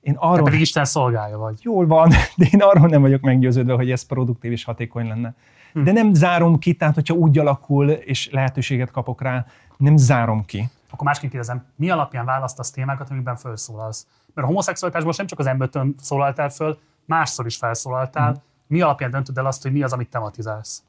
Én 0.01 0.13
Te 0.13 0.19
arról, 0.19 0.43
pedig 0.43 0.59
Isten 0.59 0.85
szolgája 0.85 1.37
vagy. 1.37 1.59
jól 1.61 1.87
van, 1.87 2.09
de 2.35 2.47
én 2.51 2.61
arról 2.61 2.87
nem 2.87 3.01
vagyok 3.01 3.21
meggyőződve, 3.21 3.73
hogy 3.73 3.91
ez 3.91 4.03
produktív 4.03 4.51
és 4.51 4.63
hatékony 4.63 5.07
lenne. 5.07 5.33
Hm. 5.73 5.83
De 5.83 5.91
nem 5.91 6.13
zárom 6.13 6.59
ki, 6.59 6.73
tehát 6.73 6.95
hogyha 6.95 7.13
úgy 7.13 7.37
alakul, 7.37 7.89
és 7.89 8.29
lehetőséget 8.31 8.91
kapok 8.91 9.21
rá, 9.21 9.45
nem 9.77 9.97
zárom 9.97 10.45
ki. 10.45 10.69
Akkor 10.89 11.05
másként 11.05 11.31
kérdezem, 11.31 11.65
mi 11.75 11.89
alapján 11.89 12.25
választasz 12.25 12.71
témákat, 12.71 13.09
amikben 13.09 13.35
felszólalsz? 13.35 14.07
Mert 14.33 14.47
a 14.47 14.49
homoszexualitásban 14.49 15.13
nem 15.17 15.27
csak 15.27 15.39
az 15.39 15.45
embertől 15.45 15.93
szólaltál 15.99 16.49
föl, 16.49 16.79
másszor 17.05 17.45
is 17.45 17.57
felszólaltál. 17.57 18.31
Hm. 18.31 18.39
Mi 18.67 18.81
alapján 18.81 19.11
döntöd 19.11 19.37
el 19.37 19.45
azt, 19.45 19.61
hogy 19.61 19.71
mi 19.71 19.83
az, 19.83 19.93
amit 19.93 20.09
tematizálsz? 20.09 20.83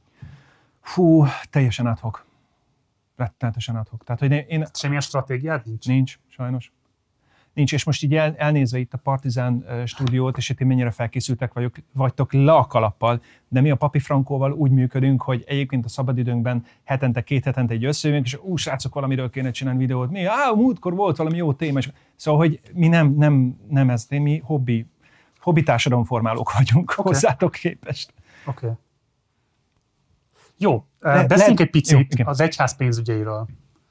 Fú, 0.81 1.27
teljesen 1.51 1.87
adhok. 1.87 2.25
Rettenetesen 3.21 3.77
adhok. 3.77 4.05
Tehát, 4.05 4.21
hogy 4.21 4.45
én, 4.49 4.67
Semmilyen 4.73 5.03
stratégiád 5.03 5.67
nincs? 5.67 5.87
Nincs, 5.87 6.19
sajnos. 6.29 6.73
Nincs, 7.53 7.73
és 7.73 7.85
most 7.85 8.03
így 8.03 8.15
el, 8.15 8.35
elnézve 8.37 8.79
itt 8.79 8.95
a 8.95 8.99
Partizán 8.99 9.65
stúdiót, 9.87 10.37
és 10.37 10.49
itt 10.49 10.61
én 10.61 10.67
mennyire 10.67 10.91
felkészültek 10.91 11.53
vagyok, 11.53 11.77
vagytok 11.93 12.33
le 12.33 12.53
a 12.53 12.67
kalappal, 12.67 13.23
de 13.49 13.61
mi 13.61 13.71
a 13.71 13.77
Papi 13.77 13.99
Frankóval 13.99 14.53
úgy 14.53 14.71
működünk, 14.71 15.23
hogy 15.23 15.45
egyébként 15.47 15.85
a 15.85 15.89
szabadidőnkben 15.89 16.65
hetente, 16.85 17.23
két 17.23 17.45
hetente 17.45 17.75
egy 17.75 17.85
összejövünk, 17.85 18.27
és 18.27 18.39
ú, 18.43 18.57
srácok, 18.57 18.95
valamiről 18.95 19.31
kéne 19.31 19.51
csinálni 19.51 19.79
videót. 19.79 20.11
Mi? 20.11 20.25
Á, 20.25 20.51
múltkor 20.55 20.95
volt 20.95 21.17
valami 21.17 21.37
jó 21.37 21.53
téma. 21.53 21.79
És, 21.79 21.91
szóval, 22.17 22.41
hogy 22.41 22.61
mi 22.73 22.89
nem, 22.89 23.15
nem, 23.15 23.59
nem 23.69 23.91
ez, 23.91 24.07
mi 24.09 24.39
hobbi, 24.45 24.87
hobbi 25.41 25.63
társadalomformálók 25.63 26.53
vagyunk 26.53 26.91
okay. 26.91 27.13
hozzátok 27.13 27.53
képest. 27.53 28.13
Oké. 28.47 28.67
Okay. 28.67 28.79
Jó, 30.63 30.85
Le- 31.01 31.27
beszéljünk 31.27 31.59
le- 31.59 31.65
egy 31.65 31.71
picit 31.71 32.15
jó, 32.19 32.25
az 32.27 32.41
egyház 32.41 32.77
pénzügyeiről. 32.77 33.49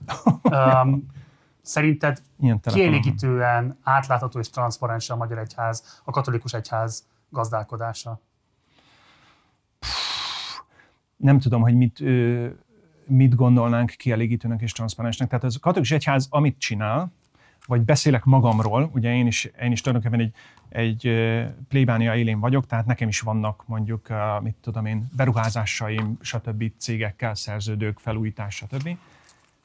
um, 0.44 1.06
szerinted 1.62 2.22
kielégítően 2.62 3.78
átlátható 3.84 4.40
és 4.40 4.50
transzparens 4.50 5.10
a 5.10 5.16
magyar 5.16 5.38
egyház, 5.38 6.02
a 6.04 6.12
katolikus 6.12 6.54
egyház 6.54 7.08
gazdálkodása? 7.30 8.20
nem 11.20 11.40
tudom, 11.40 11.62
hogy 11.62 11.76
mit, 11.76 12.00
mit 13.06 13.36
gondolnánk 13.36 13.90
kielégítőnek 13.90 14.62
és 14.62 14.72
transzparensnek. 14.72 15.28
Tehát 15.28 15.44
az 15.44 15.58
katolikus 15.62 15.92
egyház, 15.92 16.28
amit 16.30 16.60
csinál, 16.60 17.12
vagy 17.70 17.82
beszélek 17.82 18.24
magamról, 18.24 18.90
ugye 18.94 19.14
én 19.14 19.28
is, 19.28 19.52
én 19.62 19.72
is 19.72 19.82
tulajdonképpen 19.82 20.26
egy, 20.26 20.34
egy 20.70 21.12
plébánia 21.68 22.16
élén 22.16 22.40
vagyok, 22.40 22.66
tehát 22.66 22.86
nekem 22.86 23.08
is 23.08 23.20
vannak 23.20 23.64
mondjuk, 23.66 24.08
mit 24.42 24.56
tudom 24.62 24.86
én, 24.86 25.10
beruházásaim, 25.16 26.18
stb. 26.22 26.72
cégekkel, 26.78 27.36
szerződők, 27.36 28.00
felújítás, 28.00 28.56
stb. 28.56 28.98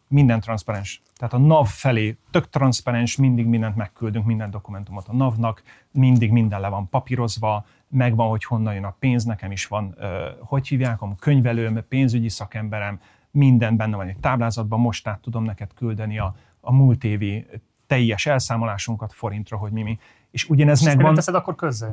Minden 0.08 0.40
transzparens. 0.40 1.02
Tehát 1.16 1.34
a 1.34 1.38
NAV 1.38 1.66
felé 1.66 2.16
tök 2.30 2.48
transzparens, 2.48 3.16
mindig 3.16 3.46
mindent 3.46 3.76
megküldünk, 3.76 4.24
minden 4.24 4.50
dokumentumot 4.50 5.08
a 5.08 5.14
NAV-nak, 5.14 5.62
mindig 5.90 6.30
minden 6.30 6.60
le 6.60 6.68
van 6.68 6.88
papírozva, 6.88 7.66
megvan, 7.88 8.28
hogy 8.28 8.44
honnan 8.44 8.74
jön 8.74 8.84
a 8.84 8.96
pénz, 8.98 9.24
nekem 9.24 9.50
is 9.50 9.66
van, 9.66 9.96
hogy 10.40 10.68
hívják, 10.68 11.02
a 11.02 11.14
könyvelőm, 11.18 11.84
pénzügyi 11.88 12.28
szakemberem, 12.28 13.00
minden 13.30 13.76
benne 13.76 13.96
van 13.96 14.08
egy 14.08 14.18
táblázatban, 14.18 14.80
most 14.80 15.08
át 15.08 15.20
tudom 15.20 15.44
neked 15.44 15.74
küldeni 15.74 16.18
a, 16.18 16.36
a 16.60 16.72
múlt 16.72 17.04
évi 17.04 17.46
teljes 17.86 18.26
elszámolásunkat 18.26 19.12
forintra, 19.12 19.56
hogy 19.56 19.72
mi 19.72 19.82
mi. 19.82 19.98
És 20.30 20.48
ugyanez 20.48 20.80
És 20.80 20.86
megvan. 20.86 21.14
teszed 21.14 21.34
akkor 21.34 21.54
közzé? 21.54 21.86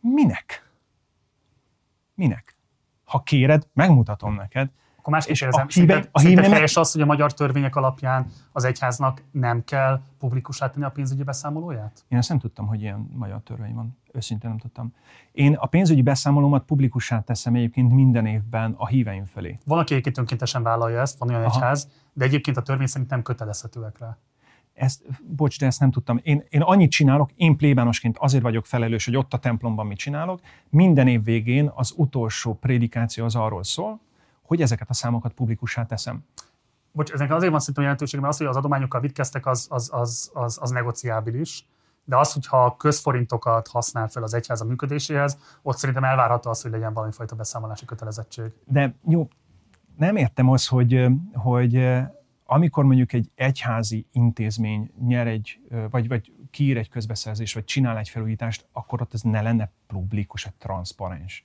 Minek? 0.00 0.70
Minek? 2.14 2.56
Ha 3.04 3.22
kéred, 3.22 3.66
megmutatom 3.72 4.34
neked. 4.34 4.70
Akkor 4.98 5.12
másképp 5.12 5.34
És 5.34 5.42
a 5.42 5.44
kérdezem, 5.50 5.84
híve- 5.86 6.08
a 6.12 6.20
híve- 6.20 6.46
helyes 6.46 6.76
az, 6.76 6.92
hogy 6.92 7.00
a 7.00 7.06
magyar 7.06 7.34
törvények 7.34 7.76
alapján 7.76 8.26
az 8.52 8.64
egyháznak 8.64 9.22
nem 9.30 9.64
kell 9.64 10.00
publikussá 10.18 10.70
tenni 10.70 10.84
a 10.84 10.90
pénzügyi 10.90 11.22
beszámolóját? 11.22 12.04
Én 12.08 12.18
ezt 12.18 12.28
nem 12.28 12.38
tudtam, 12.38 12.66
hogy 12.66 12.80
ilyen 12.80 13.08
magyar 13.12 13.40
törvény 13.42 13.74
van. 13.74 13.98
Őszintén 14.12 14.48
nem 14.50 14.58
tudtam. 14.58 14.94
Én 15.32 15.54
a 15.54 15.66
pénzügyi 15.66 16.02
beszámolómat 16.02 16.64
publikussá 16.64 17.20
teszem 17.20 17.54
egyébként 17.54 17.92
minden 17.92 18.26
évben 18.26 18.74
a 18.76 18.86
híveim 18.86 19.24
felé. 19.24 19.58
Van, 19.64 19.78
aki 19.78 19.92
egyébként 19.92 20.18
önkéntesen 20.18 20.62
vállalja 20.62 21.00
ezt, 21.00 21.18
van 21.18 21.28
olyan 21.28 21.44
Aha. 21.44 21.56
egyház, 21.56 21.88
de 22.12 22.24
egyébként 22.24 22.56
a 22.56 22.62
törvény 22.62 22.86
szerint 22.86 23.10
nem 23.10 23.22
kötelezhetőek 23.22 23.98
rá. 23.98 24.16
Ezt, 24.76 25.02
bocs, 25.36 25.58
de 25.58 25.66
ezt 25.66 25.80
nem 25.80 25.90
tudtam. 25.90 26.20
Én, 26.22 26.44
én 26.48 26.60
annyit 26.62 26.90
csinálok, 26.90 27.30
én 27.34 27.56
plébánosként 27.56 28.18
azért 28.18 28.42
vagyok 28.42 28.66
felelős, 28.66 29.04
hogy 29.04 29.16
ott 29.16 29.32
a 29.32 29.38
templomban 29.38 29.86
mit 29.86 29.98
csinálok. 29.98 30.40
Minden 30.68 31.08
év 31.08 31.24
végén 31.24 31.70
az 31.74 31.92
utolsó 31.96 32.54
prédikáció 32.54 33.24
az 33.24 33.34
arról 33.34 33.64
szól, 33.64 34.00
hogy 34.42 34.62
ezeket 34.62 34.90
a 34.90 34.94
számokat 34.94 35.32
publikussá 35.32 35.86
teszem. 35.86 36.24
Bocs, 36.92 37.12
ezek 37.12 37.32
azért 37.32 37.50
van 37.50 37.60
szerintem 37.60 37.82
jelentőség, 37.82 38.20
mert 38.20 38.32
az, 38.32 38.38
hogy 38.38 38.46
az 38.46 38.56
adományokkal 38.56 39.00
vitkeztek, 39.00 39.46
az, 39.46 39.66
az, 39.70 39.90
az, 39.92 40.30
az, 40.34 40.58
az 40.60 40.70
negociábilis. 40.70 41.66
De 42.04 42.16
az, 42.16 42.32
hogyha 42.32 42.76
közforintokat 42.76 43.68
használ 43.68 44.08
fel 44.08 44.22
az 44.22 44.34
egyház 44.34 44.60
a 44.60 44.64
működéséhez, 44.64 45.38
ott 45.62 45.76
szerintem 45.76 46.04
elvárható 46.04 46.50
az, 46.50 46.62
hogy 46.62 46.70
legyen 46.70 46.92
valami 46.92 47.12
fajta 47.12 47.34
beszámolási 47.34 47.84
kötelezettség. 47.84 48.52
De 48.64 48.94
jó, 49.08 49.28
nem 49.96 50.16
értem 50.16 50.50
az, 50.50 50.66
hogy, 50.66 51.06
hogy 51.32 51.74
amikor 52.46 52.84
mondjuk 52.84 53.12
egy 53.12 53.30
egyházi 53.34 54.06
intézmény 54.12 54.90
nyer 55.06 55.26
egy, 55.26 55.60
vagy, 55.90 56.08
vagy 56.08 56.32
kiír 56.50 56.76
egy 56.76 56.88
közbeszerzést, 56.88 57.54
vagy 57.54 57.64
csinál 57.64 57.98
egy 57.98 58.08
felújítást, 58.08 58.66
akkor 58.72 59.00
ott 59.00 59.14
ez 59.14 59.20
ne 59.20 59.42
lenne 59.42 59.70
publikus, 59.86 60.44
vagy 60.44 60.54
transzparens. 60.54 61.44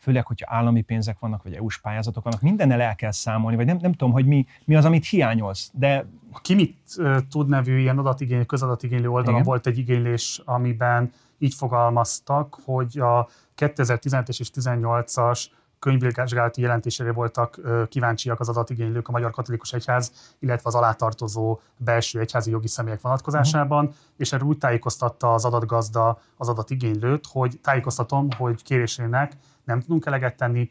Főleg, 0.00 0.26
hogyha 0.26 0.54
állami 0.54 0.80
pénzek 0.80 1.18
vannak, 1.18 1.42
vagy 1.42 1.54
EU-s 1.54 1.80
pályázatok 1.80 2.24
vannak, 2.24 2.40
mindennel 2.40 2.80
el 2.80 2.94
kell 2.94 3.10
számolni, 3.10 3.56
vagy 3.56 3.66
nem, 3.66 3.76
nem 3.80 3.92
tudom, 3.92 4.12
hogy 4.12 4.26
mi, 4.26 4.46
mi 4.64 4.74
az, 4.74 4.84
amit 4.84 5.06
hiányolsz, 5.06 5.70
de 5.74 6.06
Ki 6.42 6.54
mit 6.54 6.76
ö, 6.96 7.18
tud 7.30 7.48
nevű 7.48 7.78
ilyen 7.78 7.98
adatigénylő, 7.98 8.44
közadatigénylő 8.44 9.08
oldalon 9.08 9.34
Igen. 9.34 9.46
volt 9.46 9.66
egy 9.66 9.78
igénylés, 9.78 10.42
amiben 10.44 11.12
így 11.38 11.54
fogalmaztak, 11.54 12.58
hogy 12.64 12.98
a 12.98 13.28
2017-es 13.56 14.40
és 14.40 14.50
18-as 14.54 15.46
könyvvizsgálati 15.80 16.60
jelentésére 16.60 17.12
voltak 17.12 17.60
kíváncsiak 17.88 18.40
az 18.40 18.48
adatigénylők 18.48 19.08
a 19.08 19.12
Magyar 19.12 19.30
Katolikus 19.30 19.72
Egyház, 19.72 20.34
illetve 20.38 20.68
az 20.68 20.74
alátartozó 20.74 21.60
belső 21.76 22.20
egyházi 22.20 22.50
jogi 22.50 22.68
személyek 22.68 23.00
vonatkozásában, 23.00 23.84
uh-huh. 23.84 24.00
és 24.16 24.32
erről 24.32 24.48
úgy 24.48 24.58
tájékoztatta 24.58 25.34
az 25.34 25.44
adatgazda 25.44 26.20
az 26.36 26.48
adatigénylőt, 26.48 27.26
hogy 27.26 27.60
tájékoztatom, 27.62 28.28
hogy 28.36 28.62
kérésének 28.62 29.32
nem 29.64 29.80
tudunk 29.80 30.06
eleget 30.06 30.36
tenni, 30.36 30.70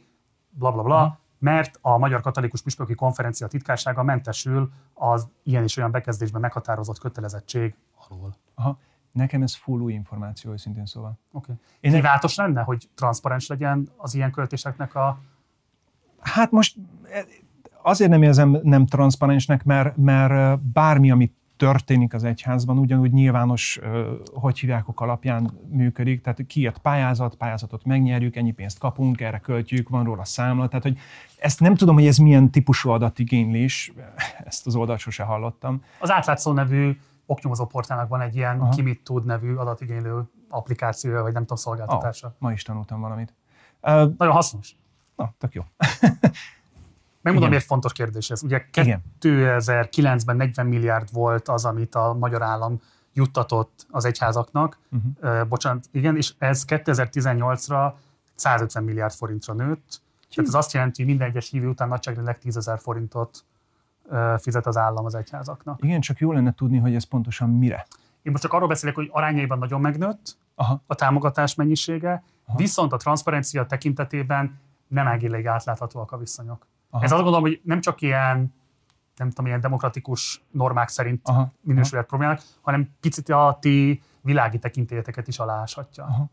bla 0.50 0.72
bla 0.72 0.84
bla, 0.84 1.02
uh-huh. 1.02 1.18
mert 1.40 1.78
a 1.82 1.98
Magyar 1.98 2.22
Katolikus 2.22 2.62
Püspöki 2.62 2.96
Konferencia 2.96 3.48
titkársága 3.48 4.04
mentesül 4.04 4.72
az 4.94 5.28
ilyen 5.44 5.64
és 5.64 5.78
olyan 5.78 5.92
bekezdésben 5.92 6.42
meghatározott 6.42 7.00
kötelezettség 7.00 7.76
alól. 8.10 8.36
Aha. 8.56 8.80
Nekem 9.20 9.42
ez 9.42 9.56
full 9.56 9.80
új 9.80 9.94
információ, 9.94 10.52
őszintén 10.52 10.86
szóval. 10.86 11.18
Okay. 11.32 11.56
Én 11.80 11.92
Kívánatos 11.92 12.36
lenne, 12.36 12.62
hogy 12.62 12.90
transzparens 12.96 13.48
legyen 13.48 13.90
az 13.98 14.16
ilyen 14.16 14.32
költéseknek 14.32 14.96
a... 14.96 15.20
Hát 16.20 16.52
most 16.52 16.78
eh, 17.12 17.24
azért 17.82 18.10
nem 18.10 18.24
érzem 18.24 18.60
nem 18.64 18.86
transzparensnek, 18.86 19.64
mert, 19.64 19.98
mert 19.98 20.60
bármi, 20.60 21.12
ami 21.12 21.32
történik 21.60 22.14
az 22.14 22.24
egyházban, 22.24 22.78
ugyanúgy 22.78 23.12
nyilvános, 23.12 23.80
hogy 24.34 24.60
hívják 24.60 24.86
alapján 24.96 25.52
működik, 25.70 26.22
tehát 26.22 26.46
kiért 26.48 26.78
pályázat, 26.78 27.36
pályázatot 27.36 27.86
megnyerjük, 27.86 28.36
ennyi 28.36 28.52
pénzt 28.52 28.80
kapunk, 28.80 29.22
erre 29.22 29.38
költjük, 29.38 29.90
van 29.90 30.04
róla 30.04 30.24
számla, 30.24 30.68
tehát 30.68 30.84
hogy 30.84 30.98
ezt 31.40 31.60
nem 31.60 31.76
tudom, 31.76 31.96
hogy 31.96 32.08
ez 32.08 32.18
milyen 32.18 32.52
típusú 32.52 32.90
adatigénylés, 32.90 33.92
ezt 34.50 34.68
az 34.68 34.76
oldalt 34.76 35.00
sose 35.00 35.24
hallottam. 35.24 35.84
Az 36.00 36.12
átlátszó 36.12 36.52
nevű 36.52 36.98
oknyomozó 37.30 37.66
portálnak 37.66 38.08
van 38.10 38.22
egy 38.22 38.36
ilyen 38.36 38.60
Aha. 38.60 38.70
ki 38.70 38.82
mit 38.82 39.04
tud 39.04 39.26
nevű 39.26 39.56
adatigénylő 39.56 40.24
applikációja, 40.50 41.22
vagy 41.22 41.34
nem 41.34 41.42
tudom, 41.42 41.58
szolgáltatása. 41.58 42.28
Oh, 42.28 42.34
ma 42.38 42.52
is 42.52 42.64
tanultam 42.64 43.02
valamit. 43.02 43.34
Uh, 43.82 43.92
Nagyon 44.18 44.34
hasznos. 44.34 44.76
Na, 45.16 45.34
tök 45.38 45.54
jó. 45.54 45.64
Megmondom, 47.22 47.50
miért 47.50 47.66
fontos 47.66 47.94
kérdés 47.94 48.30
ez. 48.30 48.44
Ugye 48.44 48.66
2009-ben 48.74 50.36
40 50.36 50.66
milliárd 50.66 51.12
volt 51.12 51.48
az, 51.48 51.66
amit 51.66 51.96
a 51.96 52.14
magyar 52.14 52.42
állam 52.42 52.82
juttatott 53.14 53.86
az 53.90 54.06
egyházaknak. 54.06 54.78
Uh-huh. 54.92 55.42
Uh, 55.42 55.48
bocsánat, 55.48 55.86
igen, 55.92 56.16
és 56.16 56.34
ez 56.38 56.64
2018-ra 56.68 57.94
150 58.36 58.84
milliárd 58.84 59.14
forintra 59.14 59.54
nőtt. 59.54 60.02
Tehát 60.36 60.50
ez 60.50 60.54
azt 60.56 60.74
jelenti, 60.74 61.02
hogy 61.02 61.10
minden 61.10 61.30
egyes 61.30 61.50
hívő 61.50 61.68
után 61.68 61.88
nagyságrendileg 61.88 62.40
10 62.40 62.58
ezer 62.58 62.80
forintot 62.80 63.44
fizet 64.38 64.66
az 64.66 64.78
állam 64.78 65.06
az 65.06 65.16
egyházaknak. 65.16 65.80
Igen, 65.84 66.02
csak 66.02 66.20
jó 66.20 66.32
lenne 66.32 66.54
tudni, 66.54 66.78
hogy 66.78 66.96
ez 66.96 67.04
pontosan 67.04 67.50
mire. 67.50 67.86
Én 68.22 68.32
most 68.32 68.44
csak 68.44 68.54
arról 68.54 68.68
beszélek, 68.68 68.96
hogy 68.96 69.10
arányaiban 69.12 69.58
nagyon 69.58 69.82
megnőtt 69.82 70.38
Aha. 70.56 70.82
a 70.88 70.96
támogatás 70.96 71.56
mennyisége, 71.56 72.24
Aha. 72.46 72.58
viszont 72.58 72.94
a 72.94 72.98
transzparencia 72.98 73.66
tekintetében 73.66 74.60
nem 74.88 75.08
egészleg 75.08 75.46
átláthatóak 75.46 76.12
a 76.12 76.18
viszonyok. 76.18 76.68
Aha. 76.90 77.04
Ez 77.04 77.12
azt 77.12 77.22
gondolom, 77.22 77.48
hogy 77.48 77.62
nem 77.64 77.82
csak 77.82 78.02
ilyen 78.02 78.54
nem 79.16 79.30
tudom, 79.30 79.46
ilyen 79.46 79.60
demokratikus 79.60 80.44
normák 80.52 80.88
szerint 80.88 81.28
Aha. 81.28 81.52
minősülhet 81.62 82.08
problémák, 82.08 82.42
hanem 82.62 82.90
picit 83.00 83.30
a 83.30 83.58
ti 83.62 84.02
világi 84.22 84.60
tekintélyeteket 84.60 85.28
is 85.28 85.40
aláshatja. 85.40 86.04
Aha. 86.04 86.30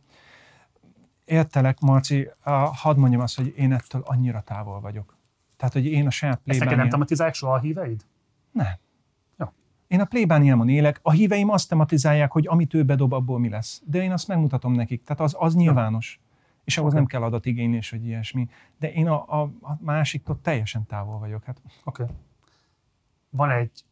Értelek, 1.25 1.81
Marci, 1.81 2.31
hadd 2.73 2.97
mondjam 2.97 3.21
azt, 3.21 3.37
hogy 3.37 3.53
én 3.57 3.73
ettől 3.73 4.03
annyira 4.05 4.41
távol 4.41 4.81
vagyok. 4.81 5.16
Tehát, 5.57 5.75
hogy 5.75 5.87
én 5.87 6.07
a 6.07 6.11
saját 6.11 6.41
plébániám... 6.45 6.73
Ezt 6.73 6.81
nem 6.81 6.89
tematizálják 6.89 7.35
soha 7.35 7.53
a 7.53 7.59
híveid? 7.59 8.05
Nem. 8.51 8.67
Jó. 9.37 9.47
Én 9.87 10.01
a 10.01 10.05
plébániámon 10.05 10.69
élek, 10.69 10.99
a 11.03 11.11
híveim 11.11 11.51
azt 11.51 11.69
tematizálják, 11.69 12.33
hogy 12.33 12.47
amit 12.47 12.75
ő 12.75 12.85
bedob, 12.85 13.13
abból 13.13 13.39
mi 13.39 13.49
lesz. 13.49 13.83
De 13.85 14.03
én 14.03 14.13
azt 14.13 14.29
megmutatom 14.29 14.73
nekik. 14.73 15.03
Tehát 15.03 15.21
az, 15.23 15.37
az 15.39 15.55
nyilvános. 15.55 16.21
És 16.65 16.79
ahhoz 16.79 16.93
okay. 16.93 17.03
nem 17.03 17.11
kell 17.11 17.23
adatigénylés, 17.23 17.91
vagy 17.91 18.05
ilyesmi. 18.05 18.49
De 18.79 18.93
én 18.93 19.09
a, 19.09 19.41
a, 19.41 19.43
a 19.43 19.79
másiktól 19.81 20.41
teljesen 20.43 20.87
távol 20.87 21.19
vagyok. 21.19 21.45
Hát. 21.45 21.61
Oké. 21.85 22.03
Okay. 22.03 22.15
Van 23.31 23.51
egy 23.51 23.85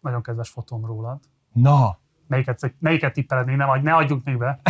nagyon 0.00 0.22
kedves 0.22 0.48
fotóm 0.48 0.84
rólad. 0.84 1.20
Na! 1.52 1.98
Melyiket, 2.26 2.74
melyiket 2.78 3.12
tippeled 3.12 3.46
még? 3.46 3.56
Nem, 3.56 3.82
ne 3.82 3.94
adjuk 3.94 4.24
még 4.24 4.38
be. 4.38 4.60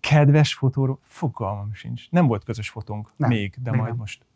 kedves 0.00 0.54
fotóról 0.54 0.98
fogalmam 1.02 1.74
sincs. 1.74 2.10
Nem 2.10 2.26
volt 2.26 2.44
közös 2.44 2.68
fotónk 2.68 3.12
nem, 3.16 3.28
még, 3.28 3.54
de 3.62 3.70
még 3.70 3.80
majd 3.80 3.92
nem. 3.92 3.98
most. 4.00 4.26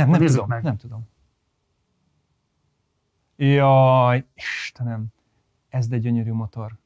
Nem, 0.00 0.10
nem 0.10 0.26
tudom, 0.26 0.48
meg. 0.48 0.62
nem 0.62 0.76
tudom. 0.76 1.08
Jaj, 3.36 4.26
Istenem, 4.34 5.06
ez 5.68 5.88
de 5.88 5.98
gyönyörű 5.98 6.32
motor. 6.32 6.78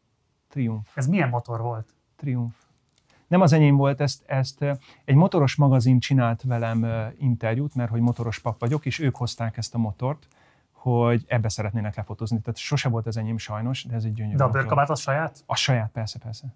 Triumph. 0.48 0.88
Ez 0.94 1.06
milyen 1.06 1.28
motor 1.28 1.60
volt? 1.60 1.94
Triumph. 2.16 2.54
Nem 3.26 3.40
az 3.40 3.52
enyém 3.52 3.76
volt, 3.76 4.00
ezt, 4.00 4.22
ezt 4.26 4.64
egy 5.04 5.14
motoros 5.14 5.56
magazin 5.56 5.98
csinált 5.98 6.42
velem 6.42 6.86
interjút, 7.18 7.74
mert 7.74 7.90
hogy 7.90 8.00
motoros 8.00 8.38
pap 8.38 8.60
vagyok, 8.60 8.86
és 8.86 8.98
ők 8.98 9.16
hozták 9.16 9.56
ezt 9.56 9.74
a 9.74 9.78
motort, 9.78 10.28
hogy 10.72 11.24
ebbe 11.28 11.48
szeretnének 11.48 11.96
lefotózni. 11.96 12.40
Tehát 12.40 12.56
sose 12.58 12.88
volt 12.88 13.06
az 13.06 13.16
enyém 13.16 13.38
sajnos, 13.38 13.84
de 13.84 13.94
ez 13.94 14.04
egy 14.04 14.12
gyönyörű 14.12 14.36
De 14.36 14.44
a 14.44 14.50
bőrkabát 14.50 14.90
az 14.90 15.00
saját? 15.00 15.42
A 15.46 15.54
saját, 15.54 15.90
persze, 15.90 16.18
persze. 16.18 16.54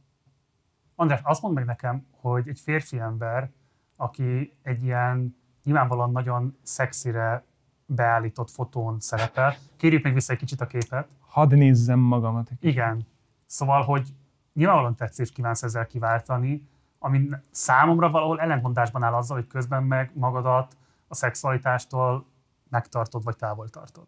András, 0.94 1.20
azt 1.22 1.42
mondd 1.42 1.54
meg 1.54 1.64
nekem, 1.64 2.06
hogy 2.20 2.48
egy 2.48 2.60
férfi 2.60 2.98
ember, 2.98 3.50
aki 3.96 4.52
egy 4.62 4.82
ilyen 4.82 5.37
nyilvánvalóan 5.68 6.10
nagyon 6.10 6.56
szexire 6.62 7.44
beállított 7.86 8.50
fotón 8.50 9.00
szerepel. 9.00 9.56
Kérjük 9.76 10.02
meg 10.02 10.14
vissza 10.14 10.32
egy 10.32 10.38
kicsit 10.38 10.60
a 10.60 10.66
képet. 10.66 11.08
Hadd 11.26 11.54
nézzem 11.54 11.98
magamat. 11.98 12.50
Igen. 12.60 13.06
Szóval, 13.46 13.82
hogy 13.82 14.14
nyilvánvalóan 14.52 14.94
tetszést 14.94 15.32
kívánsz 15.32 15.62
ezzel 15.62 15.86
kiváltani, 15.86 16.68
ami 16.98 17.28
számomra 17.50 18.10
valahol 18.10 18.40
ellentmondásban 18.40 19.02
áll 19.02 19.14
azzal, 19.14 19.36
hogy 19.36 19.46
közben 19.46 19.82
meg 19.82 20.10
magadat 20.14 20.76
a 21.08 21.14
szexualitástól 21.14 22.26
megtartod, 22.68 23.24
vagy 23.24 23.36
távol 23.36 23.68
tartod. 23.68 24.06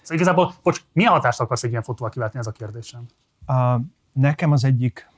Szóval 0.00 0.16
igazából, 0.16 0.52
bocs, 0.62 0.84
milyen 0.92 1.12
hatást 1.12 1.40
akarsz 1.40 1.62
egy 1.62 1.70
ilyen 1.70 1.82
fotóval 1.82 2.10
kiváltani, 2.10 2.40
ez 2.40 2.46
a 2.46 2.52
kérdésem? 2.52 3.06
Uh, 3.46 3.80
nekem 4.12 4.52
az 4.52 4.64
egyik, 4.64 5.08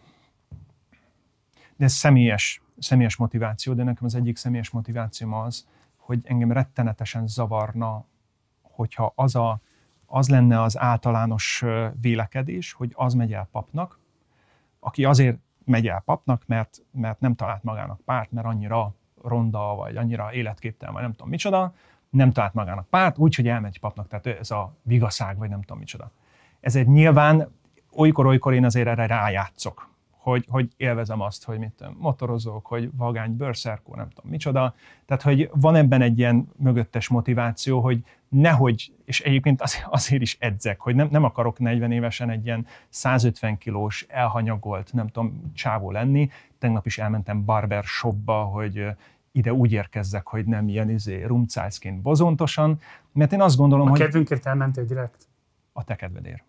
de 1.77 1.85
ez 1.85 1.93
személyes 1.93 2.64
személyes 2.79 3.17
motiváció, 3.17 3.73
de 3.73 3.83
nekem 3.83 4.05
az 4.05 4.15
egyik 4.15 4.37
személyes 4.37 4.71
motivációm 4.71 5.33
az, 5.33 5.67
hogy 5.97 6.21
engem 6.25 6.53
rettenetesen 6.53 7.27
zavarna, 7.27 8.05
hogyha 8.63 9.13
az, 9.15 9.35
a, 9.35 9.61
az 10.07 10.29
lenne 10.29 10.63
az 10.63 10.79
általános 10.79 11.65
vélekedés, 12.01 12.73
hogy 12.73 12.93
az 12.95 13.15
megy 13.15 13.33
el 13.33 13.49
papnak, 13.53 13.99
aki 14.81 15.05
azért 15.05 15.39
megy 15.65 15.89
el 15.89 16.01
papnak, 16.01 16.43
mert, 16.47 16.83
mert 16.91 17.21
nem 17.21 17.35
talált 17.35 17.63
magának 17.63 18.01
párt, 18.01 18.33
mert 18.33 18.47
annyira 18.47 18.95
ronda, 19.23 19.75
vagy 19.75 19.97
annyira 19.97 20.33
életképtelen, 20.33 20.95
vagy 20.95 21.03
nem 21.03 21.13
tudom 21.13 21.29
micsoda, 21.29 21.75
nem 22.11 22.33
talált 22.33 22.55
magának 22.55 22.89
párt, 22.89 23.19
úgyhogy 23.19 23.49
elmegy 23.49 23.81
papnak, 23.81 24.09
tehát 24.09 24.27
ez 24.27 24.51
a 24.51 24.75
vigaszág, 24.83 25.39
vagy 25.39 25.49
nem 25.49 25.61
tudom 25.61 25.79
micsoda. 25.79 26.11
Ezért 26.61 26.87
nyilván 26.87 27.53
olykor-olykor 27.93 28.55
én 28.55 28.65
azért 28.65 28.87
erre 28.87 29.07
rájátszok 29.07 29.94
hogy, 30.25 30.47
hogy 30.49 30.69
élvezem 30.77 31.21
azt, 31.21 31.45
hogy 31.45 31.59
mit 31.59 31.73
tudom, 31.73 31.97
motorozok, 31.99 32.67
hogy 32.67 32.91
vagány, 32.97 33.37
bőrszerkó, 33.37 33.95
nem 33.95 34.09
tudom 34.09 34.31
micsoda. 34.31 34.75
Tehát, 35.07 35.23
hogy 35.23 35.51
van 35.53 35.75
ebben 35.75 36.03
egy 36.03 36.19
ilyen 36.19 36.49
mögöttes 36.57 37.09
motiváció, 37.09 37.81
hogy 37.81 38.05
nehogy, 38.29 38.93
és 39.05 39.21
egyébként 39.21 39.63
azért 39.91 40.23
is 40.23 40.37
edzek, 40.41 40.81
hogy 40.81 40.95
nem, 40.95 41.09
nem 41.11 41.25
akarok 41.25 41.59
40 41.59 41.93
évesen 41.93 42.31
egy 42.31 42.45
ilyen 42.45 42.67
150 42.89 43.59
kilós, 43.59 44.07
elhanyagolt, 44.09 44.93
nem 44.93 45.07
tudom, 45.07 45.51
csávó 45.55 45.91
lenni. 45.91 46.31
Tegnap 46.59 46.87
is 46.87 46.99
elmentem 46.99 47.45
barber 47.45 47.85
shopba, 47.85 48.43
hogy 48.43 48.87
ide 49.33 49.53
úgy 49.53 49.73
érkezzek, 49.73 50.27
hogy 50.27 50.45
nem 50.45 50.69
ilyen 50.69 50.91
izé, 50.91 51.23
rumcászként 51.23 52.03
bozontosan, 52.03 52.81
mert 53.13 53.33
én 53.33 53.41
azt 53.41 53.57
gondolom, 53.57 53.87
a 53.87 53.91
hogy... 53.91 54.01
A 54.01 54.05
kedvünkért 54.05 54.47
elmentél 54.47 54.85
direkt? 54.85 55.29
A 55.73 55.85
te 55.85 55.95
kedvedért. 55.95 56.45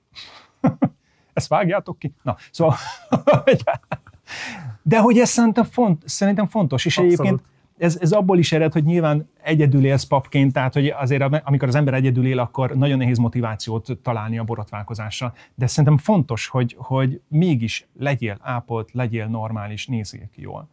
Ezt 1.35 1.47
vágjátok 1.47 1.99
ki? 1.99 2.13
Na, 2.21 2.35
szóval... 2.51 2.75
De 4.81 4.99
hogy 4.99 5.17
ez 5.17 5.29
szerintem, 5.29 5.63
font, 5.63 6.03
szerintem 6.05 6.47
fontos, 6.47 6.85
és 6.85 6.97
Abszolút. 6.97 7.19
egyébként 7.19 7.53
ez, 7.77 7.97
ez 8.01 8.11
abból 8.11 8.37
is 8.37 8.51
ered, 8.51 8.73
hogy 8.73 8.83
nyilván 8.83 9.29
egyedül 9.41 9.85
élsz 9.85 10.03
papként, 10.03 10.53
tehát 10.53 10.73
hogy 10.73 10.87
azért 10.87 11.43
amikor 11.43 11.67
az 11.67 11.75
ember 11.75 11.93
egyedül 11.93 12.25
él, 12.25 12.39
akkor 12.39 12.75
nagyon 12.75 12.97
nehéz 12.97 13.17
motivációt 13.17 13.97
találni 14.01 14.37
a 14.37 14.43
borotválkozásra. 14.43 15.33
De 15.55 15.67
szerintem 15.67 15.97
fontos, 15.97 16.47
hogy, 16.47 16.75
hogy 16.77 17.21
mégis 17.27 17.87
legyél 17.99 18.37
ápolt, 18.41 18.91
legyél 18.91 19.27
normális, 19.27 19.87
nézzél 19.87 20.29
ki 20.31 20.41
jól. 20.41 20.67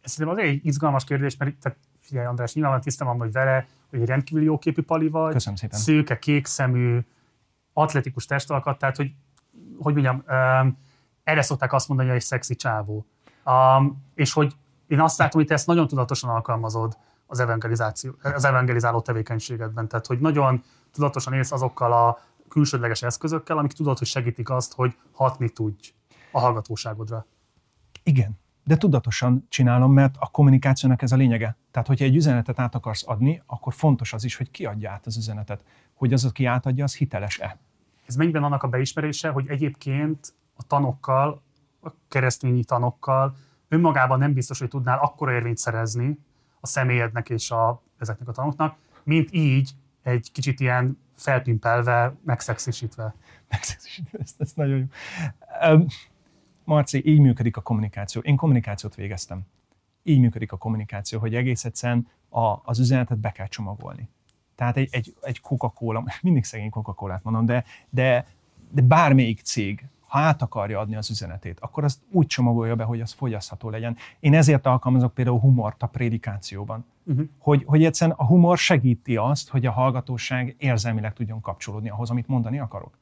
Ez 0.00 0.10
szerintem 0.10 0.38
azért 0.38 0.54
egy 0.54 0.66
izgalmas 0.66 1.04
kérdés, 1.04 1.36
mert 1.36 1.56
tehát, 1.56 1.78
figyelj 1.98 2.26
András, 2.26 2.54
nyilván 2.54 2.80
tisztem 2.80 3.06
hogy 3.06 3.32
vele, 3.32 3.66
hogy 3.90 4.00
egy 4.00 4.08
rendkívül 4.08 4.44
jóképű 4.44 4.82
pali 4.82 5.08
vagy, 5.08 5.32
Köszönöm 5.32 5.56
szépen. 5.56 5.78
szőke, 5.78 6.18
kék 6.18 6.46
szemű, 6.46 6.98
atletikus 7.72 8.26
testalkat, 8.26 8.78
tehát 8.78 8.96
hogy 8.96 9.12
hogy 9.78 9.92
mondjam, 9.94 10.24
erre 11.24 11.42
szokták 11.42 11.72
azt 11.72 11.88
mondani, 11.88 12.08
hogy 12.08 12.18
egy 12.18 12.24
szexi 12.24 12.54
csávó. 12.54 13.06
Um, 13.44 14.04
és 14.14 14.32
hogy 14.32 14.54
én 14.86 15.00
azt 15.00 15.18
látom, 15.18 15.40
hogy 15.40 15.48
te 15.48 15.54
ezt 15.54 15.66
nagyon 15.66 15.86
tudatosan 15.86 16.30
alkalmazod 16.30 16.96
az, 17.26 17.40
evangelizáció, 17.40 18.14
az 18.22 18.44
evangelizáló 18.44 19.00
tevékenységedben. 19.00 19.88
Tehát, 19.88 20.06
hogy 20.06 20.18
nagyon 20.20 20.62
tudatosan 20.92 21.32
élsz 21.32 21.52
azokkal 21.52 21.92
a 21.92 22.18
külsődleges 22.48 23.02
eszközökkel, 23.02 23.58
amik 23.58 23.72
tudod, 23.72 23.98
hogy 23.98 24.06
segítik 24.06 24.50
azt, 24.50 24.74
hogy 24.74 24.96
hatni 25.12 25.48
tudj 25.48 25.92
a 26.32 26.40
hallgatóságodra. 26.40 27.26
Igen. 28.02 28.38
de 28.64 28.76
tudatosan 28.76 29.46
csinálom, 29.48 29.92
mert 29.92 30.14
a 30.18 30.26
kommunikációnak 30.26 31.02
ez 31.02 31.12
a 31.12 31.16
lényege. 31.16 31.56
Tehát, 31.70 31.88
hogyha 31.88 32.04
egy 32.04 32.16
üzenetet 32.16 32.58
át 32.58 32.74
akarsz 32.74 33.02
adni, 33.06 33.42
akkor 33.46 33.74
fontos 33.74 34.12
az 34.12 34.24
is, 34.24 34.36
hogy 34.36 34.50
ki 34.50 34.64
adja 34.64 34.90
át 34.90 35.06
az 35.06 35.16
üzenetet. 35.16 35.64
Hogy 35.94 36.12
az, 36.12 36.24
aki 36.24 36.44
átadja, 36.44 36.84
az 36.84 36.96
hiteles-e. 36.96 37.58
Ez 38.10 38.16
mennyiben 38.16 38.44
annak 38.44 38.62
a 38.62 38.68
beismerése, 38.68 39.28
hogy 39.28 39.48
egyébként 39.48 40.34
a 40.54 40.62
tanokkal, 40.62 41.42
a 41.82 41.90
keresztényi 42.08 42.64
tanokkal 42.64 43.36
önmagában 43.68 44.18
nem 44.18 44.32
biztos, 44.32 44.58
hogy 44.58 44.68
tudnál 44.68 44.98
akkora 44.98 45.32
érvényt 45.32 45.56
szerezni 45.56 46.18
a 46.60 46.66
személyednek 46.66 47.28
és 47.28 47.50
a, 47.50 47.82
ezeknek 47.98 48.28
a 48.28 48.32
tanoknak, 48.32 48.76
mint 49.02 49.32
így 49.32 49.70
egy 50.02 50.32
kicsit 50.32 50.60
ilyen 50.60 50.98
felpimpelve, 51.16 52.14
megszexisítve. 52.24 53.14
Megszexisítve, 53.48 54.18
ez, 54.18 54.34
ez 54.38 54.52
nagyon 54.54 54.78
jó. 54.78 54.84
Um, 55.70 55.86
Marci, 56.64 57.02
így 57.06 57.20
működik 57.20 57.56
a 57.56 57.60
kommunikáció. 57.60 58.20
Én 58.20 58.36
kommunikációt 58.36 58.94
végeztem. 58.94 59.40
Így 60.02 60.20
működik 60.20 60.52
a 60.52 60.56
kommunikáció, 60.56 61.18
hogy 61.18 61.34
egész 61.34 61.64
egyszerűen 61.64 62.08
a, 62.28 62.56
az 62.64 62.78
üzenetet 62.78 63.18
be 63.18 63.30
kell 63.30 63.46
csomagolni. 63.46 64.08
Tehát 64.60 64.76
egy, 64.76 64.88
egy, 64.90 65.14
egy 65.20 65.40
Coca-Cola, 65.40 66.04
mindig 66.22 66.44
szegény 66.44 66.70
Coca-Colát 66.70 67.22
mondom, 67.22 67.46
de, 67.46 67.64
de, 67.90 68.26
de 68.70 68.82
bármelyik 68.82 69.40
cég, 69.40 69.84
ha 70.00 70.18
át 70.18 70.42
akarja 70.42 70.78
adni 70.78 70.96
az 70.96 71.10
üzenetét, 71.10 71.60
akkor 71.60 71.84
azt 71.84 72.00
úgy 72.10 72.26
csomagolja 72.26 72.74
be, 72.74 72.84
hogy 72.84 73.00
az 73.00 73.12
fogyasztható 73.12 73.70
legyen. 73.70 73.96
Én 74.20 74.34
ezért 74.34 74.66
alkalmazok 74.66 75.14
például 75.14 75.38
humort 75.38 75.82
a 75.82 75.86
prédikációban. 75.86 76.84
Uh-huh. 77.04 77.26
Hogy, 77.38 77.64
hogy 77.66 77.84
egyszerűen 77.84 78.16
a 78.18 78.26
humor 78.26 78.58
segíti 78.58 79.16
azt, 79.16 79.48
hogy 79.48 79.66
a 79.66 79.70
hallgatóság 79.70 80.54
érzelmileg 80.58 81.12
tudjon 81.12 81.40
kapcsolódni 81.40 81.88
ahhoz, 81.88 82.10
amit 82.10 82.28
mondani 82.28 82.58
akarok. 82.58 82.98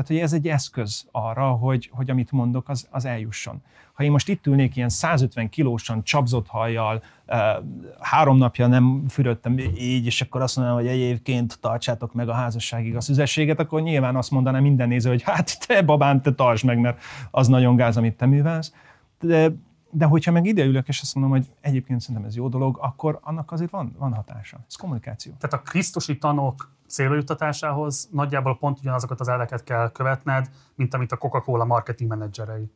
Tehát, 0.00 0.14
hogy 0.14 0.30
ez 0.30 0.32
egy 0.32 0.48
eszköz 0.48 1.06
arra, 1.10 1.50
hogy, 1.50 1.90
hogy 1.92 2.10
amit 2.10 2.32
mondok, 2.32 2.68
az, 2.68 2.86
az 2.90 3.04
eljusson. 3.04 3.62
Ha 3.92 4.02
én 4.02 4.10
most 4.10 4.28
itt 4.28 4.46
ülnék 4.46 4.76
ilyen 4.76 4.88
150 4.88 5.48
kilósan 5.48 6.02
csapzott 6.02 6.46
hajjal, 6.46 7.02
három 8.00 8.36
napja 8.36 8.66
nem 8.66 9.04
fürödtem 9.08 9.58
így, 9.58 10.06
és 10.06 10.20
akkor 10.20 10.40
azt 10.42 10.56
mondanám, 10.56 10.80
hogy 10.80 10.90
egyébként 10.90 11.58
tartsátok 11.60 12.14
meg 12.14 12.28
a 12.28 12.32
házasságig 12.32 12.96
a 12.96 13.00
szüzességet, 13.00 13.60
akkor 13.60 13.82
nyilván 13.82 14.16
azt 14.16 14.30
mondaná 14.30 14.58
minden 14.58 14.88
néző, 14.88 15.08
hogy 15.08 15.22
hát 15.22 15.66
te 15.66 15.82
babám, 15.82 16.20
te 16.20 16.32
tartsd 16.32 16.64
meg, 16.64 16.78
mert 16.78 17.00
az 17.30 17.48
nagyon 17.48 17.76
gáz, 17.76 17.96
amit 17.96 18.16
te 18.16 18.26
művelsz. 18.26 18.74
De, 19.20 19.52
de 19.90 20.04
hogyha 20.04 20.32
meg 20.32 20.46
ideülök, 20.46 20.88
és 20.88 21.00
azt 21.00 21.14
mondom, 21.14 21.32
hogy 21.32 21.46
egyébként 21.60 22.00
szerintem 22.00 22.24
ez 22.24 22.36
jó 22.36 22.48
dolog, 22.48 22.78
akkor 22.80 23.18
annak 23.22 23.52
azért 23.52 23.70
van, 23.70 23.94
van 23.98 24.14
hatása. 24.14 24.58
Ez 24.68 24.74
kommunikáció. 24.74 25.32
Tehát 25.38 25.66
a 25.66 25.70
krisztusi 25.70 26.18
tanok 26.18 26.78
célba 26.90 27.14
juttatásához 27.14 28.08
nagyjából 28.12 28.58
pont 28.58 28.78
ugyanazokat 28.78 29.20
az 29.20 29.28
elveket 29.28 29.64
kell 29.64 29.90
követned, 29.90 30.50
mint 30.74 30.94
amit 30.94 31.12
a 31.12 31.16
Coca-Cola 31.16 31.64
marketing 31.64 32.10
menedzserei. 32.10 32.70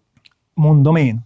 Mondom 0.55 0.97
én. 0.97 1.21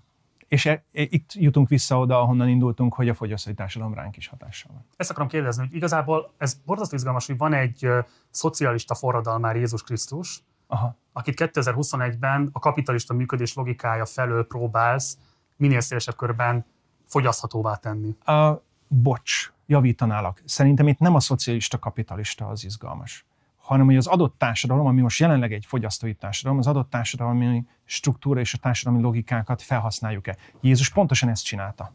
És 0.49 0.67
e, 0.67 0.71
e, 0.71 0.83
itt 0.93 1.33
jutunk 1.33 1.69
vissza 1.69 1.99
oda, 1.99 2.21
ahonnan 2.21 2.49
indultunk, 2.49 2.95
hogy 2.95 3.09
a 3.09 3.15
fogyasztói 3.15 3.55
társadalom 3.55 3.95
ránk 3.95 4.17
is 4.17 4.29
hatással 4.29 4.71
van. 4.75 4.85
Ezt 4.97 5.11
akarom 5.11 5.29
kérdezni, 5.29 5.67
hogy 5.67 5.75
igazából 5.75 6.33
ez 6.37 6.61
borzasztó 6.65 6.97
izgalmas, 6.97 7.27
hogy 7.27 7.37
van 7.37 7.53
egy 7.53 7.87
uh, 7.87 7.99
szocialista 8.31 8.95
forradalmár 8.95 9.57
Jézus 9.57 9.83
Krisztus, 9.83 10.43
Aha. 10.67 10.97
akit 11.13 11.51
2021-ben 11.53 12.49
a 12.53 12.59
kapitalista 12.59 13.15
működés 13.15 13.55
logikája 13.55 14.07
felől 14.07 14.47
próbálsz 14.47 15.19
minél 15.57 15.81
szélesebb 15.81 16.17
körben 16.17 16.65
fogyaszthatóvá 17.07 17.75
tenni. 17.75 18.17
A, 18.25 18.63
bocs, 18.89 19.53
javítanálak. 19.67 20.43
Szerintem 20.45 20.89
itt 20.89 20.99
nem 20.99 21.15
a 21.15 21.21
szocialista 21.21 21.79
kapitalista 21.79 22.49
az 22.49 22.65
izgalmas, 22.65 23.25
hanem 23.57 23.87
hogy 23.87 23.97
az 23.97 24.07
adott 24.07 24.35
társadalom, 24.39 24.87
ami 24.87 25.01
most 25.01 25.21
jelenleg 25.21 25.53
egy 25.53 25.65
fogyasztói 25.67 26.15
társadalom, 26.15 26.59
az 26.59 26.67
adott 26.67 26.91
társadalmi 26.91 27.65
struktúra 27.85 28.41
és 28.41 28.55
a 28.55 28.59
társadalmi 28.59 29.03
logikákat 29.03 29.63
felhasználjuk-e. 29.63 30.37
Jézus 30.61 30.91
pontosan 30.91 31.29
ezt 31.29 31.45
csinálta. 31.45 31.93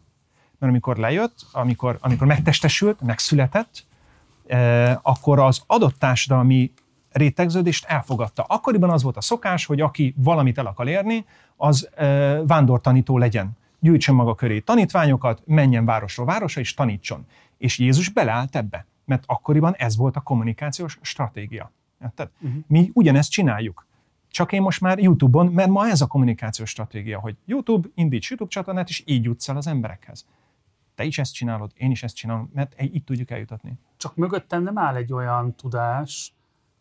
Mert 0.60 0.72
amikor 0.72 0.98
lejött, 0.98 1.46
amikor, 1.52 1.98
amikor 2.02 2.28
megtestesült, 2.28 3.02
megszületett, 3.02 3.86
eh, 4.48 4.98
akkor 5.02 5.40
az 5.40 5.64
adott 5.68 6.00
társadalmi 6.00 6.72
rétegződést 7.12 7.86
elfogadta. 7.86 8.44
Akkoriban 8.48 8.90
az 8.90 9.04
volt 9.04 9.18
a 9.18 9.22
szokás, 9.22 9.66
hogy 9.66 9.82
aki 9.82 10.14
valamit 10.18 10.58
el 10.58 10.66
akar 10.66 10.88
érni, 10.88 11.26
az 11.56 11.90
eh, 11.96 12.40
vándortanító 12.46 13.18
legyen. 13.18 13.58
Gyűjtsön 13.84 14.16
maga 14.16 14.36
köré 14.36 14.60
tanítványokat, 14.60 15.42
menjen 15.46 15.86
városról 15.86 16.26
városra, 16.26 16.62
és 16.62 16.74
tanítson. 16.74 17.26
És 17.58 17.80
Jézus 17.80 18.10
beleállt 18.10 18.56
ebbe, 18.56 18.86
mert 19.06 19.24
akkoriban 19.26 19.76
ez 19.76 19.96
volt 19.96 20.16
a 20.16 20.22
kommunikációs 20.22 21.00
stratégia. 21.02 21.72
Uh-huh. 22.02 22.52
Mi 22.68 22.92
ugyanezt 22.94 23.32
csináljuk. 23.32 23.86
Csak 24.30 24.52
én 24.52 24.62
most 24.62 24.82
már 24.82 25.00
YouTube-on, 25.00 25.48
mert 25.48 25.70
ma 25.70 25.88
ez 25.88 26.02
a 26.02 26.08
kommunikációs 26.08 26.70
stratégia, 26.70 27.20
hogy 27.20 27.38
YouTube, 27.46 27.88
indíts 27.96 28.30
YouTube 28.30 28.50
csatornát, 28.50 28.90
és 28.90 29.04
így 29.06 29.24
jutsz 29.24 29.50
el 29.50 29.58
az 29.58 29.68
emberekhez. 29.68 30.26
Te 30.96 31.04
is 31.04 31.18
ezt 31.18 31.34
csinálod, 31.34 31.72
én 31.76 31.92
is 31.92 32.04
ezt 32.04 32.16
csinálom, 32.16 32.50
mert 32.54 32.82
így 32.82 33.04
tudjuk 33.04 33.32
eljutatni. 33.32 33.74
Csak 33.98 34.16
mögöttem 34.16 34.64
nem 34.64 34.78
áll 34.78 34.96
egy 34.96 35.14
olyan 35.14 35.56
tudás, 35.56 36.34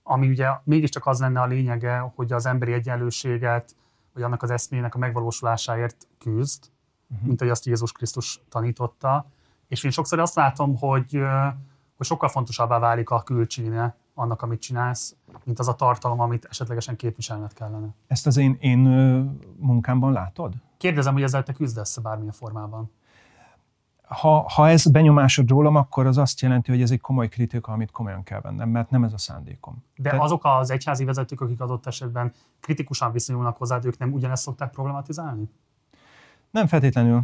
ami 0.02 0.28
ugye 0.28 0.48
mégiscsak 0.64 1.06
az 1.06 1.20
lenne 1.20 1.40
a 1.40 1.46
lényege, 1.46 1.98
hogy 2.14 2.32
az 2.32 2.46
emberi 2.46 2.72
egyenlőséget, 2.72 3.74
vagy 4.14 4.22
annak 4.22 4.42
az 4.42 4.50
eszmének 4.50 4.94
a 4.94 4.98
megvalósulásáért 4.98 6.08
küzd, 6.18 6.70
uh-huh. 7.12 7.26
mint 7.26 7.40
ahogy 7.40 7.52
azt 7.52 7.66
Jézus 7.66 7.92
Krisztus 7.92 8.40
tanította, 8.48 9.26
és 9.68 9.84
én 9.84 9.90
sokszor 9.90 10.18
azt 10.18 10.34
látom, 10.34 10.76
hogy, 10.76 11.18
hogy 11.96 12.06
sokkal 12.06 12.28
fontosabbá 12.28 12.78
válik 12.78 13.10
a 13.10 13.22
külcsíne 13.22 13.96
annak, 14.14 14.42
amit 14.42 14.60
csinálsz, 14.60 15.16
mint 15.44 15.58
az 15.58 15.68
a 15.68 15.74
tartalom, 15.74 16.20
amit 16.20 16.44
esetlegesen 16.44 16.96
képviselned 16.96 17.52
kellene. 17.52 17.94
Ezt 18.06 18.26
az 18.26 18.36
én, 18.36 18.56
én 18.60 18.78
munkámban 19.56 20.12
látod? 20.12 20.54
Kérdezem, 20.76 21.12
hogy 21.12 21.22
ezzel 21.22 21.42
te 21.42 21.52
küzdesz 21.52 21.96
bármilyen 21.98 22.32
formában. 22.32 22.90
Ha, 24.02 24.48
ha 24.48 24.68
ez 24.68 24.86
benyomásod 24.86 25.48
rólam, 25.48 25.76
akkor 25.76 26.06
az 26.06 26.18
azt 26.18 26.40
jelenti, 26.40 26.70
hogy 26.70 26.82
ez 26.82 26.90
egy 26.90 27.00
komoly 27.00 27.28
kritika, 27.28 27.72
amit 27.72 27.90
komolyan 27.90 28.22
kell 28.22 28.40
vennem, 28.40 28.68
mert 28.68 28.90
nem 28.90 29.04
ez 29.04 29.12
a 29.12 29.18
szándékom. 29.18 29.84
De 29.96 30.10
Te... 30.10 30.20
azok 30.20 30.44
az 30.44 30.70
egyházi 30.70 31.04
vezetők, 31.04 31.40
akik 31.40 31.60
adott 31.60 31.86
esetben 31.86 32.32
kritikusan 32.60 33.12
viszonyulnak 33.12 33.56
hozzád, 33.56 33.84
ők 33.84 33.98
nem 33.98 34.12
ugyanezt 34.12 34.42
szokták 34.42 34.70
problematizálni? 34.70 35.50
Nem 36.52 36.66
feltétlenül 36.66 37.22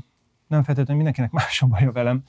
nem 0.48 0.62
feltétlenül 0.62 0.96
mindenkinek 0.96 1.30
más 1.30 1.62
a 1.62 1.66
baja 1.66 1.92
velem. 1.92 2.22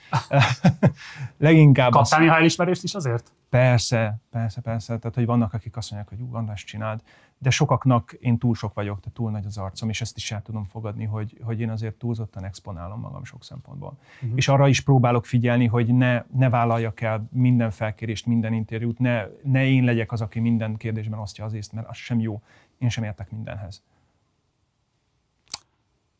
Leginkább 1.37 1.91
Kaptál 1.91 2.19
néha 2.19 2.35
elismerést 2.35 2.83
is 2.83 2.93
azért? 2.93 3.31
Persze, 3.49 4.19
persze, 4.31 4.61
persze. 4.61 4.97
Tehát, 4.97 5.15
hogy 5.15 5.25
vannak, 5.25 5.53
akik 5.53 5.77
azt 5.77 5.91
mondják, 5.91 6.13
hogy 6.17 6.27
ú, 6.27 6.35
András 6.35 6.63
csináld, 6.63 7.01
de 7.37 7.49
sokaknak 7.49 8.13
én 8.19 8.37
túl 8.37 8.55
sok 8.55 8.73
vagyok, 8.73 8.99
tehát 8.99 9.15
túl 9.15 9.31
nagy 9.31 9.45
az 9.45 9.57
arcom, 9.57 9.89
és 9.89 10.01
ezt 10.01 10.17
is 10.17 10.31
el 10.31 10.41
tudom 10.41 10.63
fogadni, 10.63 11.05
hogy, 11.05 11.37
hogy 11.43 11.59
én 11.59 11.69
azért 11.69 11.95
túlzottan 11.95 12.43
exponálom 12.43 12.99
magam 12.99 13.23
sok 13.23 13.43
szempontból. 13.43 13.97
Uh-huh. 14.21 14.37
És 14.37 14.47
arra 14.47 14.67
is 14.67 14.81
próbálok 14.81 15.25
figyelni, 15.25 15.65
hogy 15.65 15.93
ne, 15.93 16.23
ne 16.33 16.49
vállaljak 16.49 17.01
el 17.01 17.27
minden 17.31 17.71
felkérést, 17.71 18.25
minden 18.25 18.53
interjút, 18.53 18.99
ne, 18.99 19.23
ne 19.43 19.65
én 19.65 19.83
legyek 19.83 20.11
az, 20.11 20.21
aki 20.21 20.39
minden 20.39 20.75
kérdésben 20.77 21.19
osztja 21.19 21.45
az 21.45 21.53
észt, 21.53 21.73
mert 21.73 21.87
az 21.87 21.97
sem 21.97 22.19
jó. 22.19 22.41
Én 22.77 22.89
sem 22.89 23.03
értek 23.03 23.31
mindenhez. 23.31 23.83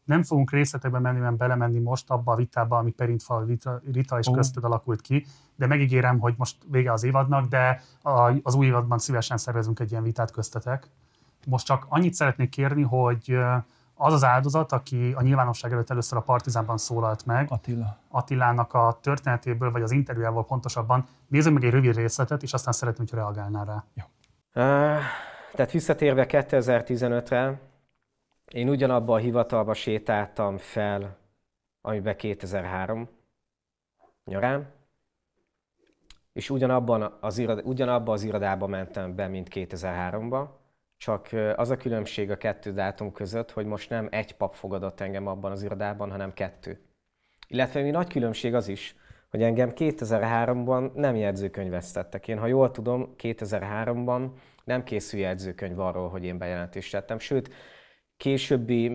Nem 0.09 0.23
fogunk 0.23 0.51
részletekben 0.51 1.01
menni, 1.01 1.35
belemenni 1.35 1.79
most 1.79 2.09
abba 2.09 2.31
a 2.31 2.35
vitába, 2.35 2.77
ami 2.77 2.91
Perintfal 2.91 3.45
Rita, 3.45 3.81
Rita 3.91 4.19
és 4.19 4.27
oh. 4.27 4.35
közted 4.35 4.63
alakult 4.63 5.01
ki, 5.01 5.25
de 5.55 5.67
megígérem, 5.67 6.19
hogy 6.19 6.33
most 6.37 6.55
vége 6.71 6.91
az 6.91 7.03
évadnak, 7.03 7.47
de 7.47 7.81
az 8.43 8.55
új 8.55 8.65
évadban 8.65 8.97
szívesen 8.97 9.37
szervezünk 9.37 9.79
egy 9.79 9.91
ilyen 9.91 10.03
vitát 10.03 10.31
köztetek. 10.31 10.87
Most 11.45 11.65
csak 11.65 11.85
annyit 11.89 12.13
szeretnék 12.13 12.49
kérni, 12.49 12.81
hogy 12.81 13.37
az 13.95 14.13
az 14.13 14.23
áldozat, 14.23 14.71
aki 14.71 15.13
a 15.15 15.21
nyilvánosság 15.21 15.71
előtt 15.71 15.89
először 15.89 16.17
a 16.17 16.21
Partizánban 16.21 16.77
szólalt 16.77 17.25
meg, 17.25 17.47
Attila. 17.49 17.97
Attilának 18.07 18.73
a 18.73 18.99
történetéből, 19.01 19.71
vagy 19.71 19.81
az 19.81 19.91
interjújából 19.91 20.45
pontosabban, 20.45 21.05
nézzük 21.27 21.53
meg 21.53 21.63
egy 21.63 21.71
rövid 21.71 21.95
részletet, 21.95 22.43
és 22.43 22.53
aztán 22.53 22.73
szeretném, 22.73 23.07
hogy 23.09 23.19
reagálnál 23.19 23.65
rá. 23.65 23.83
Ja. 23.93 24.09
Uh, 24.53 25.01
tehát 25.55 25.71
visszatérve 25.71 26.25
2015-re, 26.29 27.59
én 28.53 28.69
ugyanabba 28.69 29.13
a 29.13 29.17
hivatalba 29.17 29.73
sétáltam 29.73 30.57
fel, 30.57 31.17
amiben 31.81 32.15
2003 32.15 33.09
nyarán, 34.25 34.73
és 36.33 36.49
ugyanabban 36.49 37.17
az, 37.19 37.37
irad, 37.37 37.61
ugyanabba 37.65 38.11
az 38.11 38.23
irodába 38.23 38.67
mentem 38.67 39.15
be, 39.15 39.27
mint 39.27 39.47
2003-ba, 39.51 40.47
csak 40.97 41.29
az 41.55 41.69
a 41.69 41.77
különbség 41.77 42.31
a 42.31 42.37
kettő 42.37 42.73
dátum 42.73 43.11
között, 43.11 43.51
hogy 43.51 43.65
most 43.65 43.89
nem 43.89 44.07
egy 44.11 44.35
pap 44.35 44.53
fogadott 44.53 44.99
engem 44.99 45.27
abban 45.27 45.51
az 45.51 45.63
irodában, 45.63 46.11
hanem 46.11 46.33
kettő. 46.33 46.79
Illetve 47.47 47.81
mi 47.81 47.89
nagy 47.89 48.09
különbség 48.09 48.53
az 48.53 48.67
is, 48.67 48.95
hogy 49.29 49.43
engem 49.43 49.71
2003-ban 49.75 50.93
nem 50.93 51.15
jegyzőkönyvesztettek. 51.15 52.27
Én, 52.27 52.37
ha 52.37 52.47
jól 52.47 52.71
tudom, 52.71 53.13
2003-ban 53.17 54.29
nem 54.63 54.83
készül 54.83 55.19
jegyzőkönyv 55.19 55.79
arról, 55.79 56.09
hogy 56.09 56.23
én 56.23 56.37
bejelentést 56.37 56.91
tettem. 56.91 57.19
Sőt, 57.19 57.53
későbbi 58.19 58.89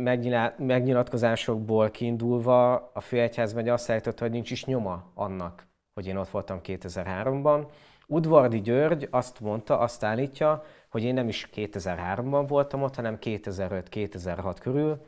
megnyilatkozásokból 0.58 1.90
kiindulva 1.90 2.90
a 2.94 3.00
főegyházmegy 3.00 3.68
azt 3.68 3.90
állította, 3.90 4.22
hogy 4.22 4.32
nincs 4.32 4.50
is 4.50 4.64
nyoma 4.64 5.10
annak, 5.14 5.66
hogy 5.94 6.06
én 6.06 6.16
ott 6.16 6.28
voltam 6.28 6.60
2003-ban. 6.62 7.66
Udvardi 8.06 8.60
György 8.60 9.08
azt 9.10 9.40
mondta, 9.40 9.78
azt 9.78 10.04
állítja, 10.04 10.64
hogy 10.90 11.02
én 11.02 11.14
nem 11.14 11.28
is 11.28 11.48
2003-ban 11.54 12.44
voltam 12.48 12.82
ott, 12.82 12.94
hanem 12.94 13.18
2005-2006 13.20 14.56
körül, 14.60 15.00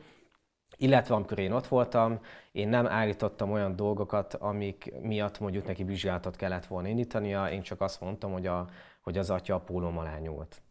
Illetve 0.79 1.15
amikor 1.15 1.39
én 1.39 1.51
ott 1.51 1.67
voltam, 1.67 2.19
én 2.51 2.67
nem 2.67 2.87
állítottam 2.87 3.51
olyan 3.51 3.75
dolgokat, 3.75 4.33
amik 4.33 4.93
miatt 5.01 5.39
mondjuk 5.39 5.65
neki 5.65 5.83
vizsgálatot 5.83 6.35
kellett 6.35 6.65
volna 6.65 6.87
indítania, 6.87 7.49
én 7.49 7.61
csak 7.61 7.81
azt 7.81 8.01
mondtam, 8.01 8.31
hogy, 8.31 8.47
a, 8.47 8.69
hogy 9.01 9.17
az 9.17 9.29
atya 9.29 9.55
a 9.55 9.59
pólóm 9.59 9.97
alá 9.97 10.17
nyúlt. 10.17 10.61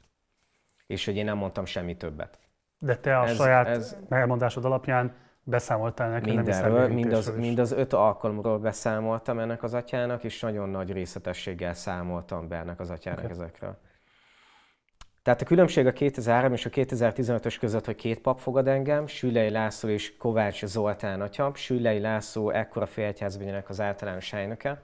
És 0.87 1.05
hogy 1.05 1.17
én 1.17 1.25
nem 1.25 1.37
mondtam 1.37 1.65
semmi 1.65 1.97
többet. 1.97 2.46
De 2.87 2.97
te 2.97 3.19
a 3.19 3.25
ez, 3.25 3.37
saját 3.37 3.69
ez 3.69 3.97
elmondásod 4.09 4.65
alapján 4.65 5.15
beszámoltál 5.43 6.11
neki 6.11 6.35
Mindenről, 6.35 6.89
mind 6.89 7.13
az, 7.13 7.33
mind 7.37 7.59
az 7.59 7.73
öt 7.73 7.93
alkalomról 7.93 8.59
beszámoltam 8.59 9.39
ennek 9.39 9.63
az 9.63 9.75
atyának, 9.75 10.25
és 10.25 10.41
nagyon 10.41 10.69
nagy 10.69 10.93
részletességgel 10.93 11.75
számoltam 11.75 12.49
be 12.49 12.57
ennek 12.57 12.81
az 12.81 12.91
atyának 12.91 13.25
okay. 13.25 13.31
ezekről. 13.31 13.79
Tehát 15.23 15.41
a 15.41 15.45
különbség 15.45 15.87
a 15.87 15.93
2003 15.93 16.53
és 16.53 16.67
a 16.67 16.71
2015-ös 16.71 17.57
között, 17.61 17.85
hogy 17.85 17.95
két 17.95 18.21
pap 18.21 18.39
fogad 18.39 18.69
engem, 18.69 19.07
Sülei 19.07 19.51
László 19.51 19.89
és 19.89 20.17
Kovács 20.17 20.65
Zoltán 20.65 21.21
atya. 21.21 21.51
Sülei 21.55 22.01
László 22.01 22.51
ekkora 22.51 22.87
félegyházbényének 22.87 23.69
az 23.69 23.81
általános 23.81 24.33
elnöke. 24.33 24.83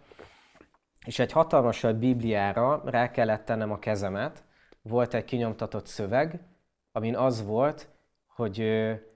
És 1.06 1.18
egy 1.18 1.32
hatalmas 1.32 1.86
Bibliára 1.98 2.82
rá 2.84 3.10
kellett 3.10 3.44
tennem 3.44 3.70
a 3.70 3.78
kezemet, 3.78 4.44
volt 4.82 5.14
egy 5.14 5.24
kinyomtatott 5.24 5.86
szöveg, 5.86 6.40
amin 6.92 7.16
az 7.16 7.44
volt, 7.44 7.88
hogy 8.34 8.64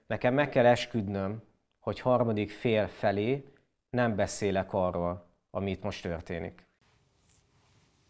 nekem 0.07 0.33
meg 0.33 0.49
kell 0.49 0.65
esküdnöm, 0.65 1.41
hogy 1.79 1.99
harmadik 1.99 2.51
fél 2.51 2.87
felé 2.87 3.53
nem 3.89 4.15
beszélek 4.15 4.73
arról, 4.73 5.25
amit 5.49 5.83
most 5.83 6.01
történik. 6.01 6.67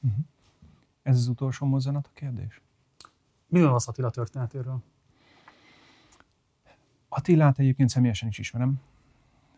Uh-huh. 0.01 0.25
Ez 1.01 1.15
az 1.15 1.27
utolsó 1.27 1.65
mozzanat 1.65 2.07
a 2.07 2.13
kérdés? 2.13 2.61
Mi 3.47 3.61
van 3.61 3.73
az 3.73 3.87
Attila 3.87 4.09
történetéről? 4.09 4.83
Attilát 7.09 7.59
egyébként 7.59 7.89
személyesen 7.89 8.27
is 8.27 8.37
ismerem. 8.37 8.81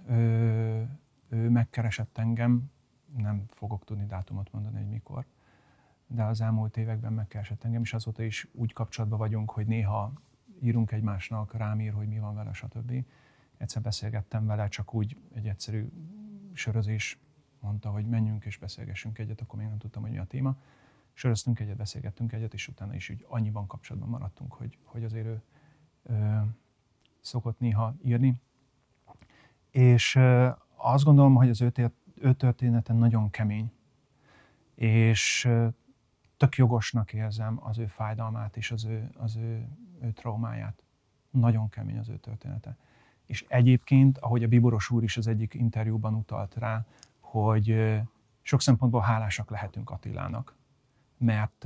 Ő, 0.09 0.89
ő 1.29 1.49
megkeresett 1.49 2.17
engem, 2.17 2.71
nem 3.17 3.45
fogok 3.47 3.83
tudni 3.83 4.05
dátumot 4.05 4.51
mondani, 4.51 4.77
hogy 4.77 4.89
mikor, 4.89 5.25
de 6.07 6.23
az 6.23 6.41
elmúlt 6.41 6.77
években 6.77 7.13
megkeresett 7.13 7.63
engem, 7.63 7.81
és 7.81 7.93
azóta 7.93 8.23
is 8.23 8.47
úgy 8.53 8.73
kapcsolatban 8.73 9.19
vagyunk, 9.19 9.51
hogy 9.51 9.67
néha 9.67 10.13
írunk 10.61 10.91
egymásnak, 10.91 11.53
rám 11.53 11.79
ír, 11.79 11.93
hogy 11.93 12.07
mi 12.07 12.19
van 12.19 12.35
vele, 12.35 12.53
stb. 12.53 13.05
Egyszer 13.57 13.81
beszélgettem 13.81 14.45
vele, 14.45 14.67
csak 14.67 14.93
úgy 14.93 15.17
egy 15.33 15.47
egyszerű 15.47 15.89
sörözés 16.53 17.19
mondta, 17.59 17.89
hogy 17.89 18.05
menjünk 18.05 18.45
és 18.45 18.57
beszélgessünk 18.57 19.17
egyet, 19.17 19.41
akkor 19.41 19.59
még 19.59 19.67
nem 19.67 19.77
tudtam, 19.77 20.01
hogy 20.01 20.11
mi 20.11 20.17
a 20.17 20.23
téma 20.25 20.57
söröztünk 21.13 21.59
egyet, 21.59 21.75
beszélgettünk 21.75 22.31
egyet, 22.31 22.53
és 22.53 22.67
utána 22.67 22.95
is 22.95 23.09
úgy 23.09 23.25
annyiban 23.27 23.67
kapcsolatban 23.67 24.09
maradtunk, 24.09 24.53
hogy, 24.53 24.77
hogy 24.83 25.03
azért 25.03 25.25
ő 25.25 25.41
ö, 26.03 26.39
szokott 27.21 27.59
néha 27.59 27.95
írni. 28.03 28.41
És 29.71 30.15
ö, 30.15 30.49
azt 30.75 31.03
gondolom, 31.03 31.35
hogy 31.35 31.49
az 31.49 31.61
ő, 31.61 31.91
ő 32.15 32.33
története 32.33 32.93
nagyon 32.93 33.29
kemény, 33.29 33.71
és 34.75 35.49
tök 36.37 36.55
jogosnak 36.55 37.13
érzem 37.13 37.59
az 37.63 37.77
ő 37.77 37.87
fájdalmát 37.87 38.57
és 38.57 38.71
az 38.71 38.85
ő, 38.85 39.09
az 39.17 39.35
ő, 39.35 39.67
ő 40.01 40.11
traumáját. 40.11 40.83
Nagyon 41.29 41.69
kemény 41.69 41.97
az 41.97 42.09
ő 42.09 42.17
története. 42.17 42.77
És 43.25 43.45
egyébként, 43.47 44.17
ahogy 44.17 44.43
a 44.43 44.47
Biboros 44.47 44.89
úr 44.89 45.03
is 45.03 45.17
az 45.17 45.27
egyik 45.27 45.53
interjúban 45.53 46.13
utalt 46.13 46.55
rá, 46.55 46.85
hogy 47.19 47.99
sok 48.41 48.61
szempontból 48.61 49.01
hálásak 49.01 49.49
lehetünk 49.49 49.89
Attilának, 49.89 50.55
mert, 51.17 51.63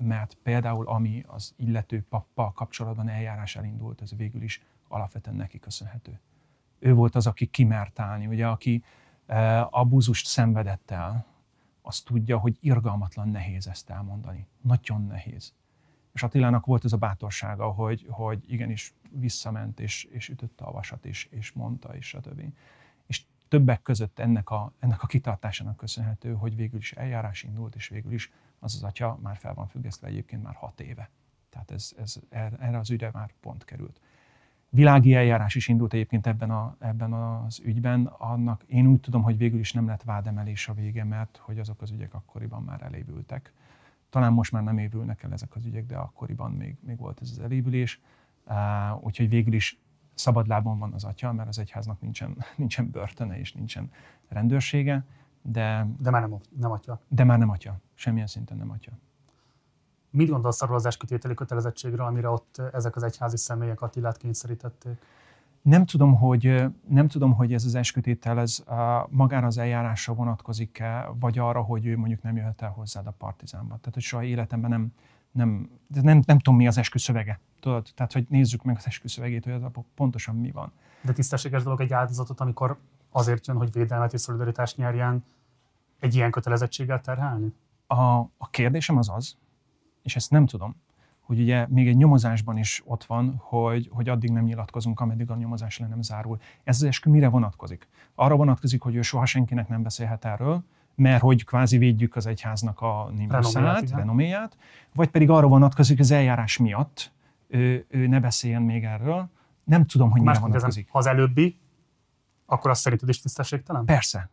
mert 0.00 0.36
például 0.42 0.86
ami 0.86 1.24
az 1.26 1.54
illető 1.56 2.04
pappal 2.08 2.52
kapcsolatban 2.52 3.08
eljárás 3.08 3.56
elindult, 3.56 4.02
ez 4.02 4.16
végül 4.16 4.42
is 4.42 4.62
alapvetően 4.88 5.36
neki 5.36 5.58
köszönhető. 5.58 6.20
Ő 6.78 6.94
volt 6.94 7.14
az, 7.14 7.26
aki 7.26 7.46
kimert 7.46 7.98
állni, 8.00 8.26
ugye, 8.26 8.48
aki 8.48 8.84
abúzust 9.70 10.26
szenvedett 10.26 10.90
el, 10.90 11.26
az 11.82 12.00
tudja, 12.00 12.38
hogy 12.38 12.56
irgalmatlan 12.60 13.28
nehéz 13.28 13.66
ezt 13.66 13.90
elmondani. 13.90 14.46
Nagyon 14.60 15.06
nehéz. 15.06 15.54
És 16.12 16.22
Attilának 16.22 16.66
volt 16.66 16.84
ez 16.84 16.92
a 16.92 16.96
bátorsága, 16.96 17.70
hogy, 17.70 18.06
hogy 18.08 18.52
igenis 18.52 18.94
visszament, 19.10 19.80
és, 19.80 20.04
és 20.04 20.28
ütötte 20.28 20.64
a 20.64 20.72
vasat, 20.72 21.04
és, 21.06 21.28
és 21.30 21.52
mondta, 21.52 21.96
és 21.96 22.06
stb. 22.06 22.42
És 23.06 23.22
többek 23.48 23.82
között 23.82 24.18
ennek 24.18 24.50
a, 24.50 24.72
ennek 24.78 25.02
a 25.02 25.06
kitartásának 25.06 25.76
köszönhető, 25.76 26.34
hogy 26.34 26.56
végül 26.56 26.78
is 26.78 26.92
eljárás 26.92 27.42
indult, 27.42 27.74
és 27.74 27.88
végül 27.88 28.12
is 28.12 28.32
az 28.58 28.74
az 28.74 28.82
atya 28.82 29.18
már 29.22 29.36
fel 29.36 29.54
van 29.54 29.66
függesztve 29.66 30.06
egyébként 30.06 30.42
már 30.42 30.54
hat 30.54 30.80
éve. 30.80 31.10
Tehát 31.50 31.70
ez, 31.70 31.92
ez, 31.98 32.16
erre 32.28 32.78
az 32.78 32.90
ügyre 32.90 33.10
már 33.12 33.32
pont 33.40 33.64
került. 33.64 34.00
Világi 34.68 35.14
eljárás 35.14 35.54
is 35.54 35.68
indult 35.68 35.92
egyébként 35.92 36.26
ebben, 36.26 36.50
a, 36.50 36.76
ebben 36.78 37.12
az 37.12 37.60
ügyben. 37.64 38.06
Annak 38.06 38.62
én 38.66 38.86
úgy 38.86 39.00
tudom, 39.00 39.22
hogy 39.22 39.36
végül 39.36 39.58
is 39.58 39.72
nem 39.72 39.86
lett 39.86 40.02
vádemelés 40.02 40.68
a 40.68 40.74
vége, 40.74 41.04
mert 41.04 41.36
hogy 41.36 41.58
azok 41.58 41.82
az 41.82 41.90
ügyek 41.90 42.14
akkoriban 42.14 42.62
már 42.62 42.82
elévültek. 42.82 43.52
Talán 44.10 44.32
most 44.32 44.52
már 44.52 44.62
nem 44.62 44.78
évülnek 44.78 45.22
el 45.22 45.32
ezek 45.32 45.56
az 45.56 45.64
ügyek, 45.64 45.86
de 45.86 45.96
akkoriban 45.96 46.50
még, 46.50 46.76
még 46.80 46.98
volt 46.98 47.20
ez 47.20 47.30
az 47.30 47.38
elévülés. 47.38 48.00
Uh, 48.46 49.04
úgyhogy 49.04 49.28
végül 49.28 49.52
is 49.52 49.80
szabadlábon 50.14 50.78
van 50.78 50.92
az 50.92 51.04
atya, 51.04 51.32
mert 51.32 51.48
az 51.48 51.58
egyháznak 51.58 52.00
nincsen, 52.00 52.36
nincsen 52.56 52.90
börtöne 52.90 53.38
és 53.38 53.52
nincsen 53.52 53.90
rendőrsége 54.28 55.04
de... 55.42 55.86
De 55.98 56.10
már 56.10 56.20
nem, 56.20 56.40
nem 56.58 56.70
atya. 56.70 57.00
De 57.08 57.24
már 57.24 57.38
nem 57.38 57.50
atya. 57.50 57.80
Semmilyen 57.94 58.26
szinten 58.26 58.56
nem 58.56 58.70
atya. 58.70 58.92
Mit 60.10 60.28
gondolsz 60.28 60.62
arról 60.62 60.76
az 60.76 60.86
eskütételi 60.86 61.34
kötelezettségről, 61.34 62.06
amire 62.06 62.28
ott 62.28 62.62
ezek 62.72 62.96
az 62.96 63.02
egyházi 63.02 63.36
személyek 63.36 63.80
Attilát 63.80 64.16
kényszerítették? 64.16 65.02
Nem 65.62 65.86
tudom, 65.86 66.14
hogy, 66.14 66.64
nem 66.88 67.08
tudom, 67.08 67.32
hogy 67.32 67.52
ez 67.52 67.64
az 67.64 67.74
eskütétel 67.74 68.40
ez 68.40 68.64
magára 69.08 69.46
az 69.46 69.58
eljárásra 69.58 70.14
vonatkozik-e, 70.14 71.08
vagy 71.20 71.38
arra, 71.38 71.62
hogy 71.62 71.86
ő 71.86 71.96
mondjuk 71.96 72.22
nem 72.22 72.36
jöhet 72.36 72.62
el 72.62 72.70
hozzád 72.70 73.06
a 73.06 73.10
partizánba. 73.10 73.76
Tehát, 73.76 73.94
hogy 73.94 74.02
soha 74.02 74.22
életemben 74.22 74.70
nem, 74.70 74.92
nem, 75.30 75.70
nem, 76.02 76.22
nem 76.26 76.38
tudom, 76.38 76.56
mi 76.56 76.66
az 76.66 76.78
esküszövege. 76.78 77.40
Tudod? 77.60 77.88
Tehát, 77.94 78.12
hogy 78.12 78.26
nézzük 78.28 78.62
meg 78.62 78.76
az 78.76 78.86
esküszövegét, 78.86 79.44
hogy 79.44 79.84
pontosan 79.94 80.36
mi 80.36 80.50
van. 80.50 80.72
De 81.02 81.12
tisztességes 81.12 81.62
dolog 81.62 81.80
egy 81.80 81.92
áldozatot, 81.92 82.40
amikor 82.40 82.78
azért 83.10 83.46
jön, 83.46 83.56
hogy 83.56 83.72
védelmet 83.72 84.12
és 84.12 84.20
szolidaritást 84.20 84.76
nyerjen, 84.76 85.24
egy 85.98 86.14
ilyen 86.14 86.30
kötelezettséggel 86.30 87.00
terhelni? 87.00 87.52
A, 87.86 88.18
a 88.18 88.48
kérdésem 88.50 88.96
az 88.96 89.08
az, 89.08 89.36
és 90.02 90.16
ezt 90.16 90.30
nem 90.30 90.46
tudom, 90.46 90.76
hogy 91.30 91.40
ugye 91.40 91.66
még 91.68 91.88
egy 91.88 91.96
nyomozásban 91.96 92.58
is 92.58 92.82
ott 92.84 93.04
van, 93.04 93.34
hogy, 93.38 93.88
hogy 93.92 94.08
addig 94.08 94.30
nem 94.30 94.44
nyilatkozunk, 94.44 95.00
ameddig 95.00 95.30
a 95.30 95.36
nyomozás 95.36 95.78
le 95.78 95.86
nem 95.86 96.02
zárul. 96.02 96.40
Ez 96.64 96.76
az 96.76 96.82
eskü 96.82 97.10
mire 97.10 97.28
vonatkozik? 97.28 97.88
Arra 98.14 98.36
vonatkozik, 98.36 98.82
hogy 98.82 98.94
ő 98.94 99.02
soha 99.02 99.26
senkinek 99.26 99.68
nem 99.68 99.82
beszélhet 99.82 100.24
erről, 100.24 100.64
mert 100.94 101.20
hogy 101.20 101.44
kvázi 101.44 101.78
védjük 101.78 102.16
az 102.16 102.26
egyháznak 102.26 102.80
a 102.80 103.10
nimiszát, 103.16 103.90
renoméját, 103.90 104.56
vagy 104.94 105.08
pedig 105.08 105.30
arra 105.30 105.46
vonatkozik, 105.46 105.96
hogy 105.96 106.04
az 106.04 106.10
eljárás 106.10 106.58
miatt 106.58 107.12
ő, 107.48 107.86
ő 107.88 108.06
ne 108.06 108.20
beszéljen 108.20 108.62
még 108.62 108.84
erről. 108.84 109.28
Nem 109.64 109.86
tudom, 109.86 110.10
hogy 110.10 110.20
mire 110.20 110.38
vonatkozik. 110.38 110.88
Ha 110.90 110.98
az 110.98 111.06
előbbi, 111.06 111.58
akkor 112.46 112.70
azt 112.70 112.80
szerinted 112.80 113.08
is 113.08 113.20
tisztességtelen? 113.20 113.84
Persze. 113.84 114.28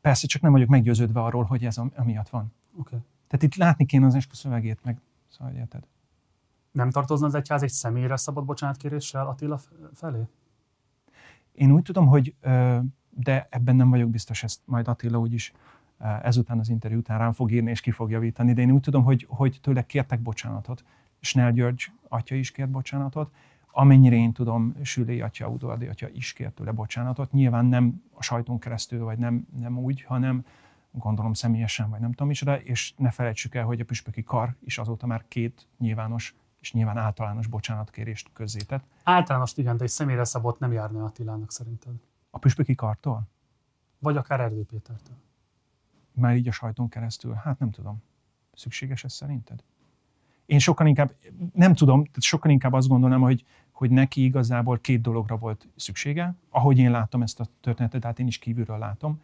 Persze, 0.00 0.26
csak 0.26 0.42
nem 0.42 0.52
vagyok 0.52 0.68
meggyőződve 0.68 1.20
arról, 1.20 1.44
hogy 1.44 1.64
ez 1.64 1.76
amiatt 1.96 2.28
van. 2.28 2.52
Okay. 2.76 2.98
Tehát 3.26 3.42
itt 3.42 3.54
látni 3.54 3.86
kéne 3.86 4.06
az 4.06 4.14
esküszövegét, 4.14 4.78
meg 4.82 5.00
szóval 5.28 5.54
érted. 5.54 5.86
Nem 6.76 6.90
tartozna 6.90 7.26
az 7.26 7.34
egyház 7.34 7.62
egy 7.62 7.70
személyre 7.70 8.16
szabad 8.16 8.44
bocsánatkéréssel 8.44 9.26
Attila 9.26 9.60
felé? 9.94 10.22
Én 11.52 11.70
úgy 11.70 11.82
tudom, 11.82 12.06
hogy 12.06 12.34
de 13.10 13.46
ebben 13.50 13.76
nem 13.76 13.90
vagyok 13.90 14.10
biztos, 14.10 14.42
ezt 14.42 14.60
majd 14.64 14.88
Attila 14.88 15.18
úgyis 15.18 15.52
ezután 16.22 16.58
az 16.58 16.68
interjú 16.68 16.98
után 16.98 17.18
rám 17.18 17.32
fog 17.32 17.52
írni 17.52 17.70
és 17.70 17.80
ki 17.80 17.90
fog 17.90 18.10
javítani, 18.10 18.52
de 18.52 18.62
én 18.62 18.70
úgy 18.70 18.80
tudom, 18.80 19.04
hogy, 19.04 19.26
hogy 19.28 19.58
tőle 19.62 19.82
kértek 19.82 20.20
bocsánatot. 20.20 20.84
Snell 21.20 21.50
György 21.50 21.92
atya 22.08 22.34
is 22.34 22.50
kért 22.50 22.70
bocsánatot, 22.70 23.32
Amennyire 23.70 24.16
én 24.16 24.32
tudom, 24.32 24.76
Sülé 24.82 25.20
atya, 25.20 25.48
Udvardi 25.48 25.86
atya 25.86 26.08
is 26.08 26.32
kért 26.32 26.54
tőle 26.54 26.72
bocsánatot. 26.72 27.32
Nyilván 27.32 27.66
nem 27.66 28.02
a 28.14 28.22
sajton 28.22 28.58
keresztül, 28.58 29.04
vagy 29.04 29.18
nem, 29.18 29.46
nem 29.58 29.78
úgy, 29.78 30.02
hanem 30.02 30.44
gondolom 30.90 31.32
személyesen, 31.32 31.90
vagy 31.90 32.00
nem 32.00 32.10
tudom 32.10 32.30
is, 32.30 32.40
de 32.40 32.60
és 32.60 32.94
ne 32.96 33.10
felejtsük 33.10 33.54
el, 33.54 33.64
hogy 33.64 33.80
a 33.80 33.84
püspöki 33.84 34.22
kar 34.22 34.56
is 34.60 34.78
azóta 34.78 35.06
már 35.06 35.24
két 35.28 35.66
nyilvános 35.78 36.34
és 36.66 36.72
nyilván 36.72 36.96
általános 36.96 37.46
bocsánatkérést 37.46 38.30
közzétett. 38.32 38.84
Általános 39.02 39.56
igen, 39.56 39.76
de 39.76 39.84
egy 39.84 39.90
személyre 39.90 40.24
szabott 40.24 40.58
nem 40.58 40.72
járna 40.72 41.04
Attilának 41.04 41.52
szerinted? 41.52 41.94
A 42.30 42.38
püspöki 42.38 42.74
kartól? 42.74 43.28
Vagy 43.98 44.16
akár 44.16 44.40
Erdő 44.40 44.64
Pétertől? 44.64 45.16
Már 46.12 46.36
így 46.36 46.48
a 46.48 46.52
sajton 46.52 46.88
keresztül? 46.88 47.32
Hát 47.32 47.58
nem 47.58 47.70
tudom. 47.70 48.02
Szükséges 48.54 49.04
ez 49.04 49.12
szerinted? 49.12 49.62
Én 50.46 50.58
sokkal 50.58 50.86
inkább, 50.86 51.12
nem 51.52 51.74
tudom, 51.74 52.04
tehát 52.04 52.22
sokkal 52.22 52.50
inkább 52.50 52.72
azt 52.72 52.88
gondolom, 52.88 53.20
hogy 53.20 53.44
hogy 53.72 53.90
neki 53.90 54.24
igazából 54.24 54.78
két 54.78 55.00
dologra 55.00 55.36
volt 55.36 55.68
szüksége, 55.76 56.34
ahogy 56.50 56.78
én 56.78 56.90
látom 56.90 57.22
ezt 57.22 57.40
a 57.40 57.46
történetet, 57.60 58.00
tehát 58.00 58.18
én 58.18 58.26
is 58.26 58.38
kívülről 58.38 58.78
látom. 58.78 59.22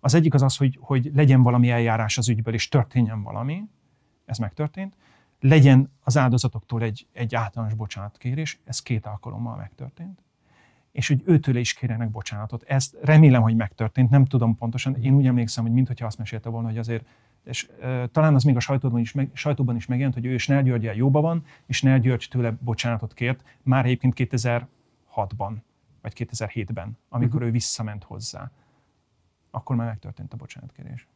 Az 0.00 0.14
egyik 0.14 0.34
az 0.34 0.42
az, 0.42 0.56
hogy, 0.56 0.78
hogy 0.80 1.10
legyen 1.14 1.42
valami 1.42 1.70
eljárás 1.70 2.18
az 2.18 2.28
ügyből, 2.28 2.54
és 2.54 2.68
történjen 2.68 3.22
valami, 3.22 3.68
ez 4.24 4.38
megtörtént. 4.38 4.96
Legyen 5.44 5.92
az 6.02 6.16
áldozatoktól 6.16 6.82
egy, 6.82 7.06
egy 7.12 7.34
általános 7.34 7.74
bocsánatkérés, 7.74 8.60
ez 8.64 8.80
két 8.80 9.06
alkalommal 9.06 9.56
megtörtént. 9.56 10.22
és 10.92 11.08
hogy 11.08 11.22
őtől 11.24 11.56
is 11.56 11.74
kérjenek 11.74 12.10
bocsánatot. 12.10 12.62
Ezt 12.62 12.96
remélem, 13.02 13.42
hogy 13.42 13.56
megtörtént, 13.56 14.10
nem 14.10 14.24
tudom 14.24 14.56
pontosan. 14.56 14.96
Én 14.96 15.14
úgy 15.14 15.26
emlékszem, 15.26 15.64
hogy 15.64 15.72
mintha 15.72 16.06
azt 16.06 16.18
mesélte 16.18 16.48
volna, 16.48 16.68
hogy 16.68 16.78
azért 16.78 17.06
és 17.44 17.68
uh, 17.80 18.04
talán 18.10 18.34
az 18.34 18.42
még 18.42 18.56
a 18.56 18.60
sajtóban 18.60 19.00
is, 19.00 19.12
meg, 19.12 19.30
sajtóban 19.32 19.76
is 19.76 19.86
megjelent, 19.86 20.14
hogy 20.14 20.26
ő 20.26 20.32
és 20.32 20.46
Nel 20.46 20.62
György 20.62 20.96
jóba 20.96 21.20
van, 21.20 21.44
és 21.66 21.82
Nel 21.82 21.98
György 21.98 22.26
tőle 22.30 22.56
bocsánatot 22.60 23.14
kért, 23.14 23.44
már 23.62 23.84
egyébként 23.84 24.14
2006-ban, 24.16 25.54
vagy 26.02 26.12
2007-ben, 26.14 26.98
amikor 27.08 27.34
uh-huh. 27.34 27.48
ő 27.48 27.50
visszament 27.50 28.04
hozzá. 28.04 28.50
Akkor 29.50 29.76
már 29.76 29.86
megtörtént 29.86 30.32
a 30.32 30.36
bocsánatkérés. 30.36 31.06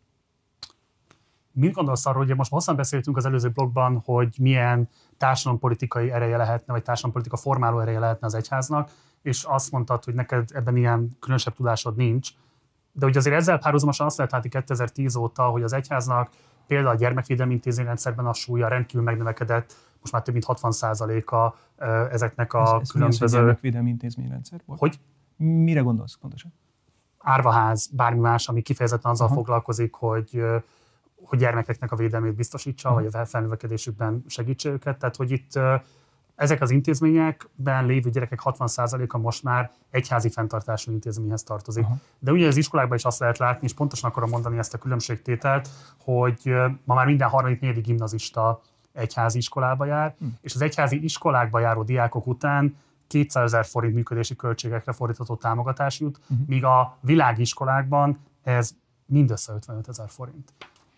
Mit 1.59 1.73
gondolsz 1.73 2.07
arról, 2.07 2.25
hogy 2.27 2.37
most 2.37 2.51
hosszan 2.51 2.77
beszéltünk 2.77 3.17
az 3.17 3.27
előző 3.27 3.49
blogban, 3.49 4.03
hogy 4.05 4.37
milyen 4.39 4.89
társadalompolitikai 5.17 6.11
ereje 6.11 6.37
lehetne, 6.37 6.73
vagy 6.73 6.83
társadalompolitika 6.83 7.37
formáló 7.37 7.79
ereje 7.81 7.99
lehetne 7.99 8.27
az 8.27 8.35
egyháznak, 8.35 8.91
és 9.23 9.45
azt 9.45 9.71
mondtad, 9.71 10.05
hogy 10.05 10.15
neked 10.15 10.49
ebben 10.55 10.77
ilyen 10.77 11.17
különösebb 11.21 11.55
tudásod 11.55 11.97
nincs. 11.97 12.31
De 12.93 13.07
ugye 13.07 13.19
azért 13.19 13.37
ezzel 13.37 13.59
párhuzamosan 13.59 14.07
azt 14.07 14.17
lehet 14.17 14.33
látni 14.33 14.49
2010 14.49 15.17
óta, 15.17 15.43
hogy 15.43 15.63
az 15.63 15.73
egyháznak 15.73 16.31
például 16.67 16.95
a 16.95 16.99
gyermekvédelmi 16.99 17.53
intézményrendszerben 17.53 18.27
a 18.27 18.33
súlya 18.33 18.69
rendkívül 18.69 19.05
megnövekedett, 19.05 19.77
most 20.01 20.13
már 20.13 20.23
több 20.23 20.35
mint 20.35 20.47
60%-a 20.49 21.55
ezeknek 22.11 22.53
a 22.53 22.63
ez, 22.63 22.81
ez 22.81 22.91
különböző... 22.91 23.25
Ez 23.25 23.33
gyermekvédelmi 23.33 23.91
intézményrendszer 23.91 24.61
volt? 24.67 24.81
Hogy? 24.81 25.01
Mire 25.37 25.81
gondolsz 25.81 26.17
pontosan? 26.21 26.53
Árvaház, 27.19 27.87
bármi 27.87 28.21
más, 28.21 28.49
ami 28.49 28.63
kifejezetten 28.63 29.11
azzal 29.11 29.27
Aha. 29.27 29.35
foglalkozik, 29.35 29.95
hogy 29.95 30.45
hogy 31.29 31.39
gyermekeknek 31.39 31.93
a 31.93 31.97
védelmét 31.97 32.35
biztosítsa, 32.35 32.93
vagy 32.93 33.09
a 33.13 33.27
felnövekedésükben 33.27 34.25
segítse 34.27 34.69
őket. 34.69 34.99
Tehát, 34.99 35.17
hogy 35.17 35.31
itt 35.31 35.59
ezek 36.37 36.61
az 36.61 36.71
intézményekben 36.71 37.87
lévő 37.87 38.11
gyerekek 38.11 38.41
60%-a 38.45 39.19
most 39.19 39.43
már 39.43 39.71
egyházi 39.91 40.31
fenntartású 40.31 40.93
intézményhez 40.93 41.43
tartozik. 41.43 41.83
Uh-huh. 41.83 41.99
De 42.19 42.33
ugye 42.33 42.47
az 42.47 42.57
iskolákban 42.57 42.97
is 42.97 43.05
azt 43.05 43.19
lehet 43.19 43.39
látni, 43.39 43.67
és 43.67 43.75
pontosan 43.75 44.11
akarom 44.11 44.31
mondani 44.31 44.59
ezt 44.59 44.75
a 44.75 44.79
különbségtételt, 44.79 45.69
hogy 45.99 46.55
ma 46.85 46.95
már 46.95 47.07
minden 47.07 47.29
harmadik, 47.29 47.61
negyedik 47.61 47.85
gimnazista 47.85 48.61
egyházi 48.93 49.39
iskolába 49.39 49.85
jár, 49.85 50.15
uh-huh. 50.15 50.29
és 50.41 50.55
az 50.55 50.61
egyházi 50.61 51.05
iskolákba 51.05 51.59
járó 51.59 51.83
diákok 51.83 52.27
után 52.27 52.77
200 53.07 53.45
ezer 53.45 53.65
forint 53.65 53.95
működési 53.95 54.37
költségekre 54.37 54.93
fordítható 54.93 55.37
támogatás 55.37 56.01
jut, 56.01 56.21
uh-huh. 56.23 56.47
míg 56.47 56.65
a 56.65 56.97
világiskolákban 57.01 58.19
ez 58.43 58.75
mindössze 59.07 59.53
55 59.53 59.89
ezer 59.89 60.09
forint. 60.09 60.53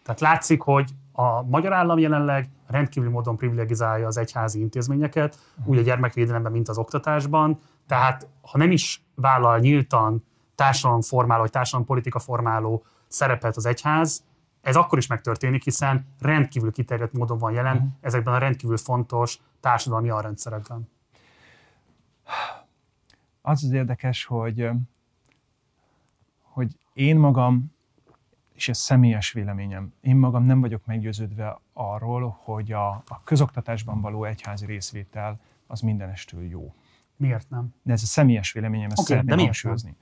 Tehát 0.09 0.23
látszik, 0.23 0.61
hogy 0.61 0.91
a 1.13 1.43
magyar 1.43 1.73
állam 1.73 1.99
jelenleg 1.99 2.49
rendkívüli 2.67 3.13
módon 3.13 3.37
privilegizálja 3.37 4.07
az 4.07 4.17
egyházi 4.17 4.61
intézményeket, 4.61 5.39
úgy 5.65 5.79
a 5.79 5.83
gyermekvédelemben, 5.83 6.53
mint 6.53 6.69
az 6.69 6.79
oktatásban. 6.79 7.59
Tehát, 7.87 8.29
ha 8.43 8.59
nem 8.59 8.71
is 8.71 9.05
vállal 9.15 9.59
nyíltan 9.59 10.25
társadalomformáló, 10.55 11.41
vagy 11.41 11.51
társadalompolitika 11.51 12.19
formáló 12.19 12.85
szerepet 13.09 13.57
az 13.57 13.67
egyház, 13.67 14.25
ez 14.61 14.77
akkor 14.77 14.99
is 14.99 15.07
megtörténik, 15.07 15.65
hiszen 15.65 16.07
rendkívül 16.21 16.73
kiterjedt 16.73 17.13
módon 17.13 17.39
van 17.39 17.53
jelen 17.53 17.77
uh-huh. 17.77 17.91
ezekben 18.01 18.35
a 18.35 18.39
rendkívül 18.39 18.77
fontos 18.77 19.39
társadalmi 19.61 20.11
alrendszerekben. 20.11 20.89
Az 23.43 23.65
az 23.65 23.71
érdekes, 23.71 24.25
hogy, 24.25 24.71
hogy 26.43 26.77
én 26.93 27.17
magam 27.17 27.77
és 28.59 28.69
ez 28.69 28.79
személyes 28.79 29.33
véleményem, 29.33 29.93
én 30.01 30.17
magam 30.17 30.45
nem 30.45 30.61
vagyok 30.61 30.87
meggyőződve 30.87 31.61
arról, 31.73 32.39
hogy 32.43 32.73
a, 32.73 32.89
a 32.89 33.23
közoktatásban 33.25 34.01
való 34.01 34.25
egyházi 34.25 34.67
részvétel 34.67 35.41
az 35.67 35.81
mindenestől 35.81 36.45
jó. 36.45 36.75
Miért 37.17 37.51
nem? 37.51 37.75
De 37.83 37.93
ez 37.93 38.03
a 38.03 38.07
személyes 38.07 38.53
véleményem, 38.53 38.91
ezt 38.91 39.01
okay, 39.01 39.17
szeretném 39.17 39.39
hangsúlyozni. 39.39 39.97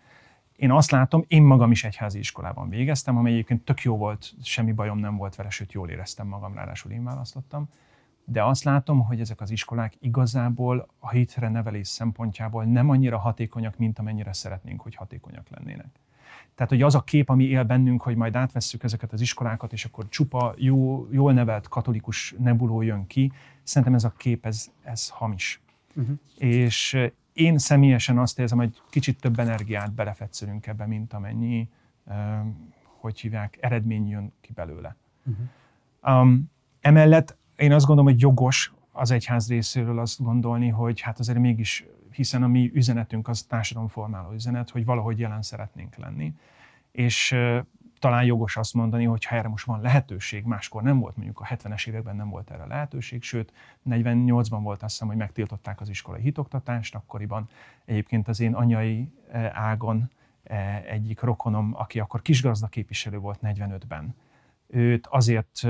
Én 0.56 0.70
azt 0.70 0.90
látom, 0.90 1.24
én 1.28 1.42
magam 1.42 1.70
is 1.70 1.84
egyházi 1.84 2.18
iskolában 2.18 2.68
végeztem, 2.68 3.16
amely 3.16 3.32
egyébként 3.32 3.64
tök 3.64 3.82
jó 3.82 3.96
volt, 3.96 4.34
semmi 4.42 4.72
bajom 4.72 4.98
nem 4.98 5.16
volt 5.16 5.34
vele, 5.34 5.50
sőt 5.50 5.72
jól 5.72 5.88
éreztem 5.88 6.26
magam, 6.26 6.54
ráadásul 6.54 6.92
én 6.92 7.04
választottam. 7.04 7.68
De 8.24 8.44
azt 8.44 8.64
látom, 8.64 9.04
hogy 9.04 9.20
ezek 9.20 9.40
az 9.40 9.50
iskolák 9.50 9.94
igazából 10.00 10.88
a 10.98 11.10
hitre 11.10 11.48
nevelés 11.48 11.88
szempontjából 11.88 12.64
nem 12.64 12.90
annyira 12.90 13.18
hatékonyak, 13.18 13.76
mint 13.76 13.98
amennyire 13.98 14.32
szeretnénk, 14.32 14.80
hogy 14.80 14.94
hatékonyak 14.94 15.48
lennének. 15.48 16.00
Tehát, 16.56 16.72
hogy 16.72 16.82
az 16.82 16.94
a 16.94 17.00
kép, 17.00 17.28
ami 17.28 17.44
él 17.44 17.62
bennünk, 17.62 18.02
hogy 18.02 18.16
majd 18.16 18.36
átvesszük 18.36 18.82
ezeket 18.82 19.12
az 19.12 19.20
iskolákat, 19.20 19.72
és 19.72 19.84
akkor 19.84 20.08
csupa 20.08 20.54
jó, 20.56 21.06
jól 21.10 21.32
nevelt 21.32 21.68
katolikus 21.68 22.34
nebuló 22.38 22.82
jön 22.82 23.06
ki, 23.06 23.32
szerintem 23.62 23.94
ez 23.94 24.04
a 24.04 24.12
kép, 24.16 24.46
ez, 24.46 24.70
ez 24.82 25.08
hamis. 25.08 25.60
Uh-huh. 25.94 26.18
És 26.38 26.98
én 27.32 27.58
személyesen 27.58 28.18
azt 28.18 28.38
érzem, 28.38 28.58
hogy 28.58 28.82
kicsit 28.90 29.20
több 29.20 29.38
energiát 29.38 29.92
belefetszülünk 29.92 30.66
ebbe, 30.66 30.86
mint 30.86 31.12
amennyi, 31.12 31.68
uh, 32.04 32.14
hogy 32.82 33.20
hívják, 33.20 33.58
eredmény 33.60 34.08
jön 34.08 34.32
ki 34.40 34.52
belőle. 34.52 34.96
Uh-huh. 35.24 36.20
Um, 36.20 36.50
emellett 36.80 37.36
én 37.56 37.72
azt 37.72 37.86
gondolom, 37.86 38.10
hogy 38.10 38.20
jogos 38.20 38.72
az 38.92 39.10
egyház 39.10 39.48
részéről 39.48 39.98
azt 39.98 40.22
gondolni, 40.22 40.68
hogy 40.68 41.00
hát 41.00 41.18
azért 41.18 41.38
mégis 41.38 41.86
hiszen 42.16 42.42
a 42.42 42.46
mi 42.46 42.70
üzenetünk 42.74 43.28
az 43.28 43.42
társadalomformáló 43.42 44.32
üzenet, 44.32 44.70
hogy 44.70 44.84
valahogy 44.84 45.18
jelen 45.18 45.42
szeretnénk 45.42 45.96
lenni. 45.96 46.34
És 46.92 47.36
talán 47.98 48.24
jogos 48.24 48.56
azt 48.56 48.74
mondani, 48.74 49.04
hogy 49.04 49.24
ha 49.24 49.36
erre 49.36 49.48
most 49.48 49.66
van 49.66 49.80
lehetőség, 49.80 50.44
máskor 50.44 50.82
nem 50.82 50.98
volt, 50.98 51.16
mondjuk 51.16 51.40
a 51.40 51.44
70-es 51.44 51.88
években 51.88 52.16
nem 52.16 52.28
volt 52.28 52.50
erre 52.50 52.66
lehetőség, 52.66 53.22
sőt, 53.22 53.52
48-ban 53.90 54.58
volt 54.62 54.82
azt 54.82 54.92
hiszem, 54.92 55.08
hogy 55.08 55.16
megtiltották 55.16 55.80
az 55.80 55.88
iskolai 55.88 56.20
hitoktatást, 56.20 56.94
akkoriban 56.94 57.48
egyébként 57.84 58.28
az 58.28 58.40
én 58.40 58.54
anyai 58.54 59.12
ágon 59.52 60.10
egyik 60.86 61.20
rokonom, 61.20 61.74
aki 61.74 62.00
akkor 62.00 62.22
kisgazda 62.22 62.66
képviselő 62.66 63.18
volt 63.18 63.38
45-ben, 63.42 64.14
őt 64.66 65.06
azért 65.06 65.66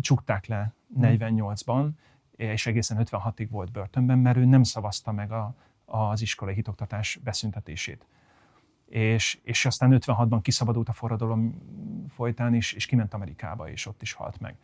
csukták 0.00 0.46
le 0.46 0.72
48-ban, 1.00 1.88
és 2.36 2.66
egészen 2.66 2.98
56-ig 3.00 3.46
volt 3.50 3.72
börtönben, 3.72 4.18
mert 4.18 4.36
ő 4.36 4.44
nem 4.44 4.62
szavazta 4.62 5.12
meg 5.12 5.32
a, 5.32 5.54
az 5.84 6.22
iskolai 6.22 6.54
hitoktatás 6.54 7.18
beszüntetését. 7.24 8.06
És, 8.86 9.38
és 9.42 9.66
aztán 9.66 9.98
56-ban 10.00 10.38
kiszabadult 10.42 10.88
a 10.88 10.92
forradalom 10.92 11.62
folytán, 12.08 12.54
és, 12.54 12.72
és 12.72 12.86
kiment 12.86 13.14
Amerikába, 13.14 13.70
és 13.70 13.86
ott 13.86 14.02
is 14.02 14.12
halt 14.12 14.40
meg. 14.40 14.56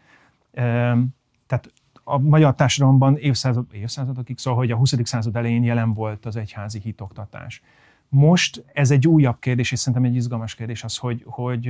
Tehát 1.46 1.72
a 2.04 2.18
magyar 2.18 2.54
társadalomban 2.54 3.16
évszázad, 3.16 3.66
évszázadokig, 3.72 4.38
szóval, 4.38 4.58
hogy 4.58 4.70
a 4.70 4.76
20. 4.76 4.94
század 5.02 5.36
elején 5.36 5.64
jelen 5.64 5.94
volt 5.94 6.26
az 6.26 6.36
egyházi 6.36 6.80
hitoktatás. 6.80 7.62
Most 8.08 8.64
ez 8.72 8.90
egy 8.90 9.06
újabb 9.06 9.38
kérdés, 9.38 9.72
és 9.72 9.78
szerintem 9.78 10.04
egy 10.10 10.14
izgalmas 10.16 10.54
kérdés 10.54 10.84
az, 10.84 10.96
hogy, 10.96 11.24
hogy 11.26 11.68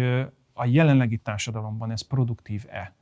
a 0.53 0.67
jelenlegi 0.67 1.17
társadalomban 1.17 1.91
ez 1.91 2.01
produktív-e? 2.01 2.95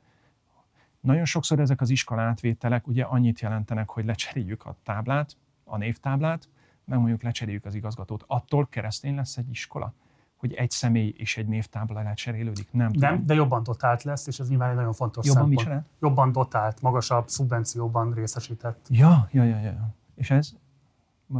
Nagyon 1.01 1.25
sokszor 1.25 1.59
ezek 1.59 1.81
az 1.81 1.89
iskolátvételek 1.89 2.87
ugye 2.87 3.03
annyit 3.03 3.39
jelentenek, 3.39 3.89
hogy 3.89 4.05
lecseréljük 4.05 4.65
a 4.65 4.75
táblát, 4.83 5.37
a 5.63 5.77
névtáblát, 5.77 6.49
meg 6.85 6.99
mondjuk 6.99 7.21
lecseréljük 7.21 7.65
az 7.65 7.75
igazgatót. 7.75 8.23
Attól 8.27 8.67
keresztény 8.67 9.15
lesz 9.15 9.37
egy 9.37 9.49
iskola? 9.49 9.93
hogy 10.41 10.53
egy 10.53 10.69
személy 10.69 11.13
és 11.17 11.37
egy 11.37 11.47
névtábla 11.47 12.01
lecserélődik? 12.01 12.71
Nem 12.71 12.91
tudom. 12.91 13.09
Nem, 13.09 13.25
de 13.25 13.33
jobban 13.33 13.63
dotált 13.63 14.03
lesz, 14.03 14.27
és 14.27 14.39
ez 14.39 14.49
nyilván 14.49 14.69
egy 14.69 14.75
nagyon 14.75 14.93
fontos 14.93 15.25
jobban 15.25 15.43
szempont. 15.43 15.67
Jobban 15.67 15.85
Jobban 15.99 16.31
dotált, 16.31 16.81
magasabb 16.81 17.27
szubvencióban 17.27 18.13
részesített. 18.13 18.85
Ja, 18.89 19.27
ja, 19.31 19.43
ja, 19.43 19.59
ja. 19.59 19.89
És 20.15 20.29
ez? 20.29 20.53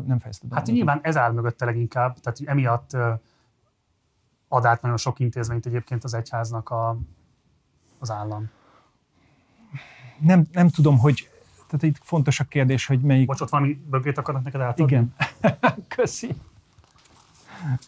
Nem 0.06 0.20
fejezted 0.20 0.50
be. 0.50 0.56
Hát 0.56 0.66
nyilván 0.66 1.00
ez 1.02 1.18
áll 1.18 1.32
mögötte 1.32 1.66
leginkább, 1.66 2.20
tehát 2.20 2.40
emiatt 2.46 2.94
ad 4.48 4.66
át 4.66 4.82
nagyon 4.82 4.98
sok 4.98 5.20
intézményt 5.20 5.66
egyébként 5.66 6.04
az 6.04 6.14
egyháznak 6.14 6.70
a, 6.70 6.98
az 8.00 8.12
állam. 8.12 8.50
Nem, 10.22 10.46
nem 10.52 10.70
tudom, 10.70 10.98
hogy 10.98 11.30
tehát 11.68 11.96
itt 11.96 12.02
fontos 12.04 12.40
a 12.40 12.44
kérdés, 12.44 12.86
hogy 12.86 13.02
melyik... 13.02 13.28
Bocs, 13.28 13.42
ott 13.42 13.50
valami 13.50 13.82
bögrét 13.90 14.18
akarnak 14.18 14.44
neked 14.44 14.62
átadni? 14.62 14.84
Igen. 14.84 15.16
Köszi. 15.96 16.36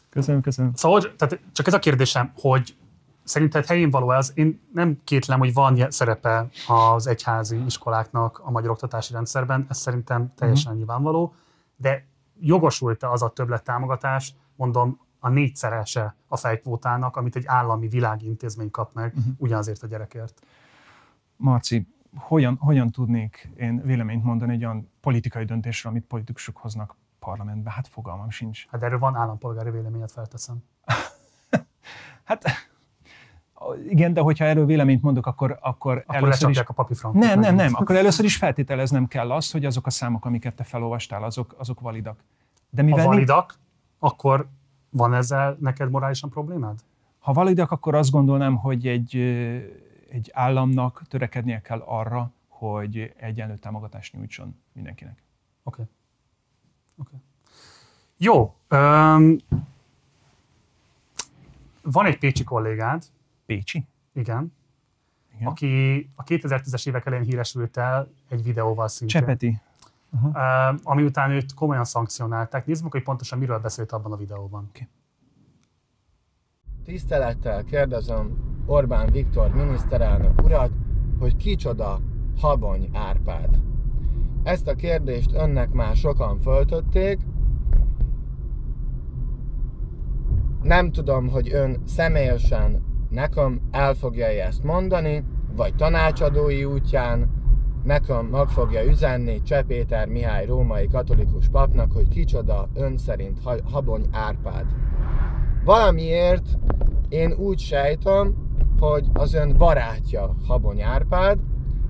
Köszönöm, 0.09 0.41
köszönöm. 0.41 0.71
Szóval 0.75 1.15
tehát 1.15 1.39
csak 1.51 1.67
ez 1.67 1.73
a 1.73 1.79
kérdésem, 1.79 2.31
hogy 2.35 2.75
szerinted 3.23 3.65
helyén 3.65 3.89
való 3.89 4.11
ez? 4.11 4.31
Én 4.35 4.61
nem 4.73 5.01
kétlem, 5.03 5.39
hogy 5.39 5.53
van 5.53 5.91
szerepe 5.91 6.47
az 6.67 7.07
egyházi 7.07 7.63
iskoláknak 7.65 8.41
a 8.43 8.51
magyar 8.51 8.69
oktatási 8.69 9.13
rendszerben, 9.13 9.65
ez 9.69 9.77
szerintem 9.77 10.33
teljesen 10.35 10.71
uh-huh. 10.71 10.77
nyilvánvaló, 10.77 11.35
de 11.75 12.05
jogosult-e 12.39 13.09
az 13.09 13.21
a 13.21 13.29
többlet 13.29 13.63
támogatás, 13.63 14.35
mondom, 14.55 14.99
a 15.19 15.29
négyszerese 15.29 16.15
a 16.27 16.37
fejkvótának, 16.37 17.15
amit 17.15 17.35
egy 17.35 17.45
állami 17.45 17.87
világintézmény 17.87 18.71
kap 18.71 18.93
meg 18.93 19.13
uh-huh. 19.15 19.33
ugyanazért 19.37 19.83
a 19.83 19.87
gyerekért? 19.87 20.41
Marci, 21.35 21.87
hogyan, 22.15 22.55
hogyan 22.55 22.91
tudnék 22.91 23.49
én 23.55 23.81
véleményt 23.83 24.23
mondani 24.23 24.53
egy 24.53 24.65
olyan 24.65 24.91
politikai 25.01 25.45
döntésről, 25.45 25.91
amit 25.91 26.05
politikusok 26.05 26.57
hoznak 26.57 26.95
parlamentbe? 27.19 27.71
Hát 27.71 27.87
fogalmam 27.87 28.29
sincs. 28.29 28.67
Hát 28.71 28.83
erről 28.83 28.99
van 28.99 29.15
állampolgári 29.15 29.69
véleményet 29.69 30.11
felteszem. 30.11 30.63
hát 32.23 32.43
igen, 33.89 34.13
de 34.13 34.21
hogyha 34.21 34.45
erről 34.45 34.65
véleményt 34.65 35.01
mondok, 35.01 35.25
akkor, 35.25 35.57
akkor, 35.61 36.03
akkor 36.07 36.15
először 36.15 36.49
is... 36.49 36.57
a 36.57 36.73
papi 36.73 36.93
Nem, 37.11 37.39
nem, 37.39 37.55
nem. 37.55 37.71
Akkor 37.75 37.95
először 37.95 38.25
is 38.25 38.37
feltételeznem 38.37 39.07
kell 39.07 39.31
azt, 39.31 39.51
hogy 39.51 39.65
azok 39.65 39.85
a 39.85 39.89
számok, 39.89 40.25
amiket 40.25 40.55
te 40.55 40.63
felolvastál, 40.63 41.23
azok, 41.23 41.55
azok 41.57 41.79
validak. 41.79 42.23
De 42.69 42.81
mivel 42.81 43.05
a 43.05 43.07
validak, 43.07 43.59
akkor 43.99 44.47
van 44.89 45.13
ezzel 45.13 45.57
neked 45.59 45.89
morálisan 45.89 46.29
problémád? 46.29 46.79
Ha 47.19 47.33
validak, 47.33 47.71
akkor 47.71 47.95
azt 47.95 48.11
gondolnám, 48.11 48.55
hogy 48.55 48.87
egy, 48.87 49.15
egy 50.13 50.29
államnak 50.33 51.01
törekednie 51.07 51.61
kell 51.61 51.79
arra, 51.79 52.31
hogy 52.47 53.13
egyenlő 53.17 53.57
támogatást 53.57 54.13
nyújtson 54.13 54.55
mindenkinek. 54.73 55.23
Oké. 55.63 55.81
Okay. 55.81 55.93
Okay. 56.97 57.19
Jó. 58.17 58.55
Um, 58.69 59.37
van 61.81 62.05
egy 62.05 62.17
pécsi 62.17 62.43
kollégád. 62.43 63.03
Pécsi? 63.45 63.87
Igen. 64.13 64.53
Igen. 65.35 65.47
Aki 65.47 66.09
a 66.15 66.23
2010-es 66.23 66.87
évek 66.87 67.05
elején 67.05 67.25
híresült 67.25 67.77
el 67.77 68.11
egy 68.29 68.43
videóval 68.43 68.87
szintén. 68.87 69.19
Csepeti. 69.19 69.59
Uh-huh. 70.11 70.29
Uh, 70.29 70.79
ami 70.83 71.03
után 71.03 71.31
őt 71.31 71.53
komolyan 71.53 71.85
szankcionálták. 71.85 72.65
Nézzük 72.65 72.91
hogy 72.91 73.03
pontosan 73.03 73.39
miről 73.39 73.59
beszélt 73.59 73.91
abban 73.91 74.11
a 74.11 74.17
videóban. 74.17 74.69
Okay. 74.69 74.87
Tisztelettel 76.83 77.63
kérdezem 77.63 78.52
Orbán 78.65 79.11
Viktor 79.11 79.53
miniszterelnök 79.53 80.43
urat, 80.43 80.71
hogy 81.19 81.35
kicsoda 81.35 81.99
Habony 82.41 82.89
Árpád. 82.93 83.59
Ezt 84.43 84.67
a 84.67 84.75
kérdést 84.75 85.33
önnek 85.33 85.71
már 85.71 85.95
sokan 85.95 86.39
föltötték. 86.39 87.19
Nem 90.61 90.91
tudom, 90.91 91.29
hogy 91.29 91.53
ön 91.53 91.81
személyesen 91.85 92.83
nekem 93.09 93.61
el 93.71 93.93
fogja 93.93 94.25
ezt 94.25 94.63
mondani, 94.63 95.23
vagy 95.55 95.75
tanácsadói 95.75 96.65
útján 96.65 97.29
nekem 97.83 98.25
meg 98.25 98.47
fogja 98.47 98.83
üzenni 98.83 99.41
Csepéter 99.41 100.07
Mihály 100.07 100.45
római 100.45 100.87
katolikus 100.87 101.49
papnak, 101.49 101.91
hogy 101.91 102.07
kicsoda 102.07 102.69
ön 102.73 102.97
szerint 102.97 103.39
Habony 103.71 104.07
Árpád. 104.11 104.65
Valamiért 105.63 106.57
én 107.09 107.33
úgy 107.33 107.59
sejtem, 107.59 108.42
hogy 108.83 109.09
az 109.13 109.33
ön 109.33 109.57
barátja 109.57 110.35
Habony 110.47 110.81
Árpád, 110.81 111.39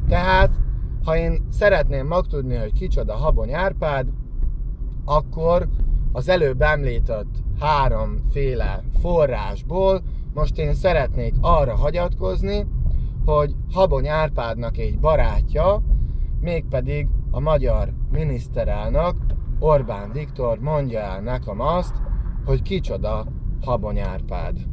tehát 0.08 0.56
ha 1.04 1.18
én 1.18 1.48
szeretném 1.50 2.08
megtudni, 2.08 2.56
hogy 2.56 2.74
kicsoda 2.74 3.14
Habony 3.14 3.54
Árpád, 3.54 4.08
akkor 5.06 5.68
az 6.12 6.30
előbb 6.30 6.62
említett 6.62 7.44
háromféle 7.60 8.84
forrásból 9.00 10.02
most 10.34 10.58
én 10.58 10.74
szeretnék 10.74 11.34
arra 11.42 11.76
hagyatkozni, 11.76 12.68
hogy 13.26 13.56
Habony 13.72 14.08
Árpádnak 14.08 14.78
egy 14.78 15.00
barátja, 15.00 15.82
mégpedig 16.40 17.08
a 17.32 17.40
magyar 17.40 17.94
miniszterelnök 18.12 19.16
Orbán 19.60 20.12
Viktor 20.12 20.60
mondja 20.60 21.00
el 21.00 21.22
nekem 21.22 21.60
azt, 21.60 21.96
hogy 22.46 22.62
kicsoda 22.62 23.26
Habony 23.62 24.00
Árpád. 24.00 24.73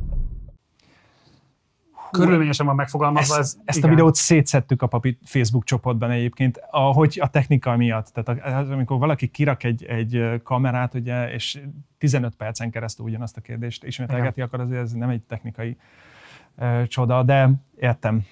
Körülményesen 2.10 2.66
van 2.66 2.74
megfogalmazva. 2.74 3.38
Ezt, 3.38 3.42
ez, 3.42 3.60
ezt 3.64 3.78
igen. 3.78 3.90
a 3.90 3.92
videót 3.92 4.14
szétszettük 4.14 4.82
a 4.82 4.86
papi 4.86 5.18
Facebook 5.24 5.64
csoportban 5.64 6.10
egyébként, 6.10 6.60
ahogy 6.70 7.18
a 7.22 7.28
technika 7.28 7.76
miatt. 7.76 8.06
Tehát 8.06 8.70
amikor 8.70 8.98
valaki 8.98 9.26
kirak 9.26 9.64
egy, 9.64 9.84
egy 9.84 10.40
kamerát, 10.42 10.94
ugye, 10.94 11.32
és 11.32 11.60
15 11.98 12.34
percen 12.36 12.70
keresztül 12.70 13.06
ugyanazt 13.06 13.36
a 13.36 13.40
kérdést 13.40 13.84
ismételgeti, 13.84 14.40
akkor 14.40 14.60
azért 14.60 14.82
ez 14.82 14.92
nem 14.92 15.08
egy 15.08 15.22
technikai 15.22 15.76
uh, 16.56 16.86
csoda, 16.86 17.22
de 17.22 17.50
értem. 17.76 18.22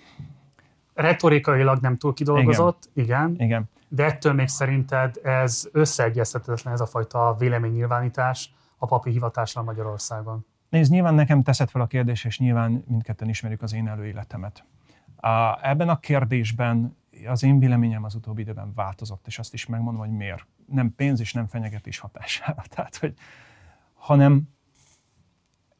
Retorikailag 0.95 1.79
nem 1.81 1.97
túl 1.97 2.13
kidolgozott, 2.13 2.91
igen. 2.95 3.31
igen. 3.31 3.47
igen. 3.47 3.71
De 3.89 4.05
ettől 4.05 4.33
még 4.33 4.49
szerinted 4.49 5.21
ez 5.23 5.69
összeegyeztetetlen 5.73 6.73
ez 6.75 6.81
a 6.81 6.87
fajta 6.87 7.37
véleménynyilvánítás 7.39 8.55
a 8.79 8.87
papi 8.87 9.11
hivatásra 9.11 9.63
Magyarországon? 9.63 10.47
Nézd, 10.69 10.93
nyilván 10.93 11.15
nekem 11.15 11.43
teszed 11.43 11.69
fel 11.69 11.81
a 11.81 11.87
kérdés, 11.87 12.25
és 12.25 12.39
nyilván 12.39 12.85
mindketten 12.87 13.29
ismerjük 13.29 13.63
az 13.63 13.73
én 13.73 13.89
előéletemet. 13.89 14.65
A, 15.17 15.67
ebben 15.69 15.89
a 15.89 15.99
kérdésben 15.99 16.97
az 17.27 17.43
én 17.43 17.59
véleményem 17.59 18.05
az 18.05 18.15
utóbbi 18.15 18.41
időben 18.41 18.73
változott, 18.75 19.27
és 19.27 19.39
azt 19.39 19.55
is 19.55 19.67
megmondom, 19.67 20.01
hogy 20.01 20.17
miért. 20.17 20.47
Nem 20.67 20.95
pénz 20.95 21.21
és 21.21 21.33
nem 21.33 21.47
fenyegetés 21.47 21.99
hatására. 21.99 22.63
Tehát, 22.75 22.97
hogy, 22.97 23.15
hanem 23.95 24.49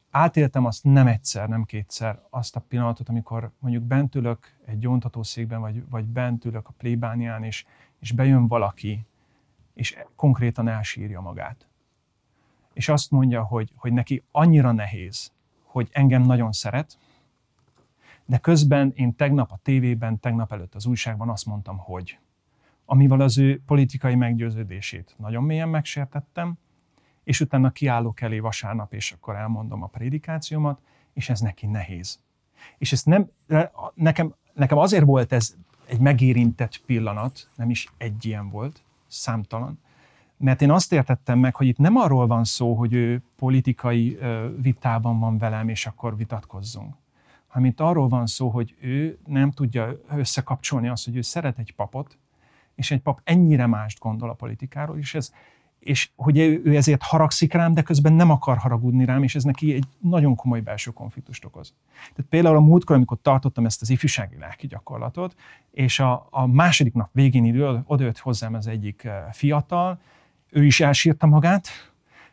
átéltem 0.09 0.65
azt 0.65 0.83
nem 0.83 1.07
egyszer, 1.07 1.47
nem 1.47 1.63
kétszer, 1.63 2.19
azt 2.29 2.55
a 2.55 2.59
pillanatot, 2.59 3.09
amikor 3.09 3.51
mondjuk 3.59 3.83
bent 3.83 4.15
ülök 4.15 4.57
egy 4.65 4.77
gyóntatószékben, 4.77 5.59
vagy, 5.59 5.89
vagy 5.89 6.05
bent 6.05 6.45
ülök 6.45 6.67
a 6.67 6.73
plébánián, 6.77 7.43
és, 7.43 7.65
és 7.99 8.11
bejön 8.11 8.47
valaki, 8.47 9.05
és 9.73 9.97
konkrétan 10.15 10.67
elsírja 10.67 11.21
magát 11.21 11.68
és 12.79 12.89
azt 12.89 13.11
mondja, 13.11 13.43
hogy, 13.43 13.71
hogy 13.75 13.93
neki 13.93 14.23
annyira 14.31 14.71
nehéz, 14.71 15.31
hogy 15.63 15.89
engem 15.91 16.21
nagyon 16.21 16.51
szeret, 16.51 16.97
de 18.25 18.37
közben 18.37 18.91
én 18.95 19.15
tegnap 19.15 19.51
a 19.51 19.59
tévében, 19.63 20.19
tegnap 20.19 20.51
előtt 20.51 20.75
az 20.75 20.85
újságban 20.85 21.29
azt 21.29 21.45
mondtam, 21.45 21.77
hogy 21.77 22.19
amivel 22.85 23.19
az 23.19 23.37
ő 23.37 23.61
politikai 23.65 24.15
meggyőződését 24.15 25.15
nagyon 25.17 25.43
mélyen 25.43 25.69
megsértettem, 25.69 26.57
és 27.23 27.39
utána 27.39 27.71
kiállok 27.71 28.21
elé 28.21 28.39
vasárnap, 28.39 28.93
és 28.93 29.11
akkor 29.11 29.35
elmondom 29.35 29.83
a 29.83 29.87
prédikációmat, 29.87 30.81
és 31.13 31.29
ez 31.29 31.39
neki 31.39 31.65
nehéz. 31.65 32.19
És 32.77 32.91
ez 32.91 33.03
nem, 33.03 33.29
nekem, 33.93 34.35
nekem 34.53 34.77
azért 34.77 35.05
volt 35.05 35.31
ez 35.31 35.55
egy 35.85 35.99
megérintett 35.99 36.81
pillanat, 36.85 37.49
nem 37.55 37.69
is 37.69 37.87
egy 37.97 38.25
ilyen 38.25 38.49
volt, 38.49 38.83
számtalan, 39.07 39.79
mert 40.39 40.61
én 40.61 40.71
azt 40.71 40.93
értettem 40.93 41.39
meg, 41.39 41.55
hogy 41.55 41.67
itt 41.67 41.77
nem 41.77 41.95
arról 41.95 42.27
van 42.27 42.43
szó, 42.43 42.73
hogy 42.73 42.93
ő 42.93 43.21
politikai 43.35 44.17
vitában 44.61 45.19
van 45.19 45.37
velem, 45.37 45.69
és 45.69 45.85
akkor 45.85 46.17
vitatkozzunk, 46.17 46.95
hanem 47.47 47.67
itt 47.67 47.79
arról 47.79 48.07
van 48.07 48.25
szó, 48.25 48.49
hogy 48.49 48.75
ő 48.81 49.17
nem 49.25 49.51
tudja 49.51 49.99
összekapcsolni 50.09 50.87
azt, 50.87 51.05
hogy 51.05 51.15
ő 51.15 51.21
szeret 51.21 51.59
egy 51.59 51.73
papot, 51.75 52.17
és 52.75 52.91
egy 52.91 52.99
pap 53.01 53.21
ennyire 53.23 53.65
mást 53.65 53.99
gondol 53.99 54.29
a 54.29 54.33
politikáról, 54.33 54.97
és, 54.97 55.15
ez, 55.15 55.33
és 55.79 56.09
hogy 56.15 56.37
ő 56.37 56.75
ezért 56.75 57.03
haragszik 57.03 57.53
rám, 57.53 57.73
de 57.73 57.81
közben 57.81 58.13
nem 58.13 58.29
akar 58.29 58.57
haragudni 58.57 59.05
rám, 59.05 59.23
és 59.23 59.35
ez 59.35 59.43
neki 59.43 59.73
egy 59.73 59.85
nagyon 60.01 60.35
komoly 60.35 60.59
belső 60.59 60.91
konfliktust 60.91 61.45
okoz. 61.45 61.73
Tehát 61.93 62.29
például 62.29 62.55
a 62.55 62.59
múltkor, 62.59 62.95
amikor 62.95 63.17
tartottam 63.21 63.65
ezt 63.65 63.81
az 63.81 63.89
ifjúsági 63.89 64.37
lelki 64.37 64.67
gyakorlatot, 64.67 65.35
és 65.71 65.99
a, 65.99 66.27
a 66.29 66.47
második 66.47 66.93
nap 66.93 67.09
végén 67.11 67.45
idő, 67.45 67.81
odajött 67.85 68.17
hozzám 68.17 68.53
az 68.53 68.67
egyik 68.67 69.07
fiatal, 69.31 69.99
ő 70.51 70.65
is 70.65 70.79
elsírta 70.79 71.27
magát, 71.27 71.67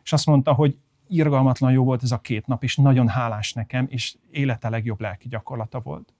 és 0.03 0.13
azt 0.13 0.25
mondta, 0.25 0.53
hogy 0.53 0.77
irgalmatlan 1.07 1.71
jó 1.71 1.83
volt 1.83 2.03
ez 2.03 2.11
a 2.11 2.19
két 2.19 2.47
nap, 2.47 2.63
és 2.63 2.75
nagyon 2.75 3.07
hálás 3.07 3.53
nekem, 3.53 3.85
és 3.89 4.15
élete 4.31 4.69
legjobb 4.69 5.01
lelki 5.01 5.27
gyakorlata 5.27 5.79
volt. 5.79 6.13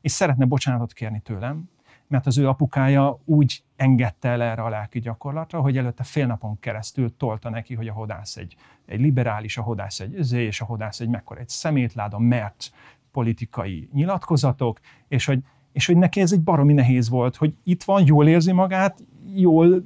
És 0.00 0.12
szeretne 0.12 0.44
bocsánatot 0.44 0.92
kérni 0.92 1.20
tőlem, 1.20 1.70
mert 2.06 2.26
az 2.26 2.38
ő 2.38 2.48
apukája 2.48 3.20
úgy 3.24 3.62
engedte 3.76 4.28
el 4.28 4.42
erre 4.42 4.62
a 4.62 4.68
lelki 4.68 5.00
gyakorlatra, 5.00 5.60
hogy 5.60 5.76
előtte 5.76 6.02
fél 6.02 6.26
napon 6.26 6.58
keresztül 6.60 7.16
tolta 7.16 7.50
neki, 7.50 7.74
hogy 7.74 7.88
a 7.88 7.92
hodász 7.92 8.36
egy, 8.36 8.56
egy 8.86 9.00
liberális, 9.00 9.56
a 9.56 9.62
hodász 9.62 10.00
egy 10.00 10.14
özé, 10.14 10.44
és 10.44 10.60
a 10.60 10.64
hodász 10.64 11.00
egy 11.00 11.08
mekkora 11.08 11.40
egy 11.40 11.48
szemétláda, 11.48 12.18
mert 12.18 12.72
politikai 13.12 13.88
nyilatkozatok, 13.92 14.80
és 15.08 15.24
hogy, 15.24 15.40
és 15.72 15.86
hogy 15.86 15.96
neki 15.96 16.20
ez 16.20 16.32
egy 16.32 16.40
baromi 16.40 16.72
nehéz 16.72 17.08
volt, 17.08 17.36
hogy 17.36 17.54
itt 17.64 17.82
van, 17.82 18.06
jól 18.06 18.28
érzi 18.28 18.52
magát, 18.52 19.04
jól 19.34 19.84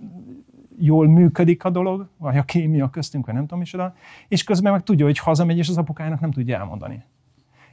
jól 0.79 1.09
működik 1.09 1.65
a 1.65 1.71
dolog, 1.71 2.09
vagy 2.17 2.37
a 2.37 2.43
kémia 2.43 2.91
köztünk, 2.91 3.27
vagy 3.27 3.35
nem 3.35 3.47
tudom 3.47 3.63
is 3.63 3.75
oda, 3.75 3.95
és 4.29 4.45
közben 4.45 4.73
meg 4.73 4.83
tudja, 4.83 5.05
hogy 5.05 5.19
hazamegy, 5.19 5.59
és 5.59 5.69
az 5.69 5.79
apukájának 5.79 6.21
nem 6.21 6.31
tudja 6.31 6.59
elmondani. 6.59 7.03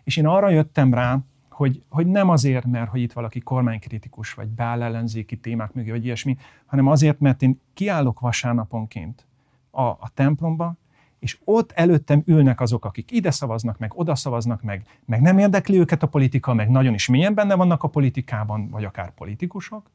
És 0.04 0.18
én 0.18 0.28
arra 0.28 0.50
jöttem 0.50 0.94
rá, 0.94 1.20
hogy, 1.50 1.84
hogy 1.90 2.08
nem 2.08 2.30
azért, 2.30 2.66
mert 2.66 2.90
hogy 2.90 3.02
itt 3.02 3.14
valaki 3.14 3.40
kormánykritikus, 3.40 4.34
vagy 4.34 4.48
beáll 4.48 5.04
témák 5.42 5.74
mögé, 5.74 5.90
vagy 5.90 6.06
ilyesmi, 6.06 6.38
hanem 6.66 6.88
azért, 6.88 7.20
mert 7.20 7.42
én 7.42 7.60
kiállok 7.74 8.20
vasárnaponként 8.20 9.28
a, 9.72 9.82
a 9.82 10.10
templomba, 10.14 10.76
és 11.20 11.38
ott 11.44 11.72
előttem 11.72 12.24
ülnek 12.26 12.62
azok, 12.62 12.86
akik 12.86 13.12
ide 13.12 13.32
szavaznak, 13.32 13.78
meg 13.78 13.92
oda 13.96 14.16
szavaznak, 14.16 14.62
meg, 14.62 14.86
meg 15.06 15.22
nem 15.22 15.38
érdekli 15.38 15.80
őket 15.80 16.04
a 16.04 16.08
politika, 16.08 16.54
meg 16.54 16.70
nagyon 16.70 16.94
is 16.94 17.08
mélyen 17.08 17.34
benne 17.34 17.56
vannak 17.56 17.84
a 17.84 17.88
politikában, 17.88 18.70
vagy 18.70 18.84
akár 18.84 19.14
politikusok, 19.14 19.90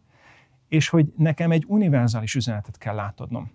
és 0.69 0.89
hogy 0.89 1.13
nekem 1.17 1.51
egy 1.51 1.65
univerzális 1.67 2.35
üzenetet 2.35 2.79
kell 2.79 2.95
látodnom, 2.95 3.51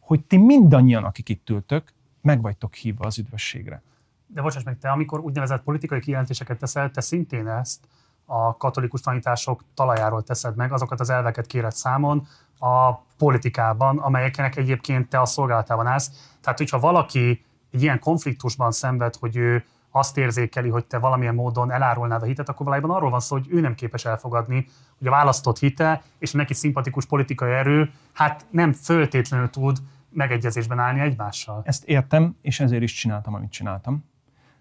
hogy 0.00 0.24
ti 0.24 0.36
mindannyian, 0.36 1.04
akik 1.04 1.28
itt 1.28 1.50
ültök, 1.50 1.92
meg 2.20 2.42
vagytok 2.42 2.74
hívva 2.74 3.04
az 3.04 3.18
üdvösségre. 3.18 3.82
De 4.26 4.42
bocsáss 4.42 4.62
meg, 4.62 4.78
te 4.78 4.90
amikor 4.90 5.20
úgynevezett 5.20 5.62
politikai 5.62 6.00
kijelentéseket 6.00 6.58
teszel, 6.58 6.90
te 6.90 7.00
szintén 7.00 7.48
ezt 7.48 7.88
a 8.24 8.56
katolikus 8.56 9.00
tanítások 9.00 9.64
talajáról 9.74 10.22
teszed 10.22 10.56
meg, 10.56 10.72
azokat 10.72 11.00
az 11.00 11.10
elveket 11.10 11.46
kéred 11.46 11.72
számon 11.72 12.26
a 12.58 12.94
politikában, 12.94 13.98
amelyeknek 13.98 14.56
egyébként 14.56 15.08
te 15.08 15.20
a 15.20 15.26
szolgálatában 15.26 15.86
állsz. 15.86 16.34
Tehát, 16.40 16.58
hogyha 16.58 16.78
valaki 16.78 17.44
egy 17.70 17.82
ilyen 17.82 17.98
konfliktusban 17.98 18.72
szenved, 18.72 19.16
hogy 19.16 19.36
ő 19.36 19.64
azt 19.94 20.18
érzékeli, 20.18 20.68
hogy 20.68 20.84
te 20.84 20.98
valamilyen 20.98 21.34
módon 21.34 21.72
elárulnád 21.72 22.22
a 22.22 22.26
hitet, 22.26 22.48
akkor 22.48 22.66
valójában 22.66 22.96
arról 22.96 23.10
van 23.10 23.20
szó, 23.20 23.36
hogy 23.36 23.46
ő 23.50 23.60
nem 23.60 23.74
képes 23.74 24.04
elfogadni, 24.04 24.66
hogy 24.98 25.06
a 25.06 25.10
választott 25.10 25.58
hite 25.58 26.02
és 26.18 26.34
a 26.34 26.36
neki 26.36 26.54
szimpatikus 26.54 27.06
politikai 27.06 27.52
erő 27.52 27.90
hát 28.12 28.46
nem 28.50 28.72
föltétlenül 28.72 29.50
tud 29.50 29.78
megegyezésben 30.08 30.78
állni 30.78 31.00
egymással. 31.00 31.62
Ezt 31.64 31.84
értem, 31.84 32.36
és 32.40 32.60
ezért 32.60 32.82
is 32.82 32.92
csináltam, 32.92 33.34
amit 33.34 33.50
csináltam. 33.50 34.04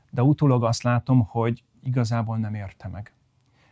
De 0.10 0.24
utólag 0.24 0.64
azt 0.64 0.84
látom, 0.84 1.26
hogy 1.30 1.64
igazából 1.84 2.38
nem 2.38 2.54
érte 2.54 2.88
meg. 2.88 3.14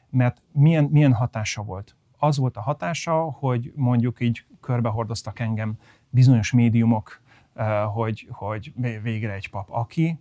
Mert 0.10 0.42
milyen, 0.52 0.84
milyen 0.84 1.14
hatása 1.14 1.62
volt? 1.62 1.96
Az 2.18 2.38
volt 2.38 2.58
a 2.58 2.62
hatása, 2.62 3.22
hogy 3.22 3.72
mondjuk 3.76 4.20
így 4.20 4.46
körbehordoztak 4.62 5.40
engem 5.40 5.78
bizonyos 6.10 6.52
médiumok, 6.52 7.22
eh, 7.54 7.84
hogy, 7.94 8.28
hogy 8.32 8.74
végre 9.02 9.34
egy 9.34 9.50
pap 9.50 9.68
aki, 9.72 10.20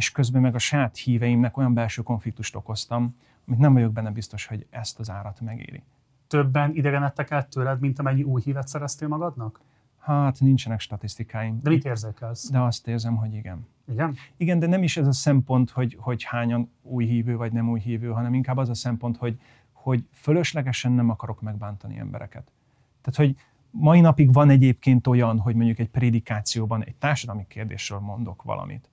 és 0.00 0.12
közben 0.12 0.42
meg 0.42 0.54
a 0.54 0.58
saját 0.58 0.96
híveimnek 0.96 1.56
olyan 1.56 1.74
belső 1.74 2.02
konfliktust 2.02 2.56
okoztam, 2.56 3.16
amit 3.46 3.60
nem 3.60 3.72
vagyok 3.72 3.92
benne 3.92 4.10
biztos, 4.10 4.46
hogy 4.46 4.66
ezt 4.70 4.98
az 4.98 5.10
árat 5.10 5.40
megéri. 5.40 5.82
Többen 6.26 6.74
idegenedtek 6.74 7.30
el 7.30 7.48
tőled, 7.48 7.80
mint 7.80 7.98
amennyi 7.98 8.22
új 8.22 8.40
hívet 8.42 8.68
szereztél 8.68 9.08
magadnak? 9.08 9.60
Hát 9.98 10.40
nincsenek 10.40 10.80
statisztikáim. 10.80 11.60
De 11.62 11.70
mit 11.70 11.84
érzékelsz? 11.84 12.50
De 12.50 12.60
azt 12.60 12.88
érzem, 12.88 13.16
hogy 13.16 13.34
igen. 13.34 13.66
Igen? 13.88 14.16
Igen, 14.36 14.58
de 14.58 14.66
nem 14.66 14.82
is 14.82 14.96
ez 14.96 15.06
a 15.06 15.12
szempont, 15.12 15.70
hogy, 15.70 15.96
hogy 16.00 16.22
hányan 16.22 16.70
új 16.82 17.06
hívő 17.06 17.36
vagy 17.36 17.52
nem 17.52 17.70
új 17.70 17.80
hívő, 17.80 18.08
hanem 18.08 18.34
inkább 18.34 18.56
az 18.56 18.68
a 18.68 18.74
szempont, 18.74 19.16
hogy, 19.16 19.40
hogy 19.72 20.04
fölöslegesen 20.12 20.92
nem 20.92 21.10
akarok 21.10 21.40
megbántani 21.40 21.98
embereket. 21.98 22.52
Tehát, 23.00 23.18
hogy 23.18 23.36
mai 23.70 24.00
napig 24.00 24.32
van 24.32 24.50
egyébként 24.50 25.06
olyan, 25.06 25.38
hogy 25.38 25.54
mondjuk 25.54 25.78
egy 25.78 25.90
prédikációban 25.90 26.84
egy 26.84 26.94
társadalmi 26.94 27.44
kérdésről 27.48 27.98
mondok 27.98 28.42
valamit, 28.42 28.88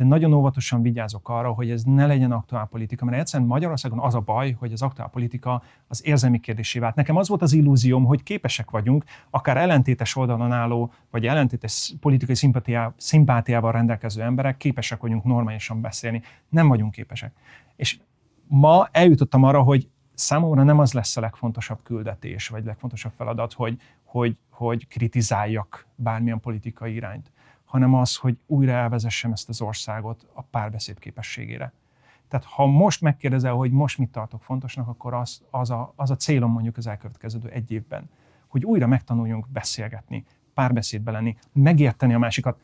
de 0.00 0.06
nagyon 0.06 0.32
óvatosan 0.32 0.82
vigyázok 0.82 1.28
arra, 1.28 1.52
hogy 1.52 1.70
ez 1.70 1.82
ne 1.82 2.06
legyen 2.06 2.32
aktuál 2.32 2.66
politika, 2.66 3.04
mert 3.04 3.18
egyszerűen 3.18 3.48
Magyarországon 3.48 3.98
az 3.98 4.14
a 4.14 4.20
baj, 4.20 4.50
hogy 4.58 4.72
az 4.72 4.82
aktuál 4.82 5.08
politika 5.08 5.62
az 5.88 6.06
érzelmi 6.06 6.38
kérdésé 6.40 6.78
vált. 6.78 6.94
Nekem 6.94 7.16
az 7.16 7.28
volt 7.28 7.42
az 7.42 7.52
illúzióm, 7.52 8.04
hogy 8.04 8.22
képesek 8.22 8.70
vagyunk, 8.70 9.04
akár 9.30 9.56
ellentétes 9.56 10.16
oldalon 10.16 10.52
álló, 10.52 10.92
vagy 11.10 11.26
ellentétes 11.26 11.94
politikai 12.00 12.34
szimpátiá, 12.34 12.92
szimpátiával 12.96 13.72
rendelkező 13.72 14.22
emberek, 14.22 14.56
képesek 14.56 15.00
vagyunk 15.00 15.24
normálisan 15.24 15.80
beszélni. 15.80 16.22
Nem 16.48 16.68
vagyunk 16.68 16.92
képesek. 16.92 17.32
És 17.76 17.98
ma 18.46 18.88
eljutottam 18.92 19.42
arra, 19.42 19.62
hogy 19.62 19.88
számomra 20.14 20.62
nem 20.62 20.78
az 20.78 20.92
lesz 20.92 21.16
a 21.16 21.20
legfontosabb 21.20 21.82
küldetés, 21.82 22.48
vagy 22.48 22.64
legfontosabb 22.64 23.12
feladat, 23.16 23.52
hogy, 23.52 23.80
hogy, 24.04 24.36
hogy 24.50 24.88
kritizáljak 24.88 25.86
bármilyen 25.94 26.40
politikai 26.40 26.94
irányt 26.94 27.32
hanem 27.70 27.94
az, 27.94 28.16
hogy 28.16 28.38
újra 28.46 28.72
elvezessem 28.72 29.32
ezt 29.32 29.48
az 29.48 29.60
országot 29.60 30.26
a 30.34 30.42
párbeszéd 30.42 30.98
képességére. 30.98 31.72
Tehát 32.28 32.46
ha 32.46 32.66
most 32.66 33.00
megkérdezel, 33.00 33.52
hogy 33.52 33.70
most 33.70 33.98
mit 33.98 34.10
tartok 34.10 34.42
fontosnak, 34.42 34.88
akkor 34.88 35.14
az, 35.14 35.42
az, 35.50 35.70
a, 35.70 35.92
az 35.96 36.10
a 36.10 36.16
célom 36.16 36.52
mondjuk 36.52 36.76
az 36.76 36.86
elkövetkező 36.86 37.38
egy 37.52 37.70
évben, 37.70 38.10
hogy 38.48 38.64
újra 38.64 38.86
megtanuljunk 38.86 39.48
beszélgetni, 39.48 40.24
párbeszédbe 40.54 41.10
lenni, 41.10 41.36
megérteni 41.52 42.14
a 42.14 42.18
másikat, 42.18 42.58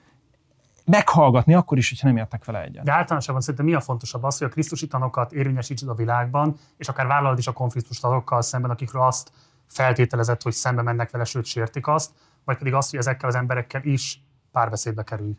meghallgatni 0.85 1.55
akkor 1.55 1.79
is, 1.79 1.89
hogyha 1.89 2.07
nem 2.07 2.17
értek 2.17 2.45
vele 2.45 2.63
egyet. 2.63 2.85
De 2.85 2.93
általánosabban 2.93 3.41
szerintem 3.41 3.67
mi 3.67 3.75
a 3.75 3.81
fontosabb 3.81 4.23
az, 4.23 4.39
hogy 4.39 4.47
a 4.47 4.51
Krisztusi 4.51 4.87
tanokat 4.87 5.33
érvényesítsd 5.33 5.89
a 5.89 5.95
világban, 5.95 6.57
és 6.77 6.89
akár 6.89 7.07
vállalod 7.07 7.39
is 7.39 7.47
a 7.47 7.53
konfliktust 7.53 8.05
azokkal 8.05 8.43
szemben, 8.43 8.71
akikről 8.71 9.03
azt 9.03 9.33
feltételezett, 9.67 10.43
hogy 10.43 10.53
szembe 10.53 10.83
mennek 10.83 11.11
vele, 11.11 11.25
sőt 11.25 11.45
sértik 11.45 11.87
azt, 11.87 12.11
vagy 12.45 12.59
pedig 12.59 12.75
azt, 12.75 12.91
hogy 12.91 12.99
ezekkel 12.99 13.29
az 13.29 13.35
emberekkel 13.35 13.85
is 13.85 14.21
párbeszédbe 14.57 15.03
kerülj. 15.03 15.37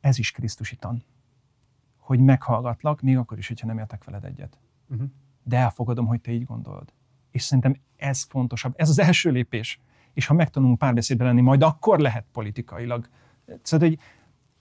Ez 0.00 0.18
is 0.18 0.30
Krisztusi 0.30 0.76
tan. 0.76 1.02
Hogy 1.96 2.20
meghallgatlak, 2.20 3.00
még 3.00 3.16
akkor 3.16 3.38
is, 3.38 3.48
hogyha 3.48 3.66
nem 3.66 3.78
értek 3.78 4.04
veled 4.04 4.24
egyet. 4.24 4.58
Uh-huh. 4.88 5.08
De 5.42 5.56
elfogadom, 5.56 6.06
hogy 6.06 6.20
te 6.20 6.30
így 6.32 6.44
gondolod. 6.44 6.92
És 7.30 7.42
szerintem 7.42 7.76
ez 7.96 8.22
fontosabb. 8.22 8.74
Ez 8.76 8.88
az 8.88 8.98
első 8.98 9.30
lépés. 9.30 9.80
És 10.12 10.26
ha 10.26 10.34
megtanulunk 10.34 10.78
párbeszédbe 10.78 11.24
lenni, 11.24 11.40
majd 11.40 11.62
akkor 11.62 11.98
lehet 11.98 12.24
politikailag. 12.32 13.08
Szóval, 13.62 13.88
hogy 13.88 13.98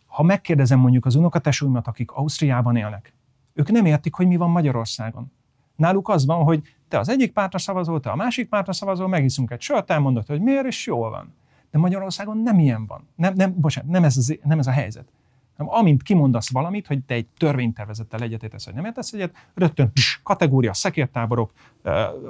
ha 0.06 0.24
megkérdezem 0.24 0.80
mondjuk 0.80 1.06
az 1.06 1.16
unokatesóimat, 1.16 1.88
akik 1.88 2.11
Ausztriában 2.11 2.75
élnek, 2.75 3.14
ők 3.53 3.72
nem 3.72 3.85
értik, 3.85 4.14
hogy 4.14 4.27
mi 4.27 4.35
van 4.35 4.49
Magyarországon. 4.49 5.32
Náluk 5.75 6.09
az 6.09 6.25
van, 6.25 6.43
hogy 6.43 6.75
te 6.88 6.99
az 6.99 7.09
egyik 7.09 7.33
pártra 7.33 7.59
szavazol, 7.59 7.99
te 7.99 8.09
a 8.09 8.16
másik 8.16 8.49
pártra 8.49 8.74
szavazol, 8.74 9.07
megiszunk 9.07 9.51
egy 9.51 9.61
sört, 9.61 9.91
elmondod, 9.91 10.27
hogy 10.27 10.41
miért, 10.41 10.66
és 10.66 10.85
jól 10.85 11.09
van. 11.09 11.33
De 11.72 11.78
Magyarországon 11.78 12.38
nem 12.38 12.60
ilyen 12.60 12.86
van. 12.86 13.08
Nem, 13.16 13.34
nem, 13.34 13.54
bocsánat, 13.60 13.92
nem 13.92 14.04
ez, 14.04 14.18
az, 14.18 14.38
nem 14.44 14.60
ez 14.60 14.68
a 14.68 14.72
helyzet. 14.72 15.12
Nem, 15.58 15.70
amint 15.70 16.04
kimondasz 16.04 16.52
valamit, 16.52 16.88
hogy 16.88 17.04
te 17.04 17.14
egy 17.14 17.28
törvénytervezettel 17.38 18.22
egyetértesz, 18.22 18.66
vagy 18.66 18.74
nem 18.74 18.86
értesz 18.86 19.14
egyet, 19.14 19.36
rögtön 19.54 19.92
pss, 19.92 20.20
kategória, 20.24 20.74
szekértáborok, 20.74 21.52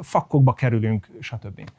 fakkokba 0.02 0.54
kerülünk, 0.54 1.10
stb. 1.20 1.70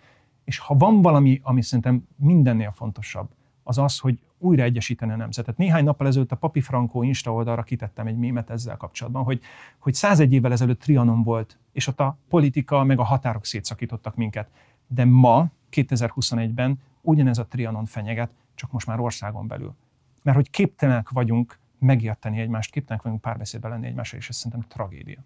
És 0.45 0.59
ha 0.59 0.75
van 0.75 1.03
valami, 1.03 1.41
ami 1.43 1.62
szerintem 1.62 2.07
mindennél 2.17 2.70
fontosabb, 2.70 3.28
az 3.62 3.78
az, 3.78 3.99
hogy 3.99 4.19
újra 4.39 4.62
egyesíteni 4.62 5.12
a 5.12 5.17
nemzetet. 5.17 5.57
Néhány 5.57 5.85
nappal 5.85 6.07
ezelőtt 6.07 6.33
a 6.33 6.37
Papi 6.37 6.61
Franco 6.61 7.03
Insta 7.03 7.33
oldalra 7.33 7.62
kitettem 7.62 8.07
egy 8.07 8.17
mémet 8.17 8.51
ezzel 8.51 8.77
kapcsolatban, 8.77 9.23
hogy, 9.23 9.41
hogy 9.78 9.95
101 9.95 10.33
évvel 10.33 10.53
ezelőtt 10.53 10.81
Trianon 10.81 11.23
volt, 11.23 11.59
és 11.73 11.87
ott 11.87 12.01
a 12.01 12.17
politika 12.28 12.85
meg 12.85 12.99
a 12.99 13.05
határok 13.05 13.45
szétszakítottak 13.45 14.15
minket. 14.15 14.49
De 14.87 15.05
ma, 15.05 15.47
2021-ben 15.73 16.78
ugyanez 17.09 17.39
a 17.39 17.47
trianon 17.47 17.85
fenyeget, 17.85 18.31
csak 18.55 18.73
most 18.73 18.87
már 18.87 19.01
országon 19.01 19.47
belül. 19.47 19.75
Mert 20.23 20.37
hogy 20.37 20.51
képtelenek 20.51 21.09
vagyunk 21.11 21.59
megérteni 21.78 22.41
egymást, 22.41 22.70
képtelenek 22.70 23.05
vagyunk 23.05 23.23
párbeszédbe 23.23 23.69
lenni 23.69 23.87
egymással, 23.87 24.19
és 24.19 24.28
ez 24.28 24.37
szerintem 24.37 24.69
tragédia. 24.69 25.25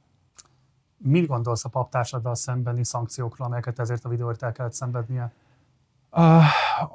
Mit 0.96 1.26
gondolsz 1.26 1.64
a 1.64 1.68
paptársaddal 1.68 2.34
szembeni 2.34 2.84
szankciókról, 2.84 3.46
amelyeket 3.46 3.78
ezért 3.78 4.04
a 4.04 4.08
videóért 4.08 4.42
el 4.42 4.52
kellett 4.52 4.72
szenvednie? 4.72 5.32
Uh, 6.10 6.44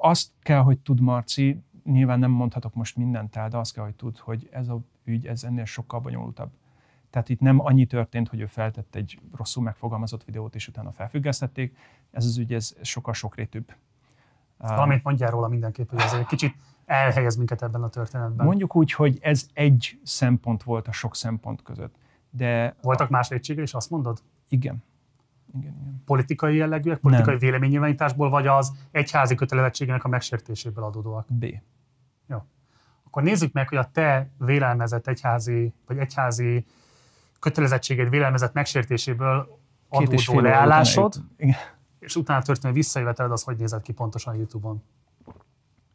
azt 0.02 0.32
kell, 0.42 0.62
hogy 0.62 0.80
tud 0.80 1.00
Marci, 1.00 1.64
nyilván 1.84 2.20
nem 2.20 2.32
mondhatok 2.32 2.74
most 2.74 2.96
mindent 2.96 3.36
el, 3.36 3.50
de 3.50 3.58
azt 3.58 3.74
kell, 3.74 3.84
hogy 3.84 3.96
tud, 3.96 4.18
hogy 4.18 4.50
ez 4.52 4.68
a 4.68 4.80
ügy, 5.04 5.28
ez 5.28 5.44
ennél 5.44 5.66
sokkal 5.66 6.00
bonyolultabb. 6.00 6.52
Tehát 7.10 7.30
itt 7.30 7.40
nem 7.40 7.60
annyi 7.60 7.86
történt, 7.86 8.28
hogy 8.28 8.40
ő 8.40 8.46
feltett 8.46 8.96
egy 8.96 9.20
rosszul 9.36 9.64
megfogalmazott 9.64 10.24
videót, 10.24 10.56
és 10.56 10.68
utána 10.68 10.92
felfüggesztették. 10.92 11.78
Ez 12.12 12.26
az 12.26 12.38
ügy, 12.38 12.54
ez 12.54 12.76
sokkal 12.82 13.14
sokrétűbb. 13.14 13.74
Valamit 14.58 15.04
mondjál 15.04 15.32
róla 15.32 15.48
mindenképp, 15.48 15.90
hogy 15.90 16.00
ez 16.00 16.14
egy 16.14 16.26
kicsit 16.26 16.56
elhelyez 16.86 17.36
minket 17.36 17.62
ebben 17.62 17.84
a 17.84 17.88
történetben. 17.90 18.46
Mondjuk 18.46 18.76
úgy, 18.76 18.92
hogy 18.92 19.18
ez 19.22 19.46
egy 19.54 20.00
szempont 20.04 20.64
volt 20.64 20.88
a 20.88 20.92
sok 20.92 21.16
szempont 21.16 21.62
között. 21.62 21.96
De 22.30 22.76
Voltak 22.82 23.10
a... 23.10 23.12
más 23.12 23.30
vétségek 23.30 23.64
is, 23.64 23.74
azt 23.74 23.90
mondod? 23.90 24.22
Igen. 24.50 24.84
Igen, 25.58 25.78
igen. 25.82 26.02
Politikai 26.06 26.56
jellegűek, 26.56 26.98
politikai 26.98 27.34
Nem. 27.34 27.40
véleménynyilvánításból, 27.40 28.30
vagy 28.30 28.48
az 28.48 28.72
egyházi 28.92 29.36
kötelezettségének 29.36 30.04
a 30.04 30.08
megsértéséből 30.08 30.84
adódóak? 30.84 31.26
B. 31.34 31.46
Jó. 32.28 32.38
Akkor 33.04 33.24
nézzük 33.24 33.54
meg, 33.54 33.70
hogy 33.70 33.78
a 33.78 33.90
te 33.92 34.30
vélelmezett 34.38 35.08
egyházi, 35.08 35.74
vagy 35.86 35.98
egyházi 35.98 36.66
kötelezettséged 37.40 38.10
vélelmezett 38.10 38.54
megsértéséből 38.54 39.60
adódó 39.90 40.40
leállásod. 40.40 41.16
És 42.08 42.16
utána 42.16 42.42
történő 42.42 42.74
visszajöveteled 42.74 43.32
az 43.32 43.44
hogy 43.44 43.58
nézett 43.58 43.82
ki 43.82 43.92
pontosan 43.92 44.34
a 44.34 44.38
Youtube-on? 44.38 44.84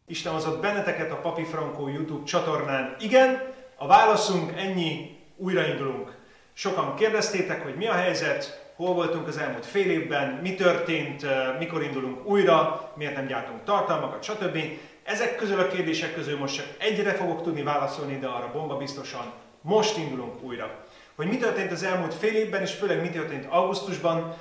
Isten 0.06 0.32
hozott 0.32 0.60
benneteket 0.60 1.10
a 1.10 1.16
Papi 1.16 1.44
Franco 1.44 1.88
YouTube 1.88 2.24
csatornán. 2.24 2.96
Igen, 3.00 3.40
a 3.76 3.86
válaszunk 3.86 4.52
ennyi, 4.56 5.18
újraindulunk. 5.36 6.16
Sokan 6.52 6.94
kérdeztétek, 6.94 7.62
hogy 7.62 7.76
mi 7.76 7.86
a 7.86 7.92
helyzet, 7.92 8.72
hol 8.76 8.94
voltunk 8.94 9.26
az 9.26 9.38
elmúlt 9.38 9.66
fél 9.66 9.90
évben, 9.90 10.32
mi 10.42 10.54
történt, 10.54 11.26
mikor 11.58 11.82
indulunk 11.82 12.26
újra, 12.26 12.90
miért 12.96 13.14
nem 13.14 13.26
gyártunk 13.26 13.64
tartalmakat, 13.64 14.22
stb. 14.22 14.58
Ezek 15.02 15.36
közül 15.36 15.58
a 15.58 15.66
kérdések 15.66 16.14
közül 16.14 16.38
most 16.38 16.56
csak 16.56 16.66
egyre 16.78 17.12
fogok 17.12 17.42
tudni 17.42 17.62
válaszolni, 17.62 18.18
de 18.18 18.26
arra 18.26 18.50
bomba 18.52 18.76
biztosan, 18.76 19.32
most 19.60 19.96
indulunk 19.96 20.42
újra. 20.42 20.84
Hogy 21.16 21.26
mi 21.26 21.36
történt 21.36 21.72
az 21.72 21.82
elmúlt 21.82 22.14
fél 22.14 22.34
évben, 22.34 22.62
és 22.62 22.72
főleg 22.72 23.00
mi 23.00 23.10
történt 23.10 23.46
augusztusban, 23.50 24.34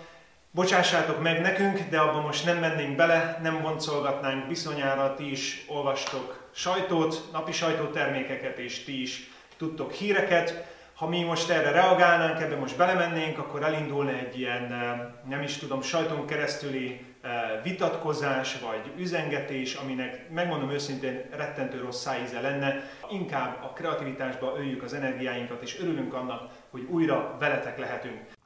Bocsássátok 0.53 1.21
meg 1.21 1.41
nekünk, 1.41 1.79
de 1.89 1.99
abban 1.99 2.21
most 2.21 2.45
nem 2.45 2.57
mennénk 2.57 2.95
bele, 2.95 3.39
nem 3.41 3.61
boncolgatnánk 3.61 4.47
bizonyára, 4.47 5.15
ti 5.15 5.31
is 5.31 5.65
olvastok 5.67 6.49
sajtót, 6.53 7.29
napi 7.31 7.51
sajtótermékeket, 7.51 8.57
és 8.57 8.83
ti 8.83 9.01
is 9.01 9.29
tudtok 9.57 9.91
híreket. 9.91 10.65
Ha 10.95 11.07
mi 11.07 11.23
most 11.23 11.49
erre 11.49 11.71
reagálnánk, 11.71 12.41
ebbe 12.41 12.55
most 12.55 12.77
belemennénk, 12.77 13.37
akkor 13.37 13.63
elindulna 13.63 14.11
egy 14.11 14.39
ilyen, 14.39 14.73
eh, 14.73 14.99
nem 15.29 15.41
is 15.41 15.57
tudom, 15.57 15.81
sajtón 15.81 16.25
keresztüli 16.25 17.05
eh, 17.21 17.31
vitatkozás 17.63 18.59
vagy 18.59 18.91
üzengetés, 18.97 19.75
aminek 19.75 20.29
megmondom 20.29 20.71
őszintén 20.71 21.25
rettentő 21.35 21.79
rossz 21.79 22.01
szájíze 22.01 22.41
lenne. 22.41 22.83
Inkább 23.09 23.63
a 23.63 23.73
kreativitásba 23.73 24.53
öljük 24.57 24.83
az 24.83 24.93
energiáinkat, 24.93 25.61
és 25.61 25.79
örülünk 25.79 26.13
annak, 26.13 26.49
hogy 26.69 26.87
újra 26.89 27.35
veletek 27.39 27.77
lehetünk. 27.77 28.39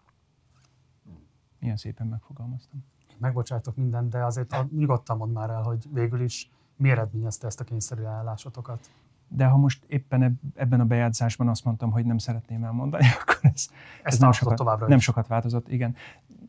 Milyen 1.66 1.80
szépen 1.80 2.08
megfogalmaztam. 2.08 2.86
Megbocsátok 3.18 3.76
mindent, 3.76 4.10
de 4.10 4.24
azért 4.24 4.52
a, 4.52 4.68
nyugodtan 4.78 5.18
mond 5.18 5.34
már 5.34 5.50
el, 5.50 5.62
hogy 5.62 5.86
végül 5.94 6.22
is 6.22 6.52
mi 6.76 6.90
eredményezte 6.90 7.48
ezt 7.48 7.60
a 7.60 7.64
kényszerű 7.64 8.04
állásotokat. 8.04 8.90
De 9.28 9.46
ha 9.46 9.58
most 9.58 9.84
éppen 9.88 10.40
ebben 10.56 10.80
a 10.80 10.86
bejátszásban 10.86 11.48
azt 11.48 11.66
mondtam, 11.66 11.92
hogy 11.92 12.06
nem 12.06 12.18
szeretném 12.18 12.64
elmondani, 12.64 13.06
akkor 13.22 13.40
ez, 13.42 13.70
ez 14.04 14.20
nem, 14.20 14.32
sokat, 14.32 14.56
továbbra 14.56 14.88
nem 14.88 15.00
sokat 15.00 15.28
változott. 15.28 15.70
Igen. 15.70 15.96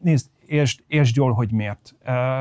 Nézd, 0.02 0.30
értsd, 0.46 0.82
értsd 0.86 1.16
jól, 1.16 1.32
hogy 1.32 1.52
miért. 1.52 1.94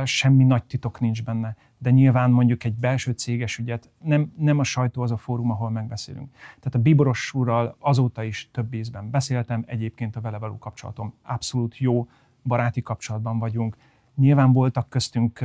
Semmi 0.03 0.43
nagy 0.43 0.63
titok 0.63 0.99
nincs 0.99 1.23
benne. 1.23 1.55
De 1.77 1.91
nyilván 1.91 2.31
mondjuk 2.31 2.63
egy 2.63 2.75
belső 2.75 3.11
céges 3.11 3.57
ügyet 3.57 3.89
nem, 4.01 4.33
nem 4.37 4.59
a 4.59 4.63
sajtó 4.63 5.01
az 5.01 5.11
a 5.11 5.17
fórum, 5.17 5.51
ahol 5.51 5.69
megbeszélünk. 5.69 6.31
Tehát 6.31 6.75
a 6.75 6.79
Bíboros 6.79 7.33
úrral 7.33 7.75
azóta 7.79 8.23
is 8.23 8.49
több 8.51 8.73
ízben 8.73 9.09
beszéltem, 9.09 9.63
egyébként 9.67 10.15
a 10.15 10.21
vele 10.21 10.37
való 10.37 10.57
kapcsolatom 10.57 11.13
abszolút 11.21 11.77
jó, 11.77 12.07
baráti 12.45 12.81
kapcsolatban 12.81 13.39
vagyunk. 13.39 13.77
Nyilván 14.15 14.51
voltak 14.53 14.89
köztünk 14.89 15.39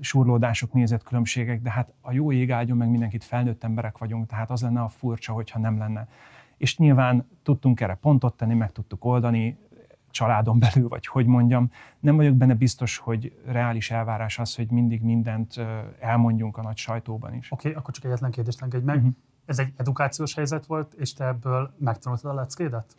surlódások, 0.00 0.72
nézetkülönbségek, 0.72 1.62
de 1.62 1.70
hát 1.70 1.92
a 2.00 2.12
jó 2.12 2.32
ég 2.32 2.50
áldjon 2.50 2.76
meg 2.76 2.88
mindenkit, 2.88 3.24
felnőtt 3.24 3.64
emberek 3.64 3.98
vagyunk, 3.98 4.26
tehát 4.26 4.50
az 4.50 4.62
lenne 4.62 4.80
a 4.80 4.88
furcsa, 4.88 5.32
hogyha 5.32 5.58
nem 5.58 5.78
lenne. 5.78 6.08
És 6.56 6.78
nyilván 6.78 7.28
tudtunk 7.42 7.80
erre 7.80 7.94
pontot 7.94 8.36
tenni, 8.36 8.54
meg 8.54 8.72
tudtuk 8.72 9.04
oldani, 9.04 9.58
családon 10.10 10.58
belül, 10.58 10.88
vagy 10.88 11.06
hogy 11.06 11.26
mondjam. 11.26 11.70
Nem 12.00 12.16
vagyok 12.16 12.34
benne 12.34 12.54
biztos, 12.54 12.98
hogy 12.98 13.40
reális 13.46 13.90
elvárás 13.90 14.38
az, 14.38 14.54
hogy 14.54 14.70
mindig 14.70 15.02
mindent 15.02 15.60
elmondjunk 16.00 16.56
a 16.56 16.62
nagy 16.62 16.76
sajtóban 16.76 17.34
is. 17.34 17.52
Oké, 17.52 17.68
okay, 17.68 17.80
akkor 17.80 17.94
csak 17.94 18.04
egyetlen 18.04 18.30
kérdést 18.30 18.62
engedj 18.62 18.84
meg. 18.84 18.96
Uh-huh. 18.96 19.12
Ez 19.44 19.58
egy 19.58 19.72
edukációs 19.76 20.34
helyzet 20.34 20.66
volt, 20.66 20.92
és 20.92 21.12
te 21.12 21.24
ebből 21.26 21.74
megtanultad 21.78 22.30
a 22.30 22.34
leckédet? 22.34 22.96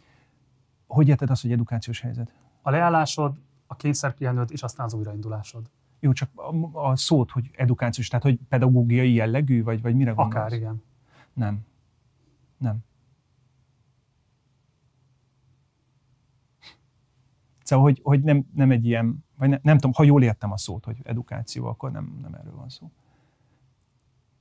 Hogy 0.87 1.07
érted 1.07 1.29
azt, 1.29 1.41
hogy 1.41 1.51
edukációs 1.51 2.01
helyzet? 2.01 2.33
A 2.65 2.71
leállásod, 2.71 3.37
a 3.67 3.75
kényszerpihenőd, 3.75 4.51
és 4.51 4.63
aztán 4.63 4.85
az 4.85 4.93
újraindulásod. 4.93 5.69
Jó, 5.99 6.11
csak 6.11 6.29
a, 6.35 6.77
a 6.89 6.95
szót, 6.95 7.31
hogy 7.31 7.49
edukációs, 7.53 8.07
tehát 8.07 8.23
hogy 8.23 8.39
pedagógiai 8.49 9.13
jellegű, 9.13 9.63
vagy, 9.63 9.81
vagy 9.81 9.95
mire 9.95 10.11
gondolsz? 10.11 10.35
Akár, 10.35 10.53
igen. 10.53 10.83
Nem. 11.33 11.65
Nem. 12.57 12.77
Szóval, 17.63 17.85
hogy, 17.85 17.99
hogy 18.03 18.23
nem, 18.23 18.45
nem 18.53 18.71
egy 18.71 18.85
ilyen, 18.85 19.25
vagy 19.37 19.49
ne, 19.49 19.57
nem 19.61 19.75
tudom, 19.75 19.93
ha 19.93 20.03
jól 20.03 20.23
értem 20.23 20.51
a 20.51 20.57
szót, 20.57 20.85
hogy 20.85 20.97
edukáció, 21.03 21.65
akkor 21.65 21.91
nem, 21.91 22.19
nem 22.21 22.33
erről 22.33 22.55
van 22.55 22.69
szó. 22.69 22.91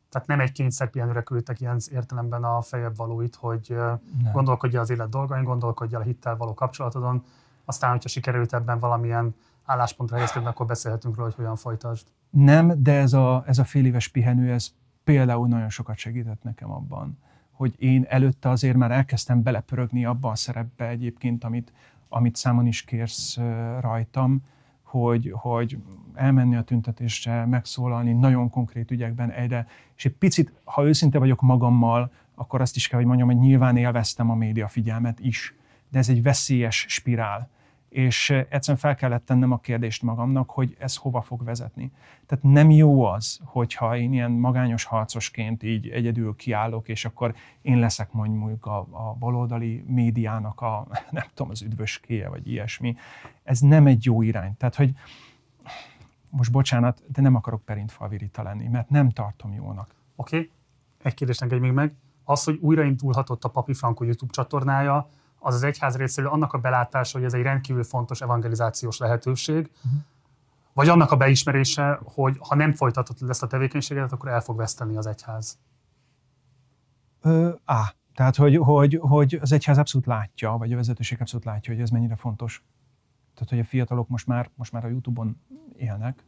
Tehát 0.08 0.28
nem 0.28 0.40
egy 0.40 0.52
kényszerpihenőre 0.52 1.22
küldtek 1.22 1.60
ilyen 1.60 1.80
értelemben 1.90 2.44
a 2.44 2.62
fejebb 2.62 2.96
valóit, 2.96 3.34
hogy 3.34 3.66
nem. 3.68 4.32
gondolkodja 4.32 4.80
az 4.80 4.90
élet 4.90 5.08
dolgain, 5.08 5.44
gondolkodja 5.44 5.98
a 5.98 6.02
hittel 6.02 6.36
való 6.36 6.54
kapcsolatodon, 6.54 7.24
aztán, 7.64 7.90
hogyha 7.90 8.08
sikerült 8.08 8.54
ebben 8.54 8.78
valamilyen 8.78 9.34
álláspontra 9.64 10.16
helyezkedni, 10.16 10.48
akkor 10.48 10.66
beszélhetünk 10.66 11.14
róla, 11.14 11.28
hogy 11.28 11.36
hogyan 11.36 11.56
folytasd. 11.56 12.06
Nem, 12.30 12.82
de 12.82 12.92
ez 12.92 13.12
a, 13.12 13.42
ez 13.46 13.58
a 13.58 13.64
fél 13.64 13.86
éves 13.86 14.08
pihenő, 14.08 14.52
ez 14.52 14.68
például 15.04 15.48
nagyon 15.48 15.68
sokat 15.68 15.96
segített 15.96 16.42
nekem 16.42 16.70
abban, 16.70 17.18
hogy 17.50 17.74
én 17.78 18.04
előtte 18.08 18.48
azért 18.48 18.76
már 18.76 18.90
elkezdtem 18.90 19.42
belepörögni 19.42 20.04
abba 20.04 20.30
a 20.30 20.34
szerepbe 20.34 20.88
egyébként, 20.88 21.44
amit, 21.44 21.72
amit 22.08 22.36
számon 22.36 22.66
is 22.66 22.82
kérsz 22.82 23.38
rajtam, 23.80 24.42
hogy, 24.82 25.32
hogy 25.34 25.78
elmenni 26.14 26.56
a 26.56 26.62
tüntetésre, 26.62 27.46
megszólalni 27.46 28.12
nagyon 28.12 28.50
konkrét 28.50 28.90
ügyekben 28.90 29.30
egyre, 29.30 29.66
és 29.96 30.04
egy 30.04 30.14
picit, 30.14 30.52
ha 30.64 30.84
őszinte 30.84 31.18
vagyok 31.18 31.40
magammal, 31.40 32.12
akkor 32.34 32.60
azt 32.60 32.76
is 32.76 32.88
kell, 32.88 32.98
hogy 32.98 33.08
mondjam, 33.08 33.28
hogy 33.28 33.38
nyilván 33.38 33.76
élveztem 33.76 34.30
a 34.30 34.34
média 34.34 34.68
figyelmet 34.68 35.20
is, 35.20 35.54
de 35.88 35.98
ez 35.98 36.08
egy 36.08 36.22
veszélyes 36.22 36.86
spirál 36.88 37.48
és 37.94 38.30
egyszerűen 38.30 38.78
fel 38.78 38.94
kellett 38.94 39.24
tennem 39.24 39.52
a 39.52 39.58
kérdést 39.58 40.02
magamnak, 40.02 40.50
hogy 40.50 40.76
ez 40.78 40.96
hova 40.96 41.20
fog 41.20 41.44
vezetni. 41.44 41.92
Tehát 42.26 42.44
nem 42.44 42.70
jó 42.70 43.04
az, 43.04 43.40
hogyha 43.44 43.96
én 43.96 44.12
ilyen 44.12 44.30
magányos 44.30 44.84
harcosként 44.84 45.62
így 45.62 45.88
egyedül 45.88 46.36
kiállok, 46.36 46.88
és 46.88 47.04
akkor 47.04 47.34
én 47.62 47.78
leszek 47.78 48.12
mondjuk 48.12 48.66
a, 48.66 48.78
a 48.90 49.16
baloldali 49.18 49.84
médiának 49.86 50.60
a, 50.60 50.86
nem 51.10 51.24
tudom, 51.34 51.50
az 51.50 51.62
üdvöskéje, 51.62 52.28
vagy 52.28 52.48
ilyesmi. 52.48 52.96
Ez 53.42 53.60
nem 53.60 53.86
egy 53.86 54.04
jó 54.04 54.22
irány. 54.22 54.56
Tehát, 54.56 54.74
hogy 54.74 54.92
most 56.28 56.52
bocsánat, 56.52 57.02
de 57.12 57.22
nem 57.22 57.34
akarok 57.34 57.64
perintfalvirita 57.64 58.42
lenni, 58.42 58.68
mert 58.68 58.88
nem 58.90 59.10
tartom 59.10 59.52
jónak. 59.52 59.94
Oké, 60.16 60.36
okay. 60.36 60.50
egy 61.02 61.14
kérdést 61.14 61.42
engedj 61.42 61.60
még 61.60 61.72
meg. 61.72 61.94
Az, 62.24 62.44
hogy 62.44 62.58
újraindulhatott 62.60 63.44
a 63.44 63.48
Papi 63.48 63.74
Franco 63.74 64.04
YouTube 64.04 64.32
csatornája, 64.32 65.08
az 65.44 65.54
az 65.54 65.62
egyház 65.62 65.96
részéről 65.96 66.30
annak 66.30 66.52
a 66.52 66.58
belátása, 66.58 67.18
hogy 67.18 67.26
ez 67.26 67.34
egy 67.34 67.42
rendkívül 67.42 67.84
fontos 67.84 68.20
evangelizációs 68.20 68.98
lehetőség, 68.98 69.70
uh-huh. 69.76 70.00
vagy 70.72 70.88
annak 70.88 71.10
a 71.10 71.16
beismerése, 71.16 72.00
hogy 72.04 72.36
ha 72.48 72.54
nem 72.54 72.72
folytatod 72.72 73.30
ezt 73.30 73.42
a 73.42 73.46
tevékenységet, 73.46 74.12
akkor 74.12 74.28
el 74.28 74.40
fog 74.40 74.56
veszteni 74.56 74.96
az 74.96 75.06
egyház? 75.06 75.58
Ö, 77.20 77.50
á, 77.64 77.94
tehát 78.14 78.36
hogy, 78.36 78.56
hogy, 78.56 78.98
hogy 79.00 79.38
az 79.40 79.52
egyház 79.52 79.78
abszolút 79.78 80.06
látja, 80.06 80.50
vagy 80.50 80.72
a 80.72 80.76
vezetőség 80.76 81.20
abszolút 81.20 81.44
látja, 81.44 81.72
hogy 81.72 81.82
ez 81.82 81.90
mennyire 81.90 82.16
fontos. 82.16 82.64
Tehát, 83.34 83.48
hogy 83.48 83.58
a 83.58 83.64
fiatalok 83.64 84.08
most 84.08 84.26
már, 84.26 84.50
most 84.54 84.72
már 84.72 84.84
a 84.84 84.88
Youtube-on 84.88 85.40
élnek, 85.76 86.24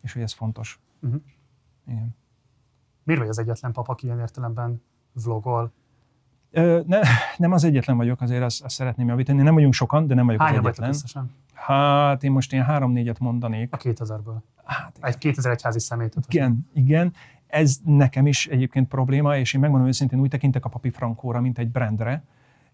és 0.00 0.12
hogy 0.12 0.22
ez 0.22 0.32
fontos. 0.32 0.80
Uh-huh. 1.00 1.22
Igen. 1.86 2.16
Miért 3.02 3.20
vagy 3.20 3.30
az 3.30 3.38
egyetlen 3.38 3.72
papa, 3.72 3.92
aki 3.92 4.06
ilyen 4.06 4.18
értelemben 4.18 4.82
vlogol, 5.12 5.72
ne, 6.86 7.00
nem 7.36 7.52
az 7.52 7.64
egyetlen 7.64 7.96
vagyok, 7.96 8.20
azért 8.20 8.42
azt, 8.42 8.64
azt 8.64 8.74
szeretném 8.74 9.08
javítani. 9.08 9.42
Nem 9.42 9.54
vagyunk 9.54 9.72
sokan, 9.72 10.06
de 10.06 10.14
nem 10.14 10.26
vagyok 10.26 10.40
Hányan 10.40 10.58
az 10.58 10.64
egyetlen. 10.64 10.88
összesen? 10.88 11.30
Hát 11.52 12.24
én 12.24 12.30
most 12.30 12.52
ilyen 12.52 12.64
három-négyet 12.64 13.18
mondanék. 13.18 13.72
A 13.72 13.76
2000-ből. 13.76 14.36
Hát, 14.64 14.98
egy 15.00 15.18
2001 15.18 15.62
házi 15.62 15.80
szemét. 15.80 16.14
Igen, 16.28 16.68
igen. 16.74 17.12
Ez 17.46 17.76
nekem 17.84 18.26
is 18.26 18.46
egyébként 18.46 18.88
probléma, 18.88 19.36
és 19.36 19.54
én 19.54 19.60
megmondom 19.60 19.88
őszintén 19.88 20.20
úgy 20.20 20.28
tekintek 20.28 20.64
a 20.64 20.68
Papi 20.68 20.90
Frankóra, 20.90 21.40
mint 21.40 21.58
egy 21.58 21.68
brandre, 21.68 22.22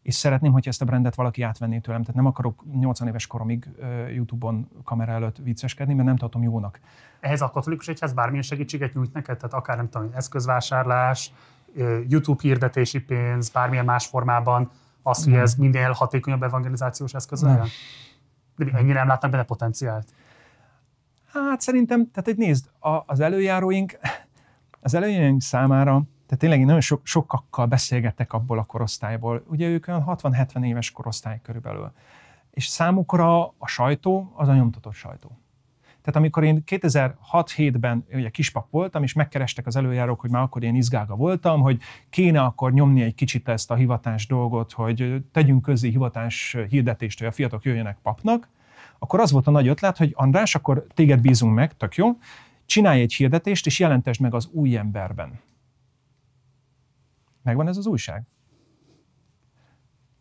és 0.02 0.14
szeretném, 0.14 0.52
hogy 0.52 0.68
ezt 0.68 0.82
a 0.82 0.84
brandet 0.84 1.14
valaki 1.14 1.42
átvenné 1.42 1.78
tőlem. 1.78 2.00
Tehát 2.00 2.16
nem 2.16 2.26
akarok 2.26 2.64
80 2.72 3.08
éves 3.08 3.26
koromig 3.26 3.68
YouTube-on 4.14 4.68
kamera 4.84 5.12
előtt 5.12 5.36
vicceskedni, 5.36 5.94
mert 5.94 6.06
nem 6.06 6.16
tartom 6.16 6.42
jónak. 6.42 6.80
Ehhez 7.20 7.40
a 7.40 7.50
katolikus 7.50 7.88
egyház 7.88 8.12
bármilyen 8.12 8.42
segítséget 8.42 8.94
nyújt 8.94 9.12
neked? 9.12 9.36
Tehát 9.36 9.54
akár 9.54 9.76
nem 9.76 9.88
tudom, 9.88 10.10
eszközvásárlás, 10.14 11.32
YouTube 12.08 12.42
hirdetési 12.42 13.00
pénz, 13.00 13.48
bármilyen 13.48 13.84
más 13.84 14.06
formában, 14.06 14.70
az, 15.02 15.24
hogy 15.24 15.32
ez 15.32 15.54
minél 15.54 15.90
hatékonyabb 15.90 16.42
evangelizációs 16.42 17.14
eszköz 17.14 17.42
legyen? 17.42 17.66
De 18.56 18.70
ennyire 18.72 18.98
nem 18.98 19.08
látnak 19.08 19.30
benne 19.30 19.42
potenciált? 19.42 20.14
Hát 21.32 21.60
szerintem, 21.60 22.10
tehát 22.10 22.28
egy 22.28 22.36
nézd, 22.36 22.70
az 23.06 23.20
előjáróink, 23.20 23.98
az 24.80 24.94
előjáróink 24.94 25.42
számára, 25.42 26.02
tehát 26.26 26.38
tényleg 26.38 26.58
én 26.58 26.64
nagyon 26.64 26.80
sok, 26.80 27.00
sokakkal 27.04 27.66
beszélgettek 27.66 28.32
abból 28.32 28.58
a 28.58 28.64
korosztályból. 28.64 29.44
Ugye 29.46 29.68
ők 29.68 29.88
olyan 29.88 30.04
60-70 30.06 30.64
éves 30.64 30.90
korosztály 30.90 31.40
körülbelül. 31.42 31.92
És 32.50 32.66
számukra 32.66 33.46
a 33.46 33.66
sajtó 33.66 34.32
az 34.36 34.48
a 34.48 34.54
nyomtatott 34.54 34.92
sajtó. 34.92 35.38
Tehát 36.06 36.20
amikor 36.20 36.44
én 36.44 36.62
2006-7-ben 36.66 38.04
ugye 38.12 38.28
kispap 38.30 38.70
voltam, 38.70 39.02
és 39.02 39.12
megkerestek 39.12 39.66
az 39.66 39.76
előjárók, 39.76 40.20
hogy 40.20 40.30
már 40.30 40.42
akkor 40.42 40.62
én 40.62 40.74
izgága 40.74 41.16
voltam, 41.16 41.60
hogy 41.60 41.80
kéne 42.10 42.42
akkor 42.42 42.72
nyomni 42.72 43.02
egy 43.02 43.14
kicsit 43.14 43.48
ezt 43.48 43.70
a 43.70 43.74
hivatás 43.74 44.26
dolgot, 44.26 44.72
hogy 44.72 45.24
tegyünk 45.32 45.62
közé 45.62 45.88
hivatás 45.88 46.56
hirdetést, 46.68 47.18
hogy 47.18 47.28
a 47.28 47.32
fiatalok 47.32 47.64
jöjjenek 47.64 47.98
papnak, 48.02 48.48
akkor 48.98 49.20
az 49.20 49.30
volt 49.30 49.46
a 49.46 49.50
nagy 49.50 49.68
ötlet, 49.68 49.96
hogy 49.96 50.12
András, 50.16 50.54
akkor 50.54 50.86
téged 50.94 51.20
bízunk 51.20 51.54
meg, 51.54 51.76
tök 51.76 51.94
jó, 51.94 52.08
csinálj 52.66 53.00
egy 53.00 53.14
hirdetést, 53.14 53.66
és 53.66 53.78
jelentesd 53.78 54.20
meg 54.20 54.34
az 54.34 54.48
új 54.52 54.76
emberben. 54.76 55.40
Megvan 57.42 57.68
ez 57.68 57.76
az 57.76 57.86
újság? 57.86 58.22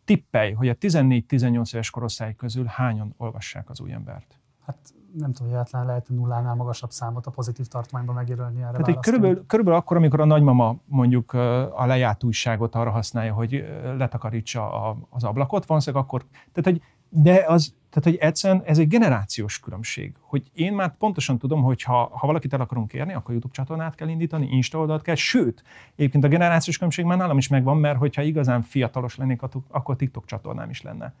Tippelj, 0.04 0.52
hogy 0.52 0.68
a 0.68 0.74
14-18 0.74 1.74
éves 1.74 1.90
korosztály 1.90 2.34
közül 2.34 2.64
hányan 2.64 3.14
olvassák 3.16 3.70
az 3.70 3.80
új 3.80 3.92
embert? 3.92 4.38
Hát 4.66 4.94
nem 5.18 5.32
tudom, 5.32 5.48
hogy 5.48 5.58
egyáltalán 5.58 5.86
lehet 5.86 6.08
nullánál 6.08 6.54
magasabb 6.54 6.90
számot 6.90 7.26
a 7.26 7.30
pozitív 7.30 7.66
tartományban 7.66 8.14
megjelölni 8.14 8.62
erre 8.62 8.78
Tehát, 8.78 9.02
körülbelül, 9.02 9.46
körülbelül 9.46 9.80
akkor, 9.80 9.96
amikor 9.96 10.20
a 10.20 10.24
nagymama 10.24 10.76
mondjuk 10.84 11.32
a 11.74 11.86
lejárt 11.86 12.24
újságot 12.24 12.74
arra 12.74 12.90
használja, 12.90 13.34
hogy 13.34 13.64
letakarítsa 13.98 14.90
az 15.10 15.24
ablakot, 15.24 15.66
valószínűleg 15.66 16.04
akkor, 16.04 16.24
tehát, 16.52 16.70
hogy 16.70 16.82
de 17.08 17.44
az, 17.46 17.74
tehát, 17.90 18.18
hogy 18.18 18.28
egyszerűen 18.28 18.62
ez 18.64 18.78
egy 18.78 18.88
generációs 18.88 19.60
különbség. 19.60 20.14
Hogy 20.20 20.50
én 20.54 20.72
már 20.72 20.96
pontosan 20.96 21.38
tudom, 21.38 21.62
hogy 21.62 21.82
ha, 21.82 22.10
ha 22.12 22.26
valakit 22.26 22.52
el 22.52 22.60
akarunk 22.60 22.88
kérni, 22.88 23.14
akkor 23.14 23.30
YouTube 23.30 23.54
csatornát 23.54 23.94
kell 23.94 24.08
indítani, 24.08 24.48
Insta 24.50 24.78
oldalt 24.78 25.02
kell, 25.02 25.14
sőt, 25.14 25.62
egyébként 25.94 26.24
a 26.24 26.28
generációs 26.28 26.76
különbség 26.76 27.04
már 27.04 27.18
nálam 27.18 27.38
is 27.38 27.48
megvan, 27.48 27.76
mert 27.76 27.98
hogyha 27.98 28.22
igazán 28.22 28.62
fiatalos 28.62 29.16
lennék, 29.16 29.42
akkor 29.70 29.96
TikTok 29.96 30.24
csatornám 30.24 30.70
is 30.70 30.82
lenne 30.82 31.14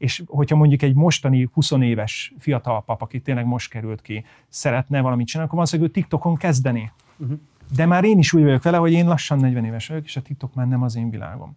és 0.00 0.22
hogyha 0.26 0.56
mondjuk 0.56 0.82
egy 0.82 0.94
mostani 0.94 1.48
20 1.52 1.70
éves 1.70 2.34
fiatal 2.38 2.84
pap, 2.84 3.02
aki 3.02 3.20
tényleg 3.20 3.46
most 3.46 3.70
került 3.70 4.02
ki, 4.02 4.24
szeretne 4.48 5.00
valamit 5.00 5.26
csinálni, 5.26 5.46
akkor 5.46 5.58
valószínűleg 5.58 5.90
ő 5.90 6.00
TikTokon 6.00 6.36
kezdeni. 6.36 6.92
Uh-huh. 7.16 7.38
De 7.74 7.86
már 7.86 8.04
én 8.04 8.18
is 8.18 8.32
úgy 8.32 8.42
vagyok 8.42 8.62
vele, 8.62 8.76
hogy 8.76 8.92
én 8.92 9.06
lassan 9.06 9.38
40 9.38 9.64
éves 9.64 9.88
vagyok, 9.88 10.04
és 10.04 10.16
a 10.16 10.22
TikTok 10.22 10.54
már 10.54 10.68
nem 10.68 10.82
az 10.82 10.96
én 10.96 11.10
világom. 11.10 11.56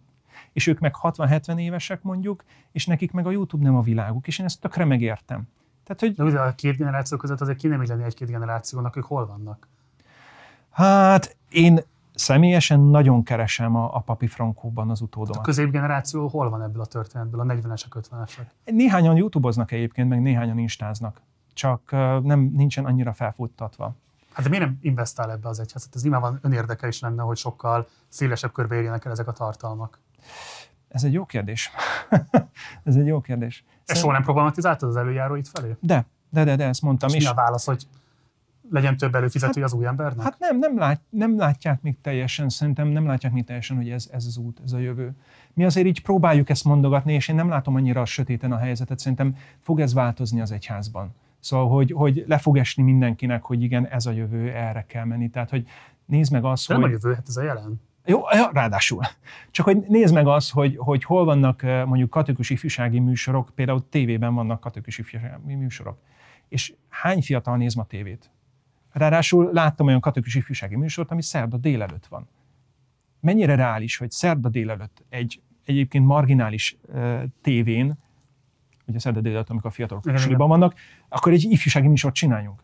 És 0.52 0.66
ők 0.66 0.78
meg 0.78 0.94
60-70 1.02 1.58
évesek 1.58 2.02
mondjuk, 2.02 2.44
és 2.72 2.86
nekik 2.86 3.12
meg 3.12 3.26
a 3.26 3.30
YouTube 3.30 3.64
nem 3.64 3.76
a 3.76 3.82
világuk, 3.82 4.26
és 4.26 4.38
én 4.38 4.44
ezt 4.44 4.60
tökre 4.60 4.84
megértem. 4.84 5.48
Tehát, 5.84 6.00
hogy... 6.00 6.14
De 6.14 6.22
ugye 6.22 6.38
a 6.38 6.54
két 6.54 6.76
generáció 6.76 7.18
között 7.18 7.40
azért 7.40 7.58
ki 7.58 7.66
nem 7.66 7.80
egy-két 7.80 8.28
generációnak, 8.28 8.96
ők 8.96 9.04
hol 9.04 9.26
vannak? 9.26 9.68
Hát 10.70 11.36
én 11.50 11.80
Személyesen 12.14 12.80
nagyon 12.80 13.22
keresem 13.22 13.76
a, 13.76 13.96
a 13.96 14.00
Papi 14.00 14.26
Frankóban 14.26 14.90
az 14.90 15.00
utódomat. 15.00 15.36
A 15.36 15.40
középgeneráció 15.40 16.26
hol 16.26 16.50
van 16.50 16.62
ebből 16.62 16.82
a 16.82 16.86
történetből, 16.86 17.40
a 17.40 17.44
40-esek, 17.44 18.02
50-esek? 18.10 18.46
Néhányan 18.64 19.16
youtuboznak 19.16 19.70
egyébként, 19.70 20.08
meg 20.08 20.22
néhányan 20.22 20.58
instáznak. 20.58 21.20
Csak 21.52 21.90
nem, 22.22 22.50
nincsen 22.54 22.84
annyira 22.84 23.12
felfuttatva. 23.12 23.94
Hát 24.32 24.42
de 24.42 24.48
miért 24.48 24.64
nem 24.64 24.78
investál 24.80 25.30
ebbe 25.30 25.48
az 25.48 25.60
egyház? 25.60 25.84
Hát 25.84 25.94
ez 25.94 26.02
nyilván 26.02 26.38
önérdekel 26.42 26.88
is 26.88 27.00
lenne, 27.00 27.22
hogy 27.22 27.36
sokkal 27.36 27.88
szélesebb 28.08 28.52
körbe 28.52 28.74
érjenek 28.74 29.04
el 29.04 29.12
ezek 29.12 29.28
a 29.28 29.32
tartalmak. 29.32 29.98
Ez 30.88 31.04
egy 31.04 31.12
jó 31.12 31.24
kérdés. 31.24 31.70
ez 32.84 32.96
egy 32.96 33.06
jó 33.06 33.20
kérdés. 33.20 33.64
Ezt 33.86 34.00
soha 34.00 34.12
nem 34.12 34.22
problematizáltad 34.22 34.88
az 34.88 34.96
előjáróit 34.96 35.48
felé? 35.48 35.76
De, 35.80 36.06
de, 36.30 36.44
de, 36.44 36.56
de 36.56 36.64
ezt 36.64 36.82
mondtam 36.82 37.08
És 37.08 37.14
is. 37.14 37.22
mi 37.22 37.30
a 37.30 37.34
válasz, 37.34 37.64
hogy 37.64 37.86
legyen 38.70 38.96
több 38.96 39.14
előfizető 39.14 39.60
Hát- 39.60 39.70
az 39.70 39.78
új 39.78 39.86
embernek? 39.86 40.24
Hát 40.24 40.38
nem, 40.38 40.58
nem, 40.58 40.78
lát, 40.78 41.00
nem 41.08 41.38
látják 41.38 41.82
még 41.82 42.00
teljesen, 42.00 42.48
szerintem 42.48 42.88
nem 42.88 43.06
látják 43.06 43.32
még 43.32 43.44
teljesen, 43.44 43.76
hogy 43.76 43.90
ez, 43.90 44.08
ez 44.12 44.26
az 44.26 44.36
út, 44.36 44.60
ez 44.64 44.72
a 44.72 44.78
jövő. 44.78 45.12
Mi 45.52 45.64
azért 45.64 45.86
így 45.86 46.02
próbáljuk 46.02 46.50
ezt 46.50 46.64
mondogatni, 46.64 47.12
és 47.12 47.28
én 47.28 47.34
nem 47.34 47.48
látom 47.48 47.74
annyira 47.74 48.00
a 48.00 48.04
sötéten 48.04 48.52
a 48.52 48.56
helyzetet, 48.56 48.98
szerintem 48.98 49.36
fog 49.60 49.80
ez 49.80 49.94
változni 49.94 50.40
az 50.40 50.50
egyházban. 50.50 51.14
Szóval, 51.40 51.68
hogy, 51.68 51.92
hogy 51.92 52.24
le 52.26 52.38
fog 52.38 52.56
esni 52.56 52.82
mindenkinek, 52.82 53.42
hogy 53.42 53.62
igen, 53.62 53.86
ez 53.86 54.06
a 54.06 54.10
jövő, 54.10 54.50
erre 54.50 54.84
kell 54.88 55.04
menni. 55.04 55.30
Tehát, 55.30 55.50
hogy 55.50 55.66
nézd 56.04 56.32
meg 56.32 56.44
azt, 56.44 56.68
De 56.68 56.74
nem 56.74 56.82
hogy... 56.82 56.90
a 56.90 56.94
jövő, 56.94 57.14
hát 57.14 57.28
ez 57.28 57.36
a 57.36 57.42
jelen. 57.42 57.80
Jó, 58.04 58.20
ráadásul. 58.52 59.02
Csak 59.50 59.64
hogy 59.64 59.84
nézd 59.88 60.14
meg 60.14 60.26
azt, 60.26 60.52
hogy, 60.52 60.76
hogy 60.76 61.04
hol 61.04 61.24
vannak 61.24 61.62
eh, 61.62 61.84
mondjuk 61.86 62.10
katolikus 62.10 62.50
ifjúsági 62.50 62.98
műsorok, 62.98 63.50
például 63.54 63.88
tévében 63.88 64.34
vannak 64.34 64.60
katolikus 64.60 64.98
ifjúsági 64.98 65.54
műsorok. 65.54 65.98
És 66.48 66.74
hány 66.88 67.22
fiatal 67.22 67.56
néz 67.56 67.74
ma 67.74 67.84
tévét? 67.84 68.30
Ráadásul 68.94 69.50
láttam 69.52 69.86
olyan 69.86 70.00
katolikus 70.00 70.34
ifjúsági 70.34 70.76
műsort, 70.76 71.10
ami 71.10 71.22
szerda 71.22 71.56
délelőtt 71.56 72.06
van. 72.06 72.28
Mennyire 73.20 73.54
reális, 73.54 73.96
hogy 73.96 74.10
szerda 74.10 74.48
délelőtt 74.48 75.04
egy 75.08 75.40
egyébként 75.64 76.06
marginális 76.06 76.76
uh, 76.88 77.22
tévén, 77.42 77.98
ugye 78.86 78.98
szerda 78.98 79.20
délelőtt, 79.20 79.48
amikor 79.48 79.70
a 79.70 79.72
fiatalok 79.72 80.18
suliban 80.18 80.48
vannak, 80.48 80.74
akkor 81.08 81.32
egy 81.32 81.44
ifjúsági 81.50 81.86
műsort 81.86 82.14
csináljunk. 82.14 82.62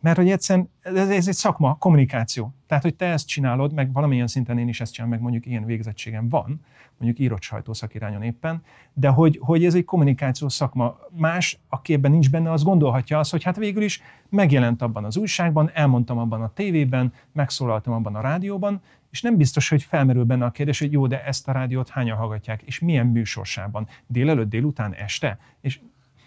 Mert 0.00 0.16
hogy 0.16 0.30
egyszerűen 0.30 0.70
ez, 0.80 1.10
ez 1.10 1.28
egy 1.28 1.34
szakma, 1.34 1.74
kommunikáció. 1.74 2.54
Tehát, 2.66 2.82
hogy 2.82 2.94
te 2.94 3.06
ezt 3.06 3.28
csinálod, 3.28 3.72
meg 3.72 3.92
valamilyen 3.92 4.26
szinten 4.26 4.58
én 4.58 4.68
is 4.68 4.80
ezt 4.80 4.92
csinálom, 4.92 5.14
meg 5.14 5.22
mondjuk 5.22 5.46
ilyen 5.46 5.64
végzettségem 5.64 6.28
van, 6.28 6.60
mondjuk 6.98 7.26
írott 7.26 7.42
sajtószakirányon 7.42 8.22
éppen, 8.22 8.62
de 8.92 9.08
hogy, 9.08 9.38
hogy 9.42 9.64
ez 9.64 9.74
egy 9.74 9.84
kommunikációs 9.84 10.52
szakma. 10.52 10.98
Más, 11.10 11.58
aki 11.68 11.92
ebben 11.92 12.10
nincs 12.10 12.30
benne, 12.30 12.50
az 12.50 12.62
gondolhatja 12.62 13.18
azt, 13.18 13.30
hogy 13.30 13.42
hát 13.42 13.56
végül 13.56 13.82
is 13.82 14.02
megjelent 14.28 14.82
abban 14.82 15.04
az 15.04 15.16
újságban, 15.16 15.70
elmondtam 15.74 16.18
abban 16.18 16.42
a 16.42 16.52
tévében, 16.52 17.12
megszólaltam 17.32 17.92
abban 17.92 18.14
a 18.14 18.20
rádióban, 18.20 18.80
és 19.10 19.22
nem 19.22 19.36
biztos, 19.36 19.68
hogy 19.68 19.82
felmerül 19.82 20.24
benne 20.24 20.44
a 20.44 20.50
kérdés, 20.50 20.78
hogy 20.78 20.92
jó, 20.92 21.06
de 21.06 21.24
ezt 21.24 21.48
a 21.48 21.52
rádiót 21.52 21.88
hányan 21.88 22.16
hallgatják, 22.16 22.62
és 22.62 22.78
milyen 22.78 23.06
műsorsában, 23.06 23.88
délelőtt, 24.06 24.48
délután, 24.48 24.94
este, 24.94 25.38
és 25.60 25.80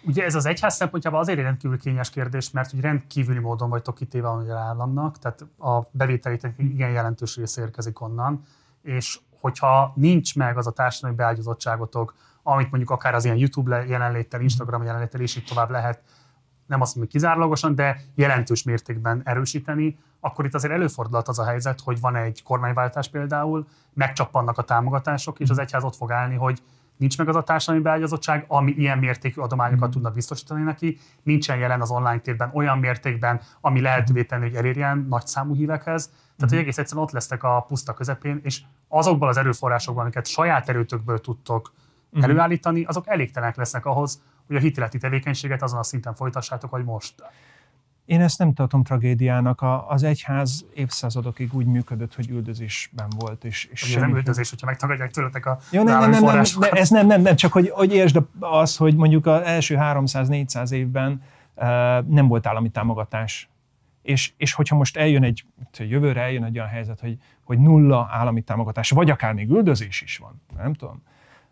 Ugye 0.04 0.24
ez 0.24 0.34
az 0.34 0.46
egyház 0.46 0.74
szempontjából 0.74 1.20
azért 1.20 1.38
egy 1.38 1.44
rendkívül 1.44 1.78
kényes 1.78 2.10
kérdés, 2.10 2.50
mert 2.50 2.70
hogy 2.70 2.80
rendkívüli 2.80 3.38
módon 3.38 3.68
vagytok 3.70 3.94
kitéve 3.94 4.28
a 4.28 4.34
magyar 4.34 4.56
államnak, 4.56 5.18
tehát 5.18 5.46
a 5.58 5.88
bevételétek 5.90 6.54
igen 6.58 6.90
jelentős 6.90 7.36
része 7.36 7.60
érkezik 7.60 8.00
onnan, 8.00 8.42
és 8.82 9.18
hogyha 9.40 9.92
nincs 9.94 10.36
meg 10.36 10.56
az 10.56 10.66
a 10.66 10.70
társadalmi 10.70 11.16
beágyazottságotok, 11.16 12.14
amit 12.42 12.70
mondjuk 12.70 12.90
akár 12.90 13.14
az 13.14 13.24
ilyen 13.24 13.36
YouTube 13.36 13.84
jelenléttel, 13.86 14.40
Instagram 14.40 14.82
jelenléttel 14.82 15.20
és 15.20 15.36
így 15.36 15.44
tovább 15.44 15.70
lehet, 15.70 16.02
nem 16.66 16.80
azt 16.80 16.94
mondom, 16.94 17.12
hogy 17.12 17.20
kizárólagosan, 17.20 17.74
de 17.74 18.00
jelentős 18.14 18.62
mértékben 18.62 19.20
erősíteni, 19.24 19.98
akkor 20.20 20.44
itt 20.44 20.54
azért 20.54 20.72
előfordulhat 20.72 21.28
az 21.28 21.38
a 21.38 21.44
helyzet, 21.44 21.80
hogy 21.80 22.00
van 22.00 22.16
egy 22.16 22.42
kormányváltás 22.42 23.08
például, 23.08 23.66
megcsappannak 23.94 24.58
a 24.58 24.62
támogatások, 24.62 25.40
és 25.40 25.50
az 25.50 25.58
egyház 25.58 25.84
ott 25.84 25.96
fog 25.96 26.10
állni, 26.10 26.34
hogy 26.34 26.62
nincs 27.02 27.18
meg 27.18 27.28
az 27.28 27.36
a 27.36 27.42
társadalmi 27.42 27.82
beágyazottság, 27.82 28.44
ami 28.48 28.70
ilyen 28.72 28.98
mértékű 28.98 29.40
adományokat 29.40 29.90
tudna 29.90 30.10
biztosítani 30.10 30.62
neki, 30.62 30.98
nincsen 31.22 31.58
jelen 31.58 31.80
az 31.80 31.90
online 31.90 32.18
térben 32.18 32.50
olyan 32.54 32.78
mértékben, 32.78 33.40
ami 33.60 33.80
lehetővé 33.80 34.24
tenni, 34.24 34.42
hogy 34.48 34.54
elérjen 34.54 35.06
nagy 35.08 35.26
számú 35.26 35.54
hívekhez. 35.54 36.06
Tehát, 36.36 36.50
hogy 36.50 36.58
egész 36.58 36.78
egyszerűen 36.78 37.04
ott 37.04 37.12
lesztek 37.12 37.42
a 37.42 37.64
puszta 37.68 37.94
közepén, 37.94 38.40
és 38.42 38.60
azokból 38.88 39.28
az 39.28 39.36
erőforrásokból, 39.36 40.02
amiket 40.02 40.26
saját 40.26 40.68
erőtökből 40.68 41.20
tudtok 41.20 41.72
Mhm. 42.12 42.22
előállítani, 42.24 42.84
azok 42.84 43.08
elégtelenek 43.08 43.56
lesznek 43.56 43.86
ahhoz, 43.86 44.22
hogy 44.46 44.56
a 44.56 44.58
hitileti 44.58 44.98
tevékenységet 44.98 45.62
azon 45.62 45.78
a 45.78 45.82
szinten 45.82 46.14
folytassátok, 46.14 46.70
hogy 46.70 46.84
most. 46.84 47.14
Én 48.12 48.20
ezt 48.20 48.38
nem 48.38 48.52
tartom 48.52 48.82
tragédiának. 48.82 49.60
A, 49.60 49.88
az 49.88 50.02
egyház 50.02 50.66
évszázadokig 50.74 51.54
úgy 51.54 51.66
működött, 51.66 52.14
hogy 52.14 52.28
üldözésben 52.28 53.06
volt. 53.18 53.44
És, 53.44 53.64
és 53.64 53.94
ez 53.94 54.00
nem 54.00 54.14
üldözés, 54.14 54.50
hogyha 54.50 54.66
megtagadják 54.66 55.10
tőletek 55.10 55.46
a 55.46 55.58
Jó, 55.70 55.82
nem, 55.82 56.00
nem, 56.00 56.10
nem, 56.10 56.22
nem, 56.22 56.42
nem, 56.58 56.70
ez 56.72 56.90
nem, 56.90 57.06
nem, 57.06 57.22
nem, 57.22 57.36
csak 57.36 57.52
hogy, 57.52 57.70
hogy 57.70 57.94
értsd 57.94 58.22
az, 58.40 58.76
hogy 58.76 58.96
mondjuk 58.96 59.26
az 59.26 59.42
első 59.42 59.76
300-400 59.80 60.70
évben 60.70 61.22
uh, 61.54 61.64
nem 62.06 62.28
volt 62.28 62.46
állami 62.46 62.68
támogatás. 62.68 63.48
És, 64.02 64.32
és 64.36 64.52
hogyha 64.52 64.76
most 64.76 64.96
eljön 64.96 65.22
egy, 65.22 65.44
jövőre 65.78 66.20
eljön 66.20 66.44
egy 66.44 66.56
olyan 66.56 66.68
helyzet, 66.68 67.00
hogy, 67.00 67.18
hogy 67.44 67.58
nulla 67.58 68.08
állami 68.10 68.42
támogatás, 68.42 68.90
vagy 68.90 69.10
akár 69.10 69.32
még 69.32 69.50
üldözés 69.50 70.02
is 70.02 70.16
van, 70.16 70.42
nem 70.56 70.74
tudom, 70.74 71.02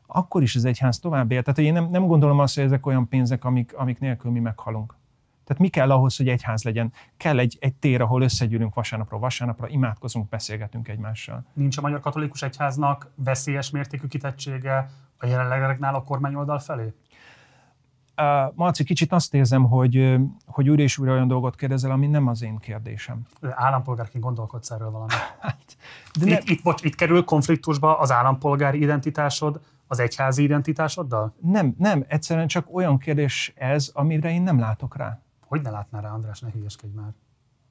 akkor 0.06 0.42
is 0.42 0.56
az 0.56 0.64
egyház 0.64 0.98
tovább 0.98 1.30
él. 1.30 1.42
Tehát 1.42 1.58
én 1.58 1.72
nem, 1.72 1.88
nem 1.90 2.06
gondolom 2.06 2.38
azt, 2.38 2.54
hogy 2.54 2.64
ezek 2.64 2.86
olyan 2.86 3.08
pénzek, 3.08 3.44
amik, 3.44 3.76
amik 3.76 3.98
nélkül 3.98 4.30
mi 4.30 4.40
meghalunk. 4.40 4.98
Tehát 5.50 5.64
mi 5.64 5.70
kell 5.70 5.90
ahhoz, 5.90 6.16
hogy 6.16 6.28
egyház 6.28 6.62
legyen? 6.62 6.92
Kell 7.16 7.38
egy, 7.38 7.56
egy 7.60 7.74
tér, 7.74 8.00
ahol 8.00 8.22
összegyűlünk 8.22 8.74
vasárnapról 8.74 9.20
vasárnapra, 9.20 9.68
imádkozunk, 9.68 10.28
beszélgetünk 10.28 10.88
egymással. 10.88 11.44
Nincs 11.52 11.76
a 11.76 11.80
Magyar 11.80 12.00
Katolikus 12.00 12.42
Egyháznak 12.42 13.10
veszélyes 13.14 13.70
mértékű 13.70 14.06
kitettsége 14.06 14.90
a 15.18 15.26
jelenlegnál 15.26 15.94
a 15.94 16.02
kormányoldal 16.02 16.58
felé? 16.58 16.94
Uh, 18.16 18.54
Marci, 18.54 18.84
kicsit 18.84 19.12
azt 19.12 19.34
érzem, 19.34 19.64
hogy, 19.64 20.16
hogy 20.46 20.68
újra 20.68 20.82
és 20.82 20.98
újra 20.98 21.12
olyan 21.12 21.28
dolgot 21.28 21.56
kérdezel, 21.56 21.90
ami 21.90 22.06
nem 22.06 22.26
az 22.26 22.42
én 22.42 22.58
kérdésem. 22.58 23.20
Állampolgárként 23.50 24.24
gondolkodsz 24.24 24.70
erről 24.70 24.90
valamit. 24.90 25.14
de 26.20 26.24
ne- 26.24 26.38
itt, 26.38 26.48
itt, 26.48 26.62
bocs, 26.62 26.82
itt 26.82 26.94
kerül 26.94 27.24
konfliktusba 27.24 27.98
az 27.98 28.12
állampolgári 28.12 28.80
identitásod 28.80 29.60
az 29.86 29.98
egyházi 29.98 30.42
identitásoddal? 30.42 31.34
Nem, 31.40 31.74
nem, 31.78 32.04
egyszerűen 32.08 32.46
csak 32.46 32.74
olyan 32.74 32.98
kérdés 32.98 33.52
ez, 33.56 33.90
amire 33.94 34.32
én 34.32 34.42
nem 34.42 34.58
látok 34.58 34.96
rá. 34.96 35.18
Hogy 35.50 35.62
ne 35.62 35.70
látnál 35.70 36.02
rá, 36.02 36.10
András, 36.10 36.40
ne 36.40 36.50
hülyeskedj 36.50 36.92
már. 36.94 37.12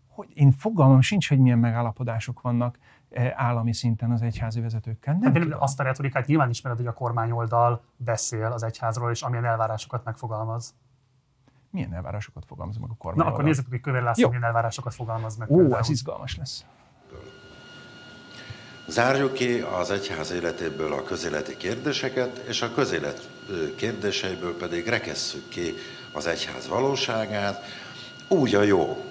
Hogy 0.07 0.27
én 0.33 0.51
fogalmam 0.51 1.01
sincs, 1.01 1.29
hogy 1.29 1.39
milyen 1.39 1.59
megállapodások 1.59 2.41
vannak 2.41 2.77
eh, 3.09 3.33
állami 3.35 3.73
szinten 3.73 4.11
az 4.11 4.21
egyházi 4.21 4.61
vezetőkkel. 4.61 5.17
Nem 5.19 5.33
Hát 5.33 5.53
azt 5.53 5.79
a 5.79 5.83
retorikát 5.83 6.25
nyilván 6.25 6.49
ismered, 6.49 6.77
hogy 6.77 6.87
a 6.87 6.93
kormányoldal 6.93 7.81
beszél 7.97 8.45
az 8.45 8.63
egyházról, 8.63 9.11
és 9.11 9.21
amilyen 9.21 9.45
elvárásokat 9.45 10.03
megfogalmaz. 10.03 10.75
Milyen 11.69 11.93
elvárásokat 11.93 12.45
fogalmaz 12.45 12.77
meg 12.77 12.89
a 12.89 12.91
Na, 12.91 12.97
kormány? 12.97 13.27
akkor 13.27 13.43
nézzük, 13.43 13.65
hogy 13.69 13.81
Kövér 13.81 14.01
László 14.01 14.23
Jó. 14.23 14.29
milyen 14.29 14.43
elvárásokat 14.43 14.93
fogalmaz 14.93 15.37
meg. 15.37 15.51
Ó, 15.51 15.55
például. 15.55 15.79
ez 15.79 15.89
izgalmas 15.89 16.37
lesz. 16.37 16.65
Zárjuk 18.87 19.33
ki 19.33 19.59
az 19.59 19.91
egyház 19.91 20.31
életéből 20.31 20.93
a 20.93 21.03
közéleti 21.03 21.57
kérdéseket, 21.57 22.37
és 22.37 22.61
a 22.61 22.73
közélet 22.73 23.29
kérdéseiből 23.75 24.57
pedig 24.57 24.87
rekesszük 24.87 25.49
ki 25.49 25.73
az 26.11 26.27
egyház 26.27 26.67
valóságát, 26.67 27.65
úgy 28.27 28.55
a 28.55 28.61
jó. 28.61 29.05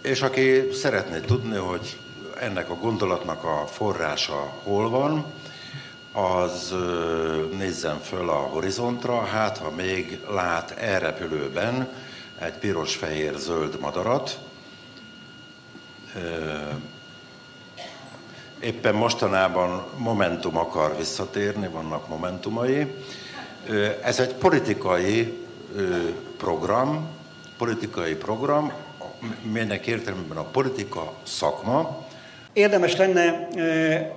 És 0.00 0.22
aki 0.22 0.62
szeretné 0.72 1.18
tudni, 1.18 1.56
hogy 1.56 1.98
ennek 2.40 2.70
a 2.70 2.74
gondolatnak 2.74 3.44
a 3.44 3.66
forrása 3.66 4.52
hol 4.62 4.90
van, 4.90 5.24
az 6.12 6.74
nézzen 7.56 8.00
föl 8.00 8.30
a 8.30 8.32
horizontra, 8.32 9.24
hát 9.24 9.58
ha 9.58 9.70
még 9.70 10.20
lát 10.28 10.70
elrepülőben 10.70 11.88
egy 12.38 12.52
piros-fehér-zöld 12.52 13.80
madarat, 13.80 14.38
Éppen 18.60 18.94
mostanában 18.94 19.84
Momentum 19.96 20.56
akar 20.56 20.96
visszatérni, 20.96 21.68
vannak 21.68 22.08
momentumai. 22.08 22.94
Ez 24.02 24.20
egy 24.20 24.34
politikai 24.34 25.45
program, 26.36 27.08
politikai 27.58 28.14
program, 28.14 28.72
melynek 29.52 29.86
értelemben 29.86 30.36
a 30.36 30.44
politika 30.44 31.12
szakma, 31.22 32.06
Érdemes 32.56 32.96
lenne 32.96 33.48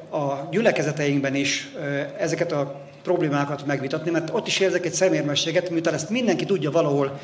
a 0.10 0.48
gyülekezeteinkben 0.52 1.36
is 1.36 1.70
ezeket 2.18 2.52
a 2.52 2.90
problémákat 3.04 3.66
megvitatni, 3.66 4.12
mert 4.12 4.30
ott 4.34 4.48
is 4.48 4.60
érzek 4.60 4.86
egy 4.86 4.94
szemérmességet, 4.94 5.70
miután 5.70 5.94
ezt 5.94 6.10
mindenki 6.10 6.46
tudja 6.46 6.72
valahol, 6.72 7.20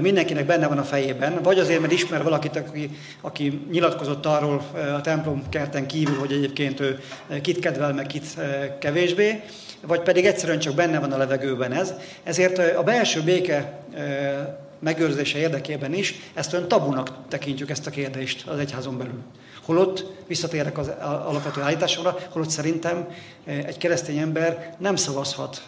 mindenkinek 0.00 0.46
benne 0.46 0.66
van 0.68 0.78
a 0.78 0.82
fejében, 0.82 1.42
vagy 1.42 1.58
azért, 1.58 1.80
mert 1.80 1.92
ismer 1.92 2.22
valakit, 2.22 2.56
aki, 2.56 2.90
aki 3.20 3.66
nyilatkozott 3.70 4.26
arról 4.26 4.62
a 4.96 5.00
templom 5.00 5.42
kerten 5.48 5.86
kívül, 5.86 6.18
hogy 6.18 6.32
egyébként 6.32 6.80
ő 6.80 7.00
kit 7.42 7.58
kedvel, 7.58 7.92
meg 7.92 8.06
kit 8.06 8.26
kevésbé, 8.78 9.42
vagy 9.86 10.00
pedig 10.00 10.26
egyszerűen 10.26 10.58
csak 10.58 10.74
benne 10.74 10.98
van 10.98 11.12
a 11.12 11.16
levegőben 11.16 11.72
ez. 11.72 11.94
Ezért 12.22 12.76
a 12.76 12.82
belső 12.82 13.22
béke 13.22 13.78
megőrzése 14.78 15.38
érdekében 15.38 15.94
is 15.94 16.14
ezt 16.34 16.52
olyan 16.52 16.68
tabunak 16.68 17.10
tekintjük 17.28 17.70
ezt 17.70 17.86
a 17.86 17.90
kérdést 17.90 18.46
az 18.46 18.58
egyházon 18.58 18.98
belül. 18.98 19.22
Holott, 19.64 20.04
visszatérek 20.26 20.78
az 20.78 20.90
alapvető 21.00 21.60
állításomra, 21.60 22.16
holott 22.30 22.50
szerintem 22.50 23.08
egy 23.44 23.78
keresztény 23.78 24.18
ember 24.18 24.74
nem 24.78 24.96
szavazhat 24.96 25.62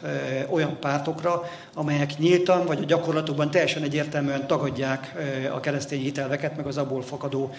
olyan 0.49 0.77
pártokra, 0.81 1.51
amelyek 1.75 2.19
nyíltan 2.19 2.67
vagy 2.67 2.79
a 2.79 2.85
gyakorlatokban 2.85 3.51
teljesen 3.51 3.83
egyértelműen 3.83 4.47
tagadják 4.47 5.15
a 5.53 5.61
keresztény 5.61 6.01
hitelveket, 6.01 6.57
meg 6.57 6.67
az 6.67 6.77
abból 6.77 7.03
fakadó 7.03 7.55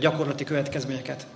gyakorlati 0.00 0.44
következményeket 0.44 1.26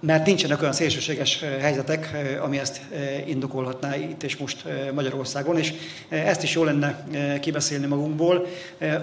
mert 0.00 0.26
nincsenek 0.26 0.60
olyan 0.60 0.72
szélsőséges 0.72 1.44
helyzetek, 1.60 2.10
ami 2.42 2.58
ezt 2.58 2.80
indokolhatná 3.26 3.96
itt 3.96 4.22
és 4.22 4.36
most 4.36 4.64
Magyarországon, 4.94 5.58
és 5.58 5.72
ezt 6.08 6.42
is 6.42 6.54
jó 6.54 6.64
lenne 6.64 7.04
kibeszélni 7.40 7.86
magunkból, 7.86 8.46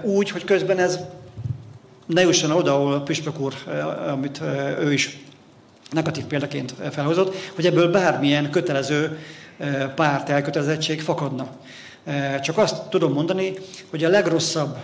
úgy, 0.04 0.30
hogy 0.30 0.44
közben 0.44 0.80
ez 0.80 1.00
ne 2.06 2.22
jusson 2.22 2.52
oda, 2.52 2.74
ahol 2.76 2.94
a 2.94 3.02
Püspök 3.02 3.40
úr, 3.40 3.54
amit 4.08 4.42
ő 4.80 4.94
is 4.94 5.18
negatív 5.92 6.24
példaként 6.24 6.74
felhozott, 6.92 7.36
hogy 7.56 7.66
ebből 7.66 7.92
bármilyen 7.92 8.50
kötelező 8.50 9.18
párt 9.96 10.30
elkötelezettség 10.30 11.02
fakadna. 11.02 11.48
Csak 12.42 12.58
azt 12.58 12.90
tudom 12.90 13.14
mondani, 13.14 13.54
hogy 13.90 14.04
a 14.04 14.10
legrosszabb 14.10 14.78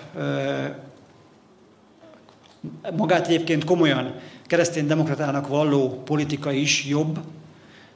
magát 2.97 3.27
egyébként 3.27 3.63
komolyan 3.63 4.13
keresztény 4.45 4.87
demokratának 4.87 5.47
valló 5.47 6.01
politika 6.05 6.51
is 6.51 6.85
jobb, 6.85 7.19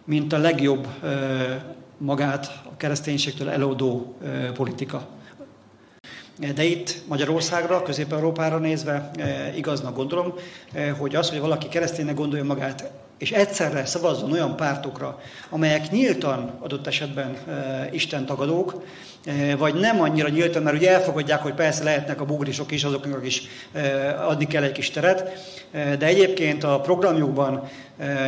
mint 0.05 0.33
a 0.33 0.37
legjobb 0.37 0.87
magát 1.97 2.61
a 2.71 2.77
kereszténységtől 2.77 3.49
elodó 3.49 4.15
politika. 4.53 5.07
De 6.55 6.63
itt 6.63 6.95
Magyarországra, 7.07 7.81
Közép-Európára 7.81 8.57
nézve 8.57 9.11
igaznak 9.55 9.95
gondolom, 9.95 10.33
hogy 10.97 11.15
az, 11.15 11.29
hogy 11.29 11.39
valaki 11.39 11.67
kereszténynek 11.67 12.15
gondolja 12.15 12.43
magát, 12.43 12.91
és 13.17 13.31
egyszerre 13.31 13.85
szavazzon 13.85 14.31
olyan 14.31 14.55
pártokra, 14.55 15.19
amelyek 15.49 15.91
nyíltan 15.91 16.51
adott 16.59 16.87
esetben 16.87 17.37
Isten 17.91 18.25
tagadók, 18.25 18.83
vagy 19.57 19.73
nem 19.73 20.01
annyira 20.01 20.29
nyíltan, 20.29 20.63
mert 20.63 20.75
ugye 20.75 20.91
elfogadják, 20.91 21.41
hogy 21.41 21.53
persze 21.53 21.83
lehetnek 21.83 22.21
a 22.21 22.25
bugrisok 22.25 22.71
is, 22.71 22.83
azoknak 22.83 23.25
is 23.25 23.43
adni 24.27 24.47
kell 24.47 24.63
egy 24.63 24.71
kis 24.71 24.89
teret, 24.89 25.31
de 25.71 26.05
egyébként 26.05 26.63
a 26.63 26.79
programjukban 26.79 27.67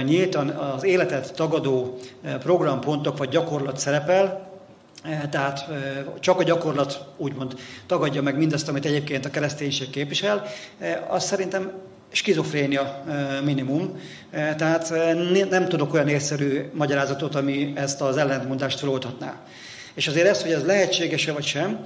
nyíltan 0.04 0.50
az 0.50 0.84
életet 0.84 1.34
tagadó 1.36 1.98
programpontok 2.40 3.18
vagy 3.18 3.30
gyakorlat 3.30 3.78
szerepel, 3.78 4.49
tehát 5.30 5.66
csak 6.20 6.40
a 6.40 6.44
gyakorlat 6.44 7.06
úgymond 7.18 7.56
tagadja 7.86 8.22
meg 8.22 8.38
mindazt, 8.38 8.70
amit 8.70 8.86
egyébként 8.86 9.26
a 9.26 9.30
kereszténység 9.30 9.90
képvisel, 9.90 10.46
az 11.08 11.24
szerintem 11.24 11.72
skizofrénia 12.12 13.04
minimum. 13.44 14.00
Tehát 14.32 14.94
nem 15.50 15.68
tudok 15.68 15.94
olyan 15.94 16.08
észszerű 16.08 16.70
magyarázatot, 16.74 17.36
ami 17.36 17.72
ezt 17.76 18.02
az 18.02 18.18
ellentmondást 18.18 18.80
feloldhatná. 18.80 19.42
És 20.00 20.08
azért 20.08 20.28
ez, 20.28 20.42
hogy 20.42 20.52
ez 20.52 20.66
lehetséges-e 20.66 21.32
vagy 21.32 21.46
sem, 21.46 21.86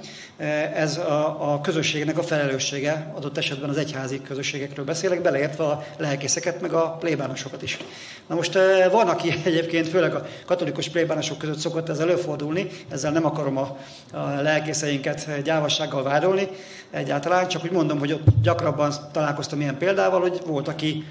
ez 0.74 0.96
a, 0.96 1.52
a 1.52 1.60
közösségnek 1.60 2.18
a 2.18 2.22
felelőssége, 2.22 3.12
adott 3.14 3.38
esetben 3.38 3.70
az 3.70 3.76
egyházi 3.76 4.22
közösségekről 4.22 4.84
beszélek, 4.84 5.22
beleértve 5.22 5.64
a 5.64 5.84
lelkészeket, 5.96 6.60
meg 6.60 6.72
a 6.72 6.96
plébánosokat 7.00 7.62
is. 7.62 7.78
Na 8.26 8.34
most 8.34 8.58
van, 8.90 9.08
aki 9.08 9.34
egyébként, 9.44 9.88
főleg 9.88 10.14
a 10.14 10.26
katolikus 10.46 10.88
plébánosok 10.88 11.38
között 11.38 11.58
szokott 11.58 11.88
ez 11.88 11.98
előfordulni, 11.98 12.66
ezzel 12.88 13.12
nem 13.12 13.24
akarom 13.24 13.56
a, 13.56 13.78
a 14.12 14.40
lelkészeinket 14.42 15.42
gyávassággal 15.42 16.02
vádolni 16.02 16.48
egyáltalán, 16.90 17.48
csak 17.48 17.64
úgy 17.64 17.72
mondom, 17.72 17.98
hogy 17.98 18.12
ott 18.12 18.26
gyakrabban 18.42 18.92
találkoztam 19.12 19.60
ilyen 19.60 19.78
példával, 19.78 20.20
hogy 20.20 20.40
volt, 20.46 20.68
aki 20.68 21.04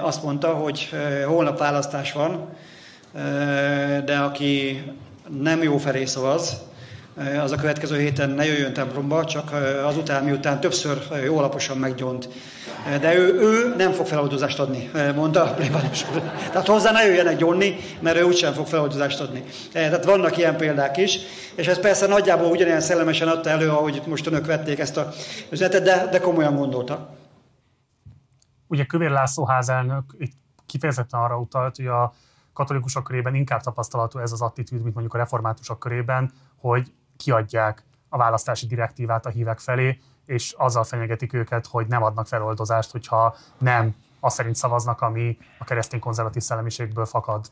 azt 0.00 0.22
mondta, 0.22 0.48
hogy 0.48 0.88
holnap 1.26 1.58
választás 1.58 2.12
van, 2.12 2.48
de 4.04 4.16
aki 4.16 4.82
nem 5.28 5.62
jó 5.62 5.76
felé 5.76 6.04
szavaz, 6.04 6.60
az 7.42 7.52
a 7.52 7.56
következő 7.56 7.98
héten 7.98 8.30
ne 8.30 8.44
jöjjön 8.44 8.72
templomba, 8.72 9.24
csak 9.24 9.52
azután, 9.84 10.24
miután 10.24 10.60
többször 10.60 10.98
jó 11.24 11.38
alaposan 11.38 11.78
meggyont. 11.78 12.28
De 13.00 13.14
ő, 13.14 13.40
ő 13.40 13.74
nem 13.76 13.92
fog 13.92 14.06
feloldozást 14.06 14.58
adni, 14.58 14.90
mondta 15.14 15.42
a 15.42 15.54
plébános 15.54 16.04
Tehát 16.50 16.66
hozzá 16.66 16.90
ne 16.90 17.06
jöjjenek 17.06 17.36
gyonni, 17.36 17.76
mert 18.00 18.16
ő 18.16 18.22
úgysem 18.22 18.52
fog 18.52 18.66
feloldozást 18.66 19.20
adni. 19.20 19.44
Tehát 19.72 20.04
vannak 20.04 20.36
ilyen 20.36 20.56
példák 20.56 20.96
is, 20.96 21.18
és 21.54 21.66
ez 21.66 21.80
persze 21.80 22.06
nagyjából 22.06 22.50
ugyanilyen 22.50 22.80
szellemesen 22.80 23.28
adta 23.28 23.50
elő, 23.50 23.70
ahogy 23.70 24.02
most 24.06 24.26
önök 24.26 24.46
vették 24.46 24.78
ezt 24.78 24.96
a 24.96 25.12
üzenetet, 25.50 25.82
de, 25.82 26.08
de 26.10 26.18
komolyan 26.18 26.56
gondolta. 26.56 27.16
Ugye 28.66 28.84
Kövér 28.84 29.10
László 29.10 29.46
házelnök 29.46 30.04
itt 30.18 30.34
kifejezetten 30.66 31.20
arra 31.20 31.38
utalt, 31.38 31.76
hogy 31.76 31.86
a 31.86 32.12
katolikusok 32.56 33.04
körében 33.04 33.34
inkább 33.34 33.60
tapasztalható 33.60 34.18
ez 34.18 34.32
az 34.32 34.42
attitűd, 34.42 34.82
mint 34.82 34.94
mondjuk 34.94 35.14
a 35.14 35.18
reformátusok 35.18 35.78
körében, 35.78 36.32
hogy 36.56 36.92
kiadják 37.16 37.84
a 38.08 38.16
választási 38.16 38.66
direktívát 38.66 39.26
a 39.26 39.28
hívek 39.28 39.58
felé, 39.58 39.98
és 40.24 40.54
azzal 40.58 40.84
fenyegetik 40.84 41.32
őket, 41.32 41.66
hogy 41.66 41.86
nem 41.86 42.02
adnak 42.02 42.26
feloldozást, 42.26 42.90
hogyha 42.90 43.36
nem 43.58 43.94
azt 44.20 44.36
szerint 44.36 44.54
szavaznak, 44.54 45.00
ami 45.00 45.38
a 45.58 45.64
keresztény 45.64 46.00
konzervatív 46.00 46.42
szellemiségből 46.42 47.04
fakad. 47.04 47.46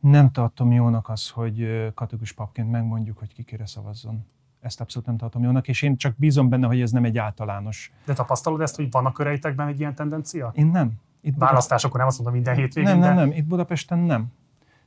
Nem 0.00 0.30
tartom 0.30 0.72
jónak 0.72 1.08
az, 1.08 1.30
hogy 1.30 1.90
katolikus 1.94 2.32
papként 2.32 2.70
megmondjuk, 2.70 3.18
hogy 3.18 3.34
ki 3.34 3.42
kire 3.42 3.66
szavazzon. 3.66 4.26
Ezt 4.60 4.80
abszolút 4.80 5.06
nem 5.06 5.16
tartom 5.16 5.42
jónak, 5.42 5.68
és 5.68 5.82
én 5.82 5.96
csak 5.96 6.16
bízom 6.16 6.48
benne, 6.48 6.66
hogy 6.66 6.80
ez 6.80 6.90
nem 6.90 7.04
egy 7.04 7.18
általános. 7.18 7.92
De 8.04 8.12
tapasztalod 8.12 8.60
ezt, 8.60 8.76
hogy 8.76 8.90
van 8.90 9.06
a 9.06 9.12
köreitekben 9.12 9.68
egy 9.68 9.80
ilyen 9.80 9.94
tendencia? 9.94 10.50
Én 10.54 10.66
nem. 10.66 10.92
Itt 11.20 11.34
Választásokon 11.38 11.98
nem 11.98 12.06
azt 12.06 12.16
mondom 12.16 12.34
minden 12.34 12.54
hétvégén, 12.54 12.90
Nem, 12.90 12.98
nem, 12.98 13.14
de... 13.14 13.20
nem, 13.20 13.30
itt 13.30 13.44
Budapesten 13.44 13.98
nem. 13.98 14.26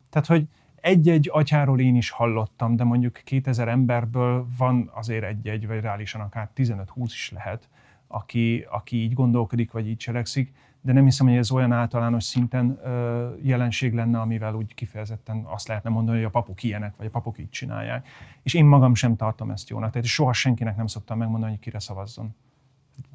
Tehát, 0.09 0.27
hogy 0.27 0.47
egy-egy 0.75 1.29
atyáról 1.31 1.79
én 1.79 1.95
is 1.95 2.09
hallottam, 2.09 2.75
de 2.75 2.83
mondjuk 2.83 3.21
2000 3.23 3.67
emberből 3.67 4.47
van 4.57 4.91
azért 4.93 5.23
egy-egy, 5.23 5.67
vagy 5.67 5.79
reálisan 5.79 6.21
akár 6.21 6.49
15-20 6.55 6.85
is 7.05 7.31
lehet, 7.35 7.69
aki, 8.07 8.65
aki 8.69 8.97
így 8.97 9.13
gondolkodik, 9.13 9.71
vagy 9.71 9.87
így 9.87 9.97
cselekszik, 9.97 10.53
de 10.81 10.93
nem 10.93 11.03
hiszem, 11.03 11.27
hogy 11.27 11.35
ez 11.35 11.51
olyan 11.51 11.71
általános 11.71 12.23
szinten 12.23 12.79
ö, 12.83 13.29
jelenség 13.41 13.93
lenne, 13.93 14.19
amivel 14.19 14.55
úgy 14.55 14.73
kifejezetten 14.73 15.45
azt 15.45 15.67
lehetne 15.67 15.89
mondani, 15.89 16.17
hogy 16.17 16.25
a 16.25 16.29
papok 16.29 16.63
ilyenek, 16.63 16.95
vagy 16.97 17.05
a 17.05 17.09
papok 17.09 17.39
így 17.39 17.49
csinálják. 17.49 18.07
És 18.43 18.53
én 18.53 18.65
magam 18.65 18.95
sem 18.95 19.15
tartom 19.15 19.49
ezt 19.51 19.69
jónak. 19.69 19.91
Tehát 19.91 20.07
soha 20.07 20.33
senkinek 20.33 20.75
nem 20.75 20.87
szoktam 20.87 21.17
megmondani, 21.17 21.51
hogy 21.51 21.61
kire 21.61 21.79
szavazzon 21.79 22.35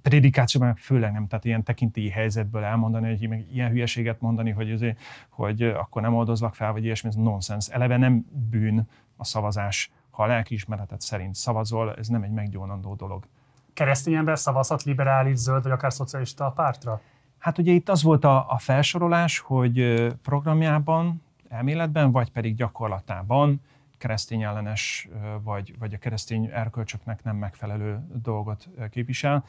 prédikációban 0.03 0.75
főleg 0.75 1.13
nem, 1.13 1.27
tehát 1.27 1.45
ilyen 1.45 1.63
tekintélyi 1.63 2.09
helyzetből 2.09 2.65
elmondani, 2.65 3.17
hogy 3.17 3.29
meg 3.29 3.47
ilyen 3.53 3.71
hülyeséget 3.71 4.21
mondani, 4.21 4.51
hogy, 4.51 4.71
azért, 4.71 5.01
hogy 5.29 5.63
akkor 5.63 6.03
nem 6.03 6.15
oldozlak 6.15 6.55
fel, 6.55 6.73
vagy 6.73 6.85
ilyesmi, 6.85 7.09
ez 7.09 7.15
nonsens. 7.15 7.69
Eleve 7.69 7.97
nem 7.97 8.27
bűn 8.51 8.89
a 9.17 9.25
szavazás, 9.25 9.91
ha 10.11 10.23
a 10.23 10.27
lelkiismeretet 10.27 11.01
szerint 11.01 11.35
szavazol, 11.35 11.95
ez 11.95 12.09
nem 12.09 12.23
egy 12.23 12.31
meggyónandó 12.31 12.95
dolog. 12.95 13.27
Keresztény 13.73 14.15
ember 14.15 14.39
szavazhat 14.39 14.83
liberális, 14.83 15.37
zöld 15.37 15.63
vagy 15.63 15.73
akár 15.73 15.93
szocialista 15.93 16.51
pártra? 16.51 17.01
Hát 17.39 17.59
ugye 17.59 17.73
itt 17.73 17.89
az 17.89 18.03
volt 18.03 18.25
a, 18.25 18.51
a 18.51 18.59
felsorolás, 18.59 19.39
hogy 19.39 20.07
programjában, 20.23 21.23
elméletben, 21.49 22.11
vagy 22.11 22.31
pedig 22.31 22.55
gyakorlatában 22.55 23.61
keresztény 23.99 24.43
ellenes, 24.43 25.09
vagy, 25.43 25.75
vagy 25.79 25.95
a 25.95 25.99
keresztény 25.99 26.51
erkölcsöknek 26.53 27.25
nem 27.25 27.37
megfelelő 27.37 28.01
dolgot 28.23 28.69
képvisel. 28.91 29.45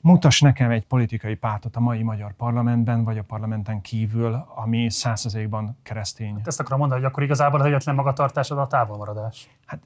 Mutass 0.00 0.40
nekem 0.40 0.70
egy 0.70 0.86
politikai 0.86 1.34
pártot 1.34 1.76
a 1.76 1.80
mai 1.80 2.02
magyar 2.02 2.32
parlamentben, 2.32 3.04
vagy 3.04 3.18
a 3.18 3.22
parlamenten 3.22 3.80
kívül, 3.80 4.46
ami 4.54 4.90
százszerzékban 4.90 5.76
keresztény. 5.82 6.34
Hát 6.34 6.46
ezt 6.46 6.60
akarom 6.60 6.78
mondani, 6.78 7.00
hogy 7.00 7.10
akkor 7.10 7.22
igazából 7.22 7.60
az 7.60 7.66
egyetlen 7.66 7.94
magatartásod 7.94 8.58
a 8.58 8.66
távolmaradás. 8.66 9.48
Hát 9.66 9.80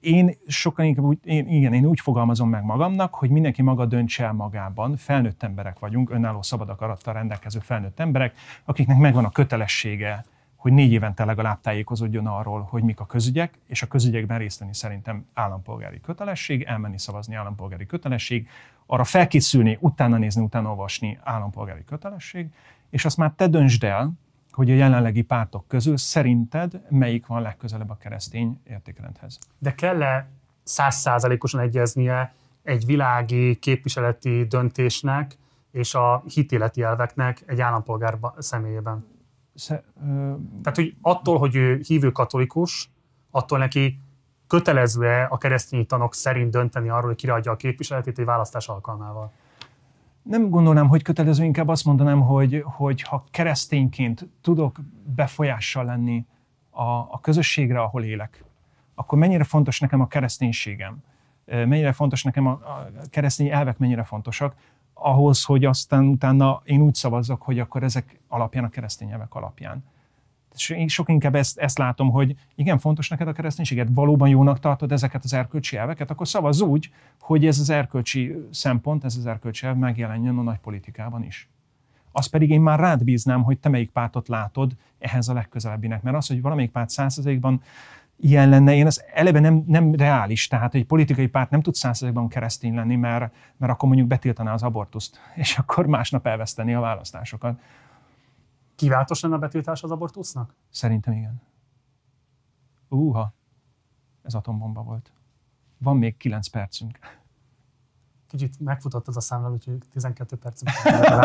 én 0.00 0.36
sokkal 0.46 0.84
inkább 0.84 1.04
úgy, 1.04 1.18
én, 1.24 1.48
igen, 1.48 1.72
én 1.72 1.84
úgy 1.84 2.00
fogalmazom 2.00 2.48
meg 2.48 2.64
magamnak, 2.64 3.14
hogy 3.14 3.30
mindenki 3.30 3.62
maga 3.62 3.86
döntse 3.86 4.24
el 4.24 4.32
magában. 4.32 4.96
Felnőtt 4.96 5.42
emberek 5.42 5.78
vagyunk, 5.78 6.10
önálló 6.10 6.42
szabad 6.42 6.68
akarattal 6.68 7.14
rendelkező 7.14 7.58
felnőtt 7.58 8.00
emberek, 8.00 8.34
akiknek 8.64 8.98
megvan 8.98 9.24
a 9.24 9.30
kötelessége 9.30 10.24
hogy 10.62 10.72
négy 10.72 10.92
évente 10.92 11.24
legalább 11.24 11.60
tájékozódjon 11.60 12.26
arról, 12.26 12.66
hogy 12.70 12.82
mik 12.82 13.00
a 13.00 13.06
közügyek, 13.06 13.58
és 13.66 13.82
a 13.82 13.86
közügyekben 13.86 14.38
részt 14.38 14.58
venni 14.58 14.74
szerintem 14.74 15.26
állampolgári 15.34 16.00
kötelesség, 16.00 16.62
elmenni 16.62 16.98
szavazni 16.98 17.34
állampolgári 17.34 17.86
kötelesség, 17.86 18.48
arra 18.92 19.04
felkészülni, 19.04 19.78
utána 19.80 20.16
nézni, 20.16 20.42
utána 20.42 20.68
olvasni 20.68 21.18
állampolgári 21.22 21.84
kötelesség, 21.84 22.48
és 22.90 23.04
azt 23.04 23.16
már 23.16 23.32
te 23.36 23.46
döntsd 23.46 23.84
el, 23.84 24.12
hogy 24.50 24.70
a 24.70 24.74
jelenlegi 24.74 25.22
pártok 25.22 25.68
közül 25.68 25.96
szerinted 25.96 26.80
melyik 26.88 27.26
van 27.26 27.42
legközelebb 27.42 27.90
a 27.90 27.96
keresztény 27.96 28.60
értékrendhez. 28.64 29.38
De 29.58 29.74
kell-e 29.74 30.28
százszázalékosan 30.62 31.60
egyeznie 31.60 32.34
egy 32.62 32.86
világi 32.86 33.54
képviseleti 33.56 34.44
döntésnek 34.44 35.38
és 35.70 35.94
a 35.94 36.22
hitéleti 36.34 36.82
elveknek 36.82 37.42
egy 37.46 37.60
állampolgár 37.60 38.18
személyében? 38.38 39.06
Sze, 39.54 39.84
ö... 40.06 40.34
Tehát, 40.62 40.76
hogy 40.76 40.94
attól, 41.00 41.38
hogy 41.38 41.54
ő 41.54 41.80
hívő 41.86 42.10
katolikus, 42.10 42.90
attól 43.30 43.58
neki 43.58 43.98
kötelező-e 44.52 45.26
a 45.30 45.38
keresztény 45.38 45.86
tanok 45.86 46.14
szerint 46.14 46.50
dönteni 46.50 46.88
arról, 46.88 47.06
hogy 47.06 47.16
kiradja 47.16 47.52
a 47.52 47.56
képviseletét 47.56 48.18
egy 48.18 48.24
választás 48.24 48.68
alkalmával? 48.68 49.32
Nem 50.22 50.48
gondolnám, 50.48 50.88
hogy 50.88 51.02
kötelező, 51.02 51.44
inkább 51.44 51.68
azt 51.68 51.84
mondanám, 51.84 52.20
hogy, 52.20 52.62
hogy 52.66 53.02
ha 53.02 53.24
keresztényként 53.30 54.28
tudok 54.40 54.78
befolyással 55.14 55.84
lenni 55.84 56.26
a, 56.70 56.82
a 56.90 57.18
közösségre, 57.22 57.80
ahol 57.80 58.04
élek, 58.04 58.44
akkor 58.94 59.18
mennyire 59.18 59.44
fontos 59.44 59.80
nekem 59.80 60.00
a 60.00 60.06
kereszténységem, 60.06 60.96
mennyire 61.44 61.92
fontos 61.92 62.22
nekem 62.22 62.46
a, 62.46 62.50
a 62.50 62.90
keresztény 63.10 63.48
elvek, 63.48 63.78
mennyire 63.78 64.02
fontosak, 64.02 64.54
ahhoz, 64.94 65.44
hogy 65.44 65.64
aztán 65.64 66.04
utána 66.04 66.62
én 66.64 66.80
úgy 66.80 66.94
szavazzak, 66.94 67.42
hogy 67.42 67.58
akkor 67.58 67.82
ezek 67.82 68.20
alapján, 68.28 68.64
a 68.64 68.68
keresztény 68.68 69.10
elvek 69.10 69.34
alapján. 69.34 69.84
Sok 70.86 71.08
inkább 71.08 71.34
ezt, 71.34 71.58
ezt 71.58 71.78
látom, 71.78 72.10
hogy 72.10 72.34
igen, 72.54 72.78
fontos 72.78 73.08
neked 73.08 73.28
a 73.28 73.32
kereszténységet, 73.32 73.88
valóban 73.94 74.28
jónak 74.28 74.58
tartod 74.58 74.92
ezeket 74.92 75.24
az 75.24 75.32
erkölcsi 75.32 75.76
elveket, 75.76 76.10
akkor 76.10 76.28
szavaz 76.28 76.60
úgy, 76.60 76.90
hogy 77.20 77.46
ez 77.46 77.58
az 77.58 77.70
erkölcsi 77.70 78.34
szempont, 78.50 79.04
ez 79.04 79.16
az 79.16 79.26
erkölcsi 79.26 79.66
elv 79.66 79.76
megjelenjen 79.76 80.38
a 80.38 80.42
nagy 80.42 80.58
politikában 80.58 81.22
is. 81.24 81.48
Azt 82.12 82.30
pedig 82.30 82.50
én 82.50 82.60
már 82.60 82.78
rád 82.78 83.04
bíznám, 83.04 83.42
hogy 83.42 83.58
te 83.58 83.68
melyik 83.68 83.90
pártot 83.90 84.28
látod 84.28 84.72
ehhez 84.98 85.28
a 85.28 85.32
legközelebbinek. 85.32 86.02
Mert 86.02 86.16
az, 86.16 86.26
hogy 86.26 86.42
valamelyik 86.42 86.70
párt 86.70 86.90
százszerzékban 86.90 87.62
ilyen 88.20 88.48
lenne, 88.48 88.74
én 88.74 88.86
az 88.86 89.04
eleve 89.14 89.40
nem, 89.40 89.64
nem 89.66 89.94
reális, 89.94 90.46
tehát 90.46 90.74
egy 90.74 90.84
politikai 90.84 91.26
párt 91.26 91.50
nem 91.50 91.62
tud 91.62 91.74
százszerzékban 91.74 92.28
keresztény 92.28 92.74
lenni, 92.74 92.96
mert, 92.96 93.34
mert 93.56 93.72
akkor 93.72 93.88
mondjuk 93.88 94.08
betiltaná 94.08 94.52
az 94.52 94.62
abortuszt, 94.62 95.20
és 95.34 95.58
akkor 95.58 95.86
másnap 95.86 96.26
elveszteni 96.26 96.74
a 96.74 96.80
választásokat. 96.80 97.60
Kiváltos 98.82 99.20
lenne 99.20 99.34
a 99.34 99.38
betiltás 99.38 99.82
az 99.82 99.90
abortusznak? 99.90 100.54
Szerintem 100.70 101.12
igen. 101.14 101.42
Úha, 102.88 103.32
ez 104.22 104.34
atombomba 104.34 104.82
volt. 104.82 105.12
Van 105.78 105.96
még 105.96 106.16
9 106.16 106.46
percünk. 106.48 106.98
Kicsit 108.26 108.60
megfutott 108.60 109.08
az 109.08 109.16
a 109.16 109.20
számla, 109.20 109.50
úgyhogy 109.50 109.78
12 109.90 110.36
percünk. 110.36 110.70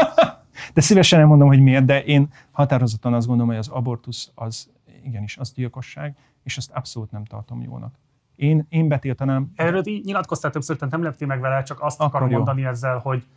de 0.73 0.81
szívesen 0.81 1.19
elmondom, 1.19 1.47
hogy 1.47 1.61
miért, 1.61 1.85
de 1.85 2.03
én 2.03 2.33
határozottan 2.51 3.13
azt 3.13 3.27
gondolom, 3.27 3.51
hogy 3.51 3.59
az 3.59 3.67
abortusz 3.67 4.31
az 4.35 4.69
igenis, 5.03 5.37
az 5.37 5.53
gyilkosság, 5.53 6.17
és 6.43 6.57
ezt 6.57 6.71
abszolút 6.71 7.11
nem 7.11 7.25
tartom 7.25 7.61
jónak. 7.61 7.95
Én, 8.35 8.65
én 8.69 8.87
betiltanám. 8.87 9.51
Erről 9.55 9.87
így 9.87 10.05
nyilatkoztál 10.05 10.51
többször, 10.51 10.77
nem 10.79 11.03
leptél 11.03 11.27
meg 11.27 11.39
vele, 11.39 11.63
csak 11.63 11.81
azt 11.81 11.99
akarom 11.99 12.29
jó. 12.29 12.35
mondani 12.35 12.65
ezzel, 12.65 12.97
hogy 12.97 13.27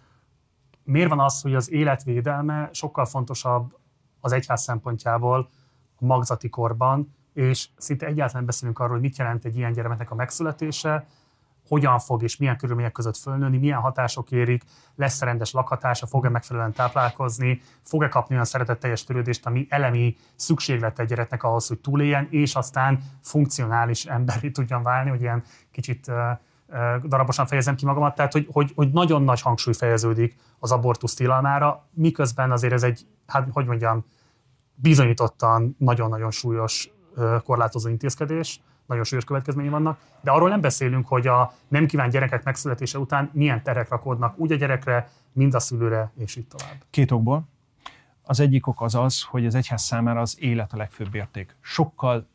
miért 0.84 1.08
van 1.08 1.20
az, 1.20 1.40
hogy 1.40 1.54
az 1.54 1.70
életvédelme 1.70 2.68
sokkal 2.72 3.04
fontosabb 3.04 3.78
az 4.20 4.32
egyház 4.32 4.62
szempontjából 4.62 5.48
a 5.96 6.04
magzati 6.04 6.48
korban, 6.48 7.14
és 7.32 7.68
szinte 7.76 8.06
egyáltalán 8.06 8.44
beszélünk 8.44 8.78
arról, 8.78 8.92
hogy 8.92 9.00
mit 9.00 9.16
jelent 9.16 9.44
egy 9.44 9.56
ilyen 9.56 9.72
gyermeknek 9.72 10.10
a 10.10 10.14
megszületése, 10.14 11.06
hogyan 11.70 11.98
fog 11.98 12.22
és 12.22 12.36
milyen 12.36 12.56
körülmények 12.56 12.92
között 12.92 13.16
fölnőni, 13.16 13.58
milyen 13.58 13.80
hatások 13.80 14.30
érik, 14.30 14.62
lesz-e 14.96 15.24
rendes 15.24 15.52
lakhatása, 15.52 16.06
fog-e 16.06 16.28
megfelelően 16.28 16.72
táplálkozni, 16.72 17.60
fog-e 17.82 18.08
kapni 18.08 18.34
olyan 18.34 18.46
szeretetteljes 18.46 19.04
törődést, 19.04 19.46
ami 19.46 19.66
elemi 19.68 20.16
szükséglet 20.34 20.98
egy 20.98 21.06
gyereknek 21.06 21.42
ahhoz, 21.42 21.66
hogy 21.68 21.78
túléljen, 21.78 22.26
és 22.30 22.54
aztán 22.54 23.02
funkcionális 23.22 24.04
emberi 24.04 24.50
tudjon 24.50 24.82
válni, 24.82 25.10
hogy 25.10 25.20
ilyen 25.20 25.42
kicsit 25.70 26.12
darabosan 27.04 27.46
fejezem 27.46 27.74
ki 27.74 27.84
magamat, 27.84 28.14
tehát 28.14 28.32
hogy, 28.32 28.48
hogy, 28.52 28.72
hogy 28.74 28.90
nagyon 28.92 29.22
nagy 29.22 29.40
hangsúly 29.40 29.74
fejeződik 29.74 30.36
az 30.58 30.72
abortusz 30.72 31.14
tilalmára, 31.14 31.88
miközben 31.92 32.52
azért 32.52 32.72
ez 32.72 32.82
egy, 32.82 33.06
hát 33.30 33.48
hogy 33.52 33.66
mondjam, 33.66 34.04
bizonyítottan 34.74 35.74
nagyon-nagyon 35.78 36.30
súlyos 36.30 36.90
korlátozó 37.44 37.88
intézkedés, 37.88 38.60
nagyon 38.86 39.04
súlyos 39.04 39.24
következményei 39.24 39.70
vannak, 39.70 39.98
de 40.20 40.30
arról 40.30 40.48
nem 40.48 40.60
beszélünk, 40.60 41.06
hogy 41.06 41.26
a 41.26 41.52
nem 41.68 41.86
kívánt 41.86 42.12
gyerekek 42.12 42.44
megszületése 42.44 42.98
után 42.98 43.30
milyen 43.32 43.62
terek 43.62 43.88
rakódnak 43.88 44.38
úgy 44.38 44.52
a 44.52 44.56
gyerekre, 44.56 45.10
mind 45.32 45.54
a 45.54 45.60
szülőre, 45.60 46.12
és 46.16 46.36
így 46.36 46.46
tovább. 46.46 46.76
Két 46.90 47.10
okból. 47.10 47.48
Az 48.22 48.40
egyik 48.40 48.66
ok 48.66 48.80
az 48.80 48.94
az, 48.94 49.22
hogy 49.22 49.46
az 49.46 49.54
egyház 49.54 49.82
számára 49.82 50.20
az 50.20 50.36
élet 50.40 50.72
a 50.72 50.76
legfőbb 50.76 51.14
érték. 51.14 51.56
Sokkal 51.60 52.28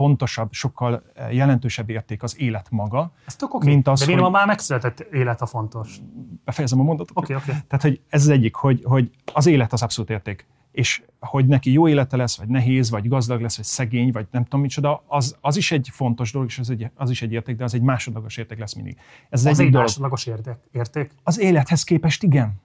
fontosabb, 0.00 0.52
sokkal 0.52 1.02
eh, 1.14 1.34
jelentősebb 1.34 1.90
érték 1.90 2.22
az 2.22 2.40
élet 2.40 2.66
maga. 2.70 3.12
Ez 3.26 3.36
tök 3.36 3.54
okay. 3.54 3.68
mint 3.68 3.88
az, 3.88 4.06
De 4.06 4.20
hogy... 4.20 4.30
már 4.30 4.46
megszületett 4.46 5.00
élet 5.00 5.40
a 5.40 5.46
fontos? 5.46 5.98
Befejezem 6.44 6.80
a 6.80 6.82
mondatot. 6.82 7.16
Oké, 7.16 7.32
okay, 7.32 7.36
oké. 7.36 7.50
Okay. 7.50 7.62
Tehát, 7.68 7.84
hogy 7.84 8.00
ez 8.08 8.22
az 8.22 8.28
egyik, 8.28 8.54
hogy, 8.54 8.80
hogy 8.84 9.10
az 9.34 9.46
élet 9.46 9.72
az 9.72 9.82
abszolút 9.82 10.10
érték 10.10 10.46
és 10.72 11.02
hogy 11.20 11.46
neki 11.46 11.72
jó 11.72 11.88
élete 11.88 12.16
lesz, 12.16 12.36
vagy 12.36 12.48
nehéz, 12.48 12.90
vagy 12.90 13.08
gazdag 13.08 13.40
lesz, 13.40 13.56
vagy 13.56 13.64
szegény, 13.64 14.12
vagy 14.12 14.26
nem 14.30 14.44
tudom 14.44 14.60
micsoda, 14.60 15.04
az, 15.06 15.36
az 15.40 15.56
is 15.56 15.72
egy 15.72 15.88
fontos 15.92 16.32
dolog, 16.32 16.48
és 16.48 16.58
az, 16.58 16.70
egy, 16.70 16.90
az 16.94 17.10
is 17.10 17.22
egy 17.22 17.32
érték, 17.32 17.56
de 17.56 17.64
az 17.64 17.74
egy 17.74 17.82
másodlagos 17.82 18.36
érték 18.36 18.58
lesz 18.58 18.74
mindig. 18.74 18.96
Ez 19.30 19.46
az 19.46 19.58
egy, 19.58 19.66
egy 19.66 19.72
másodlagos 19.72 20.26
érték, 20.26 20.54
érték? 20.72 21.10
Az 21.22 21.40
élethez 21.40 21.84
képest 21.84 22.22
igen. 22.22 22.60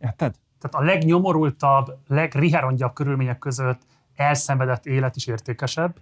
Érted? 0.00 0.34
Tehát 0.58 0.86
a 0.86 0.92
legnyomorultabb, 0.92 1.98
legriherongyabb 2.06 2.92
körülmények 2.92 3.38
között 3.38 3.80
elszenvedett 4.14 4.86
élet 4.86 5.16
is 5.16 5.26
értékesebb, 5.26 5.96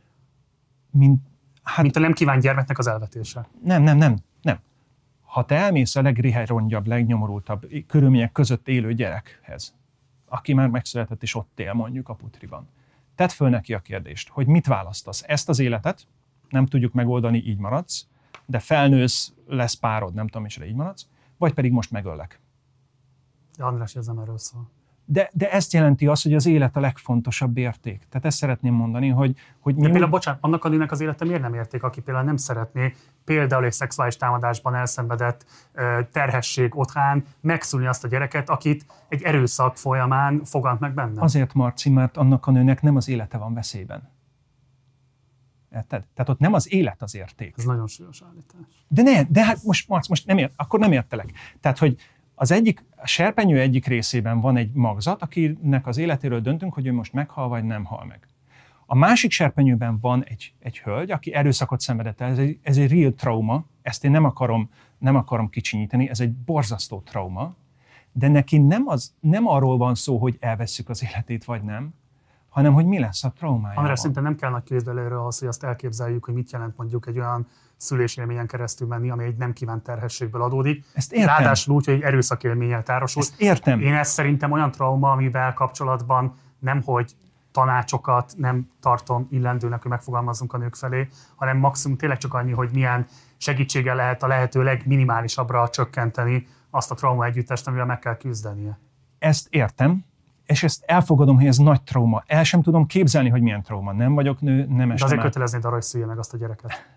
mint, 0.97 1.21
hát, 1.63 1.83
mint 1.83 1.97
a 1.97 2.01
nem 2.01 2.13
kívánt 2.13 2.43
gyermeknek 2.43 2.79
az 2.79 2.87
elvetése. 2.87 3.49
Nem, 3.63 3.83
nem, 3.83 3.97
nem, 3.97 4.19
nem. 4.43 4.59
Ha 5.23 5.45
te 5.45 5.55
elmész 5.55 5.97
a 5.97 6.03
legriherongyabb, 6.03 6.87
legnyomorultabb 6.87 7.67
körülmények 7.87 8.33
között 8.33 8.69
élő 8.69 8.95
gyerekhez, 8.95 9.75
aki 10.29 10.55
már 10.55 10.69
megszületett 10.69 11.23
és 11.23 11.35
ott 11.35 11.61
él 11.61 11.73
mondjuk 11.73 12.09
a 12.09 12.15
putriban. 12.15 12.69
Tedd 13.15 13.29
föl 13.29 13.49
neki 13.49 13.75
a 13.75 13.81
kérdést, 13.81 14.29
hogy 14.29 14.47
mit 14.47 14.67
választasz. 14.67 15.23
Ezt 15.27 15.49
az 15.49 15.59
életet 15.59 16.07
nem 16.49 16.67
tudjuk 16.67 16.93
megoldani, 16.93 17.39
így 17.39 17.59
maradsz, 17.59 18.07
de 18.47 18.59
felnősz, 18.59 19.33
lesz 19.47 19.75
párod, 19.75 20.15
nem 20.15 20.27
tudom, 20.27 20.45
és 20.45 20.61
így 20.67 20.75
maradsz, 20.75 21.07
vagy 21.37 21.53
pedig 21.53 21.73
most 21.73 21.91
megöllek. 21.91 22.41
András, 23.59 23.97
ez 23.97 24.07
nem 24.07 24.19
erről 24.19 24.39
szól 24.39 24.71
de, 25.09 25.31
de 25.33 25.51
ezt 25.51 25.73
jelenti 25.73 26.07
az, 26.07 26.23
hogy 26.23 26.35
az 26.35 26.47
élet 26.47 26.77
a 26.77 26.81
legfontosabb 26.81 27.57
érték. 27.57 28.07
Tehát 28.09 28.27
ezt 28.27 28.37
szeretném 28.37 28.75
mondani, 28.75 29.09
hogy... 29.09 29.37
hogy 29.61 29.75
mi 29.75 29.81
de 29.81 29.87
például, 29.87 30.05
úgy... 30.05 30.11
bocsánat, 30.11 30.41
annak 30.43 30.65
a 30.65 30.69
nőnek 30.69 30.91
az 30.91 31.01
élete 31.01 31.25
miért 31.25 31.41
nem 31.41 31.55
érték, 31.55 31.83
aki 31.83 32.01
például 32.01 32.27
nem 32.27 32.37
szeretné 32.37 32.95
például 33.25 33.65
egy 33.65 33.73
szexuális 33.73 34.17
támadásban 34.17 34.75
elszenvedett 34.75 35.47
terhesség 36.13 36.77
otthán 36.77 37.25
megszülni 37.41 37.87
azt 37.87 38.05
a 38.05 38.09
gyereket, 38.09 38.51
akit 38.51 38.87
egy 39.09 39.23
erőszak 39.23 39.77
folyamán 39.77 40.45
fogant 40.45 40.81
meg 40.81 40.95
benne? 40.95 41.23
Azért, 41.23 41.55
Marci, 41.55 41.91
mert 41.91 42.17
annak 42.17 42.47
a 42.47 42.51
nőnek 42.51 42.83
nem 42.83 42.97
az 42.97 43.09
élete 43.09 43.39
van 43.39 43.55
veszélyben. 43.55 44.15
Érted? 45.73 46.05
Tehát 46.15 46.31
ott 46.31 46.39
nem 46.39 46.53
az 46.53 46.73
élet 46.73 47.03
az 47.03 47.15
érték. 47.15 47.55
Ez 47.57 47.65
nagyon 47.65 47.87
súlyos 47.87 48.23
állítás. 48.23 48.85
De 48.89 49.03
ne, 49.03 49.23
de 49.23 49.45
hát 49.45 49.63
most, 49.63 49.89
Marci, 49.89 50.07
most 50.09 50.27
nem 50.27 50.39
ért, 50.39 50.53
akkor 50.57 50.81
nem 50.81 50.93
értelek. 50.93 51.33
Tehát, 51.61 51.79
hogy 51.79 51.97
az 52.39 52.51
egyik, 52.51 52.85
a 52.97 53.07
serpenyő 53.07 53.61
egyik 53.61 53.87
részében 53.87 54.41
van 54.41 54.57
egy 54.57 54.73
magzat, 54.73 55.23
akinek 55.23 55.87
az 55.87 55.97
életéről 55.97 56.41
döntünk, 56.41 56.75
hogy 56.75 56.87
ő 56.87 56.93
most 56.93 57.13
meghal 57.13 57.49
vagy 57.49 57.65
nem 57.65 57.85
hal 57.85 58.05
meg. 58.05 58.27
A 58.87 58.95
másik 58.95 59.31
serpenyőben 59.31 59.99
van 60.01 60.25
egy, 60.25 60.55
egy 60.59 60.79
hölgy, 60.79 61.11
aki 61.11 61.35
erőszakot 61.35 61.81
szenvedett 61.81 62.21
el. 62.21 62.31
Ez 62.31 62.39
egy, 62.39 62.59
ez 62.63 62.77
egy 62.77 62.91
real 62.91 63.13
trauma, 63.13 63.65
ezt 63.83 64.05
én 64.05 64.11
nem 64.11 64.25
akarom, 64.25 64.71
nem 64.99 65.17
akarom 65.17 65.49
kicsinyíteni, 65.49 66.09
ez 66.09 66.21
egy 66.21 66.33
borzasztó 66.33 67.01
trauma, 67.01 67.55
de 68.13 68.29
neki 68.29 68.59
nem, 68.59 68.87
az, 68.87 69.15
nem 69.21 69.47
arról 69.47 69.77
van 69.77 69.95
szó, 69.95 70.19
hogy 70.19 70.37
elveszük 70.41 70.89
az 70.89 71.05
életét, 71.05 71.45
vagy 71.45 71.63
nem, 71.63 71.95
hanem 72.49 72.73
hogy 72.73 72.87
mi 72.87 72.99
lesz 72.99 73.25
a 73.25 73.33
traumája. 73.33 73.79
Amire 73.79 73.97
szinte 73.97 74.21
nem 74.21 74.37
kell 74.37 74.51
nagy 74.51 74.63
kézbelőről 74.63 75.19
ahhoz, 75.19 75.39
hogy 75.39 75.49
azt 75.49 75.65
elképzeljük, 75.65 76.25
hogy 76.25 76.35
mit 76.35 76.51
jelent 76.51 76.77
mondjuk 76.77 77.07
egy 77.07 77.19
olyan 77.19 77.47
szülésélményen 77.77 78.47
keresztül 78.47 78.89
menni, 78.89 79.11
ami 79.11 79.25
egy 79.25 79.37
nem 79.37 79.53
kívánt 79.53 79.83
terhességből 79.83 80.43
adódik. 80.43 80.85
Ezt 80.93 81.13
értem. 81.13 81.37
Ráadásul 81.37 81.75
úgy, 81.75 81.85
hogy 81.85 81.95
egy 81.95 82.03
erőszakélménnyel 82.03 82.83
tárosul. 82.83 83.23
Ezt 83.23 83.41
értem. 83.41 83.81
Én 83.81 83.95
ezt 83.95 84.13
szerintem 84.13 84.53
olyan 84.53 84.71
trauma, 84.71 85.11
amivel 85.11 85.53
kapcsolatban 85.53 86.35
nem, 86.59 86.83
hogy 86.83 87.13
tanácsokat 87.53 88.33
nem 88.37 88.71
tartom 88.81 89.27
illendőnek, 89.31 89.83
hogy 89.83 89.91
megfogalmazzunk 89.91 90.53
a 90.53 90.59
nők 90.59 90.75
felé, 90.75 91.09
hanem 91.35 91.59
maximum 91.59 91.97
tényleg 91.97 92.19
csak 92.19 92.35
annyi, 92.35 92.53
hogy 92.53 92.69
milyen 92.73 93.07
segítséggel 93.37 93.97
lehet 93.97 94.23
a 94.23 94.27
lehető 94.27 94.63
legminimálisabbra 94.63 95.69
csökkenteni 95.69 96.47
azt 96.71 96.91
a 96.91 96.95
trauma 96.95 97.25
együttest, 97.25 97.67
amivel 97.67 97.87
meg 97.87 97.99
kell 97.99 98.17
küzdenie. 98.17 98.79
Ezt 99.19 99.47
értem, 99.51 100.05
és 100.47 100.63
ezt 100.63 100.83
elfogadom, 100.87 101.37
hogy 101.37 101.47
ez 101.47 101.57
nagy 101.57 101.83
trauma. 101.83 102.23
El 102.27 102.45
sem 102.45 102.63
tudom 102.63 102.87
képzelni, 102.87 103.29
hogy 103.29 103.43
milyen 103.43 103.63
trauma. 103.63 103.93
Nem 103.93 104.15
vagyok 104.15 104.41
nő, 104.41 104.67
nem 104.67 104.91
estem 104.91 104.97
De 104.97 105.05
azért 105.05 105.21
köteleznéd 105.21 105.65
arra, 105.65 105.75
hogy 105.75 105.83
szülje 105.83 106.07
meg 106.07 106.19
azt 106.19 106.35
a 106.35 106.37
gyereket. 106.37 106.96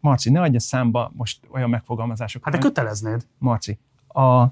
Marci, 0.00 0.30
ne 0.30 0.40
adja 0.40 0.60
számba 0.60 1.12
most 1.16 1.40
olyan 1.50 1.70
megfogalmazásokat. 1.70 2.52
Hát 2.52 2.62
de 2.62 2.68
köteleznéd. 2.68 3.26
Marci, 3.38 3.78
a, 4.08 4.46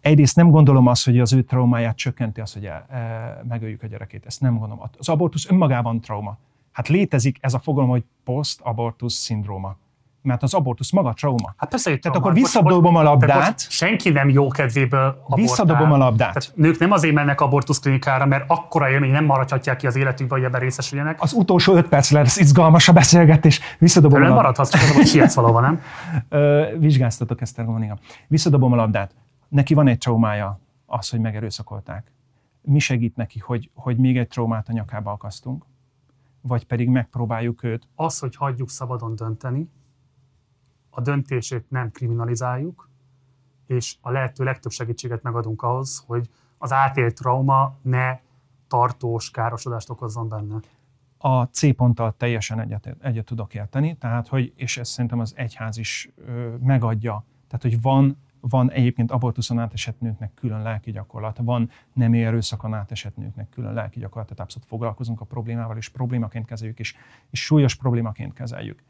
egyrészt 0.00 0.36
nem 0.36 0.50
gondolom 0.50 0.86
azt, 0.86 1.04
hogy 1.04 1.18
az 1.18 1.32
ő 1.32 1.42
traumáját 1.42 1.96
csökkenti 1.96 2.40
az, 2.40 2.52
hogy 2.52 2.66
el, 2.66 2.86
e, 2.88 3.42
megöljük 3.48 3.82
a 3.82 3.86
gyerekét. 3.86 4.26
Ezt 4.26 4.40
nem 4.40 4.58
gondolom. 4.58 4.90
Az 4.98 5.08
abortusz 5.08 5.50
önmagában 5.50 6.00
trauma. 6.00 6.38
Hát 6.72 6.88
létezik 6.88 7.38
ez 7.40 7.54
a 7.54 7.58
fogalom, 7.58 7.90
hogy 7.90 8.04
post-abortus 8.24 9.12
szindróma. 9.12 9.76
Mert 10.22 10.42
az 10.42 10.54
abortusz 10.54 10.90
maga 10.92 11.12
trauma. 11.12 11.54
Hát 11.56 11.70
persze, 11.70 11.90
hogy 11.90 11.98
Tehát 12.00 12.16
trauma. 12.18 12.18
akkor 12.18 12.32
visszadobom 12.42 12.96
a 12.96 13.02
most- 13.02 13.18
tehát 13.20 13.36
labdát, 13.36 13.70
Senki 13.70 14.10
nem 14.10 14.28
jó 14.28 14.48
kedvéből 14.48 15.00
abortál. 15.08 15.36
Visszadobom 15.36 15.92
a 15.92 15.96
labdát. 15.96 16.32
Tehát 16.32 16.52
nők 16.54 16.78
nem 16.78 16.92
azért 16.92 17.14
mennek 17.14 17.40
abortuszklinikára, 17.40 18.26
mert 18.26 18.44
akkora 18.46 18.90
élmény 18.90 19.10
nem 19.10 19.24
maradhatják 19.24 19.76
ki 19.76 19.86
az 19.86 19.96
életükbe, 19.96 20.34
hogy 20.34 20.44
ebben 20.44 20.60
részesüljenek. 20.60 21.22
az 21.22 21.32
utolsó 21.32 21.74
öt 21.74 21.88
perc 21.88 22.10
lesz 22.10 22.36
izgalmas 22.36 22.88
a 22.88 22.92
beszélgetés, 22.92 23.60
visszadobom 23.78 24.20
Nem 24.20 24.30
a 24.30 24.34
labdát. 24.34 24.42
maradhatsz, 24.42 24.70
csak 24.70 24.80
az, 24.90 24.94
hogy 24.96 25.06
sietsz 25.06 25.34
valahova, 25.34 25.60
nem? 25.60 25.80
Vizsgáztatok 26.78 27.40
ezt 27.40 27.58
a 27.58 27.64
Gónika. 27.64 27.98
Visszadobom 28.28 28.72
a 28.72 28.76
labdát. 28.76 29.14
Neki 29.48 29.74
van 29.74 29.88
egy 29.88 29.98
traumája, 29.98 30.60
az, 30.86 31.08
hogy 31.10 31.20
megerőszakolták. 31.20 32.12
Mi 32.62 32.78
segít 32.78 33.16
neki, 33.16 33.38
hogy, 33.38 33.70
hogy 33.74 33.96
még 33.96 34.18
egy 34.18 34.28
traumát 34.28 34.68
a 34.68 34.72
nyakába 34.72 35.10
akasztunk? 35.10 35.64
Vagy 36.40 36.64
pedig 36.66 36.88
megpróbáljuk 36.88 37.62
őt 37.62 37.88
Az, 37.94 38.18
hogy 38.18 38.36
hagyjuk 38.36 38.70
szabadon 38.70 39.14
dönteni, 39.16 39.68
a 40.94 41.00
döntését 41.00 41.64
nem 41.68 41.90
kriminalizáljuk, 41.90 42.88
és 43.66 43.96
a 44.00 44.10
lehető 44.10 44.44
legtöbb 44.44 44.72
segítséget 44.72 45.22
megadunk 45.22 45.62
ahhoz, 45.62 46.04
hogy 46.06 46.28
az 46.58 46.72
átélt 46.72 47.14
trauma 47.14 47.78
ne 47.82 48.18
tartós 48.68 49.30
károsodást 49.30 49.90
okozzon 49.90 50.28
benne. 50.28 50.60
a 51.18 51.42
C 51.42 51.76
ponttal 51.76 52.14
teljesen 52.16 52.60
egyet, 52.60 52.96
egyet 53.00 53.24
tudok 53.24 53.54
érteni, 53.54 53.96
tehát 53.96 54.28
hogy, 54.28 54.52
és 54.56 54.76
ezt 54.76 54.90
szerintem 54.90 55.18
az 55.18 55.32
egyház 55.36 55.76
is 55.76 56.10
ö, 56.16 56.54
megadja, 56.60 57.24
tehát 57.46 57.62
hogy 57.62 57.80
van, 57.82 58.16
van 58.40 58.70
egyébként 58.70 59.10
abortuszon 59.10 59.58
átesett 59.58 60.00
nőknek 60.00 60.34
külön 60.34 60.62
lelki 60.62 60.90
gyakorlat, 60.90 61.38
van 61.42 61.70
nem 61.92 62.12
erőszakon 62.12 62.74
átesett 62.74 63.16
nőknek 63.16 63.48
külön 63.48 63.72
lelki 63.72 63.98
gyakorlat, 63.98 64.28
tehát 64.28 64.42
abszolút 64.42 64.68
foglalkozunk 64.68 65.20
a 65.20 65.24
problémával, 65.24 65.76
és 65.76 65.88
problémaként 65.88 66.46
kezeljük, 66.46 66.78
és, 66.78 66.94
és 67.30 67.44
súlyos 67.44 67.74
problémaként 67.74 68.32
kezeljük. 68.32 68.82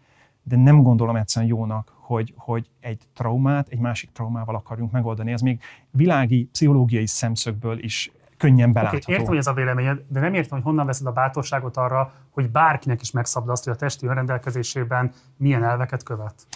De 0.43 0.57
nem 0.57 0.83
gondolom 0.83 1.17
egyszerűen 1.17 1.51
jónak, 1.51 1.93
hogy, 2.01 2.35
hogy 2.37 2.71
egy 2.81 3.03
traumát 3.15 3.69
egy 3.69 3.79
másik 3.79 4.13
traumával 4.13 4.55
akarjunk 4.55 4.93
megoldani. 4.93 5.33
Ez 5.33 5.41
még 5.41 5.61
világi, 5.91 6.49
pszichológiai 6.53 7.07
szemszögből 7.07 7.79
is 7.79 8.13
könnyen 8.37 8.73
belátható. 8.73 9.13
értem, 9.13 9.27
hogy 9.27 9.37
ez 9.37 9.47
a 9.47 9.53
véleményed, 9.53 10.03
de 10.09 10.21
nem 10.21 10.35
értem, 10.35 10.51
hogy 10.51 10.63
honnan 10.63 10.87
veszed 10.87 11.07
a 11.07 11.13
bátorságot 11.13 11.77
arra, 11.77 12.13
hogy 12.31 12.51
bárkinek 12.51 13.01
is 13.01 13.11
megszabd 13.11 13.49
azt, 13.49 13.65
hogy 13.65 13.73
a 13.73 13.77
testi 13.77 14.07
önrendelkezésében 14.07 15.13
milyen 15.37 15.65
elveket 15.65 16.03
követ. 16.03 16.47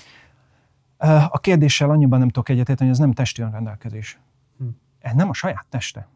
A 1.29 1.39
kérdéssel 1.39 1.91
annyiban 1.91 2.19
nem 2.19 2.29
tudok 2.29 2.49
egyetérteni, 2.49 2.89
hogy 2.89 2.99
ez 2.99 3.05
nem 3.05 3.13
testi 3.13 3.43
önrendelkezés. 3.43 4.19
Hm. 4.59 4.65
Ez 4.99 5.13
nem 5.15 5.29
a 5.29 5.33
saját 5.33 5.67
teste. 5.69 6.09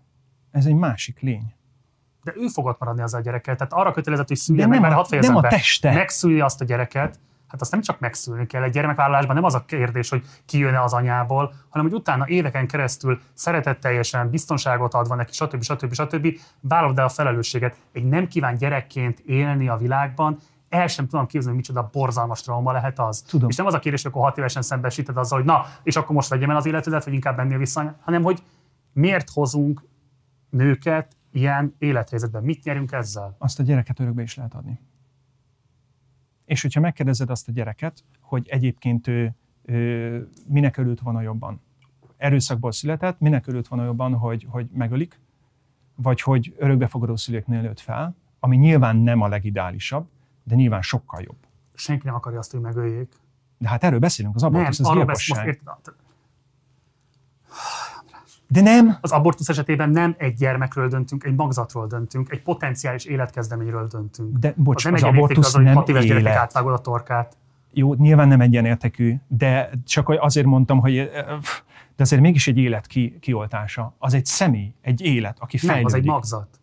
Ez 0.50 0.66
egy 0.66 0.74
másik 0.74 1.20
lény. 1.20 1.55
De 2.24 2.32
ő 2.36 2.47
fog 2.47 2.66
ott 2.66 2.78
maradni 2.78 3.02
az 3.02 3.15
a 3.15 3.20
gyereket. 3.20 3.57
Tehát 3.57 3.73
arra 3.73 3.92
kötelezett, 3.92 4.28
hogy 4.28 4.36
szülje 4.36 4.62
De 4.62 4.68
meg, 4.68 4.81
nem 4.81 4.89
mert 4.89 5.00
hadd 5.00 5.10
fejezem 5.10 5.32
nem 5.34 5.39
a 5.39 5.42
be. 5.42 5.49
teste. 5.49 5.92
Megszülje 5.92 6.44
azt 6.44 6.60
a 6.60 6.65
gyereket, 6.65 7.18
hát 7.51 7.61
azt 7.61 7.70
nem 7.70 7.81
csak 7.81 7.99
megszülni 7.99 8.47
kell. 8.47 8.62
Egy 8.62 8.73
gyermekvállalásban 8.73 9.35
nem 9.35 9.45
az 9.45 9.55
a 9.55 9.65
kérdés, 9.65 10.09
hogy 10.09 10.25
ki 10.47 10.59
jön 10.59 10.75
az 10.75 10.93
anyából, 10.93 11.53
hanem 11.69 11.89
hogy 11.89 11.99
utána 11.99 12.29
éveken 12.29 12.67
keresztül 12.67 13.20
szeretetteljesen, 13.35 14.31
biztonságot 14.31 14.95
adva 14.95 15.15
neki, 15.15 15.33
stb. 15.33 15.62
stb. 15.62 15.93
stb. 15.93 16.27
vállalod 16.61 16.99
el 16.99 17.05
a 17.05 17.09
felelősséget. 17.09 17.77
Egy 17.93 18.05
nem 18.05 18.29
kíván 18.29 18.57
gyerekként 18.57 19.19
élni 19.19 19.69
a 19.69 19.77
világban, 19.77 20.39
el 20.69 20.87
sem 20.87 21.07
tudom 21.07 21.27
képzelni, 21.27 21.57
micsoda 21.57 21.89
borzalmas 21.93 22.41
trauma 22.43 22.73
lehet 22.73 22.99
az. 22.99 23.20
Tudom. 23.20 23.49
És 23.49 23.57
nem 23.57 23.67
az 23.67 23.75
a 23.75 23.79
kérdés, 23.79 24.03
hogy 24.03 24.11
akkor 24.11 24.25
hat 24.25 24.39
évesen 24.39 24.62
szembesíted 24.62 25.17
azzal, 25.17 25.39
hogy 25.39 25.47
na, 25.47 25.65
és 25.83 25.97
akkor 25.97 26.15
most 26.15 26.29
vegyem 26.29 26.51
el 26.51 26.57
az 26.57 26.67
életedet, 26.67 27.05
vagy 27.05 27.15
inkább 27.15 27.37
mennél 27.37 27.59
vissza, 27.59 27.97
hanem 28.01 28.23
hogy 28.23 28.43
miért 28.93 29.31
hozunk 29.31 29.83
nőket 30.51 31.17
ilyen 31.33 31.75
élethelyzetben. 31.79 32.43
Mit 32.43 32.65
nyerünk 32.65 32.93
ezzel? 32.93 33.37
Azt 33.39 33.59
a 33.59 33.62
gyereket 33.62 34.01
örökbe 34.01 34.23
is 34.23 34.37
lehet 34.37 34.55
adni. 34.55 34.81
És 36.51 36.62
hogyha 36.62 36.81
megkérdezed 36.81 37.31
azt 37.31 37.49
a 37.49 37.53
gyereket, 37.53 38.05
hogy 38.20 38.49
egyébként 38.49 39.07
ő, 39.07 39.35
ő 39.65 40.29
minek 40.47 40.77
örült 40.77 41.01
volna 41.01 41.20
jobban, 41.20 41.61
erőszakból 42.17 42.73
született, 42.73 43.20
minek 43.20 43.47
örült 43.47 43.69
volna 43.69 43.85
jobban, 43.85 44.15
hogy, 44.15 44.47
hogy 44.49 44.69
megölik, 44.73 45.20
vagy 45.95 46.20
hogy 46.20 46.55
örökbefogadó 46.59 47.17
szülőknél 47.17 47.61
nőtt 47.61 47.81
fel, 47.81 48.15
ami 48.41 48.57
nyilván 48.57 48.97
nem 48.97 49.20
a 49.20 49.29
legideálisabb, 49.29 50.09
de 50.43 50.55
nyilván 50.55 50.83
sokkal 50.83 51.23
jobb. 51.23 51.37
Senki 51.75 52.07
nem 52.07 52.15
akarja 52.15 52.39
azt, 52.39 52.51
hogy 52.51 52.61
megöljék. 52.61 53.12
De 53.59 53.69
hát 53.69 53.85
erről 53.85 53.99
beszélünk, 53.99 54.35
az 54.35 54.43
abortusz, 54.43 54.81
az 54.81 54.87
most 54.87 54.97
gyilkosság. 54.97 55.47
érted, 55.47 55.95
De 58.53 58.61
nem. 58.61 58.97
az 59.01 59.11
abortusz 59.11 59.49
esetében 59.49 59.91
nem 59.91 60.15
egy 60.19 60.35
gyermekről 60.35 60.89
döntünk, 60.89 61.25
egy 61.25 61.35
magzatról 61.35 61.87
döntünk, 61.87 62.31
egy 62.31 62.43
potenciális 62.43 63.05
életkezdeményről 63.05 63.87
döntünk. 63.87 64.39
De 64.39 64.55
bocs, 64.57 64.77
az 64.77 64.85
nem 64.85 64.95
az 64.95 65.03
abortusz 65.03 65.47
az, 65.47 65.55
hogy 65.55 65.65
nem 65.65 65.75
hat 65.75 65.89
éves 65.89 66.05
élet. 66.05 66.37
átvágod 66.37 66.73
a 66.73 66.79
torkát. 66.79 67.37
Jó, 67.73 67.95
nyilván 67.95 68.29
nem 68.29 68.41
egyenértekű, 68.41 69.15
de 69.29 69.70
csak 69.87 70.09
azért 70.09 70.47
mondtam, 70.47 70.79
hogy 70.81 71.11
de 71.97 72.03
azért 72.07 72.23
mégis 72.23 72.49
egy 72.49 72.59
élet 72.59 72.87
ki, 72.87 73.17
kioltása. 73.20 73.95
Az 73.99 74.15
egy 74.15 74.27
személy, 74.27 74.75
egy 74.83 75.01
élet, 75.01 75.37
aki 75.41 75.59
Nem, 75.62 75.67
fejlődik. 75.67 75.95
az 75.95 76.01
egy 76.01 76.07
magzat. 76.07 76.61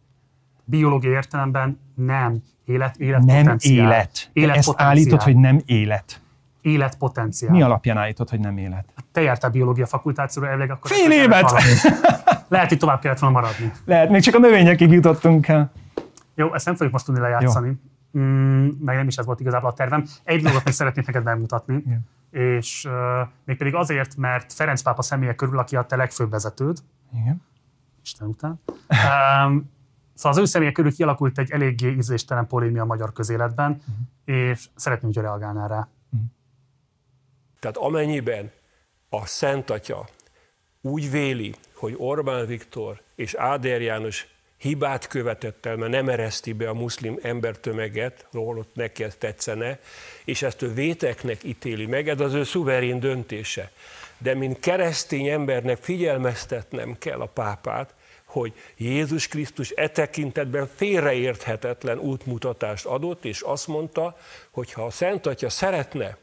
Biológiai 0.63 1.13
értelemben 1.13 1.79
nem 1.95 2.43
élet, 2.65 2.97
élet 2.97 3.23
nem 3.23 3.37
potenciál. 3.43 3.75
élet. 3.75 4.29
Te 4.33 4.53
ezt 4.53 4.73
állítod, 4.75 5.21
hogy 5.21 5.35
nem 5.35 5.61
élet. 5.65 6.21
Életpotenciál. 6.67 7.51
Mi 7.51 7.61
alapján 7.61 7.97
állítod, 7.97 8.29
hogy 8.29 8.39
nem 8.39 8.57
élet? 8.57 8.85
Te 9.11 9.21
jártál 9.21 9.49
biológia 9.49 9.85
fakultációra, 9.85 10.47
elvileg 10.49 10.71
akkor... 10.71 10.91
Fél 10.91 11.11
évet! 11.11 11.51
Lehet, 12.49 12.69
hogy 12.69 12.77
tovább 12.77 12.99
kellett 12.99 13.19
volna 13.19 13.39
maradni. 13.39 13.71
Lehet, 13.85 14.09
még 14.09 14.21
csak 14.21 14.35
a 14.35 14.39
növényekig 14.39 14.91
jutottunk 14.91 15.47
el. 15.47 15.71
Jó, 16.35 16.53
ezt 16.53 16.65
nem 16.65 16.73
fogjuk 16.75 16.93
most 16.93 17.05
tudni 17.05 17.21
lejátszani. 17.21 17.71
Mm, 18.17 18.67
meg 18.79 18.95
nem 18.95 19.07
is 19.07 19.15
ez 19.17 19.25
volt 19.25 19.39
igazából 19.39 19.69
a 19.69 19.73
tervem. 19.73 20.05
Egy 20.23 20.41
dolgot 20.41 20.63
még 20.63 20.73
szeretnék 20.73 21.05
neked 21.05 21.23
bemutatni. 21.23 21.75
Igen. 21.85 22.01
És 22.31 22.85
uh, 22.85 23.27
mégpedig 23.45 23.75
azért, 23.75 24.15
mert 24.17 24.53
Ferenc 24.53 24.81
pápa 24.81 25.01
személye 25.01 25.35
körül, 25.35 25.59
aki 25.59 25.75
a 25.75 25.81
te 25.81 25.95
legfőbb 25.95 26.29
vezetőd, 26.29 26.77
Igen. 27.21 27.41
Isten 28.03 28.27
után. 28.27 28.59
Um, 28.89 29.71
szóval 30.13 30.31
az 30.31 30.37
ő 30.37 30.45
személye 30.45 30.71
körül 30.71 30.93
kialakult 30.93 31.37
egy 31.39 31.51
eléggé 31.51 31.91
ízléstelen 31.91 32.47
polémia 32.47 32.81
a 32.81 32.85
magyar 32.85 33.13
közéletben, 33.13 33.69
Mhm. 33.71 34.37
és 34.37 34.67
szeretném, 34.75 35.11
hogy 35.13 35.23
reagálnál 35.23 35.67
rá. 35.67 35.87
Tehát 37.59 37.77
amennyiben 37.77 38.51
a 39.09 39.25
Szent 39.25 39.69
Atya 39.69 40.07
úgy 40.81 41.11
véli, 41.11 41.53
hogy 41.73 41.93
Orbán 41.97 42.45
Viktor 42.45 43.01
és 43.15 43.33
Áder 43.33 43.81
János 43.81 44.27
hibát 44.57 45.07
követett 45.07 45.65
el, 45.65 45.75
mert 45.75 45.91
nem 45.91 46.09
ereszti 46.09 46.53
be 46.53 46.69
a 46.69 46.73
muszlim 46.73 47.19
embertömeget, 47.21 48.25
holott 48.31 48.75
neki 48.75 49.03
ez 49.03 49.15
tetszene, 49.15 49.79
és 50.25 50.41
ezt 50.41 50.61
ő 50.61 50.73
véteknek 50.73 51.43
ítéli 51.43 51.85
meg, 51.85 52.09
ez 52.09 52.19
az 52.19 52.33
ő 52.33 52.43
szuverén 52.43 52.99
döntése. 52.99 53.71
De 54.17 54.33
mint 54.33 54.59
keresztény 54.59 55.27
embernek 55.27 55.77
figyelmeztetnem 55.77 56.97
kell 56.99 57.19
a 57.19 57.25
pápát, 57.25 57.93
hogy 58.25 58.53
Jézus 58.77 59.27
Krisztus 59.27 59.71
e 59.75 59.89
tekintetben 59.89 60.69
félreérthetetlen 60.75 61.97
útmutatást 61.99 62.85
adott, 62.85 63.25
és 63.25 63.41
azt 63.41 63.67
mondta, 63.67 64.17
hogy 64.51 64.73
ha 64.73 64.85
a 64.85 64.91
Szent 64.91 65.25
Atya 65.25 65.49
szeretne 65.49 66.17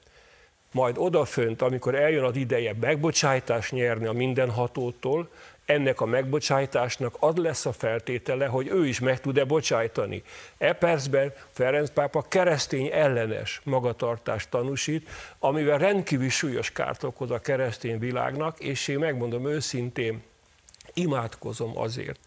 majd 0.74 0.98
odafönt, 0.98 1.62
amikor 1.62 1.94
eljön 1.94 2.24
az 2.24 2.36
ideje 2.36 2.74
megbocsájtást 2.80 3.72
nyerni 3.72 4.06
a 4.06 4.12
mindenhatótól, 4.12 5.28
ennek 5.64 6.00
a 6.00 6.06
megbocsájtásnak 6.06 7.16
az 7.18 7.36
lesz 7.36 7.66
a 7.66 7.72
feltétele, 7.72 8.46
hogy 8.46 8.68
ő 8.68 8.86
is 8.86 9.00
meg 9.00 9.20
tud-e 9.20 9.44
bocsájtani. 9.44 10.22
E 10.58 10.72
percben 10.72 11.32
Ferenc 11.52 11.90
pápa 11.90 12.22
keresztény 12.28 12.88
ellenes 12.92 13.60
magatartást 13.64 14.50
tanúsít, 14.50 15.08
amivel 15.38 15.78
rendkívül 15.78 16.30
súlyos 16.30 16.70
kárt 16.70 17.02
okoz 17.02 17.30
a 17.30 17.38
keresztény 17.38 17.98
világnak, 17.98 18.60
és 18.60 18.88
én 18.88 18.98
megmondom 18.98 19.48
őszintén, 19.48 20.22
imádkozom 20.94 21.78
azért, 21.78 22.18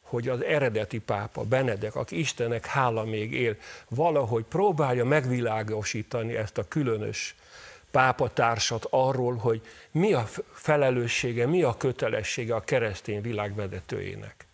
hogy 0.00 0.28
az 0.28 0.44
eredeti 0.44 0.98
pápa, 0.98 1.42
Benedek, 1.42 1.94
aki 1.94 2.18
Istennek 2.18 2.66
hála 2.66 3.04
még 3.04 3.32
él, 3.32 3.56
valahogy 3.88 4.44
próbálja 4.44 5.04
megvilágosítani 5.04 6.36
ezt 6.36 6.58
a 6.58 6.68
különös 6.68 7.34
pápatársat 7.90 8.86
arról, 8.90 9.36
hogy 9.36 9.62
mi 9.90 10.12
a 10.12 10.22
felelőssége, 10.52 11.46
mi 11.46 11.62
a 11.62 11.76
kötelessége 11.76 12.54
a 12.54 12.60
keresztény 12.60 13.20
világ 13.20 13.54
vezetőjének. 13.54 14.48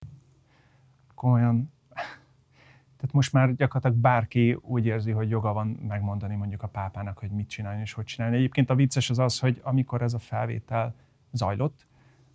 Komolyan. 1.15 1.73
Tehát 2.97 3.13
most 3.13 3.33
már 3.33 3.55
gyakorlatilag 3.55 3.97
bárki 3.97 4.59
úgy 4.61 4.87
érzi, 4.87 5.11
hogy 5.11 5.29
joga 5.29 5.53
van 5.53 5.67
megmondani 5.67 6.35
mondjuk 6.35 6.63
a 6.63 6.67
pápának, 6.67 7.19
hogy 7.19 7.31
mit 7.31 7.49
csinálni 7.49 7.81
és 7.81 7.93
hogy 7.93 8.05
csinálni. 8.05 8.37
Egyébként 8.37 8.71
a 8.71 8.75
vicces 8.75 9.11
az 9.11 9.19
az, 9.19 9.39
hogy 9.39 9.61
amikor 9.63 10.03
ez 10.03 10.15
a 10.15 10.19
felvétel 10.19 10.95
zajlott, 11.33 11.87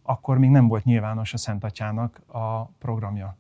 akkor 0.02 0.38
még 0.38 0.50
nem 0.50 0.68
volt 0.68 0.84
nyilvános 0.84 1.34
a 1.34 1.38
Szent 1.38 1.64
a 2.28 2.66
programja. 2.66 3.38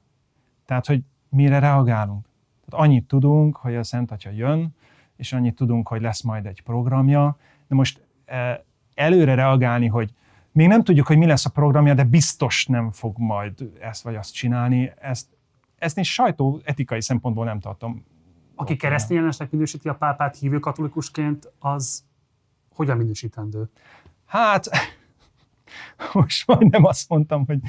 Tehát, 0.65 0.85
hogy 0.85 1.03
mire 1.29 1.59
reagálunk. 1.59 2.25
Tehát 2.65 2.85
annyit 2.85 3.07
tudunk, 3.07 3.55
hogy 3.55 3.75
a 3.75 3.83
Szent 3.83 4.23
jön, 4.31 4.75
és 5.15 5.33
annyit 5.33 5.55
tudunk, 5.55 5.87
hogy 5.87 6.01
lesz 6.01 6.21
majd 6.21 6.45
egy 6.45 6.61
programja, 6.63 7.37
de 7.71 7.77
most 7.77 8.01
eh, 8.25 8.57
előre 8.93 9.35
reagálni, 9.35 9.87
hogy 9.87 10.13
még 10.51 10.67
nem 10.67 10.83
tudjuk, 10.83 11.07
hogy 11.07 11.17
mi 11.17 11.25
lesz 11.25 11.45
a 11.45 11.49
programja, 11.49 11.93
de 11.93 12.03
biztos 12.03 12.65
nem 12.65 12.91
fog 12.91 13.17
majd 13.17 13.71
ezt 13.79 14.03
vagy 14.03 14.15
azt 14.15 14.33
csinálni, 14.33 14.91
ezt, 14.99 15.27
ezt 15.77 15.97
én 15.97 16.03
sajtó 16.03 16.61
etikai 16.63 17.01
szempontból 17.01 17.45
nem 17.45 17.59
tartom. 17.59 18.05
Aki 18.55 18.75
keresztényellenesnek 18.75 19.51
minősíti 19.51 19.89
a 19.89 19.95
pápát 19.95 20.37
hívő 20.37 20.59
katolikusként, 20.59 21.51
az 21.59 22.03
hogyan 22.73 22.97
minősítendő? 22.97 23.69
Hát, 24.25 24.69
most 26.13 26.47
majdnem 26.47 26.83
azt 26.83 27.09
mondtam, 27.09 27.45
hogy 27.45 27.59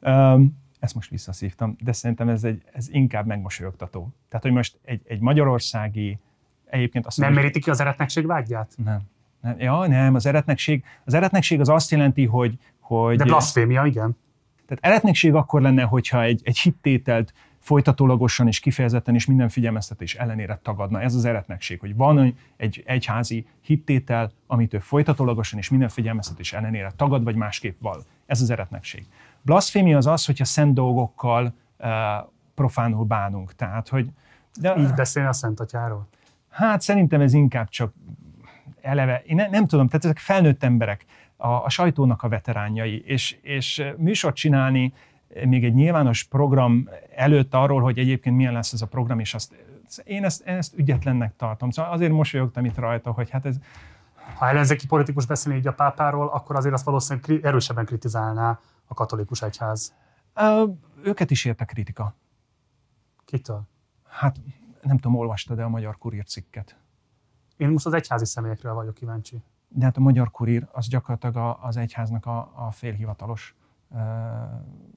um, 0.00 0.62
ezt 0.78 0.94
most 0.94 1.10
visszaszívtam, 1.10 1.76
de 1.80 1.92
szerintem 1.92 2.28
ez, 2.28 2.44
egy, 2.44 2.62
ez 2.72 2.88
inkább 2.88 3.26
megmosolyogtató. 3.26 4.14
Tehát, 4.28 4.44
hogy 4.44 4.54
most 4.54 4.78
egy, 4.82 5.02
egy 5.04 5.20
magyarországi, 5.20 6.18
egyébként 6.64 7.06
azt 7.06 7.18
Nem 7.18 7.32
meríti 7.32 7.60
ki 7.60 7.70
az 7.70 7.80
eretnekség 7.80 8.26
vágyját? 8.26 8.74
Nem. 8.76 9.12
Ja, 9.58 9.86
nem, 9.86 10.14
az 10.14 10.26
eretnekség, 10.26 10.84
az 11.04 11.14
eretnekség 11.14 11.60
az 11.60 11.68
azt 11.68 11.90
jelenti, 11.90 12.26
hogy... 12.26 12.58
hogy 12.80 13.16
De 13.16 13.24
blasfémia, 13.24 13.84
igen. 13.84 14.16
Tehát 14.66 14.84
eretnekség 14.84 15.34
akkor 15.34 15.60
lenne, 15.60 15.82
hogyha 15.82 16.22
egy, 16.22 16.40
egy 16.44 16.58
hittételt 16.58 17.32
folytatólagosan 17.64 18.46
és 18.46 18.60
kifejezetten 18.60 19.14
és 19.14 19.26
minden 19.26 19.48
figyelmeztetés 19.48 20.14
ellenére 20.14 20.60
tagadna. 20.62 21.00
Ez 21.00 21.14
az 21.14 21.24
eretnekség, 21.24 21.80
hogy 21.80 21.96
van 21.96 22.36
egy 22.56 22.82
egyházi 22.86 23.46
hittétel, 23.60 24.32
amit 24.46 24.74
ő 24.74 24.78
folytatólagosan 24.78 25.58
és 25.58 25.68
minden 25.68 25.88
figyelmeztetés 25.88 26.52
ellenére 26.52 26.92
tagad, 26.96 27.24
vagy 27.24 27.34
másképp 27.34 27.80
val. 27.80 28.02
Ez 28.26 28.40
az 28.40 28.50
eretnekség. 28.50 29.06
Blasfémia 29.42 29.96
az 29.96 30.06
az, 30.06 30.24
hogyha 30.26 30.44
szent 30.44 30.74
dolgokkal 30.74 31.54
uh, 31.78 31.88
profánul 32.54 33.04
bánunk. 33.04 33.54
Tehát, 33.54 33.88
hogy... 33.88 34.08
De, 34.60 34.74
Így 34.78 34.94
beszélni 34.94 35.28
a 35.28 35.32
Szent 35.32 35.60
Atyáról? 35.60 36.08
Hát 36.50 36.80
szerintem 36.80 37.20
ez 37.20 37.32
inkább 37.32 37.68
csak 37.68 37.92
eleve, 38.84 39.22
én 39.26 39.36
ne, 39.36 39.48
nem 39.48 39.66
tudom, 39.66 39.86
tehát 39.86 40.04
ezek 40.04 40.18
felnőtt 40.18 40.62
emberek, 40.62 41.04
a, 41.36 41.48
a 41.48 41.68
sajtónak 41.68 42.22
a 42.22 42.28
veteránjai, 42.28 43.02
és, 43.06 43.38
és 43.42 43.84
műsort 43.96 44.34
csinálni 44.34 44.92
még 45.44 45.64
egy 45.64 45.74
nyilvános 45.74 46.22
program 46.22 46.88
előtt 47.16 47.54
arról, 47.54 47.82
hogy 47.82 47.98
egyébként 47.98 48.36
milyen 48.36 48.52
lesz 48.52 48.72
ez 48.72 48.82
a 48.82 48.86
program, 48.86 49.18
és 49.18 49.34
azt, 49.34 49.54
én 50.04 50.24
ezt, 50.24 50.42
ezt 50.42 50.74
ügyetlennek 50.74 51.36
tartom. 51.36 51.70
Szóval 51.70 51.92
azért 51.92 52.12
mosolyogtam 52.12 52.64
itt 52.64 52.76
rajta, 52.76 53.12
hogy 53.12 53.30
hát 53.30 53.46
ez... 53.46 53.56
Ha 54.34 54.48
ellenzéki 54.48 54.86
politikus 54.86 55.26
beszélni 55.26 55.58
így 55.58 55.66
a 55.66 55.72
pápáról, 55.72 56.28
akkor 56.28 56.56
azért 56.56 56.74
azt 56.74 56.84
valószínűleg 56.84 57.44
erősebben 57.44 57.84
kritizálná 57.84 58.60
a 58.84 58.94
katolikus 58.94 59.42
egyház. 59.42 59.94
Ö, 60.34 60.64
őket 61.02 61.30
is 61.30 61.44
érte 61.44 61.64
kritika. 61.64 62.14
Kitől? 63.24 63.62
Hát 64.08 64.36
nem 64.82 64.98
tudom, 64.98 65.18
olvastad-e 65.18 65.64
a 65.64 65.68
Magyar 65.68 65.98
Kurír 65.98 66.24
cikket? 66.24 66.76
Én 67.56 67.68
most 67.68 67.86
az 67.86 67.92
egyházi 67.92 68.24
személyekről 68.24 68.74
vagyok 68.74 68.94
kíváncsi. 68.94 69.42
De 69.68 69.84
hát 69.84 69.96
a 69.96 70.00
Magyar 70.00 70.30
Kurír 70.30 70.68
az 70.72 70.88
gyakorlatilag 70.88 71.58
az 71.60 71.76
egyháznak 71.76 72.26
a, 72.26 72.52
a 72.54 72.70
félhivatalos, 72.70 73.54
uh, 73.88 74.00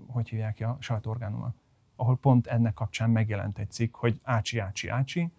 hogy 0.08 0.30
hívják 0.30 0.53
ki, 0.53 0.64
a 0.64 0.77
sajtóorgánuma, 0.80 1.53
ahol 1.95 2.18
pont 2.18 2.48
ennek 2.48 2.74
kapcsán 2.74 3.10
megjelent 3.10 3.58
egy 3.58 3.72
cikk, 3.72 3.95
hogy 3.95 4.19
ácsi, 4.24 4.60
ácsi, 4.60 4.88
ácsi, 4.88 5.32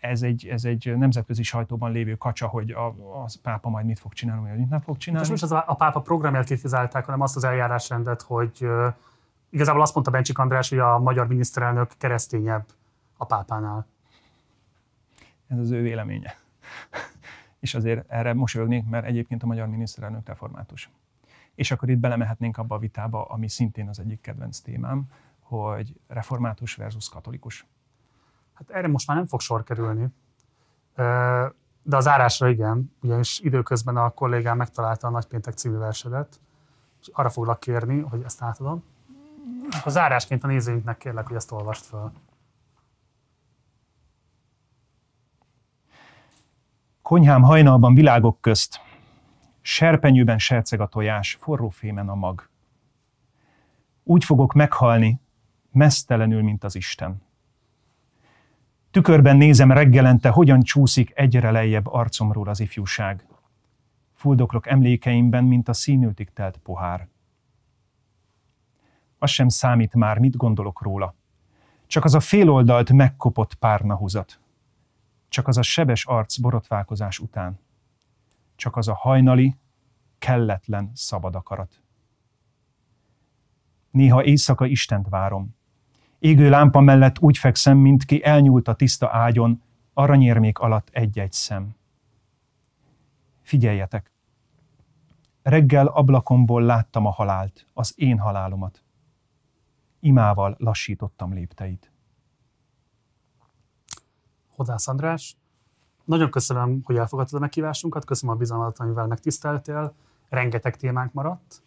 ez 0.00 0.22
egy, 0.22 0.46
ez 0.46 0.64
egy 0.64 0.96
nemzetközi 0.96 1.42
sajtóban 1.42 1.92
lévő 1.92 2.14
kacsa, 2.14 2.46
hogy 2.46 2.70
a, 2.70 2.86
a 3.22 3.26
pápa 3.42 3.68
majd 3.68 3.86
mit 3.86 3.98
fog 3.98 4.12
csinálni, 4.12 4.48
vagy 4.48 4.58
mit 4.58 4.68
nem 4.68 4.80
fog 4.80 4.96
csinálni. 4.96 5.24
És 5.24 5.30
most 5.30 5.42
az 5.42 5.52
a, 5.52 5.64
a 5.66 5.74
pápa 5.74 6.00
programját 6.00 6.44
kritizálták, 6.44 7.04
hanem 7.04 7.20
azt 7.20 7.36
az 7.36 7.44
eljárásrendet, 7.44 8.22
hogy 8.22 8.58
uh, 8.60 8.94
igazából 9.50 9.82
azt 9.82 9.94
mondta 9.94 10.12
Bencsik 10.12 10.38
András, 10.38 10.68
hogy 10.68 10.78
a 10.78 10.98
magyar 10.98 11.26
miniszterelnök 11.26 11.90
keresztényebb 11.98 12.64
a 13.16 13.24
pápánál. 13.24 13.86
Ez 15.48 15.58
az 15.58 15.70
ő 15.70 15.82
véleménye. 15.82 16.36
és 17.58 17.74
azért 17.74 18.10
erre 18.10 18.34
mosolyognék, 18.34 18.88
mert 18.88 19.06
egyébként 19.06 19.42
a 19.42 19.46
magyar 19.46 19.68
miniszterelnök 19.68 20.26
református. 20.26 20.90
És 21.54 21.70
akkor 21.70 21.90
itt 21.90 21.98
belemehetnénk 21.98 22.58
abba 22.58 22.74
a 22.74 22.78
vitába, 22.78 23.24
ami 23.24 23.48
szintén 23.48 23.88
az 23.88 23.98
egyik 23.98 24.20
kedvenc 24.20 24.58
témám, 24.58 25.04
hogy 25.40 25.96
református 26.06 26.74
versus 26.74 27.08
katolikus. 27.08 27.66
Hát 28.54 28.70
erre 28.70 28.88
most 28.88 29.06
már 29.06 29.16
nem 29.16 29.26
fog 29.26 29.40
sor 29.40 29.64
kerülni. 29.64 30.06
De 31.82 31.96
az 31.96 32.08
árásra 32.08 32.48
igen, 32.48 32.92
ugyanis 33.02 33.40
időközben 33.40 33.96
a 33.96 34.10
kollégám 34.10 34.56
megtalálta 34.56 35.06
a 35.06 35.10
Nagypéntek 35.10 35.54
című 35.54 35.76
versedet, 35.76 36.40
és 37.00 37.08
arra 37.12 37.30
foglak 37.30 37.60
kérni, 37.60 38.00
hogy 38.00 38.22
ezt 38.24 38.42
átadom. 38.42 38.84
A 39.84 39.90
zárásként 39.90 40.44
a 40.44 40.46
nézőinknek 40.46 40.96
kérlek, 40.96 41.26
hogy 41.26 41.36
ezt 41.36 41.52
olvast 41.52 41.84
fel. 41.84 42.12
Konyhám 47.06 47.42
hajnalban 47.42 47.94
világok 47.94 48.40
közt, 48.40 48.80
serpenyőben 49.60 50.38
serceg 50.38 50.80
a 50.80 50.86
tojás, 50.86 51.36
forró 51.40 51.68
fémen 51.68 52.08
a 52.08 52.14
mag. 52.14 52.48
Úgy 54.02 54.24
fogok 54.24 54.52
meghalni, 54.52 55.20
mesztelenül, 55.72 56.42
mint 56.42 56.64
az 56.64 56.74
Isten. 56.74 57.22
Tükörben 58.90 59.36
nézem 59.36 59.72
reggelente, 59.72 60.28
hogyan 60.28 60.62
csúszik 60.62 61.12
egyre 61.14 61.50
lejjebb 61.50 61.86
arcomról 61.86 62.48
az 62.48 62.60
ifjúság. 62.60 63.26
Fuldoklok 64.14 64.66
emlékeimben, 64.66 65.44
mint 65.44 65.68
a 65.68 65.72
színültig 65.72 66.32
telt 66.32 66.56
pohár. 66.56 67.08
Az 69.18 69.30
sem 69.30 69.48
számít 69.48 69.94
már, 69.94 70.18
mit 70.18 70.36
gondolok 70.36 70.82
róla. 70.82 71.14
Csak 71.86 72.04
az 72.04 72.14
a 72.14 72.20
féloldalt 72.20 72.92
megkopott 72.92 73.54
párnahuzat 73.54 74.40
csak 75.28 75.48
az 75.48 75.56
a 75.56 75.62
sebes 75.62 76.04
arc 76.04 76.36
borotválkozás 76.36 77.18
után, 77.18 77.58
csak 78.56 78.76
az 78.76 78.88
a 78.88 78.94
hajnali, 78.94 79.56
kelletlen 80.18 80.90
szabad 80.94 81.34
akarat. 81.34 81.80
Néha 83.90 84.24
éjszaka 84.24 84.66
Istent 84.66 85.08
várom. 85.08 85.54
Égő 86.18 86.48
lámpa 86.48 86.80
mellett 86.80 87.18
úgy 87.18 87.38
fekszem, 87.38 87.78
mint 87.78 88.04
ki 88.04 88.24
elnyúlt 88.24 88.68
a 88.68 88.74
tiszta 88.74 89.08
ágyon, 89.12 89.62
aranyérmék 89.94 90.58
alatt 90.58 90.88
egy-egy 90.92 91.32
szem. 91.32 91.76
Figyeljetek! 93.42 94.12
Reggel 95.42 95.86
ablakomból 95.86 96.62
láttam 96.62 97.06
a 97.06 97.10
halált, 97.10 97.66
az 97.72 97.92
én 97.96 98.18
halálomat. 98.18 98.84
Imával 100.00 100.54
lassítottam 100.58 101.32
lépteit. 101.32 101.90
Hodász 104.56 104.88
András. 104.88 105.36
Nagyon 106.04 106.30
köszönöm, 106.30 106.80
hogy 106.84 106.96
elfogadtad 106.96 107.38
a 107.38 107.40
meghívásunkat, 107.40 108.04
köszönöm 108.04 108.34
a 108.34 108.38
bizalmat, 108.38 108.78
amivel 108.78 109.06
megtiszteltél. 109.06 109.94
Rengeteg 110.28 110.76
témánk 110.76 111.12
maradt, 111.12 111.62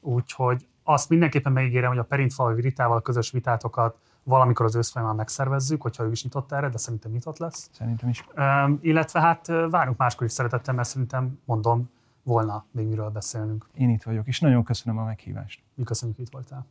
úgyhogy 0.00 0.66
azt 0.82 1.08
mindenképpen 1.08 1.52
megígérem, 1.52 1.88
hogy 1.88 1.98
a 1.98 2.04
Perintfalvi 2.04 2.60
Ritával 2.60 3.02
közös 3.02 3.30
vitátokat 3.30 3.98
valamikor 4.22 4.66
az 4.66 4.74
ősz 4.74 4.90
folyamán 4.90 5.16
megszervezzük, 5.16 5.82
hogyha 5.82 6.04
ő 6.04 6.10
is 6.10 6.22
nyitott 6.22 6.52
erre, 6.52 6.68
de 6.68 6.78
szerintem 6.78 7.10
nyitott 7.10 7.38
lesz. 7.38 7.70
Szerintem 7.72 8.08
is. 8.08 8.24
Um, 8.36 8.78
illetve 8.82 9.20
hát 9.20 9.46
várunk 9.46 9.96
máskor 9.96 10.26
is 10.26 10.32
szeretettel, 10.32 10.74
mert 10.74 10.88
szerintem, 10.88 11.38
mondom, 11.44 11.90
volna 12.22 12.64
még 12.70 12.86
miről 12.86 13.10
beszélnünk. 13.10 13.68
Én 13.74 13.90
itt 13.90 14.02
vagyok, 14.02 14.26
és 14.26 14.40
nagyon 14.40 14.64
köszönöm 14.64 14.98
a 14.98 15.04
meghívást. 15.04 15.62
Mi 15.74 15.84
köszönjük, 15.84 16.16
hogy 16.16 16.26
itt 16.26 16.32
voltál. 16.32 16.66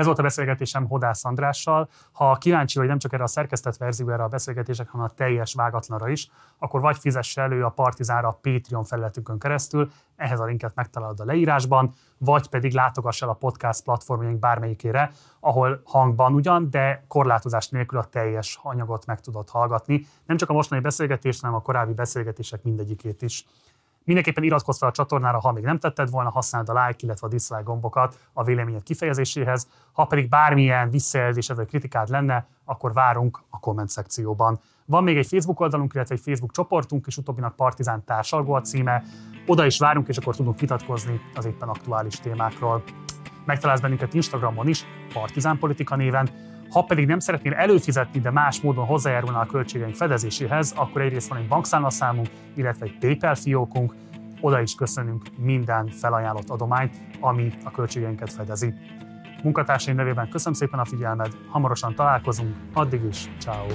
Ez 0.00 0.06
volt 0.06 0.18
a 0.18 0.22
beszélgetésem 0.22 0.86
Hodász 0.86 1.24
Andrással. 1.24 1.88
Ha 2.12 2.34
kíváncsi 2.34 2.78
vagy 2.78 2.86
nem 2.86 2.98
csak 2.98 3.12
erre 3.12 3.22
a 3.22 3.26
szerkesztett 3.26 3.76
verzióra 3.76 4.24
a 4.24 4.28
beszélgetések, 4.28 4.88
hanem 4.88 5.06
a 5.06 5.14
teljes 5.14 5.54
vágatlanra 5.54 6.08
is, 6.08 6.30
akkor 6.58 6.80
vagy 6.80 6.98
fizess 6.98 7.36
elő 7.36 7.64
a 7.64 7.68
Partizánra 7.68 8.28
a 8.28 8.38
Patreon 8.42 8.84
felületünkön 8.84 9.38
keresztül, 9.38 9.90
ehhez 10.16 10.40
a 10.40 10.44
linket 10.44 10.74
megtalálod 10.74 11.20
a 11.20 11.24
leírásban, 11.24 11.94
vagy 12.18 12.48
pedig 12.48 12.72
látogass 12.72 13.22
el 13.22 13.28
a 13.28 13.32
podcast 13.32 13.84
platformjaink 13.84 14.38
bármelyikére, 14.38 15.10
ahol 15.40 15.80
hangban 15.84 16.34
ugyan, 16.34 16.70
de 16.70 17.04
korlátozás 17.08 17.68
nélkül 17.68 17.98
a 17.98 18.04
teljes 18.04 18.58
anyagot 18.62 19.06
meg 19.06 19.20
tudod 19.20 19.48
hallgatni. 19.48 20.06
Nem 20.26 20.36
csak 20.36 20.50
a 20.50 20.52
mostani 20.52 20.80
beszélgetést, 20.80 21.40
hanem 21.40 21.56
a 21.56 21.62
korábbi 21.62 21.92
beszélgetések 21.92 22.62
mindegyikét 22.62 23.22
is. 23.22 23.44
Mindenképpen 24.10 24.44
iratkozz 24.44 24.78
fel 24.78 24.88
a 24.88 24.92
csatornára, 24.92 25.40
ha 25.40 25.52
még 25.52 25.64
nem 25.64 25.78
tetted 25.78 26.10
volna, 26.10 26.30
használd 26.30 26.68
a 26.68 26.72
like, 26.72 26.98
illetve 27.04 27.26
a 27.26 27.30
dislike 27.30 27.62
gombokat 27.62 28.18
a 28.32 28.44
véleményed 28.44 28.82
kifejezéséhez. 28.82 29.68
Ha 29.92 30.04
pedig 30.04 30.28
bármilyen 30.28 30.90
visszajelzés 30.90 31.48
vagy 31.48 31.66
kritikád 31.66 32.08
lenne, 32.08 32.46
akkor 32.64 32.92
várunk 32.92 33.40
a 33.50 33.58
komment 33.58 33.88
szekcióban. 33.88 34.60
Van 34.84 35.02
még 35.02 35.16
egy 35.16 35.26
Facebook 35.26 35.60
oldalunk, 35.60 35.94
illetve 35.94 36.14
egy 36.14 36.20
Facebook 36.20 36.52
csoportunk, 36.52 37.06
és 37.06 37.16
utóbbinak 37.16 37.56
Partizán 37.56 38.04
társalgó 38.04 38.52
a 38.52 38.60
címe. 38.60 39.02
Oda 39.46 39.66
is 39.66 39.78
várunk, 39.78 40.08
és 40.08 40.16
akkor 40.16 40.36
tudunk 40.36 40.60
vitatkozni 40.60 41.20
az 41.34 41.44
éppen 41.44 41.68
aktuális 41.68 42.20
témákról. 42.20 42.82
Megtalálsz 43.44 43.80
bennünket 43.80 44.14
Instagramon 44.14 44.68
is, 44.68 44.84
Partizán 45.12 45.58
Politika 45.58 45.96
néven, 45.96 46.30
ha 46.70 46.82
pedig 46.82 47.06
nem 47.06 47.18
szeretnél 47.18 47.52
előfizetni, 47.52 48.20
de 48.20 48.30
más 48.30 48.60
módon 48.60 48.86
hozzájárulna 48.86 49.38
a 49.38 49.46
költségeink 49.46 49.94
fedezéséhez, 49.94 50.72
akkor 50.76 51.00
egyrészt 51.00 51.28
van 51.28 51.38
egy 51.38 51.48
bankszámlaszámunk, 51.48 52.28
illetve 52.54 52.86
egy 52.86 52.98
PayPal 52.98 53.34
fiókunk, 53.34 53.94
oda 54.40 54.60
is 54.60 54.74
köszönünk 54.74 55.24
minden 55.36 55.88
felajánlott 55.88 56.48
adományt, 56.50 57.00
ami 57.20 57.52
a 57.64 57.70
költségeinket 57.70 58.32
fedezi. 58.32 58.74
Munkatársaim 59.42 59.96
nevében 59.96 60.28
köszönöm 60.28 60.54
szépen 60.54 60.78
a 60.78 60.84
figyelmed, 60.84 61.32
hamarosan 61.48 61.94
találkozunk, 61.94 62.56
addig 62.72 63.04
is, 63.04 63.30
ciao. 63.38 63.66